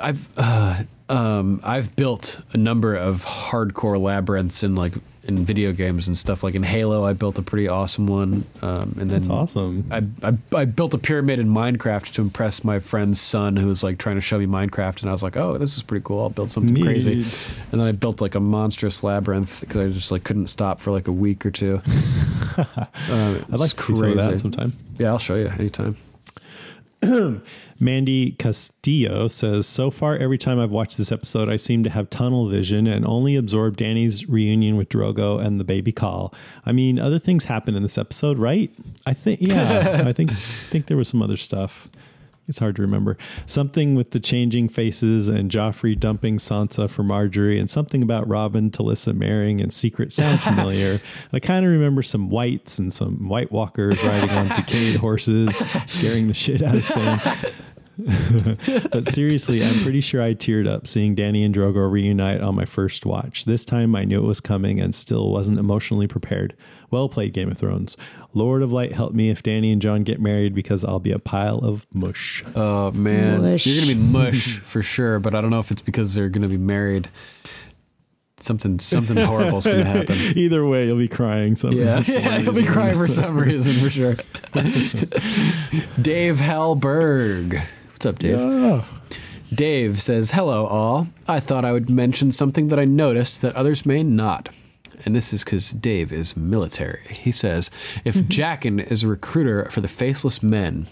I've 0.00 0.28
uh, 0.36 0.82
um, 1.08 1.60
I've 1.62 1.94
built 1.94 2.40
a 2.52 2.56
number 2.56 2.96
of 2.96 3.24
hardcore 3.24 4.00
labyrinths 4.00 4.64
in 4.64 4.74
like 4.74 4.94
in 5.26 5.44
video 5.44 5.72
games 5.72 6.08
and 6.08 6.16
stuff. 6.16 6.42
Like 6.42 6.54
in 6.54 6.62
Halo, 6.62 7.04
I 7.04 7.12
built 7.12 7.38
a 7.38 7.42
pretty 7.42 7.68
awesome 7.68 8.06
one. 8.06 8.44
Um, 8.62 8.96
and 9.00 9.10
then 9.10 9.22
That's 9.22 9.28
awesome. 9.28 9.86
I, 9.90 10.02
I 10.22 10.36
I 10.54 10.64
built 10.64 10.94
a 10.94 10.98
pyramid 10.98 11.38
in 11.38 11.48
Minecraft 11.48 12.12
to 12.14 12.22
impress 12.22 12.64
my 12.64 12.78
friend's 12.78 13.20
son 13.20 13.56
who 13.56 13.66
was 13.66 13.82
like 13.82 13.98
trying 13.98 14.16
to 14.16 14.20
show 14.20 14.38
me 14.38 14.46
Minecraft, 14.46 15.02
and 15.02 15.08
I 15.08 15.12
was 15.12 15.22
like, 15.22 15.36
"Oh, 15.36 15.58
this 15.58 15.76
is 15.76 15.82
pretty 15.82 16.04
cool. 16.04 16.22
I'll 16.22 16.30
build 16.30 16.50
something 16.50 16.80
crazy." 16.82 17.22
And 17.72 17.80
then 17.80 17.86
I 17.86 17.92
built 17.92 18.20
like 18.20 18.34
a 18.34 18.40
monstrous 18.40 19.02
labyrinth 19.02 19.60
because 19.60 19.90
I 19.90 19.92
just 19.92 20.10
like 20.10 20.24
couldn't 20.24 20.46
stop 20.48 20.80
for 20.80 20.90
like 20.90 21.08
a 21.08 21.12
week 21.12 21.44
or 21.44 21.50
two. 21.50 21.82
Um, 23.10 23.44
I'd 23.52 23.60
like 23.60 23.68
to 23.68 23.76
see 23.76 23.94
some 23.94 24.12
of 24.12 24.16
that 24.16 24.40
sometime. 24.40 24.72
Yeah, 24.98 25.08
I'll 25.08 25.18
show 25.18 25.36
you 25.36 25.48
anytime. 25.48 25.94
Mandy 27.78 28.32
Castillo 28.32 29.28
says, 29.28 29.66
So 29.66 29.90
far, 29.90 30.16
every 30.16 30.38
time 30.38 30.58
I've 30.58 30.70
watched 30.70 30.96
this 30.96 31.12
episode, 31.12 31.48
I 31.48 31.56
seem 31.56 31.82
to 31.84 31.90
have 31.90 32.10
tunnel 32.10 32.48
vision 32.48 32.86
and 32.86 33.06
only 33.06 33.36
absorb 33.36 33.76
Dany's 33.76 34.28
reunion 34.28 34.76
with 34.76 34.88
Drogo 34.88 35.44
and 35.44 35.60
the 35.60 35.64
baby 35.64 35.92
call. 35.92 36.34
I 36.64 36.72
mean, 36.72 36.98
other 36.98 37.18
things 37.18 37.44
happen 37.44 37.74
in 37.74 37.82
this 37.82 37.98
episode, 37.98 38.38
right? 38.38 38.70
I 39.06 39.12
think, 39.12 39.40
yeah, 39.42 40.02
I 40.06 40.12
think, 40.12 40.32
think 40.32 40.86
there 40.86 40.96
was 40.96 41.08
some 41.08 41.22
other 41.22 41.36
stuff. 41.36 41.88
It's 42.48 42.58
hard 42.58 42.76
to 42.76 42.82
remember. 42.82 43.18
Something 43.46 43.94
with 43.94 44.12
the 44.12 44.20
changing 44.20 44.68
faces 44.68 45.26
and 45.26 45.50
Joffrey 45.50 45.98
dumping 45.98 46.38
Sansa 46.38 46.88
for 46.88 47.02
Margaery, 47.02 47.58
and 47.58 47.68
something 47.68 48.02
about 48.02 48.28
Robb 48.28 48.54
and 48.54 48.72
Talisa 48.72 49.14
marrying 49.14 49.60
and 49.60 49.72
Secret 49.72 50.12
sounds 50.12 50.44
familiar. 50.44 51.00
I 51.32 51.40
kind 51.40 51.66
of 51.66 51.72
remember 51.72 52.02
some 52.02 52.30
whites 52.30 52.78
and 52.78 52.92
some 52.92 53.28
White 53.28 53.50
Walkers 53.50 54.02
riding 54.04 54.30
on 54.30 54.48
decayed 54.48 54.96
horses, 54.96 55.56
scaring 55.86 56.28
the 56.28 56.34
shit 56.34 56.62
out 56.62 56.76
of 56.76 56.84
Sam. 56.84 57.18
but 58.90 59.08
seriously, 59.08 59.62
I'm 59.62 59.82
pretty 59.82 60.02
sure 60.02 60.22
I 60.22 60.34
teared 60.34 60.68
up 60.68 60.86
seeing 60.86 61.16
Dany 61.16 61.44
and 61.44 61.54
Drogo 61.54 61.90
reunite 61.90 62.42
on 62.42 62.54
my 62.54 62.66
first 62.66 63.06
watch. 63.06 63.46
This 63.46 63.64
time 63.64 63.96
I 63.96 64.04
knew 64.04 64.22
it 64.22 64.26
was 64.26 64.40
coming 64.40 64.80
and 64.80 64.94
still 64.94 65.30
wasn't 65.30 65.58
emotionally 65.58 66.06
prepared. 66.06 66.54
Well 66.90 67.08
played, 67.08 67.32
Game 67.32 67.50
of 67.50 67.58
Thrones. 67.58 67.96
Lord 68.34 68.62
of 68.62 68.72
Light, 68.72 68.92
help 68.92 69.12
me 69.14 69.30
if 69.30 69.42
Dany 69.42 69.72
and 69.72 69.80
Jon 69.82 70.02
get 70.02 70.20
married 70.20 70.54
because 70.54 70.84
I'll 70.84 71.00
be 71.00 71.10
a 71.12 71.18
pile 71.18 71.58
of 71.58 71.86
mush. 71.92 72.44
Oh 72.54 72.90
man, 72.92 73.42
Mush. 73.42 73.66
you're 73.66 73.80
gonna 73.82 73.94
be 73.94 74.00
mush 74.00 74.58
for 74.60 74.82
sure, 74.82 75.18
but 75.18 75.34
I 75.34 75.40
don't 75.40 75.50
know 75.50 75.58
if 75.58 75.70
it's 75.70 75.82
because 75.82 76.14
they're 76.14 76.28
gonna 76.28 76.48
be 76.48 76.58
married. 76.58 77.08
Something 78.38 78.78
something 78.78 79.16
horrible's 79.16 79.66
gonna 79.66 79.84
happen. 79.84 80.14
Either 80.36 80.64
way, 80.64 80.86
you'll 80.86 80.98
be 80.98 81.08
crying. 81.08 81.56
Something. 81.56 81.80
Yeah, 81.80 82.02
yeah, 82.06 82.38
he'll 82.38 82.52
be 82.52 82.64
crying 82.64 82.96
for 82.96 83.08
some 83.08 83.36
reason 83.38 83.74
for 83.74 83.90
sure. 83.90 84.14
Dave 86.00 86.36
Hallberg, 86.36 87.58
what's 87.92 88.06
up, 88.06 88.18
Dave? 88.18 88.84
Dave 89.52 90.00
says, 90.00 90.32
"Hello, 90.32 90.66
all. 90.66 91.08
I 91.26 91.40
thought 91.40 91.64
I 91.64 91.72
would 91.72 91.88
mention 91.90 92.30
something 92.30 92.68
that 92.68 92.78
I 92.78 92.84
noticed 92.84 93.42
that 93.42 93.56
others 93.56 93.86
may 93.86 94.02
not." 94.02 94.50
And 95.04 95.14
this 95.14 95.32
is 95.32 95.44
because 95.44 95.70
Dave 95.70 96.12
is 96.12 96.36
military. 96.36 97.02
He 97.10 97.32
says, 97.32 97.70
if 98.04 98.14
mm-hmm. 98.14 98.28
Jaqen 98.28 98.90
is 98.90 99.02
a 99.02 99.08
recruiter 99.08 99.68
for 99.70 99.80
the 99.80 99.88
Faceless 99.88 100.42
Men, 100.42 100.86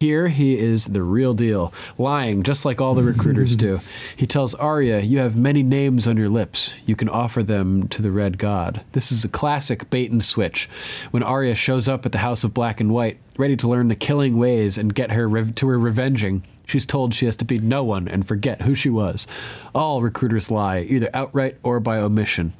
here 0.00 0.28
he 0.28 0.56
is 0.56 0.84
the 0.84 1.02
real 1.02 1.34
deal, 1.34 1.72
lying 1.98 2.44
just 2.44 2.64
like 2.64 2.80
all 2.80 2.94
the 2.94 3.02
recruiters 3.02 3.56
do. 3.56 3.80
He 4.14 4.28
tells 4.28 4.54
Arya, 4.54 5.00
You 5.00 5.18
have 5.18 5.36
many 5.36 5.64
names 5.64 6.06
on 6.06 6.16
your 6.16 6.28
lips. 6.28 6.76
You 6.86 6.94
can 6.94 7.08
offer 7.08 7.42
them 7.42 7.88
to 7.88 8.00
the 8.00 8.12
Red 8.12 8.38
God. 8.38 8.82
This 8.92 9.10
is 9.10 9.24
a 9.24 9.28
classic 9.28 9.90
bait 9.90 10.12
and 10.12 10.22
switch. 10.22 10.66
When 11.10 11.24
Arya 11.24 11.56
shows 11.56 11.88
up 11.88 12.06
at 12.06 12.12
the 12.12 12.18
House 12.18 12.44
of 12.44 12.54
Black 12.54 12.80
and 12.80 12.92
White, 12.94 13.18
ready 13.36 13.56
to 13.56 13.66
learn 13.66 13.88
the 13.88 13.96
killing 13.96 14.38
ways 14.38 14.78
and 14.78 14.94
get 14.94 15.10
her 15.10 15.28
rev- 15.28 15.56
to 15.56 15.66
her 15.66 15.80
revenging, 15.80 16.44
she's 16.64 16.86
told 16.86 17.12
she 17.12 17.26
has 17.26 17.34
to 17.34 17.44
be 17.44 17.58
no 17.58 17.82
one 17.82 18.06
and 18.06 18.24
forget 18.24 18.62
who 18.62 18.76
she 18.76 18.90
was. 18.90 19.26
All 19.74 20.00
recruiters 20.00 20.48
lie, 20.48 20.82
either 20.82 21.10
outright 21.12 21.56
or 21.64 21.80
by 21.80 21.98
omission. 21.98 22.52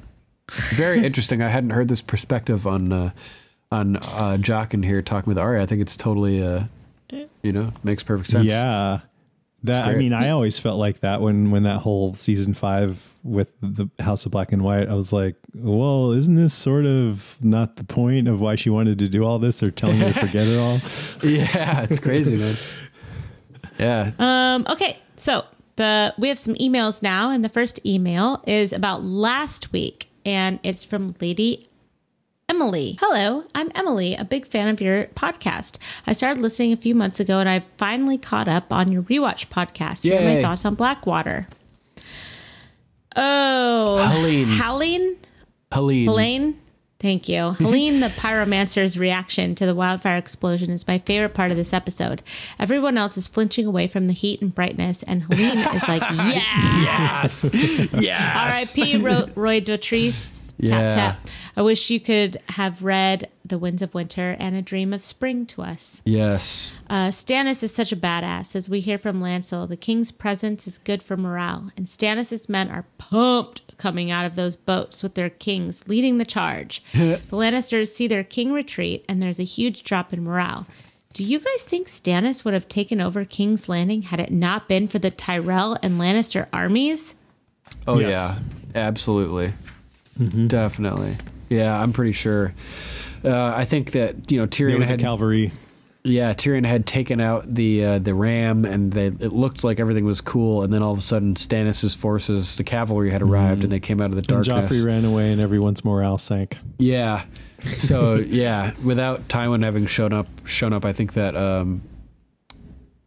Very 0.75 1.05
interesting. 1.05 1.41
I 1.41 1.49
hadn't 1.49 1.71
heard 1.71 1.87
this 1.87 2.01
perspective 2.01 2.65
on 2.67 2.91
uh, 2.91 3.11
on 3.71 3.97
uh, 3.97 4.37
Jock 4.37 4.73
in 4.73 4.83
here 4.83 5.01
talking 5.01 5.29
with 5.29 5.37
Arya. 5.37 5.61
I 5.61 5.65
think 5.65 5.81
it's 5.81 5.95
totally. 5.97 6.43
Uh, 6.43 6.63
you 7.41 7.51
know, 7.51 7.71
makes 7.83 8.03
perfect 8.03 8.29
sense. 8.29 8.45
Yeah. 8.45 8.99
That 9.63 9.85
I 9.85 9.95
mean, 9.95 10.13
I 10.13 10.29
always 10.29 10.57
felt 10.57 10.79
like 10.79 11.01
that 11.01 11.19
when 11.19 11.51
when 11.51 11.63
that 11.63 11.79
whole 11.79 12.13
season 12.13 12.53
five 12.53 13.13
with 13.23 13.51
the 13.59 13.89
House 13.99 14.25
of 14.25 14.31
Black 14.31 14.53
and 14.53 14.63
White. 14.63 14.87
I 14.87 14.93
was 14.93 15.11
like, 15.11 15.35
well, 15.53 16.11
isn't 16.11 16.35
this 16.35 16.53
sort 16.53 16.85
of 16.85 17.35
not 17.41 17.75
the 17.75 17.83
point 17.83 18.29
of 18.29 18.39
why 18.39 18.55
she 18.55 18.69
wanted 18.69 18.99
to 18.99 19.09
do 19.09 19.25
all 19.25 19.37
this? 19.37 19.61
Or 19.61 19.69
telling 19.69 19.97
her 19.97 20.13
to 20.13 20.19
forget 20.27 20.47
it 20.47 20.57
all. 20.57 20.77
yeah, 21.29 21.83
it's 21.83 21.99
crazy, 21.99 22.37
man. 22.37 22.55
Yeah, 23.77 24.11
Um, 24.17 24.65
okay, 24.69 24.97
so 25.17 25.43
the 25.75 26.13
we 26.17 26.29
have 26.29 26.39
some 26.39 26.55
emails 26.55 27.01
now, 27.01 27.29
and 27.29 27.43
the 27.43 27.49
first 27.49 27.85
email 27.85 28.41
is 28.47 28.71
about 28.71 29.03
last 29.03 29.73
week. 29.73 30.08
And 30.25 30.59
it's 30.63 30.83
from 30.83 31.15
Lady 31.19 31.65
Emily. 32.49 32.97
Hello, 32.99 33.43
I'm 33.53 33.71
Emily, 33.75 34.15
a 34.15 34.25
big 34.25 34.47
fan 34.47 34.67
of 34.67 34.81
your 34.81 35.05
podcast. 35.07 35.77
I 36.07 36.13
started 36.13 36.41
listening 36.41 36.73
a 36.73 36.77
few 36.77 36.95
months 36.95 37.19
ago 37.19 37.39
and 37.39 37.47
I 37.47 37.63
finally 37.77 38.17
caught 38.17 38.47
up 38.47 38.73
on 38.73 38.91
your 38.91 39.03
rewatch 39.03 39.47
podcast. 39.49 40.03
Here 40.03 40.19
are 40.19 40.23
my 40.23 40.41
thoughts 40.41 40.65
on 40.65 40.75
Blackwater. 40.75 41.47
Oh, 43.15 43.97
Hallyne. 43.99 44.55
Hallyne? 44.57 45.15
Hallyne. 45.71 46.05
Hallyne? 46.05 46.53
Thank 46.99 47.29
you. 47.29 47.37
Hallyne, 47.59 48.01
the 48.01 48.07
pyromancer's 48.07 48.99
reaction 48.99 49.55
to 49.55 49.65
the 49.65 49.73
wildfire 49.73 50.17
explosion 50.17 50.69
is 50.69 50.85
my 50.85 50.97
favorite 50.99 51.33
part 51.33 51.49
of 51.49 51.57
this 51.57 51.71
episode. 51.71 52.21
Everyone 52.59 52.97
else 52.97 53.15
is 53.17 53.27
flinching 53.27 53.65
away 53.65 53.87
from 53.87 54.07
the 54.07 54.13
heat 54.13 54.41
and 54.41 54.53
brightness, 54.53 55.03
and 55.03 55.23
Hallyne 55.23 55.75
is 55.75 55.87
like, 55.87 56.01
yes! 56.11 57.45
Yes. 57.53 57.91
yes! 58.01 58.77
R.I.P. 58.77 58.97
Ro- 58.97 59.27
Roy 59.35 59.61
Dotrice. 59.61 60.38
Yeah. 60.61 60.89
Tap, 60.93 60.93
tap. 61.23 61.27
I 61.55 61.61
wish 61.61 61.89
you 61.89 61.99
could 61.99 62.37
have 62.49 62.83
read 62.83 63.29
The 63.45 63.57
Winds 63.57 63.81
of 63.81 63.93
Winter 63.93 64.35
and 64.39 64.55
A 64.55 64.61
Dream 64.61 64.93
of 64.93 65.03
Spring 65.03 65.45
to 65.47 65.61
us. 65.61 66.01
Yes. 66.05 66.73
Uh, 66.89 67.07
Stannis 67.09 67.63
is 67.63 67.73
such 67.73 67.91
a 67.91 67.95
badass. 67.97 68.55
As 68.55 68.69
we 68.69 68.79
hear 68.81 68.97
from 68.97 69.21
Lancel, 69.21 69.67
the 69.67 69.77
king's 69.77 70.11
presence 70.11 70.67
is 70.67 70.77
good 70.77 71.01
for 71.01 71.15
morale, 71.15 71.71
and 71.77 71.85
Stannis' 71.85 72.49
men 72.49 72.69
are 72.69 72.85
pumped 72.97 73.77
coming 73.77 74.11
out 74.11 74.25
of 74.25 74.35
those 74.35 74.57
boats 74.57 75.01
with 75.01 75.15
their 75.15 75.29
kings 75.29 75.83
leading 75.87 76.17
the 76.17 76.25
charge. 76.25 76.83
the 76.93 77.17
Lannisters 77.31 77.87
see 77.93 78.07
their 78.07 78.23
king 78.25 78.51
retreat, 78.51 79.05
and 79.07 79.21
there's 79.23 79.39
a 79.39 79.43
huge 79.43 79.83
drop 79.83 80.11
in 80.13 80.23
morale. 80.23 80.67
Do 81.13 81.23
you 81.23 81.39
guys 81.39 81.63
think 81.65 81.87
Stannis 81.87 82.43
would 82.45 82.53
have 82.53 82.69
taken 82.69 83.01
over 83.01 83.25
King's 83.25 83.67
Landing 83.67 84.03
had 84.03 84.19
it 84.19 84.31
not 84.31 84.67
been 84.67 84.87
for 84.87 84.99
the 84.99 85.09
Tyrell 85.09 85.77
and 85.81 85.99
Lannister 85.99 86.47
armies? 86.53 87.15
Oh 87.87 87.97
Yes. 87.99 88.37
yeah, 88.75 88.79
absolutely, 88.81 89.53
definitely. 90.47 91.17
Yeah, 91.49 91.79
I'm 91.79 91.93
pretty 91.93 92.11
sure. 92.11 92.53
Uh, 93.23 93.53
I 93.55 93.65
think 93.65 93.91
that 93.91 94.31
you 94.31 94.37
know 94.39 94.47
Tyrion 94.47 94.83
had 94.83 94.99
cavalry. 94.99 95.51
yeah 96.03 96.33
Tyrion 96.33 96.65
had 96.65 96.85
taken 96.85 97.19
out 97.19 97.53
the 97.53 97.83
uh, 97.83 97.99
the 97.99 98.13
ram 98.13 98.63
and 98.65 98.93
they, 98.93 99.07
it 99.07 99.33
looked 99.33 99.63
like 99.63 99.79
everything 99.79 100.05
was 100.05 100.21
cool 100.21 100.63
and 100.63 100.73
then 100.73 100.81
all 100.81 100.93
of 100.93 100.99
a 100.99 101.01
sudden 101.01 101.35
Stannis's 101.35 101.93
forces 101.95 102.55
the 102.55 102.63
cavalry 102.63 103.11
had 103.11 103.21
arrived 103.21 103.63
and 103.63 103.73
they 103.73 103.79
came 103.81 103.99
out 103.99 104.05
of 104.05 104.11
the 104.11 104.33
And 104.33 104.43
darkness. 104.45 104.71
Joffrey 104.71 104.85
ran 104.85 105.03
away, 105.03 105.31
and 105.33 105.41
everyone's 105.41 105.83
morale 105.83 106.17
sank. 106.17 106.57
Yeah. 106.77 107.25
So 107.77 108.15
yeah, 108.27 108.71
without 108.83 109.27
Tywin 109.27 109.63
having 109.63 109.85
shown 109.85 110.13
up, 110.13 110.27
shown 110.45 110.71
up, 110.71 110.85
I 110.85 110.93
think 110.93 111.13
that 111.13 111.35
um, 111.35 111.81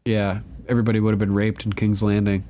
yeah, 0.05 0.41
everybody 0.69 1.01
would 1.01 1.13
have 1.13 1.19
been 1.19 1.33
raped 1.35 1.65
in 1.65 1.73
King's 1.73 2.03
Landing. 2.03 2.45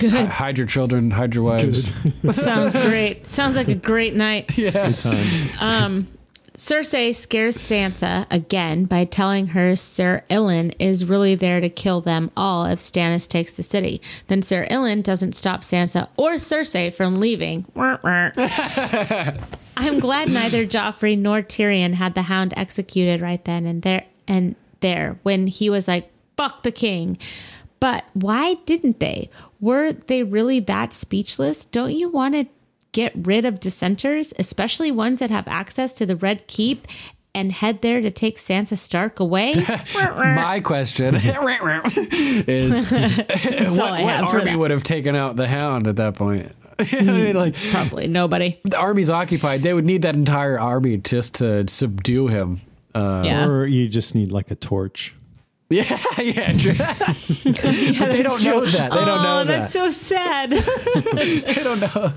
Good. 0.00 0.28
Hide 0.28 0.58
your 0.58 0.66
children, 0.66 1.10
hide 1.10 1.34
your 1.34 1.44
wives. 1.44 1.92
Sounds 2.32 2.72
great. 2.72 3.26
Sounds 3.26 3.56
like 3.56 3.68
a 3.68 3.74
great 3.74 4.14
night. 4.14 4.48
Good 4.56 4.98
times. 4.98 5.54
Um, 5.60 6.08
Cersei 6.56 7.14
scares 7.14 7.56
Sansa 7.56 8.26
again 8.30 8.84
by 8.84 9.06
telling 9.06 9.48
her 9.48 9.74
Sir 9.74 10.22
Ilyn 10.28 10.74
is 10.78 11.06
really 11.06 11.34
there 11.34 11.58
to 11.60 11.70
kill 11.70 12.02
them 12.02 12.30
all 12.36 12.66
if 12.66 12.80
Stannis 12.80 13.26
takes 13.26 13.52
the 13.52 13.62
city. 13.62 14.02
Then 14.26 14.42
Sir 14.42 14.66
Ilyn 14.70 15.02
doesn't 15.02 15.34
stop 15.34 15.62
Sansa 15.62 16.08
or 16.18 16.34
Cersei 16.34 16.92
from 16.92 17.16
leaving. 17.16 17.64
I'm 17.74 18.30
glad 20.00 20.28
neither 20.28 20.66
Joffrey 20.66 21.16
nor 21.16 21.40
Tyrion 21.40 21.94
had 21.94 22.14
the 22.14 22.22
hound 22.22 22.52
executed 22.58 23.22
right 23.22 23.42
then 23.46 23.64
and 23.64 23.80
there 23.80 24.04
and 24.28 24.54
there 24.80 25.18
when 25.22 25.46
he 25.46 25.70
was 25.70 25.88
like, 25.88 26.10
fuck 26.36 26.62
the 26.62 26.72
king. 26.72 27.16
But 27.80 28.04
why 28.12 28.54
didn't 28.66 29.00
they? 29.00 29.30
Were 29.60 29.92
they 29.92 30.22
really 30.22 30.60
that 30.60 30.92
speechless? 30.92 31.64
Don't 31.64 31.92
you 31.94 32.08
want 32.10 32.34
to 32.34 32.46
get 32.92 33.12
rid 33.16 33.44
of 33.44 33.58
dissenters, 33.60 34.34
especially 34.38 34.90
ones 34.90 35.18
that 35.20 35.30
have 35.30 35.48
access 35.48 35.94
to 35.94 36.04
the 36.06 36.16
Red 36.16 36.46
Keep 36.46 36.86
and 37.34 37.52
head 37.52 37.80
there 37.80 38.00
to 38.00 38.10
take 38.10 38.36
Sansa 38.36 38.76
Stark 38.76 39.18
away? 39.20 39.54
My 39.94 40.60
question 40.60 41.14
is, 41.16 42.92
all 42.92 43.76
what, 43.76 44.02
what 44.02 44.24
army 44.24 44.56
would 44.56 44.70
have 44.70 44.82
taken 44.82 45.14
out 45.16 45.36
the 45.36 45.48
Hound 45.48 45.86
at 45.86 45.96
that 45.96 46.14
point? 46.16 46.52
I 46.78 47.02
mean, 47.02 47.36
like 47.36 47.54
Probably 47.70 48.06
nobody. 48.08 48.58
the 48.64 48.78
army's 48.78 49.10
occupied. 49.10 49.62
They 49.62 49.74
would 49.74 49.84
need 49.84 50.02
that 50.02 50.14
entire 50.14 50.58
army 50.58 50.96
just 50.96 51.34
to 51.36 51.68
subdue 51.68 52.26
him. 52.28 52.60
Uh, 52.94 53.22
Yeah. 53.24 53.46
Or 53.46 53.66
you 53.66 53.86
just 53.88 54.14
need 54.14 54.32
like 54.32 54.50
a 54.50 54.54
torch. 54.54 55.14
Yeah, 55.70 56.00
yeah. 56.18 56.52
true. 56.58 56.74
but 56.74 58.10
they 58.10 58.22
don't 58.24 58.42
know 58.42 58.66
that. 58.66 58.90
They 58.90 59.04
don't 59.04 59.08
oh, 59.08 59.22
know 59.22 59.44
that. 59.44 59.70
that's 59.70 59.72
so 59.72 59.88
sad. 59.90 60.50
they 60.50 61.62
don't 61.62 61.78
know. 61.78 62.12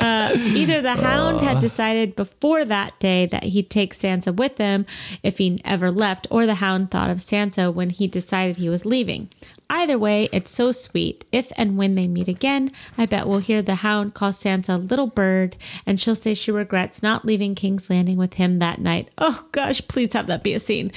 Uh, 0.00 0.32
either 0.34 0.82
the 0.82 0.94
hound 0.94 1.40
had 1.40 1.60
decided 1.60 2.16
before 2.16 2.64
that 2.64 2.98
day 2.98 3.26
that 3.26 3.44
he'd 3.44 3.70
take 3.70 3.94
Sansa 3.94 4.34
with 4.34 4.58
him 4.58 4.86
if 5.22 5.38
he 5.38 5.60
ever 5.64 5.90
left, 5.92 6.26
or 6.30 6.46
the 6.46 6.56
hound 6.56 6.90
thought 6.90 7.10
of 7.10 7.18
Sansa 7.18 7.72
when 7.72 7.90
he 7.90 8.08
decided 8.08 8.56
he 8.56 8.68
was 8.68 8.84
leaving. 8.84 9.28
Either 9.68 9.96
way, 9.96 10.28
it's 10.32 10.50
so 10.50 10.72
sweet. 10.72 11.24
If 11.30 11.52
and 11.56 11.76
when 11.76 11.94
they 11.94 12.08
meet 12.08 12.26
again, 12.26 12.72
I 12.98 13.06
bet 13.06 13.28
we'll 13.28 13.38
hear 13.38 13.62
the 13.62 13.76
hound 13.76 14.14
call 14.14 14.32
Sansa 14.32 14.90
little 14.90 15.06
bird, 15.06 15.56
and 15.86 16.00
she'll 16.00 16.16
say 16.16 16.34
she 16.34 16.50
regrets 16.50 17.04
not 17.04 17.24
leaving 17.24 17.54
King's 17.54 17.88
Landing 17.88 18.16
with 18.16 18.34
him 18.34 18.58
that 18.58 18.80
night. 18.80 19.10
Oh 19.16 19.46
gosh, 19.52 19.80
please 19.86 20.12
have 20.14 20.26
that 20.26 20.42
be 20.42 20.54
a 20.54 20.58
scene. 20.58 20.90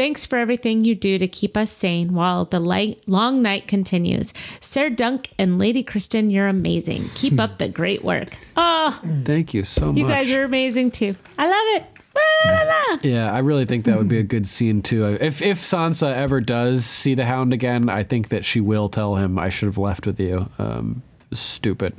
Thanks 0.00 0.24
for 0.24 0.38
everything 0.38 0.82
you 0.82 0.94
do 0.94 1.18
to 1.18 1.28
keep 1.28 1.58
us 1.58 1.70
sane 1.70 2.14
while 2.14 2.46
the 2.46 2.58
light, 2.58 3.02
long 3.06 3.42
night 3.42 3.68
continues. 3.68 4.32
Sir 4.58 4.88
Dunk 4.88 5.28
and 5.38 5.58
Lady 5.58 5.82
Kristen, 5.82 6.30
you're 6.30 6.48
amazing. 6.48 7.04
Keep 7.14 7.38
up 7.38 7.58
the 7.58 7.68
great 7.68 8.02
work. 8.02 8.30
Oh, 8.56 8.98
Thank 9.24 9.52
you 9.52 9.62
so 9.62 9.88
you 9.88 9.92
much. 9.92 9.98
You 9.98 10.08
guys 10.08 10.34
are 10.34 10.44
amazing 10.44 10.92
too. 10.92 11.14
I 11.36 11.44
love 11.44 11.82
it. 11.82 13.04
Yeah, 13.04 13.30
I 13.30 13.40
really 13.40 13.66
think 13.66 13.84
that 13.84 13.98
would 13.98 14.08
be 14.08 14.18
a 14.18 14.22
good 14.22 14.46
scene 14.46 14.80
too. 14.80 15.18
If 15.20 15.42
if 15.42 15.58
Sansa 15.58 16.14
ever 16.14 16.40
does 16.40 16.86
see 16.86 17.14
the 17.14 17.26
Hound 17.26 17.52
again, 17.52 17.90
I 17.90 18.02
think 18.02 18.28
that 18.30 18.42
she 18.42 18.62
will 18.62 18.88
tell 18.88 19.16
him, 19.16 19.38
"I 19.38 19.50
should 19.50 19.66
have 19.66 19.76
left 19.76 20.06
with 20.06 20.18
you." 20.18 20.48
Um, 20.58 21.02
stupid. 21.34 21.94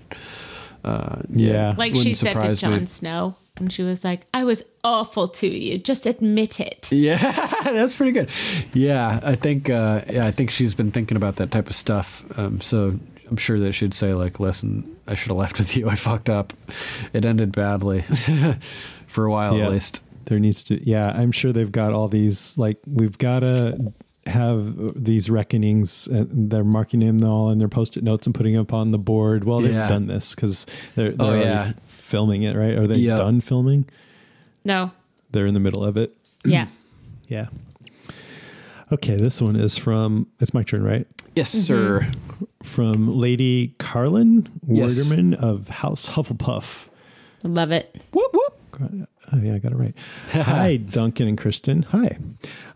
Uh, 0.84 1.22
Yeah. 1.30 1.76
Like 1.78 1.96
she 1.96 2.16
said 2.16 2.42
to 2.42 2.56
Jon. 2.56 2.88
Snow 2.88 3.36
when 3.62 3.70
she 3.70 3.84
was 3.84 4.04
like, 4.04 4.26
I 4.34 4.44
was 4.44 4.64
awful 4.84 5.28
to 5.28 5.48
you. 5.48 5.78
Just 5.78 6.06
admit 6.06 6.60
it. 6.60 6.90
Yeah, 6.92 7.18
that's 7.64 7.96
pretty 7.96 8.12
good. 8.12 8.30
Yeah, 8.74 9.20
I 9.24 9.36
think 9.36 9.70
uh, 9.70 10.02
yeah, 10.10 10.26
I 10.28 10.32
think 10.32 10.52
she's 10.52 10.76
been 10.76 10.92
thinking 10.92 11.16
about 11.18 11.38
that 11.38 11.52
type 11.52 11.68
of 11.70 11.76
stuff. 11.76 12.24
Um, 12.38 12.60
so 12.62 13.00
I'm 13.30 13.38
sure 13.38 13.60
that 13.60 13.72
she'd 13.74 13.94
say 13.94 14.14
like, 14.14 14.40
"Listen, 14.40 14.98
I 15.08 15.16
should 15.16 15.30
have 15.30 15.38
left 15.38 15.58
with 15.58 15.78
you. 15.78 15.90
I 15.90 15.96
fucked 15.96 16.30
up. 16.30 16.54
It 17.14 17.24
ended 17.26 17.52
badly 17.54 18.02
for 19.08 19.26
a 19.26 19.32
while 19.32 19.58
Yeah. 19.58 19.66
at 19.66 19.72
least." 19.72 20.04
There 20.26 20.40
needs 20.40 20.64
to, 20.66 20.80
yeah, 20.90 21.12
I'm 21.12 21.32
sure 21.34 21.52
they've 21.52 21.72
got 21.72 21.92
all 21.92 22.08
these, 22.08 22.58
like, 22.58 22.78
we've 22.88 23.18
got 23.18 23.40
to 23.42 23.92
have 24.28 25.04
these 25.04 25.30
reckonings. 25.30 26.08
And 26.08 26.50
they're 26.50 26.64
marking 26.64 27.00
them 27.02 27.22
all 27.28 27.50
in 27.50 27.58
their 27.58 27.68
post 27.68 27.98
it 27.98 28.04
notes 28.04 28.28
and 28.28 28.34
putting 28.36 28.54
them 28.54 28.62
up 28.62 28.72
on 28.72 28.92
the 28.92 28.98
board. 29.00 29.44
Well, 29.44 29.60
they've 29.60 29.74
Yeah. 29.74 29.88
done 29.90 30.08
this 30.08 30.34
because 30.36 30.68
they're, 30.96 31.12
they're 31.12 31.28
Oh, 31.28 31.30
already 31.32 31.46
yeah. 31.50 31.72
Filming 32.12 32.44
it, 32.44 32.56
right? 32.56 32.78
Are 32.78 32.86
they 32.88 32.98
Yeah. 32.98 33.16
done 33.16 33.40
filming? 33.42 33.86
No. 34.66 34.92
They're 35.32 35.48
in 35.48 35.54
the 35.54 35.60
middle 35.62 35.84
of 35.84 35.98
it. 35.98 36.16
Yeah. 36.46 36.68
Yeah. 37.28 37.48
Okay, 38.92 39.16
this 39.16 39.42
one 39.42 39.56
is 39.56 39.78
from, 39.78 40.28
it's 40.42 40.54
my 40.54 40.64
turn, 40.64 40.84
right? 40.84 41.08
Yes, 41.34 41.56
mm-hmm. 41.56 41.62
sir. 41.62 42.12
From 42.62 43.08
Lady 43.18 43.74
Carlin 43.80 44.50
Yes. 44.64 44.98
Warderman 45.00 45.34
of 45.36 45.70
House 45.70 46.10
Hufflepuff. 46.10 46.90
Love 47.46 47.72
it. 47.72 48.02
Whoop 48.12 48.34
whoop. 48.34 48.60
Oh, 49.34 49.38
yeah, 49.38 49.56
I 49.56 49.60
got 49.60 49.72
it 49.72 49.76
right. 49.76 49.96
Hi, 50.32 50.78
Duncan 50.78 51.28
and 51.28 51.38
Kristen. 51.38 51.84
Hi. 51.84 52.18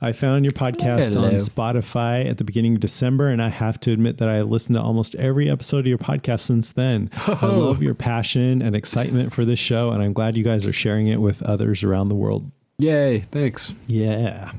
I 0.02 0.12
found 0.12 0.46
your 0.46 0.52
podcast 0.52 1.14
Hello. 1.14 1.28
on 1.28 1.34
Spotify 1.36 2.30
at 2.30 2.38
the 2.38 2.44
beginning 2.44 2.76
of 2.76 2.80
December, 2.80 3.28
and 3.28 3.42
I 3.42 3.50
have 3.50 3.80
to 3.82 3.92
admit 3.92 4.18
that 4.20 4.30
I 4.30 4.42
listened 4.42 4.76
to 4.76 4.82
almost 4.82 5.16
every 5.16 5.50
episode 5.50 5.80
of 5.80 5.88
your 5.88 5.98
podcast 5.98 6.42
since 6.42 6.72
then. 6.72 7.10
I 7.28 7.40
oh. 7.42 7.60
love 7.60 7.82
your 7.82 7.96
passion 7.96 8.62
and 8.62 8.76
excitement 8.76 9.34
for 9.34 9.46
this 9.46 9.60
show, 9.60 9.92
and 9.92 10.02
I'm 10.02 10.14
glad 10.14 10.38
you 10.38 10.44
guys 10.44 10.66
are 10.66 10.74
sharing 10.74 11.08
it 11.08 11.22
with 11.22 11.42
others 11.44 11.84
around 11.84 12.10
the 12.10 12.16
world. 12.16 12.52
Yay! 12.78 13.20
Thanks. 13.20 13.74
Yeah. 13.88 14.52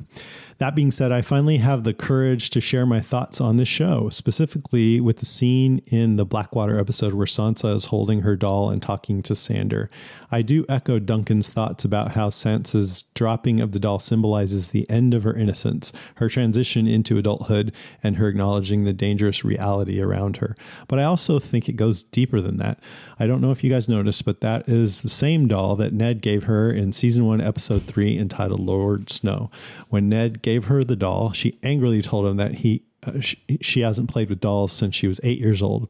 That 0.59 0.75
being 0.75 0.91
said, 0.91 1.13
I 1.13 1.21
finally 1.21 1.59
have 1.59 1.85
the 1.85 1.93
courage 1.93 2.49
to 2.51 2.63
share 2.63 2.87
my 2.87 3.01
thoughts 3.01 3.43
on 3.43 3.59
this 3.59 3.69
show, 3.69 4.09
specifically 4.09 5.01
with 5.01 5.19
the 5.19 5.27
scene 5.27 5.83
in 5.87 6.17
the 6.17 6.25
Blackwater 6.25 6.81
episode 6.81 7.13
where 7.13 7.27
Sansa 7.27 7.75
is 7.75 7.87
holding 7.87 8.21
her 8.21 8.37
doll 8.37 8.71
and 8.71 8.81
talking 8.81 9.23
to 9.25 9.35
Sandor. 9.35 9.91
I 10.31 10.43
do 10.43 10.65
echo 10.69 10.99
Duncan's 10.99 11.49
thoughts 11.49 11.85
about 11.85 12.13
how 12.13 12.31
Sansa's 12.31 13.03
dropping 13.15 13.61
of 13.61 13.73
the 13.73 13.79
doll 13.79 13.99
symbolizes 13.99 14.69
the 14.69 14.89
end 14.91 15.15
of 15.15 15.23
her 15.23 15.35
innocence, 15.35 15.93
her 16.17 16.29
transition 16.29 16.87
into 16.87 17.19
adulthood, 17.19 17.73
and 18.03 18.17
her 18.17 18.29
acknowledging 18.29 18.85
the 18.85 18.93
dangerous 18.93 19.45
reality 19.45 20.01
around 20.01 20.39
her. 20.39 20.55
But 20.89 20.99
I 20.99 21.05
also 21.05 21.39
think 21.39 21.69
it 21.69 21.75
goes 21.75 22.03
deeper 22.03 22.41
than 22.41 22.57
that. 22.59 22.81
I 23.19 23.27
don't 23.27 23.41
know 23.41 23.51
if 23.51 23.63
you 23.63 23.71
guys 23.71 23.89
noticed, 23.89 24.25
but 24.25 24.41
that 24.41 24.69
is 24.69 25.01
the 25.01 25.09
same 25.09 25.49
doll 25.49 25.77
that 25.77 25.93
Ned 25.93 26.21
gave 26.21 26.45
her 26.45 26.71
in 26.71 26.93
season 26.93 27.25
one, 27.27 27.41
episode 27.41 27.85
three, 27.85 28.19
entitled 28.19 28.61
Lord 28.61 29.11
Snow. 29.11 29.51
When 29.89 30.09
Ned 30.09 30.43
gave 30.43 30.67
her 30.67 30.85
the 30.85 30.97
doll, 30.97 31.33
she 31.33 31.59
angrily 31.63 32.03
told 32.03 32.27
him 32.27 32.37
that 32.37 32.57
he 32.57 32.83
uh, 33.07 33.21
she, 33.21 33.39
she 33.61 33.81
hasn't 33.81 34.11
played 34.11 34.29
with 34.29 34.41
dolls 34.41 34.73
since 34.73 34.95
she 34.95 35.07
was 35.07 35.21
eight 35.23 35.39
years 35.39 35.63
old. 35.63 35.89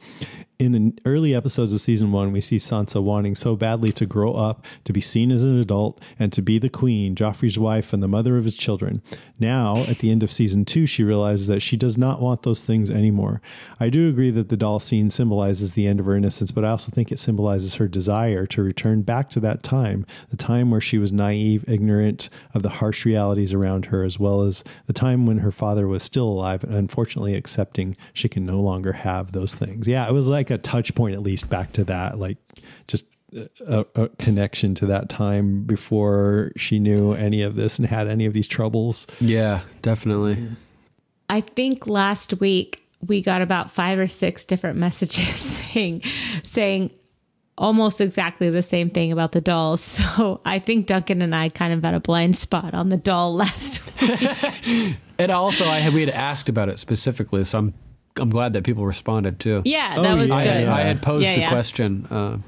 In 0.58 0.72
the 0.72 0.92
early 1.04 1.34
episodes 1.34 1.72
of 1.72 1.80
season 1.80 2.12
one, 2.12 2.32
we 2.32 2.40
see 2.40 2.56
Sansa 2.56 3.02
wanting 3.02 3.34
so 3.34 3.56
badly 3.56 3.92
to 3.92 4.06
grow 4.06 4.32
up, 4.32 4.64
to 4.84 4.92
be 4.92 5.02
seen 5.02 5.30
as 5.30 5.44
an 5.44 5.58
adult, 5.58 6.00
and 6.18 6.32
to 6.32 6.40
be 6.40 6.58
the 6.58 6.70
queen, 6.70 7.14
Joffrey's 7.14 7.58
wife, 7.58 7.92
and 7.92 8.02
the 8.02 8.08
mother 8.08 8.38
of 8.38 8.44
his 8.44 8.56
children. 8.56 9.02
Now, 9.38 9.76
at 9.76 9.98
the 9.98 10.10
end 10.10 10.22
of 10.22 10.32
season 10.32 10.64
two, 10.64 10.86
she 10.86 11.04
realizes 11.04 11.46
that 11.48 11.60
she 11.60 11.76
does 11.76 11.98
not 11.98 12.22
want 12.22 12.42
those 12.42 12.62
things 12.62 12.90
anymore. 12.90 13.42
I 13.78 13.90
do 13.90 14.08
agree 14.08 14.30
that 14.30 14.48
the 14.48 14.56
doll 14.56 14.80
scene 14.80 15.10
symbolizes 15.10 15.74
the 15.74 15.86
end 15.86 16.00
of 16.00 16.06
her 16.06 16.16
innocence, 16.16 16.50
but 16.52 16.64
I 16.64 16.70
also 16.70 16.90
think 16.90 17.12
it 17.12 17.18
symbolizes 17.18 17.74
her 17.74 17.86
desire 17.86 18.46
to 18.46 18.62
return 18.62 19.02
back 19.02 19.28
to 19.30 19.40
that 19.40 19.62
time, 19.62 20.06
the 20.30 20.38
time 20.38 20.70
where 20.70 20.80
she 20.80 20.96
was 20.96 21.12
naive, 21.12 21.64
ignorant 21.68 22.30
of 22.54 22.62
the 22.62 22.70
harsh 22.70 23.04
realities 23.04 23.52
around 23.52 23.86
her, 23.86 24.04
as 24.04 24.18
well 24.18 24.40
as 24.40 24.64
the 24.86 24.94
time 24.94 25.26
when 25.26 25.38
her 25.38 25.52
father 25.52 25.86
was 25.86 26.02
still 26.02 26.28
alive 26.28 26.64
and 26.64 26.74
unfortunately 26.74 27.34
accepting 27.34 27.94
she 28.14 28.28
can 28.28 28.44
no 28.44 28.58
longer 28.58 28.92
have 28.92 29.32
those 29.32 29.52
things. 29.52 29.86
Yeah, 29.86 30.08
it 30.08 30.12
was 30.12 30.28
like 30.28 30.45
a 30.50 30.58
touch 30.58 30.94
point, 30.94 31.14
at 31.14 31.22
least 31.22 31.48
back 31.48 31.72
to 31.74 31.84
that, 31.84 32.18
like 32.18 32.38
just 32.86 33.06
a, 33.66 33.86
a 33.94 34.08
connection 34.18 34.74
to 34.76 34.86
that 34.86 35.08
time 35.08 35.64
before 35.64 36.52
she 36.56 36.78
knew 36.78 37.12
any 37.12 37.42
of 37.42 37.56
this 37.56 37.78
and 37.78 37.88
had 37.88 38.08
any 38.08 38.26
of 38.26 38.32
these 38.32 38.48
troubles. 38.48 39.06
Yeah, 39.20 39.62
definitely. 39.82 40.48
I 41.28 41.40
think 41.40 41.86
last 41.86 42.40
week 42.40 42.82
we 43.06 43.20
got 43.20 43.42
about 43.42 43.70
five 43.70 43.98
or 43.98 44.06
six 44.06 44.44
different 44.44 44.78
messages 44.78 45.28
saying 45.28 46.02
saying 46.42 46.90
almost 47.58 48.00
exactly 48.02 48.50
the 48.50 48.62
same 48.62 48.90
thing 48.90 49.12
about 49.12 49.32
the 49.32 49.40
dolls. 49.40 50.00
So 50.16 50.40
I 50.44 50.58
think 50.60 50.86
Duncan 50.86 51.20
and 51.20 51.34
I 51.34 51.50
kind 51.50 51.72
of 51.74 51.82
had 51.82 51.92
a 51.94 52.00
blind 52.00 52.38
spot 52.38 52.72
on 52.74 52.88
the 52.88 52.96
doll 52.96 53.34
last 53.36 53.82
week. 54.00 54.96
And 55.18 55.30
also, 55.30 55.66
I 55.66 55.78
had, 55.78 55.92
we 55.92 56.00
had 56.00 56.10
asked 56.10 56.48
about 56.48 56.68
it 56.68 56.78
specifically, 56.78 57.44
so 57.44 57.58
I'm 57.58 57.74
I'm 58.18 58.30
glad 58.30 58.52
that 58.54 58.64
people 58.64 58.86
responded 58.86 59.38
too. 59.40 59.62
Yeah, 59.64 59.94
Oh, 59.96 60.02
that 60.02 60.14
was 60.20 60.28
yeah, 60.30 60.42
good. 60.42 60.62
yeah. 60.64 60.74
I 60.74 60.80
had 60.82 61.02
posed 61.02 61.26
Yeah, 61.36 61.46
a 61.46 61.48
question, 61.48 62.06
uh, 62.10 62.38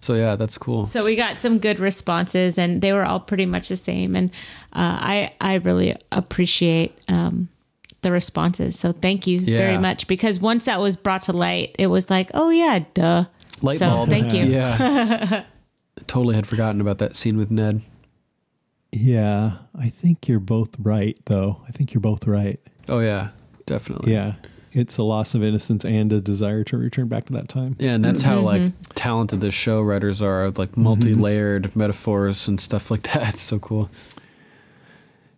so 0.00 0.14
yeah, 0.14 0.36
that's 0.36 0.56
cool. 0.58 0.86
So 0.86 1.04
we 1.04 1.16
got 1.16 1.38
some 1.38 1.58
good 1.58 1.80
responses, 1.80 2.56
and 2.58 2.80
they 2.80 2.92
were 2.92 3.04
all 3.04 3.20
pretty 3.20 3.46
much 3.46 3.68
the 3.68 3.76
same. 3.76 4.14
And 4.14 4.30
uh, 4.72 4.96
I 5.00 5.32
I 5.40 5.54
really 5.54 5.94
appreciate 6.12 6.96
um, 7.08 7.48
the 8.02 8.12
responses. 8.12 8.78
So 8.78 8.92
thank 8.92 9.26
you 9.26 9.40
very 9.40 9.76
much 9.78 10.06
because 10.06 10.38
once 10.38 10.66
that 10.66 10.80
was 10.80 10.96
brought 10.96 11.22
to 11.22 11.32
light, 11.32 11.74
it 11.78 11.88
was 11.88 12.08
like, 12.10 12.30
oh 12.34 12.50
yeah, 12.50 12.84
duh. 12.94 13.24
Light 13.60 13.78
so 13.78 13.88
bulb. 13.88 14.08
thank 14.08 14.32
you. 14.32 14.44
Yeah, 14.44 15.42
totally 16.06 16.36
had 16.36 16.46
forgotten 16.46 16.80
about 16.80 16.98
that 16.98 17.16
scene 17.16 17.36
with 17.36 17.50
Ned. 17.50 17.82
Yeah, 18.92 19.58
I 19.78 19.88
think 19.90 20.28
you're 20.28 20.38
both 20.40 20.70
right, 20.78 21.18
though. 21.26 21.60
I 21.68 21.72
think 21.72 21.92
you're 21.92 22.00
both 22.00 22.26
right. 22.26 22.58
Oh 22.88 23.00
yeah, 23.00 23.30
definitely. 23.66 24.12
Yeah, 24.12 24.34
it's 24.78 24.96
a 24.98 25.02
loss 25.02 25.34
of 25.34 25.42
innocence 25.42 25.84
and 25.84 26.12
a 26.12 26.20
desire 26.20 26.64
to 26.64 26.76
return 26.78 27.08
back 27.08 27.26
to 27.26 27.32
that 27.34 27.48
time. 27.48 27.76
Yeah, 27.78 27.94
and 27.94 28.04
that's 28.04 28.22
how 28.22 28.40
like 28.40 28.62
Mm-hmm. 28.62 28.80
talented 28.94 29.40
the 29.40 29.50
show 29.50 29.82
writers 29.82 30.22
are, 30.22 30.50
like 30.50 30.76
multi-layered 30.76 31.74
metaphors 31.76 32.48
and 32.48 32.60
stuff 32.60 32.90
like 32.90 33.02
that. 33.02 33.28
It's 33.34 33.42
so 33.42 33.58
cool. 33.58 33.90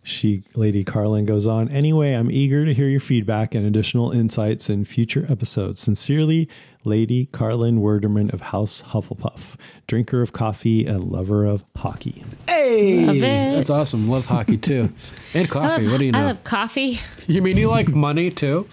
She, 0.03 0.41
Lady 0.55 0.83
Carlin, 0.83 1.25
goes 1.27 1.45
on. 1.45 1.69
Anyway, 1.69 2.13
I'm 2.13 2.31
eager 2.31 2.65
to 2.65 2.73
hear 2.73 2.87
your 2.87 2.99
feedback 2.99 3.53
and 3.53 3.67
additional 3.67 4.11
insights 4.11 4.67
in 4.67 4.83
future 4.83 5.27
episodes. 5.29 5.79
Sincerely, 5.79 6.49
Lady 6.83 7.27
Carlin 7.27 7.81
Werderman 7.81 8.33
of 8.33 8.41
House 8.41 8.81
Hufflepuff, 8.81 9.57
drinker 9.85 10.23
of 10.23 10.33
coffee 10.33 10.87
and 10.87 11.03
lover 11.03 11.45
of 11.45 11.63
hockey. 11.77 12.23
Hey, 12.47 13.05
Love 13.05 13.17
it. 13.17 13.21
that's 13.55 13.69
awesome. 13.69 14.09
Love 14.09 14.25
hockey 14.25 14.57
too, 14.57 14.91
and 15.35 15.47
coffee. 15.47 15.83
love, 15.83 15.91
what 15.91 15.99
do 15.99 16.05
you 16.05 16.11
know? 16.13 16.19
I 16.19 16.25
love 16.25 16.41
coffee. 16.43 16.97
You 17.27 17.43
mean 17.43 17.57
you 17.57 17.69
like 17.69 17.89
money 17.89 18.31
too? 18.31 18.67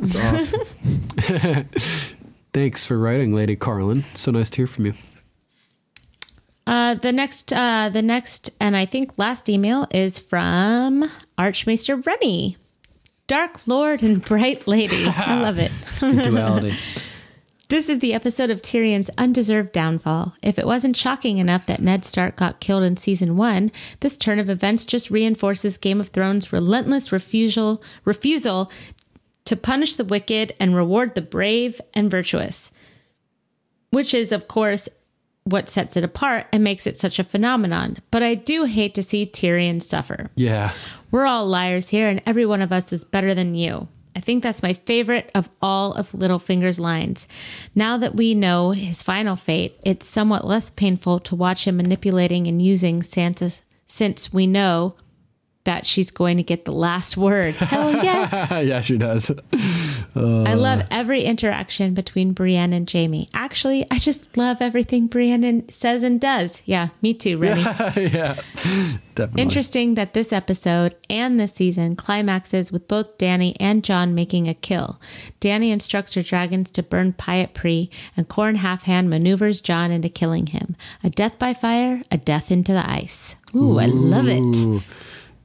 That's 0.00 0.54
awesome. 0.54 1.64
Thanks 2.52 2.84
for 2.86 2.98
writing, 2.98 3.34
Lady 3.34 3.54
Carlin. 3.56 4.02
So 4.14 4.30
nice 4.32 4.50
to 4.50 4.56
hear 4.58 4.66
from 4.66 4.86
you. 4.86 4.94
Uh, 6.66 6.94
the 6.94 7.12
next, 7.12 7.52
uh, 7.52 7.88
the 7.88 8.02
next, 8.02 8.50
and 8.60 8.76
I 8.76 8.86
think 8.86 9.18
last 9.18 9.48
email 9.48 9.86
is 9.92 10.18
from 10.18 11.10
Archmaester 11.36 11.96
Rennie. 11.96 12.56
Dark 13.26 13.66
Lord 13.66 14.02
and 14.02 14.24
Bright 14.24 14.66
Lady. 14.66 15.04
I 15.06 15.40
love 15.40 15.58
it. 15.58 15.70
Duality. 16.24 16.74
This 17.68 17.88
is 17.88 18.00
the 18.00 18.12
episode 18.12 18.50
of 18.50 18.62
Tyrion's 18.62 19.10
undeserved 19.16 19.70
downfall. 19.70 20.34
If 20.42 20.58
it 20.58 20.66
wasn't 20.66 20.96
shocking 20.96 21.38
enough 21.38 21.66
that 21.66 21.80
Ned 21.80 22.04
Stark 22.04 22.34
got 22.34 22.58
killed 22.58 22.82
in 22.82 22.96
season 22.96 23.36
one, 23.36 23.70
this 24.00 24.18
turn 24.18 24.40
of 24.40 24.50
events 24.50 24.84
just 24.84 25.08
reinforces 25.08 25.78
Game 25.78 26.00
of 26.00 26.08
Thrones' 26.08 26.52
relentless 26.52 27.12
refusal 27.12 27.80
refusal 28.04 28.72
to 29.50 29.56
punish 29.56 29.96
the 29.96 30.04
wicked 30.04 30.54
and 30.60 30.76
reward 30.76 31.16
the 31.16 31.20
brave 31.20 31.80
and 31.92 32.08
virtuous. 32.08 32.70
Which 33.90 34.14
is, 34.14 34.30
of 34.30 34.46
course, 34.46 34.88
what 35.42 35.68
sets 35.68 35.96
it 35.96 36.04
apart 36.04 36.46
and 36.52 36.62
makes 36.62 36.86
it 36.86 36.96
such 36.96 37.18
a 37.18 37.24
phenomenon. 37.24 37.98
But 38.12 38.22
I 38.22 38.36
do 38.36 38.62
hate 38.62 38.94
to 38.94 39.02
see 39.02 39.26
Tyrion 39.26 39.82
suffer. 39.82 40.30
Yeah. 40.36 40.70
We're 41.10 41.26
all 41.26 41.48
liars 41.48 41.88
here, 41.88 42.08
and 42.08 42.22
every 42.24 42.46
one 42.46 42.62
of 42.62 42.70
us 42.70 42.92
is 42.92 43.02
better 43.02 43.34
than 43.34 43.56
you. 43.56 43.88
I 44.14 44.20
think 44.20 44.44
that's 44.44 44.62
my 44.62 44.72
favorite 44.72 45.32
of 45.34 45.50
all 45.60 45.94
of 45.94 46.12
Littlefinger's 46.12 46.78
lines. 46.78 47.26
Now 47.74 47.96
that 47.96 48.14
we 48.14 48.36
know 48.36 48.70
his 48.70 49.02
final 49.02 49.34
fate, 49.34 49.80
it's 49.82 50.06
somewhat 50.06 50.46
less 50.46 50.70
painful 50.70 51.18
to 51.18 51.34
watch 51.34 51.66
him 51.66 51.78
manipulating 51.78 52.46
and 52.46 52.62
using 52.62 53.00
Sansa 53.00 53.62
since 53.84 54.32
we 54.32 54.46
know 54.46 54.94
that 55.64 55.86
she's 55.86 56.10
going 56.10 56.38
to 56.38 56.42
get 56.42 56.64
the 56.64 56.72
last 56.72 57.16
word. 57.16 57.54
Hell 57.54 58.02
yeah. 58.02 58.60
yeah, 58.60 58.80
she 58.80 58.96
does. 58.96 59.30
I 60.14 60.54
love 60.54 60.80
uh. 60.80 60.86
every 60.90 61.24
interaction 61.24 61.92
between 61.92 62.32
Brienne 62.32 62.72
and 62.72 62.90
Jaime. 62.90 63.28
Actually, 63.34 63.86
I 63.90 63.98
just 63.98 64.36
love 64.36 64.62
everything 64.62 65.06
Brienne 65.06 65.68
says 65.68 66.02
and 66.02 66.20
does. 66.20 66.62
Yeah, 66.64 66.88
me 67.02 67.12
too, 67.12 67.36
Remy. 67.38 67.62
yeah, 67.62 68.40
definitely. 69.14 69.42
Interesting 69.42 69.94
that 69.94 70.14
this 70.14 70.32
episode 70.32 70.94
and 71.10 71.38
this 71.38 71.52
season 71.52 71.94
climaxes 71.94 72.72
with 72.72 72.88
both 72.88 73.18
Dany 73.18 73.54
and 73.60 73.84
Jon 73.84 74.14
making 74.14 74.48
a 74.48 74.54
kill. 74.54 74.98
Dany 75.40 75.70
instructs 75.70 76.14
her 76.14 76.22
dragons 76.22 76.70
to 76.72 76.82
burn 76.82 77.12
Pyat 77.12 77.52
Pree, 77.52 77.90
and 78.16 78.28
Qhorin 78.28 78.56
Halfhand 78.56 79.08
maneuvers 79.08 79.60
Jon 79.60 79.90
into 79.90 80.08
killing 80.08 80.46
him. 80.46 80.74
A 81.04 81.10
death 81.10 81.38
by 81.38 81.52
fire, 81.52 82.02
a 82.10 82.16
death 82.16 82.50
into 82.50 82.72
the 82.72 82.88
ice. 82.88 83.36
Ooh, 83.54 83.78
I 83.78 83.86
love 83.86 84.26
it. 84.28 84.82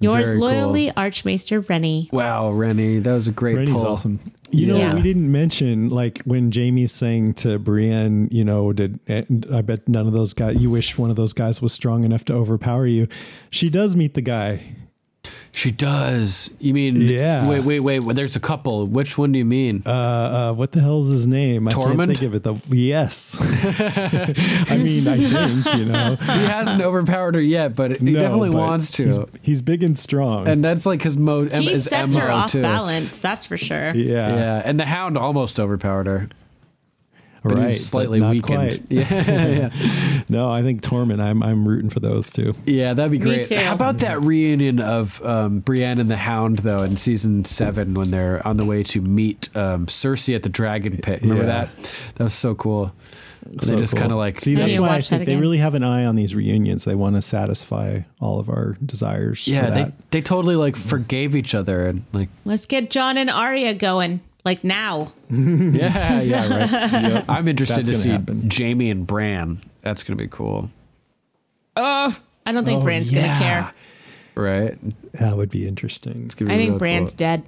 Yours 0.06 0.27
very 0.27 0.40
cool. 0.40 0.48
loyally, 0.50 0.92
Archmaester 0.95 1.59
Rennie. 1.61 2.09
Wow, 2.11 2.51
Rennie, 2.51 3.00
that 3.00 3.14
was 3.14 3.27
a 3.27 3.32
great 3.32 3.56
Rennie's 3.58 3.74
pull. 3.74 3.88
awesome. 3.88 4.19
You 4.51 4.67
know, 4.67 4.77
Yeah. 4.77 4.93
we 4.95 5.01
didn't 5.01 5.30
mention 5.32 5.90
like 5.90 6.22
when 6.25 6.51
Jaime's 6.51 6.92
saying 6.93 7.34
to 7.35 7.59
Brienne, 7.59 8.30
you 8.32 8.43
know, 8.45 8.72
did 8.74 9.00
eh, 9.08 9.24
I 9.51 9.61
bet 9.61 9.88
none 9.90 10.08
of 10.08 10.14
those 10.14 10.34
guys. 10.34 10.61
You 10.61 10.69
wish 10.69 10.98
one 10.98 11.09
of 11.09 11.16
those 11.16 11.34
guys 11.34 11.61
was 11.61 11.74
strong 11.74 12.03
enough 12.03 12.24
to 12.25 12.34
overpower 12.34 12.85
you. 12.88 13.08
She 13.50 13.69
does 13.69 13.95
meet 13.95 14.14
the 14.14 14.22
guy. 14.22 14.61
She 15.56 15.72
does. 15.72 16.51
You 16.59 16.74
mean? 16.74 16.98
Yeah. 16.98 17.48
Wait, 17.48 17.64
wait, 17.64 17.80
wait. 17.80 18.01
There's 18.16 18.35
a 18.35 18.42
couple. 18.42 18.85
Which 18.88 19.17
one 19.17 19.32
do 19.32 19.40
you 19.40 19.45
mean? 19.45 19.84
Uh, 19.85 19.90
uh, 19.90 20.53
what 20.53 20.74
the 20.74 20.82
hell 20.82 21.00
is 21.00 21.08
his 21.08 21.25
name? 21.27 21.69
I 21.69 21.72
Tormund? 21.72 21.95
can't 21.95 22.09
think 22.09 22.22
of 22.24 22.35
it. 22.35 22.43
The 22.43 22.56
yes. 22.67 23.38
I 24.69 24.75
mean, 24.75 25.08
I 25.08 25.17
think 25.17 25.66
you 25.80 25.85
know. 25.85 26.16
he 26.17 26.25
hasn't 26.45 26.82
overpowered 26.82 27.35
her 27.35 27.42
yet, 27.42 27.74
but 27.74 27.98
he 28.00 28.11
No, 28.11 28.19
definitely 28.19 28.50
but 28.50 28.58
wants 28.58 28.92
to. 28.92 29.06
He's, 29.06 29.19
he's 29.43 29.61
big 29.61 29.82
and 29.82 29.98
strong. 29.98 30.48
and 30.48 30.61
that's 30.64 30.85
like 30.85 31.01
his 31.01 31.16
mode. 31.16 31.51
He 31.51 31.69
his 31.69 31.85
sets 31.85 32.16
her 32.16 32.27
MO 32.27 32.34
off 32.34 32.51
too. 32.51 32.61
balance, 32.61 33.17
that's 33.19 33.45
for 33.45 33.56
sure. 33.58 33.93
yeah, 33.95 34.35
Yeah, 34.35 34.61
and 34.66 34.77
the 34.77 34.85
Hound 34.85 35.17
almost 35.17 35.58
overpowered 35.59 36.08
her. 36.08 36.27
But 37.49 37.57
right. 37.57 37.77
slightly 37.77 38.19
not 38.19 38.32
weakened. 38.32 38.43
quite. 38.57 38.82
Yeah, 38.90 39.48
yeah. 39.48 39.69
No, 40.30 40.49
I 40.49 40.64
think 40.64 40.82
Tormund. 40.82 41.22
I'm 41.22 41.43
I'm 41.43 41.67
rooting 41.67 41.90
for 41.90 41.99
those 41.99 42.30
too. 42.30 42.56
Yeah, 42.65 42.93
that'd 42.93 43.11
be 43.11 43.19
great. 43.19 43.51
How 43.53 43.74
about 43.74 43.99
that 43.99 44.22
reunion 44.22 44.80
of 44.80 45.24
um, 45.24 45.59
Brienne 45.59 45.99
and 45.99 46.09
the 46.09 46.17
Hound, 46.17 46.59
though, 46.59 46.82
in 46.82 46.98
season 46.98 47.45
seven 47.45 47.93
when 47.93 48.09
they're 48.11 48.45
on 48.48 48.57
the 48.57 48.65
way 48.65 48.82
to 48.83 49.01
meet 49.01 49.56
um, 49.56 49.85
Cersei 49.85 50.35
at 50.35 50.43
the 50.43 50.49
Dragon 50.49 50.98
Pit? 50.98 51.22
Remember 51.22 51.43
Yeah. 51.43 51.65
that? 51.65 51.75
That 52.15 52.24
was 52.24 52.33
so 52.33 52.56
cool. 52.56 52.93
So 53.61 53.75
they 53.75 53.80
just 53.82 53.93
cool. 53.93 54.01
kind 54.01 54.11
of 54.11 54.17
like 54.17 54.41
see. 54.41 54.56
That's 54.56 54.75
why 54.77 54.88
I 54.88 54.91
watch 54.95 55.09
that 55.09 55.17
think 55.17 55.27
they 55.27 55.35
really 55.35 55.59
have 55.59 55.75
an 55.75 55.83
eye 55.83 56.06
on 56.06 56.15
these 56.15 56.33
reunions. 56.33 56.83
They 56.85 56.95
want 56.95 57.15
to 57.15 57.22
satisfy 57.22 57.99
all 58.19 58.40
of 58.40 58.49
our 58.49 58.75
desires. 58.83 59.48
yeah, 59.48 59.65
for 59.65 59.72
they 59.72 59.83
that. 59.83 60.11
they 60.11 60.22
totally 60.22 60.56
like 60.56 60.75
forgave 60.75 61.35
each 61.35 61.53
other 61.53 61.85
and 61.85 62.06
like 62.11 62.30
Let's 62.43 62.65
get 62.65 62.90
Jon 62.90 63.17
and 63.19 63.30
Arya 63.30 63.75
going, 63.75 64.22
like 64.45 64.64
now. 64.64 65.11
yeah 65.30 66.22
yeah 66.22 67.14
right. 67.17 67.25
I'm 67.30 67.48
interested 67.48 67.77
That's 67.85 67.90
to 67.90 67.95
see 67.95 68.09
happen. 68.11 68.49
Jaime 68.51 68.90
and 68.91 69.06
Bran. 69.06 69.57
That's 69.82 70.03
gonna 70.03 70.17
be 70.17 70.27
cool, 70.27 70.69
Oh, 71.75 72.15
I 72.45 72.51
don't 72.51 72.64
think 72.64 72.82
Oh, 72.82 72.83
Bran's 72.83 73.11
yeah. 73.11 73.27
gonna 73.27 73.40
care. 73.40 73.74
right? 74.35 74.77
that 75.14 75.35
would 75.35 75.49
be 75.49 75.67
interesting. 75.67 76.24
It's 76.25 76.35
gonna 76.35 76.49
be 76.49 76.56
I 76.56 76.57
think 76.57 76.69
real 76.72 76.80
Bran's 76.80 77.11
cool. 77.11 77.17
dead. 77.17 77.43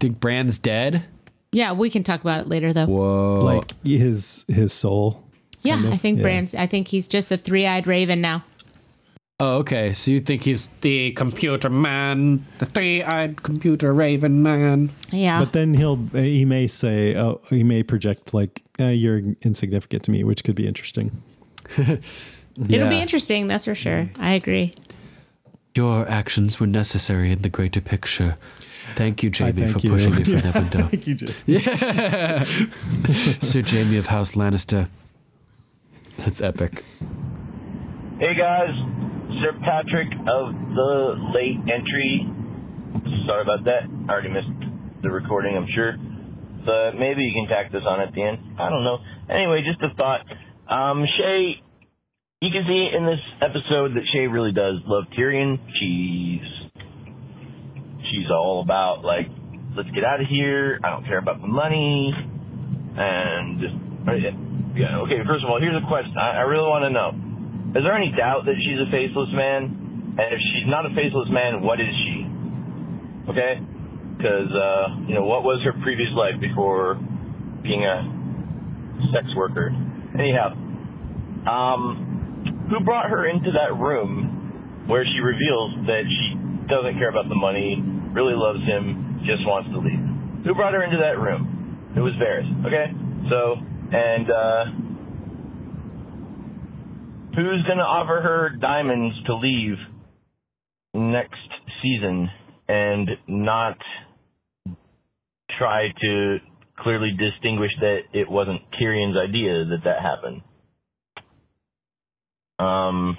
Think 0.00 0.20
Bran's 0.20 0.58
dead? 0.58 1.04
Yeah, 1.52 1.72
we 1.72 1.88
can 1.90 2.02
talk 2.02 2.20
about 2.20 2.40
it 2.42 2.48
later 2.48 2.72
though. 2.72 2.86
Whoa! 2.86 3.40
Like 3.44 3.72
his 3.84 4.44
his 4.48 4.72
soul. 4.72 5.22
yeah, 5.62 5.74
kind 5.76 5.86
of, 5.86 5.92
I 5.92 5.96
think 5.96 6.18
yeah. 6.18 6.22
Bran's 6.22 6.54
I 6.54 6.66
think 6.66 6.88
he's 6.88 7.06
just 7.08 7.28
the 7.28 7.36
three 7.36 7.66
eyed 7.66 7.86
raven 7.86 8.20
now. 8.20 8.42
Oh, 9.44 9.56
okay. 9.58 9.92
So 9.92 10.12
you 10.12 10.20
think 10.20 10.42
he's 10.44 10.68
The 10.82 11.10
computer 11.12 11.68
man, 11.68 12.44
the 12.58 12.64
three-eyed 12.64 13.42
computer 13.42 13.92
raven 13.92 14.40
man. 14.40 14.90
Yeah. 15.10 15.40
But 15.40 15.52
then 15.52 15.74
he'll 15.74 15.96
he 16.14 16.44
may 16.44 16.68
say, 16.68 17.16
oh, 17.16 17.40
he 17.50 17.64
may 17.64 17.82
project 17.82 18.32
like 18.32 18.62
eh, 18.78 18.90
you're 18.90 19.20
insignificant 19.42 20.04
to 20.04 20.10
me, 20.12 20.22
which 20.22 20.44
could 20.44 20.54
be 20.54 20.68
interesting. 20.68 21.10
It'll 21.76 22.88
be 22.88 23.00
interesting, 23.00 23.48
that's 23.48 23.64
for 23.64 23.74
sure. 23.74 24.08
I 24.18 24.32
agree. 24.34 24.74
your 25.74 26.06
actions 26.08 26.60
were 26.60 26.68
necessary 26.68 27.32
in 27.32 27.42
the 27.42 27.48
greater 27.48 27.80
picture. 27.80 28.36
Thank 28.94 29.22
you, 29.24 29.30
Jaime, 29.34 29.52
thank 29.62 29.72
for 29.72 29.78
you. 29.80 29.90
pushing 29.90 30.14
me 30.14 30.22
through 30.22 30.40
that 30.42 30.54
window. 30.54 30.82
Thank 30.86 31.06
you, 31.08 31.16
Jaime. 31.16 31.34
Yeah. 31.46 32.44
Sir 33.40 33.62
Jaime 33.66 33.96
of 33.96 34.06
House 34.06 34.36
Lannister. 34.36 34.88
That's 36.18 36.40
epic. 36.42 36.84
Hey 38.20 38.34
guys, 38.34 38.70
Sir 39.40 39.52
Patrick 39.64 40.08
of 40.28 40.52
the 40.52 41.16
late 41.34 41.58
entry. 41.72 42.28
Sorry 43.26 43.42
about 43.42 43.64
that. 43.64 43.88
I 44.08 44.12
already 44.12 44.28
missed 44.28 45.02
the 45.02 45.10
recording, 45.10 45.56
I'm 45.56 45.66
sure. 45.74 45.96
But 46.64 46.98
maybe 46.98 47.22
you 47.22 47.32
can 47.34 47.48
tack 47.48 47.72
this 47.72 47.82
on 47.86 48.00
at 48.00 48.14
the 48.14 48.22
end. 48.22 48.38
I 48.58 48.70
don't 48.70 48.84
know. 48.84 48.98
Anyway, 49.28 49.62
just 49.66 49.82
a 49.82 49.94
thought. 49.96 50.20
Um, 50.68 51.04
Shae, 51.18 51.54
you 52.40 52.50
can 52.50 52.64
see 52.66 52.90
in 52.96 53.06
this 53.06 53.22
episode 53.40 53.94
that 53.94 54.02
Shae 54.14 54.30
really 54.30 54.52
does 54.52 54.76
love 54.86 55.04
Tyrion. 55.16 55.58
She's 55.78 56.42
she's 58.10 58.30
all 58.30 58.62
about 58.62 59.04
like, 59.04 59.26
let's 59.76 59.90
get 59.90 60.04
out 60.04 60.20
of 60.20 60.26
here. 60.28 60.78
I 60.84 60.90
don't 60.90 61.04
care 61.04 61.18
about 61.18 61.40
the 61.40 61.46
money, 61.46 62.12
and 62.14 63.60
just 63.60 63.74
yeah. 64.06 64.34
yeah. 64.74 65.02
Okay, 65.06 65.22
first 65.26 65.44
of 65.44 65.50
all, 65.50 65.60
here's 65.60 65.76
a 65.76 65.86
question. 65.86 66.14
I, 66.18 66.38
I 66.38 66.44
really 66.46 66.66
want 66.66 66.82
to 66.82 66.90
know: 66.90 67.14
Is 67.72 67.80
there 67.80 67.96
any 67.96 68.12
doubt 68.12 68.44
that 68.44 68.56
she's 68.60 68.76
a 68.76 68.88
faceless 68.92 69.32
man? 69.32 70.16
And 70.20 70.28
if 70.28 70.40
she's 70.52 70.68
not 70.68 70.84
a 70.84 70.92
faceless 70.92 71.32
man, 71.32 71.64
what 71.64 71.80
is 71.80 71.88
she? 72.04 72.28
Okay, 73.32 73.64
because 74.16 74.50
uh, 74.52 75.08
you 75.08 75.14
know 75.14 75.24
what 75.24 75.40
was 75.40 75.64
her 75.64 75.72
previous 75.80 76.12
life 76.12 76.36
before 76.36 77.00
being 77.64 77.80
a 77.80 78.04
sex 79.16 79.24
worker? 79.32 79.72
Anyhow, 80.12 80.52
um, 81.48 82.68
who 82.68 82.84
brought 82.84 83.08
her 83.08 83.24
into 83.24 83.48
that 83.56 83.72
room 83.72 84.84
where 84.86 85.04
she 85.08 85.20
reveals 85.24 85.88
that 85.88 86.04
she 86.04 86.36
doesn't 86.68 87.00
care 87.00 87.08
about 87.08 87.28
the 87.32 87.38
money, 87.38 87.80
really 88.12 88.36
loves 88.36 88.60
him, 88.68 89.24
just 89.24 89.48
wants 89.48 89.72
to 89.72 89.78
leave? 89.80 90.44
Who 90.44 90.52
brought 90.52 90.74
her 90.74 90.84
into 90.84 91.00
that 91.00 91.16
room? 91.16 91.88
It 91.96 92.00
was 92.00 92.12
Varys. 92.20 92.48
Okay, 92.68 92.92
so 93.32 93.56
and 93.96 94.28
uh, 94.28 94.91
who's 97.34 97.62
gonna 97.66 97.82
offer 97.82 98.20
her 98.20 98.50
diamonds 98.60 99.14
to 99.26 99.34
leave 99.34 99.76
next 100.94 101.48
season 101.82 102.28
and 102.68 103.10
not 103.26 103.76
try 105.58 105.88
to 106.00 106.38
clearly 106.78 107.12
distinguish 107.18 107.70
that 107.80 108.00
it 108.12 108.30
wasn't 108.30 108.60
Tyrion's 108.80 109.16
idea 109.16 109.64
that 109.64 109.84
that 109.84 110.00
happened. 110.00 110.42
Um, 112.58 113.16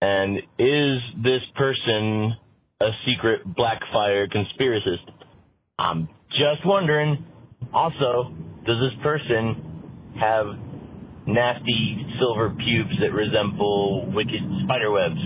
and 0.00 0.38
is 0.58 0.98
this 1.22 1.42
person 1.56 2.32
a 2.80 2.90
secret 3.06 3.42
Blackfire 3.46 4.26
conspiracist? 4.32 5.10
I'm 5.78 6.08
just 6.30 6.66
wondering. 6.66 7.24
Also, 7.72 8.34
does 8.66 8.76
this 8.80 9.02
person 9.02 10.14
have 10.18 10.46
nasty 11.26 12.06
silver 12.18 12.50
pubes 12.50 12.94
that 13.00 13.12
resemble 13.12 14.10
wicked 14.12 14.42
spider 14.64 14.90
webs? 14.90 15.20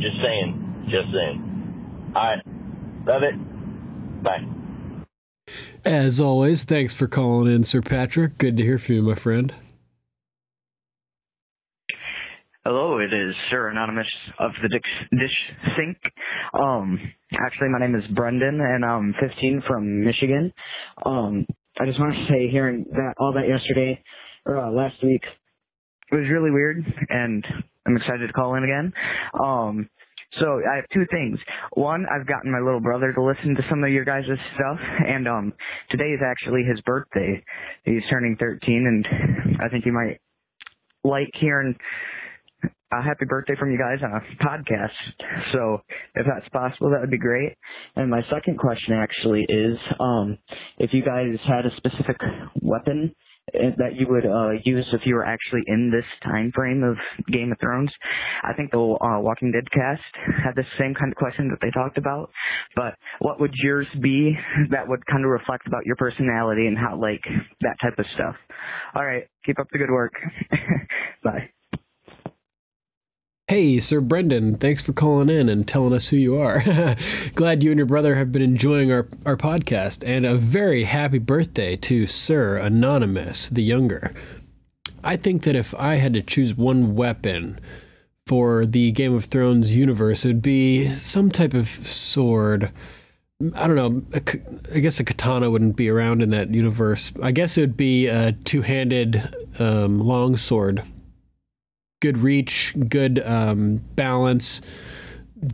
Just 0.00 0.16
saying. 0.22 0.86
Just 0.90 1.08
saying. 1.12 2.12
Alright. 2.14 2.42
Love 3.06 3.22
it. 3.22 4.22
Bye. 4.22 4.44
As 5.84 6.20
always, 6.20 6.64
thanks 6.64 6.94
for 6.94 7.08
calling 7.08 7.52
in, 7.52 7.64
Sir 7.64 7.82
Patrick. 7.82 8.38
Good 8.38 8.56
to 8.56 8.62
hear 8.62 8.78
from 8.78 8.94
you, 8.94 9.02
my 9.02 9.14
friend. 9.14 9.52
Hello, 12.64 12.98
it 12.98 13.12
is 13.12 13.34
Sir 13.50 13.70
Anonymous 13.70 14.06
of 14.38 14.52
the 14.62 14.68
Dish, 14.68 14.82
Dish 15.10 15.74
Sink. 15.76 15.96
Um, 16.54 16.96
actually, 17.32 17.70
my 17.70 17.80
name 17.80 17.96
is 17.96 18.04
Brendan, 18.14 18.60
and 18.60 18.84
I'm 18.84 19.14
15 19.20 19.62
from 19.66 20.04
Michigan. 20.04 20.52
Um, 21.04 21.44
I 21.80 21.86
just 21.86 21.98
want 21.98 22.14
to 22.14 22.32
say, 22.32 22.48
hearing 22.48 22.86
that 22.92 23.14
all 23.18 23.32
that 23.32 23.48
yesterday 23.48 24.00
or 24.46 24.58
uh, 24.58 24.70
last 24.70 24.94
week, 25.02 25.22
it 26.12 26.16
was 26.16 26.28
really 26.30 26.50
weird, 26.50 26.84
and 27.08 27.44
I'm 27.86 27.96
excited 27.96 28.26
to 28.26 28.32
call 28.32 28.54
in 28.54 28.64
again. 28.64 28.92
Um, 29.42 29.88
so 30.40 30.60
I 30.70 30.76
have 30.76 30.84
two 30.92 31.04
things. 31.10 31.38
One, 31.72 32.06
I've 32.10 32.26
gotten 32.26 32.50
my 32.50 32.60
little 32.60 32.80
brother 32.80 33.12
to 33.12 33.22
listen 33.22 33.54
to 33.54 33.62
some 33.68 33.82
of 33.84 33.90
your 33.90 34.04
guys' 34.04 34.24
stuff, 34.54 34.78
and 35.06 35.26
um, 35.26 35.52
today 35.90 36.10
is 36.12 36.20
actually 36.24 36.64
his 36.64 36.80
birthday. 36.82 37.42
He's 37.84 38.02
turning 38.10 38.36
13, 38.38 38.60
and 38.86 39.58
I 39.60 39.68
think 39.68 39.84
he 39.84 39.90
might 39.90 40.20
like 41.04 41.30
hearing 41.40 41.74
a 42.92 43.02
happy 43.02 43.24
birthday 43.26 43.54
from 43.58 43.72
you 43.72 43.78
guys 43.78 43.98
on 44.02 44.12
a 44.12 44.44
podcast. 44.44 44.90
So 45.52 45.80
if 46.14 46.26
that's 46.26 46.48
possible, 46.50 46.90
that 46.90 47.00
would 47.00 47.10
be 47.10 47.18
great. 47.18 47.56
And 47.96 48.10
my 48.10 48.20
second 48.30 48.58
question 48.58 48.94
actually 48.94 49.46
is, 49.48 49.78
um, 49.98 50.38
if 50.78 50.92
you 50.92 51.02
guys 51.02 51.38
had 51.46 51.64
a 51.64 51.74
specific 51.76 52.16
weapon 52.60 53.14
that 53.52 53.94
you 53.94 54.06
would 54.08 54.24
uh, 54.24 54.50
use 54.64 54.86
if 54.92 55.02
you 55.04 55.14
were 55.14 55.24
actually 55.24 55.62
in 55.66 55.90
this 55.90 56.04
time 56.22 56.52
frame 56.54 56.82
of 56.82 56.96
Game 57.30 57.52
of 57.52 57.58
Thrones. 57.60 57.90
I 58.42 58.52
think 58.54 58.70
the 58.70 58.78
uh, 58.78 59.20
Walking 59.20 59.52
Dead 59.52 59.70
cast 59.72 60.02
had 60.44 60.54
the 60.54 60.64
same 60.78 60.94
kind 60.94 61.12
of 61.12 61.16
question 61.16 61.48
that 61.48 61.58
they 61.60 61.70
talked 61.70 61.98
about. 61.98 62.30
But 62.76 62.94
what 63.18 63.40
would 63.40 63.52
yours 63.54 63.86
be 64.00 64.36
that 64.70 64.88
would 64.88 65.04
kind 65.06 65.24
of 65.24 65.30
reflect 65.30 65.66
about 65.66 65.84
your 65.84 65.96
personality 65.96 66.66
and 66.66 66.78
how 66.78 66.98
like 67.00 67.22
that 67.60 67.76
type 67.82 67.98
of 67.98 68.06
stuff? 68.14 68.36
All 68.94 69.04
right, 69.04 69.24
keep 69.44 69.58
up 69.58 69.66
the 69.72 69.78
good 69.78 69.90
work. 69.90 70.12
Bye. 71.24 71.50
Hey, 73.48 73.80
Sir 73.80 74.00
Brendan, 74.00 74.54
thanks 74.54 74.84
for 74.84 74.92
calling 74.92 75.28
in 75.28 75.48
and 75.48 75.66
telling 75.66 75.92
us 75.92 76.08
who 76.08 76.16
you 76.16 76.38
are. 76.38 76.62
Glad 77.34 77.64
you 77.64 77.72
and 77.72 77.76
your 77.76 77.86
brother 77.86 78.14
have 78.14 78.30
been 78.30 78.40
enjoying 78.40 78.92
our, 78.92 79.08
our 79.26 79.36
podcast, 79.36 80.06
and 80.06 80.24
a 80.24 80.36
very 80.36 80.84
happy 80.84 81.18
birthday 81.18 81.74
to 81.76 82.06
Sir 82.06 82.56
Anonymous, 82.56 83.48
the 83.48 83.64
younger. 83.64 84.14
I 85.02 85.16
think 85.16 85.42
that 85.42 85.56
if 85.56 85.74
I 85.74 85.96
had 85.96 86.14
to 86.14 86.22
choose 86.22 86.54
one 86.54 86.94
weapon 86.94 87.58
for 88.26 88.64
the 88.64 88.92
Game 88.92 89.12
of 89.12 89.24
Thrones 89.24 89.76
universe, 89.76 90.24
it 90.24 90.28
would 90.28 90.42
be 90.42 90.94
some 90.94 91.28
type 91.28 91.52
of 91.52 91.66
sword. 91.66 92.70
I 93.56 93.66
don't 93.66 93.76
know. 93.76 94.02
I 94.72 94.78
guess 94.78 95.00
a 95.00 95.04
katana 95.04 95.50
wouldn't 95.50 95.76
be 95.76 95.88
around 95.90 96.22
in 96.22 96.28
that 96.28 96.54
universe. 96.54 97.12
I 97.20 97.32
guess 97.32 97.58
it 97.58 97.62
would 97.62 97.76
be 97.76 98.06
a 98.06 98.32
two 98.32 98.62
handed 98.62 99.34
um, 99.58 99.98
long 99.98 100.36
sword 100.36 100.84
good 102.02 102.18
reach, 102.18 102.74
good 102.88 103.20
um, 103.20 103.76
balance, 103.96 104.60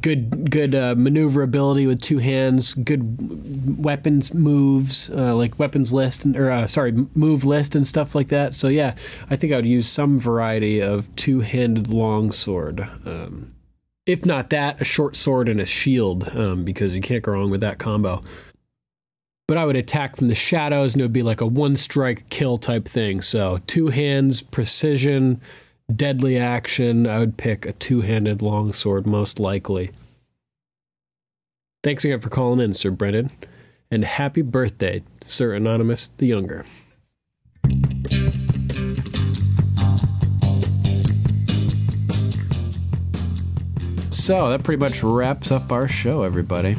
good 0.01 0.51
good 0.51 0.75
uh, 0.75 0.94
maneuverability 0.97 1.86
with 1.86 2.01
two 2.01 2.18
hands, 2.18 2.75
good 2.75 3.83
weapons 3.83 4.35
moves, 4.35 5.10
uh, 5.10 5.36
like 5.36 5.59
weapons 5.59 5.93
list 5.93 6.25
and 6.25 6.36
or 6.36 6.51
uh, 6.51 6.67
sorry 6.67 6.93
move 7.15 7.44
list 7.44 7.77
and 7.77 7.86
stuff 7.86 8.15
like 8.17 8.28
that. 8.28 8.55
So 8.55 8.67
yeah, 8.67 8.97
I 9.31 9.36
think 9.36 9.52
I 9.52 9.57
would 9.57 9.67
use 9.67 9.86
some 9.86 10.18
variety 10.18 10.83
of 10.83 11.15
two 11.15 11.41
handed 11.41 11.89
long 11.89 12.33
sword. 12.33 12.81
Um, 13.07 13.55
if 14.07 14.25
not 14.25 14.49
that, 14.51 14.81
a 14.81 14.85
short 14.85 15.15
sword 15.17 15.51
and 15.51 15.60
a 15.60 15.67
shield, 15.67 16.28
um, 16.35 16.65
because 16.65 16.94
you 16.94 17.02
can't 17.02 17.23
go 17.23 17.33
wrong 17.33 17.51
with 17.51 17.60
that 17.60 17.78
combo. 17.78 18.23
But 19.47 19.59
I 19.59 19.67
would 19.67 19.77
attack 19.77 20.17
from 20.17 20.28
the 20.28 20.35
shadows, 20.35 20.94
and 20.94 21.02
it 21.02 21.05
would 21.05 21.12
be 21.12 21.23
like 21.23 21.43
a 21.43 21.47
one 21.47 21.77
strike 21.77 22.28
kill 22.31 22.57
type 22.57 22.86
thing. 22.86 23.20
So 23.20 23.60
two 23.67 23.89
hands, 23.89 24.41
precision 24.41 25.43
deadly 25.94 26.39
action, 26.39 27.07
I 27.07 27.18
would 27.18 27.36
pick 27.36 27.67
a 27.67 27.73
two 27.73 28.02
handed 28.02 28.42
longsword 28.42 29.07
most 29.07 29.41
likely. 29.41 29.91
Thanks 31.83 32.05
again 32.05 32.20
for 32.20 32.28
calling 32.28 32.60
in, 32.60 32.73
Sir 32.73 32.91
Brendan, 32.91 33.31
and 33.91 34.05
happy 34.05 34.42
birthday, 34.42 35.02
Sir 35.25 35.55
Anonymous 35.55 36.08
the 36.08 36.26
Younger. 36.26 36.65
So 44.10 44.50
that 44.50 44.62
pretty 44.62 44.78
much 44.78 45.02
wraps 45.02 45.50
up 45.50 45.73
our 45.73 45.89
show, 45.89 46.23
everybody. 46.23 46.76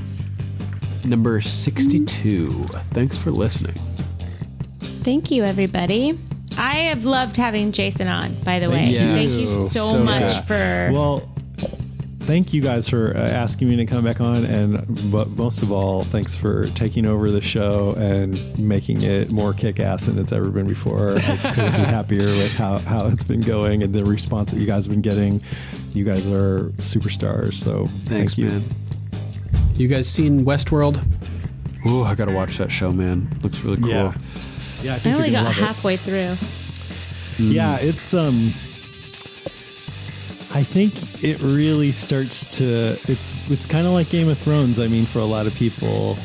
Number 1.03 1.41
62. 1.41 2.51
Thanks 2.91 3.17
for 3.17 3.31
listening. 3.31 3.75
Thank 5.03 5.31
you, 5.31 5.43
everybody. 5.43 6.19
I 6.57 6.75
have 6.89 7.05
loved 7.05 7.37
having 7.37 7.71
Jason 7.71 8.07
on, 8.07 8.33
by 8.43 8.59
the 8.59 8.69
way. 8.69 8.77
Thank 8.79 8.91
you. 8.93 8.99
Thank 8.99 9.21
you 9.21 9.27
so, 9.27 9.91
So 9.91 10.03
much 10.03 10.33
good. 10.35 10.45
for. 10.45 10.89
Well, 10.93 11.35
thank 12.21 12.53
you 12.53 12.61
guys 12.61 12.89
for 12.89 13.15
uh, 13.15 13.19
asking 13.21 13.69
me 13.69 13.75
to 13.77 13.85
come 13.85 14.03
back 14.03 14.19
on, 14.19 14.45
and 14.45 15.11
but 15.11 15.29
most 15.31 15.61
of 15.63 15.71
all, 15.71 16.03
thanks 16.03 16.35
for 16.35 16.67
taking 16.69 17.05
over 17.05 17.31
the 17.31 17.41
show 17.41 17.93
and 17.97 18.57
making 18.59 19.01
it 19.03 19.31
more 19.31 19.53
kick-ass 19.53 20.05
than 20.05 20.17
it's 20.19 20.31
ever 20.31 20.49
been 20.49 20.67
before. 20.67 21.15
I 21.17 21.21
couldn't 21.21 21.55
be 21.55 21.61
happier 21.77 22.23
with 22.23 22.57
how 22.57 22.79
how 22.79 23.07
it's 23.07 23.23
been 23.23 23.41
going 23.41 23.81
and 23.83 23.93
the 23.93 24.03
response 24.03 24.51
that 24.51 24.59
you 24.59 24.65
guys 24.65 24.85
have 24.85 24.91
been 24.91 25.01
getting. 25.01 25.41
You 25.93 26.03
guys 26.03 26.29
are 26.29 26.69
superstars. 26.77 27.53
So 27.53 27.87
Thanks, 28.05 28.35
thank 28.35 28.37
you. 28.37 28.49
man. 28.49 28.63
You 29.75 29.87
guys 29.87 30.09
seen 30.09 30.43
Westworld? 30.45 31.01
Ooh, 31.85 32.03
I 32.03 32.13
gotta 32.15 32.33
watch 32.33 32.57
that 32.57 32.69
show, 32.69 32.91
man. 32.91 33.29
Looks 33.41 33.63
really 33.63 33.77
cool. 33.81 33.89
Yeah. 33.89 34.13
Yeah, 34.83 34.97
I 35.03 35.09
I 35.09 35.13
only 35.13 35.31
got 35.31 35.43
love 35.45 35.57
it. 35.57 35.61
halfway 35.61 35.97
through. 35.97 36.35
Yeah, 37.37 37.77
it's 37.79 38.13
um 38.13 38.51
I 40.51 40.63
think 40.63 41.23
it 41.23 41.39
really 41.41 41.91
starts 41.91 42.43
to 42.57 42.97
it's 43.07 43.49
it's 43.51 43.65
kind 43.65 43.85
of 43.87 43.93
like 43.93 44.09
Game 44.09 44.27
of 44.29 44.37
Thrones. 44.37 44.79
I 44.79 44.87
mean, 44.87 45.05
for 45.05 45.19
a 45.19 45.25
lot 45.25 45.47
of 45.47 45.53
people, 45.55 46.17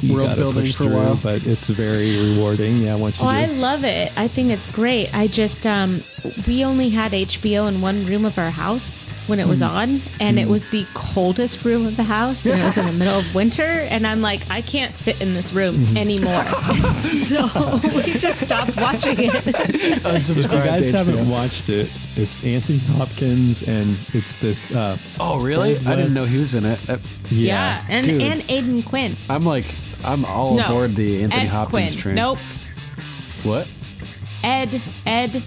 you 0.00 0.14
World 0.14 0.28
gotta 0.28 0.40
building 0.40 0.64
push 0.64 0.74
for 0.76 0.84
a 0.84 0.86
through, 0.88 0.96
while. 0.96 1.18
but 1.22 1.46
it's 1.46 1.68
very 1.68 2.16
rewarding. 2.34 2.78
Yeah, 2.78 2.96
once 2.96 3.18
you 3.20 3.26
Oh, 3.26 3.30
do. 3.30 3.36
I 3.36 3.46
love 3.46 3.84
it. 3.84 4.12
I 4.16 4.28
think 4.28 4.50
it's 4.50 4.66
great. 4.68 5.14
I 5.14 5.26
just 5.26 5.66
um 5.66 6.02
we 6.46 6.64
only 6.64 6.90
had 6.90 7.12
HBO 7.12 7.68
in 7.68 7.80
one 7.80 8.04
room 8.06 8.24
of 8.24 8.38
our 8.38 8.50
house 8.50 9.04
when 9.26 9.40
it 9.40 9.46
was 9.48 9.58
Hmm. 9.60 9.64
on 9.76 10.00
and 10.20 10.38
it 10.38 10.46
was 10.48 10.62
the 10.70 10.86
coldest 10.94 11.64
room 11.64 11.86
of 11.86 11.96
the 11.96 12.04
house 12.04 12.46
and 12.46 12.60
it 12.60 12.64
was 12.64 12.76
in 12.78 12.86
the 12.86 12.92
middle 12.92 13.18
of 13.18 13.34
winter 13.34 13.62
and 13.90 14.06
I'm 14.06 14.20
like 14.22 14.42
I 14.50 14.60
can't 14.60 14.96
sit 14.96 15.20
in 15.20 15.34
this 15.34 15.52
room 15.52 15.74
Hmm. 15.86 15.96
anymore. 15.96 16.44
so 16.94 17.80
we 17.94 18.12
just 18.18 18.40
stopped 18.40 18.76
watching 18.76 19.16
it. 19.18 19.34
if 19.46 20.28
you 20.36 20.42
guys 20.48 20.90
haven't 20.90 21.28
watched 21.28 21.68
it, 21.68 21.90
it's 22.16 22.44
Anthony 22.44 22.78
Hopkins 22.78 23.62
and 23.62 23.96
it's 24.12 24.36
this. 24.36 24.70
Uh, 24.74 24.96
Oh, 25.18 25.40
really? 25.40 25.76
I 25.78 25.96
didn't 25.96 26.14
know 26.14 26.24
he 26.26 26.38
was 26.38 26.54
in 26.54 26.64
it. 26.64 26.78
Uh, 26.88 26.98
yeah, 27.30 27.84
and 27.88 28.06
Dude. 28.06 28.22
and 28.22 28.44
Aidan 28.50 28.82
Quinn. 28.82 29.16
I'm 29.28 29.44
like, 29.44 29.64
I'm 30.06 30.24
all 30.24 30.54
no. 30.54 30.64
aboard 30.66 30.94
the 30.94 31.22
Anthony 31.24 31.42
Ed 31.42 31.48
Hopkins 31.48 31.90
Quinn. 31.92 31.98
train. 32.02 32.14
Nope. 32.14 32.38
What? 33.42 33.68
Ed 34.42 34.80
Ed 35.04 35.42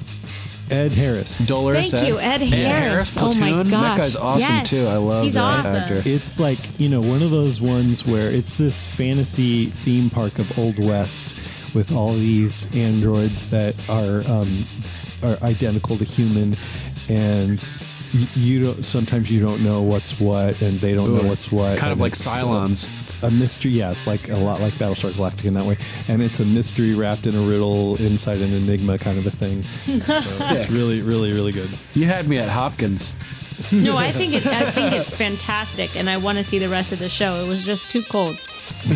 Ed 0.71 0.91
Harris. 0.91 1.39
Dolores. 1.47 1.89
Thank 1.89 2.07
you, 2.07 2.19
Ed 2.19 2.41
Harris. 2.41 3.15
Oh 3.17 3.33
my 3.33 3.49
Platoon? 3.49 3.69
gosh. 3.71 3.81
That 3.81 3.97
guy's 3.97 4.15
awesome 4.15 4.41
Yes. 4.55 4.69
too. 4.69 4.85
I 4.85 4.97
love 4.97 5.23
He's 5.25 5.33
that 5.33 5.65
awesome. 5.65 5.75
actor. 5.75 6.03
It's 6.05 6.39
like, 6.39 6.59
you 6.79 6.89
know, 6.89 7.01
one 7.01 7.23
of 7.23 7.31
those 7.31 7.59
ones 7.59 8.05
where 8.05 8.29
it's 8.29 8.53
this 8.53 8.85
fantasy 8.85 9.65
theme 9.65 10.11
park 10.11 10.38
of 10.38 10.59
Old 10.59 10.77
West 10.77 11.35
with 11.73 11.91
all 11.91 12.13
these 12.13 12.67
androids 12.75 13.47
that 13.47 13.73
are 13.89 14.21
um, 14.31 14.65
are 15.23 15.38
identical 15.43 15.97
to 15.97 16.03
human 16.05 16.55
and 17.09 17.81
you 18.35 18.63
don't 18.65 18.83
sometimes 18.83 19.29
you 19.31 19.39
don't 19.39 19.63
know 19.63 19.81
what's 19.83 20.19
what 20.19 20.59
and 20.63 20.79
they 20.79 20.93
don't 20.95 21.13
know 21.15 21.23
what's 21.27 21.51
what 21.51 21.77
Kind 21.77 21.91
of 21.91 21.99
like 21.99 22.13
it's 22.13 22.27
Cylons. 22.27 22.88
A 23.23 23.31
mystery 23.31 23.72
yeah 23.72 23.91
it's 23.91 24.07
like 24.07 24.30
a 24.30 24.35
lot 24.35 24.59
like 24.61 24.73
battlestar 24.73 25.11
galactica 25.11 25.45
in 25.45 25.53
that 25.53 25.65
way 25.65 25.77
and 26.07 26.22
it's 26.22 26.39
a 26.39 26.45
mystery 26.45 26.93
wrapped 26.93 27.27
in 27.27 27.35
a 27.35 27.41
riddle 27.41 27.95
inside 27.98 28.39
an 28.41 28.53
enigma 28.53 28.98
kind 28.98 29.17
of 29.17 29.25
a 29.25 29.31
thing 29.31 29.61
so 29.64 30.53
it's 30.56 30.69
really 30.69 31.01
really 31.01 31.33
really 31.33 31.51
good 31.51 31.69
You 31.95 32.06
had 32.06 32.27
me 32.27 32.38
at 32.38 32.49
Hopkins. 32.49 33.15
No, 33.73 33.98
I 33.98 34.14
think 34.14 34.33
it, 34.33 34.48
I 34.48 34.72
think 34.72 34.93
it's 34.93 35.14
fantastic, 35.14 35.98
and 35.98 36.09
I 36.09 36.15
want 36.15 36.38
to 36.38 36.45
see 36.45 36.59
the 36.59 36.69
rest 36.69 36.93
of 36.93 36.99
the 36.99 37.09
show. 37.09 37.43
It 37.43 37.48
was 37.49 37.61
just 37.61 37.89
too 37.91 38.01
cold. 38.03 38.39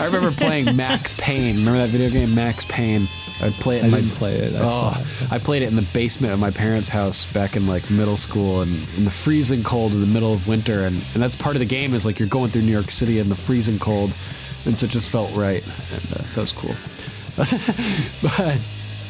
I 0.00 0.04
remember 0.06 0.30
playing 0.32 0.74
Max 0.74 1.12
Payne. 1.18 1.56
Remember 1.56 1.80
that 1.80 1.90
video 1.90 2.08
game, 2.08 2.34
Max 2.34 2.64
Payne? 2.64 3.06
I'd 3.42 3.52
play 3.54 3.78
it. 3.78 3.84
I 3.84 3.88
my, 3.88 4.00
didn't 4.00 4.16
play 4.16 4.34
it. 4.34 4.54
I 4.54 4.58
oh, 4.62 5.28
I 5.30 5.38
played 5.38 5.62
it 5.62 5.68
in 5.68 5.76
the 5.76 5.88
basement 5.94 6.32
of 6.32 6.38
my 6.38 6.50
parents' 6.50 6.88
house 6.88 7.30
back 7.32 7.56
in 7.56 7.66
like 7.66 7.90
middle 7.90 8.16
school, 8.16 8.60
and 8.60 8.70
in 8.96 9.04
the 9.04 9.10
freezing 9.10 9.62
cold 9.62 9.92
in 9.92 10.00
the 10.00 10.06
middle 10.06 10.32
of 10.32 10.46
winter, 10.46 10.80
and, 10.80 10.96
and 11.14 11.22
that's 11.22 11.36
part 11.36 11.56
of 11.56 11.60
the 11.60 11.66
game 11.66 11.94
is 11.94 12.04
like 12.04 12.18
you're 12.18 12.28
going 12.28 12.50
through 12.50 12.62
New 12.62 12.72
York 12.72 12.90
City 12.90 13.18
in 13.18 13.28
the 13.28 13.34
freezing 13.34 13.78
cold, 13.78 14.12
and 14.66 14.76
so 14.76 14.86
it 14.86 14.90
just 14.90 15.10
felt 15.10 15.34
right, 15.34 15.64
and 15.64 16.20
uh, 16.20 16.24
so 16.26 16.42
it's 16.42 16.52
cool. 16.52 16.74
but 18.36 18.60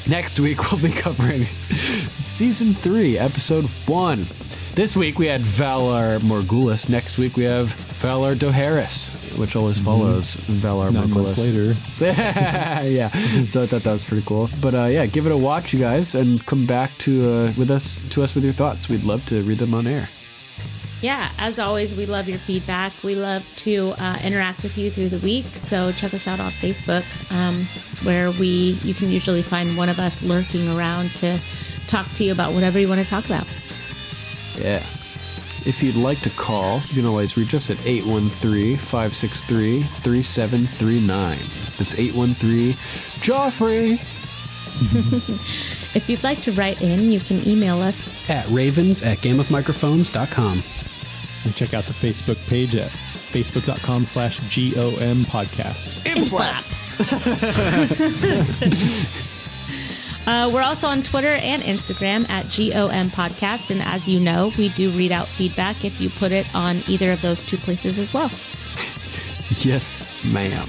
next 0.08 0.38
week 0.38 0.70
we'll 0.70 0.80
be 0.80 0.90
covering 0.90 1.44
season 1.44 2.74
three, 2.74 3.18
episode 3.18 3.64
one. 3.86 4.26
This 4.74 4.96
week 4.96 5.18
we 5.18 5.26
had 5.26 5.40
Valar 5.40 6.20
Morgulis. 6.20 6.88
Next 6.88 7.18
week 7.18 7.36
we 7.36 7.44
have 7.44 7.66
Valar 8.00 8.34
Dohaeris, 8.36 9.36
which 9.38 9.56
always 9.56 9.78
follows 9.78 10.36
Valar 10.36 10.92
nine 10.92 11.08
Morgulis. 11.08 11.14
months 11.14 11.38
later 11.38 11.74
yeah. 12.88 13.10
So 13.46 13.62
I 13.62 13.66
thought 13.66 13.82
that 13.82 13.92
was 13.92 14.04
pretty 14.04 14.24
cool. 14.24 14.48
But 14.62 14.74
uh, 14.74 14.84
yeah, 14.84 15.06
give 15.06 15.26
it 15.26 15.32
a 15.32 15.36
watch, 15.36 15.72
you 15.74 15.80
guys, 15.80 16.14
and 16.14 16.44
come 16.46 16.66
back 16.66 16.92
to 16.98 17.28
uh, 17.28 17.52
with 17.58 17.70
us 17.70 17.98
to 18.10 18.22
us 18.22 18.34
with 18.34 18.44
your 18.44 18.52
thoughts. 18.52 18.88
We'd 18.88 19.04
love 19.04 19.26
to 19.26 19.42
read 19.42 19.58
them 19.58 19.74
on 19.74 19.86
air. 19.86 20.08
Yeah, 21.02 21.30
as 21.38 21.58
always, 21.58 21.94
we 21.96 22.04
love 22.06 22.28
your 22.28 22.38
feedback. 22.38 22.92
We 23.02 23.14
love 23.14 23.44
to 23.58 23.94
uh, 23.98 24.18
interact 24.22 24.62
with 24.62 24.76
you 24.78 24.90
through 24.90 25.08
the 25.08 25.18
week. 25.18 25.46
So 25.54 25.92
check 25.92 26.12
us 26.14 26.28
out 26.28 26.40
on 26.40 26.52
Facebook, 26.52 27.04
um, 27.32 27.66
where 28.04 28.30
we 28.30 28.78
you 28.82 28.94
can 28.94 29.10
usually 29.10 29.42
find 29.42 29.76
one 29.76 29.88
of 29.88 29.98
us 29.98 30.22
lurking 30.22 30.68
around 30.68 31.10
to 31.16 31.40
talk 31.86 32.06
to 32.12 32.24
you 32.24 32.32
about 32.32 32.52
whatever 32.54 32.78
you 32.78 32.86
want 32.88 33.00
to 33.00 33.06
talk 33.06 33.24
about. 33.26 33.46
Yeah. 34.56 34.84
If 35.66 35.82
you'd 35.82 35.96
like 35.96 36.20
to 36.20 36.30
call, 36.30 36.80
you 36.88 36.94
can 36.94 37.06
always 37.06 37.36
reach 37.36 37.52
us 37.54 37.68
at 37.70 37.78
813 37.86 38.76
563 38.78 39.82
3739. 39.82 41.38
That's 41.76 41.94
813 41.98 42.72
Joffrey. 43.20 43.98
If 45.92 46.08
you'd 46.08 46.22
like 46.22 46.40
to 46.42 46.52
write 46.52 46.80
in, 46.80 47.10
you 47.10 47.18
can 47.18 47.46
email 47.46 47.80
us 47.82 47.98
At 48.30 48.46
ravens 48.48 49.02
at 49.02 49.18
gameofmicrophones.com. 49.18 50.62
and 51.44 51.54
check 51.56 51.74
out 51.74 51.84
the 51.84 51.92
Facebook 51.92 52.38
page 52.48 52.76
at 52.76 52.90
facebook.com 52.90 54.04
slash 54.04 54.38
GOM 54.38 55.24
podcast. 55.24 55.98
Slap. 56.24 56.64
uh, 60.26 60.50
we're 60.52 60.62
also 60.62 60.86
on 60.88 61.02
Twitter 61.02 61.28
and 61.42 61.62
Instagram 61.62 62.28
at 62.28 62.44
GOM 62.44 63.10
Podcast. 63.10 63.70
And 63.70 63.82
as 63.82 64.08
you 64.08 64.20
know, 64.20 64.52
we 64.58 64.68
do 64.70 64.90
read 64.90 65.12
out 65.12 65.26
feedback 65.28 65.84
if 65.84 66.00
you 66.00 66.10
put 66.10 66.32
it 66.32 66.52
on 66.54 66.76
either 66.88 67.12
of 67.12 67.20
those 67.22 67.42
two 67.42 67.56
places 67.56 67.98
as 67.98 68.12
well. 68.14 68.30
Yes, 69.62 70.24
ma'am. 70.32 70.68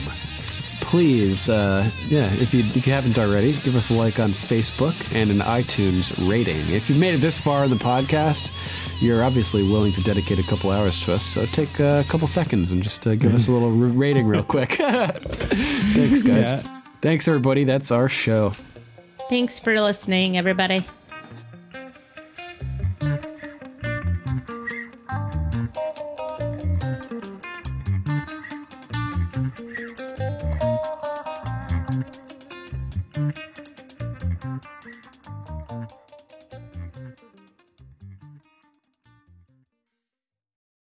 Please, 0.82 1.48
uh, 1.50 1.88
yeah, 2.08 2.34
if 2.34 2.52
you 2.52 2.62
if 2.76 2.88
you 2.88 2.94
haven't 2.94 3.18
already, 3.20 3.54
give 3.60 3.76
us 3.76 3.92
a 3.92 3.94
like 3.94 4.20
on 4.20 4.32
Facebook 4.32 4.96
and 5.14 5.30
an 5.30 5.38
iTunes 5.40 6.12
rating. 6.28 6.58
If 6.70 6.90
you've 6.90 6.98
made 7.00 7.14
it 7.14 7.20
this 7.22 7.40
far 7.40 7.64
in 7.64 7.70
the 7.70 7.76
podcast, 7.78 8.52
you're 9.00 9.24
obviously 9.24 9.62
willing 9.62 9.94
to 9.94 10.02
dedicate 10.02 10.40
a 10.40 10.44
couple 10.44 10.72
hours 10.72 11.06
to 11.06 11.14
us. 11.14 11.24
So 11.24 11.46
take 11.46 11.80
a 11.80 12.04
couple 12.10 12.28
seconds 12.28 12.72
and 12.72 12.82
just 12.82 13.06
uh, 13.06 13.14
give 13.14 13.36
us 13.36 13.48
a 13.48 13.52
little 13.52 13.70
rating 13.72 14.26
real 14.26 14.44
quick. 14.44 14.72
Thanks, 14.74 16.24
guys. 16.24 16.52
Yeah. 16.52 16.82
Thanks, 17.02 17.28
everybody. 17.28 17.64
That's 17.66 17.92
our 17.92 18.10
show. 18.10 18.52
Thanks 19.32 19.60
for 19.60 19.80
listening, 19.80 20.38
everybody. 20.38 20.86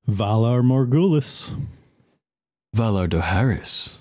Valar 0.09 0.63
Morgulis. 0.63 1.55
Valar 2.75 3.07
Dohaeris. 3.07 4.00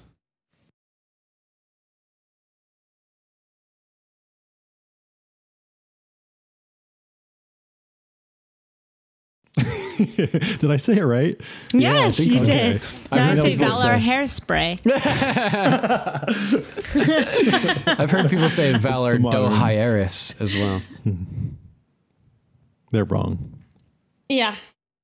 Did 10.16 10.70
I 10.70 10.76
say 10.76 10.96
it 10.96 11.04
right? 11.04 11.38
Yes, 11.74 12.16
think 12.16 12.30
you 12.30 12.38
so. 12.38 12.44
did. 12.44 12.76
Okay. 12.76 13.16
Now 13.16 13.28
I 13.28 13.32
I 13.32 13.34
say 13.34 13.54
that 13.54 13.70
Valor 13.70 13.98
hairspray. 13.98 14.80
I've 17.98 18.10
heard 18.10 18.30
people 18.30 18.48
say 18.48 18.72
Valar 18.72 19.20
the 19.20 19.28
Dohaeris 19.30 20.40
as 20.40 20.54
well. 20.54 20.80
They're 22.92 23.04
wrong. 23.04 23.58
yeah. 24.28 24.54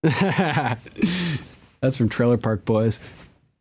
That's 0.03 1.97
from 1.99 2.09
Trailer 2.09 2.39
Park 2.39 2.65
Boys. 2.65 2.99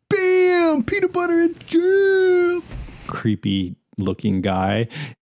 Bam! 0.08 0.84
Peanut 0.84 1.12
butter 1.12 1.40
and 1.40 1.66
jam! 1.66 2.62
Creepy 3.08 3.76
looking 3.98 4.40
guy. 4.40 4.88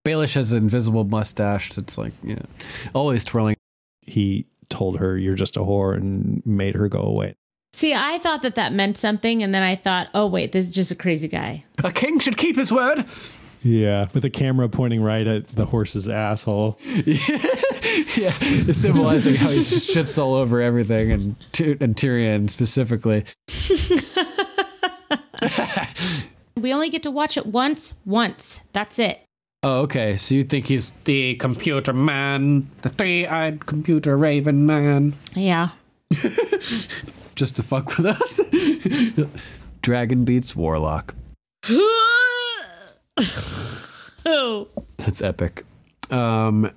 Baelish 0.07 0.35
has 0.35 0.53
an 0.53 0.59
invisible 0.59 1.05
mustache 1.05 1.71
that's 1.71 1.99
like, 1.99 2.13
you 2.25 2.37
know, 2.37 2.47
always 2.95 3.25
twirling. 3.25 3.57
He 4.01 4.47
told 4.71 4.99
her, 4.99 5.19
You're 5.19 5.35
just 5.35 5.57
a 5.57 5.61
whore, 5.61 5.95
and 5.95 6.45
made 6.47 6.75
her 6.75 6.89
go 6.89 7.01
away. 7.01 7.35
See, 7.73 7.95
I 7.95 8.19
thought 8.19 8.43
that 8.43 8.57
that 8.57 8.73
meant 8.73 8.97
something, 8.97 9.43
and 9.43 9.55
then 9.55 9.63
I 9.63 9.77
thought, 9.77 10.09
oh, 10.13 10.27
wait, 10.27 10.53
this 10.53 10.67
is 10.67 10.73
just 10.73 10.91
a 10.91 10.97
crazy 10.97 11.29
guy. 11.29 11.65
A 11.85 11.93
king 11.93 12.19
should 12.19 12.37
keep 12.37 12.57
his 12.57 12.73
word. 12.73 13.05
Yeah, 13.63 14.09
with 14.13 14.23
the 14.23 14.31
camera 14.31 14.69
pointing 14.69 15.03
right 15.03 15.27
at 15.27 15.49
the 15.49 15.67
horse's 15.67 16.09
asshole. 16.09 16.79
Yeah, 18.17 18.33
symbolizing 18.33 19.35
how 19.35 19.49
he 19.49 19.57
just 19.57 19.95
shits 19.95 20.21
all 20.21 20.35
over 20.35 20.61
everything, 20.61 21.13
and 21.13 21.37
Ty- 21.53 21.77
and 21.81 21.97
Tyrion 21.97 22.51
specifically. 22.51 23.25
We 26.61 26.75
only 26.75 26.91
get 26.91 27.03
to 27.05 27.11
watch 27.11 27.39
it 27.39 27.47
once, 27.47 27.95
once. 28.05 28.61
That's 28.73 28.99
it. 28.99 29.23
Oh, 29.63 29.81
okay. 29.81 30.17
So 30.17 30.35
you 30.35 30.45
think 30.45 30.67
he's 30.67 30.91
The 31.05 31.35
computer 31.35 31.93
man, 31.93 32.71
the 32.83 32.89
three-eyed 32.89 33.67
computer 33.67 34.17
raven 34.17 34.65
man. 34.65 35.13
Yeah. 35.35 35.71
just 36.11 37.57
to 37.57 37.63
fuck 37.63 37.97
with 37.99 38.07
us? 38.07 38.41
Dragon 39.83 40.25
beats 40.25 40.57
Warlock. 40.57 41.15
oh. 44.27 44.69
That's 44.97 45.21
epic. 45.21 45.65
Um, 46.11 46.71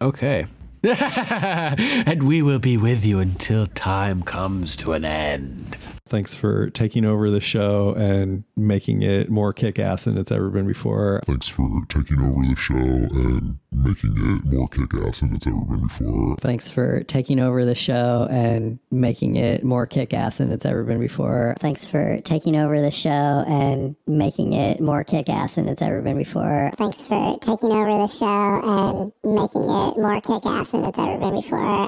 okay. 0.00 0.46
and 0.84 2.24
we 2.24 2.42
will 2.42 2.58
be 2.58 2.76
with 2.76 3.06
you 3.06 3.20
until 3.20 3.66
time 3.66 4.22
comes 4.22 4.76
to 4.76 4.92
an 4.92 5.04
end. 5.04 5.76
Thanks 6.06 6.34
for 6.34 6.68
taking 6.70 7.04
over 7.04 7.30
the 7.30 7.40
show 7.40 7.94
and 7.96 8.44
making 8.56 9.02
it 9.02 9.30
more 9.30 9.52
kick 9.52 9.78
ass 9.78 10.04
than 10.04 10.18
it's 10.18 10.32
ever 10.32 10.50
been 10.50 10.66
before. 10.66 11.20
Thanks 11.24 11.48
for 11.48 11.68
taking 11.88 12.20
over 12.20 12.44
the 12.44 12.56
show 12.56 12.74
and 12.74 13.58
making 13.70 14.12
it 14.16 14.44
more 14.44 14.68
kick 14.68 14.92
ass 14.94 15.20
than 15.20 15.34
it's 15.34 15.46
ever 15.46 15.64
been 15.64 15.86
before. 15.86 16.36
Thanks 16.40 16.70
for 16.70 17.02
taking 17.04 17.40
over 17.40 17.64
the 17.64 17.74
show 17.74 18.26
and 18.30 18.78
making 18.90 19.36
it 19.36 19.64
more 19.64 19.86
kick 19.86 20.12
ass 20.12 20.38
than 20.38 20.50
it's 20.50 20.66
ever 20.66 20.82
been 20.82 20.98
before. 20.98 21.54
Thanks 21.60 21.88
for 21.88 22.20
taking 22.22 22.56
over 22.56 22.80
the 22.80 22.90
show 22.90 23.44
and 23.46 23.96
making 24.06 24.52
it 24.52 24.80
more 24.80 25.04
kick 25.04 25.28
ass 25.28 25.54
than 25.54 25.68
it's 25.68 25.82
ever 25.82 26.02
been 26.02 26.18
before. 26.18 26.72
Thanks 26.76 27.06
for 27.06 27.38
taking 27.40 27.72
over 27.72 27.96
the 27.96 28.08
show 28.08 28.26
and 28.26 29.12
making 29.24 29.64
it 29.64 29.96
more 29.98 30.20
kick 30.20 30.44
ass 30.46 30.70
than 30.70 30.84
it's 30.84 30.98
ever 30.98 31.16
been 31.18 31.36
before. 31.36 31.80